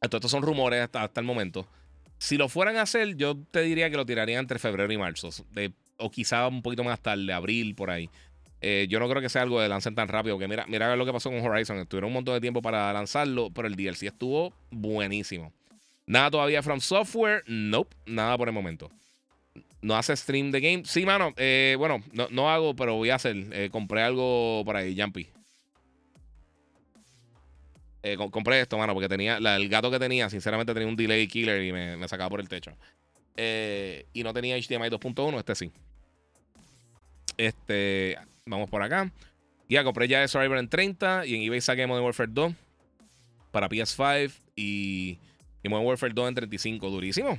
estos 0.00 0.30
son 0.30 0.42
rumores 0.42 0.88
hasta, 0.92 1.20
el 1.20 1.26
momento. 1.26 1.66
Si 2.18 2.36
lo 2.36 2.48
fueran 2.48 2.76
a 2.76 2.82
hacer, 2.82 3.16
yo 3.16 3.36
te 3.50 3.62
diría 3.62 3.90
que 3.90 3.96
lo 3.96 4.06
tirarían 4.06 4.40
entre 4.40 4.58
febrero 4.58 4.92
y 4.92 4.98
marzo. 4.98 5.30
o 5.98 6.10
quizá 6.10 6.48
un 6.48 6.62
poquito 6.62 6.84
más 6.84 7.00
tarde, 7.00 7.32
abril, 7.32 7.74
por 7.74 7.90
ahí. 7.90 8.10
Eh, 8.60 8.86
yo 8.88 8.98
no 8.98 9.08
creo 9.08 9.20
que 9.20 9.28
sea 9.28 9.42
algo 9.42 9.60
de 9.60 9.68
lancen 9.68 9.94
tan 9.94 10.08
rápido. 10.08 10.38
Que 10.38 10.48
mira, 10.48 10.64
mira 10.66 10.94
lo 10.96 11.04
que 11.04 11.12
pasó 11.12 11.30
con 11.30 11.40
Horizon. 11.40 11.78
Estuvieron 11.78 12.08
un 12.08 12.14
montón 12.14 12.34
de 12.34 12.40
tiempo 12.40 12.62
para 12.62 12.92
lanzarlo, 12.92 13.50
pero 13.50 13.68
el 13.68 13.76
DLC 13.76 14.04
estuvo 14.04 14.54
buenísimo. 14.70 15.52
Nada 16.06 16.30
todavía 16.30 16.62
from 16.62 16.80
software. 16.80 17.42
Nope, 17.46 17.94
nada 18.06 18.36
por 18.38 18.48
el 18.48 18.54
momento. 18.54 18.90
No 19.82 19.96
hace 19.96 20.16
stream 20.16 20.50
de 20.50 20.60
game. 20.60 20.82
Sí, 20.84 21.04
mano. 21.04 21.32
Eh, 21.36 21.76
bueno, 21.78 22.02
no, 22.30 22.50
hago, 22.50 22.74
pero 22.74 22.94
voy 22.94 23.10
a 23.10 23.16
hacer. 23.16 23.36
Eh, 23.52 23.68
compré 23.70 24.02
algo 24.02 24.62
por 24.64 24.76
ahí, 24.76 24.98
Jumpy. 24.98 25.28
Eh, 28.12 28.16
compré 28.30 28.60
esto, 28.60 28.78
mano, 28.78 28.94
porque 28.94 29.08
tenía. 29.08 29.38
el 29.38 29.68
gato 29.68 29.90
que 29.90 29.98
tenía, 29.98 30.30
sinceramente, 30.30 30.72
tenía 30.72 30.88
un 30.88 30.96
delay 30.96 31.26
killer 31.26 31.62
y 31.62 31.72
me, 31.72 32.08
sacaba 32.08 32.30
por 32.30 32.40
el 32.40 32.48
techo. 32.48 32.72
y 33.36 34.22
no 34.22 34.32
tenía 34.32 34.56
HDMI 34.56 34.88
2.1, 34.88 35.38
este 35.38 35.54
sí. 35.54 35.72
Este. 37.36 38.16
Vamos 38.46 38.70
por 38.70 38.82
acá. 38.82 39.10
Ya 39.68 39.82
compré 39.82 40.06
ya 40.06 40.26
Survivor 40.28 40.58
en 40.58 40.68
30 40.68 41.26
y 41.26 41.34
en 41.34 41.42
eBay 41.42 41.60
saqué 41.60 41.86
Modern 41.86 42.04
Warfare 42.04 42.30
2 42.32 42.52
para 43.50 43.68
PS5 43.68 44.32
y, 44.54 45.18
y 45.64 45.68
Modern 45.68 45.86
Warfare 45.86 46.12
2 46.14 46.28
en 46.28 46.34
35. 46.36 46.90
Durísimo. 46.90 47.38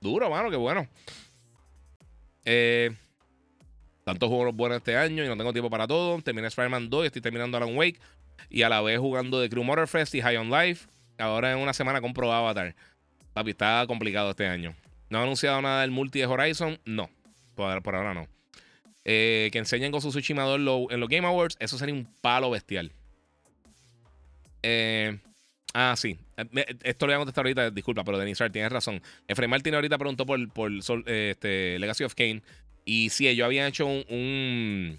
Duro, 0.00 0.30
mano, 0.30 0.50
qué 0.50 0.56
bueno. 0.56 0.86
Eh, 2.44 2.90
tantos 4.04 4.28
juegos 4.28 4.54
buenos 4.54 4.78
este 4.78 4.96
año 4.96 5.24
y 5.24 5.28
no 5.28 5.36
tengo 5.36 5.52
tiempo 5.52 5.70
para 5.70 5.86
todo. 5.86 6.20
Terminé 6.22 6.48
Spider-Man 6.48 6.88
2 6.90 7.04
y 7.04 7.06
estoy 7.06 7.22
terminando 7.22 7.56
Alan 7.56 7.76
Wake. 7.76 7.98
Y 8.50 8.62
a 8.62 8.68
la 8.68 8.80
vez 8.82 8.98
jugando 8.98 9.40
The 9.40 9.48
Crew 9.48 9.64
Motorfest 9.64 10.14
y 10.14 10.20
High 10.20 10.36
on 10.36 10.50
Life. 10.50 10.86
Ahora 11.18 11.52
en 11.52 11.58
una 11.58 11.72
semana 11.72 12.00
compro 12.00 12.32
Avatar. 12.32 12.74
Papi, 13.32 13.50
está 13.50 13.84
complicado 13.86 14.30
este 14.30 14.46
año. 14.46 14.74
No 15.08 15.18
ha 15.18 15.22
anunciado 15.22 15.60
nada 15.62 15.82
del 15.82 15.90
multi 15.90 16.18
de 16.18 16.26
Horizon. 16.26 16.78
No. 16.84 17.10
Por, 17.54 17.94
ahora 17.94 18.14
no. 18.14 18.28
Eh, 19.04 19.50
que 19.52 19.58
enseñen 19.58 19.92
con 19.92 20.00
su 20.00 20.10
Tsushima 20.10 20.42
en, 20.54 20.64
los 20.64 21.08
Game 21.08 21.26
Awards. 21.26 21.56
Eso 21.60 21.78
sería 21.78 21.94
un 21.94 22.08
palo 22.20 22.50
bestial. 22.50 22.92
Eh, 24.62 25.18
ah, 25.74 25.94
sí. 25.96 26.18
Esto 26.82 27.06
lo 27.06 27.12
voy 27.12 27.14
a 27.14 27.18
contestar 27.18 27.44
ahorita, 27.44 27.70
disculpa, 27.70 28.04
pero 28.04 28.18
Denis 28.18 28.42
tienes 28.52 28.72
razón. 28.72 29.02
Efraín 29.28 29.50
Martín 29.50 29.74
ahorita 29.74 29.98
preguntó 29.98 30.26
por, 30.26 30.48
por 30.52 30.72
este, 31.06 31.78
Legacy 31.78 32.04
of 32.04 32.14
Kane. 32.14 32.42
Y 32.84 33.10
sí, 33.10 33.28
ellos 33.28 33.44
habían 33.44 33.68
hecho 33.68 33.86
un, 33.86 34.98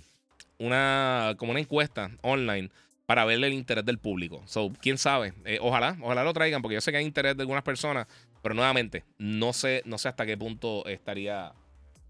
una, 0.57 1.35
como 1.37 1.51
una 1.51 1.59
encuesta 1.59 2.11
online 2.21 2.69
para 3.05 3.25
verle 3.25 3.47
el 3.47 3.53
interés 3.53 3.85
del 3.85 3.97
público. 3.97 4.41
So, 4.45 4.71
quién 4.81 4.97
sabe. 4.97 5.33
Eh, 5.45 5.59
ojalá, 5.61 5.97
ojalá 6.01 6.23
lo 6.23 6.33
traigan, 6.33 6.61
porque 6.61 6.75
yo 6.75 6.81
sé 6.81 6.91
que 6.91 6.97
hay 6.97 7.05
interés 7.05 7.35
de 7.35 7.43
algunas 7.43 7.63
personas, 7.63 8.07
pero 8.41 8.55
nuevamente, 8.55 9.03
no 9.17 9.53
sé, 9.53 9.81
no 9.85 9.97
sé 9.97 10.09
hasta 10.09 10.25
qué 10.25 10.37
punto 10.37 10.85
estaría 10.87 11.53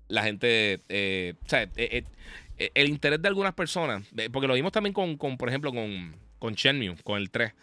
la 0.07 0.23
gente. 0.23 0.81
Eh, 0.89 1.33
o 1.45 1.49
sea, 1.49 1.67
eh, 1.75 2.03
el 2.57 2.89
interés 2.89 3.21
de 3.21 3.27
algunas 3.27 3.53
personas, 3.53 4.03
porque 4.31 4.47
lo 4.47 4.53
vimos 4.53 4.71
también 4.71 4.93
con, 4.93 5.17
con 5.17 5.37
por 5.37 5.49
ejemplo, 5.49 5.71
con, 5.71 6.15
con 6.39 6.53
Shenmue, 6.53 6.95
con 7.03 7.17
el 7.17 7.29
3 7.31 7.53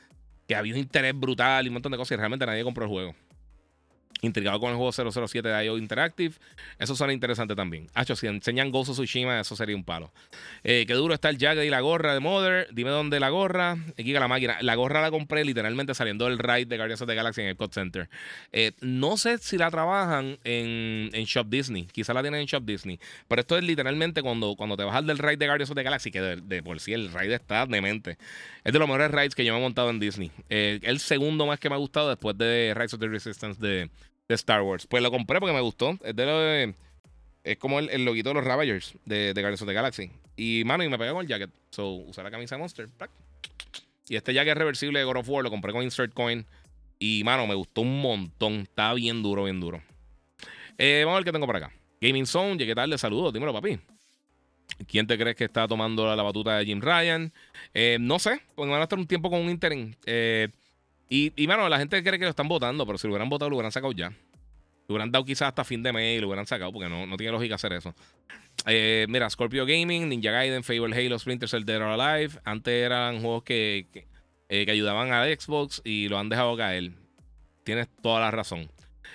que 0.48 0.56
había 0.56 0.74
un 0.74 0.80
interés 0.80 1.14
brutal 1.14 1.64
y 1.64 1.68
un 1.68 1.74
montón 1.74 1.92
de 1.92 1.98
cosas 1.98 2.12
y 2.12 2.16
realmente 2.16 2.44
nadie 2.44 2.64
compró 2.64 2.84
el 2.84 2.90
juego 2.90 3.14
intrigado 4.22 4.60
con 4.60 4.70
el 4.70 4.76
juego 4.76 4.92
007 4.92 5.48
de 5.48 5.64
IO 5.64 5.78
Interactive. 5.78 6.34
Eso 6.78 6.94
suena 6.94 7.12
interesante 7.12 7.54
también. 7.54 7.88
Hacho, 7.94 8.16
si 8.16 8.26
enseñan 8.26 8.70
Ghost 8.70 8.92
Tsushima, 8.92 9.40
eso 9.40 9.56
sería 9.56 9.76
un 9.76 9.84
palo. 9.84 10.12
Eh, 10.62 10.84
qué 10.86 10.94
duro 10.94 11.14
está 11.14 11.28
el 11.28 11.38
Jagged 11.38 11.62
y 11.62 11.70
la 11.70 11.80
gorra 11.80 12.14
de 12.14 12.20
Mother. 12.20 12.68
Dime 12.72 12.90
dónde 12.90 13.20
la 13.20 13.30
gorra. 13.30 13.76
Aquí 13.98 14.12
la 14.12 14.28
máquina. 14.28 14.58
La 14.60 14.74
gorra 14.74 15.00
la 15.00 15.10
compré 15.10 15.44
literalmente 15.44 15.94
saliendo 15.94 16.26
del 16.26 16.38
ride 16.38 16.66
de 16.66 16.76
Guardians 16.76 17.02
of 17.02 17.08
the 17.08 17.14
Galaxy 17.14 17.42
en 17.42 17.48
el 17.48 17.56
Code 17.56 17.72
Center. 17.72 18.08
Eh, 18.52 18.72
no 18.80 19.16
sé 19.16 19.38
si 19.38 19.56
la 19.56 19.70
trabajan 19.70 20.38
en, 20.44 21.10
Shop 21.24 21.46
Disney. 21.48 21.86
Quizá 21.86 22.12
la 22.12 22.22
tienen 22.22 22.40
en 22.40 22.46
Shop 22.46 22.64
Disney. 22.64 22.98
Pero 23.28 23.40
esto 23.40 23.56
es 23.56 23.64
literalmente 23.64 24.22
cuando, 24.22 24.56
cuando 24.56 24.76
te 24.76 24.84
bajas 24.84 25.06
del 25.06 25.18
ride 25.18 25.36
de 25.36 25.46
Guardians 25.46 25.70
of 25.70 25.76
the 25.76 25.82
Galaxy, 25.82 26.10
que 26.10 26.20
de, 26.20 26.62
por 26.62 26.80
sí 26.80 26.92
el 26.92 27.12
ride 27.12 27.34
está 27.34 27.66
demente. 27.66 28.18
Es 28.64 28.72
de 28.72 28.78
los 28.78 28.88
mejores 28.88 29.10
rides 29.10 29.34
que 29.34 29.44
yo 29.44 29.52
me 29.52 29.58
he 29.58 29.62
montado 29.62 29.90
en 29.90 30.00
Disney. 30.00 30.30
Eh, 30.48 30.80
el 30.82 30.98
segundo 30.98 31.46
más 31.46 31.58
que 31.58 31.68
me 31.68 31.74
ha 31.76 31.78
gustado 31.78 32.08
después 32.08 32.36
de 32.36 32.74
Rise 32.76 32.96
of 32.96 33.00
the 33.00 33.08
Resistance 33.08 33.60
de 33.60 33.90
de 34.30 34.36
Star 34.36 34.62
Wars. 34.62 34.86
Pues 34.86 35.02
lo 35.02 35.10
compré 35.10 35.40
porque 35.40 35.52
me 35.52 35.60
gustó. 35.60 35.98
Es 36.04 36.14
de 36.14 36.24
lo 36.24 36.74
Es 37.42 37.58
como 37.58 37.80
el, 37.80 37.90
el 37.90 38.04
loguito 38.04 38.30
de 38.30 38.36
los 38.36 38.44
Ravagers 38.44 38.94
de, 39.04 39.34
de 39.34 39.40
Guardians 39.40 39.62
of 39.62 39.68
the 39.68 39.74
Galaxy. 39.74 40.10
Y, 40.36 40.62
mano, 40.64 40.84
y 40.84 40.88
me 40.88 40.96
pegué 40.98 41.10
con 41.10 41.22
el 41.22 41.26
jacket. 41.26 41.50
So, 41.70 41.90
usé 41.90 42.22
la 42.22 42.30
camisa 42.30 42.54
de 42.54 42.60
Monster. 42.60 42.88
Y 44.08 44.16
este 44.16 44.32
jacket 44.32 44.56
reversible 44.56 45.00
de 45.00 45.04
God 45.04 45.16
of 45.16 45.28
War 45.28 45.42
lo 45.42 45.50
compré 45.50 45.72
con 45.72 45.82
Insert 45.82 46.14
Coin. 46.14 46.46
Y, 47.00 47.24
mano, 47.24 47.46
me 47.48 47.54
gustó 47.54 47.80
un 47.80 48.00
montón. 48.00 48.60
Está 48.60 48.94
bien 48.94 49.20
duro, 49.20 49.44
bien 49.44 49.58
duro. 49.58 49.82
Eh, 50.78 51.02
vamos 51.04 51.16
a 51.16 51.18
ver 51.18 51.24
qué 51.24 51.32
tengo 51.32 51.46
por 51.46 51.56
acá. 51.56 51.72
Gaming 52.00 52.26
Zone, 52.26 52.56
llegué 52.56 52.74
tarde, 52.74 52.96
saludos. 52.98 53.32
Dímelo, 53.32 53.52
papi. 53.52 53.80
¿Quién 54.86 55.08
te 55.08 55.18
crees 55.18 55.34
que 55.34 55.44
está 55.44 55.66
tomando 55.66 56.14
la, 56.14 56.22
batuta 56.22 56.56
de 56.56 56.64
Jim 56.64 56.80
Ryan? 56.80 57.32
Eh, 57.74 57.98
no 58.00 58.20
sé, 58.20 58.40
porque 58.54 58.70
van 58.70 58.80
a 58.80 58.84
estar 58.84 58.98
un 58.98 59.08
tiempo 59.08 59.28
con 59.28 59.40
un 59.40 59.50
interim. 59.50 59.92
Eh, 60.06 60.48
y, 61.10 61.32
y, 61.36 61.46
mano, 61.48 61.68
la 61.68 61.78
gente 61.78 62.02
cree 62.02 62.18
que 62.18 62.24
lo 62.24 62.30
están 62.30 62.48
votando, 62.48 62.86
pero 62.86 62.96
si 62.96 63.08
lo 63.08 63.12
hubieran 63.12 63.28
votado, 63.28 63.50
lo 63.50 63.56
hubieran 63.56 63.72
sacado 63.72 63.92
ya. 63.92 64.10
Lo 64.88 64.94
hubieran 64.94 65.10
dado 65.10 65.24
quizás 65.24 65.48
hasta 65.48 65.64
fin 65.64 65.82
de 65.82 65.92
mes 65.92 66.18
y 66.18 66.20
lo 66.20 66.28
hubieran 66.28 66.46
sacado, 66.46 66.72
porque 66.72 66.88
no, 66.88 67.04
no 67.04 67.16
tiene 67.16 67.32
lógica 67.32 67.56
hacer 67.56 67.72
eso. 67.72 67.94
Eh, 68.66 69.06
mira, 69.08 69.28
Scorpio 69.28 69.66
Gaming, 69.66 70.08
Ninja 70.08 70.30
Gaiden, 70.30 70.62
Fable 70.62 70.96
Halo, 70.96 71.18
Splinter 71.18 71.48
Cell, 71.48 71.64
Dead 71.64 71.78
or 71.80 72.00
Alive. 72.00 72.38
Antes 72.44 72.72
eran 72.72 73.20
juegos 73.20 73.42
que, 73.42 73.88
que, 73.92 74.06
eh, 74.48 74.66
ayudaban 74.70 75.12
a 75.12 75.24
Xbox 75.24 75.82
y 75.84 76.08
lo 76.08 76.18
han 76.18 76.28
dejado 76.28 76.56
caer. 76.56 76.92
Tienes 77.64 77.88
toda 78.02 78.20
la 78.20 78.30
razón. 78.30 78.70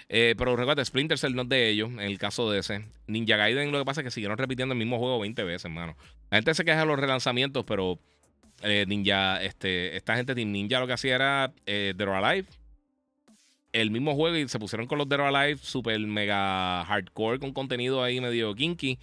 Eh, 0.09 0.35
pero 0.38 0.55
recuerda, 0.55 0.84
Splinter 0.84 1.17
Cell 1.17 1.34
no 1.34 1.43
es 1.43 1.49
de 1.49 1.69
ellos, 1.69 1.89
en 1.91 2.01
el 2.01 2.17
caso 2.17 2.51
de 2.51 2.59
ese. 2.59 2.85
Ninja 3.07 3.38
Gaiden 3.38 3.72
lo 3.72 3.80
que 3.80 3.85
pasa 3.85 4.01
es 4.01 4.05
que 4.05 4.11
siguieron 4.11 4.38
repitiendo 4.38 4.73
el 4.73 4.80
mismo 4.80 4.97
juego 4.99 5.19
20 5.19 5.43
veces, 5.43 5.65
hermano. 5.65 5.95
La 6.30 6.38
gente 6.38 6.53
se 6.53 6.65
queja 6.65 6.80
de 6.80 6.85
los 6.85 6.99
relanzamientos, 6.99 7.65
pero 7.65 7.99
eh, 8.61 8.86
Ninja, 8.88 9.41
este, 9.44 9.95
esta 9.95 10.15
gente 10.15 10.36
Team 10.36 10.52
Ninja 10.52 10.80
lo 10.80 10.88
que 10.88 10.94
hacía 10.94 11.15
era 11.15 11.53
eh, 11.65 11.94
Dead 11.95 12.07
or 12.07 12.15
Alive. 12.15 12.48
El 13.73 13.91
mismo 13.91 14.15
juego 14.15 14.38
y 14.38 14.48
se 14.48 14.57
pusieron 14.57 14.88
con 14.88 14.98
los 14.98 15.10
Dead 15.10 15.19
or 15.19 15.36
Alive 15.36 15.60
super 15.61 15.99
mega 15.99 16.86
hardcore 16.86 17.40
con 17.40 17.52
contenido 17.52 18.03
ahí 18.03 18.22
medio 18.22 18.56
kinky. 18.56 18.98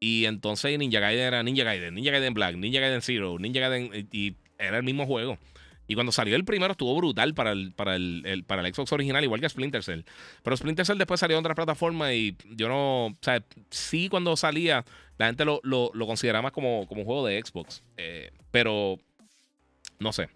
Y 0.00 0.26
entonces 0.26 0.78
Ninja 0.78 1.00
Gaiden 1.00 1.26
era 1.26 1.42
Ninja 1.42 1.64
Gaiden, 1.64 1.94
Ninja 1.94 2.10
Gaiden 2.10 2.34
Black, 2.34 2.56
Ninja 2.56 2.80
Gaiden 2.80 3.02
Zero, 3.02 3.38
Ninja 3.38 3.60
Gaiden. 3.60 4.08
Y 4.12 4.36
era 4.58 4.76
el 4.76 4.82
mismo 4.82 5.06
juego. 5.06 5.38
Y 5.86 5.94
cuando 5.94 6.12
salió 6.12 6.36
el 6.36 6.44
primero 6.44 6.72
estuvo 6.72 6.96
brutal 6.96 7.34
para 7.34 7.52
el, 7.52 7.72
para 7.72 7.96
el, 7.96 8.44
para 8.46 8.66
el 8.66 8.74
Xbox 8.74 8.92
original, 8.92 9.22
igual 9.22 9.40
que 9.40 9.48
Splinter 9.48 9.82
Cell. 9.82 10.00
Pero 10.42 10.56
Splinter 10.56 10.86
Cell 10.86 10.98
después 10.98 11.20
salió 11.20 11.36
en 11.36 11.40
otra 11.40 11.54
plataforma 11.54 12.12
y 12.14 12.36
yo 12.50 12.68
no. 12.68 13.06
O 13.06 13.16
sea, 13.20 13.42
sí 13.70 14.08
cuando 14.08 14.36
salía, 14.36 14.84
la 15.18 15.26
gente 15.26 15.44
lo, 15.44 15.60
lo, 15.62 16.06
consideraba 16.06 16.42
más 16.42 16.52
como, 16.52 16.86
como 16.86 17.02
un 17.02 17.06
juego 17.06 17.26
de 17.26 17.40
Xbox. 17.40 17.82
Eh, 17.96 18.32
pero 18.50 18.98
no 19.98 20.12
sé. 20.12 20.28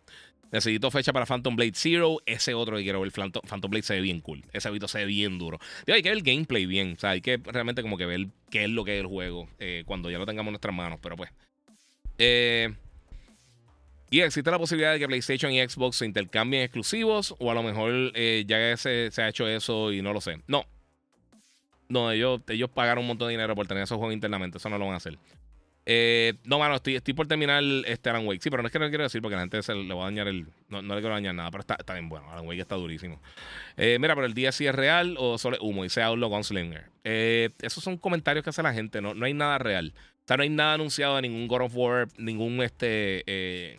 Necesito 0.50 0.90
fecha 0.90 1.12
para 1.12 1.26
Phantom 1.26 1.56
Blade 1.56 1.72
Zero. 1.74 2.18
Ese 2.24 2.55
otro 2.55 2.76
que 2.76 2.82
quiero 2.84 3.00
ver, 3.00 3.10
Phantom 3.12 3.70
Blade 3.70 3.82
se 3.82 3.94
ve 3.94 4.00
bien 4.00 4.20
cool. 4.20 4.44
Ese 4.52 4.68
hábito 4.68 4.88
se 4.88 4.98
ve 4.98 5.05
bien 5.06 5.38
duro. 5.38 5.59
hay 5.86 6.02
que 6.02 6.09
ver 6.09 6.18
el 6.18 6.22
gameplay 6.22 6.64
bien. 6.64 6.94
O 6.96 7.00
sea, 7.00 7.10
hay 7.10 7.20
que 7.20 7.38
realmente 7.44 7.82
como 7.82 7.98
que 7.98 8.06
ver 8.06 8.28
qué 8.50 8.64
es 8.64 8.70
lo 8.70 8.84
que 8.84 8.94
es 8.94 9.00
el 9.00 9.06
juego 9.06 9.48
eh, 9.59 9.82
cuando 9.84 10.10
ya 10.10 10.18
lo 10.18 10.26
tengamos 10.26 10.48
en 10.48 10.52
nuestras 10.52 10.74
manos. 10.74 11.00
Pero 11.02 11.16
pues. 11.16 11.30
Eh, 12.18 12.72
y 14.10 14.20
existe 14.20 14.50
la 14.50 14.59
posibilidad 14.59 14.92
de 14.92 15.00
que 15.00 15.06
PlayStation 15.06 15.52
y 15.52 15.60
Xbox 15.60 15.96
se 15.96 16.06
intercambien 16.06 16.62
exclusivos. 16.62 17.34
O 17.40 17.50
a 17.50 17.55
lo 17.55 17.62
mejor 17.62 18.14
ya 18.46 18.76
se, 18.76 19.10
se, 19.10 19.22
ha 19.22 19.28
hecho 19.28 19.46
eso 19.46 19.92
y 19.92 20.00
no 20.00 20.14
lo 20.14 20.20
sé. 20.20 20.40
No. 20.46 20.64
No, 21.89 22.10
ellos, 22.10 22.40
ellos 22.48 22.70
pagaron 22.70 23.02
un 23.02 23.09
montón 23.09 23.28
de 23.28 23.32
dinero 23.32 23.55
por 23.55 23.66
tener 23.66 23.82
esos 23.82 23.97
juegos 23.97 24.15
internamente. 24.15 24.59
Eso 24.59 24.69
no 24.69 24.78
lo 24.78 24.85
van 24.85 24.94
a 24.94 24.98
hacer. 24.98 25.19
Eh, 25.90 26.35
no, 26.44 26.59
mano, 26.59 26.74
estoy, 26.74 26.97
estoy 26.97 27.15
por 27.15 27.27
terminar 27.27 27.62
este 27.86 28.10
Alan 28.10 28.27
Wake. 28.27 28.43
Sí, 28.43 28.51
pero 28.51 28.62
no 28.62 28.66
es 28.66 28.73
que 28.73 28.78
no 28.78 28.89
quiero 28.90 29.05
decir 29.05 29.23
porque 29.23 29.36
la 29.36 29.40
gente 29.40 29.62
se 29.62 29.74
le 29.74 29.94
va 29.94 30.02
a 30.02 30.05
dañar 30.05 30.28
el. 30.28 30.47
No, 30.69 30.82
no 30.82 30.94
le 30.94 31.01
quiero 31.01 31.15
dañar 31.15 31.35
nada, 31.35 31.51
pero 31.51 31.62
está, 31.62 31.77
está 31.78 31.94
bien 31.94 32.10
bueno. 32.10 32.31
Alan 32.31 32.47
Wake 32.47 32.60
está 32.60 32.74
durísimo. 32.74 33.23
Eh, 33.78 33.97
mira, 33.98 34.15
pero 34.15 34.27
el 34.27 34.35
día 34.35 34.52
sí 34.52 34.66
es 34.66 34.74
real 34.74 35.16
o 35.19 35.39
solo 35.39 35.56
es 35.56 35.62
humo. 35.62 35.85
Dice 35.85 36.02
Outlaw 36.02 36.28
Gunslinger. 36.28 36.90
Eh, 37.05 37.51
esos 37.62 37.82
son 37.82 37.97
comentarios 37.97 38.44
que 38.44 38.51
hace 38.51 38.62
la 38.62 38.74
gente. 38.74 39.01
No, 39.01 39.15
no 39.15 39.24
hay 39.24 39.32
nada 39.32 39.56
real. 39.56 39.94
O 39.97 40.28
sea, 40.28 40.36
no 40.36 40.43
hay 40.43 40.51
nada 40.51 40.74
anunciado 40.74 41.16
de 41.16 41.23
ningún 41.23 41.48
God 41.48 41.62
of 41.62 41.73
War, 41.74 42.09
ningún 42.19 42.62
este 42.62 43.24
eh, 43.27 43.78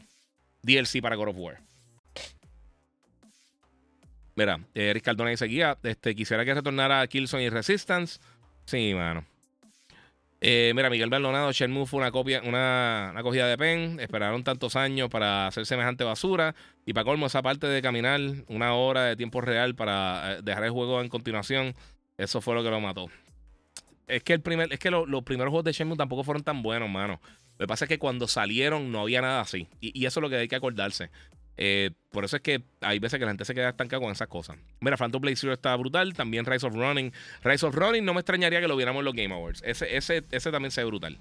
DLC 0.64 1.04
para 1.04 1.16
God 1.16 1.28
of 1.28 1.38
War. 1.38 1.62
Mira, 4.40 4.58
Eric 4.74 5.04
Cardona 5.04 5.32
dice 5.32 5.48
guía. 5.48 5.78
Este, 5.84 6.16
quisiera 6.16 6.46
que 6.46 6.54
retornara 6.54 7.02
a 7.02 7.08
Killzone 7.08 7.44
y 7.44 7.50
Resistance. 7.50 8.22
Sí, 8.64 8.94
mano. 8.94 9.26
Eh, 10.40 10.72
mira, 10.74 10.90
Miguel 10.90 11.10
Bernonado, 11.10 11.52
Shenmue 11.52 11.86
fue 11.86 12.00
una 12.00 12.10
copia, 12.10 12.42
una, 12.46 13.10
una, 13.12 13.22
cogida 13.22 13.50
de 13.50 13.58
pen. 13.58 14.00
Esperaron 14.00 14.46
tantos 14.46 14.78
años 14.78 15.10
para 15.10 15.48
hacer 15.48 15.66
semejante 15.66 16.06
basura. 16.06 16.56
Y 16.86 16.94
para 16.94 17.04
colmo, 17.04 17.26
esa 17.26 17.42
parte 17.42 17.68
de 17.68 17.82
caminar 17.82 18.22
una 18.48 18.76
hora 18.76 19.04
de 19.04 19.18
tiempo 19.18 19.42
real 19.42 19.76
para 19.76 20.36
eh, 20.38 20.42
dejar 20.42 20.64
el 20.64 20.72
juego 20.72 21.02
en 21.02 21.10
continuación, 21.10 21.76
eso 22.18 22.40
fue 22.40 22.56
lo 22.56 22.64
que 22.64 22.70
lo 22.70 22.80
mató. 22.80 23.08
Es 24.08 24.24
que 24.24 24.32
el 24.32 24.40
primer, 24.40 24.72
es 24.72 24.80
que 24.80 24.90
lo, 24.90 25.06
los 25.06 25.24
primeros 25.24 25.52
juegos 25.52 25.66
de 25.66 25.74
Shenmue 25.74 25.98
tampoco 25.98 26.24
fueron 26.24 26.44
tan 26.44 26.64
buenos, 26.64 26.90
mano. 26.90 27.20
Lo 27.58 27.66
que 27.66 27.68
pasa 27.68 27.84
es 27.84 27.90
que 27.90 28.00
cuando 28.00 28.26
salieron 28.26 28.90
no 28.90 29.02
había 29.02 29.20
nada 29.20 29.42
así. 29.42 29.68
Y, 29.82 30.00
y 30.00 30.06
eso 30.06 30.22
es 30.22 30.22
lo 30.22 30.30
que 30.30 30.38
hay 30.38 30.48
que 30.48 30.56
acordarse. 30.56 31.10
Eh, 31.62 31.92
por 32.12 32.24
eso 32.24 32.38
es 32.38 32.42
que 32.42 32.64
hay 32.80 33.00
veces 33.00 33.20
que 33.20 33.26
la 33.26 33.32
gente 33.32 33.44
se 33.44 33.54
queda 33.54 33.68
estancada 33.68 34.02
con 34.02 34.14
esas 34.14 34.30
cosas. 34.30 34.58
Mira, 34.80 34.96
Phantom 34.96 35.22
Blade 35.22 35.36
Zero 35.36 35.52
está 35.52 35.76
brutal. 35.76 36.14
También 36.14 36.46
Rise 36.46 36.66
of 36.66 36.74
Running. 36.74 37.12
Rise 37.44 37.66
of 37.66 37.76
Running 37.76 38.06
no 38.06 38.14
me 38.14 38.22
extrañaría 38.22 38.62
que 38.62 38.68
lo 38.70 38.78
viéramos 38.78 39.02
en 39.02 39.06
los 39.06 39.14
Game 39.14 39.34
Awards. 39.36 39.62
Ese, 39.66 39.98
ese, 39.98 40.24
ese 40.32 40.52
también 40.52 40.72
se 40.72 40.82
ve 40.82 40.86
brutal. 40.86 41.18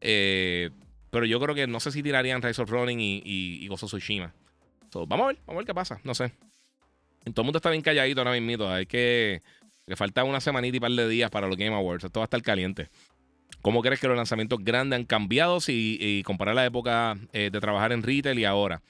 Eh, 0.00 0.70
pero 1.10 1.26
yo 1.26 1.38
creo 1.38 1.54
que 1.54 1.66
no 1.66 1.80
sé 1.80 1.92
si 1.92 2.02
tirarían 2.02 2.40
Rise 2.40 2.62
of 2.62 2.70
Running 2.70 2.98
y, 2.98 3.16
y, 3.26 3.62
y 3.62 3.68
Gozo 3.68 3.86
Tsushima. 3.86 4.32
So, 4.90 5.06
vamos 5.06 5.24
a 5.24 5.26
ver, 5.28 5.36
vamos 5.44 5.56
a 5.56 5.58
ver 5.58 5.66
qué 5.66 5.74
pasa. 5.74 6.00
No 6.02 6.14
sé. 6.14 6.32
Todo 7.24 7.42
el 7.42 7.44
mundo 7.44 7.58
está 7.58 7.68
bien 7.68 7.82
calladito 7.82 8.22
ahora 8.22 8.40
mismo. 8.40 8.66
Hay 8.66 8.86
que. 8.86 9.42
Que 9.86 9.96
falta 9.96 10.24
una 10.24 10.40
semanita 10.40 10.78
y 10.78 10.80
par 10.80 10.92
de 10.92 11.06
días 11.06 11.28
para 11.28 11.46
los 11.46 11.58
Game 11.58 11.76
Awards. 11.76 12.04
Esto 12.04 12.20
va 12.20 12.24
a 12.24 12.28
estar 12.28 12.40
caliente. 12.40 12.88
¿Cómo 13.64 13.80
crees 13.80 13.98
que 13.98 14.08
los 14.08 14.16
lanzamientos 14.18 14.58
grandes 14.62 14.98
han 14.98 15.06
cambiado 15.06 15.58
si 15.58 15.96
y 15.98 16.22
comparar 16.22 16.54
la 16.54 16.66
época 16.66 17.16
eh, 17.32 17.48
de 17.50 17.60
trabajar 17.60 17.92
en 17.92 18.02
retail 18.02 18.38
y 18.38 18.44
ahora? 18.44 18.82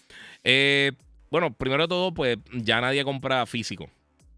Eh, 0.42 0.90
bueno, 1.30 1.52
primero 1.54 1.84
de 1.84 1.88
todo, 1.88 2.12
pues 2.12 2.38
ya 2.52 2.80
nadie 2.80 3.04
compra 3.04 3.46
físico. 3.46 3.88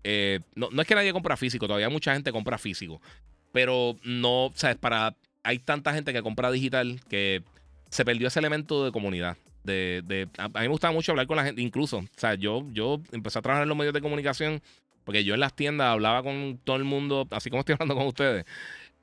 Eh, 0.04 0.40
no, 0.54 0.68
no, 0.70 0.82
es 0.82 0.86
que 0.86 0.94
nadie 0.94 1.14
compra 1.14 1.38
físico, 1.38 1.66
todavía 1.66 1.88
mucha 1.88 2.12
gente 2.12 2.32
compra 2.32 2.58
físico. 2.58 3.00
Pero 3.50 3.96
no, 4.04 4.52
¿sabes? 4.54 4.76
Para. 4.76 5.16
Hay 5.42 5.58
tanta 5.58 5.94
gente 5.94 6.12
que 6.12 6.20
compra 6.20 6.50
digital 6.50 7.00
que 7.08 7.42
se 7.88 8.04
perdió 8.04 8.28
ese 8.28 8.38
elemento 8.38 8.84
de 8.84 8.92
comunidad. 8.92 9.38
De, 9.64 10.28
a, 10.36 10.44
a, 10.44 10.48
mí 10.48 10.60
me 10.60 10.68
gustaba 10.68 10.92
mucho 10.92 11.12
hablar 11.12 11.26
con 11.26 11.38
la 11.38 11.44
gente, 11.44 11.62
incluso. 11.62 12.00
O 12.00 12.06
sea, 12.14 12.34
yo, 12.34 12.62
yo 12.72 13.00
empecé 13.10 13.38
a 13.38 13.42
trabajar 13.42 13.62
en 13.62 13.70
los 13.70 13.78
medios 13.78 13.94
de 13.94 14.02
comunicación 14.02 14.60
porque 15.06 15.22
yo 15.22 15.34
en 15.34 15.40
las 15.40 15.54
tiendas 15.54 15.86
hablaba 15.86 16.24
con 16.24 16.58
todo 16.64 16.76
el 16.76 16.82
mundo, 16.82 17.28
así 17.30 17.48
como 17.48 17.60
estoy 17.60 17.74
hablando 17.74 17.94
con 17.94 18.08
ustedes. 18.08 18.44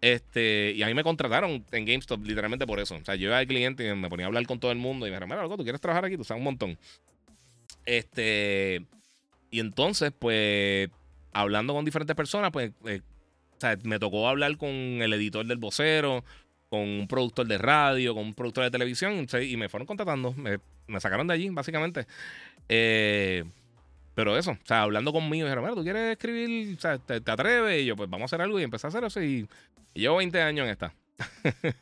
Este, 0.03 0.73
y 0.75 0.83
a 0.83 0.87
mí 0.87 0.93
me 0.93 1.01
contrataron 1.01 1.65
en 1.71 1.85
GameStop 1.85 2.25
literalmente 2.25 2.67
por 2.67 2.77
eso. 2.81 2.95
O 2.95 3.05
sea, 3.05 3.15
yo 3.15 3.27
iba 3.27 3.37
al 3.37 3.47
cliente 3.47 3.87
y 3.87 3.95
me 3.95 4.09
ponía 4.09 4.25
a 4.25 4.27
hablar 4.27 4.45
con 4.45 4.59
todo 4.59 4.69
el 4.73 4.77
mundo 4.77 5.07
y 5.07 5.09
me 5.09 5.15
dijeron, 5.15 5.29
mira, 5.29 5.41
loco, 5.41 5.55
¿tú 5.55 5.63
quieres 5.63 5.79
trabajar 5.79 6.03
aquí? 6.03 6.17
Tú 6.17 6.25
sabes 6.25 6.41
un 6.41 6.43
montón. 6.43 6.77
Este, 7.85 8.85
y 9.49 9.61
entonces, 9.61 10.11
pues, 10.19 10.89
hablando 11.31 11.73
con 11.73 11.85
diferentes 11.85 12.17
personas, 12.17 12.51
pues, 12.51 12.73
eh, 12.85 12.99
o 13.55 13.61
sea, 13.61 13.77
me 13.83 13.97
tocó 13.97 14.27
hablar 14.27 14.57
con 14.57 14.67
el 14.71 15.13
editor 15.13 15.45
del 15.45 15.57
vocero, 15.57 16.25
con 16.67 16.81
un 16.81 17.07
productor 17.07 17.47
de 17.47 17.57
radio, 17.57 18.13
con 18.13 18.25
un 18.25 18.33
productor 18.33 18.65
de 18.65 18.71
televisión, 18.71 19.25
y 19.41 19.55
me 19.55 19.69
fueron 19.69 19.87
contratando. 19.87 20.33
Me, 20.33 20.59
me 20.85 20.99
sacaron 20.99 21.27
de 21.27 21.33
allí, 21.35 21.47
básicamente. 21.47 22.07
Eh, 22.67 23.45
pero 24.15 24.37
eso, 24.37 24.51
o 24.51 24.65
sea, 24.65 24.83
hablando 24.83 25.11
conmigo, 25.11 25.45
dijeron, 25.45 25.63
mira, 25.63 25.75
¿tú 25.75 25.83
quieres 25.83 26.11
escribir? 26.11 26.77
O 26.77 26.79
sea, 26.79 26.97
¿te, 26.99 27.15
atreves? 27.15 27.81
Y 27.81 27.85
yo, 27.85 27.95
pues 27.95 28.09
vamos 28.09 28.23
a 28.23 28.35
hacer 28.35 28.41
algo 28.41 28.59
y 28.59 28.63
empecé 28.63 28.87
a 28.87 28.89
hacer 28.89 29.03
eso 29.03 29.21
y, 29.21 29.47
llevo 29.93 30.17
20 30.17 30.41
años 30.41 30.65
en 30.65 30.71
esta. 30.71 30.93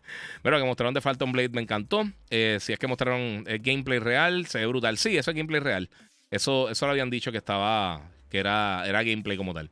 Pero 0.43 0.57
que 0.57 0.63
mostraron 0.63 0.93
de 0.93 1.01
Phantom 1.01 1.31
Blade 1.31 1.49
me 1.49 1.61
encantó. 1.61 2.09
Eh, 2.29 2.57
si 2.61 2.73
es 2.73 2.79
que 2.79 2.87
mostraron 2.87 3.43
el 3.47 3.59
gameplay 3.59 3.99
real, 3.99 4.45
se 4.45 4.59
ve 4.59 4.65
brutal. 4.65 4.97
Sí, 4.97 5.17
eso 5.17 5.31
es 5.31 5.37
gameplay 5.37 5.59
real. 5.59 5.89
Eso, 6.29 6.69
eso 6.69 6.85
lo 6.85 6.91
habían 6.91 7.09
dicho 7.09 7.31
que 7.31 7.37
estaba. 7.37 8.01
que 8.29 8.39
era, 8.39 8.83
era 8.85 9.03
gameplay 9.03 9.35
como 9.35 9.53
tal. 9.53 9.69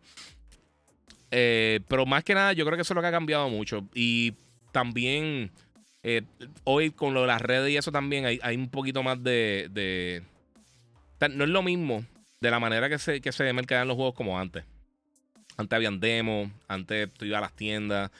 Eh, 1.32 1.80
pero 1.88 2.06
más 2.06 2.24
que 2.24 2.34
nada, 2.34 2.54
yo 2.54 2.66
creo 2.66 2.78
que 2.78 2.82
eso 2.82 2.94
es 2.94 2.96
lo 2.96 3.02
que 3.02 3.08
ha 3.08 3.12
cambiado 3.12 3.50
mucho. 3.50 3.88
Y 3.94 4.34
también. 4.72 5.52
Eh, 6.02 6.24
hoy 6.64 6.92
con 6.92 7.14
lo 7.14 7.22
de 7.22 7.28
las 7.28 7.42
redes 7.42 7.72
y 7.72 7.78
eso 7.78 7.92
también 7.92 8.26
hay, 8.26 8.56
un 8.56 8.70
poquito 8.70 9.04
más 9.04 9.22
de, 9.22 10.24
No 11.20 11.44
es 11.44 11.50
lo 11.50 11.62
mismo 11.62 12.06
de 12.42 12.52
la 12.52 12.60
manera 12.60 12.90
que 12.90 12.98
se, 12.98 13.22
que 13.22 13.32
se 13.32 13.52
mercadean 13.54 13.88
los 13.88 13.96
juegos 13.96 14.16
como 14.16 14.40
antes. 14.40 14.64
Antes 15.58 15.76
habían 15.76 16.00
demos, 16.00 16.50
antes 16.68 17.14
tú 17.14 17.26
ibas 17.26 17.40
a 17.40 17.42
las 17.42 17.54
tiendas 17.54 18.12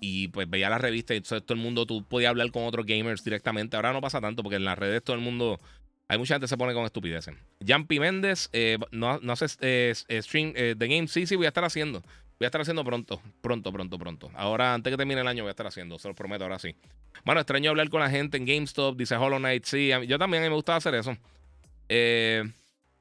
y 0.00 0.28
pues 0.28 0.48
veía 0.48 0.68
las 0.68 0.80
revistas 0.80 1.14
y 1.14 1.18
entonces 1.18 1.44
todo 1.44 1.56
el 1.56 1.62
mundo, 1.62 1.86
tú 1.86 2.04
podías 2.04 2.30
hablar 2.30 2.50
con 2.50 2.64
otros 2.64 2.86
gamers 2.86 3.22
directamente. 3.22 3.76
Ahora 3.76 3.92
no 3.92 4.00
pasa 4.00 4.20
tanto 4.20 4.42
porque 4.42 4.56
en 4.56 4.64
las 4.64 4.78
redes 4.78 5.02
todo 5.02 5.14
el 5.14 5.22
mundo, 5.22 5.60
hay 6.08 6.18
mucha 6.18 6.34
gente 6.34 6.44
que 6.44 6.48
se 6.48 6.56
pone 6.56 6.74
con 6.74 6.84
estupideces. 6.84 7.36
Jampi 7.64 8.00
Méndez, 8.00 8.48
eh, 8.52 8.78
no, 8.90 9.18
no 9.20 9.32
hace 9.32 9.46
eh, 9.60 9.94
stream 10.22 10.52
de 10.52 10.70
eh, 10.72 10.74
game, 10.78 11.06
sí, 11.06 11.26
sí, 11.26 11.36
voy 11.36 11.46
a 11.46 11.48
estar 11.48 11.64
haciendo. 11.64 12.00
Voy 12.00 12.44
a 12.44 12.46
estar 12.46 12.60
haciendo 12.60 12.84
pronto, 12.84 13.20
pronto, 13.40 13.72
pronto, 13.72 13.98
pronto. 13.98 14.30
Ahora, 14.34 14.74
antes 14.74 14.92
que 14.92 14.96
termine 14.96 15.20
el 15.20 15.26
año, 15.26 15.42
voy 15.42 15.48
a 15.48 15.50
estar 15.50 15.66
haciendo, 15.66 15.98
se 15.98 16.06
lo 16.06 16.14
prometo, 16.14 16.44
ahora 16.44 16.60
sí. 16.60 16.76
Bueno, 17.24 17.40
extraño 17.40 17.70
hablar 17.70 17.90
con 17.90 18.00
la 18.00 18.10
gente 18.10 18.36
en 18.36 18.46
GameStop, 18.46 18.96
dice 18.96 19.16
Hollow 19.16 19.38
Knight, 19.38 19.64
sí, 19.64 19.90
yo 20.06 20.18
también 20.18 20.44
a 20.44 20.46
mí 20.46 20.50
me 20.50 20.54
gustaba 20.54 20.78
hacer 20.78 20.94
eso. 20.94 21.16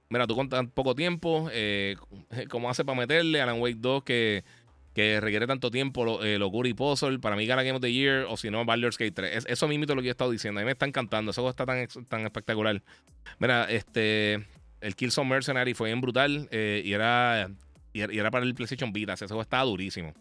Mira, 0.09 0.27
tú 0.27 0.35
con 0.35 0.49
tan 0.49 0.69
poco 0.69 0.95
tiempo, 0.95 1.49
¿cómo 2.49 2.69
hace 2.69 2.85
para 2.85 2.97
meterle? 2.97 3.41
Alan 3.41 3.59
Wake 3.59 3.77
2 3.79 4.03
que 4.03 4.43
que 4.97 5.21
requiere 5.21 5.45
tanto 5.45 5.69
tiempo, 5.69 6.03
lo, 6.03 6.23
eh, 6.23 6.39
Locura 6.39 6.67
y 6.67 6.73
Puzzle, 6.73 7.19
para 7.19 7.35
mí 7.35 7.45
gana 7.45 7.61
Game 7.61 7.75
of 7.75 7.83
the 7.83 7.93
Year, 7.93 8.25
o 8.27 8.35
si 8.35 8.49
no, 8.49 8.65
Baldur's 8.65 8.97
Gate 8.97 9.11
3. 9.11 9.37
Es, 9.37 9.45
eso 9.47 9.67
mismo 9.67 9.83
es 9.83 9.89
lo 9.89 9.97
que 9.97 10.05
yo 10.05 10.09
he 10.09 10.09
estado 10.09 10.31
diciendo. 10.31 10.59
A 10.59 10.63
mí 10.63 10.65
me 10.65 10.71
está 10.71 10.87
encantando, 10.87 11.29
eso 11.29 11.47
está 11.47 11.67
tan, 11.67 11.87
tan 12.07 12.21
espectacular. 12.21 12.81
Mira, 13.37 13.65
este, 13.65 14.47
el 14.81 14.95
Killzone 14.95 15.29
Mercenary 15.29 15.75
fue 15.75 15.89
bien 15.89 16.01
brutal 16.01 16.47
eh, 16.49 16.81
y, 16.83 16.93
era, 16.93 17.47
y, 17.93 18.01
era 18.01 18.31
para 18.31 18.43
el 18.43 18.55
PlayStation 18.55 18.91
Vita, 18.91 19.13
ese 19.13 19.27
juego 19.27 19.43
estaba 19.43 19.65
durísimo. 19.65 20.15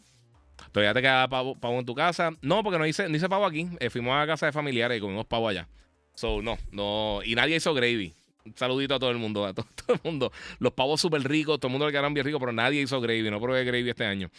¿Todavía 0.73 0.93
te 0.93 1.01
queda 1.01 1.27
pavo, 1.27 1.59
pavo, 1.59 1.79
en 1.79 1.87
tu 1.87 1.95
casa? 1.95 2.33
No, 2.43 2.63
porque 2.63 2.79
no 2.79 2.85
hice, 2.85 3.09
no 3.09 3.17
hice 3.17 3.31
pavo 3.31 3.47
aquí. 3.47 3.67
Eh, 3.81 3.89
fuimos 3.89 4.15
a 4.15 4.27
casa 4.27 4.45
de 4.45 4.53
familiares 4.53 4.99
y 4.99 5.01
comimos 5.01 5.25
pavo 5.25 5.49
allá. 5.49 5.67
So, 6.15 6.43
no, 6.43 6.59
no. 6.71 7.21
Y 7.25 7.35
nadie 7.35 7.57
hizo 7.57 7.73
gravy. 7.73 8.13
Saludito 8.55 8.95
a 8.95 8.99
todo 8.99 9.11
el 9.11 9.19
mundo, 9.19 9.45
a 9.45 9.55
todo, 9.55 9.67
todo 9.87 9.95
el 9.95 10.01
mundo. 10.05 10.33
Los 10.59 10.73
pavos 10.73 11.01
súper 11.01 11.23
ricos, 11.23 11.59
todo 11.59 11.69
el 11.69 11.73
mundo 11.73 11.87
le 11.87 11.93
quedaron 11.93 12.15
bien 12.15 12.25
ricos, 12.25 12.41
pero 12.41 12.53
nadie 12.53 12.83
hizo 12.83 13.01
gravy. 13.01 13.31
No 13.31 13.41
probé 13.41 13.65
gravy 13.65 13.89
este 13.89 14.05
año. 14.05 14.31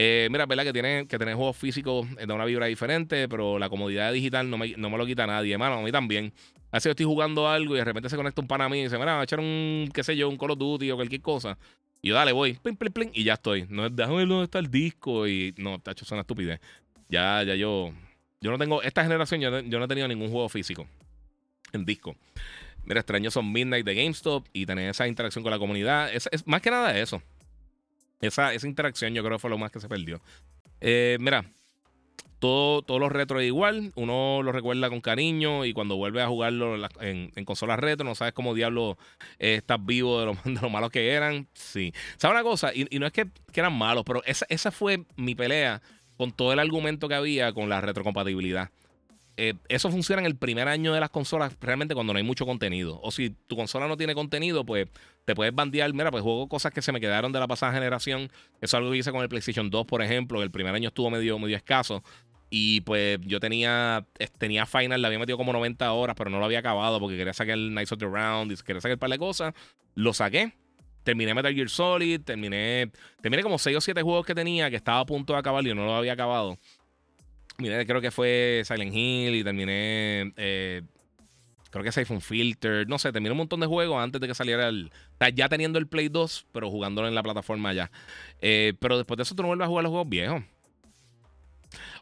Eh, 0.00 0.28
mira, 0.30 0.46
verdad 0.46 0.62
que 0.62 0.72
tiene 0.72 1.08
que 1.08 1.18
tener 1.18 1.34
juegos 1.34 1.56
físicos 1.56 2.06
eh, 2.18 2.26
de 2.26 2.32
una 2.32 2.44
vibra 2.44 2.66
diferente, 2.66 3.28
pero 3.28 3.58
la 3.58 3.68
comodidad 3.68 4.12
digital 4.12 4.48
no 4.48 4.56
me, 4.56 4.76
no 4.76 4.90
me 4.90 4.96
lo 4.96 5.04
quita 5.04 5.26
nadie, 5.26 5.52
hermano. 5.52 5.78
A 5.78 5.82
mí 5.82 5.90
también. 5.90 6.32
Así 6.70 6.88
yo 6.88 6.90
estoy 6.90 7.06
jugando 7.06 7.48
algo 7.48 7.74
y 7.74 7.78
de 7.78 7.84
repente 7.84 8.08
se 8.08 8.16
conecta 8.16 8.40
un 8.40 8.46
pan 8.46 8.60
a 8.60 8.68
mí 8.68 8.78
y 8.78 8.82
dice, 8.84 8.96
mira, 8.98 9.14
va 9.14 9.20
a 9.22 9.24
echar 9.24 9.40
un, 9.40 9.90
qué 9.92 10.04
sé 10.04 10.16
yo, 10.16 10.28
un 10.28 10.36
Call 10.36 10.52
of 10.52 10.58
Duty 10.58 10.90
o 10.90 10.96
cualquier 10.96 11.20
cosa. 11.20 11.58
Y 12.00 12.08
yo, 12.10 12.14
dale, 12.14 12.30
voy, 12.30 12.52
plim, 12.54 12.76
plim, 12.76 12.92
plim, 12.92 13.10
y 13.12 13.24
ya 13.24 13.34
estoy. 13.34 13.66
No 13.68 13.86
es, 13.86 13.96
déjame 13.96 14.18
ver 14.18 14.28
dónde 14.28 14.44
está 14.44 14.60
el 14.60 14.70
disco. 14.70 15.26
Y 15.26 15.54
no, 15.56 15.80
tacho, 15.80 16.04
es 16.04 16.12
una 16.12 16.20
estupidez. 16.20 16.60
Ya, 17.08 17.42
ya 17.42 17.54
yo. 17.56 17.92
Yo 18.40 18.50
no 18.52 18.58
tengo. 18.58 18.82
Esta 18.82 19.02
generación 19.02 19.40
yo, 19.40 19.60
yo 19.60 19.78
no 19.78 19.86
he 19.86 19.88
tenido 19.88 20.06
ningún 20.06 20.30
juego 20.30 20.48
físico 20.48 20.86
en 21.72 21.84
disco. 21.84 22.14
Mira, 22.88 23.00
extraño 23.00 23.30
son 23.30 23.52
Midnight 23.52 23.84
de 23.84 23.94
GameStop 23.94 24.46
y 24.54 24.64
tener 24.64 24.88
esa 24.88 25.06
interacción 25.06 25.42
con 25.42 25.50
la 25.50 25.58
comunidad. 25.58 26.10
Es, 26.10 26.26
más 26.46 26.62
que 26.62 26.70
nada 26.70 26.98
eso. 26.98 27.22
Esa, 28.22 28.54
esa, 28.54 28.66
interacción 28.66 29.12
yo 29.12 29.22
creo 29.22 29.36
que 29.36 29.42
fue 29.42 29.50
lo 29.50 29.58
más 29.58 29.70
que 29.70 29.78
se 29.78 29.90
perdió. 29.90 30.22
Eh, 30.80 31.18
mira, 31.20 31.44
todo, 32.38 32.80
todos 32.80 32.98
los 32.98 33.12
retro 33.12 33.40
es 33.40 33.46
igual. 33.46 33.92
Uno 33.94 34.42
lo 34.42 34.52
recuerda 34.52 34.88
con 34.88 35.02
cariño 35.02 35.66
y 35.66 35.74
cuando 35.74 35.96
vuelve 35.96 36.22
a 36.22 36.28
jugarlo 36.28 36.76
en, 37.02 37.44
consolas 37.44 37.78
retro, 37.78 38.06
no 38.06 38.14
sabes 38.14 38.32
cómo 38.32 38.54
diablo 38.54 38.96
eh, 39.38 39.56
estás 39.56 39.84
vivo 39.84 40.18
de 40.20 40.26
lo, 40.26 40.32
de 40.44 40.58
lo, 40.58 40.70
malos 40.70 40.90
que 40.90 41.10
eran. 41.10 41.46
Sí. 41.52 41.92
¿Sabes 42.16 42.36
una 42.36 42.42
cosa? 42.42 42.72
Y, 42.74 42.86
y 42.88 42.98
no 43.00 43.06
es 43.06 43.12
que, 43.12 43.26
que, 43.52 43.60
eran 43.60 43.76
malos, 43.76 44.04
pero 44.06 44.24
esa, 44.24 44.46
esa 44.48 44.70
fue 44.70 45.04
mi 45.14 45.34
pelea 45.34 45.82
con 46.16 46.32
todo 46.32 46.54
el 46.54 46.58
argumento 46.58 47.06
que 47.06 47.16
había 47.16 47.52
con 47.52 47.68
la 47.68 47.82
retrocompatibilidad 47.82 48.70
eh, 49.40 49.54
eso 49.68 49.88
funciona 49.88 50.20
en 50.20 50.26
el 50.26 50.34
primer 50.34 50.66
año 50.66 50.92
de 50.92 50.98
las 50.98 51.10
consolas, 51.10 51.56
realmente 51.60 51.94
cuando 51.94 52.12
no 52.12 52.16
hay 52.16 52.24
mucho 52.24 52.44
contenido. 52.44 52.98
O 53.04 53.12
si 53.12 53.30
tu 53.30 53.54
consola 53.54 53.86
no 53.86 53.96
tiene 53.96 54.12
contenido, 54.16 54.66
pues 54.66 54.88
te 55.24 55.36
puedes 55.36 55.54
bandear. 55.54 55.94
Mira, 55.94 56.10
pues 56.10 56.24
juego 56.24 56.48
cosas 56.48 56.72
que 56.72 56.82
se 56.82 56.90
me 56.90 57.00
quedaron 57.00 57.30
de 57.30 57.38
la 57.38 57.46
pasada 57.46 57.72
generación. 57.72 58.32
Eso 58.60 58.62
es 58.62 58.74
algo 58.74 58.90
que 58.90 58.96
hice 58.96 59.12
con 59.12 59.22
el 59.22 59.28
PlayStation 59.28 59.70
2, 59.70 59.86
por 59.86 60.02
ejemplo. 60.02 60.42
El 60.42 60.50
primer 60.50 60.74
año 60.74 60.88
estuvo 60.88 61.08
medio, 61.08 61.38
escaso. 61.56 62.02
Y 62.50 62.80
pues 62.80 63.20
yo 63.22 63.38
tenía, 63.38 64.04
tenía 64.38 64.66
Final, 64.66 65.00
le 65.00 65.06
había 65.06 65.20
metido 65.20 65.38
como 65.38 65.52
90 65.52 65.92
horas, 65.92 66.16
pero 66.18 66.30
no 66.30 66.40
lo 66.40 66.44
había 66.44 66.58
acabado 66.58 66.98
porque 66.98 67.16
quería 67.16 67.32
sacar 67.32 67.54
el 67.54 67.72
Nights 67.72 67.92
of 67.92 68.00
the 68.00 68.06
Round 68.06 68.60
quería 68.62 68.80
sacar 68.80 68.96
un 68.96 68.98
par 68.98 69.10
de 69.10 69.18
cosas. 69.18 69.54
Lo 69.94 70.12
saqué. 70.12 70.52
Terminé 71.04 71.32
Metal 71.32 71.54
Gear 71.54 71.68
Solid, 71.68 72.20
terminé, 72.22 72.90
terminé 73.22 73.44
como 73.44 73.56
6 73.56 73.76
o 73.76 73.80
7 73.80 74.02
juegos 74.02 74.26
que 74.26 74.34
tenía 74.34 74.68
que 74.68 74.76
estaba 74.76 74.98
a 74.98 75.06
punto 75.06 75.32
de 75.32 75.38
acabar 75.38 75.64
y 75.64 75.72
no 75.72 75.86
lo 75.86 75.94
había 75.94 76.14
acabado. 76.14 76.58
Mira, 77.60 77.84
creo 77.84 78.00
que 78.00 78.12
fue 78.12 78.62
Silent 78.64 78.94
Hill 78.94 79.34
y 79.34 79.42
terminé. 79.42 80.32
Eh, 80.36 80.82
creo 81.70 81.82
que 81.82 81.90
Siphon 81.90 82.20
Filter. 82.20 82.88
No 82.88 83.00
sé, 83.00 83.10
terminé 83.10 83.32
un 83.32 83.38
montón 83.38 83.58
de 83.58 83.66
juegos 83.66 84.00
antes 84.00 84.20
de 84.20 84.28
que 84.28 84.34
saliera 84.34 84.68
el. 84.68 84.92
ya 85.34 85.48
teniendo 85.48 85.80
el 85.80 85.88
Play 85.88 86.08
2, 86.08 86.46
pero 86.52 86.70
jugándolo 86.70 87.08
en 87.08 87.16
la 87.16 87.22
plataforma 87.24 87.72
ya. 87.72 87.90
Eh, 88.40 88.74
pero 88.78 88.96
después 88.96 89.16
de 89.16 89.24
eso 89.24 89.34
tú 89.34 89.42
no 89.42 89.48
vuelves 89.48 89.64
a 89.64 89.68
jugar 89.68 89.82
los 89.82 89.90
juegos 89.90 90.08
viejos. 90.08 90.44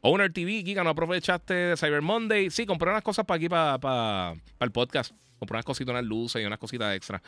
Owner 0.02 0.30
TV, 0.30 0.62
Giga, 0.62 0.84
¿no 0.84 0.90
aprovechaste 0.90 1.54
de 1.54 1.76
Cyber 1.78 2.02
Monday? 2.02 2.50
Sí, 2.50 2.66
compré 2.66 2.90
unas 2.90 3.02
cosas 3.02 3.24
para 3.24 3.36
aquí, 3.36 3.48
para, 3.48 3.78
para, 3.78 4.34
el 4.60 4.70
podcast. 4.72 5.12
Compré 5.38 5.56
unas 5.56 5.64
cositas, 5.64 5.90
unas 5.90 6.04
luces 6.04 6.42
y 6.42 6.44
unas 6.44 6.58
cositas 6.58 6.94
extra. 6.94 7.22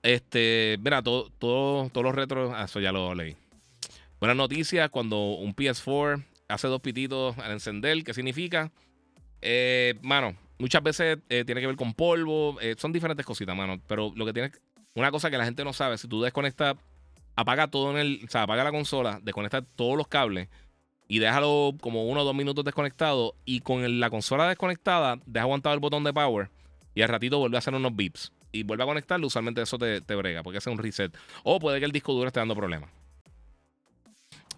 Este, 0.00 0.78
mira, 0.80 1.02
todo, 1.02 1.28
todo, 1.40 1.90
todos 1.90 2.04
los 2.04 2.14
retros, 2.14 2.52
ah, 2.54 2.66
eso 2.66 2.78
ya 2.78 2.92
lo 2.92 3.16
leí. 3.16 3.36
Buenas 4.20 4.36
noticias, 4.36 4.88
cuando 4.90 5.32
un 5.32 5.56
PS4 5.56 6.24
hace 6.48 6.66
dos 6.68 6.80
pititos 6.80 7.36
al 7.38 7.52
encender, 7.52 8.02
¿qué 8.02 8.14
significa? 8.14 8.72
Eh, 9.40 9.94
mano, 10.02 10.34
muchas 10.58 10.82
veces 10.82 11.18
eh, 11.28 11.44
tiene 11.44 11.60
que 11.60 11.66
ver 11.66 11.76
con 11.76 11.94
polvo, 11.94 12.58
eh, 12.60 12.74
son 12.78 12.92
diferentes 12.92 13.24
cositas, 13.24 13.56
mano. 13.56 13.80
Pero 13.86 14.12
lo 14.16 14.26
que 14.26 14.32
tiene, 14.32 14.50
una 14.94 15.10
cosa 15.10 15.30
que 15.30 15.38
la 15.38 15.44
gente 15.44 15.64
no 15.64 15.72
sabe, 15.72 15.98
si 15.98 16.08
tú 16.08 16.22
desconectas, 16.22 16.76
apaga 17.36 17.68
todo 17.68 17.92
en 17.92 17.98
el, 17.98 18.20
o 18.26 18.30
sea, 18.30 18.42
apaga 18.42 18.64
la 18.64 18.72
consola, 18.72 19.20
desconecta 19.22 19.62
todos 19.62 19.96
los 19.96 20.08
cables 20.08 20.48
y 21.06 21.20
déjalo 21.20 21.74
como 21.80 22.06
uno 22.06 22.22
o 22.22 22.24
dos 22.24 22.34
minutos 22.34 22.64
desconectado 22.64 23.34
y 23.44 23.60
con 23.60 24.00
la 24.00 24.10
consola 24.10 24.48
desconectada, 24.48 25.20
deja 25.26 25.44
aguantado 25.44 25.74
el 25.74 25.80
botón 25.80 26.04
de 26.04 26.12
power 26.12 26.50
y 26.94 27.02
al 27.02 27.08
ratito 27.08 27.38
vuelve 27.38 27.56
a 27.56 27.60
hacer 27.60 27.74
unos 27.74 27.94
beeps 27.94 28.32
y 28.50 28.62
vuelve 28.64 28.82
a 28.82 28.86
conectarlo, 28.86 29.26
usualmente 29.26 29.62
eso 29.62 29.78
te 29.78 30.14
brega 30.14 30.42
porque 30.42 30.58
hace 30.58 30.70
un 30.70 30.78
reset. 30.78 31.16
O 31.44 31.60
puede 31.60 31.78
que 31.78 31.84
el 31.84 31.92
disco 31.92 32.12
duro 32.12 32.26
esté 32.26 32.40
dando 32.40 32.56
problemas. 32.56 32.90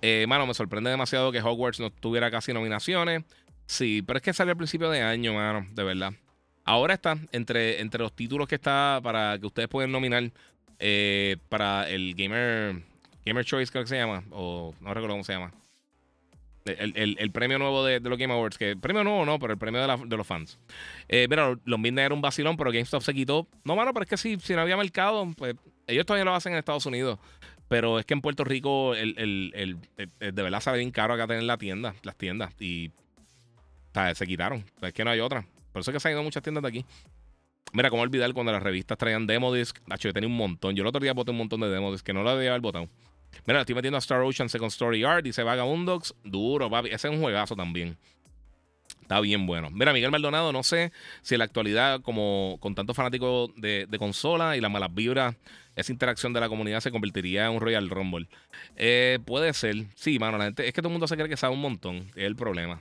Eh, 0.02 0.26
mano, 0.28 0.46
me 0.46 0.54
sorprende 0.54 0.90
demasiado 0.90 1.30
que 1.32 1.40
Hogwarts 1.40 1.80
no 1.80 1.90
tuviera 1.90 2.30
casi 2.30 2.52
nominaciones. 2.52 3.24
Sí, 3.66 4.02
pero 4.02 4.16
es 4.16 4.22
que 4.22 4.32
salió 4.32 4.52
al 4.52 4.56
principio 4.56 4.90
de 4.90 5.02
año, 5.02 5.34
mano, 5.34 5.66
de 5.72 5.84
verdad. 5.84 6.12
Ahora 6.64 6.94
está 6.94 7.16
entre, 7.32 7.80
entre 7.80 8.02
los 8.02 8.14
títulos 8.14 8.48
que 8.48 8.56
está 8.56 9.00
para 9.02 9.38
que 9.38 9.46
ustedes 9.46 9.68
pueden 9.68 9.92
nominar 9.92 10.30
eh, 10.78 11.36
para 11.48 11.88
el 11.88 12.14
Gamer, 12.14 12.82
Gamer 13.24 13.44
Choice, 13.44 13.70
creo 13.70 13.84
que 13.84 13.88
se 13.88 13.96
llama, 13.96 14.24
o 14.30 14.74
no 14.80 14.94
recuerdo 14.94 15.14
cómo 15.14 15.24
se 15.24 15.34
llama. 15.34 15.52
El, 16.64 17.30
premio 17.32 17.58
nuevo 17.58 17.84
de, 17.84 18.00
los 18.00 18.18
Game 18.18 18.32
Awards, 18.32 18.58
que 18.58 18.70
el 18.72 18.78
premio 18.78 19.02
nuevo 19.02 19.24
no, 19.24 19.38
pero 19.38 19.52
el 19.52 19.58
premio 19.58 19.80
de, 19.80 20.16
los 20.16 20.26
fans. 20.26 20.58
Eh, 21.08 21.26
mira, 21.28 21.56
los 21.64 21.78
Midnight 21.78 22.06
era 22.06 22.14
un 22.14 22.20
vacilón, 22.20 22.56
pero 22.56 22.70
GameStop 22.70 23.02
se 23.02 23.14
quitó. 23.14 23.48
No, 23.64 23.76
mano, 23.76 23.92
pero 23.92 24.04
es 24.04 24.10
que 24.10 24.16
si, 24.16 24.38
si 24.40 24.54
no 24.54 24.60
había 24.60 24.76
mercado, 24.76 25.26
pues 25.36 25.56
ellos 25.86 26.06
todavía 26.06 26.24
lo 26.24 26.34
hacen 26.34 26.52
en 26.52 26.58
Estados 26.58 26.86
Unidos. 26.86 27.18
Pero 27.70 28.00
es 28.00 28.04
que 28.04 28.14
en 28.14 28.20
Puerto 28.20 28.42
Rico 28.42 28.96
el, 28.96 29.14
el, 29.54 29.78
de 30.18 30.42
verdad 30.42 30.60
sale 30.60 30.78
bien 30.78 30.90
caro 30.90 31.14
acá 31.14 31.28
tener 31.28 31.44
la 31.44 31.56
tienda, 31.56 31.94
las 32.02 32.16
tiendas. 32.16 32.52
Y 32.60 32.90
se 34.12 34.26
quitaron. 34.26 34.64
Es 34.82 34.92
que 34.92 35.04
no 35.04 35.10
hay 35.12 35.20
otra. 35.20 35.46
Por 35.72 35.80
eso 35.80 35.92
es 35.92 35.94
que 35.94 36.00
se 36.00 36.08
han 36.08 36.14
ido 36.14 36.24
muchas 36.24 36.42
tiendas 36.42 36.62
de 36.62 36.68
aquí. 36.68 36.84
Mira, 37.72 37.88
cómo 37.88 38.02
olvidar 38.02 38.34
cuando 38.34 38.50
las 38.50 38.60
revistas 38.60 38.98
traían 38.98 39.24
demo 39.28 39.54
disc. 39.54 39.78
yo 40.00 40.12
tenía 40.12 40.28
un 40.28 40.36
montón. 40.36 40.74
Yo 40.74 40.82
el 40.82 40.88
otro 40.88 41.00
día 41.00 41.12
boté 41.12 41.30
un 41.30 41.36
montón 41.36 41.60
de 41.60 41.68
demo 41.68 41.92
disc 41.92 42.04
que 42.04 42.12
no 42.12 42.24
lo 42.24 42.34
debía 42.34 42.50
haber 42.50 42.60
botado. 42.60 42.88
Mira, 43.46 43.60
estoy 43.60 43.76
metiendo 43.76 43.98
a 43.98 44.00
Star 44.00 44.20
Ocean 44.22 44.48
Second 44.48 44.72
Story 44.72 45.04
Art. 45.04 45.22
Dice 45.22 45.44
Vagabundox. 45.44 46.16
Duro, 46.24 46.68
papi. 46.68 46.88
Ese 46.88 47.06
es 47.06 47.14
un 47.14 47.20
juegazo 47.20 47.54
también. 47.54 47.96
Está 49.10 49.20
bien 49.20 49.44
bueno. 49.44 49.70
Mira, 49.72 49.92
Miguel 49.92 50.12
Maldonado, 50.12 50.52
no 50.52 50.62
sé 50.62 50.92
si 51.22 51.34
en 51.34 51.40
la 51.40 51.44
actualidad, 51.44 52.00
como 52.00 52.58
con 52.60 52.76
tantos 52.76 52.94
fanáticos 52.94 53.50
de, 53.56 53.86
de 53.90 53.98
consola 53.98 54.56
y 54.56 54.60
las 54.60 54.70
malas 54.70 54.94
vibras 54.94 55.34
esa 55.74 55.90
interacción 55.90 56.32
de 56.32 56.38
la 56.38 56.48
comunidad 56.48 56.78
se 56.78 56.92
convertiría 56.92 57.46
en 57.46 57.52
un 57.52 57.60
Royal 57.60 57.90
Rumble. 57.90 58.28
Eh, 58.76 59.18
puede 59.24 59.52
ser. 59.52 59.86
Sí, 59.96 60.20
mano, 60.20 60.38
la 60.38 60.44
gente. 60.44 60.64
Es 60.68 60.72
que 60.72 60.80
todo 60.80 60.90
el 60.90 60.92
mundo 60.92 61.08
se 61.08 61.16
cree 61.16 61.28
que 61.28 61.36
sabe 61.36 61.54
un 61.54 61.60
montón. 61.60 62.08
Es 62.14 62.22
el 62.22 62.36
problema. 62.36 62.80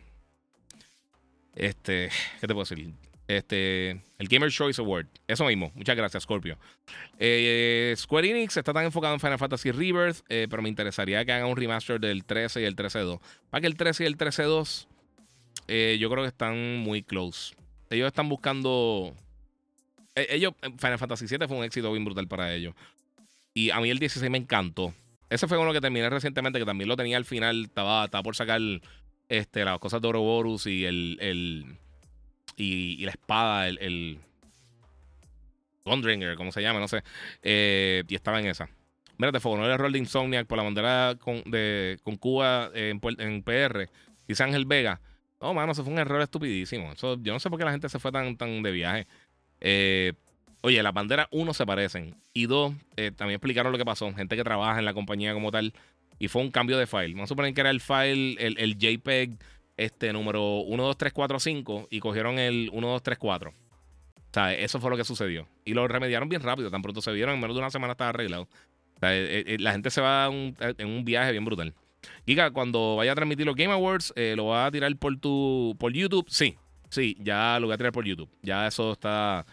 Este. 1.56 2.10
¿Qué 2.40 2.48
te 2.48 2.54
puedo 2.54 2.64
decir? 2.64 2.94
Este. 3.28 3.92
El 4.20 4.28
Gamer 4.28 4.52
Choice 4.52 4.80
Award. 4.82 5.08
Eso 5.28 5.46
mismo. 5.46 5.72
Muchas 5.74 5.96
gracias, 5.96 6.24
Scorpio. 6.24 6.60
Eh, 7.18 7.94
Square 7.98 8.30
Enix 8.30 8.58
está 8.58 8.74
tan 8.74 8.86
enfocado 8.86 9.14
en 9.14 9.20
Final 9.20 9.40
Fantasy 9.40 9.72
Rebirth, 9.72 10.18
eh, 10.30 10.48
pero 10.50 10.62
me 10.62 10.70
interesaría 10.70 11.24
que 11.26 11.32
hagan 11.32 11.50
un 11.50 11.58
remaster 11.58 12.00
del 12.00 12.24
13 12.24 12.62
y 12.62 12.66
el 12.66 12.76
13-2. 12.76 13.20
Para 13.50 13.62
que 13.62 13.68
el 13.68 13.78
13 13.78 14.04
y 14.04 14.08
el 14.08 14.18
13-2, 14.18 14.88
yo 16.00 16.10
creo 16.10 16.24
que 16.24 16.30
están 16.30 16.78
muy 16.78 17.04
close. 17.04 17.56
Ellos 17.90 18.08
están 18.08 18.30
buscando 18.30 19.14
eh, 20.20 20.28
ellos, 20.32 20.54
eh, 20.62 20.70
Final 20.78 20.98
Fantasy 20.98 21.26
VII 21.26 21.48
fue 21.48 21.58
un 21.58 21.64
éxito 21.64 21.92
bien 21.92 22.04
brutal 22.04 22.28
para 22.28 22.54
ellos. 22.54 22.74
Y 23.54 23.70
a 23.72 23.80
mí 23.80 23.90
el 23.90 24.00
16 24.00 24.30
me 24.30 24.38
encantó. 24.38 24.94
Ese 25.30 25.48
fue 25.48 25.58
uno 25.58 25.72
que 25.72 25.82
terminé 25.82 26.10
recientemente, 26.10 26.60
que 26.60 26.66
también 26.66 26.88
lo 26.88 26.98
tenía 26.98 27.18
al 27.18 27.26
final. 27.26 27.66
Estaba, 27.66 28.06
estaba 28.06 28.24
por 28.24 28.36
sacar 28.36 28.62
este, 29.30 29.64
las 29.64 29.80
cosas 29.80 30.02
de 30.02 30.08
Ouroboros 30.08 30.66
y 30.68 30.86
el. 30.86 31.18
el 31.22 31.66
y, 32.58 33.06
la 33.06 33.12
espada, 33.12 33.68
el. 33.68 33.78
el 33.80 34.20
Gunringer, 35.86 36.36
como 36.36 36.52
se 36.52 36.62
llama, 36.62 36.80
no 36.80 36.88
sé. 36.88 37.04
Eh, 37.42 38.04
y 38.08 38.16
estaba 38.16 38.40
en 38.40 38.48
esa. 38.48 38.70
Mírate, 39.18 39.40
fue 39.40 39.58
no 39.58 39.66
el 39.66 39.72
error 39.72 39.92
de 39.92 39.98
Insomniac 39.98 40.48
por 40.48 40.58
la 40.58 40.64
bandera 40.64 41.16
con, 41.20 41.42
con 42.04 42.16
Cuba 42.18 42.72
en, 42.74 43.00
en 43.18 43.44
PR. 43.44 43.90
Dice 44.28 44.44
Ángel 44.44 44.66
Vega. 44.66 45.00
No, 45.42 45.54
mano, 45.54 45.72
eso 45.72 45.84
fue 45.84 45.94
un 45.94 46.00
error 46.00 46.22
estupidísimo. 46.22 46.92
Eso, 46.92 47.18
yo 47.22 47.34
no 47.34 47.40
sé 47.40 47.50
por 47.50 47.58
qué 47.58 47.66
la 47.66 47.72
gente 47.72 47.88
se 47.90 48.00
fue 48.00 48.12
tan, 48.12 48.36
tan 48.36 48.62
de 48.62 48.72
viaje. 48.72 49.08
Eh, 49.62 50.14
oye, 50.62 50.84
las 50.84 50.94
banderas, 50.94 51.28
uno, 51.32 51.54
se 51.54 51.66
parecen. 51.66 52.16
Y 52.34 52.46
dos, 52.46 52.74
eh, 52.98 53.12
también 53.12 53.36
explicaron 53.36 53.72
lo 53.72 53.78
que 53.78 53.86
pasó. 53.86 54.12
Gente 54.14 54.36
que 54.36 54.44
trabaja 54.44 54.80
en 54.80 54.86
la 54.86 54.94
compañía 54.94 55.34
como 55.34 55.52
tal. 55.52 55.74
Y 56.20 56.28
fue 56.28 56.42
un 56.42 56.52
cambio 56.52 56.78
de 56.78 56.88
file. 56.88 57.14
Vamos 57.14 57.28
a 57.28 57.28
suponer 57.28 57.54
que 57.54 57.62
era 57.62 57.70
el 57.70 57.80
file, 57.80 58.36
el, 58.40 58.78
JPEG 58.78 59.38
este, 59.78 60.12
número 60.12 60.42
12345 60.42 61.88
y 61.90 62.02
cogieron 62.02 62.38
el 62.38 62.70
1234. 62.72 63.52
O 63.52 63.54
sea, 64.34 64.54
eso 64.54 64.82
fue 64.82 64.90
lo 64.90 64.98
que 64.98 65.06
sucedió. 65.06 65.48
Y 65.64 65.74
lo 65.74 65.88
remediaron 65.88 66.28
bien 66.28 66.42
rápido. 66.42 66.70
Tan 66.70 66.82
pronto 66.82 67.02
se 67.02 67.14
vieron, 67.14 67.36
en 67.36 67.42
menos 67.42 67.56
de 67.56 67.62
una 67.62 67.72
semana 67.72 67.94
estaba 67.94 68.10
arreglado. 68.10 68.50
Eh, 69.02 69.56
la 69.62 69.72
gente 69.72 69.90
se 69.90 70.02
va 70.02 70.26
en 70.28 70.88
un 70.88 71.06
viaje 71.06 71.32
bien 71.32 71.46
brutal. 71.46 71.74
Giga, 72.26 72.52
cuando 72.52 72.96
vaya 72.96 73.12
a 73.12 73.16
transmitir 73.16 73.46
los 73.46 73.56
Game 73.56 73.74
Awards, 73.74 74.14
¿lo 74.36 74.48
va 74.48 74.66
a 74.66 74.72
tirar 74.72 74.96
por 74.98 75.18
tu 75.18 75.76
por 75.80 75.92
YouTube? 75.94 76.26
Sí, 76.30 76.58
Sí, 76.90 77.16
ya 77.20 77.60
lo 77.60 77.68
voy 77.68 77.76
a 77.76 77.78
tirar 77.78 77.94
por 77.94 78.06
YouTube. 78.06 78.30
Ya 78.42 78.68
eso 78.68 78.94
está. 78.94 79.46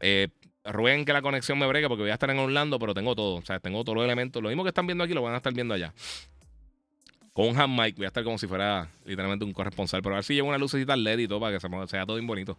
Eh, 0.00 0.28
rueguen 0.64 1.04
que 1.04 1.12
la 1.12 1.22
conexión 1.22 1.58
me 1.58 1.66
bregue 1.66 1.88
porque 1.88 2.02
voy 2.02 2.10
a 2.10 2.14
estar 2.14 2.30
en 2.30 2.38
Orlando, 2.38 2.78
pero 2.78 2.94
tengo 2.94 3.14
todo. 3.14 3.36
O 3.36 3.42
sea, 3.42 3.58
tengo 3.60 3.82
todos 3.84 3.96
los 3.96 4.04
elementos. 4.04 4.42
Lo 4.42 4.48
mismo 4.48 4.62
que 4.62 4.68
están 4.68 4.86
viendo 4.86 5.04
aquí 5.04 5.12
lo 5.12 5.22
van 5.22 5.34
a 5.34 5.38
estar 5.38 5.52
viendo 5.52 5.74
allá. 5.74 5.92
Con 7.32 7.48
un 7.48 7.60
hand 7.60 7.78
mic 7.78 7.96
voy 7.96 8.06
a 8.06 8.08
estar 8.08 8.24
como 8.24 8.38
si 8.38 8.46
fuera 8.46 8.88
literalmente 9.04 9.44
un 9.44 9.52
corresponsal. 9.52 10.00
Pero 10.00 10.14
a 10.14 10.18
ver 10.18 10.24
si 10.24 10.34
llevo 10.34 10.48
una 10.48 10.58
lucecita 10.58 10.96
LED 10.96 11.18
y 11.18 11.28
todo 11.28 11.40
para 11.40 11.58
que 11.58 11.60
se 11.60 11.68
sea 11.88 12.06
todo 12.06 12.16
bien 12.16 12.26
bonito. 12.26 12.56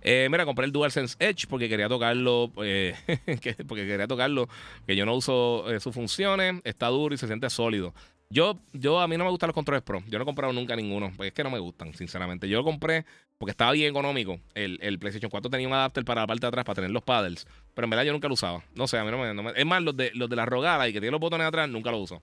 Eh, 0.00 0.26
mira, 0.30 0.46
compré 0.46 0.64
el 0.64 0.72
DualSense 0.72 1.16
Edge 1.20 1.46
porque 1.46 1.68
quería 1.68 1.88
tocarlo. 1.88 2.50
Eh, 2.64 2.94
porque 3.68 3.86
quería 3.86 4.08
tocarlo. 4.08 4.48
Que 4.86 4.96
yo 4.96 5.04
no 5.04 5.14
uso 5.14 5.66
sus 5.80 5.94
funciones. 5.94 6.62
Está 6.64 6.88
duro 6.88 7.14
y 7.14 7.18
se 7.18 7.26
siente 7.26 7.50
sólido. 7.50 7.94
Yo, 8.28 8.58
yo, 8.72 9.00
a 9.00 9.06
mí 9.06 9.16
no 9.16 9.24
me 9.24 9.30
gustan 9.30 9.48
los 9.48 9.54
controles 9.54 9.82
Pro. 9.82 10.02
Yo 10.08 10.18
no 10.18 10.22
he 10.22 10.26
comprado 10.26 10.52
nunca 10.52 10.74
ninguno. 10.74 11.12
Porque 11.16 11.28
es 11.28 11.34
que 11.34 11.44
no 11.44 11.50
me 11.50 11.58
gustan, 11.58 11.94
sinceramente. 11.94 12.48
Yo 12.48 12.58
lo 12.58 12.64
compré 12.64 13.04
porque 13.38 13.52
estaba 13.52 13.72
bien 13.72 13.90
económico. 13.90 14.40
El, 14.54 14.78
el, 14.82 14.98
PlayStation 14.98 15.30
4 15.30 15.50
tenía 15.50 15.68
un 15.68 15.74
adapter 15.74 16.04
para 16.04 16.22
la 16.22 16.26
parte 16.26 16.40
de 16.40 16.48
atrás 16.48 16.64
para 16.64 16.74
tener 16.76 16.90
los 16.90 17.02
paddles. 17.02 17.46
Pero 17.74 17.84
en 17.84 17.90
verdad 17.90 18.04
yo 18.04 18.12
nunca 18.12 18.28
lo 18.28 18.34
usaba. 18.34 18.64
No 18.74 18.88
sé, 18.88 18.98
a 18.98 19.04
mí 19.04 19.10
no 19.10 19.42
me. 19.42 19.52
es 19.54 19.66
más, 19.66 19.82
los 19.82 19.96
de, 19.96 20.10
los 20.14 20.28
de 20.28 20.36
la 20.36 20.44
rogada 20.44 20.88
y 20.88 20.92
que 20.92 21.00
tiene 21.00 21.12
los 21.12 21.20
botones 21.20 21.46
atrás, 21.46 21.68
nunca 21.68 21.90
lo 21.90 21.98
uso. 21.98 22.22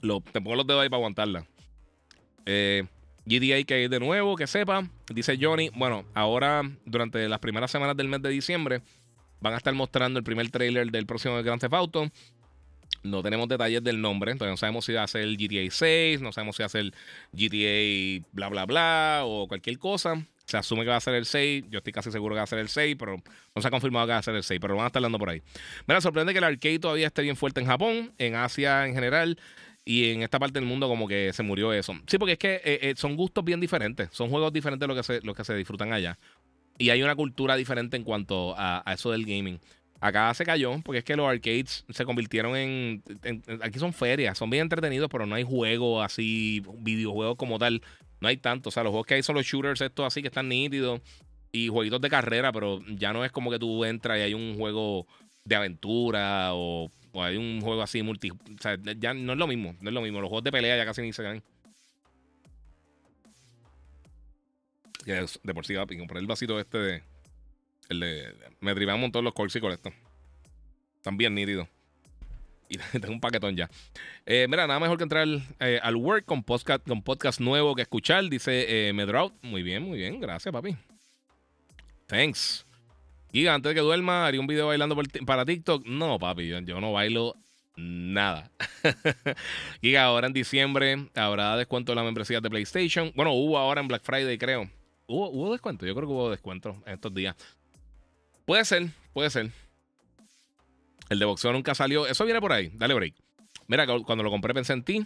Lo, 0.00 0.20
te 0.20 0.40
pongo 0.40 0.54
los 0.54 0.66
dedos 0.66 0.82
ahí 0.82 0.88
para 0.88 0.98
aguantarla. 0.98 1.46
Eh, 2.46 2.84
GTA 3.24 3.64
que 3.64 3.88
de 3.88 4.00
nuevo, 4.00 4.36
que 4.36 4.46
sepa. 4.46 4.88
Dice 5.12 5.36
Johnny. 5.40 5.70
Bueno, 5.74 6.04
ahora, 6.14 6.62
durante 6.84 7.28
las 7.28 7.40
primeras 7.40 7.70
semanas 7.70 7.96
del 7.96 8.08
mes 8.08 8.22
de 8.22 8.28
diciembre, 8.28 8.82
van 9.40 9.54
a 9.54 9.56
estar 9.56 9.74
mostrando 9.74 10.18
el 10.18 10.24
primer 10.24 10.50
trailer 10.50 10.90
del 10.90 11.06
próximo 11.06 11.42
Grand 11.42 11.60
Theft 11.60 11.74
Auto. 11.74 12.10
No 13.02 13.22
tenemos 13.22 13.48
detalles 13.48 13.82
del 13.82 14.00
nombre, 14.00 14.32
entonces 14.32 14.50
no 14.50 14.56
sabemos 14.56 14.84
si 14.84 14.92
va 14.92 15.04
a 15.04 15.06
ser 15.06 15.22
el 15.22 15.36
GTA 15.36 15.70
6, 15.70 16.20
no 16.20 16.32
sabemos 16.32 16.56
si 16.56 16.62
va 16.62 16.66
a 16.66 16.70
ser 16.70 16.92
GTA 17.32 18.26
bla 18.32 18.48
bla 18.48 18.66
bla 18.66 19.22
o 19.24 19.46
cualquier 19.46 19.78
cosa. 19.78 20.24
Se 20.44 20.56
asume 20.56 20.82
que 20.82 20.90
va 20.90 20.96
a 20.96 21.00
ser 21.00 21.14
el 21.14 21.26
6, 21.26 21.64
yo 21.68 21.78
estoy 21.78 21.92
casi 21.92 22.10
seguro 22.10 22.34
que 22.34 22.38
va 22.38 22.44
a 22.44 22.46
ser 22.46 22.58
el 22.58 22.70
6, 22.70 22.96
pero 22.98 23.22
no 23.54 23.62
se 23.62 23.68
ha 23.68 23.70
confirmado 23.70 24.06
que 24.06 24.12
va 24.12 24.18
a 24.18 24.22
ser 24.22 24.34
el 24.34 24.42
6, 24.42 24.58
pero 24.60 24.76
van 24.76 24.84
a 24.84 24.86
estar 24.86 25.00
hablando 25.00 25.18
por 25.18 25.28
ahí. 25.28 25.42
Me 25.86 26.00
sorprende 26.00 26.32
que 26.32 26.38
el 26.38 26.44
arcade 26.44 26.78
todavía 26.78 27.06
esté 27.06 27.22
bien 27.22 27.36
fuerte 27.36 27.60
en 27.60 27.66
Japón, 27.66 28.12
en 28.16 28.34
Asia 28.34 28.86
en 28.86 28.94
general 28.94 29.38
y 29.84 30.10
en 30.10 30.22
esta 30.22 30.38
parte 30.38 30.58
del 30.58 30.66
mundo 30.66 30.88
como 30.88 31.06
que 31.06 31.32
se 31.34 31.42
murió 31.42 31.72
eso. 31.72 31.94
Sí, 32.06 32.18
porque 32.18 32.32
es 32.32 32.38
que 32.38 32.54
eh, 32.64 32.78
eh, 32.82 32.94
son 32.96 33.14
gustos 33.14 33.44
bien 33.44 33.60
diferentes, 33.60 34.08
son 34.10 34.30
juegos 34.30 34.52
diferentes 34.52 34.88
los 34.88 34.96
que 34.96 35.02
se, 35.02 35.20
los 35.20 35.36
que 35.36 35.44
se 35.44 35.54
disfrutan 35.54 35.92
allá. 35.92 36.18
Y 36.78 36.90
hay 36.90 37.02
una 37.02 37.14
cultura 37.14 37.54
diferente 37.56 37.96
en 37.96 38.04
cuanto 38.04 38.54
a 38.56 38.82
eso 38.94 39.10
del 39.10 39.26
gaming. 39.26 39.58
Acá 40.00 40.32
se 40.34 40.44
cayó 40.44 40.80
porque 40.84 40.98
es 40.98 41.04
que 41.04 41.16
los 41.16 41.28
arcades 41.28 41.84
se 41.88 42.04
convirtieron 42.04 42.56
en, 42.56 43.02
Aquí 43.62 43.78
son 43.78 43.92
ferias, 43.92 44.38
son 44.38 44.48
bien 44.50 44.62
entretenidos, 44.62 45.08
pero 45.10 45.26
no 45.26 45.34
hay 45.34 45.42
juegos 45.42 46.04
así, 46.04 46.62
videojuegos 46.78 47.36
como 47.36 47.58
tal. 47.58 47.82
No 48.20 48.28
hay 48.28 48.36
tanto. 48.36 48.68
O 48.68 48.72
sea, 48.72 48.82
los 48.82 48.90
juegos 48.90 49.06
que 49.06 49.14
hay 49.14 49.22
son 49.22 49.36
los 49.36 49.46
shooters, 49.46 49.80
estos 49.80 50.06
así 50.06 50.22
que 50.22 50.28
están 50.28 50.48
nítidos. 50.48 51.00
Y 51.50 51.68
jueguitos 51.68 52.00
de 52.00 52.10
carrera, 52.10 52.52
pero 52.52 52.80
ya 52.88 53.12
no 53.12 53.24
es 53.24 53.32
como 53.32 53.50
que 53.50 53.58
tú 53.58 53.84
entras 53.84 54.18
y 54.18 54.22
hay 54.22 54.34
un 54.34 54.56
juego 54.56 55.06
de 55.44 55.56
aventura 55.56 56.52
o 56.52 56.90
hay 57.14 57.36
un 57.36 57.60
juego 57.60 57.82
así 57.82 58.02
multi. 58.02 58.30
O 58.30 58.36
sea, 58.60 58.76
ya 58.98 59.14
no 59.14 59.32
es 59.32 59.38
lo 59.38 59.46
mismo, 59.46 59.74
no 59.80 59.90
es 59.90 59.94
lo 59.94 60.00
mismo. 60.00 60.20
Los 60.20 60.28
juegos 60.28 60.44
de 60.44 60.52
pelea 60.52 60.76
ya 60.76 60.84
casi 60.84 61.02
ni 61.02 61.12
se 61.12 61.22
ganan. 61.22 61.42
de 65.04 65.54
por 65.54 65.64
sí, 65.64 65.74
compré 65.74 66.20
el 66.20 66.26
vasito 66.26 66.58
este 66.60 66.78
de. 66.78 67.02
El 67.88 68.00
de. 68.00 68.34
Me 68.60 68.72
un 68.72 69.00
montón 69.00 69.24
los 69.24 69.34
corks 69.34 69.58
con 69.60 69.72
esto. 69.72 69.90
Están 70.96 71.16
bien 71.16 71.34
nítidos. 71.34 71.68
Y 72.68 72.76
tengo 73.00 73.14
un 73.14 73.20
paquetón 73.20 73.56
ya. 73.56 73.70
Eh, 74.26 74.46
mira, 74.48 74.66
nada 74.66 74.78
mejor 74.78 74.98
que 74.98 75.04
entrar 75.04 75.26
eh, 75.60 75.80
al 75.82 75.96
work 75.96 76.24
con 76.24 76.42
podcast, 76.42 76.86
con 76.86 77.02
podcast 77.02 77.40
nuevo 77.40 77.74
que 77.74 77.82
escuchar. 77.82 78.28
Dice 78.28 78.88
eh, 78.88 78.92
Medrout. 78.92 79.32
Muy 79.42 79.62
bien, 79.62 79.82
muy 79.82 79.98
bien. 79.98 80.20
Gracias, 80.20 80.52
papi. 80.52 80.76
Thanks. 82.06 82.66
Y 83.32 83.46
antes 83.46 83.70
de 83.70 83.74
que 83.74 83.80
duerma, 83.80 84.26
haría 84.26 84.40
un 84.40 84.46
video 84.46 84.68
bailando 84.68 84.96
para 85.26 85.44
TikTok. 85.44 85.86
No, 85.86 86.18
papi, 86.18 86.48
yo, 86.48 86.80
no 86.80 86.92
bailo 86.92 87.34
nada. 87.76 88.50
y 89.80 89.94
ahora 89.94 90.26
en 90.26 90.32
diciembre 90.32 91.08
habrá 91.14 91.56
descuento 91.56 91.92
de 91.92 91.96
la 91.96 92.02
membresía 92.02 92.40
de 92.40 92.50
PlayStation. 92.50 93.12
Bueno, 93.14 93.32
hubo 93.32 93.58
ahora 93.58 93.80
en 93.80 93.88
Black 93.88 94.02
Friday, 94.02 94.36
creo. 94.38 94.70
¿Hubo, 95.06 95.30
¿Hubo 95.30 95.52
descuento? 95.52 95.86
Yo 95.86 95.94
creo 95.94 96.06
que 96.06 96.12
hubo 96.12 96.30
descuento 96.30 96.82
en 96.86 96.94
estos 96.94 97.14
días. 97.14 97.36
Puede 98.48 98.64
ser, 98.64 98.88
puede 99.12 99.28
ser. 99.28 99.50
El 101.10 101.18
de 101.18 101.26
boxeo 101.26 101.52
nunca 101.52 101.74
salió. 101.74 102.06
Eso 102.06 102.24
viene 102.24 102.40
por 102.40 102.50
ahí. 102.50 102.70
Dale 102.72 102.94
break. 102.94 103.14
Mira, 103.66 103.86
cuando 103.86 104.24
lo 104.24 104.30
compré 104.30 104.54
pensé 104.54 104.72
en 104.72 104.84
ti. 104.84 105.04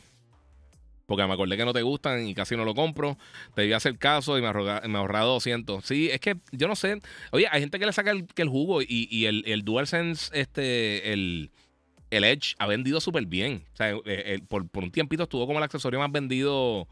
Porque 1.07 1.27
me 1.27 1.33
acordé 1.33 1.57
que 1.57 1.65
no 1.65 1.73
te 1.73 1.83
gustan 1.83 2.25
y 2.25 2.37
casi 2.37 2.55
no 2.57 2.65
lo 2.65 2.73
compro. 2.73 3.19
Te 3.57 3.63
debí 3.63 3.73
hacer 3.73 3.99
caso 3.99 4.39
y 4.39 4.43
me, 4.43 4.53
me 4.53 4.97
ahorrado 4.97 5.33
200. 5.33 5.85
Sí, 5.85 6.09
es 6.09 6.21
que 6.21 6.37
yo 6.53 6.69
no 6.69 6.77
sé. 6.77 7.01
Oye, 7.33 7.49
hay 7.51 7.59
gente 7.59 7.81
que 7.81 7.87
le 7.87 7.93
saca 7.93 8.13
el, 8.13 8.29
el 8.33 8.49
jugo 8.49 8.79
y, 8.81 9.27
el, 9.27 9.43
el, 9.45 9.65
DualSense, 9.65 10.31
este, 10.41 11.13
el, 11.13 11.51
el 12.11 12.23
Edge, 12.23 12.55
ha 12.61 12.69
vendido 12.69 13.01
súper 13.01 13.27
bien. 13.27 13.65
O 13.73 13.77
sea, 13.77 13.93
eh, 14.05 14.39
por, 14.47 14.69
por, 14.69 14.85
un 14.85 14.93
tiempito 14.93 15.25
estuvo 15.25 15.49
como 15.49 15.59
el 15.59 15.65
accesorio 15.65 15.99
más 15.99 16.13
vendido 16.13 16.87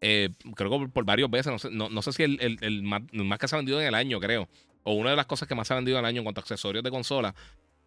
eh, 0.00 0.28
creo 0.54 0.70
que 0.70 0.88
por, 0.88 1.04
varios 1.04 1.30
veces, 1.30 1.50
no 1.50 1.58
sé, 1.58 1.68
no, 1.70 2.02
sé 2.02 2.12
si 2.12 2.22
el, 2.22 2.58
el, 2.60 2.82
más, 2.84 3.02
que 3.40 3.48
se 3.48 3.56
ha 3.56 3.58
vendido 3.58 3.80
en 3.80 3.88
el 3.88 3.94
año, 3.94 4.20
creo, 4.20 4.48
o 4.86 4.92
una 4.92 5.10
de 5.10 5.16
las 5.16 5.26
cosas 5.26 5.48
que 5.48 5.54
más 5.54 5.66
se 5.66 5.74
ha 5.74 5.76
vendido 5.76 5.98
en 5.98 6.04
el 6.04 6.08
año 6.08 6.20
en 6.20 6.24
cuanto 6.24 6.40
a 6.40 6.42
accesorios 6.42 6.82
de 6.82 6.90
consola. 6.90 7.34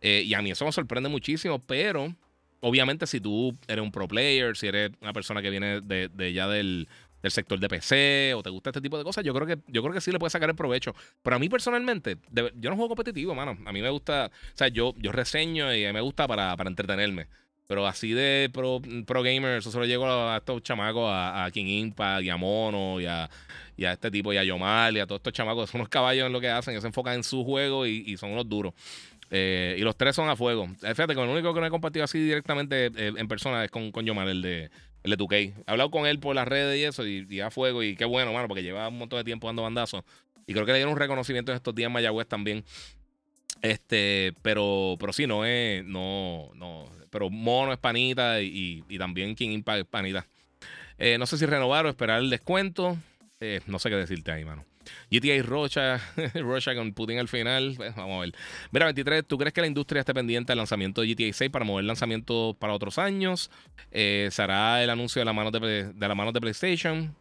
Eh, 0.02 0.24
y 0.26 0.34
a 0.34 0.42
mí 0.42 0.52
eso 0.52 0.66
me 0.66 0.72
sorprende 0.72 1.08
muchísimo, 1.08 1.60
pero 1.60 2.14
obviamente 2.60 3.08
si 3.08 3.22
tú 3.22 3.58
eres 3.68 3.82
un 3.82 3.92
pro 3.92 4.08
player, 4.08 4.56
si 4.58 4.68
eres 4.68 4.92
una 5.02 5.14
persona 5.14 5.42
que 5.42 5.50
viene 5.50 5.80
de, 5.80 6.34
ya 6.34 6.48
del, 6.50 6.90
sector 7.24 7.58
de 7.60 7.70
PC 7.70 8.34
o 8.34 8.44
te 8.44 8.50
gusta 8.50 8.72
este 8.72 8.82
tipo 8.82 8.98
de 8.98 9.06
cosas, 9.06 9.24
yo 9.24 9.34
creo 9.34 9.48
que 9.48 9.58
yo 9.68 9.82
creo 9.82 9.94
que 9.94 10.02
sí 10.02 10.12
le 10.12 10.20
puedes 10.20 10.34
sacar 10.34 10.50
el 10.50 10.56
provecho. 10.58 10.94
Pero 11.22 11.38
a 11.38 11.40
mí 11.40 11.48
personalmente, 11.48 12.18
yo 12.32 12.70
no 12.70 12.76
juego 12.76 12.90
competitivo, 12.90 13.34
mano. 13.34 13.58
A 13.66 13.72
mí 13.72 13.82
me 13.82 13.90
gusta, 13.90 14.30
o 14.54 14.58
sea, 14.58 14.68
yo, 14.68 14.94
yo 14.98 15.14
reseño 15.14 15.74
y 15.74 15.92
me 15.94 16.02
gusta 16.02 16.28
para, 16.28 16.56
para 16.58 16.70
entretenerme. 16.70 17.28
Pero 17.70 17.86
así 17.86 18.14
de 18.14 18.50
pro, 18.52 18.82
pro 19.06 19.22
gamer, 19.22 19.60
eso 19.60 19.70
solo 19.70 19.86
llegó 19.86 20.08
a, 20.08 20.38
estos 20.38 20.64
chamacos, 20.64 21.08
a, 21.08 21.48
King 21.54 21.68
Impact 21.68 22.24
y 22.24 22.30
a 22.32 22.36
Mono 22.36 23.00
y 23.00 23.06
a, 23.06 23.30
este 23.78 24.10
tipo 24.10 24.34
y 24.34 24.38
a 24.38 24.44
Yomar 24.44 24.92
y 24.96 25.00
a 25.00 25.06
todos 25.06 25.20
estos 25.20 25.34
chamacos. 25.34 25.70
Son 25.70 25.82
unos 25.82 25.90
caballos 25.90 26.26
en 26.26 26.34
lo 26.34 26.42
que 26.42 26.50
hacen, 26.50 26.72
ellos 26.72 26.82
se 26.82 26.88
enfocan 26.88 27.14
en 27.14 27.24
su 27.24 27.44
juego 27.44 27.86
y, 27.86 28.18
son 28.18 28.32
unos 28.32 28.50
duros. 28.50 28.74
Eh, 29.30 29.76
y 29.78 29.82
los 29.82 29.96
tres 29.96 30.16
son 30.16 30.30
a 30.30 30.36
fuego. 30.36 30.66
Eh, 30.82 30.96
fíjate 30.96 31.14
que 31.14 31.22
el 31.22 31.30
único 31.30 31.54
que 31.54 31.60
no 31.60 31.68
he 31.68 31.70
compartido 31.70 32.06
así 32.06 32.18
directamente 32.18 32.88
eh, 32.88 33.14
en 33.16 33.28
persona 33.28 33.64
es 33.64 33.70
con, 33.70 33.92
con 33.92 34.04
Yomar, 34.04 34.28
el 34.28 34.42
de, 34.42 34.72
el 35.04 35.12
de 35.12 35.18
2K. 35.20 35.36
He 35.36 35.54
hablado 35.68 35.92
con 35.92 36.08
él 36.08 36.18
por 36.18 36.36
las 36.36 36.48
redes 36.48 36.76
y 36.76 36.86
eso, 36.86 37.06
y, 37.06 37.40
a 37.40 37.52
fuego. 37.52 37.84
Y 37.84 37.96
qué 37.96 38.06
bueno, 38.06 38.34
mano, 38.34 38.48
porque 38.48 38.64
lleva 38.64 38.88
un 38.88 38.98
montón 38.98 39.20
de 39.20 39.26
tiempo 39.26 39.46
dando 39.46 39.62
bandazos. 39.62 40.04
Y 40.48 40.54
creo 40.54 40.66
que 40.66 40.72
le 40.72 40.80
dieron 40.80 40.94
un 40.94 41.00
reconocimiento 41.00 41.52
en 41.52 41.58
estos 41.58 41.76
días 41.76 41.86
en 41.86 41.94
Mayagüez 41.94 42.28
también. 42.28 42.66
Este, 43.62 44.34
pero, 44.42 44.98
pero 45.00 45.14
sí, 45.14 45.28
no 45.28 45.46
es, 45.46 45.84
no, 45.86 46.50
no, 46.56 46.90
pero 47.10 47.30
Mono 47.30 47.74
es 47.74 47.80
panita 47.80 48.42
y, 48.42 48.84
también 48.98 49.36
King 49.36 49.50
Impact 49.52 49.80
es 49.80 49.86
panita. 49.86 50.28
Eh, 50.98 51.18
no 51.18 51.26
sé 51.26 51.38
si 51.38 51.46
renovar 51.46 51.86
o 51.86 51.90
esperar 51.90 52.20
el 52.20 52.30
descuento. 52.30 52.98
Eh, 53.40 53.62
no 53.68 53.80
sé 53.80 53.90
qué 53.90 53.96
decirte 53.96 54.32
ahí, 54.32 54.44
mano. 54.44 54.66
GTA 55.12 55.42
Rocha, 55.44 56.02
Rocha 56.36 56.76
con 56.76 56.94
Putin 56.94 57.20
al 57.20 57.28
final. 57.28 57.74
Pues, 57.78 57.96
vamos 57.96 58.18
a 58.18 58.22
ver. 58.22 58.34
Mira, 58.72 58.86
23, 58.86 59.26
¿tú 59.26 59.38
crees 59.38 59.54
que 59.54 59.62
la 59.62 59.68
industria 59.68 60.02
esté 60.02 60.14
pendiente 60.14 60.52
del 60.52 60.58
lanzamiento 60.58 61.02
de 61.02 61.14
GTA 61.14 61.32
6 61.32 61.52
para 61.52 61.64
mover 61.64 61.86
lanzamiento 61.86 62.56
para 62.60 62.74
otros 62.74 62.98
años? 62.98 63.50
Eh, 63.92 64.30
¿Se 64.32 64.42
hará 64.42 64.84
el 64.84 64.90
anuncio 64.90 65.20
de 65.20 65.26
la 65.26 65.34
mano 65.34 65.52
de, 65.52 65.94
de, 65.94 66.08
la 66.08 66.32
de 66.32 66.42
PlayStation? 66.42 67.16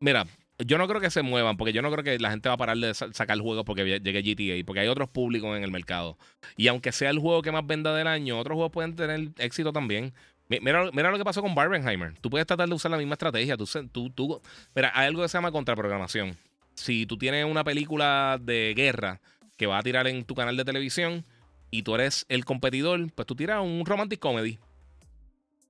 mira, 0.00 0.26
yo 0.58 0.78
no 0.78 0.88
creo 0.88 1.00
que 1.00 1.10
se 1.10 1.22
muevan, 1.22 1.56
porque 1.56 1.72
yo 1.72 1.82
no 1.82 1.90
creo 1.90 2.02
que 2.02 2.18
la 2.18 2.30
gente 2.30 2.48
va 2.48 2.54
a 2.54 2.58
parar 2.58 2.78
de 2.78 2.94
sacar 2.94 3.38
juegos 3.38 3.64
porque 3.64 4.00
llegue 4.00 4.22
GTA, 4.22 4.64
porque 4.64 4.80
hay 4.80 4.88
otros 4.88 5.08
públicos 5.08 5.56
en 5.56 5.62
el 5.62 5.70
mercado. 5.70 6.16
Y 6.56 6.68
aunque 6.68 6.92
sea 6.92 7.10
el 7.10 7.18
juego 7.18 7.42
que 7.42 7.52
más 7.52 7.66
venda 7.66 7.94
del 7.94 8.06
año, 8.06 8.38
otros 8.38 8.54
juegos 8.54 8.72
pueden 8.72 8.96
tener 8.96 9.28
éxito 9.38 9.72
también. 9.72 10.14
Mira, 10.48 10.90
mira 10.92 11.10
lo 11.10 11.18
que 11.18 11.24
pasó 11.24 11.42
con 11.42 11.54
Barbenheimer. 11.54 12.14
Tú 12.20 12.30
puedes 12.30 12.46
tratar 12.46 12.68
de 12.68 12.74
usar 12.74 12.90
la 12.90 12.96
misma 12.96 13.14
estrategia. 13.14 13.56
Tú, 13.56 13.66
tú, 13.92 14.10
tú, 14.10 14.40
mira, 14.74 14.92
hay 14.94 15.08
algo 15.08 15.22
que 15.22 15.28
se 15.28 15.36
llama 15.36 15.50
contraprogramación. 15.50 16.36
Si 16.74 17.04
tú 17.04 17.18
tienes 17.18 17.44
una 17.44 17.64
película 17.64 18.38
de 18.40 18.72
guerra 18.76 19.20
que 19.56 19.66
va 19.66 19.78
a 19.78 19.82
tirar 19.82 20.06
en 20.06 20.24
tu 20.24 20.34
canal 20.34 20.56
de 20.56 20.64
televisión 20.64 21.24
y 21.70 21.82
tú 21.82 21.94
eres 21.94 22.24
el 22.28 22.44
competidor, 22.44 23.10
pues 23.12 23.26
tú 23.26 23.34
tiras 23.34 23.62
un 23.62 23.84
romantic 23.84 24.20
comedy. 24.20 24.58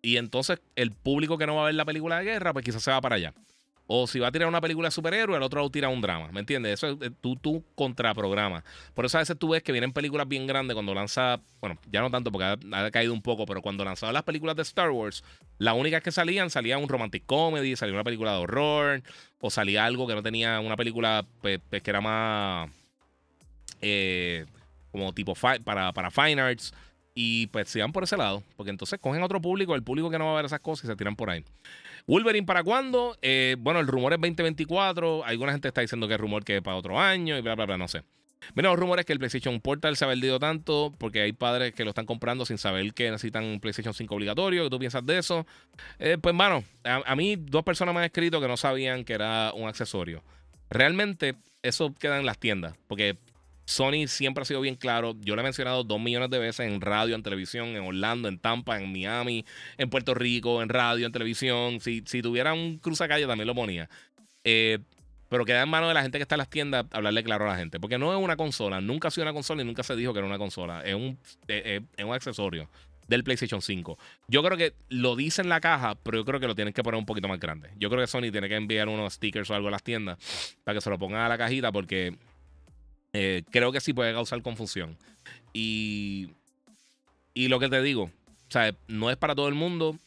Y 0.02 0.18
entonces 0.18 0.60
el 0.76 0.92
público 0.92 1.38
que 1.38 1.46
no 1.46 1.56
va 1.56 1.62
a 1.62 1.66
ver 1.66 1.74
la 1.74 1.84
película 1.84 2.18
de 2.18 2.24
guerra, 2.24 2.52
pues 2.52 2.64
quizás 2.64 2.82
se 2.82 2.90
va 2.90 3.00
para 3.00 3.16
allá. 3.16 3.34
O 3.88 4.06
si 4.06 4.18
va 4.18 4.28
a 4.28 4.32
tirar 4.32 4.48
una 4.48 4.60
película 4.60 4.88
de 4.88 4.90
superhéroe, 4.90 5.36
el 5.36 5.42
otro 5.42 5.60
va 5.62 5.68
a 5.68 5.70
tirar 5.70 5.92
un 5.92 6.00
drama. 6.00 6.28
¿Me 6.32 6.40
entiendes? 6.40 6.74
Eso 6.74 6.88
es 6.88 6.96
eh, 7.08 7.10
tú, 7.20 7.36
tú 7.36 7.64
contraprograma. 7.74 8.64
Por 8.94 9.06
eso 9.06 9.18
a 9.18 9.20
veces 9.20 9.38
tú 9.38 9.50
ves 9.50 9.62
que 9.62 9.70
vienen 9.70 9.92
películas 9.92 10.26
bien 10.26 10.46
grandes 10.46 10.74
cuando 10.74 10.92
lanza. 10.92 11.40
Bueno, 11.60 11.78
ya 11.90 12.00
no 12.00 12.10
tanto 12.10 12.32
porque 12.32 12.56
ha, 12.72 12.90
caído 12.90 13.12
un 13.12 13.22
poco, 13.22 13.46
pero 13.46 13.62
cuando 13.62 13.84
lanzaba 13.84 14.12
las 14.12 14.24
películas 14.24 14.56
de 14.56 14.62
Star 14.62 14.90
Wars, 14.90 15.22
las 15.58 15.74
únicas 15.74 16.02
que 16.02 16.10
salían, 16.10 16.50
salía 16.50 16.78
un 16.78 16.88
romantic 16.88 17.24
comedy, 17.26 17.76
salía 17.76 17.94
una 17.94 18.04
película 18.04 18.32
de 18.32 18.38
horror, 18.38 19.02
o 19.40 19.50
salía 19.50 19.84
algo 19.84 20.06
que 20.08 20.14
no 20.14 20.22
tenía 20.22 20.58
una 20.58 20.76
película 20.76 21.24
pues, 21.40 21.60
pues, 21.70 21.82
que 21.82 21.90
era 21.90 22.00
más. 22.00 22.70
Eh, 23.80 24.46
como 24.90 25.12
tipo 25.12 25.34
para, 25.64 25.92
para 25.92 26.10
Fine 26.10 26.40
Arts. 26.40 26.74
Y 27.18 27.46
pues 27.46 27.70
se 27.70 27.80
van 27.80 27.92
por 27.92 28.04
ese 28.04 28.16
lado. 28.18 28.42
Porque 28.56 28.70
entonces 28.70 29.00
cogen 29.00 29.22
otro 29.22 29.40
público, 29.40 29.74
el 29.74 29.82
público 29.82 30.10
que 30.10 30.18
no 30.18 30.26
va 30.26 30.32
a 30.32 30.36
ver 30.36 30.44
esas 30.44 30.60
cosas 30.60 30.84
y 30.84 30.88
se 30.88 30.96
tiran 30.96 31.16
por 31.16 31.30
ahí. 31.30 31.42
Wolverine 32.06 32.46
para 32.46 32.62
cuándo? 32.62 33.16
Eh, 33.22 33.56
bueno, 33.58 33.80
el 33.80 33.86
rumor 33.86 34.12
es 34.12 34.20
2024. 34.20 35.24
Alguna 35.24 35.52
gente 35.52 35.68
está 35.68 35.80
diciendo 35.80 36.06
que 36.06 36.14
es 36.14 36.20
rumor 36.20 36.44
que 36.44 36.58
es 36.58 36.62
para 36.62 36.76
otro 36.76 37.00
año 37.00 37.38
y 37.38 37.40
bla, 37.40 37.54
bla, 37.54 37.64
bla, 37.64 37.78
no 37.78 37.88
sé. 37.88 38.02
Mira, 38.54 38.68
los 38.68 38.78
rumores 38.78 39.06
que 39.06 39.14
el 39.14 39.18
PlayStation 39.18 39.60
Portal 39.60 39.96
se 39.96 40.04
ha 40.04 40.08
vendido 40.08 40.38
tanto 40.38 40.94
porque 40.98 41.22
hay 41.22 41.32
padres 41.32 41.72
que 41.72 41.84
lo 41.84 41.90
están 41.90 42.04
comprando 42.04 42.44
sin 42.44 42.58
saber 42.58 42.92
que 42.92 43.10
necesitan 43.10 43.44
un 43.44 43.60
PlayStation 43.60 43.94
5 43.94 44.14
obligatorio. 44.14 44.64
¿Qué 44.64 44.70
tú 44.70 44.78
piensas 44.78 45.04
de 45.04 45.18
eso? 45.18 45.46
Eh, 45.98 46.18
pues, 46.20 46.34
mano, 46.34 46.64
a, 46.84 47.16
mí 47.16 47.36
dos 47.36 47.64
personas 47.64 47.94
me 47.94 48.00
han 48.00 48.04
escrito 48.04 48.42
que 48.42 48.48
no 48.48 48.58
sabían 48.58 49.04
que 49.04 49.14
era 49.14 49.52
un 49.54 49.68
accesorio. 49.68 50.22
Realmente, 50.68 51.34
eso 51.62 51.94
queda 51.94 52.18
en 52.18 52.26
las 52.26 52.38
tiendas 52.38 52.76
porque 52.86 53.16
Sony 53.66 54.06
siempre 54.06 54.42
ha 54.42 54.44
sido 54.44 54.60
bien 54.60 54.76
claro. 54.76 55.14
Yo 55.20 55.34
le 55.34 55.42
he 55.42 55.44
mencionado 55.44 55.84
dos 55.84 56.00
millones 56.00 56.30
de 56.30 56.38
veces 56.38 56.66
en 56.66 56.80
radio, 56.80 57.14
en 57.14 57.22
televisión, 57.22 57.68
en 57.68 57.82
Orlando, 57.82 58.28
en 58.28 58.38
Tampa, 58.38 58.80
en 58.80 58.92
Miami, 58.92 59.44
en 59.76 59.90
Puerto 59.90 60.14
Rico, 60.14 60.62
en 60.62 60.68
radio, 60.68 61.04
en 61.04 61.12
televisión. 61.12 61.80
Si, 61.80 62.02
si 62.06 62.22
tuviera 62.22 62.54
un 62.54 62.78
cruzacalle 62.78 63.26
también 63.26 63.48
lo 63.48 63.54
ponía. 63.54 63.90
Eh, 64.44 64.78
pero 65.28 65.44
queda 65.44 65.62
en 65.62 65.68
manos 65.68 65.88
de 65.88 65.94
la 65.94 66.02
gente 66.02 66.18
que 66.18 66.22
está 66.22 66.36
en 66.36 66.38
las 66.38 66.48
tiendas 66.48 66.86
hablarle 66.92 67.24
claro 67.24 67.44
a 67.44 67.48
la 67.48 67.56
gente. 67.56 67.80
Porque 67.80 67.98
no 67.98 68.16
es 68.16 68.22
una 68.22 68.36
consola. 68.36 68.80
Nunca 68.80 69.08
ha 69.08 69.10
sido 69.10 69.24
una 69.24 69.32
consola 69.32 69.62
y 69.62 69.64
nunca 69.64 69.82
se 69.82 69.96
dijo 69.96 70.12
que 70.12 70.20
era 70.20 70.28
una 70.28 70.38
consola. 70.38 70.82
Es 70.82 70.94
un, 70.94 71.18
es 71.48 71.82
un 72.04 72.14
accesorio 72.14 72.70
del 73.08 73.24
PlayStation 73.24 73.62
5. 73.62 73.98
Yo 74.28 74.42
creo 74.42 74.56
que 74.56 74.74
lo 74.88 75.16
dice 75.16 75.42
en 75.42 75.48
la 75.48 75.60
caja, 75.60 75.96
pero 76.02 76.18
yo 76.18 76.24
creo 76.24 76.40
que 76.40 76.46
lo 76.46 76.54
tienen 76.54 76.74
que 76.74 76.82
poner 76.82 76.98
un 76.98 77.06
poquito 77.06 77.28
más 77.28 77.40
grande. 77.40 77.70
Yo 77.76 77.88
creo 77.88 78.00
que 78.00 78.06
Sony 78.06 78.30
tiene 78.32 78.48
que 78.48 78.56
enviar 78.56 78.88
unos 78.88 79.14
stickers 79.14 79.50
o 79.50 79.54
algo 79.54 79.68
a 79.68 79.70
las 79.70 79.82
tiendas 79.82 80.18
para 80.64 80.76
que 80.76 80.80
se 80.80 80.90
lo 80.90 80.98
pongan 80.98 81.20
a 81.20 81.28
la 81.28 81.38
cajita 81.38 81.72
porque 81.72 82.16
eh, 83.12 83.42
creo 83.50 83.72
que 83.72 83.80
sí 83.80 83.92
puede 83.92 84.12
causar 84.12 84.42
confusión. 84.42 84.98
Y, 85.52 86.30
y 87.34 87.48
lo 87.48 87.58
que 87.58 87.68
te 87.68 87.82
digo, 87.82 88.04
o 88.04 88.50
sea, 88.50 88.74
no 88.88 89.10
es 89.10 89.16
para 89.16 89.34
todo 89.34 89.48
el 89.48 89.54
mundo. 89.54 89.98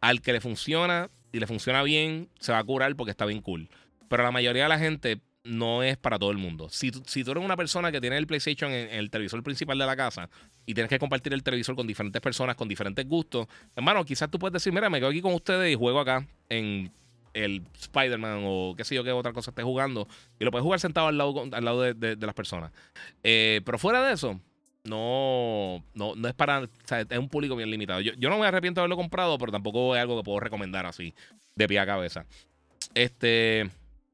Al 0.00 0.20
que 0.20 0.32
le 0.32 0.40
funciona 0.40 1.10
y 1.32 1.38
le 1.38 1.46
funciona 1.46 1.82
bien, 1.84 2.28
se 2.40 2.50
va 2.50 2.58
a 2.58 2.64
curar 2.64 2.96
porque 2.96 3.12
está 3.12 3.24
bien 3.24 3.40
cool. 3.40 3.68
Pero 4.08 4.24
la 4.24 4.32
mayoría 4.32 4.64
de 4.64 4.68
la 4.68 4.78
gente 4.78 5.20
no 5.44 5.82
es 5.82 5.96
para 5.96 6.18
todo 6.18 6.30
el 6.30 6.38
mundo. 6.38 6.68
Si, 6.68 6.90
si 7.06 7.24
tú 7.24 7.32
eres 7.32 7.44
una 7.44 7.56
persona 7.56 7.90
que 7.90 8.00
tiene 8.00 8.16
el 8.16 8.26
PlayStation 8.26 8.70
en, 8.70 8.90
el 8.90 9.10
televisor 9.10 9.42
principal 9.42 9.78
de 9.78 9.86
la 9.86 9.96
casa 9.96 10.28
y 10.66 10.74
tienes 10.74 10.88
que 10.88 10.98
compartir 10.98 11.32
el 11.32 11.42
televisor 11.42 11.74
con 11.74 11.86
diferentes 11.86 12.20
personas, 12.20 12.56
con 12.56 12.68
diferentes 12.68 13.06
gustos, 13.06 13.46
hermano, 13.74 14.04
quizás 14.04 14.30
tú 14.30 14.38
puedes 14.38 14.52
decir, 14.52 14.72
mira, 14.72 14.88
me 14.90 14.98
quedo 14.98 15.10
aquí 15.10 15.20
con 15.20 15.34
ustedes 15.34 15.72
y 15.72 15.74
juego 15.74 16.00
acá 16.00 16.26
en 16.48 16.92
el 17.34 17.62
Spider-Man 17.80 18.42
o 18.44 18.74
qué 18.76 18.84
sé 18.84 18.94
yo 18.94 19.04
qué 19.04 19.12
otra 19.12 19.32
cosa 19.32 19.50
esté 19.50 19.62
jugando 19.62 20.08
y 20.38 20.44
lo 20.44 20.50
puedes 20.50 20.62
jugar 20.62 20.80
sentado 20.80 21.08
al 21.08 21.18
lado, 21.18 21.44
al 21.50 21.64
lado 21.64 21.82
de, 21.82 22.16
las 22.16 22.34
personas. 22.34 22.72
Eh, 23.22 23.60
pero 23.64 23.78
fuera 23.78 24.06
de 24.06 24.14
eso, 24.14 24.40
no, 24.84 25.84
no, 25.94 26.14
no 26.16 26.28
es 26.28 26.34
para. 26.34 26.68
Es 26.88 27.18
un 27.18 27.28
público 27.28 27.56
bien 27.56 27.70
limitado. 27.70 28.00
Yo, 28.00 28.12
yo 28.14 28.30
no 28.30 28.38
me 28.38 28.46
arrepiento 28.46 28.80
de 28.80 28.82
haberlo 28.82 28.96
comprado, 28.96 29.38
pero 29.38 29.52
tampoco 29.52 29.94
es 29.94 30.02
algo 30.02 30.16
que 30.16 30.24
puedo 30.24 30.40
recomendar 30.40 30.86
así, 30.86 31.14
de 31.54 31.68
pie 31.68 31.78
a 31.78 31.86
cabeza. 31.86 32.26
Este. 32.94 33.70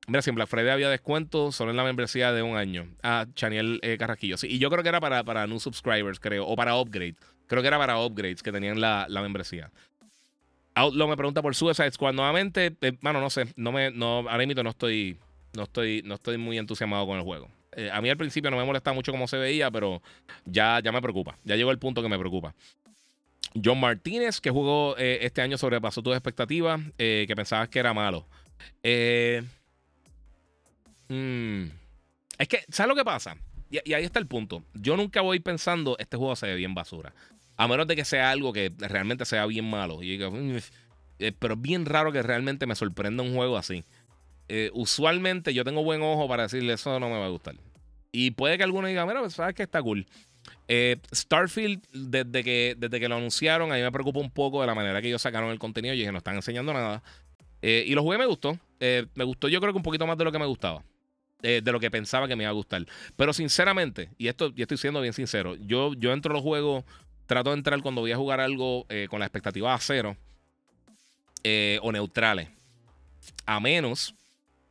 Mira, 0.07 0.23
si 0.23 0.31
en 0.31 0.37
Black 0.37 0.49
Friday 0.49 0.71
había 0.71 0.89
descuento, 0.89 1.53
solo 1.53 1.71
en 1.71 1.77
la 1.77 1.85
membresía 1.85 2.33
de 2.33 2.43
un 2.43 2.57
año. 2.57 2.89
Ah, 3.03 3.27
Chaniel 3.35 3.79
eh, 3.83 3.99
Carrasquillo. 3.99 4.39
Sí, 4.39 4.47
y 4.47 4.59
yo 4.59 4.71
creo 4.71 4.83
que 4.83 4.89
era 4.89 5.01
para, 5.01 5.23
para 5.23 5.47
new 5.47 5.61
subscribers, 5.61 6.19
creo, 6.19 6.47
o 6.47 6.57
para 6.57 6.77
upgrade. 6.77 7.17
Creo 7.47 7.61
que 7.61 7.69
era 7.69 7.77
para 7.77 7.99
upgrades 7.99 8.43
que 8.43 8.51
tenían 8.51 8.81
la, 8.81 9.05
la 9.11 9.21
membresía. 9.21 9.71
Outlaw 10.79 11.09
me 11.09 11.17
pregunta 11.17 11.43
por 11.43 11.55
Suicide 11.55 11.91
Squad 11.91 12.15
nuevamente. 12.15 12.77
Eh, 12.81 12.93
mano, 13.01 13.21
no 13.21 13.31
sé. 13.31 13.47
No 13.57 13.73
me, 13.73 13.91
no, 13.91 14.19
ahora 14.19 14.47
mismo 14.47 14.63
no 14.63 14.71
estoy, 14.71 15.19
no, 15.55 15.65
estoy, 15.65 16.03
no 16.05 16.15
estoy 16.15 16.39
muy 16.39 16.59
entusiasmado 16.59 17.07
con 17.07 17.19
el 17.19 17.25
juego. 17.25 17.49
Eh, 17.73 17.91
a 17.93 18.01
mí 18.01 18.11
al 18.11 18.17
principio 18.17 18.51
no 18.51 18.57
me 18.57 18.65
molesta 18.65 18.93
mucho 18.93 19.13
cómo 19.13 19.29
se 19.29 19.37
veía, 19.37 19.71
pero 19.71 20.03
ya, 20.45 20.81
ya 20.83 20.93
me 20.93 21.03
preocupa. 21.03 21.39
Ya 21.45 21.57
llegó 21.57 21.71
el 21.71 21.79
punto 21.79 22.03
que 22.03 22.09
me 22.09 22.19
preocupa. 22.19 22.55
John 23.63 23.81
Martínez, 23.81 24.41
que 24.41 24.51
jugó 24.51 24.97
este 24.99 25.41
año, 25.41 25.57
sobrepasó 25.57 26.03
tus 26.03 26.13
expectativas, 26.13 26.81
que 26.99 27.33
pensabas 27.35 27.69
que 27.69 27.79
era 27.79 27.95
malo. 27.95 28.27
Eh, 28.83 29.43
Mm. 31.09 31.65
Es 32.39 32.49
que, 32.49 32.65
¿sabes 32.69 32.89
lo 32.89 32.95
que 32.95 33.05
pasa? 33.05 33.37
Y, 33.71 33.93
ahí 33.93 34.05
está 34.05 34.19
el 34.19 34.27
punto. 34.27 34.63
Yo 34.75 34.97
nunca 34.97 35.21
voy 35.21 35.41
pensando, 35.41 35.97
este 35.99 36.17
juego 36.17 36.37
se 36.37 36.47
ve 36.47 36.55
bien 36.55 36.75
basura. 36.75 37.13
A 37.59 37.67
menos 37.69 37.87
de 37.89 37.97
que 37.97 38.05
sea 38.05 38.31
algo 38.31 38.53
que 38.53 38.73
realmente 38.79 39.25
sea 39.25 39.45
bien 39.45 39.69
malo. 39.69 40.03
Y 40.03 40.17
eh, 41.19 41.33
pero 41.37 41.55
es 41.55 41.61
bien 41.61 41.85
raro 41.85 42.13
que 42.13 42.23
realmente 42.23 42.67
me 42.67 42.77
sorprenda 42.77 43.25
un 43.25 43.35
juego 43.35 43.59
así. 43.59 43.85
Eh, 44.49 44.71
usualmente 44.73 45.53
yo 45.53 45.65
tengo 45.65 45.83
buen 45.83 46.01
ojo 46.01 46.27
para 46.29 46.45
decirle 46.45 46.73
eso 46.73 46.99
no 47.01 47.11
me 47.11 47.19
va 47.19 47.27
a 47.27 47.31
gustar. 47.31 47.57
Y 48.13 48.31
puede 48.31 48.57
que 48.57 48.63
alguno 48.65 48.87
diga, 48.87 49.05
mira, 49.05 49.21
pues, 49.21 49.35
sabes 49.35 49.57
que 49.57 49.65
está 49.65 49.83
cool. 49.83 50.07
Eh, 50.69 50.99
Starfield, 51.13 51.83
desde 51.93 52.45
que, 52.45 52.77
desde 52.79 53.01
que 53.01 53.09
lo 53.09 53.17
anunciaron, 53.17 53.73
a 53.73 53.75
mí 53.75 53.83
me 53.83 53.91
preocupa 53.91 54.21
un 54.21 54.31
poco 54.31 54.61
de 54.61 54.69
la 54.69 54.75
manera 54.77 55.03
que 55.03 55.09
ellos 55.09 55.21
sacaron 55.21 55.51
el 55.51 55.59
contenido 55.59 55.95
y 55.95 56.05
que 56.05 56.13
no 56.13 56.19
están 56.19 56.37
enseñando 56.37 56.73
nada. 56.73 57.03
y 57.61 57.93
lo 57.93 58.03
jugué, 58.03 58.19
me 58.19 58.27
gustó. 58.27 58.57
me 58.81 59.25
gustó, 59.25 59.49
yo 59.49 59.61
creo 59.61 59.73
que 59.73 59.79
un 59.79 59.83
poquito 59.83 60.07
más 60.07 60.17
de 60.17 60.25
lo 60.25 60.31
que 60.31 60.39
me 60.39 60.47
gustaba. 60.47 60.85
De 61.43 61.61
lo 61.73 61.81
que 61.81 61.91
pensaba 61.91 62.29
que 62.29 62.37
me 62.37 62.45
iba 62.45 62.51
a 62.51 62.55
gustar. 62.55 62.87
Pero 63.17 63.33
sinceramente, 63.33 64.11
y 64.17 64.29
esto 64.29 64.53
y 64.55 64.63
estoy 64.63 64.77
siendo 64.77 65.01
bien 65.01 65.13
sincero, 65.13 65.57
yo, 65.57 65.95
yo 65.95 66.13
entro 66.13 66.33
a 66.33 66.35
los 66.35 66.43
juegos, 66.43 66.85
trato 67.29 67.51
de 67.51 67.59
entrar 67.59 67.81
cuando 67.83 68.01
voy 68.01 68.11
a 68.11 68.17
jugar 68.17 68.41
algo 68.41 68.87
eh, 68.89 69.07
con 69.09 69.21
la 69.21 69.27
expectativa 69.27 69.75
a 69.75 69.79
cero 69.79 70.17
eh, 71.45 71.79
o 71.83 71.93
neutrales. 71.93 72.49
A 73.45 73.61
menos 73.61 74.15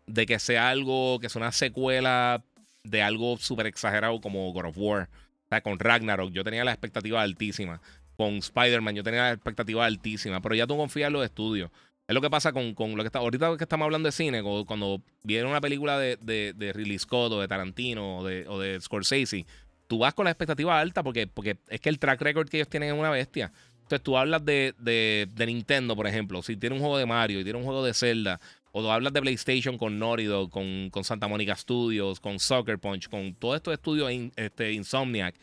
de 0.08 0.26
que 0.26 0.40
sea 0.40 0.70
algo 0.70 1.20
que 1.20 1.30
sea 1.30 1.40
una 1.40 1.52
secuela 1.52 2.44
de 2.84 3.04
algo 3.04 3.38
súper 3.38 3.68
exagerado 3.68 4.20
como 4.20 4.52
God 4.52 4.66
of 4.66 4.78
War. 4.78 5.08
O 5.46 5.50
sea, 5.50 5.62
con 5.62 5.78
Ragnarok 5.78 6.32
yo 6.32 6.44
tenía 6.44 6.66
la 6.66 6.72
expectativa 6.72 7.22
altísima. 7.22 7.80
Con 8.18 8.38
Spider-Man 8.38 8.96
yo 8.96 9.04
tenía 9.04 9.22
la 9.22 9.32
expectativa 9.34 9.86
altísima. 9.86 10.42
Pero 10.42 10.56
ya 10.56 10.66
tú 10.66 10.76
confías 10.76 11.08
en 11.08 11.14
los 11.14 11.24
estudios. 11.24 11.70
Es 12.08 12.16
lo 12.16 12.22
que 12.22 12.30
pasa 12.30 12.54
con, 12.54 12.74
lo 12.76 13.04
que 13.04 13.08
está. 13.08 13.20
Ahorita 13.20 13.56
que 13.56 13.66
estamos 13.66 13.86
hablando 13.86 14.08
de 14.08 14.14
cine, 14.14 14.42
cuando, 14.66 15.02
viene 15.22 15.48
una 15.48 15.62
película 15.62 16.00
de, 16.00 16.18
de, 16.18 16.74
Ridley 16.74 16.98
Scott 16.98 17.34
o 17.34 17.42
de 17.42 17.48
Tarantino 17.48 18.20
o 18.20 18.60
de 18.60 18.82
Scorsese, 18.82 19.46
tú 19.88 19.99
vas 19.99 20.14
con 20.14 20.26
la 20.26 20.31
expectativa 20.31 20.80
alta 20.80 21.03
porque, 21.03 21.27
porque 21.27 21.57
es 21.69 21.80
que 21.80 21.89
el 21.89 21.99
track 21.99 22.22
record 22.22 22.49
que 22.49 22.57
ellos 22.57 22.69
tienen 22.69 22.89
es 22.89 22.99
una 22.99 23.09
bestia. 23.09 23.51
Entonces 23.81 24.03
tú 24.03 24.18
hablas 24.18 24.43
de, 24.43 24.76
de, 24.80 25.45
Nintendo, 25.45 25.95
por 25.95 26.07
ejemplo, 26.07 26.41
si 26.41 26.57
tiene 26.57 26.76
un 26.76 26.81
juego 26.81 26.97
de 26.97 27.05
Mario 27.05 27.39
y 27.39 27.43
tiene 27.43 27.57
un 27.57 27.64
juego 27.64 27.85
de 27.85 27.93
Zelda, 27.93 28.39
o 28.73 28.81
tú 28.81 28.91
hablas 28.91 29.14
de 29.14 29.22
PlayStation 29.22 29.77
con 29.77 29.97
Naughty 29.97 30.27
con, 30.49 30.89
con 30.89 31.03
Santa 31.05 31.27
Monica 31.30 31.55
Studios, 31.55 32.19
con 32.19 32.38
Soccer 32.38 32.80
Punch, 32.80 33.07
con 33.07 33.34
todos 33.35 33.55
estos 33.55 33.73
estudios 33.73 34.11
este, 34.35 34.73
Insomniac, 34.73 35.35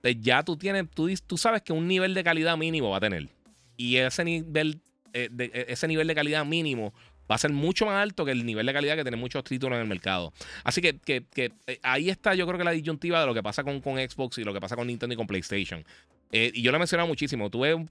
pues 0.00 0.16
ya 0.20 0.44
tú 0.44 0.56
tienes, 0.56 0.88
tú, 0.90 1.12
tú 1.26 1.36
sabes 1.36 1.62
que 1.62 1.72
un 1.72 1.88
nivel 1.88 2.14
de 2.14 2.22
calidad 2.22 2.56
mínimo 2.56 2.90
va 2.90 2.98
a 2.98 3.00
tener. 3.00 3.28
Y 3.76 3.96
ese 3.96 4.24
nivel 4.24 4.80
eh, 5.14 5.28
eh, 5.38 5.66
ese 5.68 5.88
nivel 5.88 6.06
de 6.06 6.14
calidad 6.14 6.44
mínimo 6.46 6.94
va 7.30 7.36
a 7.36 7.38
ser 7.38 7.52
mucho 7.52 7.86
más 7.86 8.02
alto 8.02 8.24
que 8.24 8.32
el 8.32 8.44
nivel 8.44 8.66
de 8.66 8.72
calidad 8.72 8.96
que 8.96 9.02
tienen 9.02 9.20
muchos 9.20 9.44
títulos 9.44 9.76
en 9.76 9.82
el 9.82 9.88
mercado. 9.88 10.32
Así 10.64 10.80
que, 10.80 10.98
eh, 11.06 11.50
ahí 11.82 12.10
está 12.10 12.34
yo 12.34 12.46
creo 12.46 12.58
que 12.58 12.64
la 12.64 12.72
disyuntiva 12.72 13.20
de 13.20 13.26
lo 13.26 13.34
que 13.34 13.42
pasa 13.42 13.64
con, 13.64 13.80
con 13.80 13.96
Xbox 13.96 14.38
y 14.38 14.44
lo 14.44 14.52
que 14.52 14.60
pasa 14.60 14.76
con 14.76 14.86
Nintendo 14.86 15.14
y 15.14 15.16
con 15.16 15.26
PlayStation. 15.26 15.84
y 16.30 16.62
yo 16.62 16.70
lo 16.70 16.76
he 16.76 16.78
mencionado 16.78 17.08
muchísimo. 17.08 17.50
Tuve 17.50 17.86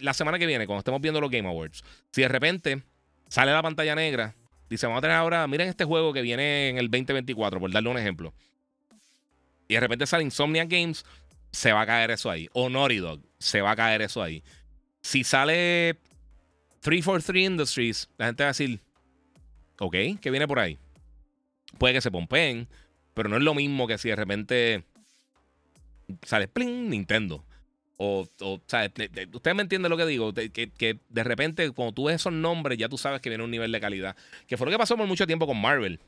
la 0.00 0.14
semana 0.14 0.38
que 0.38 0.46
viene, 0.46 0.66
cuando 0.66 0.80
estemos 0.80 1.00
viendo 1.00 1.20
los 1.20 1.30
Game 1.30 1.48
Awards, 1.48 1.82
si 2.10 2.22
de 2.22 2.28
repente 2.28 2.82
sale 3.28 3.52
la 3.52 3.62
pantalla 3.62 3.94
negra, 3.94 4.34
dice, 4.68 4.86
vamos 4.86 4.98
a 4.98 5.02
tener 5.02 5.16
ahora, 5.16 5.46
miren 5.46 5.68
este 5.68 5.84
juego 5.84 6.12
que 6.12 6.22
viene 6.22 6.68
en 6.68 6.78
el 6.78 6.90
2024, 6.90 7.60
por 7.60 7.70
darle 7.70 7.90
un 7.90 7.98
ejemplo. 7.98 8.34
Y 9.68 9.74
de 9.74 9.80
repente 9.80 10.06
sale 10.06 10.24
Insomnia 10.24 10.64
Games, 10.64 11.04
se 11.52 11.72
va 11.72 11.82
a 11.82 11.86
caer 11.86 12.10
eso 12.10 12.30
ahí. 12.30 12.48
O 12.52 12.68
Dog, 12.70 13.20
se 13.38 13.60
va 13.60 13.72
a 13.72 13.76
caer 13.76 14.02
eso 14.02 14.22
ahí. 14.22 14.42
Si 15.02 15.24
sale 15.24 15.98
343 16.80 17.44
Industries, 17.44 18.08
la 18.18 18.26
gente 18.26 18.42
va 18.44 18.48
a 18.48 18.50
decir, 18.50 18.80
ok, 19.78 19.94
¿qué 20.20 20.30
viene 20.30 20.46
por 20.46 20.58
ahí? 20.58 20.78
Puede 21.78 21.94
que 21.94 22.00
se 22.00 22.10
pompeen, 22.10 22.68
pero 23.14 23.28
no 23.28 23.36
es 23.36 23.42
lo 23.42 23.54
mismo 23.54 23.86
que 23.86 23.98
si 23.98 24.08
de 24.08 24.16
repente 24.16 24.84
sale 26.22 26.48
pling 26.48 26.90
Nintendo. 26.90 27.44
O, 27.96 28.28
o 28.40 28.60
sea, 28.66 28.90
ustedes 29.32 29.56
me 29.56 29.62
entienden 29.62 29.90
lo 29.90 29.96
que 29.96 30.06
digo, 30.06 30.32
que, 30.32 30.50
que, 30.50 30.98
de 31.08 31.24
repente 31.24 31.68
cuando 31.72 31.92
tú 31.92 32.04
ves 32.04 32.16
esos 32.16 32.32
nombres 32.32 32.78
ya 32.78 32.88
tú 32.88 32.96
sabes 32.96 33.20
que 33.20 33.28
viene 33.28 33.42
un 33.42 33.50
nivel 33.50 33.72
de 33.72 33.80
calidad. 33.80 34.16
Que 34.46 34.56
fue 34.56 34.66
lo 34.66 34.70
que 34.70 34.78
pasó 34.78 34.96
por 34.96 35.06
mucho 35.06 35.26
tiempo 35.26 35.46
con 35.46 35.60
Marvel 35.60 35.98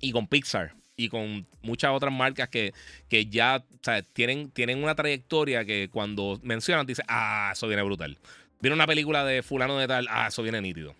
y 0.00 0.10
con 0.10 0.26
Pixar 0.26 0.74
y 0.96 1.08
con 1.08 1.46
muchas 1.62 1.92
otras 1.92 2.12
marcas 2.12 2.48
que, 2.48 2.74
que 3.08 3.26
ya 3.26 3.64
tienen, 4.12 4.50
tienen 4.50 4.82
una 4.82 4.94
trayectoria 4.94 5.64
que 5.64 5.88
cuando 5.90 6.40
mencionan 6.42 6.86
dice, 6.86 7.02
ah, 7.08 7.50
eso 7.52 7.68
viene 7.68 7.82
brutal. 7.82 8.18
Viene 8.60 8.74
una 8.74 8.86
película 8.86 9.24
de 9.24 9.42
fulano 9.42 9.78
de 9.78 9.88
tal, 9.88 10.06
ah, 10.10 10.28
eso 10.28 10.42
viene 10.42 10.60
nítido. 10.60 10.94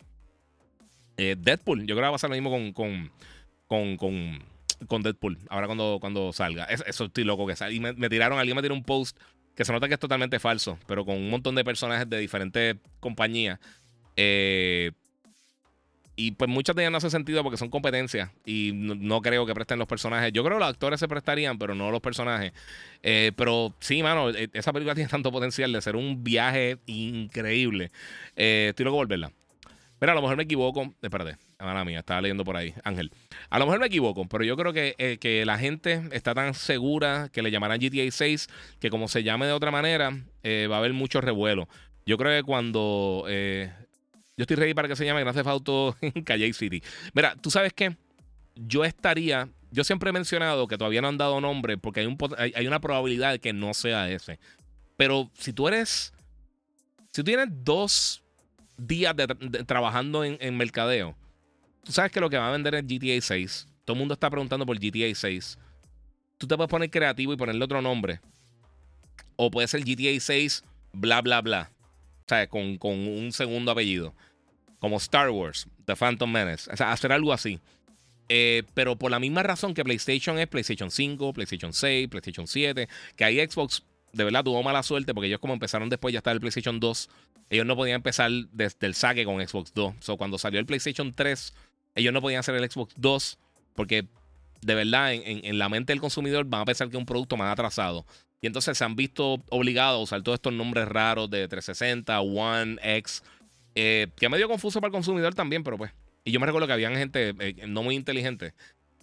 Eh, 1.16 1.36
Deadpool, 1.38 1.80
yo 1.80 1.94
creo 1.94 1.96
que 1.96 2.02
va 2.02 2.08
a 2.08 2.12
pasar 2.12 2.30
lo 2.30 2.36
mismo 2.36 2.50
con, 2.50 2.72
con, 2.72 3.96
con, 3.96 4.42
con, 4.86 5.02
Deadpool, 5.02 5.38
ahora 5.50 5.66
cuando, 5.66 5.98
cuando 6.00 6.32
salga. 6.32 6.64
eso 6.64 7.04
estoy 7.04 7.24
loco 7.24 7.46
que 7.46 7.56
sale. 7.56 7.74
Y 7.74 7.80
me, 7.80 8.08
tiraron, 8.08 8.38
alguien 8.38 8.56
me 8.56 8.62
tiró 8.62 8.74
un 8.74 8.84
post 8.84 9.18
que 9.54 9.64
se 9.64 9.72
nota 9.72 9.88
que 9.88 9.94
es 9.94 10.00
totalmente 10.00 10.38
falso, 10.38 10.78
pero 10.86 11.04
con 11.04 11.16
un 11.16 11.28
montón 11.28 11.54
de 11.54 11.64
personajes 11.64 12.08
de 12.08 12.18
diferentes 12.18 12.76
compañías. 13.00 13.58
Eh, 14.16 14.92
y 16.22 16.32
pues 16.32 16.50
muchas 16.50 16.76
de 16.76 16.82
ellas 16.82 16.92
no 16.92 16.98
hacen 16.98 17.10
sentido 17.10 17.42
porque 17.42 17.56
son 17.56 17.70
competencias 17.70 18.30
y 18.44 18.72
no, 18.74 19.22
creo 19.22 19.46
que 19.46 19.54
presten 19.54 19.78
los 19.78 19.88
personajes. 19.88 20.30
Yo 20.34 20.44
creo 20.44 20.58
que 20.58 20.60
los 20.60 20.68
actores 20.68 21.00
se 21.00 21.08
prestarían, 21.08 21.58
pero 21.58 21.74
no 21.74 21.90
los 21.90 22.02
personajes. 22.02 22.52
Eh, 23.02 23.32
pero 23.36 23.74
sí, 23.80 24.02
mano, 24.02 24.28
e, 24.28 24.50
esa 24.52 24.70
película 24.70 24.94
tiene 24.96 25.08
tanto 25.08 25.32
potencial 25.32 25.72
de 25.72 25.80
ser 25.80 25.96
un 25.96 26.22
viaje 26.22 26.76
increíble. 26.84 27.90
Eh, 28.36 28.66
estoy 28.68 28.84
loco 28.84 28.98
volverla. 28.98 29.32
Pero 29.98 30.12
a 30.12 30.14
lo 30.14 30.20
mejor 30.20 30.36
me 30.36 30.42
equivoco. 30.42 30.94
Espérate, 31.00 31.38
hermana 31.58 31.86
mía, 31.86 32.00
estaba 32.00 32.20
leyendo 32.20 32.44
por 32.44 32.54
ahí, 32.54 32.74
Ángel. 32.84 33.10
A 33.48 33.58
lo 33.58 33.64
mejor 33.64 33.80
me 33.80 33.86
equivoco, 33.86 34.28
pero 34.28 34.44
yo 34.44 34.58
creo 34.58 34.74
que, 34.74 34.96
eh, 34.98 35.16
que 35.18 35.46
la 35.46 35.56
gente 35.56 36.02
está 36.12 36.34
tan 36.34 36.52
segura 36.52 37.30
que 37.32 37.40
le 37.40 37.50
llamarán 37.50 37.80
GTA 37.80 38.10
6 38.10 38.46
que 38.78 38.90
como 38.90 39.08
se 39.08 39.22
llame 39.22 39.46
de 39.46 39.52
otra 39.52 39.70
manera, 39.70 40.10
va 40.44 40.74
a 40.74 40.78
haber 40.78 40.92
mucho 40.92 41.22
revuelo. 41.22 41.66
Yo 42.04 42.18
creo 42.18 42.38
que 42.38 42.44
cuando 42.44 43.24
yo 44.40 44.44
estoy 44.44 44.56
ready 44.56 44.72
para 44.72 44.88
que 44.88 44.96
se 44.96 45.04
llame 45.04 45.22
Theft 45.22 45.46
Auto 45.46 45.94
en 46.00 46.24
Calle 46.24 46.50
City. 46.54 46.82
Mira, 47.12 47.36
tú 47.36 47.50
sabes 47.50 47.74
que 47.74 47.94
yo 48.54 48.86
estaría. 48.86 49.50
Yo 49.70 49.84
siempre 49.84 50.08
he 50.08 50.12
mencionado 50.14 50.66
que 50.66 50.78
todavía 50.78 51.02
no 51.02 51.08
han 51.08 51.18
dado 51.18 51.42
nombre 51.42 51.76
porque 51.76 52.00
hay, 52.00 52.06
un, 52.06 52.16
hay, 52.38 52.66
una 52.66 52.80
probabilidad 52.80 53.32
de 53.32 53.38
que 53.38 53.52
no 53.52 53.74
sea 53.74 54.08
ese. 54.10 54.40
Pero 54.96 55.30
si 55.34 55.52
tú 55.52 55.68
eres. 55.68 56.14
Si 57.10 57.20
tú 57.20 57.24
tienes 57.24 57.48
dos 57.50 58.22
días 58.78 59.14
de, 59.14 59.26
trabajando 59.66 60.24
en, 60.24 60.38
en, 60.40 60.56
mercadeo, 60.56 61.14
tú 61.84 61.92
sabes 61.92 62.10
que 62.10 62.20
lo 62.20 62.30
que 62.30 62.38
va 62.38 62.48
a 62.48 62.52
vender 62.52 62.74
es 62.76 62.86
GTA 62.86 63.20
6. 63.20 63.68
Todo 63.84 63.94
el 63.94 63.98
mundo 63.98 64.14
está 64.14 64.30
preguntando 64.30 64.64
por 64.64 64.78
GTA 64.78 65.14
6. 65.14 65.58
Tú 66.38 66.46
te 66.46 66.56
puedes 66.56 66.70
poner 66.70 66.88
creativo 66.88 67.34
y 67.34 67.36
ponerle 67.36 67.62
otro 67.62 67.82
nombre. 67.82 68.22
O 69.36 69.50
puede 69.50 69.68
ser 69.68 69.84
GTA 69.84 70.18
6, 70.18 70.64
bla, 70.94 71.20
bla, 71.20 71.42
bla. 71.42 71.70
O 72.20 72.28
sea, 72.30 72.48
con, 72.48 72.78
con 72.78 72.92
un 72.92 73.32
segundo 73.32 73.72
apellido 73.72 74.14
como 74.80 74.96
Star 74.96 75.30
Wars, 75.30 75.68
The 75.84 75.94
Phantom 75.94 76.30
Menace. 76.30 76.70
O 76.72 76.76
sea, 76.76 76.90
hacer 76.90 77.12
algo 77.12 77.32
así. 77.32 77.60
Eh, 78.28 78.64
pero 78.74 78.96
por 78.96 79.10
la 79.10 79.18
misma 79.18 79.42
razón 79.42 79.74
que 79.74 79.84
PlayStation 79.84 80.38
es 80.38 80.48
PlayStation 80.48 80.90
5, 80.90 81.32
PlayStation 81.32 81.72
6, 81.72 82.08
PlayStation 82.08 82.46
7, 82.46 82.88
que 83.16 83.24
ahí 83.24 83.38
Xbox 83.38 83.82
de 84.12 84.24
verdad 84.24 84.42
tuvo 84.42 84.62
mala 84.62 84.82
suerte 84.82 85.14
porque 85.14 85.28
ellos 85.28 85.40
como 85.40 85.52
empezaron 85.52 85.88
después 85.88 86.12
ya 86.12 86.18
está 86.18 86.32
el 86.32 86.40
PlayStation 86.40 86.80
2, 86.80 87.10
ellos 87.50 87.66
no 87.66 87.76
podían 87.76 87.96
empezar 87.96 88.30
desde 88.52 88.86
el 88.86 88.94
saque 88.94 89.24
con 89.24 89.46
Xbox 89.46 89.72
2. 89.74 90.08
O 90.08 90.16
cuando 90.16 90.38
salió 90.38 90.60
el 90.60 90.66
PlayStation 90.66 91.12
3, 91.12 91.54
ellos 91.96 92.12
no 92.12 92.20
podían 92.20 92.40
hacer 92.40 92.54
el 92.54 92.70
Xbox 92.70 92.94
2 92.96 93.38
porque 93.74 94.06
de 94.62 94.74
verdad 94.74 95.12
en, 95.12 95.44
en, 95.44 95.58
la 95.58 95.68
mente 95.68 95.92
del 95.92 96.00
consumidor 96.00 96.44
van 96.44 96.62
a 96.62 96.64
pensar 96.64 96.88
que 96.88 96.96
es 96.96 97.00
un 97.00 97.06
producto 97.06 97.36
más 97.36 97.52
atrasado. 97.52 98.06
Y 98.40 98.46
entonces 98.46 98.78
se 98.78 98.84
han 98.84 98.94
visto 98.94 99.42
obligados 99.50 99.98
a 99.98 100.02
usar 100.02 100.22
todos 100.22 100.36
estos 100.36 100.52
nombres 100.52 100.86
raros 100.88 101.28
de 101.30 101.48
360, 101.48 102.20
One, 102.20 102.78
X, 102.82 103.22
eh, 103.74 104.08
que 104.16 104.28
medio 104.28 104.48
confuso 104.48 104.80
para 104.80 104.88
el 104.88 104.92
consumidor 104.92 105.34
también, 105.34 105.62
pero 105.62 105.78
pues. 105.78 105.92
Y 106.24 106.32
yo 106.32 106.40
me 106.40 106.46
recuerdo 106.46 106.66
que 106.66 106.74
había 106.74 106.90
gente 106.90 107.34
eh, 107.38 107.66
no 107.66 107.82
muy 107.82 107.94
inteligente 107.94 108.52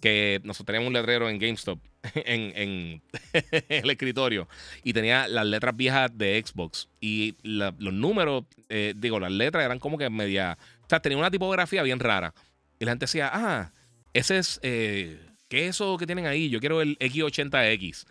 que 0.00 0.40
nosotros 0.44 0.66
teníamos 0.66 0.88
un 0.88 0.92
letrero 0.94 1.28
en 1.28 1.38
GameStop 1.38 1.80
en, 2.14 3.02
el 3.68 3.90
escritorio 3.90 4.48
y 4.82 4.92
tenía 4.92 5.28
las 5.28 5.46
letras 5.46 5.76
viejas 5.76 6.16
de 6.16 6.42
Xbox 6.44 6.88
y 7.00 7.36
los 7.42 7.92
números, 7.92 8.44
eh, 8.68 8.94
digo, 8.96 9.18
las 9.20 9.32
letras 9.32 9.64
eran 9.64 9.78
como 9.78 9.98
que 9.98 10.08
media, 10.10 10.56
o 10.82 10.88
sea, 10.88 11.00
tenía 11.00 11.18
una 11.18 11.30
tipografía 11.30 11.82
bien 11.82 12.00
rara. 12.00 12.34
Y 12.80 12.84
la 12.84 12.92
gente 12.92 13.04
decía, 13.04 13.30
ah, 13.32 13.72
ese 14.14 14.38
es, 14.38 14.60
eh, 14.62 15.18
¿qué 15.48 15.64
es 15.64 15.70
eso 15.76 15.98
que 15.98 16.06
tienen 16.06 16.26
ahí? 16.26 16.48
Yo 16.48 16.60
quiero 16.60 16.80
el 16.80 16.96
X80X. 16.98 18.06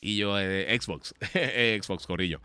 Y 0.00 0.16
yo, 0.16 0.38
eh, 0.38 0.78
Xbox, 0.78 1.14
Xbox, 1.32 2.06
corrillo. 2.06 2.40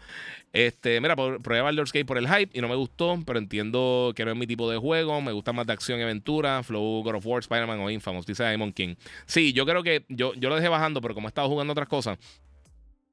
Este, 0.53 0.99
mira, 1.01 1.15
probé 1.15 1.61
Baldur's 1.61 1.91
Gate 1.91 2.05
por 2.05 2.17
el 2.17 2.27
hype 2.27 2.57
y 2.57 2.61
no 2.61 2.67
me 2.67 2.75
gustó, 2.75 3.21
pero 3.25 3.39
entiendo 3.39 4.13
que 4.15 4.25
no 4.25 4.31
es 4.31 4.37
mi 4.37 4.47
tipo 4.47 4.69
de 4.69 4.77
juego. 4.77 5.21
Me 5.21 5.31
gusta 5.31 5.53
más 5.53 5.67
de 5.67 5.73
acción 5.73 5.99
y 5.99 6.03
aventura. 6.03 6.63
Flow, 6.63 7.03
God 7.03 7.15
of 7.15 7.25
War, 7.25 7.41
Spider-Man 7.41 7.79
o 7.79 7.89
Infamous, 7.89 8.25
dice 8.25 8.43
Diamond 8.43 8.73
King. 8.73 8.95
Sí, 9.25 9.53
yo 9.53 9.65
creo 9.65 9.83
que 9.83 10.05
yo, 10.09 10.33
yo 10.35 10.49
lo 10.49 10.55
dejé 10.55 10.69
bajando, 10.69 11.01
pero 11.01 11.13
como 11.13 11.27
he 11.27 11.29
estado 11.29 11.49
jugando 11.49 11.71
otras 11.71 11.87
cosas, 11.87 12.17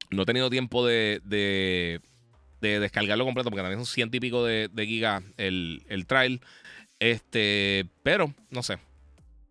no 0.09 0.23
he 0.23 0.25
tenido 0.25 0.49
tiempo 0.49 0.85
de, 0.85 1.21
de, 1.23 1.99
descargarlo 2.61 3.25
completo, 3.25 3.49
porque 3.49 3.61
también 3.61 3.79
son 3.79 3.85
ciento 3.85 4.17
y 4.17 4.19
pico 4.19 4.43
de, 4.43 4.69
de 4.71 4.87
gigas 4.87 5.23
el, 5.37 5.83
el 5.89 6.05
trial. 6.05 6.41
Este, 6.99 7.87
pero, 8.03 8.33
no 8.49 8.63
sé. 8.63 8.77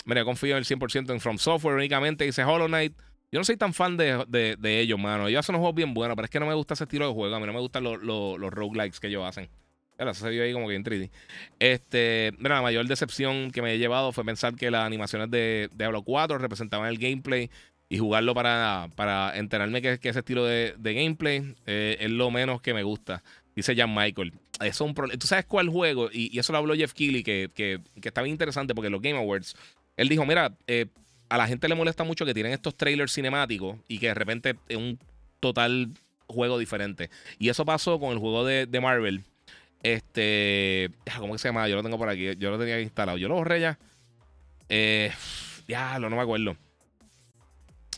Mira, 0.05 0.25
confío 0.25 0.53
en 0.53 0.59
el 0.59 0.65
100% 0.65 1.11
en 1.11 1.21
From 1.21 1.39
Software 1.39 1.77
únicamente. 1.77 2.25
Dice 2.25 2.45
Hollow 2.45 2.67
Knight. 2.67 2.95
Yo 3.31 3.39
no 3.39 3.45
soy 3.45 3.57
tan 3.57 3.75
fan 3.75 3.97
de, 3.97 4.57
de, 4.59 4.81
ellos, 4.81 4.99
mano. 4.99 5.29
Ellos 5.29 5.41
hacen 5.41 5.55
unos 5.55 5.61
juegos 5.61 5.77
bien 5.77 5.93
buenos, 5.93 6.17
pero 6.17 6.25
es 6.25 6.31
que 6.31 6.41
no 6.41 6.47
me 6.47 6.55
gusta 6.55 6.75
ese 6.75 6.85
estilo 6.85 7.07
de 7.07 7.13
juego. 7.13 7.35
A 7.35 7.41
mí 7.41 7.47
no 7.47 7.53
me 7.53 7.61
gustan 7.61 7.85
los, 7.85 8.03
los, 8.03 8.39
los 8.39 8.51
roguelikes 8.51 9.01
que 9.01 9.09
ellos 9.09 9.25
hacen. 9.27 9.51
Se 10.13 10.31
vio 10.31 10.45
ahí 10.45 10.53
como 10.53 10.69
que 10.69 10.77
en 10.77 10.85
3D. 10.85 11.11
Este, 11.59 12.33
mira, 12.39 12.57
la 12.57 12.63
mayor 12.63 12.87
decepción 12.87 13.51
que 13.51 13.63
me 13.63 13.75
he 13.75 13.79
llevado 13.79 14.13
fue 14.13 14.25
pensar 14.25 14.55
que 14.55 14.71
las 14.71 14.87
animaciones 14.87 15.31
de 15.31 15.69
Diablo 15.75 16.03
4 16.03 16.39
representaban 16.39 16.89
el 16.89 16.99
gameplay 16.99 17.51
y 17.89 17.99
jugarlo 17.99 18.33
para, 18.35 18.89
para 18.95 19.37
enterarme 19.37 19.83
que, 19.83 19.99
que 19.99 20.11
ese 20.11 20.21
estilo 20.21 20.45
de, 20.45 20.75
gameplay 20.79 21.55
eh, 21.67 21.97
es 22.01 22.11
lo 22.11 22.31
menos 22.31 22.63
que 22.63 22.75
me 22.75 22.85
gusta. 22.85 23.25
Dice 23.57 23.75
Jan 23.75 23.93
Michael. 23.93 24.35
Eso 24.61 24.69
es 24.69 24.81
un. 24.81 24.95
¿Tú 25.19 25.27
sabes 25.27 25.47
cuál 25.47 25.69
juego? 25.69 26.11
Y, 26.13 26.39
eso 26.39 26.53
lo 26.53 26.59
habló 26.59 26.75
Jeff 26.75 26.93
Keighley, 26.93 27.25
que, 27.25 27.51
que, 27.53 27.81
que, 28.01 28.09
está 28.09 28.23
bien 28.23 28.35
interesante 28.35 28.75
porque 28.75 28.91
los 28.91 29.03
Game 29.03 29.19
Awards, 29.19 29.57
él 29.97 30.09
dijo, 30.09 30.25
mira, 30.25 30.57
eh, 30.69 30.87
a 31.29 31.37
la 31.37 31.47
gente 31.47 31.69
le 31.69 31.75
molesta 31.75 32.05
mucho 32.05 32.25
que 32.25 32.35
tienen 32.35 32.53
estos 32.53 32.77
trailers 32.77 33.13
cinemáticos 33.13 33.77
y 33.89 33.99
que 33.99 34.09
de 34.09 34.15
repente 34.15 34.57
es 34.69 34.77
un 34.77 34.99
total 35.41 35.91
juego 36.27 36.59
diferente. 36.59 37.11
Y 37.39 37.49
eso 37.49 37.65
pasó 37.65 37.99
con 37.99 38.13
el 38.13 38.19
juego 38.19 38.45
de, 38.45 38.81
Marvel. 38.81 39.25
Este. 39.83 40.91
¿Cómo 41.19 41.35
que 41.35 41.39
se 41.39 41.49
llama? 41.49 41.69
Yo 41.69 41.77
lo 41.77 41.83
tengo 41.83 41.99
por 41.99 42.09
aquí. 42.09 42.37
Yo 42.37 42.51
lo 42.51 42.59
tenía 42.59 42.81
instalado. 42.81 43.19
Yo 43.19 43.29
lo 43.29 43.35
borré 43.35 43.61
ya. 43.61 43.79
Eh, 44.69 45.13
ya, 45.67 45.99
no 45.99 46.11
me 46.11 46.21
acuerdo. 46.21 46.57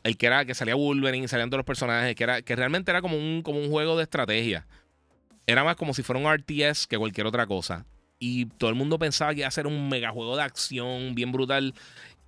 El 0.02 0.16
que 0.16 0.26
era 0.26 0.44
que 0.44 0.54
salía 0.54 0.74
Wolverine, 0.74 1.28
salían 1.28 1.50
todos 1.50 1.58
los 1.58 1.66
personajes, 1.66 2.14
que, 2.14 2.24
era, 2.24 2.40
que 2.40 2.56
realmente 2.56 2.90
era 2.90 3.02
como 3.02 3.18
un, 3.18 3.42
como 3.42 3.58
un 3.58 3.68
juego 3.68 3.96
de 3.96 4.04
estrategia. 4.04 4.66
Era 5.46 5.62
más 5.62 5.76
como 5.76 5.92
si 5.92 6.02
fuera 6.02 6.20
un 6.20 6.32
RTS 6.32 6.86
que 6.86 6.96
cualquier 6.96 7.26
otra 7.26 7.46
cosa. 7.46 7.84
Y 8.18 8.46
todo 8.46 8.70
el 8.70 8.76
mundo 8.76 8.98
pensaba 8.98 9.32
que 9.32 9.40
iba 9.40 9.48
a 9.48 9.50
ser 9.50 9.66
un 9.66 9.88
mega 9.88 10.10
juego 10.10 10.36
de 10.36 10.42
acción 10.42 11.14
bien 11.14 11.32
brutal 11.32 11.74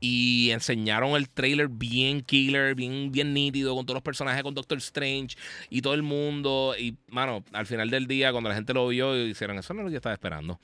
y 0.04 0.50
enseñaron 0.50 1.10
el 1.10 1.28
trailer 1.28 1.68
bien 1.68 2.22
killer, 2.22 2.74
bien, 2.74 3.12
bien 3.12 3.32
nítido, 3.32 3.76
con 3.76 3.86
todos 3.86 3.94
los 3.94 4.02
personajes, 4.02 4.42
con 4.42 4.52
Doctor 4.52 4.78
Strange 4.78 5.36
y 5.70 5.80
todo 5.80 5.94
el 5.94 6.02
mundo. 6.02 6.74
Y, 6.76 6.96
mano, 7.06 7.44
al 7.52 7.66
final 7.66 7.88
del 7.88 8.08
día, 8.08 8.32
cuando 8.32 8.50
la 8.50 8.56
gente 8.56 8.74
lo 8.74 8.88
vio, 8.88 9.16
hicieron 9.16 9.58
eso 9.58 9.72
no 9.72 9.80
es 9.80 9.84
lo 9.84 9.88
que 9.90 9.92
yo 9.92 9.98
estaba 9.98 10.12
esperando. 10.12 10.58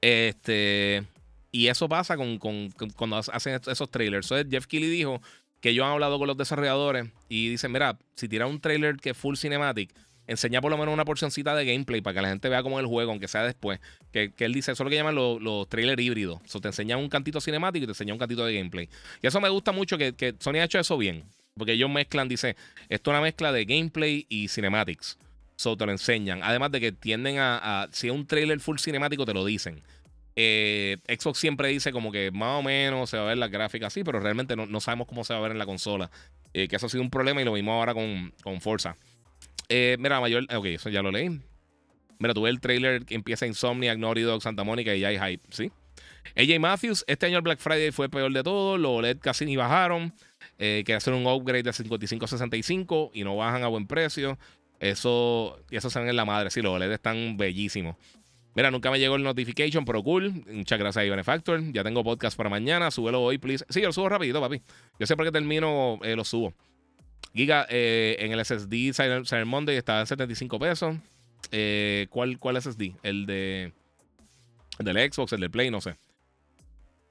Este. 0.00 1.02
Y 1.50 1.66
eso 1.66 1.88
pasa 1.88 2.16
con, 2.16 2.38
cuando 2.38 3.16
hacen 3.16 3.60
esos 3.66 3.90
trailers. 3.90 4.30
Entonces, 4.30 4.46
Jeff 4.52 4.66
Keighley 4.66 4.88
dijo 4.88 5.20
que 5.60 5.70
ellos 5.70 5.84
han 5.84 5.92
hablado 5.92 6.16
con 6.20 6.28
los 6.28 6.36
desarrolladores 6.36 7.10
y 7.28 7.48
dicen: 7.48 7.72
Mira, 7.72 7.98
si 8.14 8.28
tira 8.28 8.46
un 8.46 8.60
trailer 8.60 8.98
que 8.98 9.10
es 9.10 9.16
full 9.16 9.34
cinematic, 9.34 9.92
enseña 10.26 10.60
por 10.60 10.70
lo 10.70 10.78
menos 10.78 10.92
una 10.92 11.04
porcioncita 11.04 11.54
de 11.54 11.64
gameplay 11.64 12.00
para 12.00 12.14
que 12.14 12.22
la 12.22 12.28
gente 12.28 12.48
vea 12.48 12.62
cómo 12.62 12.78
es 12.78 12.82
el 12.82 12.88
juego, 12.88 13.10
aunque 13.10 13.28
sea 13.28 13.44
después. 13.44 13.80
Que, 14.12 14.32
él 14.38 14.52
dice, 14.52 14.72
eso 14.72 14.82
es 14.82 14.84
lo 14.84 14.90
que 14.90 14.96
llaman 14.96 15.14
los, 15.14 15.68
trailers 15.68 16.00
híbridos. 16.02 16.40
Eso 16.44 16.60
te 16.60 16.68
enseña 16.68 16.96
un 16.96 17.08
cantito 17.08 17.40
cinemático 17.40 17.84
y 17.84 17.86
te 17.86 17.92
enseña 17.92 18.12
un 18.12 18.18
cantito 18.18 18.44
de 18.44 18.54
gameplay. 18.54 18.88
Y 19.22 19.26
eso 19.26 19.40
me 19.40 19.48
gusta 19.48 19.72
mucho 19.72 19.98
que, 19.98 20.14
que 20.14 20.34
Sony 20.38 20.56
ha 20.56 20.64
hecho 20.64 20.78
eso 20.78 20.96
bien. 20.98 21.24
Porque 21.56 21.72
ellos 21.72 21.88
mezclan, 21.88 22.28
dice, 22.28 22.54
esto 22.88 23.10
es 23.10 23.14
una 23.14 23.22
mezcla 23.22 23.50
de 23.50 23.64
gameplay 23.64 24.26
y 24.28 24.48
cinematics. 24.48 25.18
So 25.56 25.76
te 25.76 25.86
lo 25.86 25.92
enseñan. 25.92 26.42
Además 26.42 26.70
de 26.70 26.80
que 26.80 26.92
tienden 26.92 27.38
a, 27.38 27.88
si 27.92 28.08
es 28.08 28.12
un 28.12 28.26
trailer 28.26 28.60
full 28.60 28.76
cinemático, 28.78 29.24
te 29.24 29.32
lo 29.32 29.44
dicen. 29.44 29.82
Eh, 30.38 30.98
Xbox 31.08 31.38
siempre 31.38 31.68
dice 31.68 31.92
como 31.92 32.12
que 32.12 32.30
más 32.30 32.60
o 32.60 32.62
menos 32.62 33.08
se 33.08 33.16
va 33.16 33.22
a 33.22 33.26
ver 33.28 33.38
la 33.38 33.48
gráfica 33.48 33.86
así, 33.86 34.04
pero 34.04 34.20
realmente 34.20 34.54
no, 34.54 34.80
sabemos 34.80 35.06
cómo 35.06 35.24
se 35.24 35.32
va 35.32 35.38
a 35.38 35.42
ver 35.42 35.52
en 35.52 35.58
la 35.58 35.64
consola. 35.64 36.10
Eh, 36.52 36.68
que 36.68 36.76
eso 36.76 36.86
ha 36.86 36.88
sido 36.90 37.02
un 37.02 37.10
problema 37.10 37.40
y 37.40 37.44
lo 37.44 37.54
mismo 37.54 37.72
ahora 37.72 37.94
con, 37.94 38.34
con 38.42 38.60
Forza. 38.60 38.96
Eh, 39.68 39.96
mira, 39.98 40.20
mayor. 40.20 40.44
Ok, 40.54 40.66
eso 40.66 40.88
ya 40.88 41.02
lo 41.02 41.10
leí. 41.10 41.40
Mira, 42.18 42.34
tuve 42.34 42.50
el 42.50 42.60
trailer 42.60 43.04
que 43.04 43.14
empieza 43.14 43.46
Insomnia, 43.46 43.94
Naughty 43.94 44.22
Dog, 44.22 44.42
Santa 44.42 44.64
Mónica 44.64 44.94
y 44.94 45.00
ya 45.00 45.08
hay 45.08 45.18
hype, 45.18 45.44
¿sí? 45.50 45.70
AJ 46.34 46.58
Matthews, 46.58 47.04
este 47.06 47.26
año 47.26 47.36
el 47.36 47.42
Black 47.42 47.58
Friday 47.58 47.92
fue 47.92 48.08
peor 48.08 48.32
de 48.32 48.42
todo. 48.42 48.78
Los 48.78 48.90
OLED 48.90 49.18
casi 49.18 49.44
ni 49.44 49.56
bajaron. 49.56 50.12
Eh, 50.58 50.84
que 50.86 50.94
hacer 50.94 51.12
un 51.12 51.26
upgrade 51.26 51.64
de 51.64 51.72
55 51.72 52.24
a 52.24 52.28
65 52.28 53.10
y 53.12 53.24
no 53.24 53.36
bajan 53.36 53.62
a 53.62 53.68
buen 53.68 53.86
precio. 53.86 54.38
Eso, 54.80 55.58
eso 55.70 55.90
se 55.90 55.98
ven 55.98 56.08
en 56.08 56.16
la 56.16 56.24
madre. 56.24 56.50
Sí, 56.50 56.62
los 56.62 56.72
OLED 56.72 56.92
están 56.92 57.36
bellísimos. 57.36 57.96
Mira, 58.54 58.70
nunca 58.70 58.90
me 58.90 58.98
llegó 58.98 59.16
el 59.16 59.22
notification, 59.22 59.84
pero 59.84 60.02
cool. 60.02 60.32
Muchas 60.50 60.78
gracias 60.78 61.04
a 61.04 61.10
Benefactor. 61.10 61.62
Ya 61.72 61.84
tengo 61.84 62.02
podcast 62.02 62.36
para 62.38 62.48
mañana. 62.48 62.90
Súbelo 62.90 63.22
hoy, 63.22 63.36
please. 63.36 63.66
Sí, 63.68 63.82
yo 63.82 63.88
lo 63.88 63.92
subo 63.92 64.08
rapidito, 64.08 64.40
papi. 64.40 64.62
Yo 64.98 65.16
por 65.16 65.26
qué 65.26 65.32
termino, 65.32 65.98
eh, 66.02 66.16
lo 66.16 66.24
subo. 66.24 66.54
Giga, 67.34 67.66
eh, 67.68 68.16
en 68.20 68.32
el 68.32 68.44
SSD 68.44 68.92
Cyber, 68.94 69.44
Monday 69.44 69.76
estaba 69.76 70.00
en 70.00 70.06
75 70.06 70.58
pesos. 70.58 70.96
Eh, 71.50 72.06
¿cuál, 72.10 72.38
¿Cuál 72.38 72.60
SSD? 72.60 72.92
El 73.02 73.26
de. 73.26 73.72
El 74.78 74.84
del 74.84 75.12
Xbox, 75.12 75.32
el 75.32 75.40
del 75.40 75.50
Play, 75.50 75.70
no 75.70 75.80
sé. 75.80 75.96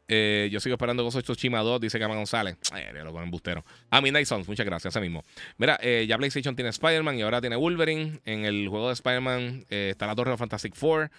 Eh, 0.07 0.49
yo 0.51 0.59
sigo 0.59 0.75
esperando 0.75 1.03
con 1.03 1.17
estos 1.17 1.35
Chima 1.35 1.61
2, 1.61 1.81
dice 1.81 1.99
Cama 1.99 2.13
González. 2.13 2.57
Eh, 2.75 2.91
lo 3.03 3.11
con 3.11 3.23
embustero. 3.23 3.65
Ah, 3.89 4.01
Midnight 4.01 4.27
Suns, 4.27 4.47
muchas 4.47 4.65
gracias, 4.65 4.93
ese 4.95 5.01
mismo. 5.01 5.23
Mira, 5.57 5.79
ya 5.81 6.17
PlayStation 6.17 6.55
tiene 6.55 6.69
Spider-Man 6.69 7.17
y 7.17 7.23
ahora 7.23 7.41
tiene 7.41 7.55
Wolverine. 7.55 8.19
En 8.25 8.45
el 8.45 8.67
juego 8.69 8.87
de 8.87 8.93
Spider-Man 8.93 9.65
está 9.69 10.05
la 10.05 10.15
Torre 10.15 10.31
de 10.31 10.37
Fantastic 10.37 10.75
Four. 10.75 11.09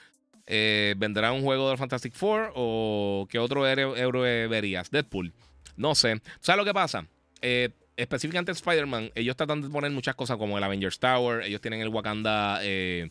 ¿Vendrá 0.47 1.33
un 1.33 1.43
juego 1.43 1.71
de 1.71 1.77
Fantastic 1.77 2.15
Four 2.15 2.53
o 2.55 3.27
qué 3.29 3.41
otro 3.41 3.67
héroe 3.67 4.47
verías? 4.47 4.91
Deadpool. 4.93 5.33
No 5.77 5.97
sé. 5.97 6.21
¿Sabes 6.39 6.59
lo 6.59 6.65
que 6.65 6.75
pasa? 6.75 7.09
Específicamente 7.97 8.53
Spider-Man, 8.53 9.11
ellos 9.15 9.37
tratan 9.37 9.63
de 9.63 9.71
poner 9.71 9.91
muchas 9.91 10.15
cosas 10.15 10.37
como 10.37 10.59
el 10.59 10.65
Avengers 10.65 10.99
Tower, 10.99 11.43
ellos 11.45 11.63
tienen 11.63 11.81
el 11.81 11.89
Wakanda, 11.89 12.59
eh, 12.63 13.11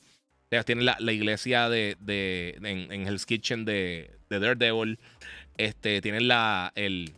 ellos 0.51 0.65
tienen 0.65 0.85
la, 0.85 1.11
iglesia 1.11 1.69
de, 1.69 1.97
de, 1.99 2.57
en, 2.61 3.07
Hell's 3.07 3.25
Kitchen 3.25 3.65
de, 3.65 4.11
de, 4.29 4.39
Daredevil, 4.39 4.99
este, 5.57 6.01
tienen 6.01 6.27
la, 6.27 6.71
el, 6.75 7.13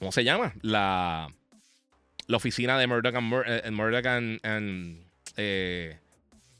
¿cómo 0.00 0.10
se 0.10 0.24
llama? 0.24 0.54
La, 0.62 1.28
la 2.26 2.36
oficina 2.36 2.76
de 2.78 2.88
Murdoch 2.88 3.14
and, 3.14 3.32
eh, 3.46 4.40
and, 4.42 5.04
eh, 5.36 5.98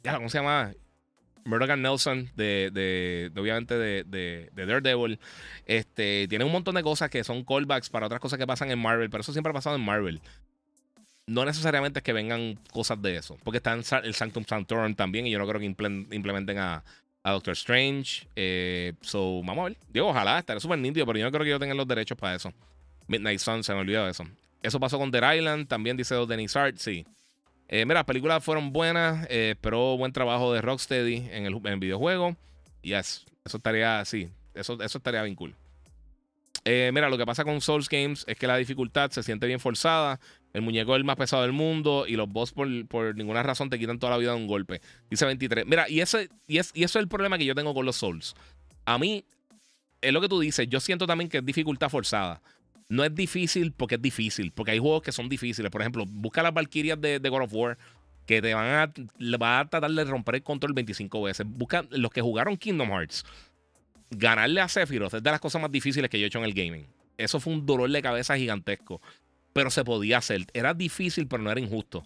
¿cómo 0.05 0.29
se 0.29 0.39
llama? 0.39 0.73
Murdoch 1.45 1.77
Nelson, 1.77 2.31
de, 2.37 2.71
de, 2.73 3.31
obviamente 3.41 3.77
de, 3.77 4.05
de, 4.05 4.67
Daredevil. 4.67 5.19
Este, 5.67 6.27
tiene 6.29 6.45
un 6.45 6.53
montón 6.53 6.75
de 6.75 6.83
cosas 6.83 7.11
que 7.11 7.25
son 7.25 7.45
callbacks 7.45 7.91
para 7.91 8.07
otras 8.07 8.21
cosas 8.21 8.39
que 8.39 8.47
pasan 8.47 8.71
en 8.71 8.79
Marvel, 8.79 9.11
pero 9.11 9.23
eso 9.23 9.33
siempre 9.33 9.51
ha 9.51 9.55
pasado 9.55 9.77
en 9.77 9.83
Marvel. 9.83 10.21
No 11.27 11.45
necesariamente 11.45 12.01
es 12.01 12.03
que 12.03 12.13
vengan 12.13 12.59
cosas 12.73 13.01
de 13.01 13.17
eso, 13.17 13.39
porque 13.45 13.59
está 13.59 13.73
en 13.73 13.83
el 14.05 14.15
Sanctum 14.15 14.45
Sanctorum 14.45 14.95
también, 14.95 15.27
y 15.27 15.31
yo 15.31 15.39
no 15.39 15.47
creo 15.47 15.61
que 15.61 15.67
implementen 15.67 16.59
a, 16.59 16.83
Doctor 17.25 17.53
Strange. 17.53 18.27
Eh, 18.35 18.95
so, 19.01 19.43
vamos 19.45 19.59
a 19.59 19.69
ver. 19.69 19.77
Digo, 19.89 20.09
ojalá, 20.09 20.41
estaré 20.41 20.59
súper 20.59 20.81
nítido, 20.81 21.07
pero 21.07 21.21
yo 21.21 21.25
no 21.25 21.31
creo 21.31 21.45
que 21.45 21.51
yo 21.51 21.61
tenga 21.61 21.75
los 21.75 21.87
derechos 21.87 22.19
para 22.19 22.35
eso. 22.35 22.53
Midnight 23.07 23.39
Sun, 23.39 23.63
se 23.63 23.73
me 23.73 23.81
olvidó 23.81 24.05
de 24.05 24.11
eso. 24.11 24.25
Eso 24.61 24.81
pasó 24.81 24.99
con 24.99 25.11
Dead 25.13 25.35
Island, 25.35 25.69
también 25.69 25.97
dice 25.97 26.15
Denis 26.27 26.57
Art, 26.57 26.77
sí. 26.79 27.07
Eh, 27.75 27.87
mira, 27.87 28.01
las 28.01 28.05
películas 28.05 28.45
fueron 28.45 28.71
buenas, 28.71 29.27
eh, 29.31 29.55
pero 29.63 29.97
buen 29.97 30.13
trabajo 30.13 30.53
de 30.53 30.61
Rocksteady 30.61 31.31
en 31.33 31.47
el, 31.47 31.79
videojuego. 31.79 32.37
Yes, 32.83 33.25
eso 33.47 33.57
estaría, 33.57 34.05
sí, 34.05 34.29
eso, 34.53 34.75
eso 34.83 34.99
estaría 34.99 35.23
bien 35.23 35.35
cool. 35.35 35.55
Eh, 36.67 36.91
mira, 36.93 37.09
lo 37.09 37.17
que 37.17 37.25
pasa 37.25 37.45
con 37.45 37.63
Souls 37.63 37.89
Games 37.89 38.27
es 38.29 38.37
que 38.37 38.47
la 38.47 38.59
dificultad 38.59 39.11
se 39.11 39.23
siente 39.23 39.47
bien 39.47 39.59
forzada. 39.59 40.21
El 40.53 40.61
muñeco 40.61 40.93
es 40.95 40.99
el 40.99 41.05
más 41.05 41.17
pesado 41.17 41.41
del 41.45 41.53
mundo 41.53 42.05
y 42.07 42.15
los 42.17 42.29
boss 42.29 42.53
por, 42.53 42.69
ninguna 43.17 43.43
razón 43.43 43.71
te 43.71 43.79
quitan 43.79 43.99
toda 43.99 44.11
la 44.11 44.19
vida 44.19 44.33
de 44.33 44.37
un 44.37 44.49
golpe. 44.49 44.83
Dice 45.09 45.25
23. 45.25 45.65
Mira, 45.65 45.89
y, 45.89 46.03
ese, 46.03 46.29
y, 46.47 46.59
es, 46.59 46.73
y 46.75 46.85
eso 46.85 46.99
es 46.99 47.03
el 47.03 47.09
problema 47.09 47.39
que 47.39 47.47
yo 47.47 47.55
tengo 47.55 47.73
con 47.73 47.87
los 47.87 47.97
Souls. 47.97 48.35
A 48.85 48.99
mí, 48.99 49.25
es 50.03 50.13
lo 50.13 50.21
que 50.21 50.29
tú 50.29 50.41
dices, 50.41 50.69
yo 50.69 50.79
siento 50.79 51.07
también 51.07 51.31
que 51.31 51.39
es 51.39 51.47
dificultad 51.47 51.89
forzada. 51.89 52.43
No 52.89 53.05
es 53.05 53.15
difícil 53.15 53.73
porque 53.73 53.97
es 53.97 54.03
difícil, 54.03 54.53
porque 54.53 54.73
hay 54.73 54.79
juegos 54.79 55.03
que 55.03 55.13
son 55.13 55.29
difíciles. 55.29 55.71
Por 55.71 55.81
ejemplo, 55.81 56.05
busca 56.07 56.43
las 56.43 56.53
Valkyrias 56.53 57.01
de, 57.01 57.19
God 57.19 57.43
of 57.43 57.55
War 57.55 57.79
que 58.27 58.41
te 58.41 58.55
van 58.55 58.67
a, 58.67 58.93
va 59.37 59.61
a 59.61 59.69
tratar 59.69 59.91
de 59.91 60.05
romper 60.05 60.37
el 60.37 60.43
control 60.43 60.73
25 60.75 61.23
veces. 61.23 61.47
Busca 61.49 61.85
los 61.91 62.11
que 62.11 62.21
jugaron 62.21 62.57
Kingdom 62.57 62.91
Hearts. 62.91 63.25
Ganarle 64.11 64.61
a 64.61 64.69
Sephiroth 64.69 65.15
es 65.15 65.23
de 65.23 65.31
las 65.31 65.41
cosas 65.41 65.61
más 65.61 65.71
difíciles 65.71 66.09
que 66.11 66.19
yo 66.19 66.25
he 66.25 66.29
hecho 66.29 66.39
en 66.39 66.45
el 66.45 66.55
gaming. 66.55 66.87
Eso 67.19 67.41
fue 67.41 67.53
un 67.53 67.67
dolor 67.67 67.91
de 67.91 68.03
cabeza 68.03 68.37
gigantesco. 68.37 69.01
Pero 69.53 69.71
se 69.71 69.85
podía 69.85 70.19
hacer. 70.19 70.47
Era 70.55 70.75
difícil, 70.75 71.27
pero 71.27 71.43
no 71.43 71.51
era 71.51 71.61
injusto. 71.61 72.05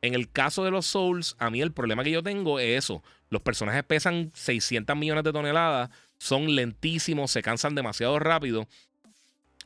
En 0.00 0.14
el 0.14 0.30
caso 0.30 0.64
de 0.64 0.72
los 0.72 0.86
Souls, 0.86 1.36
a 1.38 1.48
mí 1.48 1.60
el 1.60 1.72
problema 1.72 2.02
que 2.02 2.10
yo 2.10 2.22
tengo 2.22 2.58
es 2.58 2.84
eso. 2.84 3.02
Los 3.30 3.42
personajes 3.42 3.84
pesan 3.84 4.32
600 4.34 4.96
millones 4.96 5.24
de 5.24 5.32
toneladas 5.32 5.90
son 6.22 6.54
lentísimos, 6.54 7.32
se 7.32 7.42
cansan 7.42 7.74
demasiado 7.74 8.16
rápido. 8.20 8.68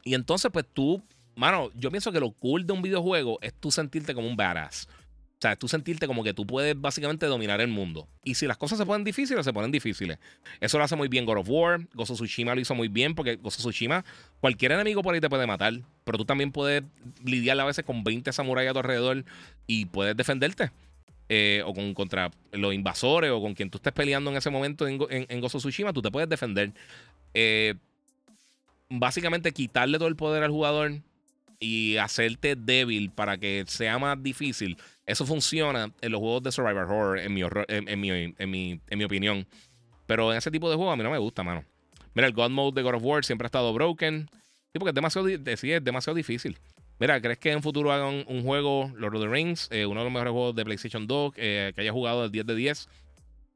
Y 0.07 0.15
entonces, 0.15 0.53
pues 0.53 0.65
tú, 0.73 1.03
mano, 1.35 1.69
yo 1.75 1.91
pienso 1.91 2.13
que 2.13 2.21
lo 2.21 2.31
cool 2.31 2.65
de 2.65 2.73
un 2.73 2.81
videojuego 2.81 3.41
es 3.43 3.53
tú 3.53 3.73
sentirte 3.73 4.15
como 4.15 4.29
un 4.29 4.37
badass. 4.37 4.87
O 4.89 5.39
sea, 5.41 5.57
tú 5.57 5.67
sentirte 5.67 6.07
como 6.07 6.23
que 6.23 6.33
tú 6.33 6.47
puedes 6.47 6.81
básicamente 6.81 7.27
dominar 7.27 7.61
el 7.61 7.67
mundo. 7.67 8.09
Y 8.23 8.35
si 8.35 8.47
las 8.47 8.57
cosas 8.57 8.79
se 8.79 8.87
ponen 8.87 9.03
difíciles, 9.03 9.45
se 9.45 9.53
ponen 9.53 9.73
difíciles. 9.73 10.19
Eso 10.61 10.79
lo 10.79 10.85
hace 10.85 10.95
muy 10.95 11.09
bien 11.09 11.27
God 11.27 11.39
of 11.39 11.49
War. 11.51 11.89
Gozo 11.93 12.15
Tsushima 12.15 12.55
lo 12.55 12.61
hizo 12.61 12.73
muy 12.77 12.87
bien 12.87 13.17
porque 13.17 13.35
Gozo 13.35 13.59
Tsushima, 13.59 14.05
cualquier 14.39 14.71
enemigo 14.73 15.03
por 15.03 15.13
ahí 15.13 15.21
te 15.21 15.29
puede 15.29 15.45
matar. 15.49 15.75
Pero 16.05 16.19
tú 16.19 16.25
también 16.25 16.53
puedes 16.53 16.85
lidiar 17.25 17.59
a 17.59 17.65
veces 17.65 17.85
con 17.85 18.05
20 18.05 18.33
samuráis 18.33 18.71
a 18.71 18.75
tu 18.75 18.79
alrededor 18.79 19.25
y 19.67 19.87
puedes 19.87 20.17
defenderte. 20.17 20.71
Eh, 21.29 21.65
o 21.67 21.75
con, 21.75 21.95
contra 21.95 22.31
los 22.53 22.73
invasores 22.73 23.33
o 23.33 23.41
con 23.41 23.55
quien 23.55 23.71
tú 23.71 23.79
estés 23.79 23.93
peleando 23.93 24.31
en 24.31 24.37
ese 24.37 24.51
momento 24.51 24.87
en, 24.87 25.01
en, 25.11 25.41
Gozo 25.41 25.59
Tsushima, 25.59 25.93
tú 25.93 26.01
te 26.01 26.13
puedes 26.13 26.29
defender. 26.29 26.73
Eh, 27.35 27.75
básicamente 28.89 29.53
quitarle 29.53 29.99
todo 29.99 30.09
el 30.09 30.17
poder 30.17 30.43
al 30.43 30.51
jugador 30.51 30.93
y 31.59 31.97
hacerte 31.97 32.55
débil 32.57 33.11
para 33.11 33.39
que 33.39 33.65
sea 33.67 33.99
más 33.99 34.23
difícil. 34.23 34.77
Eso 35.07 35.25
funciona 35.25 35.93
en 36.01 36.13
los 36.13 36.21
juegos 36.21 36.43
de 36.43 36.53
Survivor 36.53 36.85
Horror, 36.85 37.19
en 37.19 37.33
mi, 37.33 37.43
en, 37.43 38.01
mi, 38.01 38.11
en, 38.11 38.51
mi, 38.51 38.81
en 38.89 38.99
mi 38.99 39.05
opinión. 39.05 39.47
Pero 40.07 40.33
en 40.33 40.39
ese 40.39 40.51
tipo 40.51 40.69
de 40.71 40.77
juegos 40.77 40.93
a 40.93 40.97
mí 40.97 41.03
no 41.03 41.11
me 41.11 41.19
gusta, 41.19 41.43
mano. 41.43 41.65
Mira, 42.15 42.29
el 42.29 42.35
God 42.35 42.51
Mode 42.51 42.75
de 42.75 42.83
God 42.83 42.95
of 42.95 43.03
War 43.05 43.25
siempre 43.25 43.47
ha 43.47 43.49
estado 43.49 43.73
broken. 43.73 44.29
Sí, 44.73 44.79
porque 44.79 44.91
es 44.91 44.95
demasiado, 44.95 45.29
demasiado 45.29 46.15
difícil. 46.15 46.59
Mira, 46.99 47.21
¿crees 47.21 47.39
que 47.39 47.53
en 47.53 47.63
futuro 47.63 47.93
hagan 47.93 48.25
un, 48.27 48.43
juego, 48.43 48.91
Lord 48.97 49.17
of 49.17 49.23
the 49.23 49.29
Rings, 49.29 49.69
eh, 49.71 49.85
uno 49.85 50.01
de 50.01 50.05
los 50.05 50.13
mejores 50.13 50.33
juegos 50.33 50.57
de 50.57 50.65
PlayStation 50.65 51.07
2, 51.07 51.35
eh, 51.37 51.73
que 51.75 51.83
haya 51.83 51.93
jugado 51.93 52.25
el 52.25 52.31
10 52.31 52.47
de 52.47 52.55
10? 52.55 52.89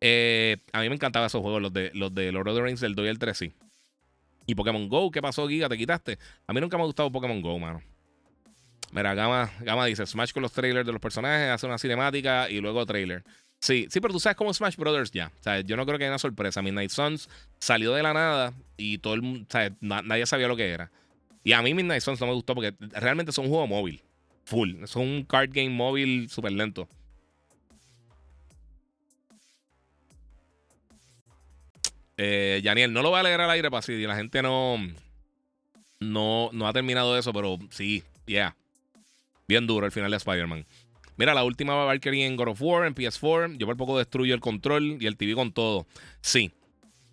Eh, 0.02 0.56
a 0.72 0.80
mí 0.80 0.88
me 0.88 0.94
encantaban 0.94 1.26
esos 1.26 1.40
juegos, 1.40 1.62
los 1.62 1.72
de, 1.72 1.90
los 1.94 2.14
de 2.14 2.32
Lord 2.32 2.48
of 2.48 2.56
the 2.56 2.62
Rings 2.62 2.80
del 2.80 2.94
2 2.94 3.06
y 3.06 3.08
el 3.08 3.18
3, 3.18 3.36
sí. 3.36 3.52
Y 4.50 4.54
Pokémon 4.56 4.88
Go, 4.88 5.12
¿qué 5.12 5.22
pasó, 5.22 5.46
Giga? 5.46 5.68
¿Te 5.68 5.78
quitaste? 5.78 6.18
A 6.48 6.52
mí 6.52 6.60
nunca 6.60 6.76
me 6.76 6.82
ha 6.82 6.86
gustado 6.86 7.12
Pokémon 7.12 7.40
Go, 7.40 7.56
mano. 7.60 7.80
Mira, 8.90 9.14
Gama, 9.14 9.48
Gama 9.60 9.86
dice: 9.86 10.04
Smash 10.04 10.32
con 10.32 10.42
los 10.42 10.50
trailers 10.50 10.84
de 10.84 10.90
los 10.90 11.00
personajes, 11.00 11.50
hace 11.50 11.66
una 11.66 11.78
cinemática 11.78 12.50
y 12.50 12.60
luego 12.60 12.84
trailer. 12.84 13.22
Sí, 13.60 13.86
sí, 13.88 14.00
pero 14.00 14.12
tú 14.12 14.18
sabes 14.18 14.36
cómo 14.36 14.52
Smash 14.52 14.74
Brothers 14.74 15.12
ya. 15.12 15.30
O 15.38 15.42
sea, 15.44 15.60
yo 15.60 15.76
no 15.76 15.86
creo 15.86 15.98
que 15.98 16.04
haya 16.04 16.10
una 16.10 16.18
sorpresa. 16.18 16.62
Midnight 16.62 16.90
Suns 16.90 17.28
salió 17.60 17.92
de 17.94 18.02
la 18.02 18.12
nada 18.12 18.52
y 18.76 18.98
todo 18.98 19.14
el 19.14 19.22
mundo, 19.22 19.46
nadie 19.80 20.26
sabía 20.26 20.48
lo 20.48 20.56
que 20.56 20.68
era. 20.68 20.90
Y 21.44 21.52
a 21.52 21.62
mí 21.62 21.72
Midnight 21.72 22.02
Suns 22.02 22.20
no 22.20 22.26
me 22.26 22.32
gustó 22.32 22.56
porque 22.56 22.74
realmente 22.90 23.30
es 23.30 23.38
un 23.38 23.50
juego 23.50 23.68
móvil. 23.68 24.02
Full. 24.46 24.82
Es 24.82 24.96
un 24.96 25.22
card 25.28 25.50
game 25.52 25.70
móvil 25.70 26.28
súper 26.28 26.50
lento. 26.50 26.88
Eh, 32.22 32.60
Yaniel, 32.62 32.92
no 32.92 33.00
lo 33.00 33.08
voy 33.08 33.20
a 33.20 33.22
leer 33.22 33.40
al 33.40 33.50
aire 33.50 33.70
para 33.70 33.80
si 33.80 34.02
la 34.02 34.14
gente 34.14 34.42
no, 34.42 34.76
no, 36.00 36.50
no 36.52 36.68
ha 36.68 36.72
terminado 36.74 37.16
eso, 37.16 37.32
pero 37.32 37.58
sí, 37.70 38.04
yeah. 38.26 38.54
Bien 39.48 39.66
duro 39.66 39.86
el 39.86 39.92
final 39.92 40.10
de 40.10 40.18
Spider-Man. 40.18 40.66
Mira, 41.16 41.32
la 41.32 41.44
última 41.44 41.74
Valkyrie 41.74 42.26
en 42.26 42.36
God 42.36 42.48
of 42.48 42.60
War, 42.60 42.86
en 42.86 42.94
PS4. 42.94 43.56
Yo 43.56 43.66
por 43.66 43.78
poco 43.78 43.96
destruyo 43.96 44.34
el 44.34 44.40
control 44.40 44.98
y 45.00 45.06
el 45.06 45.16
TV 45.16 45.34
con 45.34 45.50
todo. 45.50 45.86
Sí, 46.20 46.52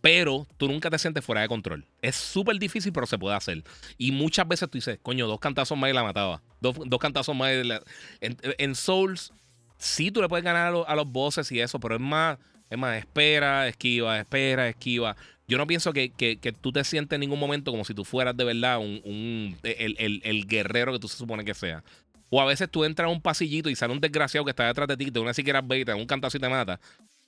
pero 0.01 0.45
tú 0.57 0.67
nunca 0.67 0.89
te 0.89 0.99
sientes 0.99 1.23
fuera 1.23 1.41
de 1.41 1.47
control. 1.47 1.85
Es 2.01 2.17
súper 2.17 2.59
difícil, 2.59 2.91
pero 2.91 3.07
se 3.07 3.17
puede 3.17 3.37
hacer. 3.37 3.63
Y 3.97 4.11
muchas 4.11 4.45
veces 4.45 4.69
tú 4.69 4.77
dices, 4.77 4.99
coño, 5.01 5.25
dos 5.25 5.39
cantazos 5.39 5.77
más 5.77 5.89
y 5.89 5.93
la 5.93 6.03
mataba. 6.03 6.41
Dos, 6.59 6.75
cantazos 6.99 7.33
más. 7.33 7.53
Y 7.53 7.63
la... 7.63 7.81
en, 8.19 8.75
Souls, 8.75 9.31
sí 9.77 10.11
tú 10.11 10.21
le 10.21 10.27
puedes 10.27 10.43
ganar 10.43 10.73
a 10.85 10.95
los, 10.95 11.07
bosses 11.09 11.49
y 11.53 11.61
eso, 11.61 11.79
pero 11.79 11.95
es 11.95 12.01
más, 12.01 12.37
es 12.69 12.77
más, 12.77 12.97
espera, 12.97 13.67
esquiva, 13.67 14.19
espera, 14.19 14.67
esquiva. 14.69 15.15
Yo 15.47 15.57
no 15.57 15.65
pienso 15.65 15.93
que, 15.93 16.11
tú 16.59 16.71
te 16.71 16.83
sientes 16.83 17.15
en 17.15 17.21
ningún 17.21 17.39
momento 17.39 17.71
como 17.71 17.85
si 17.85 17.93
tú 17.93 18.03
fueras 18.03 18.35
de 18.35 18.43
verdad 18.43 18.79
un, 18.79 19.57
el, 19.63 20.45
guerrero 20.47 20.91
que 20.91 20.99
tú 20.99 21.07
se 21.07 21.17
supone 21.17 21.45
que 21.45 21.53
sea. 21.53 21.83
O 22.29 22.41
a 22.41 22.45
veces 22.45 22.69
tú 22.69 22.83
entras 22.83 23.07
a 23.07 23.09
un 23.09 23.21
pasillito 23.21 23.69
y 23.69 23.75
sale 23.75 23.93
un 23.93 24.01
desgraciado 24.01 24.43
que 24.43 24.49
está 24.49 24.67
detrás 24.67 24.87
de 24.89 24.97
ti, 24.97 25.09
te 25.09 25.19
una 25.19 25.33
te 25.33 25.85
da 25.85 25.95
un 25.95 26.05
cantazo 26.05 26.35
y 26.35 26.41
te 26.41 26.49
mata. 26.49 26.79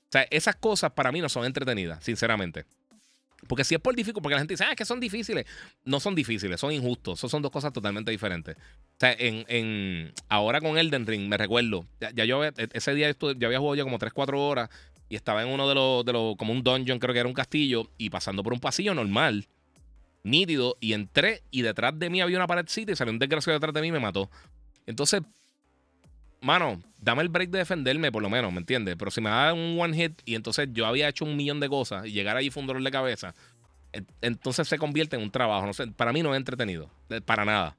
O 0.09 0.11
sea, 0.11 0.27
esas 0.29 0.55
cosas 0.57 0.91
para 0.91 1.11
mí 1.11 1.21
no 1.21 1.29
son 1.29 1.45
entretenidas, 1.45 2.03
sinceramente. 2.03 2.65
Porque 3.47 3.63
si 3.63 3.75
es 3.75 3.79
por 3.79 3.95
difícil, 3.95 4.21
porque 4.21 4.33
la 4.33 4.39
gente 4.39 4.53
dice, 4.53 4.65
ah, 4.65 4.71
es 4.71 4.75
que 4.75 4.83
son 4.83 4.99
difíciles. 4.99 5.45
No 5.85 6.01
son 6.01 6.13
difíciles, 6.13 6.59
son 6.59 6.73
injustos. 6.73 7.19
son 7.19 7.41
dos 7.41 7.51
cosas 7.51 7.71
totalmente 7.71 8.11
diferentes. 8.11 8.57
O 8.57 8.99
sea, 8.99 9.15
en, 9.17 10.11
ahora 10.27 10.59
con 10.59 10.77
Elden 10.77 11.07
Ring, 11.07 11.29
me 11.29 11.37
recuerdo, 11.37 11.85
ya, 11.99 12.25
yo 12.25 12.43
e, 12.43 12.51
ese 12.73 12.93
día 12.93 13.15
yo 13.17 13.47
había 13.47 13.59
jugado 13.59 13.75
ya 13.75 13.83
como 13.83 13.97
3, 13.97 14.11
4 14.11 14.45
horas 14.45 14.69
y 15.09 15.15
estaba 15.15 15.43
en 15.43 15.49
uno 15.49 15.67
de 15.67 15.75
los, 15.75 16.05
de 16.05 16.13
los, 16.13 16.35
como 16.37 16.53
un 16.53 16.63
dungeon, 16.63 16.99
creo 16.99 17.13
que 17.13 17.19
era 17.19 17.27
un 17.27 17.33
castillo, 17.33 17.89
y 17.97 18.09
pasando 18.09 18.43
por 18.43 18.53
un 18.53 18.59
pasillo 18.59 18.93
normal, 18.93 19.47
nítido, 20.23 20.77
y 20.79 20.93
entré 20.93 21.43
y 21.51 21.63
detrás 21.63 21.97
de 21.97 22.09
mí 22.09 22.21
había 22.21 22.37
una 22.37 22.47
paredcita 22.47 22.91
y 22.91 22.95
salió 22.95 23.11
un 23.11 23.19
desgraciado 23.19 23.57
detrás 23.57 23.73
de 23.73 23.81
mí 23.81 23.87
y 23.87 23.91
me 23.91 23.99
mató. 23.99 24.29
Entonces, 24.85 25.21
mano, 26.41 26.81
dame 26.99 27.23
el 27.23 27.29
break 27.29 27.49
de 27.49 27.59
defenderme, 27.59 28.11
por 28.11 28.21
lo 28.21 28.29
menos, 28.29 28.51
¿me 28.53 28.59
entiendes? 28.59 28.95
Pero 28.97 29.11
si 29.11 29.21
me 29.21 29.29
da 29.29 29.53
un 29.53 29.79
one 29.79 29.95
hit 29.95 30.21
y 30.25 30.35
entonces 30.35 30.69
yo 30.71 30.85
había 30.85 31.09
hecho 31.09 31.25
un 31.25 31.35
millón 31.35 31.59
de 31.59 31.69
cosas 31.69 32.05
y 32.05 32.11
llegar 32.11 32.37
ahí 32.37 32.49
fue 32.49 32.61
un 32.61 32.67
dolor 32.67 32.83
de 32.83 32.91
cabeza, 32.91 33.33
entonces 34.21 34.67
se 34.67 34.77
convierte 34.77 35.15
en 35.15 35.23
un 35.23 35.31
trabajo. 35.31 35.65
No 35.65 35.73
sé, 35.73 35.87
para 35.87 36.13
mí 36.13 36.21
no 36.21 36.33
es 36.33 36.37
entretenido, 36.37 36.89
para 37.25 37.45
nada. 37.45 37.75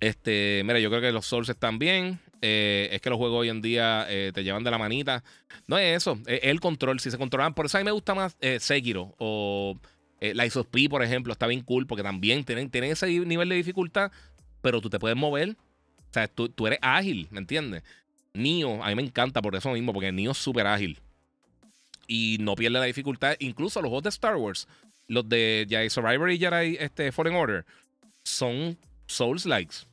Este, 0.00 0.62
mira, 0.64 0.78
yo 0.78 0.90
creo 0.90 1.00
que 1.00 1.12
los 1.12 1.26
Souls 1.26 1.48
están 1.48 1.78
bien. 1.78 2.20
Eh, 2.46 2.90
es 2.92 3.00
que 3.00 3.08
los 3.08 3.16
juegos 3.16 3.40
hoy 3.40 3.48
en 3.48 3.62
día 3.62 4.04
eh, 4.08 4.30
te 4.34 4.44
llevan 4.44 4.64
de 4.64 4.70
la 4.70 4.76
manita. 4.76 5.24
No 5.66 5.78
es 5.78 5.96
eso, 5.96 6.18
es 6.26 6.40
el 6.42 6.60
control. 6.60 7.00
Si 7.00 7.10
se 7.10 7.16
controlan, 7.16 7.54
por 7.54 7.64
eso 7.64 7.78
a 7.78 7.80
mí 7.80 7.84
me 7.84 7.90
gusta 7.90 8.14
más 8.14 8.36
eh, 8.40 8.60
Sekiro 8.60 9.14
o 9.18 9.78
la 10.20 10.46
P, 10.70 10.88
por 10.88 11.02
ejemplo, 11.02 11.32
está 11.32 11.46
bien 11.46 11.60
cool 11.62 11.86
porque 11.86 12.02
también 12.02 12.44
tienen, 12.44 12.70
tienen 12.70 12.92
ese 12.92 13.06
nivel 13.06 13.48
de 13.48 13.56
dificultad, 13.56 14.10
pero 14.62 14.80
tú 14.80 14.88
te 14.88 14.98
puedes 14.98 15.16
mover 15.16 15.54
o 15.54 16.12
sea, 16.14 16.28
tú, 16.28 16.66
eres 16.68 16.78
ágil, 16.80 17.26
¿me 17.32 17.40
entiendes? 17.40 17.82
Nio, 18.34 18.84
a 18.84 18.88
mí 18.88 18.94
me 18.94 19.02
encanta 19.02 19.42
por 19.42 19.56
eso 19.56 19.72
mismo, 19.72 19.92
porque 19.92 20.12
Nio 20.12 20.30
es 20.30 20.38
súper 20.38 20.64
ágil. 20.64 21.00
Y 22.06 22.36
no 22.38 22.54
pierde 22.54 22.78
la 22.78 22.84
dificultad. 22.84 23.34
Incluso 23.40 23.82
los 23.82 23.88
juegos 23.88 24.04
de 24.04 24.10
Star 24.10 24.36
Wars, 24.36 24.68
los 25.08 25.28
de 25.28 25.66
Jedi 25.68 25.90
Survivor 25.90 26.30
y 26.30 26.38
Jedi 26.38 26.76
este, 26.78 27.10
Fallen 27.10 27.34
Order, 27.34 27.64
son 28.22 28.78
Souls-likes. 29.06 29.86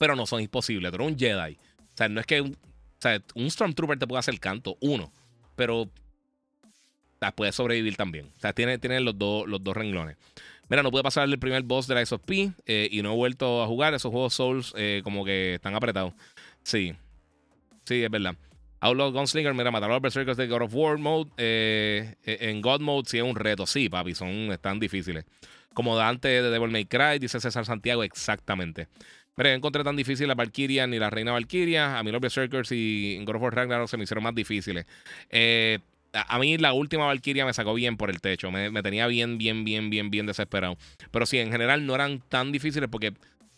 Pero 0.00 0.16
no 0.16 0.24
son 0.24 0.40
imposibles. 0.40 0.90
Tú 0.90 0.96
eres 0.96 1.08
un 1.08 1.18
Jedi. 1.18 1.58
O 1.76 1.96
sea, 1.96 2.08
no 2.08 2.20
es 2.20 2.26
que 2.26 2.40
un, 2.40 2.54
o 2.54 3.00
sea, 3.02 3.22
un 3.34 3.50
Stormtrooper 3.50 3.98
te 3.98 4.06
pueda 4.06 4.20
hacer 4.20 4.40
canto, 4.40 4.78
uno. 4.80 5.12
Pero 5.56 5.82
o 5.82 7.32
puede 7.32 7.52
sobrevivir 7.52 7.96
también. 7.96 8.32
O 8.34 8.40
sea, 8.40 8.54
tiene, 8.54 8.78
tiene 8.78 8.98
los, 9.00 9.18
dos 9.18 9.46
los 9.46 9.62
dos 9.62 9.76
renglones. 9.76 10.16
Mira, 10.70 10.82
no 10.82 10.90
pude 10.90 11.02
pasar 11.02 11.28
el 11.28 11.38
primer 11.38 11.64
boss 11.64 11.86
de 11.86 11.96
la 11.96 12.06
SOP 12.06 12.30
eh, 12.64 12.88
y 12.90 13.02
no 13.02 13.12
he 13.12 13.16
vuelto 13.16 13.62
a 13.62 13.66
jugar. 13.66 13.92
Esos 13.92 14.10
juegos 14.10 14.32
Souls 14.32 14.72
eh, 14.74 15.02
como 15.04 15.22
que 15.22 15.56
están 15.56 15.74
apretados. 15.74 16.14
Sí. 16.62 16.94
Sí, 17.84 18.02
es 18.02 18.10
verdad. 18.10 18.36
Outlaw 18.80 19.12
Gunslinger, 19.12 19.52
mira, 19.52 19.70
matar 19.70 19.90
a 19.90 19.92
los 19.92 20.02
Berserkers 20.02 20.38
de 20.38 20.48
God 20.48 20.62
of 20.62 20.74
War 20.74 20.96
Mode. 20.96 21.30
Eh, 21.36 22.14
en 22.24 22.62
God 22.62 22.80
Mode 22.80 23.10
sí 23.10 23.18
es 23.18 23.24
un 23.24 23.36
reto. 23.36 23.66
Sí, 23.66 23.90
papi, 23.90 24.14
son, 24.14 24.30
están 24.50 24.80
difíciles. 24.80 25.26
Como 25.74 25.94
Dante 25.94 26.28
de 26.28 26.48
Devil 26.48 26.70
May 26.70 26.86
Cry, 26.86 27.18
dice 27.20 27.38
César 27.38 27.66
Santiago, 27.66 28.02
exactamente. 28.02 28.88
Mira, 29.40 29.54
encontré 29.54 29.82
tan 29.82 29.96
difícil 29.96 30.28
la 30.28 30.34
Valkyria 30.34 30.86
ni 30.86 30.98
la 30.98 31.08
Reina 31.08 31.32
Valkyria. 31.32 31.98
A 31.98 32.02
mí 32.02 32.12
los 32.12 32.20
Berserkers 32.20 32.72
y 32.72 33.18
God 33.24 33.36
of 33.36 33.42
War 33.42 33.54
Ragnarok 33.54 33.88
se 33.88 33.96
me 33.96 34.04
hicieron 34.04 34.22
más 34.22 34.34
difíciles. 34.34 34.84
Eh, 35.30 35.78
a 36.12 36.38
mí 36.38 36.58
la 36.58 36.74
última 36.74 37.06
Valkyria 37.06 37.46
me 37.46 37.54
sacó 37.54 37.72
bien 37.72 37.96
por 37.96 38.10
el 38.10 38.20
techo. 38.20 38.50
Me, 38.50 38.70
tenía 38.82 39.06
bien, 39.06 39.38
bien, 39.38 39.64
bien, 39.64 39.88
bien, 39.88 40.10
bien 40.10 40.26
desesperado. 40.26 40.76
Pero 41.10 41.24
sí, 41.24 41.38
en 41.38 41.50
general 41.50 41.86
no 41.86 41.94
eran 41.94 42.20
tan 42.28 42.52
difíciles 42.52 42.90
porque 42.90 43.14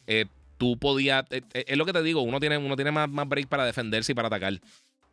eh, 0.06 0.26
tú 0.56 0.78
podías. 0.78 1.24
Eh, 1.30 1.42
es 1.52 1.76
lo 1.76 1.84
que 1.84 1.92
te 1.92 2.04
digo, 2.04 2.22
uno 2.22 2.38
tiene, 2.38 2.58
uno 2.58 2.76
tiene 2.76 2.92
más, 2.92 3.10
más 3.10 3.28
break 3.28 3.48
para 3.48 3.64
defenderse 3.64 4.12
y 4.12 4.14
para 4.14 4.28
atacar. 4.28 4.60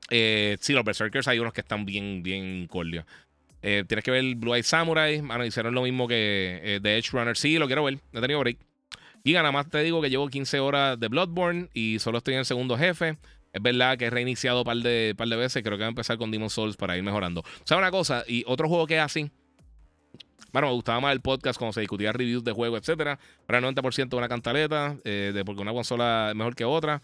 sí, 0.07 0.73
los 0.73 0.83
Berserkers 0.83 1.27
hay 1.27 1.39
unos 1.39 1.51
que 1.51 1.61
están 1.61 1.83
bien, 1.83 2.21
bien 2.21 2.67
cordios. 2.67 3.05
tienes 3.59 4.03
que 4.03 4.11
ver 4.11 4.35
Blue 4.35 4.53
Eye 4.53 4.61
Samurai. 4.61 5.19
Mano, 5.23 5.43
hicieron 5.45 5.73
lo 5.73 5.81
mismo 5.81 6.07
que 6.07 6.79
The 6.83 6.99
Edge 6.99 7.09
Runner. 7.11 7.35
Sí, 7.35 7.57
lo 7.57 7.65
quiero 7.65 7.85
ver. 7.85 7.97
No 8.11 8.19
he 8.19 8.21
tenido 8.21 8.39
break. 8.41 8.68
Y 9.23 9.33
nada 9.33 9.51
más 9.51 9.69
te 9.69 9.83
digo 9.83 10.01
que 10.01 10.09
llevo 10.09 10.27
15 10.27 10.59
horas 10.59 10.99
de 10.99 11.07
Bloodborne 11.07 11.69
y 11.73 11.99
solo 11.99 12.19
estoy 12.19 12.35
en 12.35 12.39
el 12.39 12.45
segundo 12.45 12.77
jefe. 12.77 13.17
Es 13.51 13.61
verdad 13.61 13.97
que 13.97 14.05
he 14.05 14.09
reiniciado 14.09 14.59
un 14.59 14.63
par 14.63 14.77
de, 14.77 15.15
par 15.17 15.27
de 15.27 15.35
veces. 15.35 15.63
Creo 15.63 15.77
que 15.77 15.83
voy 15.83 15.87
a 15.87 15.89
empezar 15.89 16.17
con 16.17 16.31
Demon 16.31 16.49
Souls 16.49 16.77
para 16.77 16.97
ir 16.97 17.03
mejorando. 17.03 17.43
Sea, 17.63 17.77
una 17.77 17.91
cosa, 17.91 18.23
y 18.27 18.43
otro 18.47 18.67
juego 18.67 18.87
que 18.87 18.97
es 18.97 19.01
así. 19.01 19.31
Bueno, 20.51 20.67
me 20.67 20.73
gustaba 20.73 20.99
más 20.99 21.13
el 21.13 21.21
podcast 21.21 21.59
cuando 21.59 21.73
se 21.73 21.81
discutía 21.81 22.11
reviews 22.11 22.43
de 22.43 22.51
juegos, 22.51 22.79
etcétera. 22.79 23.19
El 23.47 23.55
90% 23.63 24.17
una 24.17 24.27
cantaleta, 24.27 24.97
eh, 25.03 25.31
de 25.33 25.45
porque 25.45 25.61
una 25.61 25.73
consola 25.73 26.29
es 26.29 26.35
mejor 26.35 26.55
que 26.55 26.65
otra. 26.65 27.01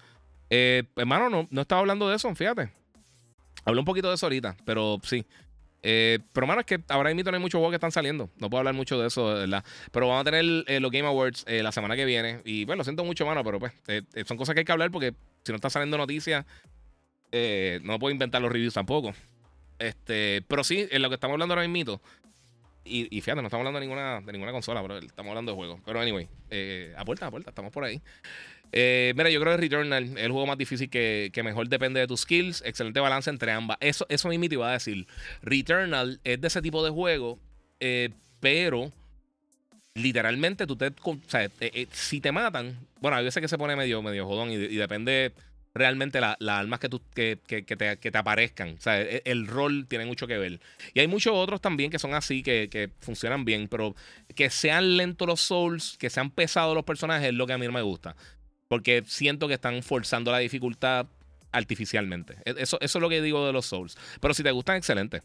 Eh, 0.49 0.83
hermano, 0.95 1.29
no, 1.29 1.47
no 1.49 1.61
estaba 1.61 1.81
hablando 1.81 2.09
de 2.09 2.15
eso, 2.15 2.33
fíjate. 2.33 2.71
Hablé 3.65 3.79
un 3.79 3.85
poquito 3.85 4.09
de 4.09 4.15
eso 4.15 4.25
ahorita, 4.25 4.55
pero 4.65 4.99
sí. 5.03 5.25
Eh, 5.87 6.17
pero, 6.33 6.45
hermano, 6.45 6.61
es 6.61 6.65
que 6.65 6.81
ahora 6.89 7.13
mismo 7.13 7.31
hay 7.31 7.39
muchos 7.39 7.59
juegos 7.59 7.71
que 7.71 7.75
están 7.75 7.91
saliendo. 7.91 8.31
No 8.39 8.49
puedo 8.49 8.59
hablar 8.59 8.73
mucho 8.73 8.99
de 8.99 9.07
eso, 9.07 9.25
¿verdad? 9.25 9.63
Pero 9.91 10.07
vamos 10.07 10.21
a 10.21 10.31
tener 10.31 10.43
los 10.81 10.91
Game 10.91 11.07
Awards 11.07 11.45
la 11.47 11.71
semana 11.71 11.95
que 11.95 12.05
viene. 12.05 12.41
Y 12.43 12.65
bueno, 12.65 12.79
lo 12.79 12.83
siento 12.83 13.05
mucho, 13.05 13.23
hermano, 13.23 13.43
pero 13.43 13.59
pues 13.59 13.71
son 14.25 14.35
cosas 14.35 14.55
que 14.55 14.61
hay 14.61 14.65
que 14.65 14.71
hablar 14.71 14.89
porque 14.89 15.13
si 15.43 15.51
no 15.51 15.57
está 15.57 15.69
saliendo 15.69 15.97
noticias, 15.97 16.43
eh, 17.31 17.79
no 17.83 17.99
puedo 17.99 18.11
inventar 18.11 18.41
los 18.41 18.51
reviews 18.51 18.73
tampoco. 18.73 19.13
Este, 19.77 20.43
pero 20.47 20.63
sí, 20.63 20.87
en 20.89 21.01
lo 21.01 21.09
que 21.09 21.15
estamos 21.15 21.33
hablando 21.33 21.53
ahora 21.53 21.67
mismo, 21.67 22.01
Y, 22.87 23.21
fíjate, 23.21 23.41
no 23.41 23.47
estamos 23.47 23.65
hablando 23.65 23.79
de 23.79 23.85
ninguna, 23.85 24.21
de 24.21 24.31
ninguna 24.31 24.51
consola, 24.51 24.81
pero 24.81 24.99
estamos 24.99 25.29
hablando 25.31 25.51
de 25.51 25.55
juegos. 25.55 25.79
Pero 25.83 25.99
anyway, 25.99 26.27
eh, 26.51 26.93
a 26.95 27.03
puerta, 27.03 27.25
a 27.25 27.31
puerta, 27.31 27.49
estamos 27.49 27.71
por 27.71 27.83
ahí. 27.83 27.99
Eh, 28.71 29.13
mira, 29.15 29.29
yo 29.31 29.39
creo 29.41 29.53
que 29.55 29.61
Returnal 29.61 30.03
es 30.03 30.15
el 30.17 30.31
juego 30.31 30.45
más 30.45 30.57
difícil 30.57 30.89
que, 30.89 31.31
que, 31.33 31.41
mejor 31.41 31.67
depende 31.67 31.99
de 31.99 32.07
tus 32.07 32.21
skills. 32.21 32.61
Excelente 32.63 32.99
balance 32.99 33.29
entre 33.29 33.51
ambas. 33.51 33.77
Eso, 33.79 34.05
eso 34.07 34.29
mismo 34.29 34.47
te 34.47 34.55
iba 34.55 34.69
a 34.69 34.73
decir. 34.73 35.07
Returnal 35.41 36.19
es 36.23 36.39
de 36.39 36.47
ese 36.47 36.61
tipo 36.61 36.83
de 36.83 36.91
juego, 36.91 37.39
eh, 37.79 38.09
pero 38.39 38.91
literalmente 39.95 40.67
tú 40.67 40.75
te. 40.75 40.91
O 41.03 41.17
sea, 41.27 41.49
si 41.91 42.21
te 42.21 42.31
matan, 42.31 42.77
bueno, 43.01 43.17
hay 43.17 43.23
veces 43.23 43.41
que 43.41 43.47
se 43.47 43.57
pone 43.57 43.75
medio, 43.75 44.03
medio 44.03 44.27
jodón 44.27 44.51
y 44.51 44.57
depende 44.57 45.33
realmente 45.75 46.21
las 46.21 46.37
armas 46.47 46.79
que, 46.79 46.87
tú, 46.87 47.01
que, 47.13 47.37
que, 47.45 47.61
te, 47.63 47.97
que, 47.97 48.11
te, 48.11 48.17
aparezcan. 48.17 48.75
O 48.77 48.81
sea, 48.81 48.99
el, 48.99 49.21
el, 49.25 49.47
rol 49.47 49.85
tiene 49.87 50.05
mucho 50.05 50.25
que 50.25 50.37
ver. 50.37 50.61
Y 50.93 51.01
hay 51.01 51.07
muchos 51.07 51.33
otros 51.35 51.59
también 51.59 51.91
que 51.91 51.99
son 51.99 52.13
así, 52.13 52.41
que, 52.41 52.89
funcionan 53.01 53.43
bien, 53.43 53.67
pero 53.67 53.93
que 54.33 54.49
sean 54.49 54.95
lentos 54.95 55.27
los 55.27 55.41
souls, 55.41 55.97
que 55.99 56.09
sean 56.09 56.31
pesados 56.31 56.73
los 56.73 56.85
personajes, 56.85 57.27
es 57.27 57.33
lo 57.33 57.45
que 57.45 57.53
a 57.53 57.57
mí 57.57 57.65
no 57.65 57.73
me 57.73 57.81
gusta. 57.81 58.15
Porque 58.69 59.03
siento 59.05 59.49
que 59.49 59.55
están 59.55 59.83
forzando 59.83 60.31
la 60.31 60.39
dificultad 60.39 61.07
artificialmente. 61.51 62.35
E, 62.45 62.55
eso, 62.57 62.77
eso 62.79 62.97
es 62.97 63.01
lo 63.01 63.09
que 63.09 63.21
digo 63.21 63.45
de 63.45 63.51
los 63.51 63.65
souls. 63.65 63.97
Pero 64.21 64.33
si 64.33 64.43
te 64.43 64.51
gustan, 64.51 64.77
excelente. 64.77 65.23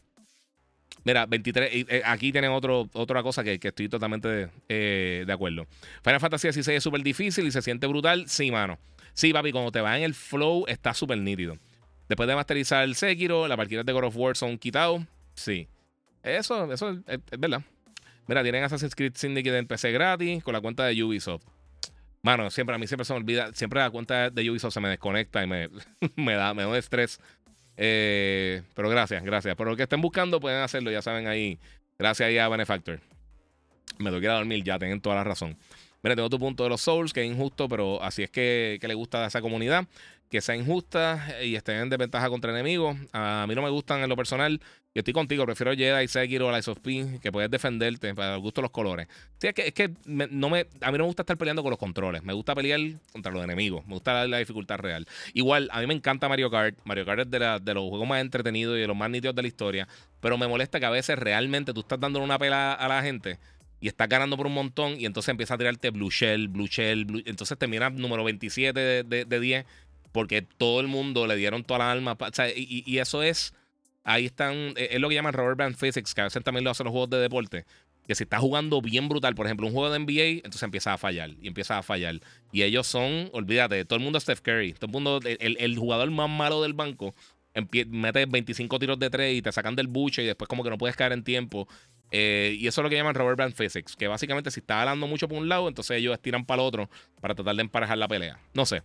Mira, 1.05 1.25
23. 1.25 1.69
Eh, 1.73 2.01
aquí 2.05 2.33
tienen 2.33 2.51
otro, 2.51 2.89
otra 2.91 3.23
cosa 3.23 3.41
que, 3.41 3.57
estoy 3.61 3.87
totalmente 3.87 4.49
eh, 4.67 5.23
de 5.25 5.33
acuerdo. 5.33 5.65
Final 6.03 6.19
Fantasy 6.19 6.51
XVI 6.51 6.75
es 6.75 6.83
súper 6.83 7.01
difícil 7.01 7.47
y 7.47 7.51
se 7.51 7.61
siente 7.61 7.87
brutal. 7.87 8.27
Sí, 8.27 8.51
mano. 8.51 8.77
Sí, 9.13 9.33
papi, 9.33 9.51
cuando 9.51 9.71
te 9.71 9.81
va 9.81 9.97
en 9.97 10.03
el 10.03 10.13
flow 10.13 10.65
está 10.67 10.93
súper 10.93 11.17
nítido. 11.17 11.57
Después 12.07 12.27
de 12.27 12.35
masterizar 12.35 12.83
el 12.83 12.95
Sekiro, 12.95 13.47
las 13.47 13.57
partidas 13.57 13.85
de 13.85 13.93
God 13.93 14.05
of 14.05 14.17
War 14.17 14.35
son 14.35 14.57
quitados. 14.57 15.01
Sí. 15.33 15.67
Eso, 16.23 16.71
eso 16.71 16.91
es, 17.07 17.19
verdad. 17.39 17.61
Mira, 18.27 18.43
tienen 18.43 18.63
Assassin's 18.63 18.95
Creed 18.95 19.13
Syndicate 19.15 19.57
en 19.57 19.67
PC 19.67 19.91
gratis 19.91 20.43
con 20.43 20.53
la 20.53 20.61
cuenta 20.61 20.85
de 20.85 21.03
Ubisoft. 21.03 21.43
Mano, 22.21 22.51
siempre 22.51 22.75
a 22.75 22.77
mí 22.77 22.85
siempre 22.85 23.05
se 23.05 23.13
me 23.13 23.17
olvida, 23.17 23.51
siempre 23.53 23.79
la 23.79 23.89
cuenta 23.89 24.29
de 24.29 24.49
Ubisoft 24.49 24.73
se 24.73 24.79
me 24.79 24.89
desconecta 24.89 25.43
y 25.43 25.47
me, 25.47 25.69
da, 26.35 26.53
me 26.53 26.63
da 26.63 26.77
estrés. 26.77 27.19
Eh, 27.77 28.61
pero 28.75 28.89
gracias, 28.89 29.23
gracias. 29.23 29.55
Por 29.55 29.67
lo 29.67 29.75
que 29.75 29.83
estén 29.83 30.01
buscando 30.01 30.39
pueden 30.39 30.61
hacerlo, 30.61 30.91
ya 30.91 31.01
saben 31.01 31.27
ahí. 31.27 31.59
Gracias 31.97 32.27
ahí 32.27 32.37
a 32.37 32.47
Benefactor. 32.47 32.99
Me 33.97 34.05
tengo 34.05 34.19
que 34.19 34.25
ir 34.25 34.31
a 34.31 34.35
dormir, 34.35 34.63
ya 34.63 34.77
tienen 34.77 35.01
toda 35.01 35.15
la 35.15 35.23
razón. 35.23 35.57
Mira, 36.03 36.15
tengo 36.15 36.29
tu 36.29 36.39
punto 36.39 36.63
de 36.63 36.69
los 36.69 36.81
Souls, 36.81 37.13
que 37.13 37.23
es 37.23 37.31
injusto, 37.31 37.69
pero 37.69 38.01
así 38.01 38.23
es 38.23 38.31
que, 38.31 38.79
le 38.81 38.93
gusta 38.95 39.23
a 39.23 39.27
esa 39.27 39.41
comunidad. 39.41 39.87
Que 40.29 40.39
sea 40.39 40.55
injusta 40.55 41.35
y 41.43 41.55
estén 41.55 41.75
en 41.75 41.89
desventaja 41.89 42.29
contra 42.29 42.51
enemigos. 42.51 42.95
A 43.11 43.45
mí 43.49 43.53
no 43.53 43.61
me 43.61 43.69
gustan 43.69 44.01
en 44.01 44.07
lo 44.07 44.15
personal. 44.15 44.61
Yo 44.95 44.99
estoy 44.99 45.13
contigo, 45.13 45.45
prefiero 45.45 45.73
Jedi, 45.73 46.07
Sekiro, 46.07 46.51
Lies 46.51 46.69
of 46.69 46.79
P, 46.79 47.19
que 47.21 47.33
puedes 47.33 47.51
defenderte 47.51 48.15
para 48.15 48.35
el 48.35 48.39
gusto 48.39 48.61
de 48.61 48.63
los 48.63 48.71
colores. 48.71 49.07
Es 49.41 49.53
que, 49.53 49.73
que 49.73 49.91
no 50.05 50.49
me, 50.49 50.67
a 50.79 50.91
mí 50.91 50.97
no 50.97 51.03
me 51.03 51.07
gusta 51.07 51.23
estar 51.23 51.37
peleando 51.37 51.61
con 51.63 51.69
los 51.69 51.77
controles. 51.77 52.23
Me 52.23 52.31
gusta 52.31 52.55
pelear 52.55 52.79
contra 53.11 53.31
los 53.31 53.43
enemigos. 53.43 53.85
Me 53.85 53.93
gusta 53.93 54.25
la, 54.25 54.37
dificultad 54.37 54.77
real. 54.77 55.05
Igual, 55.33 55.69
a 55.71 55.81
mí 55.81 55.87
me 55.87 55.93
encanta 55.93 56.29
Mario 56.29 56.49
Kart. 56.49 56.79
Mario 56.85 57.05
Kart 57.05 57.21
es 57.21 57.29
de, 57.29 57.59
de, 57.61 57.73
los 57.73 57.89
juegos 57.89 58.07
más 58.07 58.21
entretenidos 58.21 58.77
y 58.77 58.81
de 58.81 58.87
los 58.87 58.95
más 58.95 59.09
nítidos 59.09 59.35
de 59.35 59.41
la 59.41 59.47
historia. 59.49 59.87
Pero 60.21 60.37
me 60.37 60.47
molesta 60.47 60.79
que 60.79 60.85
a 60.85 60.89
veces 60.89 61.19
realmente 61.19 61.73
tú 61.73 61.81
estás 61.81 61.99
dando 61.99 62.19
una 62.19 62.39
pela 62.39 62.73
a 62.73 62.87
la 62.87 63.03
gente 63.03 63.37
y 63.81 63.87
estás 63.87 64.07
ganando 64.07 64.37
por 64.37 64.45
un 64.45 64.53
montón 64.53 65.01
y 65.01 65.05
entonces 65.05 65.29
empieza 65.29 65.55
a 65.55 65.57
tirarte 65.57 65.89
Blue 65.89 66.11
Shell, 66.11 66.47
Blue 66.47 66.67
Shell, 66.67 67.05
Blue... 67.05 67.23
entonces 67.25 67.57
termina 67.57 67.89
número 67.89 68.23
27 68.23 68.79
de, 69.03 69.25
de, 69.25 69.39
10 69.39 69.65
porque 70.11 70.43
todo 70.43 70.79
el 70.79 70.87
mundo 70.87 71.25
le 71.25 71.35
dieron 71.35 71.63
toda 71.63 71.79
la 71.79 71.91
alma. 71.91 72.15
O 72.19 72.33
sea, 72.33 72.47
y, 72.55 72.99
eso 72.99 73.23
es, 73.23 73.53
ahí 74.03 74.27
están, 74.27 74.53
e, 74.77 74.89
es 74.91 74.99
lo 74.99 75.09
que 75.09 75.15
llaman 75.15 75.33
Robert 75.33 75.57
Band 75.57 75.75
Physics, 75.75 76.13
que 76.13 76.21
a 76.21 76.25
veces 76.25 76.43
también 76.43 76.63
lo 76.63 76.69
hacen 76.69 76.85
los 76.85 76.91
juegos 76.91 77.09
de 77.09 77.17
deporte. 77.17 77.65
Que 78.07 78.13
si 78.13 78.23
estás 78.23 78.39
jugando 78.39 78.81
bien 78.81 79.09
brutal, 79.09 79.33
por 79.35 79.45
ejemplo, 79.45 79.65
un 79.67 79.73
juego 79.73 79.91
de 79.91 79.99
NBA, 79.99 80.43
entonces 80.43 80.63
empieza 80.63 80.93
a 80.93 80.97
fallar 80.97 81.31
y 81.41 81.47
empieza 81.47 81.77
a 81.77 81.83
fallar. 81.83 82.19
Y 82.51 82.63
ellos 82.63 82.85
son, 82.85 83.29
olvídate, 83.31 83.85
todo 83.85 83.97
el 83.97 84.03
mundo 84.03 84.17
es 84.17 84.23
Steph 84.23 84.41
Curry, 84.41 84.73
todo 84.73 84.87
el 84.87 84.91
mundo, 84.91 85.19
el, 85.23 85.57
el 85.59 85.77
jugador 85.77 86.11
más 86.11 86.29
malo 86.29 86.61
del 86.61 86.73
banco 86.73 87.15
metes 87.87 88.29
25 88.29 88.79
tiros 88.79 88.99
de 88.99 89.09
3 89.09 89.37
y 89.37 89.41
te 89.41 89.51
sacan 89.51 89.75
del 89.75 89.87
buche 89.87 90.23
y 90.23 90.25
después 90.25 90.47
como 90.47 90.63
que 90.63 90.69
no 90.69 90.77
puedes 90.77 90.95
caer 90.95 91.11
en 91.11 91.23
tiempo. 91.23 91.67
Eh, 92.11 92.57
y 92.59 92.67
eso 92.67 92.81
es 92.81 92.83
lo 92.83 92.89
que 92.89 92.97
llaman 92.97 93.15
Robert 93.15 93.37
Brand 93.37 93.55
Physics, 93.55 93.95
que 93.95 94.07
básicamente 94.07 94.51
si 94.51 94.59
está 94.59 94.81
hablando 94.81 95.07
mucho 95.07 95.27
por 95.29 95.37
un 95.37 95.47
lado, 95.47 95.69
entonces 95.69 95.97
ellos 95.97 96.13
estiran 96.13 96.45
para 96.45 96.61
el 96.61 96.67
otro 96.67 96.89
para 97.21 97.33
tratar 97.33 97.55
de 97.55 97.61
emparejar 97.61 97.97
la 97.97 98.07
pelea. 98.07 98.39
No 98.53 98.65
sé. 98.65 98.83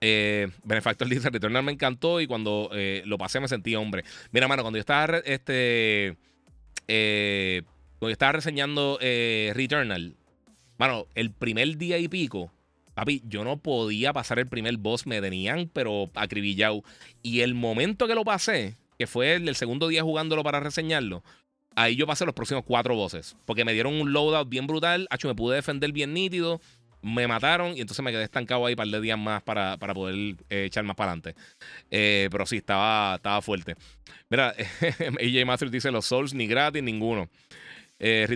Eh, 0.00 0.48
Benefactor 0.64 1.08
dice, 1.08 1.30
Returnal 1.30 1.62
me 1.62 1.72
encantó 1.72 2.20
y 2.20 2.26
cuando 2.26 2.70
eh, 2.72 3.02
lo 3.04 3.18
pasé 3.18 3.40
me 3.40 3.48
sentí 3.48 3.74
hombre. 3.74 4.04
Mira, 4.30 4.48
mano, 4.48 4.62
cuando 4.62 4.78
yo 4.78 4.80
estaba, 4.80 5.18
este, 5.18 6.16
cuando 7.98 8.12
estaba 8.12 8.32
reseñando 8.32 8.98
Returnal, 9.00 10.16
mano, 10.78 11.06
el 11.14 11.30
primer 11.30 11.76
día 11.76 11.98
y 11.98 12.08
pico, 12.08 12.50
papi, 12.94 13.22
yo 13.26 13.44
no 13.44 13.58
podía 13.58 14.14
pasar 14.14 14.38
el 14.38 14.46
primer 14.46 14.78
boss, 14.78 15.06
me 15.06 15.20
tenían, 15.20 15.70
pero 15.70 16.10
acribillado. 16.14 16.82
Y 17.22 17.40
el 17.40 17.54
momento 17.54 18.06
que 18.06 18.14
lo 18.14 18.24
pasé, 18.24 18.76
que 18.98 19.06
fue 19.06 19.34
el 19.34 19.56
segundo 19.56 19.88
día 19.88 20.02
jugándolo 20.02 20.42
para 20.42 20.60
reseñarlo, 20.60 21.22
ahí 21.76 21.94
yo 21.94 22.06
pasé 22.06 22.24
los 22.24 22.34
próximos 22.34 22.64
cuatro 22.66 22.96
bosses. 22.96 23.36
Porque 23.44 23.64
me 23.64 23.72
dieron 23.72 23.94
un 23.94 24.12
loadout 24.12 24.48
bien 24.48 24.66
brutal. 24.66 25.06
Hacho, 25.10 25.28
me 25.28 25.34
pude 25.34 25.54
defender 25.54 25.92
bien 25.92 26.12
nítido. 26.12 26.60
Me 27.02 27.28
mataron 27.28 27.76
y 27.76 27.80
entonces 27.80 28.04
me 28.04 28.10
quedé 28.10 28.24
estancado 28.24 28.66
ahí 28.66 28.72
un 28.72 28.78
par 28.78 28.88
de 28.88 29.00
días 29.00 29.18
más 29.18 29.42
para, 29.42 29.76
para 29.76 29.94
poder 29.94 30.36
eh, 30.50 30.64
echar 30.64 30.82
más 30.82 30.96
para 30.96 31.12
adelante. 31.12 31.36
Eh, 31.90 32.28
pero 32.32 32.46
sí, 32.46 32.56
estaba, 32.56 33.14
estaba 33.16 33.40
fuerte. 33.42 33.76
Mira, 34.28 34.54
AJ 35.20 35.46
Master 35.46 35.70
dice: 35.70 35.92
los 35.92 36.06
Souls 36.06 36.34
ni 36.34 36.48
gratis, 36.48 36.82
ninguno. 36.82 37.28
Eh, 37.98 38.26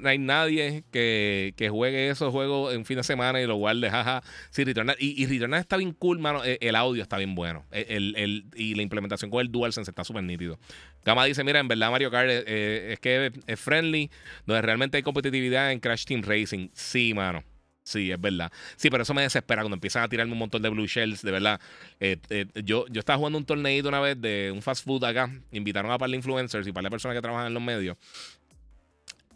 no 0.00 0.08
hay 0.08 0.18
nadie 0.18 0.84
que, 0.92 1.52
que, 1.56 1.68
juegue 1.68 2.08
esos 2.08 2.30
juegos 2.30 2.72
en 2.72 2.84
fin 2.84 2.98
de 2.98 3.02
semana 3.02 3.40
y 3.40 3.46
lo 3.46 3.56
guarde, 3.56 3.90
jaja. 3.90 4.22
Sí, 4.50 4.62
Returnal. 4.62 4.96
Y, 5.00 5.20
y 5.20 5.26
Returnal 5.26 5.60
está 5.60 5.76
bien 5.76 5.92
cool, 5.92 6.20
mano. 6.20 6.44
E, 6.44 6.58
el, 6.60 6.76
audio 6.76 7.02
está 7.02 7.16
bien 7.18 7.34
bueno. 7.34 7.64
E, 7.72 7.86
el, 7.90 8.14
el, 8.16 8.46
y 8.54 8.76
la 8.76 8.82
implementación 8.82 9.30
con 9.30 9.40
el 9.40 9.50
DualSense 9.50 9.90
está 9.90 10.04
súper 10.04 10.22
nítido. 10.22 10.58
Gama 11.04 11.24
dice: 11.24 11.42
Mira, 11.42 11.58
en 11.58 11.66
verdad, 11.66 11.90
Mario 11.90 12.10
Kart 12.10 12.30
eh, 12.30 12.44
eh, 12.46 12.88
es 12.92 13.00
que 13.00 13.32
es 13.46 13.60
friendly, 13.60 14.10
donde 14.46 14.62
realmente 14.62 14.96
hay 14.96 15.02
competitividad 15.02 15.72
en 15.72 15.80
Crash 15.80 16.04
Team 16.04 16.22
Racing. 16.22 16.68
Sí, 16.72 17.12
mano. 17.12 17.42
Sí, 17.88 18.12
es 18.12 18.20
verdad. 18.20 18.52
Sí, 18.76 18.90
pero 18.90 19.02
eso 19.02 19.14
me 19.14 19.22
desespera 19.22 19.62
cuando 19.62 19.76
empiezan 19.76 20.02
a 20.02 20.08
tirarme 20.08 20.34
un 20.34 20.38
montón 20.38 20.60
de 20.60 20.68
blue 20.68 20.86
shells, 20.86 21.22
de 21.22 21.30
verdad. 21.30 21.58
Eh, 22.00 22.18
yo, 22.62 22.84
yo 22.88 22.98
estaba 22.98 23.16
jugando 23.16 23.38
un 23.38 23.46
torneito 23.46 23.88
una 23.88 23.98
vez 23.98 24.20
de 24.20 24.52
un 24.52 24.60
fast 24.60 24.84
food 24.84 25.04
acá. 25.04 25.30
Invitaron 25.52 25.90
a 25.90 25.96
par 25.96 26.10
de 26.10 26.16
influencers 26.16 26.66
y 26.68 26.72
par 26.72 26.84
de 26.84 26.90
personas 26.90 27.16
que 27.16 27.22
trabajan 27.22 27.46
en 27.46 27.54
los 27.54 27.62
medios. 27.62 27.96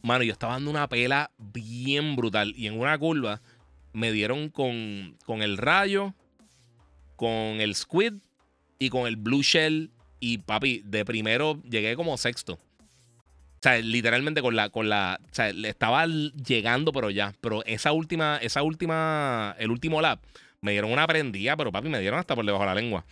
Mano, 0.02 0.24
yo 0.24 0.32
estaba 0.32 0.54
dando 0.54 0.70
una 0.70 0.88
pela 0.88 1.30
bien 1.38 2.16
brutal. 2.16 2.52
Y 2.56 2.66
en 2.66 2.78
una 2.78 2.98
curva 2.98 3.40
me 3.92 4.12
dieron 4.12 4.48
con, 4.48 5.16
con 5.24 5.42
el 5.42 5.58
rayo, 5.58 6.14
con 7.16 7.32
el 7.32 7.74
squid 7.74 8.14
y 8.78 8.90
con 8.90 9.06
el 9.06 9.16
blue 9.16 9.42
shell. 9.42 9.90
Y 10.18 10.38
papi, 10.38 10.82
de 10.84 11.04
primero 11.04 11.60
llegué 11.62 11.96
como 11.96 12.16
sexto. 12.16 12.54
O 12.54 13.62
sea, 13.62 13.78
literalmente 13.78 14.42
con 14.42 14.56
la, 14.56 14.70
con 14.70 14.88
la. 14.88 15.20
O 15.22 15.34
sea, 15.34 15.50
estaba 15.50 16.06
llegando, 16.06 16.92
pero 16.92 17.10
ya. 17.10 17.32
Pero 17.40 17.64
esa 17.64 17.92
última, 17.92 18.38
esa 18.38 18.62
última, 18.62 19.54
el 19.58 19.70
último 19.70 20.00
lap, 20.00 20.20
me 20.60 20.72
dieron 20.72 20.90
una 20.92 21.06
prendida, 21.06 21.56
pero 21.56 21.70
papi, 21.70 21.88
me 21.88 22.00
dieron 22.00 22.18
hasta 22.18 22.34
por 22.34 22.44
debajo 22.44 22.64
de 22.64 22.70
la 22.70 22.74
lengua. 22.74 23.04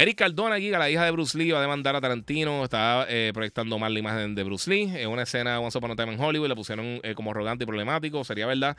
Eric 0.00 0.16
Cardona, 0.16 0.54
aquí, 0.54 0.70
la 0.70 0.88
hija 0.88 1.04
de 1.04 1.10
Bruce 1.10 1.36
Lee, 1.36 1.50
va 1.50 1.58
a 1.58 1.60
demandar 1.60 1.96
a 1.96 2.00
Tarantino. 2.00 2.62
Estaba 2.62 3.04
eh, 3.08 3.32
proyectando 3.34 3.80
mal 3.80 3.92
la 3.92 3.98
imagen 3.98 4.36
de 4.36 4.44
Bruce 4.44 4.70
Lee. 4.70 4.92
En 4.94 5.08
una 5.08 5.22
escena 5.22 5.58
Once 5.58 5.76
Upon 5.76 5.98
a 5.98 6.02
en 6.04 6.20
Hollywood 6.20 6.46
le 6.46 6.54
pusieron 6.54 7.00
eh, 7.02 7.16
como 7.16 7.32
arrogante 7.32 7.64
y 7.64 7.66
problemático. 7.66 8.22
Sería 8.22 8.46
verdad. 8.46 8.76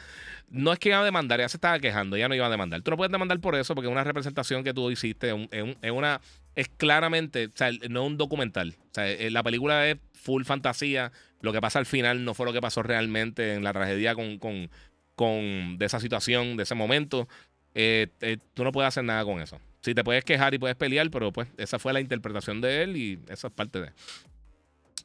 No 0.49 0.71
es 0.71 0.79
que 0.79 0.87
iba 0.87 1.01
a 1.01 1.03
demandar, 1.03 1.41
ya 1.41 1.49
se 1.49 1.57
estaba 1.57 1.77
quejando, 1.79 2.15
ya 2.15 2.29
no 2.29 2.35
iba 2.35 2.45
a 2.45 2.49
demandar. 2.49 2.81
Tú 2.83 2.91
no 2.91 2.95
puedes 2.95 3.11
demandar 3.11 3.37
por 3.41 3.55
eso, 3.55 3.75
porque 3.75 3.89
es 3.89 3.91
una 3.91 4.05
representación 4.05 4.63
que 4.63 4.73
tú 4.73 4.89
hiciste. 4.91 5.35
Es, 5.51 5.91
una. 5.91 6.21
Es 6.55 6.69
claramente. 6.69 7.47
O 7.47 7.51
sea, 7.53 7.69
no 7.89 8.03
es 8.03 8.07
un 8.07 8.17
documental. 8.17 8.77
O 8.79 8.93
sea, 8.93 9.11
eh, 9.11 9.29
la 9.29 9.43
película 9.43 9.89
es 9.89 9.97
full 10.13 10.45
fantasía. 10.45 11.11
Lo 11.41 11.51
que 11.51 11.59
pasa 11.59 11.79
al 11.79 11.85
final 11.85 12.23
no 12.23 12.33
fue 12.33 12.45
lo 12.45 12.53
que 12.53 12.61
pasó 12.61 12.81
realmente 12.81 13.55
en 13.55 13.65
la 13.65 13.73
tragedia 13.73 14.15
con, 14.15 14.39
con, 14.39 14.71
con 15.15 15.77
de 15.77 15.85
esa 15.85 15.99
situación, 15.99 16.55
de 16.55 16.63
ese 16.63 16.75
momento. 16.75 17.27
tú 18.53 18.63
no 18.63 18.71
puedes 18.71 18.87
hacer 18.87 19.03
nada 19.03 19.25
con 19.25 19.41
eso. 19.41 19.59
Sí, 19.81 19.95
te 19.95 20.03
puedes 20.03 20.25
quejar 20.25 20.53
y 20.53 20.59
puedes 20.59 20.75
pelear, 20.75 21.09
pero 21.09 21.31
pues 21.31 21.47
esa 21.57 21.79
fue 21.79 21.93
la 21.93 22.01
interpretación 22.01 22.59
de 22.61 22.83
él 22.83 22.97
y 22.97 23.19
esa 23.29 23.47
es 23.47 23.53
parte 23.53 23.81
de. 23.81 23.91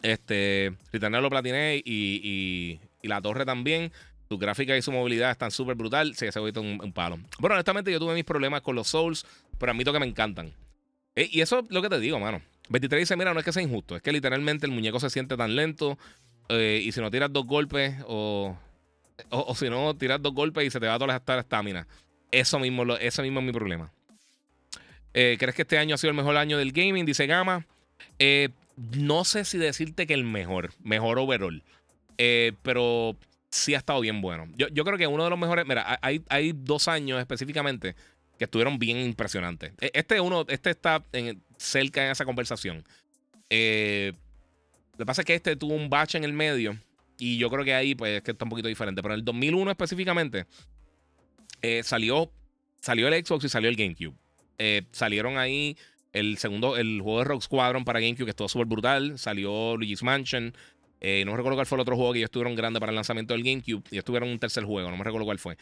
Este, 0.03 0.75
Returnal 0.93 1.23
lo 1.23 1.31
platiné 1.31 1.77
y, 1.85 2.81
y, 3.03 3.09
la 3.09 3.23
torre 3.23 3.45
también. 3.47 3.93
Su 4.29 4.39
gráfica 4.39 4.77
y 4.77 4.83
su 4.83 4.91
movilidad 4.91 5.31
están 5.31 5.51
súper 5.51 5.77
brutal. 5.77 6.15
Sí, 6.17 6.27
ese 6.27 6.41
es 6.41 6.57
un, 6.57 6.93
palo. 6.93 7.19
Bueno, 7.39 7.55
honestamente, 7.55 7.93
yo 7.93 7.99
tuve 7.99 8.15
mis 8.15 8.25
problemas 8.25 8.63
con 8.63 8.75
los 8.75 8.89
Souls, 8.89 9.25
pero 9.59 9.73
admito 9.73 9.93
que 9.93 10.01
me 10.01 10.07
encantan. 10.07 10.53
E, 11.15 11.29
y 11.31 11.41
eso 11.41 11.61
es 11.61 11.71
lo 11.71 11.81
que 11.81 11.89
te 11.89 12.01
digo, 12.01 12.19
mano. 12.19 12.43
23 12.69 13.03
dice: 13.03 13.17
Mira, 13.17 13.33
no 13.33 13.39
es 13.39 13.45
que 13.45 13.53
sea 13.53 13.63
injusto, 13.63 13.97
es 13.97 14.03
que 14.03 14.13
literalmente 14.13 14.67
el 14.67 14.73
muñeco 14.73 14.99
se 14.99 15.11
siente 15.11 15.37
tan 15.37 15.55
lento. 15.55 15.99
Eh, 16.49 16.83
y 16.85 16.93
si 16.93 17.01
no 17.01 17.11
tiras 17.11 17.33
dos 17.33 17.47
golpes, 17.47 17.95
o, 18.07 18.57
o, 19.31 19.55
si 19.55 19.71
no 19.71 19.95
tiras 19.97 20.21
dos 20.21 20.35
golpes 20.35 20.67
y 20.67 20.71
se 20.71 20.81
te 20.81 20.87
va 20.87 20.95
a 20.95 20.99
toda 20.99 21.23
la 21.25 21.41
estamina. 21.41 21.87
Eso 22.31 22.59
mismo, 22.59 22.85
eso 22.97 23.23
mismo 23.23 23.41
es 23.41 23.47
mi 23.47 23.53
problema. 23.53 23.93
Eh, 25.15 25.37
¿Crees 25.39 25.55
que 25.55 25.63
este 25.63 25.79
año 25.79 25.95
ha 25.95 25.99
sido 25.99 26.11
el 26.11 26.17
mejor 26.17 26.37
año 26.37 26.59
del 26.59 26.73
gaming? 26.73 27.07
Dice 27.07 27.27
Gama. 27.27 27.65
Eh, 28.19 28.51
no 28.97 29.25
sé 29.25 29.45
si 29.45 29.57
decirte 29.57 30.07
que 30.07 30.15
el 30.15 30.25
mejor, 30.25 30.73
mejor 30.83 31.19
overall. 31.19 31.63
Eh, 32.19 32.53
pero 32.63 33.17
sí 33.51 33.75
ha 33.75 33.79
estado 33.79 34.01
bien 34.01 34.21
bueno. 34.21 34.49
Yo, 34.57 34.67
yo, 34.69 34.85
creo 34.85 34.99
que 34.99 35.07
uno 35.07 35.23
de 35.25 35.31
los 35.31 35.39
mejores. 35.39 35.65
Mira, 35.67 35.99
hay, 36.03 36.23
hay 36.29 36.53
dos 36.53 36.89
años 36.89 37.21
específicamente 37.21 37.95
que 38.37 38.45
estuvieron 38.45 38.81
bien 38.81 38.99
impresionantes. 38.99 39.73
E, 39.81 39.93
este 39.95 40.21
uno, 40.21 40.45
este 40.49 40.71
está 40.71 41.03
cerca 41.57 42.05
en 42.05 42.11
esa 42.11 42.25
conversación. 42.25 42.79
Lo 42.79 42.85
que 43.49 45.07
pasa 45.07 45.23
es 45.23 45.27
que 45.27 45.35
este 45.37 45.55
tuvo 45.55 45.75
un 45.75 45.89
batch 45.89 46.17
en 46.17 46.25
el 46.25 46.33
medio. 46.33 46.77
Y 47.17 47.39
yo 47.39 47.49
creo 47.49 47.65
que 47.65 47.73
ahí, 47.73 47.95
pues, 47.95 48.17
es 48.17 48.23
que 48.23 48.33
está 48.33 48.45
un 48.45 48.51
poquito 48.51 48.67
diferente. 48.67 49.01
Pero 49.01 49.15
en 49.15 49.21
el 49.21 49.25
2001 49.25 49.71
específicamente, 49.71 50.47
salió, 51.85 52.33
salió 52.81 53.07
el 53.07 53.25
Xbox 53.25 53.45
y 53.45 53.49
salió 53.49 53.71
el 53.71 53.77
GameCube. 53.77 54.17
Eh, 54.59 54.83
salieron 54.93 55.39
ahí 55.39 55.77
el 56.13 56.39
segundo, 56.39 56.77
el 56.77 57.01
juego 57.01 57.19
de 57.21 57.25
Rock 57.25 57.43
Squadron 57.43 57.85
para 57.85 58.01
GameCube, 58.01 58.27
que 58.27 58.31
estuvo 58.31 58.49
súper 58.49 58.67
brutal. 58.67 59.19
Salió 59.19 59.77
Luigi's 59.77 60.03
Mansion. 60.03 60.55
no 61.01 61.37
recuerdo 61.37 61.57
cuál 61.57 61.67
fue 61.67 61.77
el 61.77 61.81
otro 61.81 61.97
juego 61.97 62.13
que 62.13 62.21
ellos 62.21 62.31
tuvieron 62.31 62.55
grande 62.55 62.81
para 62.81 62.91
el 62.91 62.97
lanzamiento 62.97 63.35
del 63.35 63.43
GameCube. 63.43 63.83
Y 63.91 63.95
ellos 63.97 64.05
tuvieron 64.05 64.29
un 64.29 64.39
tercer 64.39 64.65
juego, 64.65 64.91
no 64.91 64.97
me 64.97 65.05
recuerdo 65.05 65.25
cuál 65.25 65.39
fue. 65.39 65.57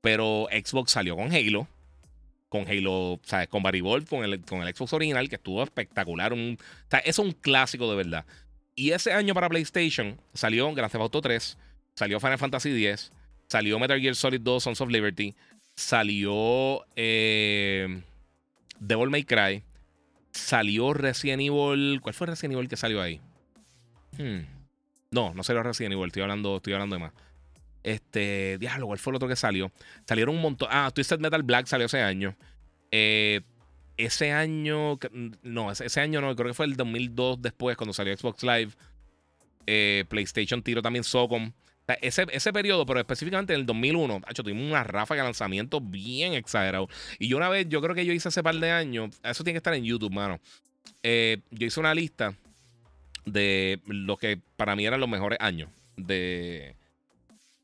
Pero 0.00 0.48
Xbox 0.50 0.92
salió 0.92 1.16
con 1.16 1.32
Halo 1.32 1.68
con 2.54 2.68
Halo, 2.68 3.18
¿sabes? 3.24 3.48
Con 3.48 3.64
Barry 3.64 3.80
con 4.08 4.22
el, 4.22 4.40
con 4.44 4.62
el 4.62 4.72
Xbox 4.72 4.92
original, 4.92 5.28
que 5.28 5.34
estuvo 5.34 5.60
espectacular. 5.60 6.32
Un, 6.32 6.56
o 6.60 6.88
sea, 6.88 7.00
es 7.00 7.18
un 7.18 7.32
clásico 7.32 7.90
de 7.90 7.96
verdad. 7.96 8.24
Y 8.76 8.92
ese 8.92 9.12
año 9.12 9.34
para 9.34 9.48
PlayStation 9.48 10.20
salió 10.34 10.72
Grand 10.72 10.90
Theft 10.90 11.02
Auto 11.02 11.20
3, 11.20 11.58
salió 11.94 12.20
Final 12.20 12.38
Fantasy 12.38 12.86
X, 12.86 13.12
salió 13.48 13.76
Metal 13.80 14.00
Gear 14.00 14.14
Solid 14.14 14.40
2 14.40 14.62
Sons 14.62 14.80
of 14.80 14.88
Liberty, 14.88 15.34
salió 15.74 16.84
eh, 16.94 18.02
Devil 18.86 19.10
May 19.10 19.24
Cry, 19.24 19.64
salió 20.30 20.92
Resident 20.92 21.42
Evil. 21.42 22.00
¿Cuál 22.00 22.14
fue 22.14 22.26
Resident 22.26 22.54
Evil 22.54 22.68
que 22.68 22.76
salió 22.76 23.00
ahí? 23.00 23.20
Hmm. 24.18 24.40
No, 25.10 25.32
no 25.32 25.42
salió 25.42 25.62
Resident 25.62 25.94
Evil, 25.94 26.06
estoy 26.06 26.22
hablando, 26.22 26.56
estoy 26.56 26.72
hablando 26.74 26.96
de 26.96 27.00
más. 27.00 27.12
Este, 27.82 28.56
diablo, 28.58 28.86
¿cuál 28.86 28.98
fue 28.98 29.12
el 29.12 29.16
otro 29.16 29.28
que 29.28 29.36
salió? 29.36 29.70
Salieron 30.06 30.34
un 30.34 30.42
montón. 30.42 30.68
Ah, 30.70 30.90
Twisted 30.92 31.18
Metal 31.18 31.42
Black 31.42 31.66
salió 31.66 31.86
ese 31.86 32.00
año. 32.00 32.36
Eh, 32.90 33.42
ese 33.96 34.32
año, 34.32 34.98
no, 35.42 35.70
ese, 35.70 36.00
año 36.00 36.20
no, 36.20 36.34
creo 36.34 36.48
que 36.48 36.54
fue 36.54 36.66
el 36.66 36.76
2002 36.76 37.40
después, 37.42 37.76
cuando 37.76 37.92
salió 37.92 38.16
Xbox 38.16 38.42
Live. 38.42 38.72
Eh, 39.66 40.04
PlayStation 40.08 40.62
tiro 40.62 40.82
también 40.82 41.04
Socom. 41.04 41.52
Ese, 42.00 42.26
ese 42.32 42.52
periodo, 42.52 42.86
pero 42.86 43.00
específicamente 43.00 43.52
en 43.52 43.60
el 43.60 43.66
2001, 43.66 44.22
hecho, 44.28 44.42
tuvimos 44.42 44.64
una 44.64 44.84
ráfaga 44.84 45.22
de 45.22 45.28
lanzamiento 45.28 45.80
bien 45.80 46.34
exagerado. 46.34 46.88
Y 47.18 47.28
yo 47.28 47.36
una 47.36 47.48
vez, 47.48 47.68
yo 47.68 47.80
creo 47.82 47.94
que 47.94 48.06
yo 48.06 48.12
hice 48.12 48.28
hace 48.28 48.42
par 48.42 48.56
de 48.56 48.70
años, 48.70 49.10
eso 49.22 49.44
tiene 49.44 49.54
que 49.54 49.58
estar 49.58 49.74
en 49.74 49.84
YouTube, 49.84 50.12
mano. 50.12 50.40
Eh, 51.02 51.38
yo 51.50 51.66
hice 51.66 51.80
una 51.80 51.94
lista 51.94 52.34
de 53.26 53.80
lo 53.86 54.16
que 54.16 54.40
para 54.56 54.76
mí 54.76 54.86
eran 54.86 55.00
los 55.00 55.08
mejores 55.08 55.38
años 55.40 55.70
de, 55.96 56.74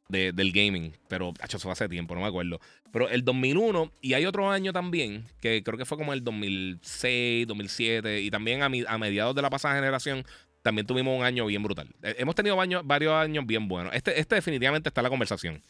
del 0.08 0.52
gaming, 0.52 0.92
pero 1.08 1.32
hecho, 1.42 1.56
eso 1.56 1.60
fue 1.60 1.72
hace 1.72 1.88
tiempo, 1.88 2.14
no 2.14 2.20
me 2.20 2.26
acuerdo. 2.26 2.60
Pero 2.92 3.08
el 3.08 3.24
2001, 3.24 3.92
y 4.02 4.14
hay 4.14 4.26
otro 4.26 4.50
año 4.50 4.72
también, 4.72 5.26
que 5.40 5.62
creo 5.62 5.78
que 5.78 5.84
fue 5.84 5.96
como 5.96 6.12
el 6.12 6.24
2006, 6.24 7.46
2007, 7.46 8.20
y 8.20 8.30
también 8.30 8.62
a, 8.62 8.66
a 8.66 8.98
mediados 8.98 9.34
de 9.34 9.42
la 9.42 9.50
pasada 9.50 9.76
generación, 9.76 10.24
también 10.62 10.86
tuvimos 10.86 11.16
un 11.18 11.24
año 11.24 11.46
bien 11.46 11.62
brutal. 11.62 11.88
Eh, 12.02 12.16
hemos 12.18 12.34
tenido 12.34 12.56
varios 12.84 13.12
años 13.12 13.46
bien 13.46 13.68
buenos. 13.68 13.94
Este, 13.94 14.18
este 14.18 14.34
definitivamente 14.34 14.88
está 14.88 15.00
en 15.00 15.04
la 15.04 15.10
conversación. 15.10 15.62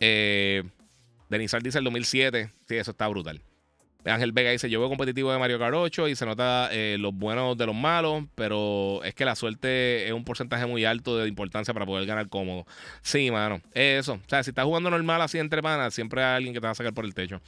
Eh, 0.00 0.62
Denizar 1.28 1.62
dice 1.62 1.78
el 1.78 1.84
2007, 1.84 2.50
sí, 2.68 2.76
eso 2.76 2.92
está 2.92 3.08
brutal. 3.08 3.40
Ángel 4.12 4.32
Vega 4.32 4.50
dice: 4.50 4.70
Yo 4.70 4.78
veo 4.78 4.88
competitivo 4.88 5.32
de 5.32 5.38
Mario 5.38 5.58
Kart 5.58 5.74
8 5.74 6.08
y 6.08 6.14
se 6.14 6.26
nota 6.26 6.68
eh, 6.70 6.96
los 6.98 7.14
buenos 7.14 7.56
de 7.56 7.66
los 7.66 7.74
malos, 7.74 8.24
pero 8.34 9.02
es 9.04 9.14
que 9.14 9.24
la 9.24 9.34
suerte 9.34 10.06
es 10.06 10.12
un 10.12 10.24
porcentaje 10.24 10.66
muy 10.66 10.84
alto 10.84 11.18
de 11.18 11.28
importancia 11.28 11.74
para 11.74 11.86
poder 11.86 12.06
ganar 12.06 12.28
cómodo. 12.28 12.66
Sí, 13.02 13.30
mano, 13.30 13.60
eso. 13.74 14.14
O 14.14 14.28
sea, 14.28 14.42
si 14.42 14.50
estás 14.50 14.64
jugando 14.64 14.90
normal 14.90 15.22
así 15.22 15.38
entre 15.38 15.62
panas, 15.62 15.94
siempre 15.94 16.22
hay 16.22 16.36
alguien 16.36 16.54
que 16.54 16.60
te 16.60 16.66
va 16.66 16.72
a 16.72 16.74
sacar 16.74 16.94
por 16.94 17.04
el 17.04 17.14
techo. 17.14 17.40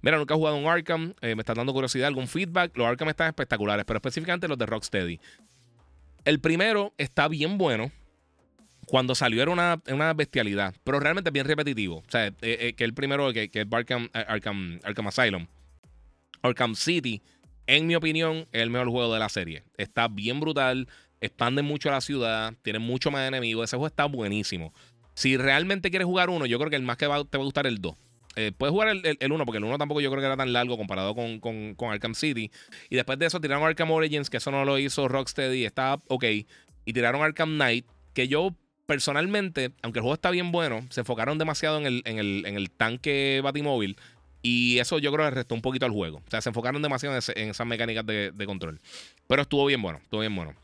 Mira, 0.00 0.16
nunca 0.16 0.34
he 0.34 0.36
jugado 0.36 0.56
un 0.56 0.66
Arkham, 0.66 1.14
eh, 1.20 1.34
me 1.34 1.42
está 1.42 1.54
dando 1.54 1.72
curiosidad, 1.72 2.08
algún 2.08 2.28
feedback. 2.28 2.76
Los 2.76 2.86
Arkham 2.86 3.08
están 3.08 3.28
espectaculares, 3.28 3.84
pero 3.84 3.98
específicamente 3.98 4.48
los 4.48 4.58
de 4.58 4.66
Rocksteady. 4.66 5.20
El 6.26 6.40
primero 6.40 6.92
está 6.98 7.28
bien 7.28 7.56
bueno 7.56 7.92
cuando 8.86 9.14
salió 9.14 9.40
era 9.42 9.52
una, 9.52 9.80
una, 9.88 10.12
bestialidad, 10.12 10.74
pero 10.82 10.98
realmente 10.98 11.30
bien 11.30 11.46
repetitivo. 11.46 11.98
O 11.98 12.10
sea, 12.10 12.32
eh, 12.42 12.74
que 12.76 12.82
el 12.82 12.94
primero, 12.94 13.32
que, 13.32 13.48
es 13.52 13.66
Arkham, 13.70 14.08
Arkham, 14.12 14.80
Arkham 14.82 15.06
Asylum, 15.06 15.46
Arkham 16.42 16.74
City, 16.74 17.22
en 17.68 17.86
mi 17.86 17.94
opinión, 17.94 18.48
es 18.50 18.60
el 18.62 18.70
mejor 18.70 18.88
juego 18.88 19.14
de 19.14 19.20
la 19.20 19.28
serie. 19.28 19.62
Está 19.76 20.08
bien 20.08 20.40
brutal, 20.40 20.88
expande 21.20 21.62
mucho 21.62 21.92
la 21.92 22.00
ciudad, 22.00 22.54
tiene 22.62 22.80
mucho 22.80 23.12
más 23.12 23.26
enemigos. 23.28 23.70
Ese 23.70 23.76
juego 23.76 23.86
está 23.86 24.06
buenísimo. 24.06 24.74
Si 25.14 25.36
realmente 25.36 25.90
quieres 25.90 26.06
jugar 26.06 26.28
uno, 26.28 26.44
yo 26.46 26.58
creo 26.58 26.70
que 26.70 26.76
el 26.76 26.82
más 26.82 26.96
que 26.96 27.06
te 27.06 27.08
va 27.08 27.18
a 27.18 27.44
gustar 27.44 27.68
el 27.68 27.80
2. 27.80 27.94
Eh, 28.36 28.52
puedes 28.56 28.72
jugar 28.72 28.88
el, 28.88 29.16
el, 29.18 29.32
1 29.32 29.44
porque 29.44 29.58
el 29.58 29.64
1 29.64 29.78
tampoco 29.78 30.00
yo 30.00 30.10
creo 30.10 30.20
que 30.20 30.26
era 30.26 30.36
tan 30.36 30.52
largo 30.52 30.76
comparado 30.76 31.14
con, 31.14 31.40
con, 31.40 31.90
Arkham 31.90 32.14
City. 32.14 32.50
Y 32.90 32.96
después 32.96 33.18
de 33.18 33.26
eso 33.26 33.40
tiraron 33.40 33.66
Arkham 33.66 33.90
Origins, 33.90 34.30
que 34.30 34.36
eso 34.36 34.50
no 34.50 34.64
lo 34.64 34.78
hizo 34.78 35.08
Rocksteady, 35.08 35.64
está 35.64 35.98
ok. 36.08 36.24
Y 36.84 36.92
tiraron 36.92 37.22
Arkham 37.22 37.54
Knight, 37.54 37.86
que 38.14 38.28
yo 38.28 38.54
personalmente, 38.86 39.72
aunque 39.82 39.98
el 39.98 40.02
juego 40.02 40.14
está 40.14 40.30
bien 40.30 40.52
bueno, 40.52 40.86
se 40.90 41.00
enfocaron 41.00 41.38
demasiado 41.38 41.78
en 41.78 41.86
el, 41.86 42.02
en 42.04 42.18
el, 42.18 42.44
en 42.46 42.56
el 42.56 42.70
tanque 42.70 43.40
Batimóvil 43.42 43.96
y 44.42 44.78
eso 44.78 45.00
yo 45.00 45.12
creo 45.12 45.24
que 45.24 45.34
restó 45.34 45.56
un 45.56 45.60
poquito 45.60 45.86
al 45.86 45.92
juego. 45.92 46.18
O 46.18 46.30
sea, 46.30 46.40
se 46.40 46.50
enfocaron 46.50 46.80
demasiado 46.80 47.18
en, 47.34 47.48
esas 47.50 47.66
mecánicas 47.66 48.06
de, 48.06 48.32
control. 48.46 48.80
Pero 49.26 49.42
estuvo 49.42 49.66
bien 49.66 49.82
bueno, 49.82 49.98
estuvo 50.00 50.20
bien 50.20 50.36
bueno. 50.36 50.54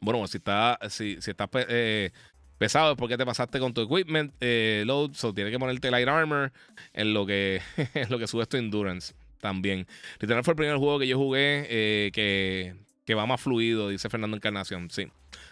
Bueno, 0.00 0.24
si 0.28 0.36
está, 0.36 0.78
si, 0.90 1.20
si 1.20 1.32
estás 1.32 1.48
eh, 1.54 2.12
pesado 2.58 2.92
es 2.92 2.98
porque 2.98 3.16
te 3.16 3.26
pasaste 3.26 3.58
con 3.58 3.74
tu 3.74 3.82
equipment 3.82 4.32
eh, 4.40 4.84
load. 4.86 5.12
So 5.14 5.32
tienes 5.32 5.52
que 5.52 5.58
ponerte 5.58 5.90
light 5.90 6.08
armor 6.08 6.52
en 6.92 7.14
lo 7.14 7.26
que, 7.26 7.60
en 7.94 8.10
lo 8.10 8.18
que 8.18 8.26
subes 8.26 8.48
tu 8.48 8.56
endurance 8.56 9.14
también. 9.40 9.86
Literal 10.20 10.42
fue 10.44 10.52
el 10.52 10.56
primer 10.56 10.76
juego 10.76 10.98
que 10.98 11.06
yo 11.06 11.18
jugué 11.18 11.66
eh, 11.68 12.10
que, 12.12 12.74
que 13.04 13.14
va 13.14 13.26
más 13.26 13.40
fluido, 13.40 13.88
dice 13.88 14.08
Fernando 14.08 14.36
Encarnación. 14.36 14.90
Sí. 14.90 15.08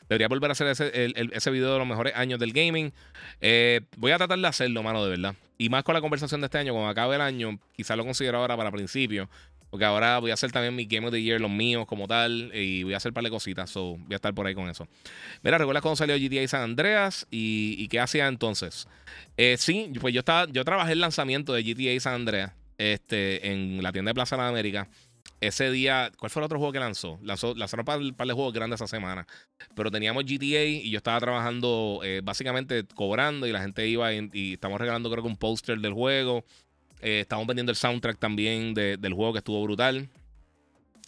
Debería 0.08 0.28
volver 0.28 0.50
a 0.50 0.52
hacer 0.52 0.66
ese, 0.66 1.50
video 1.50 1.72
de 1.72 1.78
los 1.78 1.86
mejores 1.86 2.14
años 2.14 2.39
del 2.39 2.52
gaming. 2.52 2.92
Eh, 3.40 3.81
voy 3.97 4.12
a 4.12 4.18
tratar 4.18 4.39
de 4.39 4.47
hacerlo, 4.47 4.82
mano, 4.82 5.05
de 5.05 5.10
verdad. 5.10 5.34
Y 5.58 5.68
más 5.68 5.84
con 5.84 5.94
la 5.94 6.00
conversación 6.00 6.40
de 6.40 6.47
este 6.47 6.58
año, 6.58 6.72
cuando 6.72 6.90
acabe 6.90 7.14
el 7.14 7.20
año, 7.20 7.58
quizás 7.72 7.97
lo 7.97 8.05
considero 8.05 8.39
ahora 8.39 8.56
para 8.56 8.70
principio. 8.70 9.28
Porque 9.73 9.86
ahora 9.86 10.18
voy 10.18 10.31
a 10.31 10.34
hacer 10.34 10.52
también 10.52 10.76
mi 10.76 10.84
Game 10.84 11.07
of 11.07 11.15
the 11.15 11.23
Year, 11.23 11.41
los 11.41 11.51
míos 11.51 11.86
como 11.86 12.07
tal, 12.07 12.51
y 12.55 12.83
voy 12.83 12.92
a 12.92 12.99
hacer 12.99 13.09
un 13.09 13.15
par 13.15 13.25
de 13.25 13.31
cositas. 13.31 13.70
So, 13.70 13.97
voy 13.97 14.12
a 14.12 14.17
estar 14.17 14.34
por 14.34 14.47
ahí 14.47 14.55
con 14.55 14.68
eso. 14.68 14.86
Mira, 15.42 15.57
¿recuerdas 15.57 15.81
cuando 15.81 15.97
salió 15.97 16.15
GTA 16.17 16.47
San 16.47 16.60
Andreas? 16.60 17.26
¿Y, 17.31 17.89
qué 17.89 17.99
hacía 17.99 18.28
entonces? 18.28 18.86
Eh, 19.39 19.57
sí, 19.59 19.91
pues 19.99 20.12
yo, 20.12 20.20
estaba, 20.20 20.47
yo 20.52 20.62
trabajé 20.62 20.92
el 20.92 21.01
lanzamiento 21.01 21.55
de 21.55 21.62
GTA 21.62 21.99
San 22.01 22.12
Andreas 22.12 22.52
este, 22.76 23.51
en 23.51 23.83
la 23.83 23.92
tienda 23.92 24.10
de 24.10 24.15
Plaza 24.15 24.36
de 24.36 24.42
América 24.42 24.89
ese 25.42 25.70
día, 25.70 26.12
¿cuál 26.18 26.31
fue 26.31 26.41
el 26.41 26.44
otro 26.44 26.59
juego 26.59 26.73
que 26.73 26.78
lanzó? 26.78 27.18
lanzaron 27.23 27.84
un 28.02 28.15
par 28.15 28.26
de 28.26 28.33
juegos 28.33 28.52
grandes 28.52 28.81
esa 28.81 28.86
semana. 28.86 29.26
Pero 29.75 29.91
teníamos 29.91 30.25
GTA 30.25 30.65
y 30.65 30.91
yo 30.91 30.99
estaba 30.99 31.18
trabajando 31.18 32.01
eh, 32.05 32.20
básicamente 32.23 32.84
cobrando 32.94 33.47
y 33.47 33.52
la 33.52 33.60
gente 33.60 33.86
iba 33.89 34.12
y, 34.12 34.52
estamos 34.55 34.81
regalando 34.81 35.10
creo 35.10 35.23
que 35.23 35.28
un 35.28 35.36
póster 35.36 35.78
del 35.81 35.92
juego. 35.92 36.44
Eh, 37.02 37.20
estamos 37.20 37.47
vendiendo 37.47 37.70
el 37.70 37.76
soundtrack 37.76 38.18
también 38.18 38.74
del 38.74 39.12
juego 39.12 39.32
que 39.32 39.39
estuvo 39.39 39.62
brutal. 39.62 40.08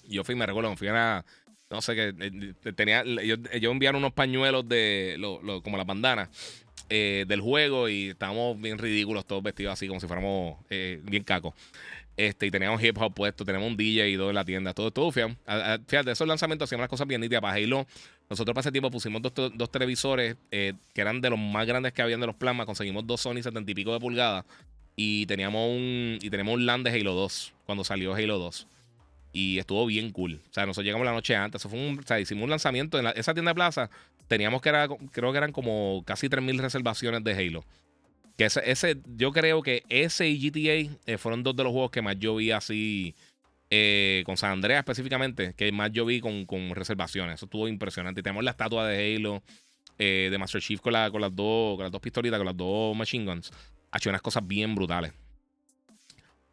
Yo 0.07 0.25
fui, 0.25 0.35
me 0.35 0.45
recuerdo, 0.45 0.77
fui 0.77 0.89
a 0.89 1.25
no 1.71 1.81
sé 1.81 1.95
qué, 1.95 2.15
eh, 2.21 2.73
tenía, 2.75 3.03
yo, 3.05 3.37
yo 3.37 3.71
enviaron 3.71 4.01
unos 4.01 4.13
pañuelos 4.13 4.69
de, 4.69 5.17
como 5.65 5.77
las 5.77 5.87
bandanas. 5.87 6.29
del 6.89 7.41
juego 7.41 7.89
y 7.89 8.11
estábamos 8.11 8.61
bien 8.61 8.79
ridículos 8.79 9.27
todos 9.27 9.43
vestidos 9.43 9.73
así 9.73 9.89
como 9.89 10.01
si 10.01 10.07
fuéramos 10.07 10.59
bien 10.69 11.25
cacos. 11.25 11.55
Este, 12.17 12.47
y 12.47 12.51
teníamos 12.51 12.81
hip 12.83 12.97
hop 13.01 13.13
puesto, 13.13 13.45
tenemos 13.45 13.67
un 13.67 13.77
DJ 13.77 14.11
y 14.11 14.17
todo 14.17 14.29
en 14.29 14.37
la 14.37 14.45
tienda, 14.45 14.73
todo, 14.73 14.93
todo, 14.93 15.11
fíjate. 15.11 15.37
Fíjate, 15.89 16.13
esos 16.13 16.29
lanzamientos 16.29 16.69
hacíamos 16.69 16.83
las 16.83 16.89
cosas 16.89 17.09
bien 17.09 17.21
nítidas. 17.21 17.43
Para 17.43 17.55
Halo, 17.55 17.87
nosotros 18.31 18.55
para 18.55 18.61
ese 18.61 18.71
tiempo 18.71 18.91
pusimos 18.91 19.21
dos, 19.21 19.71
televisores 19.71 20.37
eh, 20.51 20.75
que 20.93 21.01
eran 21.01 21.21
de 21.21 21.31
los 21.31 21.39
más 21.39 21.67
grandes 21.67 21.93
que 21.93 22.03
habían 22.03 22.21
de 22.21 22.27
los 22.27 22.37
plasmas. 22.37 22.67
Conseguimos 22.67 23.05
dos 23.07 23.21
Sony 23.21 23.43
70 23.43 23.71
y 23.71 23.75
pico 23.75 23.93
de 23.93 23.99
pulgadas. 23.99 24.45
Y 24.97 25.27
teníamos 25.27 25.71
un, 25.71 26.19
y 26.21 26.31
tenemos 26.31 26.55
un 26.55 26.67
LAN 26.67 26.85
de 26.85 26.91
Halo 26.91 27.15
2 27.15 27.53
cuando 27.67 27.85
salió 27.85 28.15
Halo 28.15 28.39
2. 28.39 28.69
Y 29.33 29.59
estuvo 29.59 29.85
bien 29.87 30.13
cool. 30.13 30.41
O 30.49 30.53
sea, 30.53 30.65
nosotros 30.65 30.85
llegamos 30.85 31.05
la 31.05 31.13
noche 31.13 31.35
antes. 31.35 31.61
Eso 31.61 31.69
fue 31.69 31.79
o 31.79 32.03
sea, 32.03 32.21
hicimos 32.21 32.45
un 32.45 32.51
lanzamiento 32.51 32.99
en 32.99 33.07
esa 33.17 33.35
tienda 33.35 33.51
de 33.51 33.57
plaza. 33.57 33.91
Teníamos 34.29 34.63
que 34.63 34.69
era, 34.69 34.89
creo 35.11 35.33
que 35.33 35.39
eran 35.39 35.53
como 35.53 36.03
casi 36.07 36.29
3.000 36.29 36.61
reservaciones 36.61 37.25
de 37.25 37.33
Halo. 37.33 37.65
Que 38.37 38.45
ese, 38.47 38.97
yo 39.17 39.33
creo 39.33 39.63
que 39.63 39.83
ese 39.89 40.29
y 40.29 40.39
GTA 40.39 40.97
eh, 41.07 41.19
fueron 41.19 41.43
dos 41.43 41.55
de 41.57 41.65
los 41.65 41.73
juegos 41.73 41.91
que 41.91 42.03
más 42.03 42.19
yo 42.19 42.37
vi 42.37 42.53
así. 42.53 43.15
Eh, 43.71 44.23
con 44.25 44.37
San 44.37 44.53
Andreas 44.53 44.79
específicamente, 44.81 45.53
que 45.57 45.73
más 45.73 45.91
yo 45.91 46.05
vi 46.05 46.21
con, 46.21 46.47
reservaciones. 46.75 47.37
Eso 47.37 47.47
estuvo 47.47 47.67
impresionante. 47.67 48.23
Tenemos 48.23 48.45
la 48.45 48.53
estatua 48.53 48.87
de 48.87 49.17
Halo, 49.17 49.43
eh, 49.99 50.29
de 50.31 50.39
Master 50.39 50.61
Chief 50.61 50.81
con, 50.81 50.93
la, 50.93 51.11
con, 51.11 51.21
las 51.21 51.35
dos, 51.35 51.77
con 51.77 51.83
las 51.83 51.91
dos 51.91 52.01
pistolitas, 52.01 52.39
con 52.39 52.47
las 52.47 52.57
dos 52.57 52.97
machine 52.97 53.25
guns. 53.25 53.51
Ha 53.95 53.99
hecho 53.99 54.11
unas 54.11 54.23
cosas 54.23 54.45
bien 54.45 54.75
brutales. 54.75 55.13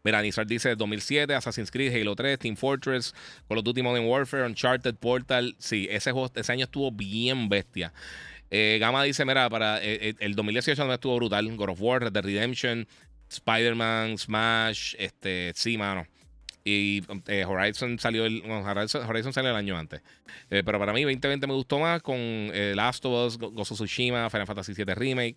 Mira, 0.03 0.21
Nizar 0.21 0.45
dice 0.45 0.75
2007, 0.75 1.33
Assassin's 1.33 1.71
Creed, 1.71 1.91
Halo 1.91 2.15
3, 2.15 2.37
Team 2.37 2.55
Fortress, 2.55 3.15
Call 3.47 3.57
of 3.57 3.63
Duty 3.63 3.81
Modern 3.81 4.05
Warfare, 4.05 4.45
Uncharted, 4.45 4.95
Portal. 4.95 5.55
Sí, 5.57 5.87
ese, 5.89 6.11
ese 6.35 6.51
año 6.51 6.65
estuvo 6.65 6.91
bien 6.91 7.49
bestia. 7.49 7.93
Eh, 8.51 8.77
Gama 8.79 9.01
dice, 9.03 9.25
mira, 9.25 9.49
para 9.49 9.81
eh, 9.81 10.09
eh, 10.09 10.13
el 10.19 10.35
2018 10.35 10.79
también 10.79 10.93
estuvo 10.93 11.15
brutal. 11.15 11.55
God 11.57 11.69
of 11.69 11.81
War, 11.81 12.11
Dead 12.11 12.23
Redemption, 12.23 12.87
Spider-Man, 13.27 14.19
Smash, 14.19 14.93
este, 14.99 15.51
sí, 15.55 15.79
mano. 15.79 16.05
Y 16.63 17.01
eh, 17.27 17.43
Horizon 17.43 17.97
salió 17.97 18.25
el 18.25 18.43
Horizon, 18.45 19.33
salió 19.33 19.49
el 19.49 19.55
año 19.55 19.77
antes. 19.77 20.01
Eh, 20.49 20.61
pero 20.63 20.77
para 20.77 20.93
mí 20.93 21.01
2020 21.01 21.47
me 21.47 21.53
gustó 21.53 21.79
más 21.79 22.01
con 22.03 22.17
eh, 22.19 22.73
Last 22.75 23.03
of 23.05 23.27
Us, 23.27 23.37
Gozo 23.37 23.73
Tsushima, 23.73 24.29
Final 24.29 24.45
Fantasy 24.45 24.73
VII 24.73 24.93
Remake, 24.93 25.35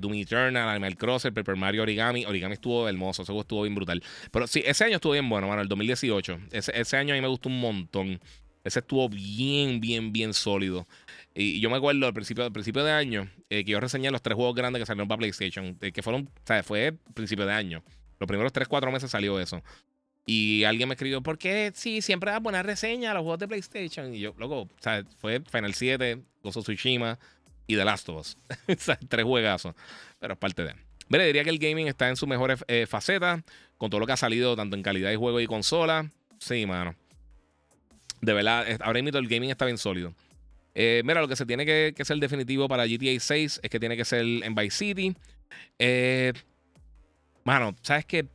Doom 0.00 0.14
Eternal, 0.14 0.68
Animal 0.68 0.96
Crossing, 0.96 1.32
Paper 1.32 1.56
Mario 1.56 1.82
Origami. 1.82 2.26
Origami 2.26 2.54
estuvo 2.54 2.86
hermoso, 2.88 3.22
ese 3.22 3.38
estuvo 3.38 3.62
bien 3.62 3.74
brutal. 3.74 4.02
Pero 4.30 4.46
sí, 4.46 4.62
ese 4.66 4.84
año 4.84 4.96
estuvo 4.96 5.12
bien 5.12 5.28
bueno, 5.28 5.48
mano, 5.48 5.62
el 5.62 5.68
2018. 5.68 6.38
Ese, 6.50 6.78
ese 6.78 6.96
año 6.98 7.14
a 7.14 7.16
mí 7.16 7.22
me 7.22 7.28
gustó 7.28 7.48
un 7.48 7.58
montón. 7.58 8.20
Ese 8.64 8.80
estuvo 8.80 9.08
bien, 9.08 9.80
bien, 9.80 10.12
bien 10.12 10.34
sólido. 10.34 10.86
Y 11.34 11.58
yo 11.60 11.70
me 11.70 11.78
acuerdo 11.78 12.06
al 12.06 12.12
principio, 12.12 12.44
al 12.44 12.52
principio 12.52 12.84
de 12.84 12.92
año 12.92 13.30
que 13.48 13.64
yo 13.64 13.80
reseñé 13.80 14.10
los 14.10 14.22
tres 14.22 14.36
juegos 14.36 14.54
grandes 14.54 14.80
que 14.80 14.86
salieron 14.86 15.08
para 15.08 15.18
PlayStation, 15.18 15.74
que 15.76 16.02
fueron, 16.02 16.22
o 16.22 16.46
sea, 16.46 16.62
fue 16.62 16.94
principio 17.14 17.46
de 17.46 17.54
año. 17.54 17.82
Los 18.22 18.28
primeros 18.28 18.52
3, 18.52 18.68
4 18.68 18.92
meses 18.92 19.10
salió 19.10 19.40
eso. 19.40 19.60
Y 20.24 20.62
alguien 20.62 20.88
me 20.88 20.94
escribió, 20.94 21.20
¿por 21.22 21.38
qué 21.38 21.72
sí, 21.74 22.00
siempre 22.02 22.30
das 22.30 22.40
buena 22.40 22.62
reseña 22.62 23.10
a 23.10 23.14
los 23.14 23.22
juegos 23.22 23.40
de 23.40 23.48
PlayStation? 23.48 24.14
Y 24.14 24.20
yo, 24.20 24.32
loco, 24.38 24.68
sea, 24.78 25.04
fue 25.18 25.40
Final 25.40 25.74
7, 25.74 26.22
Gozo 26.44 26.62
Tsushima 26.62 27.18
y 27.66 27.74
The 27.74 27.84
Last 27.84 28.08
of 28.08 28.20
Us. 28.20 28.36
tres 29.08 29.24
juegazos. 29.24 29.74
Pero 30.20 30.34
es 30.34 30.38
parte 30.38 30.62
de. 30.62 30.76
Mire, 31.08 31.26
diría 31.26 31.42
que 31.42 31.50
el 31.50 31.58
gaming 31.58 31.88
está 31.88 32.08
en 32.08 32.14
su 32.14 32.28
mejor 32.28 32.56
eh, 32.68 32.86
faceta, 32.86 33.42
con 33.76 33.90
todo 33.90 33.98
lo 33.98 34.06
que 34.06 34.12
ha 34.12 34.16
salido, 34.16 34.54
tanto 34.54 34.76
en 34.76 34.84
calidad 34.84 35.10
de 35.10 35.16
juego 35.16 35.40
y 35.40 35.48
consola. 35.48 36.08
Sí, 36.38 36.64
mano. 36.64 36.94
De 38.20 38.32
verdad, 38.32 38.64
ahora 38.82 39.02
mismo 39.02 39.18
el 39.18 39.26
gaming 39.26 39.50
está 39.50 39.64
bien 39.64 39.78
sólido. 39.78 40.14
Eh, 40.76 41.02
mira, 41.04 41.20
lo 41.20 41.26
que 41.26 41.34
se 41.34 41.44
tiene 41.44 41.66
que, 41.66 41.92
que, 41.96 42.04
ser 42.04 42.18
definitivo 42.18 42.68
para 42.68 42.86
GTA 42.86 43.18
6 43.18 43.60
es 43.60 43.70
que 43.70 43.80
tiene 43.80 43.96
que 43.96 44.04
ser 44.04 44.20
en 44.20 44.54
Vice 44.54 44.76
City. 44.76 45.16
Eh, 45.80 46.32
Mano, 47.44 47.74
¿sabes 47.82 48.04
qué? 48.04 48.26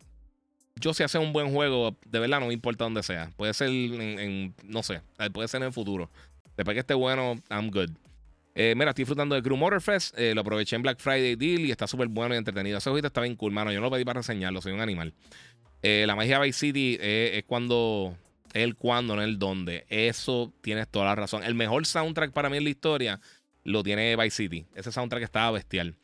Yo 0.79 0.93
si 0.93 1.03
hace 1.03 1.17
un 1.17 1.33
buen 1.33 1.51
juego, 1.51 1.97
de 2.05 2.19
verdad 2.19 2.39
no 2.39 2.51
importa 2.51 2.83
dónde 2.83 3.03
sea. 3.03 3.31
Puede 3.35 3.53
ser 3.53 3.69
en, 3.69 4.53
no 4.63 4.83
sé, 4.83 5.01
eh, 5.19 5.29
puede 5.31 5.47
ser 5.47 5.61
en 5.61 5.67
el 5.67 5.73
futuro. 5.73 6.09
Después 6.55 6.75
que 6.75 6.79
esté 6.79 6.93
bueno, 6.93 7.35
I'm 7.49 7.71
good. 7.71 7.89
Eh, 8.55 8.73
mira, 8.75 8.89
estoy 8.89 9.03
disfrutando 9.03 9.35
de 9.35 9.41
Crew 9.41 9.57
Motorfest. 9.57 10.17
Eh, 10.17 10.33
lo 10.33 10.41
aproveché 10.41 10.75
en 10.75 10.81
Black 10.81 10.99
Friday 10.99 11.35
Deal 11.35 11.61
y 11.61 11.71
está 11.71 11.87
súper 11.87 12.07
bueno 12.07 12.35
y 12.35 12.37
entretenido. 12.37 12.77
Ese 12.77 12.89
juego 12.89 13.05
está 13.05 13.21
bien 13.21 13.35
cool, 13.35 13.51
mano. 13.51 13.71
Yo 13.71 13.79
no 13.79 13.85
lo 13.85 13.91
pedí 13.91 14.05
para 14.05 14.19
reseñarlo, 14.19 14.61
soy 14.61 14.73
un 14.73 14.81
animal. 14.81 15.13
la 15.81 16.15
magia 16.15 16.39
de 16.39 16.45
Vice 16.45 16.59
City 16.59 16.97
es 16.99 17.43
cuando. 17.45 18.17
El 18.53 18.75
cuando, 18.75 19.15
no 19.15 19.21
el 19.21 19.37
dónde. 19.37 19.85
Eso 19.89 20.53
tienes 20.61 20.87
toda 20.87 21.05
la 21.05 21.15
razón. 21.15 21.43
El 21.43 21.53
mejor 21.53 21.85
soundtrack 21.85 22.31
para 22.31 22.49
mí 22.49 22.57
en 22.57 22.63
la 22.63 22.69
historia 22.69 23.19
lo 23.63 23.83
tiene 23.83 24.15
Vice 24.15 24.31
City. 24.31 24.65
Ese 24.73 24.91
soundtrack 24.91 25.23
estaba 25.23 25.51
bestial. 25.51 25.95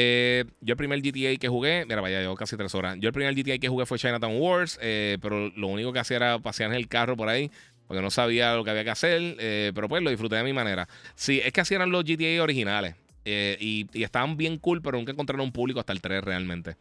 Eh, 0.00 0.44
yo 0.60 0.74
el 0.74 0.76
primer 0.76 1.00
GTA 1.02 1.36
que 1.38 1.48
jugué, 1.48 1.84
mira, 1.84 2.00
vaya, 2.00 2.20
llevo 2.20 2.36
casi 2.36 2.56
tres 2.56 2.72
horas. 2.76 2.96
Yo 3.00 3.08
el 3.08 3.12
primer 3.12 3.34
GTA 3.34 3.58
que 3.58 3.68
jugué 3.68 3.84
fue 3.84 3.98
Chinatown 3.98 4.40
Wars, 4.40 4.78
eh, 4.80 5.18
pero 5.20 5.48
lo 5.56 5.66
único 5.66 5.92
que 5.92 5.98
hacía 5.98 6.18
era 6.18 6.38
pasear 6.38 6.70
en 6.70 6.76
el 6.76 6.86
carro 6.86 7.16
por 7.16 7.28
ahí, 7.28 7.50
porque 7.88 8.00
no 8.00 8.10
sabía 8.10 8.54
lo 8.54 8.62
que 8.62 8.70
había 8.70 8.84
que 8.84 8.90
hacer, 8.90 9.36
eh, 9.40 9.72
pero 9.74 9.88
pues 9.88 10.00
lo 10.00 10.10
disfruté 10.10 10.36
de 10.36 10.44
mi 10.44 10.52
manera. 10.52 10.88
Sí, 11.16 11.40
es 11.44 11.52
que 11.52 11.62
así 11.62 11.74
eran 11.74 11.90
los 11.90 12.04
GTA 12.04 12.40
originales. 12.40 12.94
Y, 13.24 13.86
estaban 13.92 14.36
bien 14.38 14.56
cool, 14.58 14.80
pero 14.80 14.96
nunca 14.96 15.12
encontraron 15.12 15.44
un 15.44 15.52
público 15.52 15.80
hasta 15.80 15.92
el 15.92 16.00
3 16.00 16.22
realmente. 16.22 16.76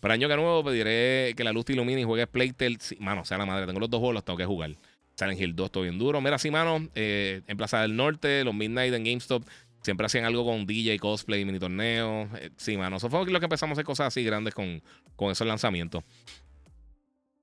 Para 0.00 0.14
año 0.14 0.28
que 0.28 0.36
nuevo 0.36 0.62
pediré 0.64 1.32
que 1.36 1.44
la 1.44 1.52
luz 1.52 1.64
te 1.64 1.72
ilumine 1.72 2.00
y 2.00 2.04
juegues 2.04 2.26
Playtale. 2.26 2.76
Sí, 2.80 2.96
mano, 2.98 3.24
sea 3.24 3.38
la 3.38 3.46
madre, 3.46 3.64
tengo 3.64 3.80
los 3.80 3.88
dos 3.88 4.00
juegos, 4.00 4.14
los 4.14 4.24
tengo 4.24 4.36
que 4.36 4.44
jugar. 4.44 4.72
Silent 5.14 5.40
Hill 5.40 5.56
2, 5.56 5.70
todo 5.70 5.84
bien 5.84 5.98
duro. 5.98 6.20
Mira, 6.20 6.36
sí, 6.36 6.50
mano, 6.50 6.88
en 6.94 7.56
Plaza 7.56 7.80
del 7.80 7.96
Norte, 7.96 8.44
los 8.44 8.54
Midnight 8.54 8.92
en 8.92 9.04
GameStop 9.04 9.44
Siempre 9.86 10.06
hacían 10.06 10.24
algo 10.24 10.44
con 10.44 10.66
DJ, 10.66 10.98
cosplay, 10.98 11.44
mini 11.44 11.60
torneo. 11.60 12.28
Eh, 12.40 12.50
sí, 12.56 12.76
mano. 12.76 12.96
Eso 12.96 13.08
fue 13.08 13.24
lo 13.24 13.38
que 13.38 13.46
empezamos 13.46 13.70
a 13.70 13.74
hacer 13.74 13.84
cosas 13.84 14.08
así 14.08 14.24
grandes 14.24 14.52
con, 14.52 14.82
con 15.14 15.30
esos 15.30 15.46
lanzamientos. 15.46 16.02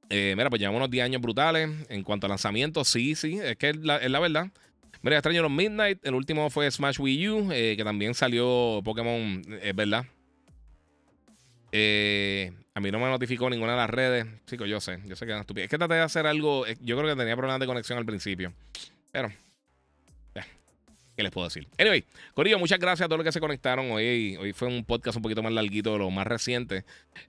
Eh, 0.10 0.34
mira, 0.36 0.50
pues 0.50 0.60
llevamos 0.60 0.80
unos 0.80 0.92
10 0.92 1.06
años 1.06 1.22
brutales. 1.22 1.70
En 1.88 2.04
cuanto 2.04 2.26
a 2.26 2.30
lanzamientos, 2.30 2.90
sí, 2.90 3.16
sí. 3.16 3.40
Es 3.42 3.56
que 3.56 3.70
es 3.70 3.78
la, 3.78 4.20
verdad. 4.20 4.52
Mira, 5.04 5.16
extraño 5.16 5.42
los 5.42 5.52
Midnight. 5.52 6.06
El 6.06 6.16
último 6.16 6.50
fue 6.50 6.70
Smash 6.70 7.00
Wii 7.00 7.30
U, 7.30 7.50
eh, 7.54 7.76
que 7.78 7.84
también 7.86 8.14
salió 8.14 8.82
Pokémon, 8.84 9.42
es 9.62 9.74
verdad. 9.74 10.06
a 11.72 12.80
mí 12.82 12.92
no 12.92 13.00
me 13.00 13.06
notificó 13.06 13.50
ninguna 13.50 13.72
de 13.72 13.78
las 13.78 13.90
redes. 13.90 14.26
Chicos, 14.48 14.68
yo 14.68 14.82
sé, 14.82 15.00
yo 15.06 15.16
sé 15.16 15.26
que 15.26 15.32
es 15.32 15.40
estúpido. 15.40 15.64
Es 15.64 15.70
que 15.70 15.78
traté 15.78 15.94
de 15.94 16.02
hacer 16.02 16.28
algo. 16.28 16.66
Yo 16.82 16.98
creo 16.98 17.10
que 17.10 17.16
tenía 17.18 17.38
problemas 17.38 17.62
de 17.62 17.68
conexión 17.68 17.98
al 17.98 18.06
principio. 18.06 18.52
Pero 19.14 19.32
¿Qué 21.16 21.22
les 21.22 21.32
puedo 21.32 21.48
decir? 21.48 21.67
Anyway, 21.77 22.06
Corillo, 22.33 22.58
muchas 22.58 22.80
gracias 22.80 23.06
a 23.06 23.08
todos 23.08 23.19
los 23.19 23.25
que 23.25 23.32
se 23.32 23.40
conectaron. 23.40 23.92
Hoy, 23.92 24.35
hoy 24.38 24.51
fue 24.53 24.67
un 24.67 24.83
podcast 24.83 25.16
un 25.17 25.22
poquito 25.22 25.43
más 25.43 25.53
larguito 25.53 25.93
de 25.93 26.00
lo 26.00 26.09
más 26.09 26.25
reciente. 26.25 26.85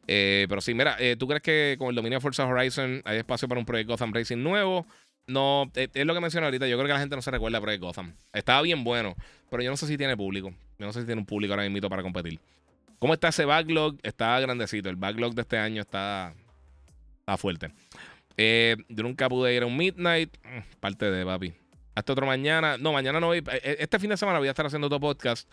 Eh, 0.07 0.47
pero 0.49 0.63
sí, 0.63 0.73
mira, 0.73 0.97
eh, 0.99 1.17
¿tú 1.19 1.29
crees 1.29 1.43
que 1.43 1.77
con 1.79 1.89
el 1.91 1.95
dominio 1.95 2.17
de 2.19 2.23
Forza 2.23 2.47
Horizon 2.47 3.03
hay 3.05 3.19
espacio 3.19 3.47
para 3.47 3.59
un 3.59 3.67
Project 3.67 3.91
Gotham 3.91 4.15
Racing 4.15 4.39
nuevo? 4.39 4.87
No, 5.27 5.71
eh, 5.75 5.89
es 5.93 6.07
lo 6.07 6.15
que 6.15 6.21
mencioné 6.21 6.47
ahorita. 6.47 6.67
Yo 6.67 6.77
creo 6.77 6.87
que 6.87 6.95
la 6.95 7.01
gente 7.01 7.15
no 7.15 7.21
se 7.21 7.31
recuerda 7.31 7.61
Project 7.61 7.83
Gotham. 7.83 8.15
Estaba 8.33 8.63
bien 8.63 8.85
bueno, 8.85 9.17
pero 9.51 9.63
yo 9.63 9.71
no 9.71 9.77
sé 9.77 9.87
si 9.87 9.99
tiene 9.99 10.17
público. 10.17 10.51
Yo 10.79 10.87
no 10.87 10.93
sé 10.93 11.01
si 11.01 11.07
tiene 11.07 11.21
un 11.21 11.27
público 11.27 11.53
ahora 11.53 11.69
mismo 11.69 11.91
para 11.91 12.03
competir. 12.03 12.41
¿Cómo 12.99 13.13
está 13.13 13.29
ese 13.29 13.45
backlog? 13.45 13.99
Está 14.03 14.41
grandecito. 14.41 14.89
El 14.89 14.97
backlog 14.97 15.35
de 15.35 15.43
este 15.43 15.59
año 15.59 15.83
está, 15.83 16.33
está 17.19 17.37
fuerte. 17.37 17.71
yo 18.39 19.03
nunca 19.03 19.29
pude 19.29 19.55
ir 19.55 19.63
a 19.63 19.67
un 19.67 19.77
Midnight. 19.77 20.35
Mm, 20.43 20.79
parte 20.81 21.11
de 21.11 21.25
papi. 21.27 21.64
Hasta 21.95 22.13
otro 22.13 22.27
mañana. 22.27 22.77
No, 22.79 22.93
mañana 22.93 23.21
no 23.21 23.29
voy. 23.29 23.39
Eh, 23.39 23.45
eh, 23.53 23.77
este 23.81 23.99
fin 23.99 24.11
de 24.11 24.17
semana 24.17 24.39
voy 24.39 24.49
a 24.49 24.51
estar 24.51 24.67
haciendo 24.67 24.87
otro 24.87 25.01
podcast. 25.01 25.51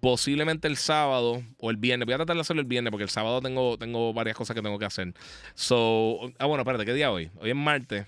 Posiblemente 0.00 0.68
el 0.68 0.76
sábado 0.76 1.42
o 1.58 1.70
el 1.70 1.76
viernes. 1.76 2.06
Voy 2.06 2.14
a 2.14 2.18
tratar 2.18 2.36
de 2.36 2.42
hacerlo 2.42 2.60
el 2.60 2.68
viernes 2.68 2.90
porque 2.90 3.04
el 3.04 3.10
sábado 3.10 3.40
tengo, 3.40 3.78
tengo 3.78 4.12
varias 4.12 4.36
cosas 4.36 4.54
que 4.54 4.62
tengo 4.62 4.78
que 4.78 4.84
hacer. 4.84 5.14
So, 5.54 6.32
ah, 6.38 6.46
bueno, 6.46 6.62
espérate, 6.62 6.84
¿qué 6.84 6.92
día 6.92 7.10
hoy? 7.10 7.30
Hoy 7.40 7.50
es 7.50 7.56
martes. 7.56 8.06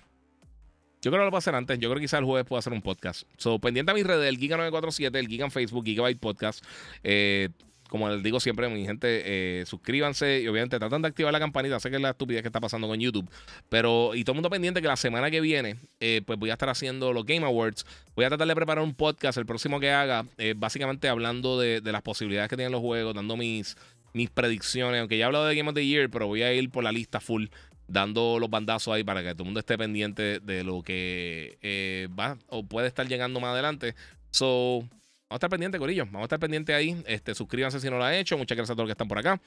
Yo 1.01 1.11
creo 1.11 1.23
que 1.23 1.31
lo 1.31 1.35
a 1.35 1.39
hacer 1.39 1.55
antes. 1.55 1.79
Yo 1.79 1.89
creo 1.89 1.95
que 1.95 2.05
quizás 2.05 2.19
el 2.19 2.25
jueves 2.25 2.45
puedo 2.45 2.59
hacer 2.59 2.73
un 2.73 2.81
podcast. 2.81 3.23
So, 3.37 3.59
pendiente 3.59 3.91
a 3.91 3.95
mis 3.95 4.05
redes, 4.05 4.27
el 4.27 4.37
Giga947, 4.37 5.15
el 5.17 5.27
Giga 5.27 5.45
en 5.45 5.51
Facebook, 5.51 5.85
Gigabyte 5.85 6.19
Podcast. 6.19 6.63
Eh, 7.03 7.49
como 7.89 8.07
les 8.07 8.23
digo 8.23 8.39
siempre, 8.39 8.69
mi 8.69 8.85
gente, 8.85 9.23
eh, 9.25 9.65
suscríbanse 9.65 10.41
y 10.41 10.47
obviamente 10.47 10.77
tratan 10.79 11.01
de 11.01 11.07
activar 11.09 11.33
la 11.33 11.39
campanita. 11.39 11.79
Sé 11.79 11.89
que 11.89 11.97
es 11.97 12.01
la 12.01 12.11
estupidez 12.11 12.41
que 12.41 12.47
está 12.47 12.61
pasando 12.61 12.87
con 12.87 12.99
YouTube. 12.99 13.29
Pero, 13.67 14.15
y 14.15 14.23
todo 14.23 14.33
el 14.33 14.37
mundo 14.37 14.49
pendiente 14.49 14.81
que 14.81 14.87
la 14.87 14.95
semana 14.95 15.29
que 15.29 15.41
viene, 15.41 15.75
eh, 15.99 16.21
pues 16.25 16.39
voy 16.39 16.51
a 16.51 16.53
estar 16.53 16.69
haciendo 16.69 17.11
los 17.11 17.25
Game 17.25 17.45
Awards. 17.45 17.85
Voy 18.15 18.25
a 18.25 18.29
tratar 18.29 18.47
de 18.47 18.55
preparar 18.55 18.83
un 18.83 18.93
podcast, 18.93 19.37
el 19.37 19.45
próximo 19.45 19.79
que 19.79 19.91
haga, 19.91 20.25
eh, 20.37 20.53
básicamente 20.55 21.09
hablando 21.09 21.59
de, 21.59 21.81
las 21.81 22.01
posibilidades 22.03 22.49
que 22.49 22.55
tienen 22.55 22.71
los 22.71 22.81
juegos, 22.81 23.15
dando 23.15 23.35
mis, 23.35 23.75
mis 24.13 24.29
predicciones. 24.29 24.99
Aunque 25.01 25.17
ya 25.17 25.23
he 25.23 25.25
hablado 25.25 25.45
de 25.45 25.55
Game 25.55 25.69
of 25.69 25.75
the 25.75 25.85
Year, 25.85 26.09
pero 26.09 26.27
voy 26.27 26.43
a 26.43 26.53
ir 26.53 26.69
por 26.69 26.83
la 26.83 26.91
lista 26.91 27.19
full 27.19 27.47
dando 27.87 28.37
los 28.37 28.51
bandazos 28.51 28.93
ahí 28.93 29.03
para 29.03 29.23
que 29.23 29.31
todo 29.31 29.41
el 29.41 29.45
mundo 29.45 29.61
esté 29.61 29.75
pendiente 29.75 30.39
de 30.39 30.63
lo 30.63 30.83
que 30.83 32.07
va 32.17 32.37
o 32.45 32.63
puede 32.63 32.87
estar 32.87 33.07
llegando 33.07 33.39
más 33.39 33.53
adelante. 33.53 33.95
So, 34.29 34.87
a 35.29 35.35
estar 35.35 35.49
pendientes, 35.49 35.79
Corillo. 35.79 36.05
Vamos 36.05 36.21
a 36.21 36.25
estar 36.25 36.39
pendientes 36.39 36.75
ahí. 36.75 37.01
Este, 37.05 37.35
suscríbanse 37.35 37.79
si 37.79 37.89
no 37.89 37.97
lo 37.97 38.03
han 38.03 38.15
hecho. 38.15 38.37
Muchas 38.37 38.55
gracias 38.55 38.71
a 38.71 38.75
todos 38.75 38.87
los 38.87 38.89
que 38.89 38.93
están 38.93 39.07
por 39.07 39.19
acá. 39.19 39.39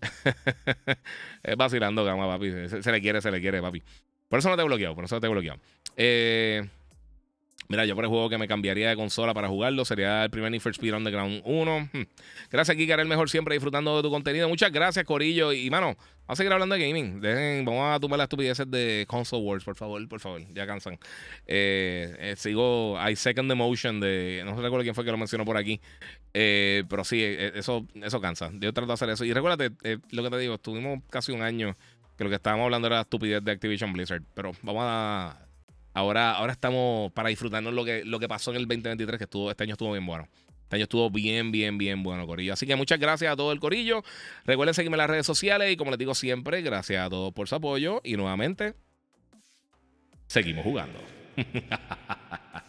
es 1.42 1.56
vacilando, 1.56 2.04
gama, 2.04 2.28
papi. 2.28 2.50
Se, 2.68 2.92
le 2.92 3.00
quiere, 3.00 3.20
se 3.20 3.30
le 3.30 3.40
quiere, 3.40 3.62
papi. 3.62 3.82
Por 4.28 4.38
eso 4.38 4.50
no 4.50 4.56
te 4.56 4.62
he 4.62 4.64
bloqueado, 4.64 4.94
por 4.94 5.04
eso 5.04 5.14
no 5.14 5.20
te 5.20 5.26
he 5.26 5.30
bloqueado. 5.30 5.60
Eh, 5.96 6.68
Mira, 7.68 7.86
yo 7.86 7.94
por 7.94 8.04
el 8.04 8.10
juego 8.10 8.28
que 8.28 8.36
me 8.36 8.46
cambiaría 8.46 8.90
de 8.90 8.96
consola 8.96 9.32
para 9.32 9.48
jugarlo 9.48 9.84
sería 9.84 10.24
el 10.24 10.30
primer 10.30 10.50
Need 10.50 10.60
for 10.60 10.72
Speed 10.72 10.94
Underground 10.94 11.42
1. 11.44 11.88
Hmm. 11.92 12.02
Gracias, 12.50 12.76
Kika, 12.76 12.94
el 12.94 13.08
mejor 13.08 13.30
siempre 13.30 13.54
disfrutando 13.54 13.96
de 13.96 14.02
tu 14.02 14.10
contenido. 14.10 14.48
Muchas 14.48 14.70
gracias, 14.70 15.04
Corillo. 15.04 15.52
Y, 15.52 15.70
mano, 15.70 15.86
vamos 15.86 15.98
a 16.28 16.36
seguir 16.36 16.52
hablando 16.52 16.74
de 16.74 16.86
gaming. 16.86 17.20
Dejen, 17.20 17.64
vamos 17.64 17.96
a 17.96 17.98
tumbar 18.00 18.18
las 18.18 18.26
estupideces 18.26 18.70
de 18.70 19.06
Console 19.08 19.42
Wars, 19.42 19.64
por 19.64 19.76
favor, 19.76 20.06
por 20.08 20.20
favor. 20.20 20.42
Ya 20.52 20.66
cansan. 20.66 20.98
Eh, 21.46 22.14
eh, 22.18 22.34
sigo, 22.36 22.98
hay 22.98 23.16
Second 23.16 23.50
Emotion 23.50 23.98
de, 23.98 24.42
no 24.44 24.54
recuerdo 24.60 24.82
quién 24.82 24.94
fue 24.94 25.04
que 25.04 25.10
lo 25.10 25.16
mencionó 25.16 25.44
por 25.44 25.56
aquí. 25.56 25.80
Eh, 26.34 26.84
pero 26.88 27.02
sí, 27.04 27.22
eso, 27.22 27.86
eso 27.94 28.20
cansa. 28.20 28.50
Yo 28.54 28.72
trato 28.72 28.88
de 28.88 28.94
hacer 28.94 29.08
eso. 29.08 29.24
Y 29.24 29.32
recuérdate, 29.32 29.70
lo 30.10 30.22
que 30.22 30.30
te 30.30 30.38
digo, 30.38 30.54
estuvimos 30.54 31.00
casi 31.08 31.32
un 31.32 31.42
año 31.42 31.76
que 32.16 32.24
lo 32.24 32.30
que 32.30 32.36
estábamos 32.36 32.64
hablando 32.64 32.86
era 32.86 32.96
la 32.96 33.02
estupidez 33.02 33.42
de 33.42 33.52
Activision 33.52 33.92
Blizzard. 33.92 34.22
Pero 34.34 34.52
vamos 34.62 34.82
a 34.86 35.43
Ahora, 35.94 36.32
ahora 36.32 36.52
estamos 36.52 37.12
para 37.12 37.28
disfrutarnos 37.28 37.72
lo 37.72 37.84
que, 37.84 38.04
lo 38.04 38.18
que 38.18 38.28
pasó 38.28 38.50
en 38.50 38.58
el 38.58 38.62
2023, 38.64 39.16
que 39.16 39.24
estuvo, 39.24 39.50
este 39.50 39.62
año 39.62 39.72
estuvo 39.72 39.92
bien 39.92 40.04
bueno. 40.04 40.28
Este 40.64 40.76
año 40.76 40.82
estuvo 40.82 41.08
bien, 41.08 41.52
bien, 41.52 41.78
bien 41.78 42.02
bueno, 42.02 42.26
Corillo. 42.26 42.52
Así 42.52 42.66
que 42.66 42.74
muchas 42.74 42.98
gracias 42.98 43.32
a 43.32 43.36
todo 43.36 43.52
el 43.52 43.60
Corillo. 43.60 44.02
Recuerden 44.44 44.74
seguirme 44.74 44.96
en 44.96 44.98
las 44.98 45.10
redes 45.10 45.24
sociales 45.24 45.72
y 45.72 45.76
como 45.76 45.92
les 45.92 45.98
digo 45.98 46.14
siempre, 46.14 46.62
gracias 46.62 47.06
a 47.06 47.08
todos 47.08 47.32
por 47.32 47.48
su 47.48 47.54
apoyo. 47.54 48.00
Y 48.02 48.16
nuevamente, 48.16 48.74
seguimos 50.26 50.64
jugando. 50.64 50.98